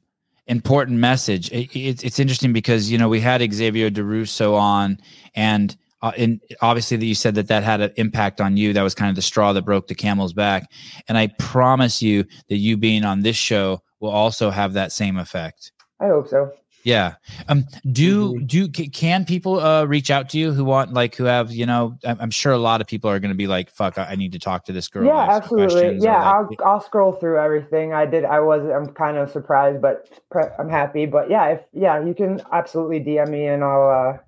important 0.49 0.99
message. 0.99 1.53
It, 1.53 1.71
it's 1.73 2.03
it's 2.03 2.19
interesting 2.19 2.53
because 2.53 2.91
you 2.91 2.99
know 2.99 3.09
we 3.09 3.21
had 3.21 3.41
Xavier 3.53 3.93
DeRusso 3.93 4.55
on, 4.55 4.99
and 5.37 5.77
uh, 6.03 6.11
and 6.19 6.41
obviously 6.63 6.97
that 6.97 7.07
you 7.07 7.15
said 7.15 7.37
that 7.37 7.47
that 7.47 7.63
had 7.63 7.81
an 7.81 7.93
impact 7.95 8.41
on 8.41 8.57
you. 8.57 8.73
That 8.73 8.83
was 8.83 8.93
kind 8.97 9.09
of 9.09 9.15
the 9.15 9.23
straw 9.23 9.53
that 9.53 9.63
broke 9.63 9.87
the 9.87 9.95
camel's 9.95 10.33
back. 10.33 10.69
And 11.07 11.17
I 11.17 11.29
promise 11.39 12.03
you 12.03 12.25
that 12.49 12.57
you 12.57 12.77
being 12.77 13.05
on 13.05 13.21
this 13.21 13.37
show 13.37 13.85
will 14.01 14.11
also 14.11 14.51
have 14.51 14.73
that 14.73 14.91
same 14.91 15.17
effect. 15.17 15.71
I 16.01 16.09
hope 16.09 16.27
so. 16.27 16.51
Yeah. 16.85 17.15
Um. 17.49 17.67
Do 17.91 18.35
Mhm. 18.35 18.47
do 18.47 18.69
can 18.69 19.25
people 19.25 19.61
uh 19.61 19.85
reach 19.85 20.11
out 20.11 20.31
to 20.31 20.39
you 20.39 20.53
who 20.53 20.65
want 20.65 20.93
like 20.93 21.17
who 21.17 21.25
have 21.25 21.51
you 21.51 21.67
know 21.67 21.97
I'm, 22.05 22.31
sure 22.31 22.53
a 22.53 22.59
lot 22.59 22.81
of 22.81 22.87
people 22.87 23.11
are 23.11 23.19
going 23.19 23.31
to 23.33 23.37
be 23.37 23.47
like 23.47 23.69
fuck 23.71 23.99
I, 23.99 24.15
need 24.15 24.33
to 24.33 24.39
talk 24.39 24.65
to 24.67 24.73
this 24.73 24.89
girl. 24.89 25.05
Yeah, 25.05 25.29
absolutely. 25.31 25.81
questions," 25.81 26.05
or, 26.05 26.07
Yeah, 26.07 26.33
I'll 26.33 26.49
I'll 26.65 26.81
scroll 26.81 27.13
through 27.13 27.39
everything. 27.39 27.93
I 27.93 28.07
did. 28.07 28.25
I 28.25 28.41
was. 28.41 28.65
I'm 28.65 28.95
kind 28.95 29.17
of 29.17 29.31
surprised, 29.31 29.83
but 29.83 30.09
pre- 30.31 30.45
I'm 30.59 30.69
happy. 30.69 31.05
But 31.07 31.29
yeah, 31.31 31.49
if 31.49 31.61
yeah, 31.73 32.03
you 32.03 32.15
can 32.15 32.41
absolutely 32.53 33.01
DM 33.01 33.29
me, 33.29 33.47
and 33.47 33.65
I'll 33.65 33.89
uh, 34.15 34.19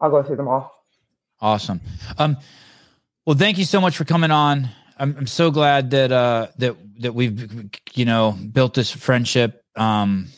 I'll 0.00 0.10
go 0.10 0.22
through 0.22 0.36
them 0.36 0.48
all. 0.48 0.84
Awesome. 1.40 1.80
Um, 2.18 2.36
well, 3.26 3.36
thank 3.36 3.58
you 3.58 3.64
so 3.64 3.80
much 3.80 3.96
for 3.96 4.04
coming 4.04 4.30
on. 4.30 4.68
I'm, 4.98 5.16
I'm 5.18 5.26
so 5.26 5.50
glad 5.50 5.90
that 5.90 6.12
uh 6.12 6.48
that 6.58 6.76
that 7.00 7.14
we've 7.14 7.70
you 7.94 8.04
know 8.04 8.36
built 8.52 8.74
this 8.74 8.90
friendship. 8.90 9.62
Um, 9.76 10.28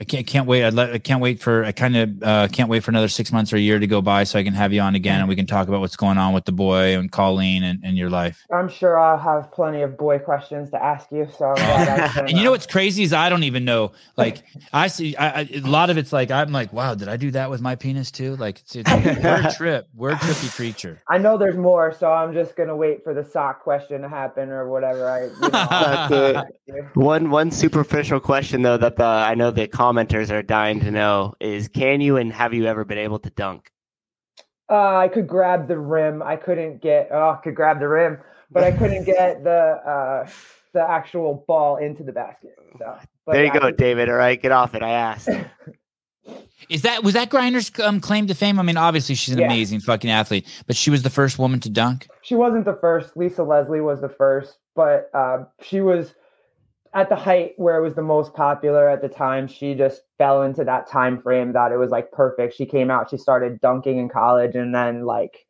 I 0.00 0.04
can't 0.04 0.26
can't 0.26 0.46
wait. 0.46 0.64
I'd 0.64 0.72
let, 0.72 0.92
I 0.92 0.98
can't 0.98 1.20
wait 1.20 1.40
for 1.40 1.62
I 1.62 1.72
kind 1.72 1.94
of 1.94 2.22
uh, 2.22 2.48
can't 2.48 2.70
wait 2.70 2.82
for 2.82 2.90
another 2.90 3.08
six 3.08 3.30
months 3.32 3.52
or 3.52 3.56
a 3.56 3.60
year 3.60 3.78
to 3.78 3.86
go 3.86 4.00
by 4.00 4.24
so 4.24 4.38
I 4.38 4.42
can 4.42 4.54
have 4.54 4.72
you 4.72 4.80
on 4.80 4.94
again 4.94 5.20
and 5.20 5.28
we 5.28 5.36
can 5.36 5.46
talk 5.46 5.68
about 5.68 5.80
what's 5.80 5.96
going 5.96 6.16
on 6.16 6.32
with 6.32 6.46
the 6.46 6.52
boy 6.52 6.96
and 6.98 7.12
Colleen 7.12 7.62
and, 7.62 7.84
and 7.84 7.98
your 7.98 8.08
life. 8.08 8.46
I'm 8.50 8.70
sure 8.70 8.98
I'll 8.98 9.18
have 9.18 9.52
plenty 9.52 9.82
of 9.82 9.98
boy 9.98 10.18
questions 10.18 10.70
to 10.70 10.82
ask 10.82 11.12
you. 11.12 11.28
So 11.36 11.48
I'm 11.48 11.54
glad 11.56 12.00
I 12.00 12.08
can, 12.08 12.28
And 12.28 12.38
you 12.38 12.44
know 12.44 12.50
what's 12.50 12.66
crazy 12.66 13.02
is 13.02 13.12
I 13.12 13.28
don't 13.28 13.42
even 13.42 13.66
know. 13.66 13.92
Like 14.16 14.42
I 14.72 14.86
see, 14.86 15.14
I, 15.16 15.40
I, 15.40 15.48
a 15.52 15.60
lot 15.60 15.90
of 15.90 15.98
it's 15.98 16.14
like 16.14 16.30
I'm 16.30 16.50
like, 16.50 16.72
wow, 16.72 16.94
did 16.94 17.08
I 17.08 17.18
do 17.18 17.30
that 17.32 17.50
with 17.50 17.60
my 17.60 17.76
penis 17.76 18.10
too? 18.10 18.36
Like 18.36 18.60
it's, 18.60 18.76
it's 18.76 18.90
we're 18.90 19.48
a 19.48 19.52
trip, 19.56 19.88
we're 19.94 20.12
a 20.12 20.16
trippy 20.16 20.54
creature. 20.56 21.02
I 21.08 21.18
know 21.18 21.36
there's 21.36 21.58
more, 21.58 21.92
so 21.92 22.10
I'm 22.10 22.32
just 22.32 22.56
gonna 22.56 22.76
wait 22.76 23.04
for 23.04 23.12
the 23.12 23.24
sock 23.24 23.62
question 23.62 24.00
to 24.00 24.08
happen 24.08 24.48
or 24.48 24.70
whatever. 24.70 25.10
I, 25.10 25.24
you 25.24 25.50
know, 25.50 26.44
One 26.94 27.30
one 27.30 27.50
superficial 27.50 28.20
question 28.20 28.62
though 28.62 28.76
that 28.76 28.96
the 28.96 29.04
I 29.04 29.34
know 29.34 29.50
the 29.50 29.62
commenters 29.90 30.30
are 30.30 30.42
dying 30.42 30.80
to 30.80 30.90
know 30.90 31.34
is 31.40 31.68
can 31.68 32.00
you 32.00 32.16
and 32.16 32.32
have 32.32 32.54
you 32.54 32.66
ever 32.66 32.84
been 32.84 32.98
able 32.98 33.18
to 33.18 33.30
dunk? 33.30 33.70
Uh, 34.70 34.96
I 34.96 35.08
could 35.08 35.26
grab 35.26 35.66
the 35.66 35.78
rim. 35.78 36.22
I 36.22 36.36
couldn't 36.36 36.80
get. 36.80 37.08
Oh, 37.10 37.30
I 37.30 37.40
could 37.42 37.56
grab 37.56 37.80
the 37.80 37.88
rim, 37.88 38.18
but 38.50 38.62
I 38.62 38.70
couldn't 38.70 39.04
get 39.04 39.42
the 39.44 39.50
uh, 39.50 40.28
the 40.72 40.82
actual 40.88 41.44
ball 41.48 41.76
into 41.78 42.04
the 42.04 42.12
basket. 42.12 42.54
So, 42.78 42.96
but 43.26 43.32
there 43.32 43.44
you 43.44 43.50
I 43.50 43.54
go, 43.54 43.60
could- 43.60 43.76
David. 43.76 44.08
All 44.08 44.14
right, 44.14 44.40
get 44.40 44.52
off 44.52 44.74
it. 44.74 44.82
I 44.82 44.90
asked. 44.90 45.28
Is 46.68 46.82
that 46.82 47.02
was 47.02 47.14
that 47.14 47.30
Griner's 47.30 47.72
um, 47.80 47.98
claim 48.00 48.28
to 48.28 48.34
fame? 48.34 48.60
I 48.60 48.62
mean, 48.62 48.76
obviously 48.76 49.16
she's 49.16 49.34
an 49.34 49.40
Yeah. 49.40 49.46
amazing 49.46 49.80
fucking 49.80 50.08
athlete, 50.10 50.46
but 50.68 50.76
she 50.76 50.88
was 50.90 51.02
the 51.02 51.10
first 51.10 51.36
woman 51.36 51.58
to 51.60 51.70
dunk. 51.70 52.06
She 52.22 52.36
wasn't 52.36 52.64
the 52.64 52.74
first. 52.80 53.16
Lisa 53.16 53.42
Leslie 53.42 53.80
was 53.80 54.00
the 54.00 54.08
first, 54.08 54.58
but 54.76 55.10
uh, 55.12 55.44
she 55.62 55.80
was 55.80 56.14
at 56.92 57.08
the 57.08 57.16
height 57.16 57.52
where 57.56 57.76
it 57.76 57.82
was 57.82 57.94
the 57.94 58.02
most 58.02 58.34
popular 58.34 58.88
at 58.88 59.00
the 59.00 59.08
time. 59.08 59.46
She 59.46 59.74
just 59.74 60.02
fell 60.18 60.42
into 60.42 60.64
that 60.64 60.88
time 60.88 61.20
frame 61.20 61.52
that 61.52 61.72
it 61.72 61.76
was 61.76 61.90
like 61.90 62.10
perfect. 62.10 62.54
She 62.54 62.66
came 62.66 62.90
out. 62.90 63.10
She 63.10 63.16
started 63.16 63.60
dunking 63.60 63.98
in 63.98 64.08
college, 64.08 64.54
and 64.56 64.74
then 64.74 65.04
like 65.04 65.46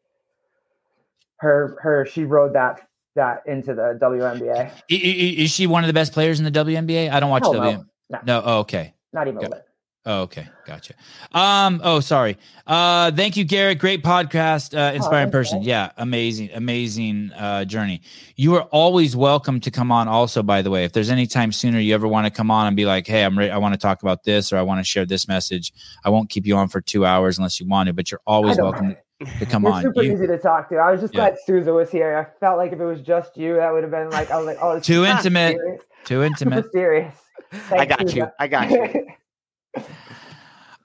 her 1.37 1.79
her 1.81 2.07
she 2.07 2.25
rode 2.25 2.55
that 2.55 2.87
that 3.17 3.43
into 3.47 3.75
the 3.75 3.99
WNBA. 4.01 4.71
Is 4.89 5.51
she 5.51 5.67
one 5.67 5.83
of 5.83 5.89
the 5.89 5.95
best 5.95 6.13
players 6.13 6.39
in 6.39 6.45
the 6.45 6.51
WNBA? 6.51 7.11
I 7.11 7.21
don't 7.21 7.31
watch 7.31 7.43
Hell 7.43 7.55
W. 7.55 7.79
no. 7.79 7.85
No. 8.11 8.19
No. 8.25 8.43
Oh, 8.45 8.59
okay. 8.61 8.95
Not 9.13 9.29
even 9.29 9.39
a 9.39 9.43
little. 9.43 9.65
Oh, 10.07 10.23
okay. 10.23 10.49
Gotcha. 10.67 10.95
Um. 11.33 11.81
Oh, 11.85 12.01
sorry. 12.01 12.39
Uh. 12.67 13.11
Thank 13.13 13.37
you, 13.37 13.45
Garrette. 13.45 13.79
Great 13.79 14.03
podcast. 14.03 14.75
Uh. 14.75 14.95
Inspiring 14.95 15.31
thanks, 15.31 15.51
person. 15.51 15.63
Yeah. 15.63 15.91
Amazing. 15.99 16.51
Amazing. 16.55 17.33
Uh. 17.37 17.67
Journey. 17.67 18.01
You 18.35 18.55
are 18.55 18.63
always 18.63 19.15
welcome 19.15 19.61
to 19.61 19.71
come 19.71 19.93
on. 19.93 20.09
Also, 20.09 20.43
by 20.43 20.63
the 20.63 20.71
way, 20.71 20.85
if 20.85 20.93
there's 20.95 21.11
any 21.11 21.27
time 21.27 21.53
sooner 21.53 21.79
you 21.79 21.95
ever 21.95 22.09
want 22.09 22.27
to 22.27 22.31
come 22.31 22.51
on 22.51 22.67
and 22.67 22.75
be 22.75 22.87
like, 22.87 23.07
"Hey, 23.07 23.25
I'm 23.25 23.39
ready. 23.39 23.51
I 23.51 23.59
want 23.59 23.75
to 23.75 23.79
talk 23.79 24.01
about 24.01 24.25
this, 24.25 24.55
or 24.55 24.57
I 24.57 24.63
want 24.63 24.81
to 24.81 24.85
share 24.85 25.05
this 25.05 25.29
message," 25.29 25.71
I 26.03 26.09
won't 26.09 26.31
keep 26.31 26.47
you 26.47 26.57
on 26.57 26.69
for 26.69 26.81
two 26.81 27.05
hours 27.05 27.37
unless 27.37 27.61
you 27.61 27.67
want 27.69 27.89
to. 27.89 27.93
But 27.93 28.11
you're 28.11 28.23
always 28.27 28.57
welcome 28.57 28.97
to 29.39 29.45
come 29.45 29.65
You're 29.65 29.73
on. 29.73 29.83
super 29.83 30.03
You- 30.03 30.15
easy 30.15 30.27
to 30.29 30.39
talk 30.39 30.71
to. 30.71 30.77
I 30.77 30.91
was 30.93 31.03
just 31.03 31.13
Yeah. 31.13 31.29
glad 31.29 31.37
Souza 31.45 31.75
was 31.75 31.91
here. 31.91 32.17
I 32.17 32.41
felt 32.41 32.57
like 32.57 32.73
if 32.73 32.81
it 32.81 32.87
was 32.87 33.03
just 33.03 33.37
you, 33.37 33.57
that 33.57 33.71
would 33.71 33.83
have 33.83 33.93
been 33.93 34.09
like, 34.09 34.31
I 34.31 34.39
was 34.39 34.47
like, 34.47 34.57
oh, 34.63 34.77
it's 34.79 34.87
Too 34.87 35.05
intimate. 35.15 35.57
serious. 35.59 35.83
too 36.07 36.23
intimate. 36.25 36.65
Super 36.65 36.71
serious. 36.73 37.15
I 37.53 37.57
Thanks, 37.59 37.87
got 37.97 38.01
you. 38.03 38.09
Souza. 38.09 38.33
I 38.39 38.49
got 38.49 38.71
you. 38.71 39.07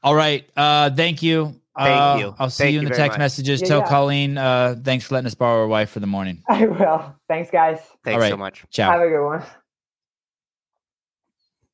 All 0.04 0.16
right. 0.16 0.48
Uh, 0.56 0.90
thank 0.92 1.24
you. 1.24 1.56
Thank 1.78 2.02
Uh, 2.02 2.18
you. 2.20 2.36
I'll 2.40 2.50
see 2.50 2.64
Thank 2.66 2.74
you 2.74 2.80
in 2.80 2.84
you 2.84 2.90
the 2.90 2.96
text 2.96 3.14
much. 3.16 3.20
messages. 3.20 3.62
Yeah, 3.62 3.68
Tell 3.68 3.80
yeah. 3.80 3.88
Colleen, 3.90 4.38
uh, 4.38 4.76
thanks 4.82 5.06
for 5.06 5.16
letting 5.16 5.28
us 5.28 5.36
borrow 5.36 5.62
her 5.64 5.68
wife 5.68 5.90
for 5.90 6.00
the 6.00 6.08
morning. 6.08 6.42
I 6.50 6.66
will. 6.66 7.16
Thanks, 7.28 7.52
guys. 7.52 7.80
Thanks 8.04 8.14
All 8.16 8.20
right. 8.20 8.30
so 8.30 8.38
much. 8.38 8.64
Ciao. 8.70 8.92
Have 8.92 9.02
a 9.02 9.10
good 9.10 9.26
one. 9.26 9.44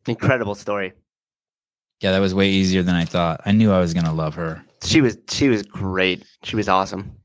Incredible 0.08 0.56
story. 0.56 0.94
Yeah, 2.00 2.12
that 2.14 2.20
was 2.20 2.34
way 2.34 2.50
easier 2.50 2.82
than 2.82 2.96
I 2.96 3.06
thought. 3.06 3.42
I 3.46 3.52
knew 3.52 3.72
I 3.72 3.80
was 3.80 3.94
gonna 3.94 4.14
love 4.14 4.34
her. 4.34 4.64
She 4.84 5.02
was 5.02 5.20
she 5.30 5.50
was 5.50 5.62
great. 5.62 6.26
She 6.42 6.56
was 6.56 6.68
awesome. 6.68 7.16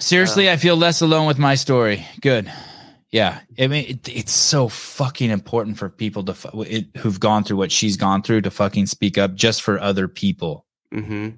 Seriously, 0.00 0.50
I 0.50 0.56
feel 0.56 0.76
less 0.76 1.00
alone 1.00 1.26
with 1.26 1.38
my 1.38 1.54
story. 1.54 2.04
Good. 2.20 2.52
Yeah, 3.14 3.42
I 3.60 3.68
mean, 3.68 3.84
it, 3.90 4.08
it's 4.08 4.32
so 4.32 4.66
fucking 4.66 5.30
important 5.30 5.78
for 5.78 5.88
people 5.88 6.24
to 6.24 6.34
fu- 6.34 6.62
it, 6.62 6.86
who've 6.96 7.20
gone 7.20 7.44
through 7.44 7.58
what 7.58 7.70
she's 7.70 7.96
gone 7.96 8.22
through 8.22 8.40
to 8.40 8.50
fucking 8.50 8.86
speak 8.86 9.18
up 9.18 9.36
just 9.36 9.62
for 9.62 9.78
other 9.78 10.08
people. 10.08 10.66
hmm 10.92 11.28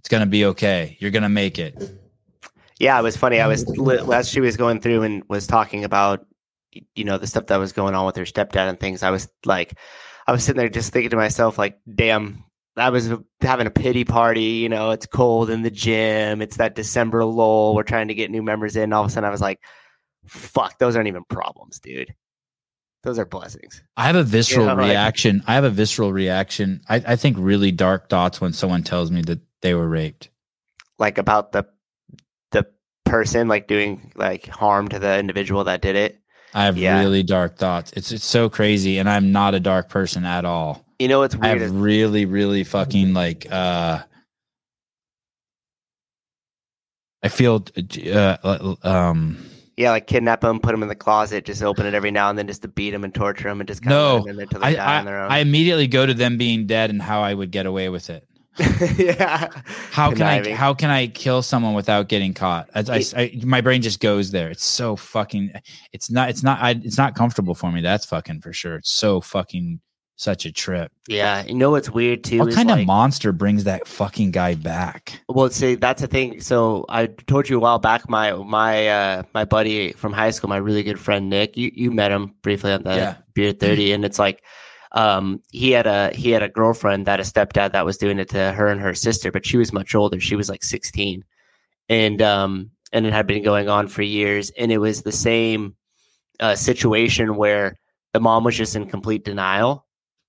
It's 0.00 0.08
gonna 0.08 0.26
be 0.26 0.46
okay. 0.46 0.96
You're 0.98 1.12
gonna 1.12 1.28
make 1.28 1.60
it. 1.60 1.80
Yeah, 2.80 2.98
it 2.98 3.04
was 3.04 3.16
funny. 3.16 3.38
I 3.38 3.46
was 3.46 3.64
li- 3.68 4.00
as 4.12 4.28
she 4.28 4.40
was 4.40 4.56
going 4.56 4.80
through 4.80 5.02
and 5.02 5.22
was 5.28 5.46
talking 5.46 5.84
about, 5.84 6.26
you 6.96 7.04
know, 7.04 7.18
the 7.18 7.28
stuff 7.28 7.46
that 7.46 7.58
was 7.58 7.72
going 7.72 7.94
on 7.94 8.04
with 8.04 8.16
her 8.16 8.24
stepdad 8.24 8.68
and 8.68 8.80
things. 8.80 9.04
I 9.04 9.10
was 9.10 9.28
like, 9.44 9.78
I 10.26 10.32
was 10.32 10.42
sitting 10.42 10.58
there 10.58 10.68
just 10.68 10.92
thinking 10.92 11.10
to 11.10 11.16
myself, 11.16 11.56
like, 11.56 11.78
damn, 11.94 12.42
I 12.76 12.90
was 12.90 13.12
having 13.42 13.68
a 13.68 13.70
pity 13.70 14.02
party. 14.02 14.42
You 14.42 14.70
know, 14.70 14.90
it's 14.90 15.06
cold 15.06 15.50
in 15.50 15.62
the 15.62 15.70
gym. 15.70 16.42
It's 16.42 16.56
that 16.56 16.74
December 16.74 17.24
lull. 17.24 17.76
We're 17.76 17.84
trying 17.84 18.08
to 18.08 18.14
get 18.14 18.32
new 18.32 18.42
members 18.42 18.74
in. 18.74 18.92
All 18.92 19.04
of 19.04 19.08
a 19.08 19.12
sudden, 19.12 19.28
I 19.28 19.30
was 19.30 19.40
like, 19.40 19.60
fuck, 20.26 20.78
those 20.78 20.96
aren't 20.96 21.08
even 21.08 21.24
problems, 21.28 21.78
dude. 21.80 22.14
Those 23.02 23.18
are 23.18 23.26
blessings. 23.26 23.82
I 23.96 24.04
have 24.06 24.16
a 24.16 24.22
visceral 24.22 24.66
know, 24.68 24.74
like- 24.76 24.88
reaction. 24.88 25.42
I 25.46 25.54
have 25.54 25.64
a 25.64 25.70
visceral 25.70 26.12
reaction. 26.12 26.80
I, 26.88 26.96
I 27.06 27.16
think 27.16 27.36
really 27.38 27.70
dark 27.72 28.08
thoughts 28.08 28.40
when 28.40 28.52
someone 28.52 28.82
tells 28.82 29.10
me 29.10 29.22
that 29.22 29.40
they 29.62 29.74
were 29.74 29.88
raped. 29.88 30.30
Like 30.98 31.18
about 31.18 31.52
the 31.52 31.66
the 32.52 32.66
person 33.04 33.48
like 33.48 33.66
doing 33.66 34.12
like 34.14 34.46
harm 34.46 34.88
to 34.88 34.98
the 34.98 35.18
individual 35.18 35.64
that 35.64 35.82
did 35.82 35.96
it. 35.96 36.20
I 36.54 36.64
have 36.64 36.78
Yeah. 36.78 37.00
really 37.00 37.22
dark 37.24 37.56
thoughts. 37.58 37.92
It's 37.94 38.12
it's 38.12 38.24
so 38.24 38.48
crazy, 38.48 38.98
and 38.98 39.10
I'm 39.10 39.32
not 39.32 39.54
a 39.54 39.60
dark 39.60 39.88
person 39.88 40.24
at 40.24 40.44
all. 40.44 40.84
You 41.00 41.08
know 41.08 41.18
what's 41.18 41.34
weird. 41.34 41.60
I 41.60 41.64
have 41.64 41.74
really, 41.74 42.24
really 42.26 42.62
fucking 42.64 43.12
like 43.12 43.46
uh 43.50 43.98
I 47.22 47.28
feel 47.28 47.64
uh 48.12 48.76
um 48.82 49.38
Yeah, 49.76 49.90
like 49.90 50.06
kidnap 50.06 50.40
them, 50.40 50.60
put 50.60 50.70
them 50.70 50.82
in 50.82 50.88
the 50.88 50.94
closet, 50.94 51.44
just 51.44 51.62
open 51.62 51.84
it 51.86 51.94
every 51.94 52.10
now 52.12 52.30
and 52.30 52.38
then 52.38 52.46
just 52.46 52.62
to 52.62 52.68
beat 52.68 52.90
them 52.90 53.02
and 53.02 53.12
torture 53.14 53.48
them 53.48 53.60
and 53.60 53.66
just 53.66 53.82
kind 53.82 53.90
No, 53.90 54.18
of 54.18 54.24
them 54.24 54.38
until 54.38 54.60
they 54.60 54.66
I 54.68 54.74
die 54.74 54.98
on 55.00 55.04
their 55.04 55.20
I, 55.20 55.24
own. 55.24 55.32
I 55.32 55.38
immediately 55.38 55.86
go 55.88 56.06
to 56.06 56.14
them 56.14 56.38
being 56.38 56.66
dead 56.66 56.90
and 56.90 57.02
how 57.02 57.22
I 57.22 57.34
would 57.34 57.50
get 57.50 57.66
away 57.66 57.88
with 57.88 58.08
it. 58.10 58.26
yeah. 58.96 59.48
How 59.90 60.12
can 60.12 60.22
I 60.22 60.52
how 60.54 60.74
can 60.74 60.88
I 60.88 61.08
kill 61.08 61.42
someone 61.42 61.74
without 61.74 62.08
getting 62.08 62.34
caught? 62.34 62.70
I, 62.72 62.84
I, 62.88 63.02
I- 63.20 63.40
my 63.44 63.60
brain 63.60 63.82
just 63.82 63.98
goes 63.98 64.30
there. 64.30 64.48
It's 64.48 64.64
so 64.64 64.94
fucking. 64.94 65.52
It's 65.92 66.08
not. 66.08 66.28
It's 66.30 66.44
not. 66.44 66.60
I, 66.60 66.70
it's 66.70 66.96
not 66.96 67.16
comfortable 67.16 67.56
for 67.56 67.72
me. 67.72 67.80
That's 67.80 68.06
fucking 68.06 68.42
for 68.42 68.52
sure. 68.52 68.76
It's 68.76 68.92
so 68.92 69.20
fucking 69.20 69.80
such 70.16 70.46
a 70.46 70.52
trip. 70.52 70.92
Yeah, 71.08 71.44
you 71.44 71.54
know 71.54 71.70
what's 71.70 71.90
weird 71.90 72.24
too? 72.24 72.38
What 72.38 72.54
kind 72.54 72.68
like- 72.68 72.80
of 72.80 72.86
monster 72.86 73.32
brings 73.32 73.64
that 73.64 73.86
fucking 73.88 74.30
guy 74.30 74.54
back? 74.54 75.20
Well, 75.28 75.50
see, 75.50 75.74
that's 75.74 76.00
the 76.00 76.06
thing. 76.08 76.40
So 76.40 76.84
I 76.88 77.06
told 77.06 77.48
you 77.48 77.56
a 77.56 77.60
while 77.60 77.78
back. 77.78 78.08
My 78.08 78.32
my 78.32 78.88
uh, 78.88 79.22
my 79.34 79.44
buddy 79.44 79.92
from 79.92 80.12
high 80.12 80.30
school, 80.30 80.48
my 80.48 80.56
really 80.56 80.82
good 80.82 80.98
friend 81.00 81.28
Nick. 81.28 81.56
You 81.56 81.70
you 81.74 81.90
met 81.90 82.10
him 82.12 82.34
briefly 82.42 82.72
on 82.72 82.84
the 82.84 82.94
Yeah. 82.94 83.16
beer 83.34 83.52
thirty, 83.60 83.92
and 83.92 84.04
it's 84.04 84.18
like, 84.18 84.42
um, 84.92 85.42
he 85.50 85.72
had 85.72 85.86
a 85.86 86.10
he 86.14 86.30
had 86.30 86.42
a 86.42 86.48
girlfriend 86.48 87.06
that 87.06 87.20
a 87.20 87.24
stepdad 87.24 87.72
that 87.72 87.84
was 87.84 87.98
doing 87.98 88.18
it 88.18 88.28
to 88.30 88.52
her 88.52 88.68
and 88.68 88.80
her 88.80 88.94
sister, 88.94 89.32
but 89.32 89.44
she 89.44 89.56
was 89.56 89.72
much 89.72 89.94
older. 89.94 90.20
She 90.20 90.36
was 90.36 90.48
like 90.48 90.62
sixteen, 90.62 91.24
and 91.88 92.22
um, 92.22 92.70
and 92.92 93.04
it 93.04 93.12
had 93.12 93.26
been 93.26 93.42
going 93.42 93.68
on 93.68 93.88
for 93.88 94.02
years, 94.02 94.50
and 94.56 94.70
it 94.70 94.78
was 94.78 95.02
the 95.02 95.12
same 95.12 95.74
uh, 96.40 96.54
situation 96.54 97.36
where 97.36 97.76
the 98.12 98.20
mom 98.20 98.44
was 98.44 98.56
just 98.56 98.76
in 98.76 98.86
complete 98.88 99.24
denial 99.24 99.83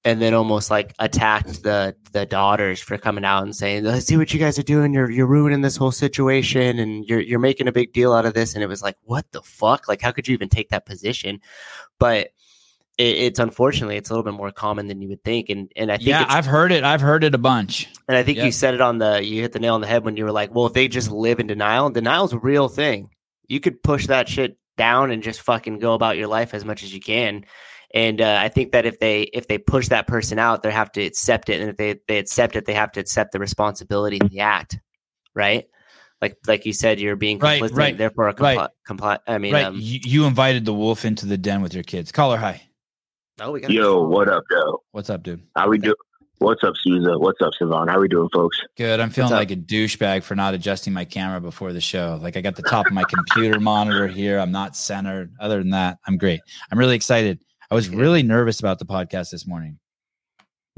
and 0.06 0.22
then 0.22 0.34
almost 0.36 0.70
like 0.70 0.94
attacked 1.00 1.64
the 1.64 1.96
the 2.14 2.26
daughters 2.26 2.80
for 2.80 2.98
coming 2.98 3.26
out 3.26 3.44
and 3.44 3.56
saying, 3.56 3.86
"I 3.88 4.00
see 4.00 4.16
what 4.16 4.32
you 4.34 4.40
guys 4.40 4.58
are 4.60 4.64
doing. 4.64 4.94
You're 4.94 5.10
you're 5.10 5.26
ruining 5.28 5.62
this 5.62 5.76
whole 5.76 5.92
situation, 5.92 6.80
and 6.80 7.04
you're 7.06 7.20
you're 7.20 7.40
making 7.40 7.68
a 7.68 7.72
big 7.74 7.92
deal 7.92 8.14
out 8.14 8.26
of 8.26 8.34
this." 8.36 8.54
And 8.54 8.64
it 8.64 8.68
was 8.68 8.82
like, 8.84 8.96
"What 9.04 9.26
the 9.32 9.42
fuck? 9.42 9.88
Like, 9.90 10.02
how 10.02 10.12
could 10.12 10.28
you 10.28 10.34
even 10.36 10.48
take 10.48 10.70
that 10.70 10.86
position?" 10.86 11.42
But 12.00 12.28
it, 12.98 13.18
it's 13.18 13.40
unfortunately 13.40 13.98
it's 13.98 14.10
a 14.10 14.14
little 14.14 14.24
bit 14.24 14.38
more 14.38 14.52
common 14.52 14.88
than 14.88 15.02
you 15.02 15.10
would 15.10 15.24
think, 15.24 15.50
and 15.50 15.72
and 15.76 15.92
I 15.92 15.98
think 15.98 16.08
Yeah, 16.10 16.26
I've 16.30 16.46
heard 16.46 16.72
it. 16.72 16.84
I've 16.84 17.02
heard 17.02 17.24
it 17.24 17.34
a 17.34 17.40
bunch. 17.40 17.90
and 18.08 18.16
I 18.16 18.24
think 18.24 18.38
Yep. 18.38 18.46
you 18.46 18.52
said 18.52 18.74
it 18.76 18.82
on 18.82 19.00
the 19.00 19.22
you 19.26 19.42
hit 19.42 19.52
the 19.54 19.60
nail 19.60 19.74
on 19.74 19.82
the 19.82 19.88
head 19.88 20.06
when 20.06 20.16
you 20.18 20.24
were 20.24 20.32
like, 20.32 20.54
"Well, 20.54 20.68
if 20.68 20.74
they 20.74 20.88
just 20.88 21.10
live 21.12 21.40
in 21.40 21.48
denial, 21.48 21.90
denial's 21.90 22.32
a 22.32 22.38
real 22.40 22.70
thing. 22.70 23.10
You 23.48 23.60
could 23.60 23.82
push 23.84 24.08
that 24.08 24.30
shit 24.30 24.58
down 24.78 25.10
and 25.12 25.24
just 25.24 25.42
fucking 25.42 25.80
go 25.80 25.94
about 25.94 26.16
your 26.18 26.28
life 26.28 26.54
as 26.54 26.64
much 26.64 26.84
as 26.84 26.94
you 26.94 27.00
can." 27.02 27.46
And 27.96 28.20
uh, 28.20 28.38
I 28.42 28.50
think 28.50 28.74
that 28.74 28.86
if 28.86 29.00
they 29.00 29.22
if 29.34 29.48
they 29.48 29.58
push 29.58 29.88
that 29.88 30.06
person 30.06 30.38
out, 30.38 30.62
they 30.64 30.72
have 30.72 30.92
to 30.92 31.02
accept 31.02 31.50
it, 31.50 31.62
and 31.62 31.70
if 31.70 31.78
they 31.78 31.96
they 32.10 32.18
accept 32.18 32.58
it, 32.58 32.66
they 32.66 32.74
have 32.74 32.92
to 32.92 33.00
accept 33.00 33.32
the 33.32 33.40
responsibility 33.40 34.20
of 34.22 34.30
the 34.30 34.42
act, 34.42 34.78
right? 35.34 35.66
Like 36.22 36.36
like 36.46 36.66
you 36.66 36.74
said, 36.74 37.00
you're 37.00 37.16
being 37.16 37.40
Right, 37.40 37.62
complicit, 37.62 37.78
right, 37.78 37.98
therefore 37.98 38.28
a 38.28 38.36
right. 38.36 38.58
compli- 38.58 38.70
compli- 38.98 39.20
I 39.28 39.38
mean, 39.38 39.54
right. 39.54 39.66
um, 39.66 39.76
you, 39.80 40.00
you 40.04 40.26
invited 40.26 40.66
the 40.66 40.74
wolf 40.74 41.06
into 41.06 41.26
the 41.26 41.38
den 41.38 41.62
with 41.62 41.74
your 41.74 41.84
kids. 41.84 42.12
Call 42.12 42.32
her 42.34 42.38
hi. 42.38 42.62
oh, 43.40 43.52
we 43.52 43.62
got 43.62 43.72
Yo, 43.72 44.06
what 44.06 44.28
up, 44.28 44.44
Joe? 44.52 44.84
What's 44.92 45.10
up, 45.10 45.24
dude? 45.24 45.42
How 45.56 45.70
we 45.70 45.78
do? 45.78 45.96
What's 46.40 46.66
up, 46.66 46.76
Souza? 46.76 47.18
What's 47.18 47.42
up, 47.42 47.54
Sevan? 47.60 47.90
How 47.90 47.98
we 47.98 48.10
doing, 48.10 48.28
folks? 48.34 48.60
Good. 48.76 49.00
I'm 49.00 49.10
feeling 49.10 49.32
like 49.32 49.52
a 49.52 49.56
douchebag 49.56 50.24
for 50.24 50.36
not 50.36 50.54
adjusting 50.54 50.92
my 50.92 51.06
camera 51.06 51.40
before 51.40 51.72
the 51.72 51.80
show. 51.80 52.20
Like 52.22 52.36
I 52.36 52.42
got 52.42 52.58
the 52.58 52.62
top 52.64 52.88
of 52.88 52.92
my 52.92 53.06
computer 53.06 53.58
monitor 53.62 54.06
here. 54.06 54.38
I'm 54.40 54.52
not 54.52 54.76
centered. 54.76 55.32
Other 55.40 55.60
than 55.60 55.70
that, 55.70 55.98
I'm 56.06 56.18
great. 56.18 56.42
I'm 56.70 56.78
really 56.78 56.96
excited. 56.96 57.40
I 57.72 57.76
was 57.76 57.90
really 57.90 58.24
nervous 58.24 58.60
about 58.60 58.80
the 58.80 58.86
podcast 58.86 59.32
this 59.32 59.48
morning. 59.48 59.80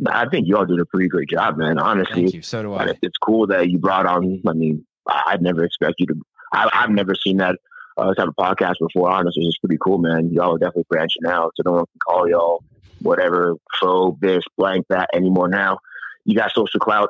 I 0.08 0.28
think 0.30 0.48
y'all 0.48 0.66
did 0.66 0.80
a 0.80 0.86
pretty 0.86 1.08
great 1.10 1.30
job, 1.30 1.58
man. 1.58 1.80
Honestly, 1.80 2.24
Thank 2.24 2.34
you. 2.36 2.42
So 2.42 2.62
do 2.64 2.74
I. 2.76 2.94
it's 3.02 3.18
cool 3.18 3.48
that 3.48 3.70
you 3.70 3.80
brought 3.80 4.06
on. 4.06 4.42
I 4.48 4.54
mean, 4.54 4.86
I- 5.08 5.24
I'd 5.28 5.42
never 5.42 5.64
expect 5.64 5.96
you 6.00 6.06
to. 6.08 6.22
I, 6.54 6.70
I've 6.72 6.92
never 6.92 7.14
seen 7.16 7.38
that 7.38 7.56
uh, 7.98 8.14
type 8.14 8.28
of 8.28 8.36
podcast 8.36 8.76
before. 8.80 9.10
Honestly, 9.12 9.44
it's 9.46 9.58
pretty 9.58 9.78
cool, 9.84 9.98
man. 9.98 10.32
Y'all 10.32 10.56
are 10.56 10.60
definitely 10.60 10.86
branching 10.90 11.26
out, 11.28 11.52
so 11.58 11.64
no 11.66 11.72
one 11.74 11.86
can 11.86 12.00
call 12.08 12.30
y'all 12.30 12.64
whatever 13.02 13.56
faux 13.80 14.18
this 14.22 14.44
blank 14.58 14.86
that 14.90 15.10
anymore. 15.14 15.48
Now 15.50 15.80
you 16.26 16.36
got 16.36 16.52
social 16.54 16.80
clout. 16.80 17.10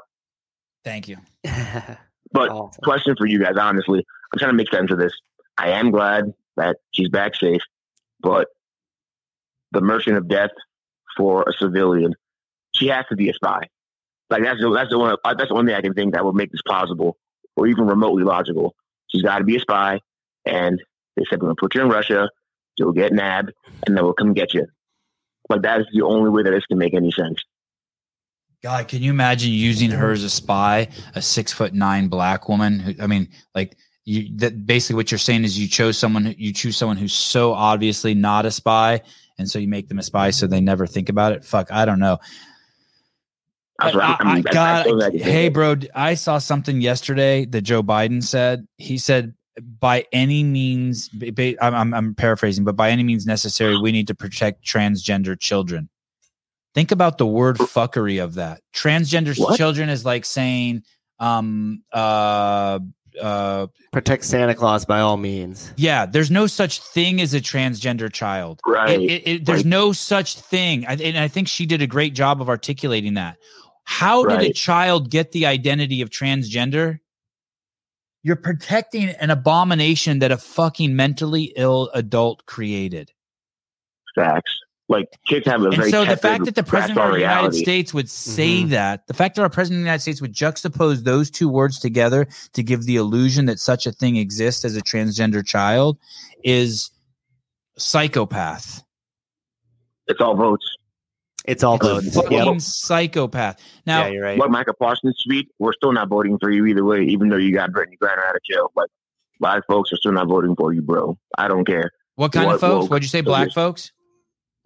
Thank 0.84 1.08
you. 1.08 1.18
But 2.34 2.49
Awesome. 2.49 2.82
question 2.84 3.16
for 3.18 3.26
you 3.26 3.40
guys, 3.40 3.54
honestly, 3.58 3.99
I'm 4.34 4.38
trying 4.40 4.49
to 4.52 4.56
make 4.58 4.70
sense 4.70 4.91
of 4.91 4.98
this. 4.99 5.14
I 5.58 5.70
am 5.72 5.91
glad 5.91 6.34
that 6.58 6.76
she's 6.91 7.08
back 7.08 7.36
safe, 7.36 7.62
but 8.20 8.49
the 9.78 9.82
merchant 9.86 10.18
of 10.18 10.28
death 10.28 10.49
for 11.16 11.44
a 11.44 11.54
civilian, 11.54 12.16
she 12.74 12.88
has 12.88 13.06
to 13.10 13.16
be 13.16 13.30
a 13.30 13.34
spy. 13.34 13.62
Like 14.32 14.41
that's 14.44 14.60
the, 14.60 14.72
that's 14.72 14.90
the 14.90 14.98
one 14.98 15.16
uh, 15.24 15.34
that's 15.36 15.49
the 15.49 15.56
one 15.56 15.68
thing 15.68 15.76
I 15.76 15.82
can 15.82 15.94
think 15.94 16.14
that 16.14 16.26
would 16.26 16.36
make 16.36 16.52
this 16.52 16.62
plausible 16.66 17.18
or 17.56 17.68
even 17.68 17.86
remotely 17.86 18.24
logical. 18.24 18.76
She's 19.08 19.22
got 19.22 19.38
to 19.38 19.44
be 19.44 19.56
a 19.56 19.60
spy, 19.60 20.02
and 20.45 20.82
they 21.16 21.24
said 21.30 21.40
we're 21.40 21.48
gonna 21.48 21.56
put 21.56 21.76
you 21.76 21.82
in 21.82 21.90
Russia, 21.90 22.30
you'll 22.76 22.91
get 22.91 23.14
nabbed, 23.14 23.54
and 23.86 23.95
then 23.95 24.04
we'll 24.04 24.14
come 24.14 24.34
get 24.34 24.54
you. 24.54 24.66
Like 25.48 25.62
that 25.62 25.80
is 25.82 25.88
the 25.94 26.02
only 26.02 26.32
way 26.32 26.44
that 26.44 26.52
this 26.52 26.66
can 26.66 26.80
make 26.80 26.94
any 26.95 27.12
sense. 27.12 27.40
God, 28.64 28.88
can 28.88 29.04
you 29.04 29.12
imagine 29.12 29.52
using 29.52 29.91
her 29.91 30.12
as 30.12 30.24
a 30.24 30.30
spy, 30.32 30.88
a 31.14 31.22
six 31.22 31.54
foot 31.54 31.74
nine 31.74 32.08
black 32.08 32.49
woman? 32.49 32.80
Who, 32.80 32.94
I 32.99 33.06
mean, 33.06 33.30
like 33.54 33.78
you. 34.04 34.36
That 34.38 34.66
basically 34.66 34.95
what 34.95 35.12
you're 35.12 35.20
saying 35.20 35.44
is 35.44 35.58
you 35.60 35.68
chose 35.68 35.98
someone. 35.98 36.36
You 36.38 36.52
choose 36.52 36.76
someone 36.76 36.98
who's 36.98 37.14
so 37.14 37.54
obviously 37.54 38.14
not 38.14 38.45
a 38.45 38.52
spy, 38.52 39.02
and 39.38 39.50
so 39.50 39.60
you 39.60 39.68
make 39.68 39.88
them 39.88 40.00
a 40.00 40.04
spy, 40.04 40.30
so 40.32 40.48
they 40.48 40.62
never 40.62 40.88
think 40.88 41.10
about 41.10 41.34
it. 41.34 41.44
Fuck, 41.46 41.72
I 41.72 41.86
don't 41.86 42.00
know. 42.00 42.18
I, 43.80 43.92
I. 43.92 44.18
I- 44.22 44.42
God, 44.42 45.14
hey, 45.14 45.50
bro, 45.50 45.76
I 45.94 46.16
saw 46.16 46.38
something 46.40 46.82
yesterday 46.82 47.46
that 47.46 47.62
Joe 47.62 47.84
Biden 47.84 48.24
said. 48.24 48.68
He 48.78 48.98
said, 48.98 49.36
by 49.80 50.06
any 50.12 50.44
means, 50.44 51.10
ba- 51.10 51.32
ba- 51.32 51.64
I'm, 51.64 51.74
I'm, 51.76 51.94
I'm 51.94 52.16
paraphrasing, 52.16 52.64
but 52.64 52.76
by 52.76 52.90
any 52.90 53.04
means 53.04 53.26
necessary, 53.26 53.78
we 53.80 53.92
need 53.92 54.08
to 54.08 54.16
protect 54.16 54.66
transgender 54.66 55.40
children. 55.40 55.90
Think 56.74 56.92
about 56.92 57.18
the 57.18 57.26
word 57.26 57.58
fuckery 57.58 58.24
of 58.24 58.36
that. 58.36 58.62
Transgender 58.74 59.38
What? 59.40 59.58
children 59.58 59.90
is 59.90 60.06
like 60.06 60.26
saying, 60.26 60.84
um, 61.20 61.84
uh, 61.92 62.80
uh, 63.22 63.68
Protect 63.91 64.23
Santa 64.23 64.53
Claus 64.56 64.85
by 64.85 64.99
all 64.99 65.18
means. 65.18 65.73
yeah, 65.77 66.06
there's 66.06 66.30
no 66.31 66.48
such 66.48 66.81
thing 66.81 67.19
as 67.22 67.34
a 67.34 67.39
transgender 67.41 68.11
child. 68.11 68.60
Right. 68.65 68.99
It, 68.99 69.02
it, 69.11 69.27
it, 69.27 69.45
there's 69.45 69.60
Right. 69.60 69.65
no 69.65 69.91
such 69.94 70.39
thing. 70.39 70.85
I, 70.88 70.94
and 70.95 71.18
I 71.18 71.27
think 71.27 71.48
she 71.48 71.65
did 71.65 71.81
a 71.81 71.88
great 71.88 72.14
job 72.14 72.41
of 72.41 72.49
articulating 72.49 73.15
that. 73.15 73.38
How 73.85 74.26
did 74.26 74.41
a 74.41 74.52
child 74.53 75.10
get 75.10 75.31
the 75.31 75.45
identity 75.45 76.02
of 76.02 76.10
transgender? 76.10 76.99
You're 78.23 78.35
protecting 78.35 79.10
an 79.10 79.30
abomination 79.30 80.19
that 80.19 80.31
a 80.31 80.38
fucking 80.38 80.95
mentally 80.95 81.53
ill 81.56 81.89
adult 81.94 82.45
created. 82.45 83.11
Facts. 84.15 84.52
Like 84.90 85.08
kids 85.28 85.46
have 85.48 85.62
a 85.62 85.64
very. 85.64 85.74
And 85.74 85.78
very 85.80 85.92
so 85.92 86.06
the 86.06 86.16
fact 86.16 86.46
that 86.46 86.56
the 86.56 86.64
president 86.64 86.98
of 87.00 87.12
the 87.12 87.20
United 87.20 87.38
reality. 87.40 87.62
States 87.62 87.94
would 87.94 88.10
say 88.10 88.64
Mhm. 88.64 88.70
that, 88.70 89.06
the 89.08 89.14
fact 89.14 89.36
that 89.36 89.42
our 89.42 89.50
president 89.50 89.80
of 89.80 89.84
the 89.84 89.88
United 89.88 90.02
States 90.02 90.22
would 90.22 90.34
juxtapose 90.34 91.04
those 91.04 91.30
two 91.30 91.50
words 91.50 91.78
together 91.80 92.28
to 92.54 92.64
give 92.64 92.84
the 92.86 92.96
illusion 92.96 93.48
that 93.48 93.60
such 93.60 93.86
a 93.86 93.92
thing 93.92 94.16
exists 94.16 94.64
as 94.64 94.78
a 94.78 94.82
transgender 94.82 95.46
child 95.46 95.98
is 96.44 96.90
psychopath. 97.78 98.84
it's 100.08 100.22
all 100.22 100.36
votes. 100.36 100.66
It's 101.44 101.64
all 101.64 101.78
votes. 101.78 102.16
Fucking 102.16 102.32
Yep. 102.54 102.62
psychopath. 102.62 103.60
Now, 103.86 104.06
yeah, 104.06 104.08
you're 104.08 104.24
right. 104.24 104.38
What 104.40 104.52
Micah 104.52 104.74
Parsons 104.74 105.22
tweet, 105.26 105.50
we're 105.60 105.74
still 105.74 105.92
not 105.92 106.08
voting 106.08 106.38
for 106.40 106.50
you 106.50 106.66
either 106.66 106.86
way, 106.86 107.04
even 107.04 107.28
though 107.28 107.36
you 107.38 107.54
got 107.54 107.72
Brittney 107.72 107.98
Griner 108.02 108.26
out 108.28 108.36
of 108.36 108.42
jail. 108.50 108.72
But 108.74 108.88
black 109.42 109.64
folks 109.68 109.92
are 109.92 109.98
still 109.98 110.14
not 110.14 110.28
voting 110.28 110.56
for 110.56 110.74
you, 110.74 110.82
bro. 110.82 111.18
I 111.38 111.50
don't 111.50 111.66
care. 111.66 111.92
what 112.16 112.32
kind 112.32 112.46
of 112.46 112.54
What 112.54 112.62
folks? 112.62 112.82
woke 112.84 112.92
What'd 112.92 113.04
you 113.04 113.10
say, 113.10 113.20
black 113.22 113.52
folks? 113.52 113.92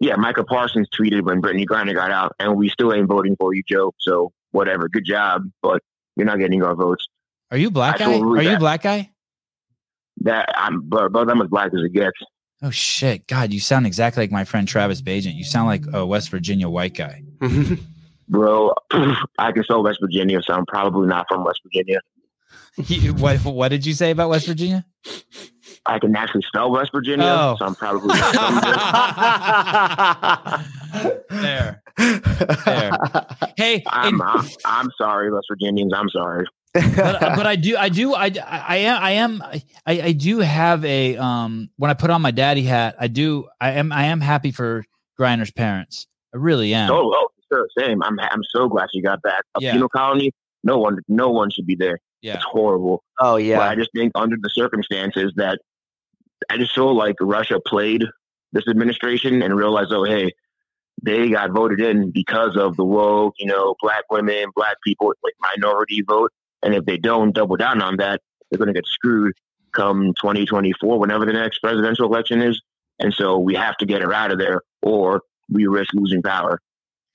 Yeah, 0.02 0.16
Micah 0.16 0.44
Parsons 0.44 0.88
tweeted 0.88 1.22
when 1.22 1.40
Brittney 1.40 1.64
Griner 1.64 1.94
got 1.94 2.10
out, 2.10 2.34
and 2.38 2.56
we 2.56 2.68
still 2.68 2.92
ain't 2.92 3.06
voting 3.06 3.36
for 3.36 3.54
you, 3.54 3.62
Joe. 3.66 3.94
So 3.98 4.32
whatever, 4.50 4.88
good 4.88 5.04
job, 5.04 5.44
but 5.62 5.82
you're 6.16 6.26
not 6.26 6.38
getting 6.38 6.62
our 6.62 6.74
votes. 6.74 7.06
Are 7.50 7.56
you 7.56 7.70
black 7.70 7.96
I 7.96 7.98
guy? 7.98 8.04
totally 8.06 8.40
Are 8.40 8.50
you 8.52 8.58
black 8.58 8.82
guy? 8.82 9.10
That 10.22 10.52
I'm, 10.56 10.82
but, 10.82 11.12
but 11.12 11.30
I'm 11.30 11.40
as 11.40 11.48
black 11.48 11.72
as 11.72 11.80
it 11.82 11.92
gets, 11.92 12.18
Oh 12.64 12.70
shit, 12.70 13.26
God, 13.26 13.52
you 13.52 13.58
sound 13.58 13.86
exactly 13.86 14.22
like 14.22 14.30
my 14.30 14.44
friend 14.44 14.68
Travis 14.68 15.02
Bajent. 15.02 15.34
You 15.34 15.42
sound 15.42 15.66
like 15.66 15.84
a 15.92 16.06
West 16.06 16.30
Virginia 16.30 16.68
white 16.68 16.94
guy. 16.94 17.24
bro. 18.28 18.72
I 19.38 19.52
can 19.52 19.64
spell 19.64 19.82
West 19.82 19.98
Virginia, 20.00 20.40
so 20.42 20.54
I'm 20.54 20.66
probably 20.66 21.08
not 21.08 21.26
from 21.28 21.44
West 21.44 21.60
Virginia. 21.64 22.00
What, 23.18 23.44
what 23.44 23.68
did 23.68 23.84
you 23.84 23.92
say 23.92 24.12
about 24.12 24.30
West 24.30 24.46
Virginia? 24.46 24.86
I 25.84 25.98
can 25.98 26.14
actually 26.14 26.42
spell 26.46 26.70
West 26.70 26.90
Virginia, 26.94 27.26
Oh. 27.26 27.56
so 27.58 27.66
I'm 27.66 27.74
probably 27.74 28.16
there. 28.16 28.22
there. 31.30 31.82
There. 32.64 32.92
Hey, 33.56 33.82
I'm, 33.86 34.14
and- 34.20 34.22
I'm, 34.22 34.48
I'm 34.64 34.88
sorry, 34.96 35.32
West 35.32 35.46
Virginians. 35.50 35.92
I'm 35.94 36.08
sorry. 36.08 36.46
but, 36.74 37.20
but 37.20 37.46
I 37.46 37.56
do, 37.56 37.76
I 37.76 37.88
do, 37.90 38.14
I, 38.14 38.30
I 38.48 38.76
am, 38.78 39.02
I 39.02 39.10
am, 39.12 39.42
I, 39.42 39.62
I 39.86 40.12
do 40.12 40.38
have 40.38 40.82
a, 40.86 41.16
um, 41.18 41.68
when 41.76 41.90
I 41.90 41.94
put 41.94 42.08
on 42.10 42.22
my 42.22 42.30
daddy 42.30 42.62
hat, 42.62 42.96
I 42.98 43.08
do, 43.08 43.46
I 43.60 43.72
am, 43.72 43.92
I 43.92 44.04
am 44.06 44.20
happy 44.22 44.52
for 44.52 44.84
Griner's 45.20 45.50
parents. 45.50 46.06
I 46.34 46.38
really 46.38 46.72
am. 46.72 46.90
Oh, 46.90 47.12
oh, 47.14 47.28
sure, 47.52 47.68
same. 47.78 48.02
I'm 48.02 48.18
I'm 48.18 48.40
so 48.56 48.68
glad 48.70 48.88
she 48.94 49.02
got 49.02 49.20
back. 49.20 49.42
A 49.54 49.60
Yeah. 49.60 49.72
penal 49.72 49.90
colony. 49.90 50.32
No 50.64 50.78
one, 50.78 50.96
no 51.08 51.28
one 51.28 51.50
should 51.50 51.66
be 51.66 51.74
there. 51.74 51.98
Yeah. 52.22 52.36
It's 52.36 52.44
horrible. 52.44 53.02
oh 53.20 53.34
But 53.34 53.44
yeah. 53.44 53.60
I 53.60 53.74
just 53.74 53.90
think 53.94 54.12
under 54.14 54.36
the 54.40 54.48
circumstances 54.48 55.30
that 55.36 55.58
I 56.50 56.58
just 56.58 56.74
feel 56.74 56.94
like 56.94 57.16
Russia 57.20 57.60
played 57.64 58.04
this 58.52 58.68
administration 58.68 59.42
and 59.42 59.56
realized, 59.56 59.92
oh, 59.92 60.04
hey, 60.04 60.32
they 61.02 61.30
got 61.30 61.50
voted 61.50 61.80
in 61.80 62.10
because 62.10 62.56
of 62.56 62.76
the 62.76 62.84
woke, 62.84 63.34
you 63.38 63.46
know, 63.46 63.74
black 63.80 64.04
women, 64.10 64.46
black 64.54 64.76
people, 64.84 65.12
like 65.22 65.34
minority 65.56 66.02
vote. 66.02 66.30
And 66.62 66.74
if 66.74 66.84
they 66.84 66.96
don't 66.96 67.34
double 67.34 67.56
down 67.56 67.82
on 67.82 67.96
that, 67.96 68.20
they're 68.50 68.58
going 68.58 68.72
to 68.72 68.74
get 68.74 68.86
screwed 68.86 69.32
come 69.72 70.12
2024, 70.20 70.98
whenever 70.98 71.24
the 71.24 71.32
next 71.32 71.58
presidential 71.58 72.06
election 72.06 72.42
is. 72.42 72.60
And 72.98 73.12
so 73.12 73.38
we 73.38 73.54
have 73.54 73.76
to 73.78 73.86
get 73.86 74.02
her 74.02 74.12
out 74.12 74.30
of 74.30 74.38
there 74.38 74.60
or 74.82 75.22
we 75.48 75.66
risk 75.66 75.94
losing 75.94 76.22
power. 76.22 76.60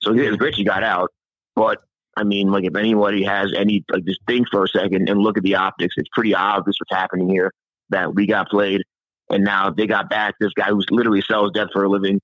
So 0.02 0.12
it's 0.12 0.36
great 0.36 0.56
she 0.56 0.64
got 0.64 0.82
out. 0.82 1.10
But 1.54 1.78
I 2.16 2.24
mean, 2.24 2.50
like 2.50 2.64
if 2.64 2.76
anybody 2.76 3.24
has 3.24 3.52
any 3.56 3.84
like 3.90 4.04
just 4.04 4.20
think 4.26 4.48
for 4.50 4.64
a 4.64 4.68
second 4.68 5.08
and 5.08 5.20
look 5.20 5.38
at 5.38 5.44
the 5.44 5.54
optics, 5.54 5.94
it's 5.96 6.08
pretty 6.12 6.34
obvious 6.34 6.76
what's 6.80 7.00
happening 7.00 7.28
here. 7.28 7.52
That 7.90 8.14
we 8.14 8.26
got 8.26 8.50
played, 8.50 8.82
and 9.30 9.44
now 9.44 9.70
they 9.70 9.86
got 9.86 10.08
back 10.08 10.34
this 10.40 10.52
guy 10.54 10.68
who 10.68 10.82
literally 10.90 11.22
sells 11.22 11.52
death 11.52 11.68
for 11.72 11.84
a 11.84 11.88
living, 11.88 12.20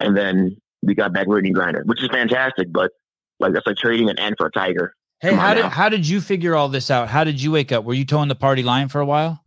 and 0.00 0.16
then 0.16 0.56
we 0.82 0.94
got 0.94 1.12
back 1.12 1.26
Brittney 1.26 1.52
Griner, 1.52 1.84
which 1.84 2.02
is 2.02 2.08
fantastic. 2.08 2.72
But 2.72 2.92
like 3.40 3.52
that's 3.52 3.66
like 3.66 3.76
trading 3.76 4.10
an 4.10 4.18
ant 4.18 4.36
for 4.38 4.46
a 4.46 4.50
tiger. 4.50 4.94
Hey, 5.20 5.30
Come 5.30 5.38
how 5.38 5.54
did 5.54 5.62
now. 5.62 5.68
how 5.70 5.88
did 5.88 6.06
you 6.06 6.20
figure 6.20 6.54
all 6.54 6.68
this 6.68 6.90
out? 6.90 7.08
How 7.08 7.24
did 7.24 7.42
you 7.42 7.50
wake 7.50 7.72
up? 7.72 7.84
Were 7.84 7.94
you 7.94 8.04
towing 8.04 8.28
the 8.28 8.34
party 8.36 8.62
line 8.62 8.88
for 8.88 9.00
a 9.00 9.06
while? 9.06 9.42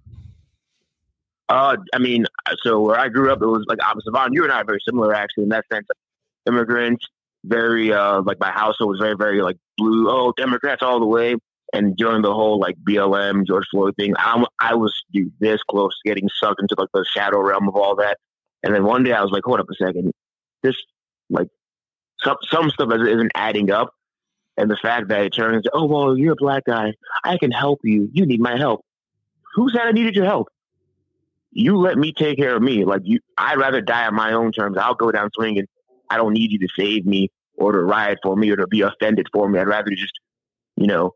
Uh, 1.49 1.75
I 1.93 1.99
mean, 1.99 2.25
so 2.63 2.79
where 2.79 2.97
I 2.97 3.09
grew 3.09 3.31
up, 3.31 3.41
it 3.41 3.45
was 3.45 3.65
like 3.67 3.79
opposite. 3.83 4.11
Vaughn, 4.11 4.31
you 4.31 4.43
and 4.43 4.53
I 4.53 4.61
are 4.61 4.65
very 4.65 4.79
similar, 4.87 5.13
actually, 5.13 5.43
in 5.43 5.49
that 5.49 5.65
sense. 5.71 5.85
Immigrants, 6.47 7.05
very 7.43 7.91
uh, 7.91 8.21
like 8.21 8.39
my 8.39 8.51
household 8.51 8.91
was 8.91 8.99
very, 8.99 9.15
very 9.17 9.41
like 9.41 9.57
blue. 9.77 10.09
Oh, 10.09 10.33
Democrats 10.37 10.81
all 10.81 10.99
the 10.99 11.05
way. 11.05 11.35
And 11.73 11.95
during 11.95 12.21
the 12.21 12.33
whole 12.33 12.59
like 12.59 12.75
BLM 12.87 13.47
George 13.47 13.65
Floyd 13.71 13.95
thing, 13.95 14.13
I, 14.17 14.43
I 14.59 14.75
was 14.75 15.03
dude, 15.13 15.31
this 15.39 15.61
close 15.69 15.93
to 16.03 16.09
getting 16.09 16.29
sucked 16.39 16.61
into 16.61 16.75
like 16.77 16.89
the 16.93 17.05
shadow 17.13 17.39
realm 17.39 17.67
of 17.67 17.75
all 17.75 17.95
that. 17.97 18.17
And 18.63 18.75
then 18.75 18.83
one 18.83 19.03
day 19.03 19.13
I 19.13 19.21
was 19.21 19.31
like, 19.31 19.43
hold 19.45 19.59
up 19.59 19.67
a 19.69 19.85
second, 19.85 20.11
this 20.63 20.75
like 21.29 21.47
some 22.21 22.37
some 22.49 22.69
stuff 22.69 22.91
isn't- 22.93 23.31
adding 23.35 23.71
up. 23.71 23.93
And 24.57 24.69
the 24.69 24.77
fact 24.77 25.07
that 25.07 25.23
it 25.23 25.29
turns, 25.29 25.65
oh 25.73 25.85
well, 25.85 26.17
you're 26.17 26.33
a 26.33 26.35
black 26.35 26.65
guy, 26.65 26.93
I 27.23 27.37
can 27.37 27.51
help 27.51 27.79
you. 27.83 28.09
You 28.11 28.25
need 28.25 28.41
my 28.41 28.57
help. 28.57 28.85
Who 29.55 29.69
said 29.69 29.81
I 29.81 29.91
needed 29.91 30.15
your 30.15 30.25
help? 30.25 30.49
you 31.51 31.77
let 31.77 31.97
me 31.97 32.13
take 32.13 32.37
care 32.37 32.55
of 32.55 32.61
me. 32.61 32.85
Like 32.85 33.01
you, 33.03 33.19
I'd 33.37 33.57
rather 33.57 33.81
die 33.81 34.07
on 34.07 34.15
my 34.15 34.33
own 34.33 34.51
terms. 34.51 34.77
I'll 34.77 34.95
go 34.95 35.11
down 35.11 35.29
swinging. 35.33 35.65
I 36.09 36.17
don't 36.17 36.33
need 36.33 36.51
you 36.51 36.59
to 36.59 36.67
save 36.77 37.05
me 37.05 37.29
or 37.55 37.73
to 37.73 37.79
riot 37.79 38.19
for 38.23 38.35
me 38.35 38.49
or 38.49 38.55
to 38.55 38.67
be 38.67 38.81
offended 38.81 39.27
for 39.33 39.47
me. 39.49 39.59
I'd 39.59 39.67
rather 39.67 39.91
just, 39.91 40.13
you 40.75 40.87
know, 40.87 41.11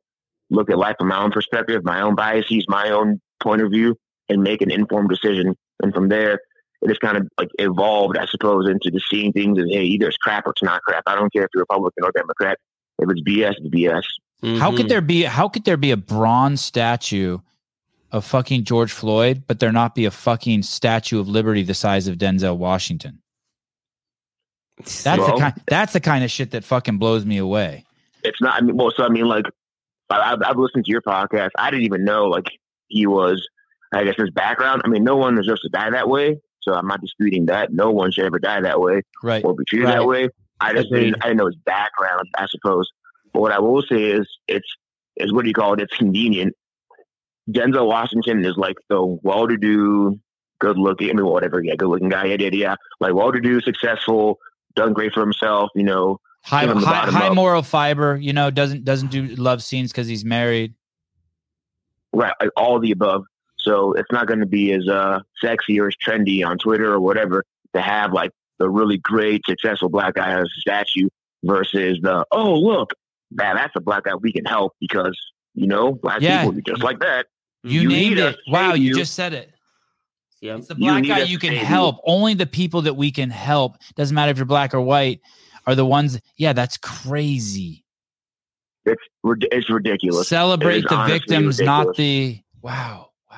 look 0.50 0.70
at 0.70 0.78
life 0.78 0.96
from 1.00 1.08
my 1.10 1.18
own 1.22 1.32
perspective, 1.32 1.84
my 1.84 2.02
own 2.02 2.16
biases, 2.16 2.66
my 2.68 2.90
own 2.90 3.20
point 3.42 3.62
of 3.62 3.72
view, 3.72 3.98
and 4.30 4.42
make 4.44 4.62
an 4.62 4.72
informed 4.72 5.10
decision. 5.10 5.56
And 5.82 5.94
from 5.94 6.10
there, 6.10 6.40
it 6.82 6.88
just 6.88 7.02
kind 7.02 7.18
of 7.18 7.28
like 7.40 7.50
evolved, 7.60 8.18
I 8.18 8.26
suppose, 8.28 8.70
into 8.70 8.92
just 8.92 9.10
seeing 9.10 9.32
things 9.34 9.58
as, 9.60 9.66
hey, 9.70 9.84
either 9.84 10.08
it's 10.08 10.18
crap 10.18 10.46
or 10.46 10.52
it's 10.52 10.64
not 10.64 10.82
crap. 10.84 11.04
I 11.08 11.16
don't 11.16 11.32
care 11.34 11.44
if 11.44 11.50
you're 11.54 11.62
Republican 11.62 12.04
or 12.04 12.12
Democrat. 12.12 12.58
If 13.00 13.10
it's 13.10 13.22
BS, 13.22 13.56
it's 13.58 13.68
BS. 13.68 14.04
How 14.60 14.68
Mm-hmm. 14.70 14.78
could 14.78 14.90
there 14.90 15.02
be 15.02 15.24
how 15.24 15.48
could 15.50 15.64
there 15.64 15.78
be 15.78 15.92
a 15.92 15.98
bronze 15.98 16.62
statue 16.62 17.40
of 18.12 18.24
fucking 18.26 18.64
George 18.66 18.92
Floyd, 18.92 19.44
but 19.48 19.60
there 19.60 19.72
not 19.72 19.96
be 19.96 20.06
a 20.06 20.12
fucking 20.12 20.62
statue 20.64 21.20
of 21.20 21.28
liberty 21.28 21.64
the 21.64 21.74
size 21.74 22.08
of 22.08 22.18
Denzel 22.18 22.58
Washington? 22.58 23.22
That's 24.78 25.06
Well- 25.06 25.36
the 25.36 25.40
kind 25.42 25.54
that's 25.68 25.94
the 25.94 26.00
kind 26.02 26.24
of 26.24 26.30
shit 26.32 26.52
that 26.52 26.64
fucking 26.64 26.98
blows 26.98 27.26
me 27.26 27.38
away. 27.38 27.86
it's 28.24 28.42
not. 28.42 28.56
I 28.56 28.62
mean, 28.66 28.76
well, 28.76 28.92
so 28.96 29.04
I 29.04 29.10
mean, 29.10 29.26
like, 29.26 29.46
I, 29.46 29.50
I've, 30.10 30.40
I've 30.46 30.58
listened 30.58 30.86
to 30.86 30.92
your 30.92 31.02
podcast. 31.02 31.50
I 31.58 31.72
didn't 31.72 31.86
even 31.86 32.04
know 32.06 32.26
like 32.26 32.46
he 32.88 33.08
was. 33.08 33.48
I 33.94 34.04
guess 34.04 34.16
his 34.18 34.30
background. 34.32 34.82
I 34.84 34.90
mean, 34.90 35.04
no 35.04 35.16
one 35.16 35.36
deserves 35.36 35.62
to 35.62 35.70
die 35.70 35.90
that 35.92 36.10
way. 36.10 36.38
So 36.62 36.74
I'm 36.74 36.88
not 36.88 37.00
disputing 37.02 37.46
that. 37.46 37.72
No 37.72 37.92
one 37.92 38.12
should 38.12 38.26
ever 38.26 38.40
die 38.40 38.60
that 38.62 38.80
way 38.82 39.04
Right. 39.24 39.44
or 39.46 39.56
be 39.56 39.64
treated 39.66 39.86
Right. 39.86 39.98
that 40.00 40.06
way. 40.06 40.30
I 40.60 40.74
just 40.74 40.88
Agreed. 40.88 41.04
didn't, 41.12 41.24
I 41.24 41.28
didn't 41.28 41.38
know 41.38 41.46
his 41.46 41.56
background. 41.66 42.28
I 42.38 42.48
suppose. 42.48 42.90
But 43.34 43.42
what 43.42 43.52
I 43.52 43.60
will 43.60 43.82
say 43.84 44.04
is, 44.12 44.28
it's 44.48 44.68
is 45.16 45.32
what 45.32 45.44
do 45.44 45.48
you 45.50 45.54
call 45.54 45.74
it? 45.74 45.80
It's 45.82 45.96
convenient. 45.96 46.54
Denzel 47.50 47.88
Washington 47.88 48.44
is 48.44 48.56
like 48.58 48.76
the 48.90 49.04
well-to-do, 49.06 50.20
good-looking. 50.60 51.10
I 51.10 51.14
mean, 51.14 51.26
whatever. 51.26 51.64
Yeah, 51.64 51.76
good-looking 51.76 52.10
guy. 52.10 52.26
Yeah, 52.26 52.38
yeah, 52.40 52.50
yeah. 52.52 52.76
Like 53.00 53.14
well-to-do, 53.14 53.62
successful, 53.62 54.40
done 54.76 54.94
great 54.94 55.14
for 55.14 55.22
himself. 55.22 55.70
You 55.76 55.84
know, 55.84 56.20
High 56.46 56.62
Give 56.68 56.76
him 56.76 56.82
the 56.82 56.88
high, 56.88 57.10
high 57.10 57.30
moral 57.30 57.64
fiber, 57.64 58.18
you 58.18 58.32
know, 58.32 58.52
doesn't 58.52 58.86
doesn't 58.86 59.10
do 59.10 59.26
love 59.36 59.64
scenes 59.64 59.92
because 59.92 60.08
he's 60.08 60.24
married. 60.24 60.76
Right, 62.14 62.34
like 62.40 62.52
all 62.56 62.80
the 62.80 62.92
above. 62.92 63.26
So 63.58 63.94
it's 63.94 64.12
not 64.12 64.28
going 64.28 64.40
to 64.40 64.46
be 64.46 64.72
as 64.74 64.88
uh, 64.88 65.20
sexy 65.42 65.80
or 65.80 65.88
as 65.88 65.96
trendy 65.96 66.46
on 66.46 66.58
Twitter 66.58 66.94
or 66.94 67.00
whatever 67.00 67.44
to 67.74 67.82
have 67.82 68.14
like 68.14 68.32
the 68.60 68.70
really 68.70 68.98
great, 69.00 69.42
successful 69.46 69.90
black 69.90 70.14
guy 70.14 70.32
as 70.40 70.46
a 70.46 70.60
statue 70.62 71.10
versus 71.44 71.98
the 72.02 72.26
oh 72.32 72.54
look, 72.56 72.92
man, 73.32 73.56
that's 73.56 73.76
a 73.76 73.82
black 73.82 74.04
guy 74.04 74.16
we 74.16 74.32
can 74.32 74.46
help 74.46 74.74
because 74.80 75.18
you 75.56 75.68
know 75.68 75.94
black 75.94 76.22
Yeah. 76.22 76.46
people 76.46 76.62
just 76.62 76.84
like 76.84 77.00
that. 77.00 77.26
You, 77.64 77.82
You 77.82 77.90
named 77.90 78.16
need 78.18 78.24
it. 78.24 78.38
Wow, 78.48 78.76
you 78.76 78.90
you. 78.90 78.96
just 78.96 79.16
said 79.16 79.34
it. 79.34 79.52
Yep. 80.42 80.60
It's 80.60 80.68
the 80.68 80.76
You 80.76 80.80
black 80.92 81.02
need 81.02 81.08
guy 81.08 81.20
you 81.24 81.40
can 81.40 81.50
save 81.50 81.60
you. 81.62 81.66
help. 81.66 81.98
Only 82.06 82.36
the 82.36 82.46
people 82.46 82.84
that 82.84 82.94
we 82.94 83.10
can 83.12 83.32
help, 83.32 83.78
doesn't 83.96 84.14
matter 84.14 84.30
if 84.32 84.38
you're 84.38 84.46
black 84.46 84.76
or 84.76 84.82
white, 84.82 85.22
are 85.68 85.76
the 85.76 85.86
ones. 85.86 86.20
Yeah, 86.38 86.54
that's 86.54 86.78
crazy. 86.78 87.86
It's 88.86 89.02
it's 89.24 89.70
ridiculous. 89.70 90.28
Celebrate 90.28 90.86
It 90.86 90.90
the 90.90 91.06
victims, 91.06 91.60
not 91.60 91.96
the 91.96 92.40
wow, 92.62 93.10
wow. 93.32 93.38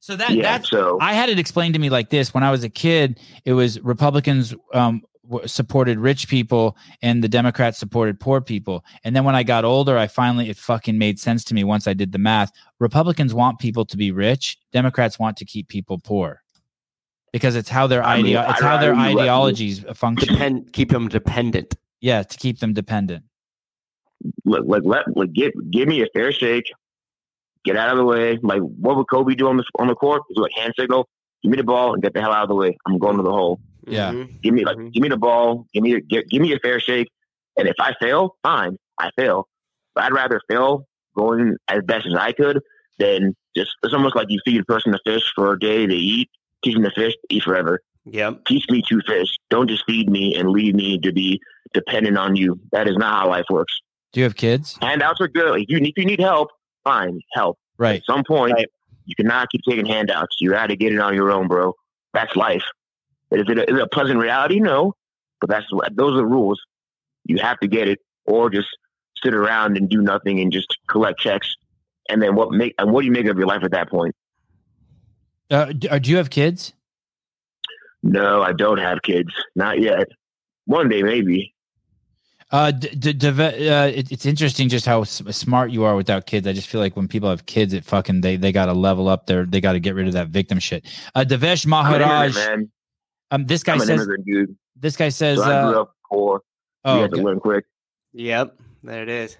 So 0.00 0.16
that 0.16 0.30
yeah, 0.30 0.42
that's 0.42 0.70
so 0.70 0.98
I 1.00 1.12
had 1.12 1.28
it 1.28 1.38
explained 1.38 1.74
to 1.74 1.80
me 1.80 1.90
like 1.90 2.10
this 2.10 2.32
when 2.32 2.42
I 2.42 2.50
was 2.50 2.64
a 2.64 2.70
kid. 2.70 3.20
It 3.44 3.52
was 3.52 3.78
Republicans 3.80 4.54
um, 4.72 5.02
supported 5.44 5.98
rich 5.98 6.28
people 6.28 6.76
and 7.02 7.22
the 7.22 7.28
Democrats 7.28 7.78
supported 7.78 8.18
poor 8.18 8.40
people. 8.40 8.84
And 9.04 9.14
then 9.14 9.24
when 9.24 9.34
I 9.34 9.42
got 9.42 9.64
older, 9.64 9.98
I 9.98 10.06
finally 10.06 10.48
it 10.48 10.56
fucking 10.56 10.96
made 10.96 11.18
sense 11.18 11.44
to 11.44 11.54
me 11.54 11.64
once 11.64 11.86
I 11.86 11.92
did 11.92 12.12
the 12.12 12.18
math. 12.18 12.52
Republicans 12.78 13.34
want 13.34 13.58
people 13.58 13.84
to 13.86 13.96
be 13.96 14.12
rich. 14.12 14.56
Democrats 14.72 15.18
want 15.18 15.36
to 15.38 15.44
keep 15.44 15.68
people 15.68 15.98
poor 15.98 16.42
because 17.32 17.56
it's 17.56 17.68
how 17.68 17.86
their 17.86 18.02
I 18.02 18.22
mean, 18.22 18.36
it's 18.36 18.60
how 18.60 18.78
their 18.78 18.92
rather 18.92 18.94
you 18.94 19.00
let 19.08 19.14
me- 19.14 19.20
ideologies 19.22 19.84
function. 19.94 20.32
Depend, 20.34 20.72
keep 20.72 20.90
them 20.90 21.08
dependent. 21.08 21.74
Yeah, 22.00 22.22
to 22.22 22.38
keep 22.38 22.58
them 22.60 22.72
dependent. 22.72 23.24
like 24.44 24.62
like 24.64 24.82
let 24.84 25.04
like 25.16 25.32
give 25.32 25.52
give 25.70 25.88
me 25.88 26.02
a 26.02 26.06
fair 26.14 26.32
shake, 26.32 26.70
get 27.64 27.76
out 27.76 27.90
of 27.90 27.96
the 27.98 28.04
way. 28.04 28.38
Like 28.42 28.60
what 28.60 28.96
would 28.96 29.08
Kobe 29.10 29.34
do 29.34 29.48
on 29.48 29.56
the 29.56 29.64
on 29.78 29.88
the 29.88 29.94
court? 29.94 30.22
Is 30.30 30.36
like 30.38 30.52
hand 30.56 30.72
signal, 30.78 31.08
give 31.42 31.50
me 31.50 31.56
the 31.56 31.64
ball 31.64 31.94
and 31.94 32.02
get 32.02 32.14
the 32.14 32.20
hell 32.20 32.32
out 32.32 32.42
of 32.44 32.48
the 32.48 32.54
way. 32.54 32.76
I'm 32.86 32.98
going 32.98 33.16
to 33.16 33.22
the 33.22 33.32
hole. 33.32 33.60
Yeah. 33.86 34.12
Mhm. 34.12 34.42
Give 34.42 34.54
me 34.54 34.64
like 34.64 34.76
Mhm. 34.76 34.92
give 34.92 35.02
me 35.02 35.08
the 35.08 35.16
ball, 35.16 35.66
give 35.72 35.82
me 35.82 36.00
give, 36.00 36.28
give 36.28 36.42
me 36.42 36.52
a 36.52 36.58
fair 36.58 36.80
shake, 36.80 37.08
and 37.58 37.68
if 37.68 37.76
I 37.80 37.94
fail, 38.00 38.36
fine, 38.42 38.76
I 38.98 39.10
fail. 39.16 39.48
But 39.94 40.04
I'd 40.04 40.12
rather 40.12 40.40
fail 40.48 40.86
going 41.16 41.56
as 41.68 41.80
best 41.84 42.06
as 42.06 42.14
I 42.14 42.32
could 42.32 42.60
than 42.98 43.34
just 43.56 43.70
it's 43.82 43.94
almost 43.94 44.16
like 44.16 44.26
you 44.28 44.38
feed 44.44 44.60
a 44.60 44.64
person 44.64 44.94
a 44.94 44.98
fish 45.04 45.32
for 45.34 45.52
a 45.52 45.58
day, 45.58 45.86
to 45.86 45.94
eat, 45.94 46.28
teach 46.66 46.74
them 46.74 46.84
to 46.84 46.90
fish, 46.90 47.14
eat 47.30 47.42
forever. 47.42 47.80
Yep. 48.04 48.44
Teach 48.46 48.64
me 48.70 48.82
to 48.88 49.00
fish. 49.06 49.28
Don't 49.50 49.68
just 49.68 49.84
feed 49.86 50.08
me 50.10 50.36
and 50.36 50.50
leave 50.50 50.74
me 50.74 50.98
to 51.00 51.12
be 51.12 51.40
dependent 51.74 52.16
on 52.18 52.36
you. 52.36 52.60
That 52.72 52.88
is 52.88 52.96
not 52.96 53.20
how 53.22 53.28
life 53.28 53.46
works. 53.50 53.78
Do 54.12 54.20
you 54.20 54.24
have 54.24 54.36
kids? 54.36 54.78
Handouts 54.80 55.20
are 55.20 55.28
good. 55.28 55.60
If 55.60 55.66
you 55.68 55.78
if 55.78 55.92
you 55.96 56.04
need 56.04 56.20
help, 56.20 56.50
fine, 56.84 57.20
help. 57.34 57.58
Right. 57.78 57.96
At 57.96 58.04
some 58.06 58.22
point, 58.24 58.54
Right. 58.54 58.68
you 59.04 59.14
cannot 59.16 59.48
keep 59.50 59.60
taking 59.68 59.86
handouts. 59.86 60.36
You 60.40 60.50
got 60.50 60.68
to 60.68 60.76
get 60.76 60.92
it 60.92 61.00
on 61.00 61.14
your 61.14 61.30
own, 61.32 61.48
bro. 61.48 61.74
That's 62.14 62.34
life. 62.36 62.62
Is 63.32 63.44
it, 63.48 63.58
a, 63.58 63.62
is 63.70 63.76
it 63.78 63.82
a 63.82 63.88
pleasant 63.88 64.18
reality? 64.20 64.60
No, 64.60 64.94
but 65.40 65.50
that's 65.50 65.66
what- 65.72 65.94
those 65.96 66.12
are 66.14 66.18
the 66.18 66.26
rules. 66.26 66.60
You 67.24 67.38
have 67.38 67.58
to 67.60 67.66
get 67.68 67.88
it, 67.88 67.98
or 68.24 68.48
just 68.50 68.68
sit 69.22 69.34
around 69.34 69.76
and 69.76 69.88
do 69.88 70.00
nothing 70.00 70.38
and 70.40 70.52
just 70.52 70.68
collect 70.88 71.18
checks. 71.18 71.54
And 72.08 72.22
then 72.22 72.36
what 72.36 72.52
make 72.52 72.74
and 72.78 72.92
what 72.92 73.00
do 73.00 73.06
you 73.06 73.12
make 73.12 73.26
of 73.26 73.36
your 73.36 73.48
life 73.48 73.64
at 73.64 73.72
that 73.72 73.90
point? 73.90 74.14
Uh, 75.50 75.66
do, 75.66 75.88
uh, 75.88 75.98
do 75.98 76.10
you 76.10 76.16
have 76.16 76.30
kids? 76.30 76.72
No, 78.02 78.42
I 78.42 78.52
don't 78.52 78.78
have 78.78 79.02
kids, 79.02 79.30
not 79.54 79.80
yet. 79.80 80.08
One 80.66 80.88
day, 80.88 81.02
maybe. 81.02 81.52
Uh, 82.52 82.70
d- 82.70 82.88
d- 82.94 83.12
deve- 83.12 83.40
uh, 83.40 83.90
it, 83.92 84.12
it's 84.12 84.24
interesting 84.24 84.68
just 84.68 84.86
how 84.86 85.02
s- 85.02 85.22
smart 85.30 85.72
you 85.72 85.82
are 85.82 85.96
without 85.96 86.26
kids. 86.26 86.46
I 86.46 86.52
just 86.52 86.68
feel 86.68 86.80
like 86.80 86.94
when 86.96 87.08
people 87.08 87.28
have 87.28 87.46
kids, 87.46 87.72
it 87.72 87.84
fucking 87.84 88.20
they 88.20 88.36
they 88.36 88.52
got 88.52 88.66
to 88.66 88.72
level 88.72 89.08
up 89.08 89.26
their 89.26 89.44
they 89.44 89.60
got 89.60 89.72
to 89.72 89.80
get 89.80 89.96
rid 89.96 90.06
of 90.06 90.12
that 90.12 90.28
victim 90.28 90.60
shit. 90.60 90.86
Uh, 91.16 91.24
Devesh 91.26 91.66
I'm 91.66 91.72
immigrant, 91.72 92.08
Maharaj, 92.08 92.34
man. 92.36 92.70
um, 93.32 93.46
this 93.46 93.64
guy 93.64 93.72
I'm 93.74 93.80
says 93.80 93.90
immigrant, 93.90 94.24
dude. 94.26 94.56
this 94.76 94.96
guy 94.96 95.08
says 95.08 95.38
So 95.38 95.44
I 95.44 95.68
grew 95.70 95.78
uh, 95.78 95.82
up 95.82 95.92
poor. 96.08 96.42
oh, 96.84 96.96
you 96.96 97.02
have 97.02 97.10
to 97.12 97.22
learn 97.22 97.40
quick. 97.40 97.64
Yep. 98.12 98.56
There 98.84 99.02
it 99.02 99.08
is. 99.08 99.36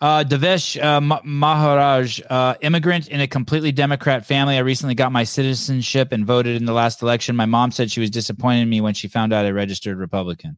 Uh, 0.00 0.24
Devesh 0.24 0.82
uh, 0.82 1.00
Ma- 1.00 1.20
Maharaj, 1.24 2.20
uh, 2.28 2.54
immigrant 2.60 3.08
in 3.08 3.20
a 3.20 3.26
completely 3.26 3.72
Democrat 3.72 4.26
family. 4.26 4.56
I 4.56 4.60
recently 4.60 4.94
got 4.94 5.12
my 5.12 5.24
citizenship 5.24 6.12
and 6.12 6.24
voted 6.24 6.56
in 6.56 6.64
the 6.64 6.72
last 6.72 7.02
election. 7.02 7.36
My 7.36 7.46
mom 7.46 7.70
said 7.70 7.90
she 7.90 8.00
was 8.00 8.10
disappointed 8.10 8.62
in 8.62 8.68
me 8.68 8.80
when 8.80 8.94
she 8.94 9.08
found 9.08 9.32
out 9.32 9.46
I 9.46 9.50
registered 9.50 9.98
Republican. 9.98 10.56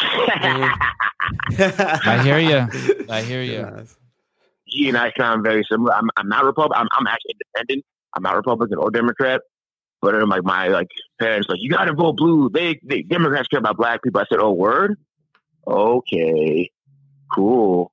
I 0.00 2.20
hear 2.22 2.38
you. 2.38 3.06
I 3.08 3.22
hear 3.22 3.42
you. 3.42 3.86
he 4.64 4.88
and 4.88 4.96
I 4.96 5.12
sound 5.18 5.42
very 5.42 5.64
similar. 5.70 5.92
I'm, 5.92 6.08
I'm 6.16 6.28
not 6.28 6.44
Republican. 6.44 6.80
I'm, 6.80 6.88
I'm 6.92 7.06
actually 7.06 7.34
independent. 7.34 7.84
I'm 8.16 8.22
not 8.22 8.36
Republican 8.36 8.78
or 8.78 8.90
Democrat. 8.90 9.42
But 10.02 10.12
then, 10.12 10.28
like 10.28 10.44
my 10.44 10.68
like 10.68 10.88
parents, 11.18 11.48
like 11.48 11.58
you 11.60 11.70
got 11.70 11.84
to 11.84 11.92
vote 11.92 12.16
blue. 12.16 12.48
They, 12.48 12.80
they 12.82 13.02
Democrats 13.02 13.48
care 13.48 13.58
about 13.58 13.76
black 13.76 14.02
people. 14.02 14.20
I 14.20 14.24
said, 14.30 14.38
oh 14.40 14.52
word, 14.52 14.96
okay, 15.66 16.70
cool. 17.34 17.92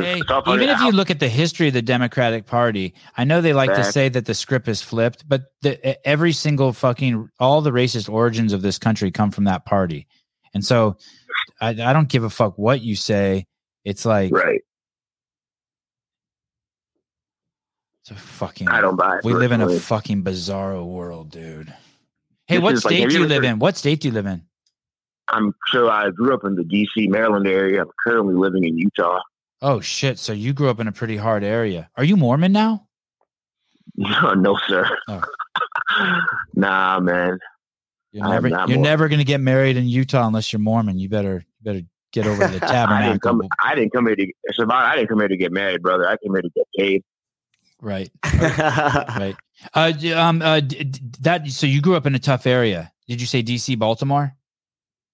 Hey, 0.00 0.20
it's 0.20 0.30
all 0.30 0.42
funny 0.42 0.62
even 0.64 0.74
if 0.74 0.80
you 0.82 0.90
look 0.92 1.10
at 1.10 1.20
the 1.20 1.28
history 1.28 1.68
of 1.68 1.74
the 1.74 1.82
Democratic 1.82 2.46
Party, 2.46 2.94
I 3.16 3.24
know 3.24 3.40
they 3.40 3.52
like 3.52 3.74
to 3.74 3.84
say 3.84 4.08
that 4.08 4.26
the 4.26 4.34
script 4.34 4.68
is 4.68 4.80
flipped, 4.82 5.28
but 5.28 5.42
the, 5.62 6.06
every 6.08 6.32
single 6.32 6.72
fucking 6.72 7.28
all 7.38 7.60
the 7.60 7.70
racist 7.72 8.08
origins 8.08 8.52
of 8.52 8.62
this 8.62 8.78
country 8.78 9.10
come 9.10 9.30
from 9.30 9.44
that 9.44 9.64
party. 9.64 10.06
And 10.54 10.64
so 10.64 10.96
I, 11.60 11.68
I 11.70 11.92
don't 11.92 12.08
give 12.08 12.24
a 12.24 12.30
fuck 12.30 12.56
what 12.58 12.80
you 12.82 12.96
say. 12.96 13.46
It's 13.84 14.04
like 14.04 14.32
Right. 14.32 14.60
it's 18.02 18.10
a 18.10 18.14
fucking 18.14 18.68
I 18.68 18.80
don't 18.80 18.96
buy 18.96 19.18
it. 19.18 19.24
we 19.24 19.32
live 19.34 19.52
in 19.52 19.60
a 19.60 19.78
fucking 19.78 20.22
bizarro 20.24 20.84
world, 20.86 21.30
dude. 21.30 21.72
Hey, 22.46 22.56
This 22.56 22.62
what 22.62 22.74
like- 22.74 22.82
state 22.82 23.00
have 23.00 23.08
do 23.10 23.14
you 23.16 23.22
you 23.22 23.28
live 23.28 23.42
heard- 23.44 23.50
in? 23.52 23.58
What 23.58 23.76
state 23.76 24.00
do 24.00 24.08
you 24.08 24.14
live 24.14 24.26
in? 24.26 24.42
I'm 25.28 25.54
so 25.72 25.88
I 25.88 26.10
grew 26.10 26.34
up 26.34 26.44
in 26.44 26.56
the 26.56 26.64
DC, 26.64 27.08
Maryland 27.08 27.46
area. 27.46 27.80
I'm 27.82 27.90
currently 28.04 28.34
living 28.34 28.64
in 28.64 28.76
Utah. 28.76 29.20
Oh 29.62 29.80
shit! 29.80 30.18
So 30.18 30.32
you 30.32 30.52
grew 30.52 30.68
up 30.68 30.80
in 30.80 30.88
a 30.88 30.92
pretty 30.92 31.16
hard 31.16 31.44
area. 31.44 31.88
Are 31.96 32.04
you 32.04 32.16
Mormon 32.16 32.52
now? 32.52 32.86
no, 33.96 34.34
no, 34.34 34.58
sir. 34.66 34.84
Oh. 35.08 35.22
nah, 36.54 36.98
man. 37.00 37.38
You're 38.10 38.28
never 38.28 38.48
you're 38.48 38.78
never 38.78 39.08
gonna 39.08 39.24
get 39.24 39.40
married 39.40 39.76
in 39.76 39.86
Utah 39.86 40.26
unless 40.26 40.52
you're 40.52 40.60
Mormon. 40.60 40.98
You 40.98 41.08
better 41.08 41.44
you 41.60 41.62
better 41.62 41.80
get 42.12 42.26
over 42.26 42.44
to 42.46 42.52
the 42.52 42.56
I 42.56 42.58
didn't 42.58 42.68
tabernacle. 42.68 43.18
come. 43.20 43.42
I 43.64 43.74
didn't 43.74 43.92
come 43.92 44.06
here 44.06 44.16
to 44.16 44.26
survive. 44.52 44.90
I 44.92 44.96
didn't 44.96 45.08
come 45.08 45.20
here 45.20 45.28
to 45.28 45.36
get 45.36 45.52
married, 45.52 45.80
brother. 45.80 46.06
I 46.08 46.16
came 46.18 46.32
here 46.34 46.42
to 46.42 46.50
get 46.50 46.66
paid. 46.76 47.02
right, 47.80 48.10
right. 48.24 49.34
Uh, 49.74 49.92
um, 50.14 50.42
uh, 50.42 50.60
d- 50.60 50.84
d- 50.84 51.00
that 51.20 51.48
so 51.48 51.66
you 51.66 51.80
grew 51.80 51.94
up 51.94 52.04
in 52.04 52.14
a 52.14 52.18
tough 52.18 52.46
area. 52.46 52.92
Did 53.08 53.20
you 53.20 53.26
say 53.26 53.42
DC, 53.42 53.78
Baltimore? 53.78 54.34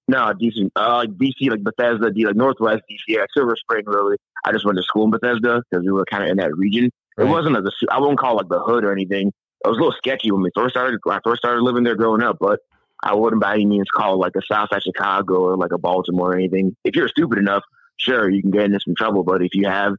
No, 0.09 0.33
DC, 0.33 0.71
uh, 0.75 0.97
like 0.97 1.11
DC, 1.11 1.51
like 1.51 1.63
Bethesda, 1.63 2.11
D, 2.11 2.25
like 2.25 2.35
Northwest 2.35 2.83
DC, 2.91 3.19
like 3.19 3.29
Silver 3.37 3.57
Spring. 3.57 3.85
Really, 3.87 4.17
I 4.45 4.53
just 4.53 4.65
went 4.65 4.79
to 4.79 4.83
school 4.83 5.05
in 5.05 5.11
Bethesda 5.11 5.63
because 5.71 5.85
we 5.85 5.93
were 5.93 6.07
kind 6.07 6.25
of 6.25 6.31
in 6.31 6.39
that 6.39 6.57
region. 6.57 6.91
Right. 7.17 7.27
It 7.27 7.31
wasn't 7.31 7.55
like 7.55 7.65
the, 7.65 7.73
I 7.91 8.01
won't 8.01 8.19
call 8.19 8.33
it 8.33 8.45
like 8.45 8.49
the 8.49 8.61
hood 8.61 8.85
or 8.85 8.93
anything. 8.93 9.29
It 9.29 9.69
was 9.69 9.77
a 9.77 9.81
little 9.81 9.95
sketchy 9.99 10.33
when 10.33 10.41
we 10.41 10.51
first 10.55 10.73
started. 10.73 10.99
When 11.03 11.17
I 11.17 11.21
first 11.23 11.43
started 11.43 11.63
living 11.63 11.85
there, 11.85 11.95
growing 11.95 12.23
up, 12.23 12.39
but 12.41 12.61
I 13.03 13.15
wouldn't 13.15 13.43
by 13.43 13.55
any 13.55 13.67
means 13.67 13.87
call 13.95 14.15
it 14.15 14.17
like 14.17 14.35
a 14.37 14.43
South 14.51 14.71
Side 14.73 14.83
Chicago 14.83 15.41
or 15.41 15.57
like 15.57 15.73
a 15.73 15.79
Baltimore 15.79 16.33
or 16.33 16.35
anything. 16.35 16.75
If 16.85 16.97
you're 16.97 17.09
stupid 17.09 17.39
enough, 17.39 17.63
sure, 17.99 18.31
you 18.31 18.41
can 18.41 18.51
get 18.51 18.63
into 18.63 18.81
some 18.81 18.95
trouble. 18.97 19.25
But 19.25 19.43
if 19.43 19.55
you 19.55 19.67
have 19.67 19.95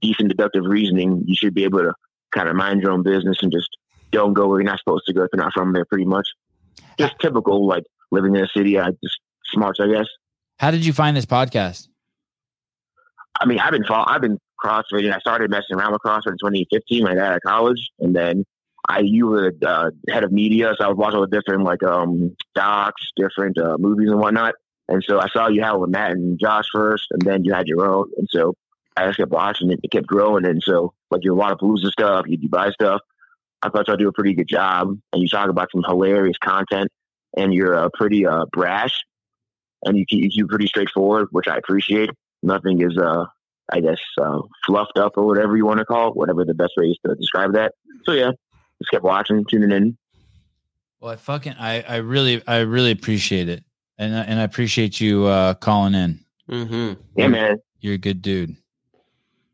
decent 0.00 0.30
deductive 0.30 0.64
reasoning, 0.64 1.24
you 1.26 1.36
should 1.36 1.54
be 1.54 1.64
able 1.64 1.80
to 1.80 1.92
kind 2.32 2.48
of 2.48 2.56
mind 2.56 2.80
your 2.80 2.92
own 2.92 3.02
business 3.02 3.42
and 3.42 3.52
just 3.52 3.76
don't 4.10 4.32
go 4.32 4.48
where 4.48 4.60
you're 4.60 4.70
not 4.70 4.78
supposed 4.78 5.04
to 5.06 5.12
go 5.12 5.24
if 5.24 5.30
you're 5.34 5.42
not 5.42 5.52
from 5.52 5.74
there. 5.74 5.84
Pretty 5.84 6.06
much, 6.06 6.28
just 6.98 7.18
typical 7.20 7.66
like 7.66 7.84
living 8.10 8.34
in 8.34 8.42
a 8.42 8.48
city. 8.48 8.78
I 8.78 8.90
just 9.02 9.20
smarts, 9.52 9.80
I 9.80 9.88
guess. 9.88 10.06
How 10.58 10.70
did 10.70 10.84
you 10.84 10.92
find 10.92 11.16
this 11.16 11.26
podcast? 11.26 11.88
I 13.40 13.46
mean, 13.46 13.58
I've 13.58 13.72
been 13.72 13.84
I've 13.88 14.20
been 14.20 14.38
crossfitting. 14.62 15.14
I 15.14 15.18
started 15.18 15.50
messing 15.50 15.76
around 15.76 15.92
with 15.92 16.02
CrossFit 16.04 16.32
in 16.32 16.38
2015, 16.38 17.04
right 17.04 17.18
out 17.18 17.36
of 17.36 17.42
college, 17.42 17.90
and 17.98 18.14
then 18.14 18.44
I 18.88 19.00
you 19.00 19.28
were 19.28 19.52
the 19.58 19.68
uh, 19.68 19.90
head 20.08 20.24
of 20.24 20.32
media, 20.32 20.74
so 20.78 20.84
I 20.84 20.88
was 20.88 20.96
watching 20.96 21.16
all 21.16 21.26
the 21.26 21.40
different 21.40 21.64
like 21.64 21.82
um 21.82 22.36
docs, 22.54 23.10
different 23.16 23.58
uh, 23.58 23.76
movies 23.78 24.10
and 24.10 24.20
whatnot. 24.20 24.54
And 24.88 25.04
so 25.06 25.20
I 25.20 25.28
saw 25.28 25.48
you 25.48 25.62
had 25.62 25.74
with 25.74 25.90
Matt 25.90 26.12
and 26.12 26.38
Josh 26.38 26.66
first, 26.72 27.06
and 27.10 27.22
then 27.22 27.44
you 27.44 27.54
had 27.54 27.68
your 27.68 27.88
own. 27.88 28.10
And 28.16 28.28
so 28.30 28.54
I 28.96 29.06
just 29.06 29.18
kept 29.18 29.30
watching 29.30 29.70
it. 29.70 29.80
It 29.82 29.90
kept 29.90 30.06
growing, 30.06 30.44
and 30.44 30.62
so 30.62 30.92
like 31.10 31.24
your 31.24 31.36
Wodapalooza 31.36 31.90
stuff, 31.90 32.24
you 32.26 32.48
buy 32.48 32.70
stuff. 32.70 33.00
I 33.62 33.68
thought 33.68 33.88
y'all 33.88 33.96
do 33.96 34.08
a 34.08 34.12
pretty 34.12 34.34
good 34.34 34.48
job, 34.48 34.88
and 35.12 35.22
you 35.22 35.28
talk 35.28 35.48
about 35.48 35.68
some 35.72 35.84
hilarious 35.86 36.38
content, 36.38 36.90
and 37.36 37.54
you're 37.54 37.76
uh, 37.76 37.88
pretty 37.94 38.26
uh, 38.26 38.46
brash, 38.52 39.00
and 39.84 39.96
you 39.96 40.04
keep, 40.06 40.30
you 40.34 40.46
pretty 40.46 40.66
straightforward, 40.66 41.28
which 41.30 41.48
I 41.48 41.56
appreciate. 41.56 42.10
Nothing 42.42 42.82
is 42.82 42.96
uh 42.98 43.24
I 43.72 43.78
guess, 43.80 43.98
uh, 44.20 44.40
fluffed 44.66 44.98
up 44.98 45.12
or 45.16 45.24
whatever 45.24 45.56
you 45.56 45.64
want 45.64 45.78
to 45.78 45.84
call 45.84 46.08
it, 46.08 46.16
whatever 46.16 46.44
the 46.44 46.54
best 46.54 46.72
way 46.76 46.86
is 46.86 46.98
to 47.06 47.14
describe 47.14 47.52
that. 47.52 47.72
So 48.04 48.10
yeah, 48.12 48.32
just 48.80 48.90
kept 48.90 49.04
watching, 49.04 49.44
tuning 49.48 49.70
in. 49.70 49.96
Well, 51.00 51.12
I 51.12 51.16
fucking 51.16 51.54
I 51.58 51.82
I 51.82 51.96
really 51.98 52.42
I 52.48 52.58
really 52.60 52.90
appreciate 52.90 53.48
it, 53.48 53.62
and 53.96 54.14
I- 54.16 54.22
and 54.24 54.40
I 54.40 54.42
appreciate 54.42 55.00
you 55.00 55.26
uh 55.26 55.54
calling 55.54 55.94
in. 55.94 56.20
hmm 56.48 56.94
Yeah, 57.16 57.28
man. 57.28 57.58
You're 57.80 57.94
a 57.94 57.98
good 57.98 58.22
dude. 58.22 58.56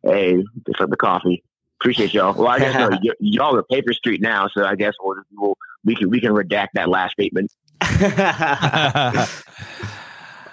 Hey, 0.02 0.42
just 0.66 0.80
like 0.80 0.88
the 0.88 0.96
coffee. 0.96 1.42
Appreciate 1.80 2.14
y'all. 2.14 2.32
Well, 2.32 2.48
I 2.48 2.58
guess 2.58 2.74
no, 2.74 2.88
y- 3.02 3.12
y'all 3.20 3.54
are 3.56 3.62
Paper 3.64 3.92
Street 3.92 4.22
now, 4.22 4.48
so 4.48 4.64
I 4.64 4.76
guess 4.76 4.94
we'll, 5.00 5.16
we'll 5.32 5.58
we 5.84 5.94
can 5.94 6.08
we 6.08 6.20
can 6.20 6.32
redact 6.32 6.68
that 6.74 6.88
last 6.88 7.12
statement. 7.12 7.52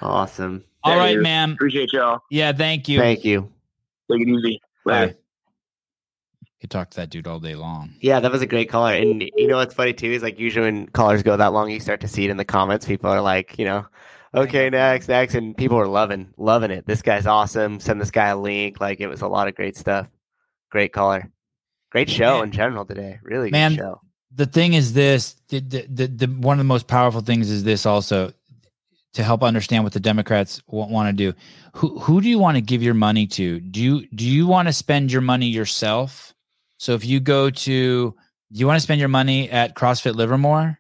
awesome. 0.04 0.64
All 0.84 0.96
There 0.96 1.02
it 1.02 1.16
right, 1.16 1.24
man. 1.24 1.52
Appreciate 1.54 1.94
y'all. 1.94 2.20
Yeah, 2.30 2.52
thank 2.52 2.88
you. 2.90 3.00
Thank 3.00 3.24
you. 3.24 3.52
Take 4.12 4.22
it 4.22 4.28
easy. 4.28 4.62
Later. 4.86 5.14
Bye. 5.14 5.16
Could 6.62 6.70
talk 6.70 6.90
to 6.92 6.96
that 6.98 7.10
dude 7.10 7.28
all 7.28 7.40
day 7.40 7.56
long. 7.56 7.94
Yeah, 8.00 8.20
that 8.22 8.32
was 8.32 8.42
a 8.42 8.46
great 8.48 8.70
caller. 8.70 8.94
And 8.94 9.22
you 9.36 9.48
know 9.48 9.58
what's 9.58 9.74
funny 9.74 9.94
too 9.94 10.12
is 10.12 10.24
like 10.24 10.40
usually 10.40 10.66
when 10.66 10.88
callers 10.88 11.22
go 11.24 11.36
that 11.36 11.52
long, 11.54 11.70
you 11.70 11.80
start 11.80 12.00
to 12.02 12.08
see 12.08 12.24
it 12.26 12.30
in 12.32 12.38
the 12.38 12.46
comments. 12.46 12.86
People 12.86 13.10
are 13.10 13.20
like, 13.22 13.60
you 13.60 13.66
know, 13.66 13.86
okay, 14.34 14.70
next, 14.70 15.10
next, 15.10 15.36
and 15.36 15.58
people 15.58 15.78
are 15.78 15.88
loving, 15.88 16.34
loving 16.38 16.72
it. 16.72 16.86
This 16.86 17.02
guy's 17.02 17.28
awesome. 17.28 17.80
Send 17.82 18.00
this 18.00 18.12
guy 18.12 18.30
a 18.30 18.38
link. 18.38 18.80
Like 18.80 19.02
it 19.02 19.08
was 19.08 19.22
a 19.22 19.28
lot 19.28 19.50
of 19.50 19.56
great 19.56 19.76
stuff. 19.76 20.08
Great 20.70 20.94
caller. 20.94 21.30
Great 21.92 22.10
show 22.10 22.38
Man. 22.38 22.46
in 22.46 22.52
general 22.52 22.86
today. 22.86 23.20
Really 23.24 23.48
good 23.50 23.52
Man, 23.52 23.76
show. 23.76 24.02
the 24.34 24.46
thing 24.46 24.74
is 24.74 24.94
this 24.94 25.36
the, 25.50 25.60
the, 25.60 25.86
the, 25.90 26.08
the 26.08 26.28
one 26.28 26.54
of 26.54 26.60
the 26.60 26.64
most 26.64 26.88
powerful 26.88 27.22
things 27.22 27.52
is 27.52 27.64
this 27.66 27.86
also 27.86 28.32
to 29.14 29.24
help 29.24 29.44
understand 29.44 29.84
what 29.84 29.94
the 29.94 30.00
democrats 30.00 30.62
want 30.68 31.08
to 31.08 31.14
do. 31.14 31.38
Who 31.76 32.00
who 32.00 32.22
do 32.22 32.30
you 32.30 32.40
want 32.40 32.56
to 32.56 32.62
give 32.62 32.84
your 32.84 32.94
money 32.94 33.28
to? 33.28 33.60
Do 33.60 33.82
you 33.82 34.08
do 34.08 34.26
you 34.26 34.48
want 34.48 34.68
to 34.68 34.74
spend 34.74 35.12
your 35.12 35.22
money 35.22 35.48
yourself? 35.48 36.34
So 36.78 36.94
if 36.94 37.06
you 37.06 37.20
go 37.20 37.50
to 37.50 38.12
do 38.12 38.60
you 38.60 38.68
want 38.68 38.78
to 38.78 38.84
spend 38.84 39.00
your 39.00 39.10
money 39.10 39.50
at 39.50 39.76
crossfit 39.76 40.16
livermore? 40.16 40.80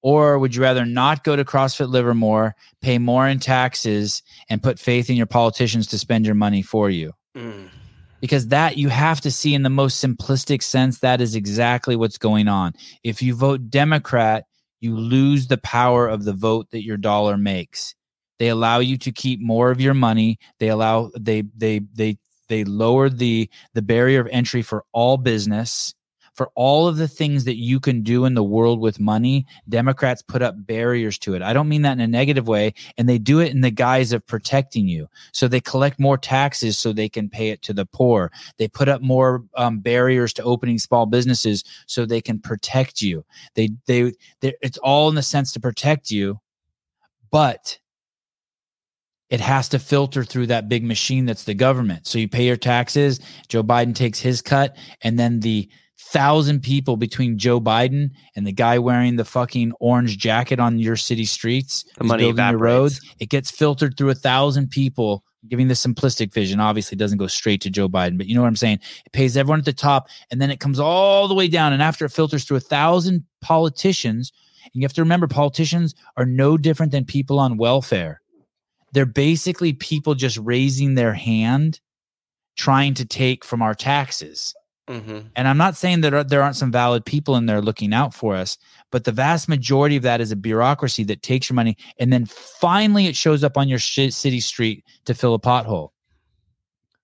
Or 0.00 0.38
would 0.38 0.54
you 0.54 0.62
rather 0.62 0.86
not 0.86 1.24
go 1.24 1.34
to 1.34 1.44
crossfit 1.44 1.88
livermore 1.88 2.54
pay 2.80 2.98
more 2.98 3.26
in 3.26 3.40
taxes 3.40 4.22
and 4.48 4.62
put 4.62 4.78
faith 4.78 5.10
in 5.10 5.16
your 5.16 5.26
politicians 5.26 5.88
to 5.88 5.98
spend 5.98 6.24
your 6.24 6.36
money 6.36 6.62
for 6.62 6.88
you? 6.88 7.12
Mm. 7.36 7.68
because 8.20 8.48
that 8.48 8.76
you 8.78 8.88
have 8.88 9.20
to 9.20 9.30
see 9.30 9.54
in 9.54 9.62
the 9.62 9.70
most 9.70 10.02
simplistic 10.02 10.62
sense 10.62 11.00
that 11.00 11.20
is 11.20 11.36
exactly 11.36 11.94
what's 11.94 12.18
going 12.18 12.48
on. 12.48 12.72
If 13.04 13.22
you 13.22 13.34
vote 13.34 13.70
democrat 13.70 14.44
you 14.80 14.96
lose 14.96 15.46
the 15.46 15.58
power 15.58 16.08
of 16.08 16.24
the 16.24 16.32
vote 16.32 16.70
that 16.70 16.84
your 16.84 16.96
dollar 16.96 17.36
makes. 17.36 17.94
They 18.38 18.48
allow 18.48 18.78
you 18.78 18.96
to 18.98 19.12
keep 19.12 19.40
more 19.40 19.70
of 19.70 19.80
your 19.80 19.94
money. 19.94 20.38
They 20.60 20.68
allow 20.68 21.10
they 21.18 21.42
they 21.56 21.80
they 21.94 22.18
they 22.48 22.64
lower 22.64 23.08
the 23.08 23.50
the 23.74 23.82
barrier 23.82 24.20
of 24.20 24.28
entry 24.30 24.62
for 24.62 24.84
all 24.92 25.16
business 25.16 25.94
for 26.38 26.50
all 26.54 26.88
of 26.88 26.96
the 26.96 27.08
things 27.08 27.44
that 27.44 27.56
you 27.56 27.78
can 27.78 28.02
do 28.02 28.24
in 28.24 28.32
the 28.32 28.42
world 28.42 28.80
with 28.80 28.98
money 28.98 29.44
democrats 29.68 30.22
put 30.22 30.40
up 30.40 30.54
barriers 30.66 31.18
to 31.18 31.34
it 31.34 31.42
i 31.42 31.52
don't 31.52 31.68
mean 31.68 31.82
that 31.82 31.92
in 31.92 32.00
a 32.00 32.06
negative 32.06 32.48
way 32.48 32.72
and 32.96 33.06
they 33.06 33.18
do 33.18 33.40
it 33.40 33.52
in 33.52 33.60
the 33.60 33.70
guise 33.70 34.12
of 34.12 34.26
protecting 34.26 34.88
you 34.88 35.06
so 35.32 35.48
they 35.48 35.60
collect 35.60 35.98
more 35.98 36.16
taxes 36.16 36.78
so 36.78 36.92
they 36.92 37.08
can 37.08 37.28
pay 37.28 37.50
it 37.50 37.62
to 37.62 37.72
the 37.72 37.86
poor. 37.86 38.30
They 38.58 38.68
put 38.68 38.88
up 38.88 39.02
more 39.02 39.44
um, 39.56 39.80
barriers 39.80 40.32
to 40.34 40.42
opening 40.42 40.78
small 40.78 41.06
businesses 41.06 41.64
so 41.86 42.04
they 42.04 42.20
can 42.20 42.38
protect 42.38 43.02
you. 43.02 43.24
They 43.54 43.70
they 43.86 44.12
they 44.40 44.54
it's 44.60 44.78
all 44.78 45.08
in 45.08 45.14
the 45.14 45.22
sense 45.22 45.52
to 45.52 45.60
protect 45.60 46.10
you, 46.10 46.40
but 47.30 47.78
it 49.30 49.40
has 49.40 49.68
to 49.70 49.78
filter 49.78 50.24
through 50.24 50.46
that 50.46 50.68
big 50.68 50.84
machine 50.84 51.26
that's 51.26 51.44
the 51.44 51.54
government. 51.54 52.06
So 52.06 52.18
you 52.18 52.28
pay 52.28 52.46
your 52.46 52.56
taxes, 52.56 53.20
Joe 53.48 53.62
Biden 53.62 53.94
takes 53.94 54.20
his 54.20 54.40
cut, 54.40 54.76
and 55.02 55.18
then 55.18 55.40
the 55.40 55.68
thousand 56.00 56.62
people 56.62 56.96
between 56.96 57.38
Joe 57.38 57.60
Biden 57.60 58.10
and 58.36 58.46
the 58.46 58.52
guy 58.52 58.78
wearing 58.78 59.16
the 59.16 59.24
fucking 59.24 59.72
orange 59.80 60.16
jacket 60.18 60.60
on 60.60 60.78
your 60.78 60.96
city 60.96 61.24
streets, 61.24 61.84
The 61.98 62.04
money 62.04 62.22
building 62.22 62.34
evaporates. 62.44 62.62
roads, 62.62 63.00
it 63.18 63.28
gets 63.30 63.50
filtered 63.50 63.96
through 63.96 64.10
a 64.10 64.14
thousand 64.14 64.70
people. 64.70 65.24
Giving 65.46 65.68
the 65.68 65.74
simplistic 65.74 66.32
vision. 66.34 66.58
Obviously 66.58 66.96
it 66.96 66.98
doesn't 66.98 67.16
go 67.16 67.28
straight 67.28 67.60
to 67.60 67.70
joe 67.70 67.88
biden 67.88 68.18
but 68.18 68.26
you 68.26 68.34
know 68.34 68.40
what 68.42 68.48
i'm 68.48 68.56
saying? 68.56 68.80
It 69.06 69.12
pays 69.12 69.36
everyone 69.36 69.60
at 69.60 69.64
the 69.64 69.72
top 69.72 70.08
and 70.32 70.42
then 70.42 70.50
it 70.50 70.58
comes 70.58 70.80
all 70.80 71.28
the 71.28 71.34
way 71.34 71.46
down 71.46 71.72
and 71.72 71.80
after 71.80 72.04
it 72.04 72.10
filters 72.10 72.44
through 72.44 72.56
a 72.56 72.60
thousand 72.60 73.24
politicians 73.40 74.32
and 74.64 74.72
you 74.74 74.82
have 74.82 74.92
to 74.94 75.00
remember 75.00 75.28
politicians 75.28 75.94
are 76.16 76.26
no 76.26 76.58
different 76.58 76.90
than 76.92 77.04
people 77.04 77.38
on 77.38 77.56
welfare. 77.56 78.20
They're 78.92 79.06
basically 79.06 79.72
people 79.72 80.14
just 80.16 80.38
raising 80.38 80.96
their 80.96 81.14
hand 81.14 81.80
trying 82.56 82.94
to 82.94 83.06
take 83.06 83.44
from 83.44 83.62
our 83.62 83.74
taxes 83.74 84.54
hmm 84.88 85.18
and 85.36 85.46
I'm 85.46 85.58
not 85.58 85.76
saying 85.76 86.00
that 86.00 86.28
there- 86.28 86.42
aren't 86.42 86.56
some 86.56 86.72
valid 86.72 87.04
people 87.04 87.36
in 87.36 87.46
there 87.46 87.60
looking 87.60 87.92
out 87.92 88.14
for 88.14 88.34
us, 88.34 88.56
but 88.90 89.04
the 89.04 89.12
vast 89.12 89.48
majority 89.48 89.96
of 89.96 90.02
that 90.02 90.20
is 90.20 90.32
a 90.32 90.36
bureaucracy 90.36 91.04
that 91.04 91.22
takes 91.22 91.48
your 91.48 91.54
money 91.54 91.76
and 92.00 92.12
then 92.12 92.24
finally 92.24 93.06
it 93.06 93.14
shows 93.14 93.44
up 93.44 93.56
on 93.58 93.68
your 93.68 93.78
shi 93.78 94.10
city 94.10 94.40
street 94.40 94.84
to 95.04 95.14
fill 95.14 95.34
a 95.34 95.38
pothole. 95.38 95.90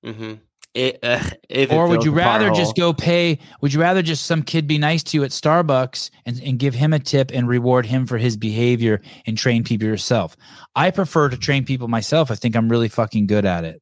hmm 0.02 0.34
It, 0.74 0.98
uh, 1.02 1.22
if 1.48 1.70
it 1.70 1.74
or 1.74 1.86
would 1.88 2.04
you 2.04 2.10
rather 2.10 2.50
pothole. 2.50 2.56
just 2.56 2.74
go 2.76 2.92
pay? 2.92 3.38
Would 3.60 3.72
you 3.72 3.80
rather 3.80 4.02
just 4.02 4.26
some 4.26 4.42
kid 4.42 4.66
be 4.66 4.76
nice 4.78 5.02
to 5.04 5.16
you 5.18 5.22
at 5.24 5.30
Starbucks 5.30 6.10
and, 6.26 6.42
and 6.42 6.58
give 6.58 6.74
him 6.74 6.92
a 6.92 6.98
tip 6.98 7.30
and 7.32 7.46
reward 7.46 7.86
him 7.86 8.06
for 8.06 8.18
his 8.18 8.36
behavior 8.36 9.00
and 9.26 9.38
train 9.38 9.62
people 9.62 9.86
yourself? 9.86 10.36
I 10.74 10.90
prefer 10.90 11.28
to 11.28 11.36
train 11.36 11.64
people 11.64 11.86
myself. 11.88 12.30
I 12.30 12.34
think 12.34 12.56
I'm 12.56 12.68
really 12.68 12.88
fucking 12.88 13.26
good 13.28 13.44
at 13.44 13.64
it. 13.64 13.80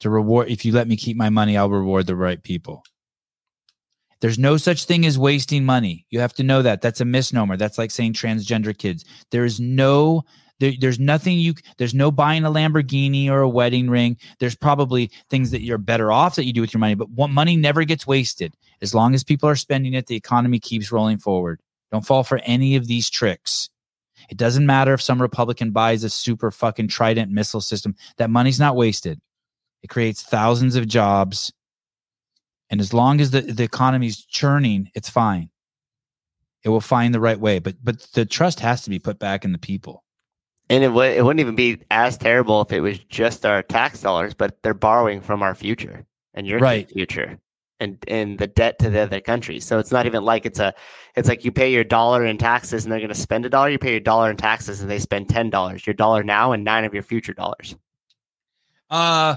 To 0.00 0.10
reward, 0.10 0.48
if 0.50 0.64
you 0.64 0.72
let 0.72 0.88
me 0.88 0.96
keep 0.96 1.16
my 1.16 1.28
money, 1.30 1.56
I'll 1.56 1.70
reward 1.70 2.06
the 2.06 2.16
right 2.16 2.42
people. 2.42 2.82
There's 4.20 4.38
no 4.38 4.56
such 4.56 4.84
thing 4.84 5.04
as 5.06 5.18
wasting 5.18 5.64
money. 5.64 6.06
You 6.10 6.20
have 6.20 6.34
to 6.34 6.42
know 6.42 6.62
that. 6.62 6.80
That's 6.80 7.00
a 7.00 7.04
misnomer. 7.04 7.56
That's 7.56 7.78
like 7.78 7.90
saying 7.90 8.14
transgender 8.14 8.76
kids. 8.76 9.04
There 9.30 9.44
is 9.44 9.60
no 9.60 10.24
There, 10.58 10.72
there's 10.80 10.98
nothing 10.98 11.38
you. 11.38 11.52
There's 11.76 11.94
no 11.94 12.10
buying 12.10 12.44
a 12.44 12.50
Lamborghini 12.50 13.28
or 13.28 13.40
a 13.40 13.48
wedding 13.48 13.90
ring. 13.90 14.16
There's 14.38 14.56
probably 14.56 15.10
things 15.28 15.50
that 15.50 15.60
you're 15.60 15.76
better 15.76 16.10
off 16.10 16.36
that 16.36 16.46
you 16.46 16.52
do 16.54 16.62
with 16.62 16.72
your 16.72 16.80
money, 16.80 16.94
but 16.94 17.10
what 17.10 17.28
money 17.28 17.56
never 17.56 17.84
gets 17.84 18.06
wasted. 18.06 18.56
As 18.80 18.94
long 18.94 19.14
as 19.14 19.22
people 19.22 19.48
are 19.50 19.56
spending 19.56 19.92
it, 19.92 20.06
the 20.06 20.16
economy 20.16 20.58
keeps 20.58 20.90
rolling 20.90 21.18
forward. 21.18 21.60
Don't 21.92 22.06
fall 22.06 22.24
for 22.24 22.38
any 22.44 22.76
of 22.76 22.86
these 22.86 23.10
tricks. 23.10 23.68
It 24.30 24.38
doesn't 24.38 24.66
matter 24.66 24.94
if 24.94 25.02
some 25.02 25.20
Republican 25.20 25.72
buys 25.72 26.04
a 26.04 26.10
super 26.10 26.50
fucking 26.50 26.88
Trident 26.88 27.30
missile 27.30 27.60
system. 27.60 27.94
That 28.16 28.30
money's 28.30 28.58
not 28.58 28.76
wasted. 28.76 29.20
It 29.82 29.88
creates 29.88 30.22
thousands 30.22 30.74
of 30.74 30.88
jobs. 30.88 31.52
And 32.70 32.80
as 32.80 32.92
long 32.92 33.20
as 33.20 33.30
the, 33.30 33.42
the 33.42 33.62
economy's 33.62 34.24
churning, 34.24 34.90
it's 34.94 35.08
fine. 35.08 35.50
It 36.64 36.68
will 36.70 36.80
find 36.80 37.14
the 37.14 37.20
right 37.20 37.38
way. 37.38 37.60
But 37.60 37.76
but 37.82 38.00
the 38.14 38.26
trust 38.26 38.60
has 38.60 38.82
to 38.82 38.90
be 38.90 38.98
put 38.98 39.18
back 39.18 39.44
in 39.44 39.52
the 39.52 39.58
people. 39.58 40.02
And 40.68 40.82
it, 40.82 40.88
w- 40.88 41.12
it 41.12 41.24
wouldn't 41.24 41.38
even 41.40 41.54
be 41.54 41.78
as 41.92 42.18
terrible 42.18 42.60
if 42.62 42.72
it 42.72 42.80
was 42.80 42.98
just 42.98 43.46
our 43.46 43.62
tax 43.62 44.00
dollars, 44.02 44.34
but 44.34 44.60
they're 44.62 44.74
borrowing 44.74 45.20
from 45.20 45.40
our 45.42 45.54
future 45.54 46.04
and 46.34 46.44
your 46.44 46.58
Right. 46.58 46.90
future 46.90 47.38
and 47.78 47.98
and 48.08 48.38
the 48.38 48.48
debt 48.48 48.80
to 48.80 48.90
the 48.90 49.00
other 49.00 49.20
countries. 49.20 49.64
So 49.64 49.78
it's 49.78 49.92
not 49.92 50.06
even 50.06 50.24
like 50.24 50.44
it's 50.44 50.58
a 50.58 50.74
it's 51.14 51.28
like 51.28 51.44
you 51.44 51.52
pay 51.52 51.70
your 51.72 51.84
dollar 51.84 52.24
in 52.26 52.36
taxes 52.36 52.84
and 52.84 52.90
they're 52.90 52.98
going 52.98 53.10
to 53.10 53.14
spend 53.14 53.46
a 53.46 53.48
dollar. 53.48 53.68
You 53.68 53.78
pay 53.78 53.92
your 53.92 54.00
dollar 54.00 54.28
in 54.28 54.36
taxes 54.36 54.80
and 54.80 54.90
they 54.90 54.98
spend 54.98 55.28
ten 55.28 55.50
dollars. 55.50 55.86
Your 55.86 55.94
dollar 55.94 56.24
now 56.24 56.50
and 56.50 56.64
nine 56.64 56.84
of 56.84 56.92
your 56.92 57.04
future 57.04 57.32
dollars. 57.34 57.76
Uh, 58.90 59.36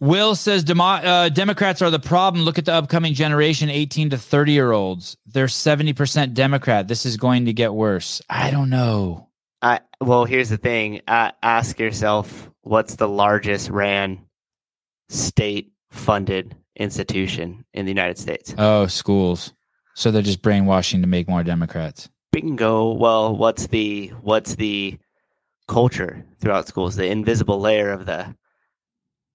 Will 0.00 0.34
says 0.34 0.62
Demo- 0.64 0.84
uh, 0.84 1.28
Democrats 1.28 1.82
are 1.82 1.90
the 1.90 1.98
problem. 1.98 2.44
Look 2.44 2.58
at 2.58 2.64
the 2.66 2.72
upcoming 2.72 3.14
generation, 3.14 3.68
18 3.70 4.10
to 4.10 4.18
30 4.18 4.52
year 4.52 4.72
olds. 4.72 5.16
They're 5.26 5.46
70% 5.46 6.34
Democrat. 6.34 6.86
This 6.88 7.04
is 7.04 7.16
going 7.16 7.46
to 7.46 7.52
get 7.52 7.74
worse. 7.74 8.22
I 8.30 8.50
don't 8.50 8.70
know. 8.70 9.28
I 9.60 9.80
well, 10.00 10.24
here's 10.24 10.50
the 10.50 10.56
thing. 10.56 11.00
Uh, 11.08 11.32
ask 11.42 11.78
yourself, 11.80 12.48
what's 12.62 12.94
the 12.96 13.08
largest 13.08 13.70
ran 13.70 14.20
state 15.08 15.72
funded 15.90 16.54
institution 16.76 17.64
in 17.74 17.84
the 17.84 17.90
United 17.90 18.18
States? 18.18 18.54
Oh, 18.56 18.86
schools. 18.86 19.52
So 19.94 20.10
they're 20.12 20.22
just 20.22 20.42
brainwashing 20.42 21.00
to 21.00 21.08
make 21.08 21.28
more 21.28 21.42
Democrats. 21.42 22.08
bingo 22.30 22.92
well 22.92 23.34
what's 23.36 23.66
the 23.68 24.08
what's 24.20 24.54
the 24.56 24.96
culture 25.66 26.24
throughout 26.40 26.68
schools 26.68 26.94
the 26.94 27.06
invisible 27.10 27.58
layer 27.58 27.90
of 27.90 28.06
the 28.06 28.32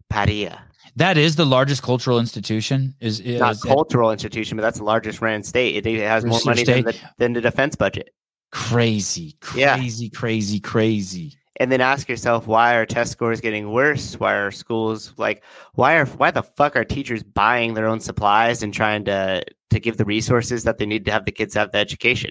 padilla. 0.10 0.62
That 0.96 1.18
is 1.18 1.36
the 1.36 1.46
largest 1.46 1.82
cultural 1.82 2.20
institution. 2.20 2.94
Is, 3.00 3.20
is 3.20 3.40
not 3.40 3.60
cultural 3.62 4.12
institution 4.12 4.58
but 4.58 4.62
that's 4.62 4.78
the 4.78 4.84
largest 4.84 5.22
ran 5.22 5.42
state. 5.44 5.86
It 5.86 6.00
has 6.02 6.24
more 6.24 6.40
money 6.46 6.64
than 6.64 6.84
the, 6.84 6.96
than 7.18 7.34
the 7.34 7.42
defense 7.42 7.76
budget. 7.76 8.10
Crazy, 8.52 9.36
Yeah. 9.56 9.76
crazy, 9.76 10.10
crazy, 10.10 10.60
crazy. 10.60 11.34
and 11.60 11.72
then 11.72 11.82
ask 11.82 12.08
yourself 12.08 12.46
why 12.48 12.76
are 12.76 12.86
test 12.86 13.12
scores 13.12 13.42
getting 13.42 13.72
worse? 13.72 14.20
Why 14.20 14.34
are 14.36 14.52
schools 14.52 15.14
like 15.18 15.44
why 15.74 15.96
are 15.96 16.06
why 16.06 16.30
the 16.32 16.44
fuck 16.44 16.76
are 16.76 16.86
teachers 16.86 17.24
buying 17.24 17.74
their 17.74 17.88
own 17.88 18.00
supplies 18.00 18.62
and 18.62 18.72
trying 18.74 19.06
to 19.06 19.44
to 19.72 19.80
give 19.80 19.98
the 19.98 20.06
resources 20.06 20.64
that 20.66 20.78
they 20.78 20.86
need 20.86 21.06
to 21.06 21.12
have 21.12 21.26
the 21.26 21.32
kids 21.32 21.56
have 21.56 21.72
the 21.72 21.80
education? 21.80 22.30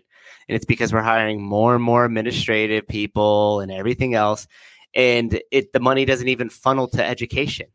And 0.49 0.55
it's 0.57 0.65
because 0.65 0.93
we're 0.93 1.03
hiring 1.03 1.43
more 1.43 1.75
and 1.75 1.83
more 1.83 2.05
administrative 2.05 2.87
people 2.87 3.61
and 3.61 3.71
everything 3.73 4.15
else 4.15 4.47
and 4.95 5.41
it 5.51 5.73
the 5.73 5.81
money 5.81 6.05
doesn't 6.05 6.29
even 6.29 6.49
funnel 6.49 6.89
to 6.89 7.05
education 7.05 7.67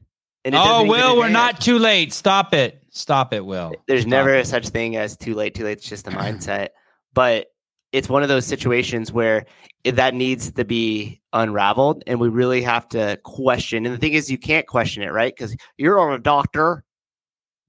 and 0.45 0.55
it 0.55 0.61
Oh, 0.61 0.85
Will, 0.85 1.17
we're 1.17 1.29
not 1.29 1.59
too 1.59 1.77
late. 1.79 2.13
Stop 2.13 2.53
it. 2.53 2.81
Stop 2.91 3.33
it, 3.33 3.45
Will. 3.45 3.73
there's 3.87 4.01
Stop 4.01 4.09
never 4.09 4.33
it. 4.35 4.41
a 4.41 4.45
such 4.45 4.69
thing 4.69 4.95
as 4.95 5.17
too 5.17 5.33
late 5.33 5.53
too 5.55 5.63
late 5.63 5.73
it's 5.79 5.89
just 5.89 6.07
a 6.07 6.11
mindset 6.23 6.69
but 7.13 7.47
it's 7.93 8.09
one 8.09 8.21
of 8.23 8.29
those 8.29 8.45
situations 8.45 9.11
where 9.13 9.45
it, 9.83 9.95
that 9.95 10.13
needs 10.13 10.51
to 10.51 10.65
be 10.65 11.21
unraveled 11.33 12.03
and 12.07 12.19
we 12.19 12.27
really 12.29 12.61
have 12.61 12.87
to 12.89 13.17
question 13.23 13.85
and 13.85 13.93
the 13.93 13.99
thing 13.99 14.13
is 14.13 14.29
you 14.31 14.37
can't 14.37 14.67
question 14.67 15.03
it 15.03 15.11
right 15.11 15.33
because 15.35 15.55
you're 15.77 16.11
a 16.11 16.21
doctor 16.21 16.83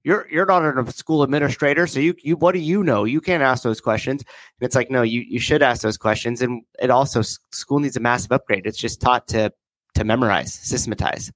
you're 0.09 0.27
you're 0.31 0.45
not 0.47 0.63
a 0.63 0.91
school 0.91 1.21
administrator 1.21 1.85
so 1.85 1.99
you 1.99 2.15
you 2.23 2.35
what 2.35 2.53
do 2.53 2.59
you 2.59 2.83
know? 2.83 3.03
You 3.03 3.21
can't 3.21 3.43
ask 3.43 3.61
those 3.61 3.79
questions. 3.79 4.23
And 4.59 4.65
it's 4.65 4.75
like 4.75 4.89
no 4.89 5.03
you 5.03 5.21
you 5.21 5.39
should 5.39 5.61
ask 5.61 5.83
those 5.83 5.97
questions. 5.97 6.41
And 6.41 6.63
it 6.81 6.89
also 6.89 7.21
school 7.21 7.79
needs 7.79 7.95
a 7.95 7.99
massive 7.99 8.31
upgrade. 8.31 8.65
It's 8.65 8.79
just 8.79 8.99
taught 8.99 9.27
to 9.29 9.53
to 9.93 10.03
memorize 10.03 10.51
systematize. 10.53 11.31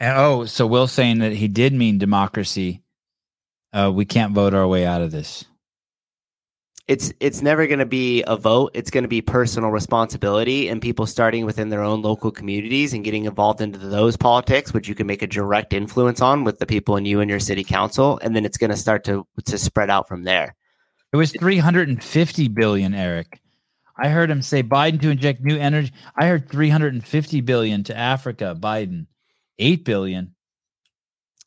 And, 0.00 0.18
oh, 0.18 0.44
so 0.44 0.66
Will 0.66 0.88
saying 0.88 1.20
that 1.20 1.32
he 1.32 1.46
did 1.46 1.72
mean 1.72 1.98
democracy. 1.98 2.82
Uh, 3.72 3.92
we 3.94 4.04
can't 4.04 4.34
vote 4.34 4.54
our 4.54 4.66
way 4.66 4.84
out 4.84 5.02
of 5.02 5.12
this. 5.12 5.44
It's 6.88 7.12
it's 7.20 7.42
never 7.42 7.66
going 7.66 7.80
to 7.80 7.86
be 7.86 8.22
a 8.26 8.36
vote 8.36 8.70
it's 8.74 8.90
going 8.90 9.04
to 9.04 9.08
be 9.08 9.20
personal 9.20 9.70
responsibility 9.70 10.68
and 10.68 10.82
people 10.82 11.06
starting 11.06 11.44
within 11.44 11.68
their 11.68 11.82
own 11.82 12.02
local 12.02 12.30
communities 12.30 12.92
and 12.92 13.04
getting 13.04 13.24
involved 13.24 13.60
into 13.60 13.78
those 13.78 14.16
politics 14.16 14.72
which 14.72 14.88
you 14.88 14.94
can 14.94 15.06
make 15.06 15.22
a 15.22 15.26
direct 15.26 15.72
influence 15.72 16.20
on 16.20 16.44
with 16.44 16.58
the 16.58 16.66
people 16.66 16.96
in 16.96 17.04
you 17.04 17.20
and 17.20 17.30
your 17.30 17.40
city 17.40 17.64
council 17.64 18.18
and 18.22 18.36
then 18.36 18.44
it's 18.44 18.58
going 18.58 18.70
to 18.70 18.76
start 18.76 19.04
to 19.04 19.26
to 19.44 19.58
spread 19.58 19.90
out 19.90 20.08
from 20.08 20.24
there 20.24 20.54
It 21.12 21.16
was 21.16 21.32
350 21.32 22.48
billion, 22.48 22.94
Eric. 22.94 23.40
I 23.98 24.08
heard 24.08 24.30
him 24.30 24.42
say 24.42 24.62
Biden 24.62 25.00
to 25.00 25.10
inject 25.10 25.42
new 25.42 25.56
energy. 25.56 25.92
I 26.16 26.26
heard 26.26 26.50
350 26.50 27.40
billion 27.40 27.84
to 27.84 27.96
Africa, 27.96 28.56
Biden. 28.58 29.06
8 29.58 29.84
billion. 29.84 30.34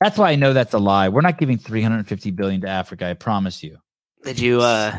That's 0.01 0.17
why 0.17 0.31
I 0.31 0.35
know 0.35 0.53
that's 0.53 0.73
a 0.73 0.79
lie. 0.79 1.09
We're 1.09 1.21
not 1.21 1.37
giving 1.37 1.59
350 1.59 2.31
billion 2.31 2.61
to 2.61 2.69
Africa, 2.69 3.05
I 3.05 3.13
promise 3.13 3.61
you. 3.61 3.77
Did 4.23 4.39
you 4.39 4.61
uh 4.61 4.97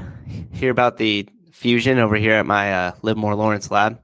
hear 0.53 0.71
about 0.71 0.97
the 0.97 1.29
fusion 1.53 1.99
over 1.99 2.17
here 2.17 2.35
at 2.35 2.47
my 2.47 2.73
uh 2.73 2.93
livermore 3.03 3.35
lawrence 3.35 3.71
lab 3.71 4.01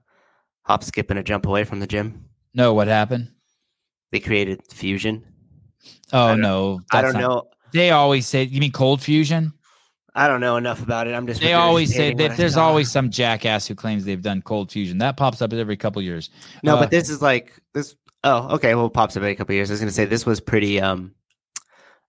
hop 0.62 0.82
skip 0.84 1.10
and 1.10 1.18
a 1.18 1.22
jump 1.22 1.46
away 1.46 1.64
from 1.64 1.80
the 1.80 1.86
gym 1.86 2.24
No, 2.54 2.74
what 2.74 2.88
happened? 2.88 3.30
they 4.12 4.20
created 4.20 4.60
fusion 4.72 5.24
Oh 6.12 6.28
don't- 6.28 6.40
no. 6.40 6.80
i 6.92 7.00
don't 7.02 7.14
not- 7.14 7.20
know 7.20 7.42
They 7.72 7.90
always 7.90 8.26
say 8.26 8.44
you 8.44 8.60
mean 8.60 8.72
cold 8.72 9.00
fusion? 9.02 9.52
i 10.14 10.26
don't 10.28 10.40
know 10.40 10.56
enough 10.56 10.82
about 10.82 11.06
it 11.06 11.14
i'm 11.14 11.26
just 11.26 11.40
They 11.40 11.52
always 11.54 11.94
say 11.94 12.14
that 12.14 12.36
there's 12.36 12.56
always 12.56 12.90
some 12.90 13.10
jackass 13.10 13.66
who 13.66 13.74
claims 13.74 14.04
they've 14.04 14.22
done 14.22 14.42
cold 14.42 14.70
fusion. 14.72 14.98
That 14.98 15.16
pops 15.16 15.42
up 15.42 15.52
every 15.52 15.76
couple 15.76 16.00
years. 16.02 16.30
No, 16.62 16.76
Uh, 16.76 16.80
but 16.80 16.90
this 16.90 17.10
is 17.10 17.20
like 17.22 17.52
this. 17.74 17.94
Oh, 18.24 18.54
okay. 18.56 18.74
Well, 18.74 18.86
it 18.86 18.92
pops 18.94 19.16
up 19.16 19.20
every 19.22 19.36
couple 19.36 19.54
years. 19.54 19.70
I 19.70 19.74
was 19.74 19.80
going 19.80 19.88
to 19.90 19.94
say 19.94 20.04
this 20.06 20.24
was 20.26 20.40
pretty 20.40 20.80
um, 20.80 21.14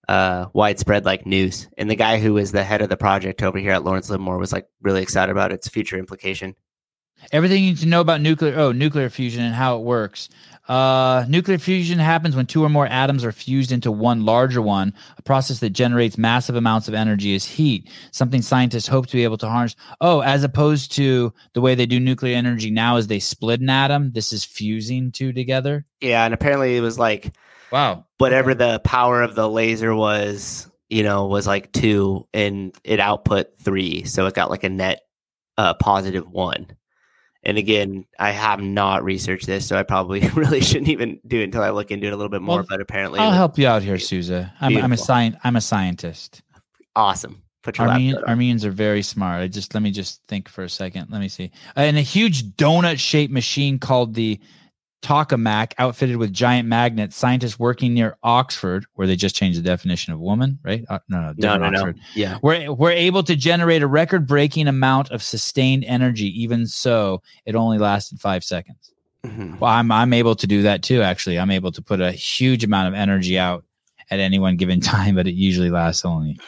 uh, 0.08 0.48
widespread 0.54 1.06
like 1.06 1.26
news, 1.26 1.68
and 1.78 1.90
the 1.90 1.96
guy 1.96 2.20
who 2.20 2.34
was 2.34 2.52
the 2.52 2.64
head 2.64 2.82
of 2.82 2.90
the 2.90 2.98
project 2.98 3.44
over 3.44 3.58
here 3.58 3.72
at 3.72 3.84
Lawrence 3.84 4.10
Livermore 4.10 4.38
was 4.38 4.54
like 4.54 4.68
really 4.82 5.02
excited 5.02 5.32
about 5.32 5.52
its 5.52 5.68
future 5.68 5.98
implication. 5.98 6.56
Everything 7.32 7.64
you 7.64 7.72
need 7.72 7.80
to 7.80 7.88
know 7.88 8.02
about 8.02 8.22
nuclear 8.22 8.58
oh 8.58 8.72
nuclear 8.72 9.10
fusion 9.10 9.44
and 9.44 9.56
how 9.56 9.78
it 9.78 9.84
works. 9.84 10.30
Uh, 10.68 11.26
nuclear 11.30 11.58
fusion 11.58 11.98
happens 11.98 12.36
when 12.36 12.46
two 12.46 12.64
or 12.64 12.70
more 12.70 12.88
atoms 12.88 13.24
are 13.24 13.32
fused 13.32 13.72
into 13.72 13.90
one 13.92 14.26
larger 14.26 14.62
one. 14.62 14.94
A 15.18 15.22
process 15.22 15.60
that 15.60 15.70
generates 15.70 16.18
massive 16.18 16.58
amounts 16.58 16.90
of 16.90 16.94
energy 16.94 17.34
as 17.36 17.46
heat. 17.46 17.90
Something 18.12 18.42
scientists 18.42 18.88
hope 18.88 19.08
to 19.08 19.16
be 19.16 19.24
able 19.24 19.38
to 19.38 19.50
harness. 19.50 19.76
Oh, 20.02 20.20
as 20.20 20.44
opposed 20.44 20.92
to 20.94 21.34
the 21.54 21.62
way 21.62 21.74
they 21.74 21.86
do 21.86 22.00
nuclear 22.00 22.36
energy 22.36 22.70
now, 22.70 22.98
is 22.98 23.08
they 23.08 23.20
split 23.20 23.62
an 23.62 23.70
atom. 23.70 24.12
This 24.12 24.34
is 24.34 24.44
fusing 24.44 25.12
two 25.12 25.32
together. 25.32 25.86
Yeah, 26.02 26.26
and 26.26 26.34
apparently 26.34 26.76
it 26.76 26.82
was 26.82 27.00
like 27.00 27.34
Wow. 27.72 28.06
whatever 28.18 28.54
the 28.54 28.80
power 28.80 29.22
of 29.22 29.36
the 29.36 29.50
laser 29.50 29.94
was, 29.94 30.70
you 30.90 31.04
know, 31.04 31.28
was 31.28 31.48
like 31.48 31.72
two, 31.72 32.28
and 32.34 32.76
it 32.84 33.00
output 33.00 33.60
three, 33.60 34.04
so 34.06 34.26
it 34.26 34.34
got 34.34 34.50
like 34.50 34.64
a 34.64 34.70
net 34.70 35.02
uh, 35.58 35.74
positive 35.74 36.30
one. 36.30 36.68
And 37.44 37.58
again, 37.58 38.06
I 38.20 38.32
have 38.32 38.60
not 38.60 39.04
researched 39.04 39.46
this, 39.46 39.66
so 39.66 39.78
I 39.78 39.84
probably 39.84 40.28
really 40.36 40.62
shouldn't 40.62 40.90
even 40.90 41.20
do 41.26 41.40
it 41.40 41.46
until 41.46 41.64
I 41.64 41.70
look 41.70 41.92
into 41.92 42.08
it 42.08 42.14
a 42.14 42.16
little 42.16 42.30
bit 42.30 42.42
more. 42.42 42.58
Well, 42.58 42.66
but 42.70 42.82
apparently, 42.82 43.20
I'll 43.20 43.32
help 43.32 43.58
you 43.58 43.68
out 43.68 43.84
here, 43.84 43.98
Souza. 43.98 44.54
I'm, 44.60 44.78
I'm 44.78 44.92
a 44.94 44.98
science. 44.98 45.36
I'm 45.44 45.56
a 45.56 45.62
scientist. 45.62 46.42
awesome. 46.96 47.44
Put 47.64 47.80
your 47.80 47.90
Armenian. 47.90 48.24
Armenians 48.24 48.64
are 48.64 48.72
very 48.72 49.02
smart. 49.02 49.42
I 49.42 49.48
just 49.48 49.74
let 49.74 49.84
me 49.84 49.92
just 49.92 50.22
think 50.30 50.48
for 50.48 50.64
a 50.64 50.70
second. 50.70 51.10
Let 51.10 51.20
me 51.20 51.28
see. 51.28 51.52
And 51.76 51.98
a 51.98 52.02
huge 52.02 52.44
donut-shaped 52.56 53.32
machine 53.32 53.78
called 53.78 54.14
the 54.14 54.40
Tokamak, 55.02 55.74
outfitted 55.78 56.18
with 56.18 56.34
giant 56.34 56.68
magnets. 56.68 57.16
Scientists 57.16 57.60
working 57.60 57.94
near 57.94 58.18
Oxford, 58.24 58.86
where 58.96 59.08
they 59.08 59.16
just 59.16 59.36
changed 59.36 59.58
the 59.60 59.64
definition 59.64 60.12
of 60.12 60.20
woman, 60.20 60.60
right? 60.64 60.84
Uh, 60.90 61.00
no, 61.08 61.22
no, 61.22 61.34
No, 61.38 61.58
no, 61.58 61.70
no. 61.70 61.94
Yeah. 62.16 62.40
We're, 62.42 62.72
we're 62.74 62.92
able 62.92 63.24
to 63.24 63.36
generate 63.36 63.84
a 63.84 63.88
record-breaking 63.88 64.68
amount 64.68 65.12
of 65.12 65.22
sustained 65.22 65.84
energy. 65.86 66.28
Even 66.42 66.66
so, 66.66 67.22
it 67.46 67.56
only 67.56 67.78
lasted 67.78 68.20
five 68.20 68.44
seconds. 68.44 68.92
Mhm. 69.26 69.60
Well, 69.60 69.72
I'm 69.72 69.92
I'm 69.92 70.14
able 70.14 70.36
to 70.36 70.48
do 70.48 70.62
that 70.64 70.84
too. 70.84 71.02
Actually, 71.02 71.40
I'm 71.40 71.52
able 71.52 71.72
to 71.72 71.82
put 71.82 72.00
a 72.00 72.12
huge 72.12 72.64
amount 72.64 72.88
of 72.88 72.94
energy 72.94 73.38
out 73.38 73.66
at 74.10 74.20
any 74.20 74.40
one 74.40 74.58
given 74.58 74.80
time, 74.82 75.16
but 75.16 75.28
it 75.28 75.34
usually 75.34 75.70
lasts 75.70 76.06
only 76.06 76.40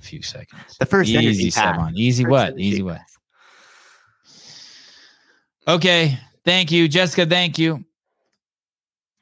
a 0.00 0.04
few 0.04 0.22
seconds. 0.22 0.76
The 0.78 0.86
first 0.86 1.10
Easy, 1.10 1.18
energy. 1.18 1.38
Easy 2.02 2.22
First 2.24 2.30
what? 2.30 2.58
Easy 2.58 2.82
what? 2.82 3.00
Okay. 5.68 6.18
Thank 6.44 6.70
you, 6.70 6.88
Jessica. 6.88 7.26
Thank 7.26 7.58
you. 7.58 7.84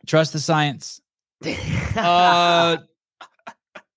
Trust 0.06 0.32
the 0.32 0.40
science. 0.40 1.00
Uh, 1.96 2.78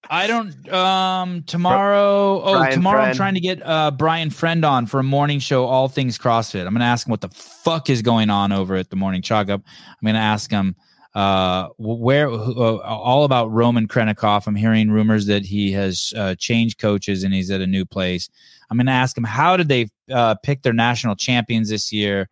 I 0.09 0.27
don't. 0.27 0.69
Um, 0.71 1.43
tomorrow. 1.43 2.41
Oh, 2.43 2.53
Brian 2.53 2.73
tomorrow 2.73 3.01
I'm 3.01 3.15
trying 3.15 3.33
to 3.33 3.39
get 3.39 3.65
uh 3.65 3.91
Brian 3.91 4.29
Friend 4.29 4.63
on 4.63 4.85
for 4.85 4.99
a 4.99 5.03
morning 5.03 5.39
show, 5.39 5.65
all 5.65 5.87
things 5.87 6.17
CrossFit. 6.17 6.65
I'm 6.65 6.73
gonna 6.73 6.85
ask 6.85 7.07
him 7.07 7.11
what 7.11 7.21
the 7.21 7.29
fuck 7.29 7.89
is 7.89 8.01
going 8.01 8.29
on 8.29 8.51
over 8.51 8.75
at 8.75 8.89
the 8.89 8.95
morning 8.95 9.21
chalk 9.21 9.49
up. 9.49 9.61
I'm 9.65 10.05
gonna 10.05 10.19
ask 10.19 10.51
him 10.51 10.75
uh 11.15 11.69
where 11.77 12.29
uh, 12.29 12.77
all 12.77 13.23
about 13.23 13.51
Roman 13.51 13.87
Khrennikov. 13.87 14.45
I'm 14.47 14.55
hearing 14.55 14.91
rumors 14.91 15.25
that 15.25 15.45
he 15.45 15.71
has 15.71 16.13
uh, 16.15 16.35
changed 16.35 16.77
coaches 16.79 17.23
and 17.23 17.33
he's 17.33 17.49
at 17.49 17.61
a 17.61 17.67
new 17.67 17.85
place. 17.85 18.29
I'm 18.69 18.77
gonna 18.77 18.91
ask 18.91 19.17
him 19.17 19.23
how 19.23 19.57
did 19.57 19.69
they 19.69 19.87
uh, 20.11 20.35
pick 20.35 20.61
their 20.61 20.73
national 20.73 21.15
champions 21.15 21.69
this 21.69 21.91
year. 21.91 22.29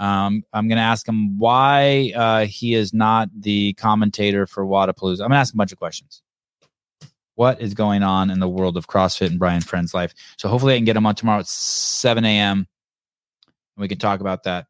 Um, 0.00 0.42
I'm 0.54 0.66
going 0.66 0.78
to 0.78 0.82
ask 0.82 1.06
him 1.06 1.38
why 1.38 2.12
uh, 2.16 2.46
he 2.46 2.74
is 2.74 2.94
not 2.94 3.28
the 3.38 3.74
commentator 3.74 4.46
for 4.46 4.64
Wodapalooza. 4.64 5.20
I'm 5.20 5.28
going 5.28 5.32
to 5.32 5.36
ask 5.36 5.52
a 5.52 5.56
bunch 5.58 5.72
of 5.72 5.78
questions. 5.78 6.22
What 7.34 7.60
is 7.60 7.74
going 7.74 8.02
on 8.02 8.30
in 8.30 8.40
the 8.40 8.48
world 8.48 8.76
of 8.78 8.86
CrossFit 8.86 9.26
and 9.28 9.38
Brian 9.38 9.60
Friend's 9.60 9.92
life? 9.92 10.14
So 10.38 10.48
hopefully 10.48 10.74
I 10.74 10.78
can 10.78 10.86
get 10.86 10.96
him 10.96 11.04
on 11.06 11.14
tomorrow 11.14 11.40
at 11.40 11.46
7 11.46 12.24
a.m. 12.24 12.58
and 12.58 12.66
we 13.76 13.88
can 13.88 13.98
talk 13.98 14.20
about 14.20 14.44
that. 14.44 14.66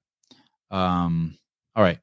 Um, 0.70 1.38
all 1.76 1.82
right. 1.84 1.98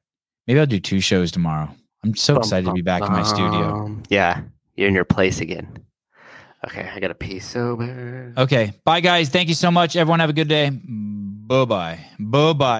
Maybe 0.46 0.58
I'll 0.60 0.66
do 0.66 0.80
two 0.80 1.00
shows 1.00 1.30
tomorrow. 1.30 1.70
I'm 2.02 2.14
so 2.16 2.36
excited 2.36 2.66
to 2.66 2.72
be 2.72 2.80
back 2.82 3.02
in 3.02 3.12
my 3.12 3.22
studio. 3.22 3.94
Yeah, 4.08 4.42
you're 4.76 4.88
in 4.88 4.94
your 4.94 5.04
place 5.04 5.40
again. 5.40 5.84
Okay, 6.66 6.88
I 6.92 6.98
got 6.98 7.08
to 7.08 7.14
pee 7.14 7.38
so 7.38 7.76
bad. 7.76 8.34
Okay. 8.38 8.72
Bye, 8.84 9.00
guys. 9.00 9.28
Thank 9.28 9.48
you 9.48 9.54
so 9.54 9.70
much. 9.70 9.96
Everyone 9.96 10.20
have 10.20 10.30
a 10.30 10.32
good 10.32 10.48
day. 10.48 10.70
Bye 10.70 11.64
bye. 11.64 11.98
Bye 12.18 12.52
bye. 12.52 12.76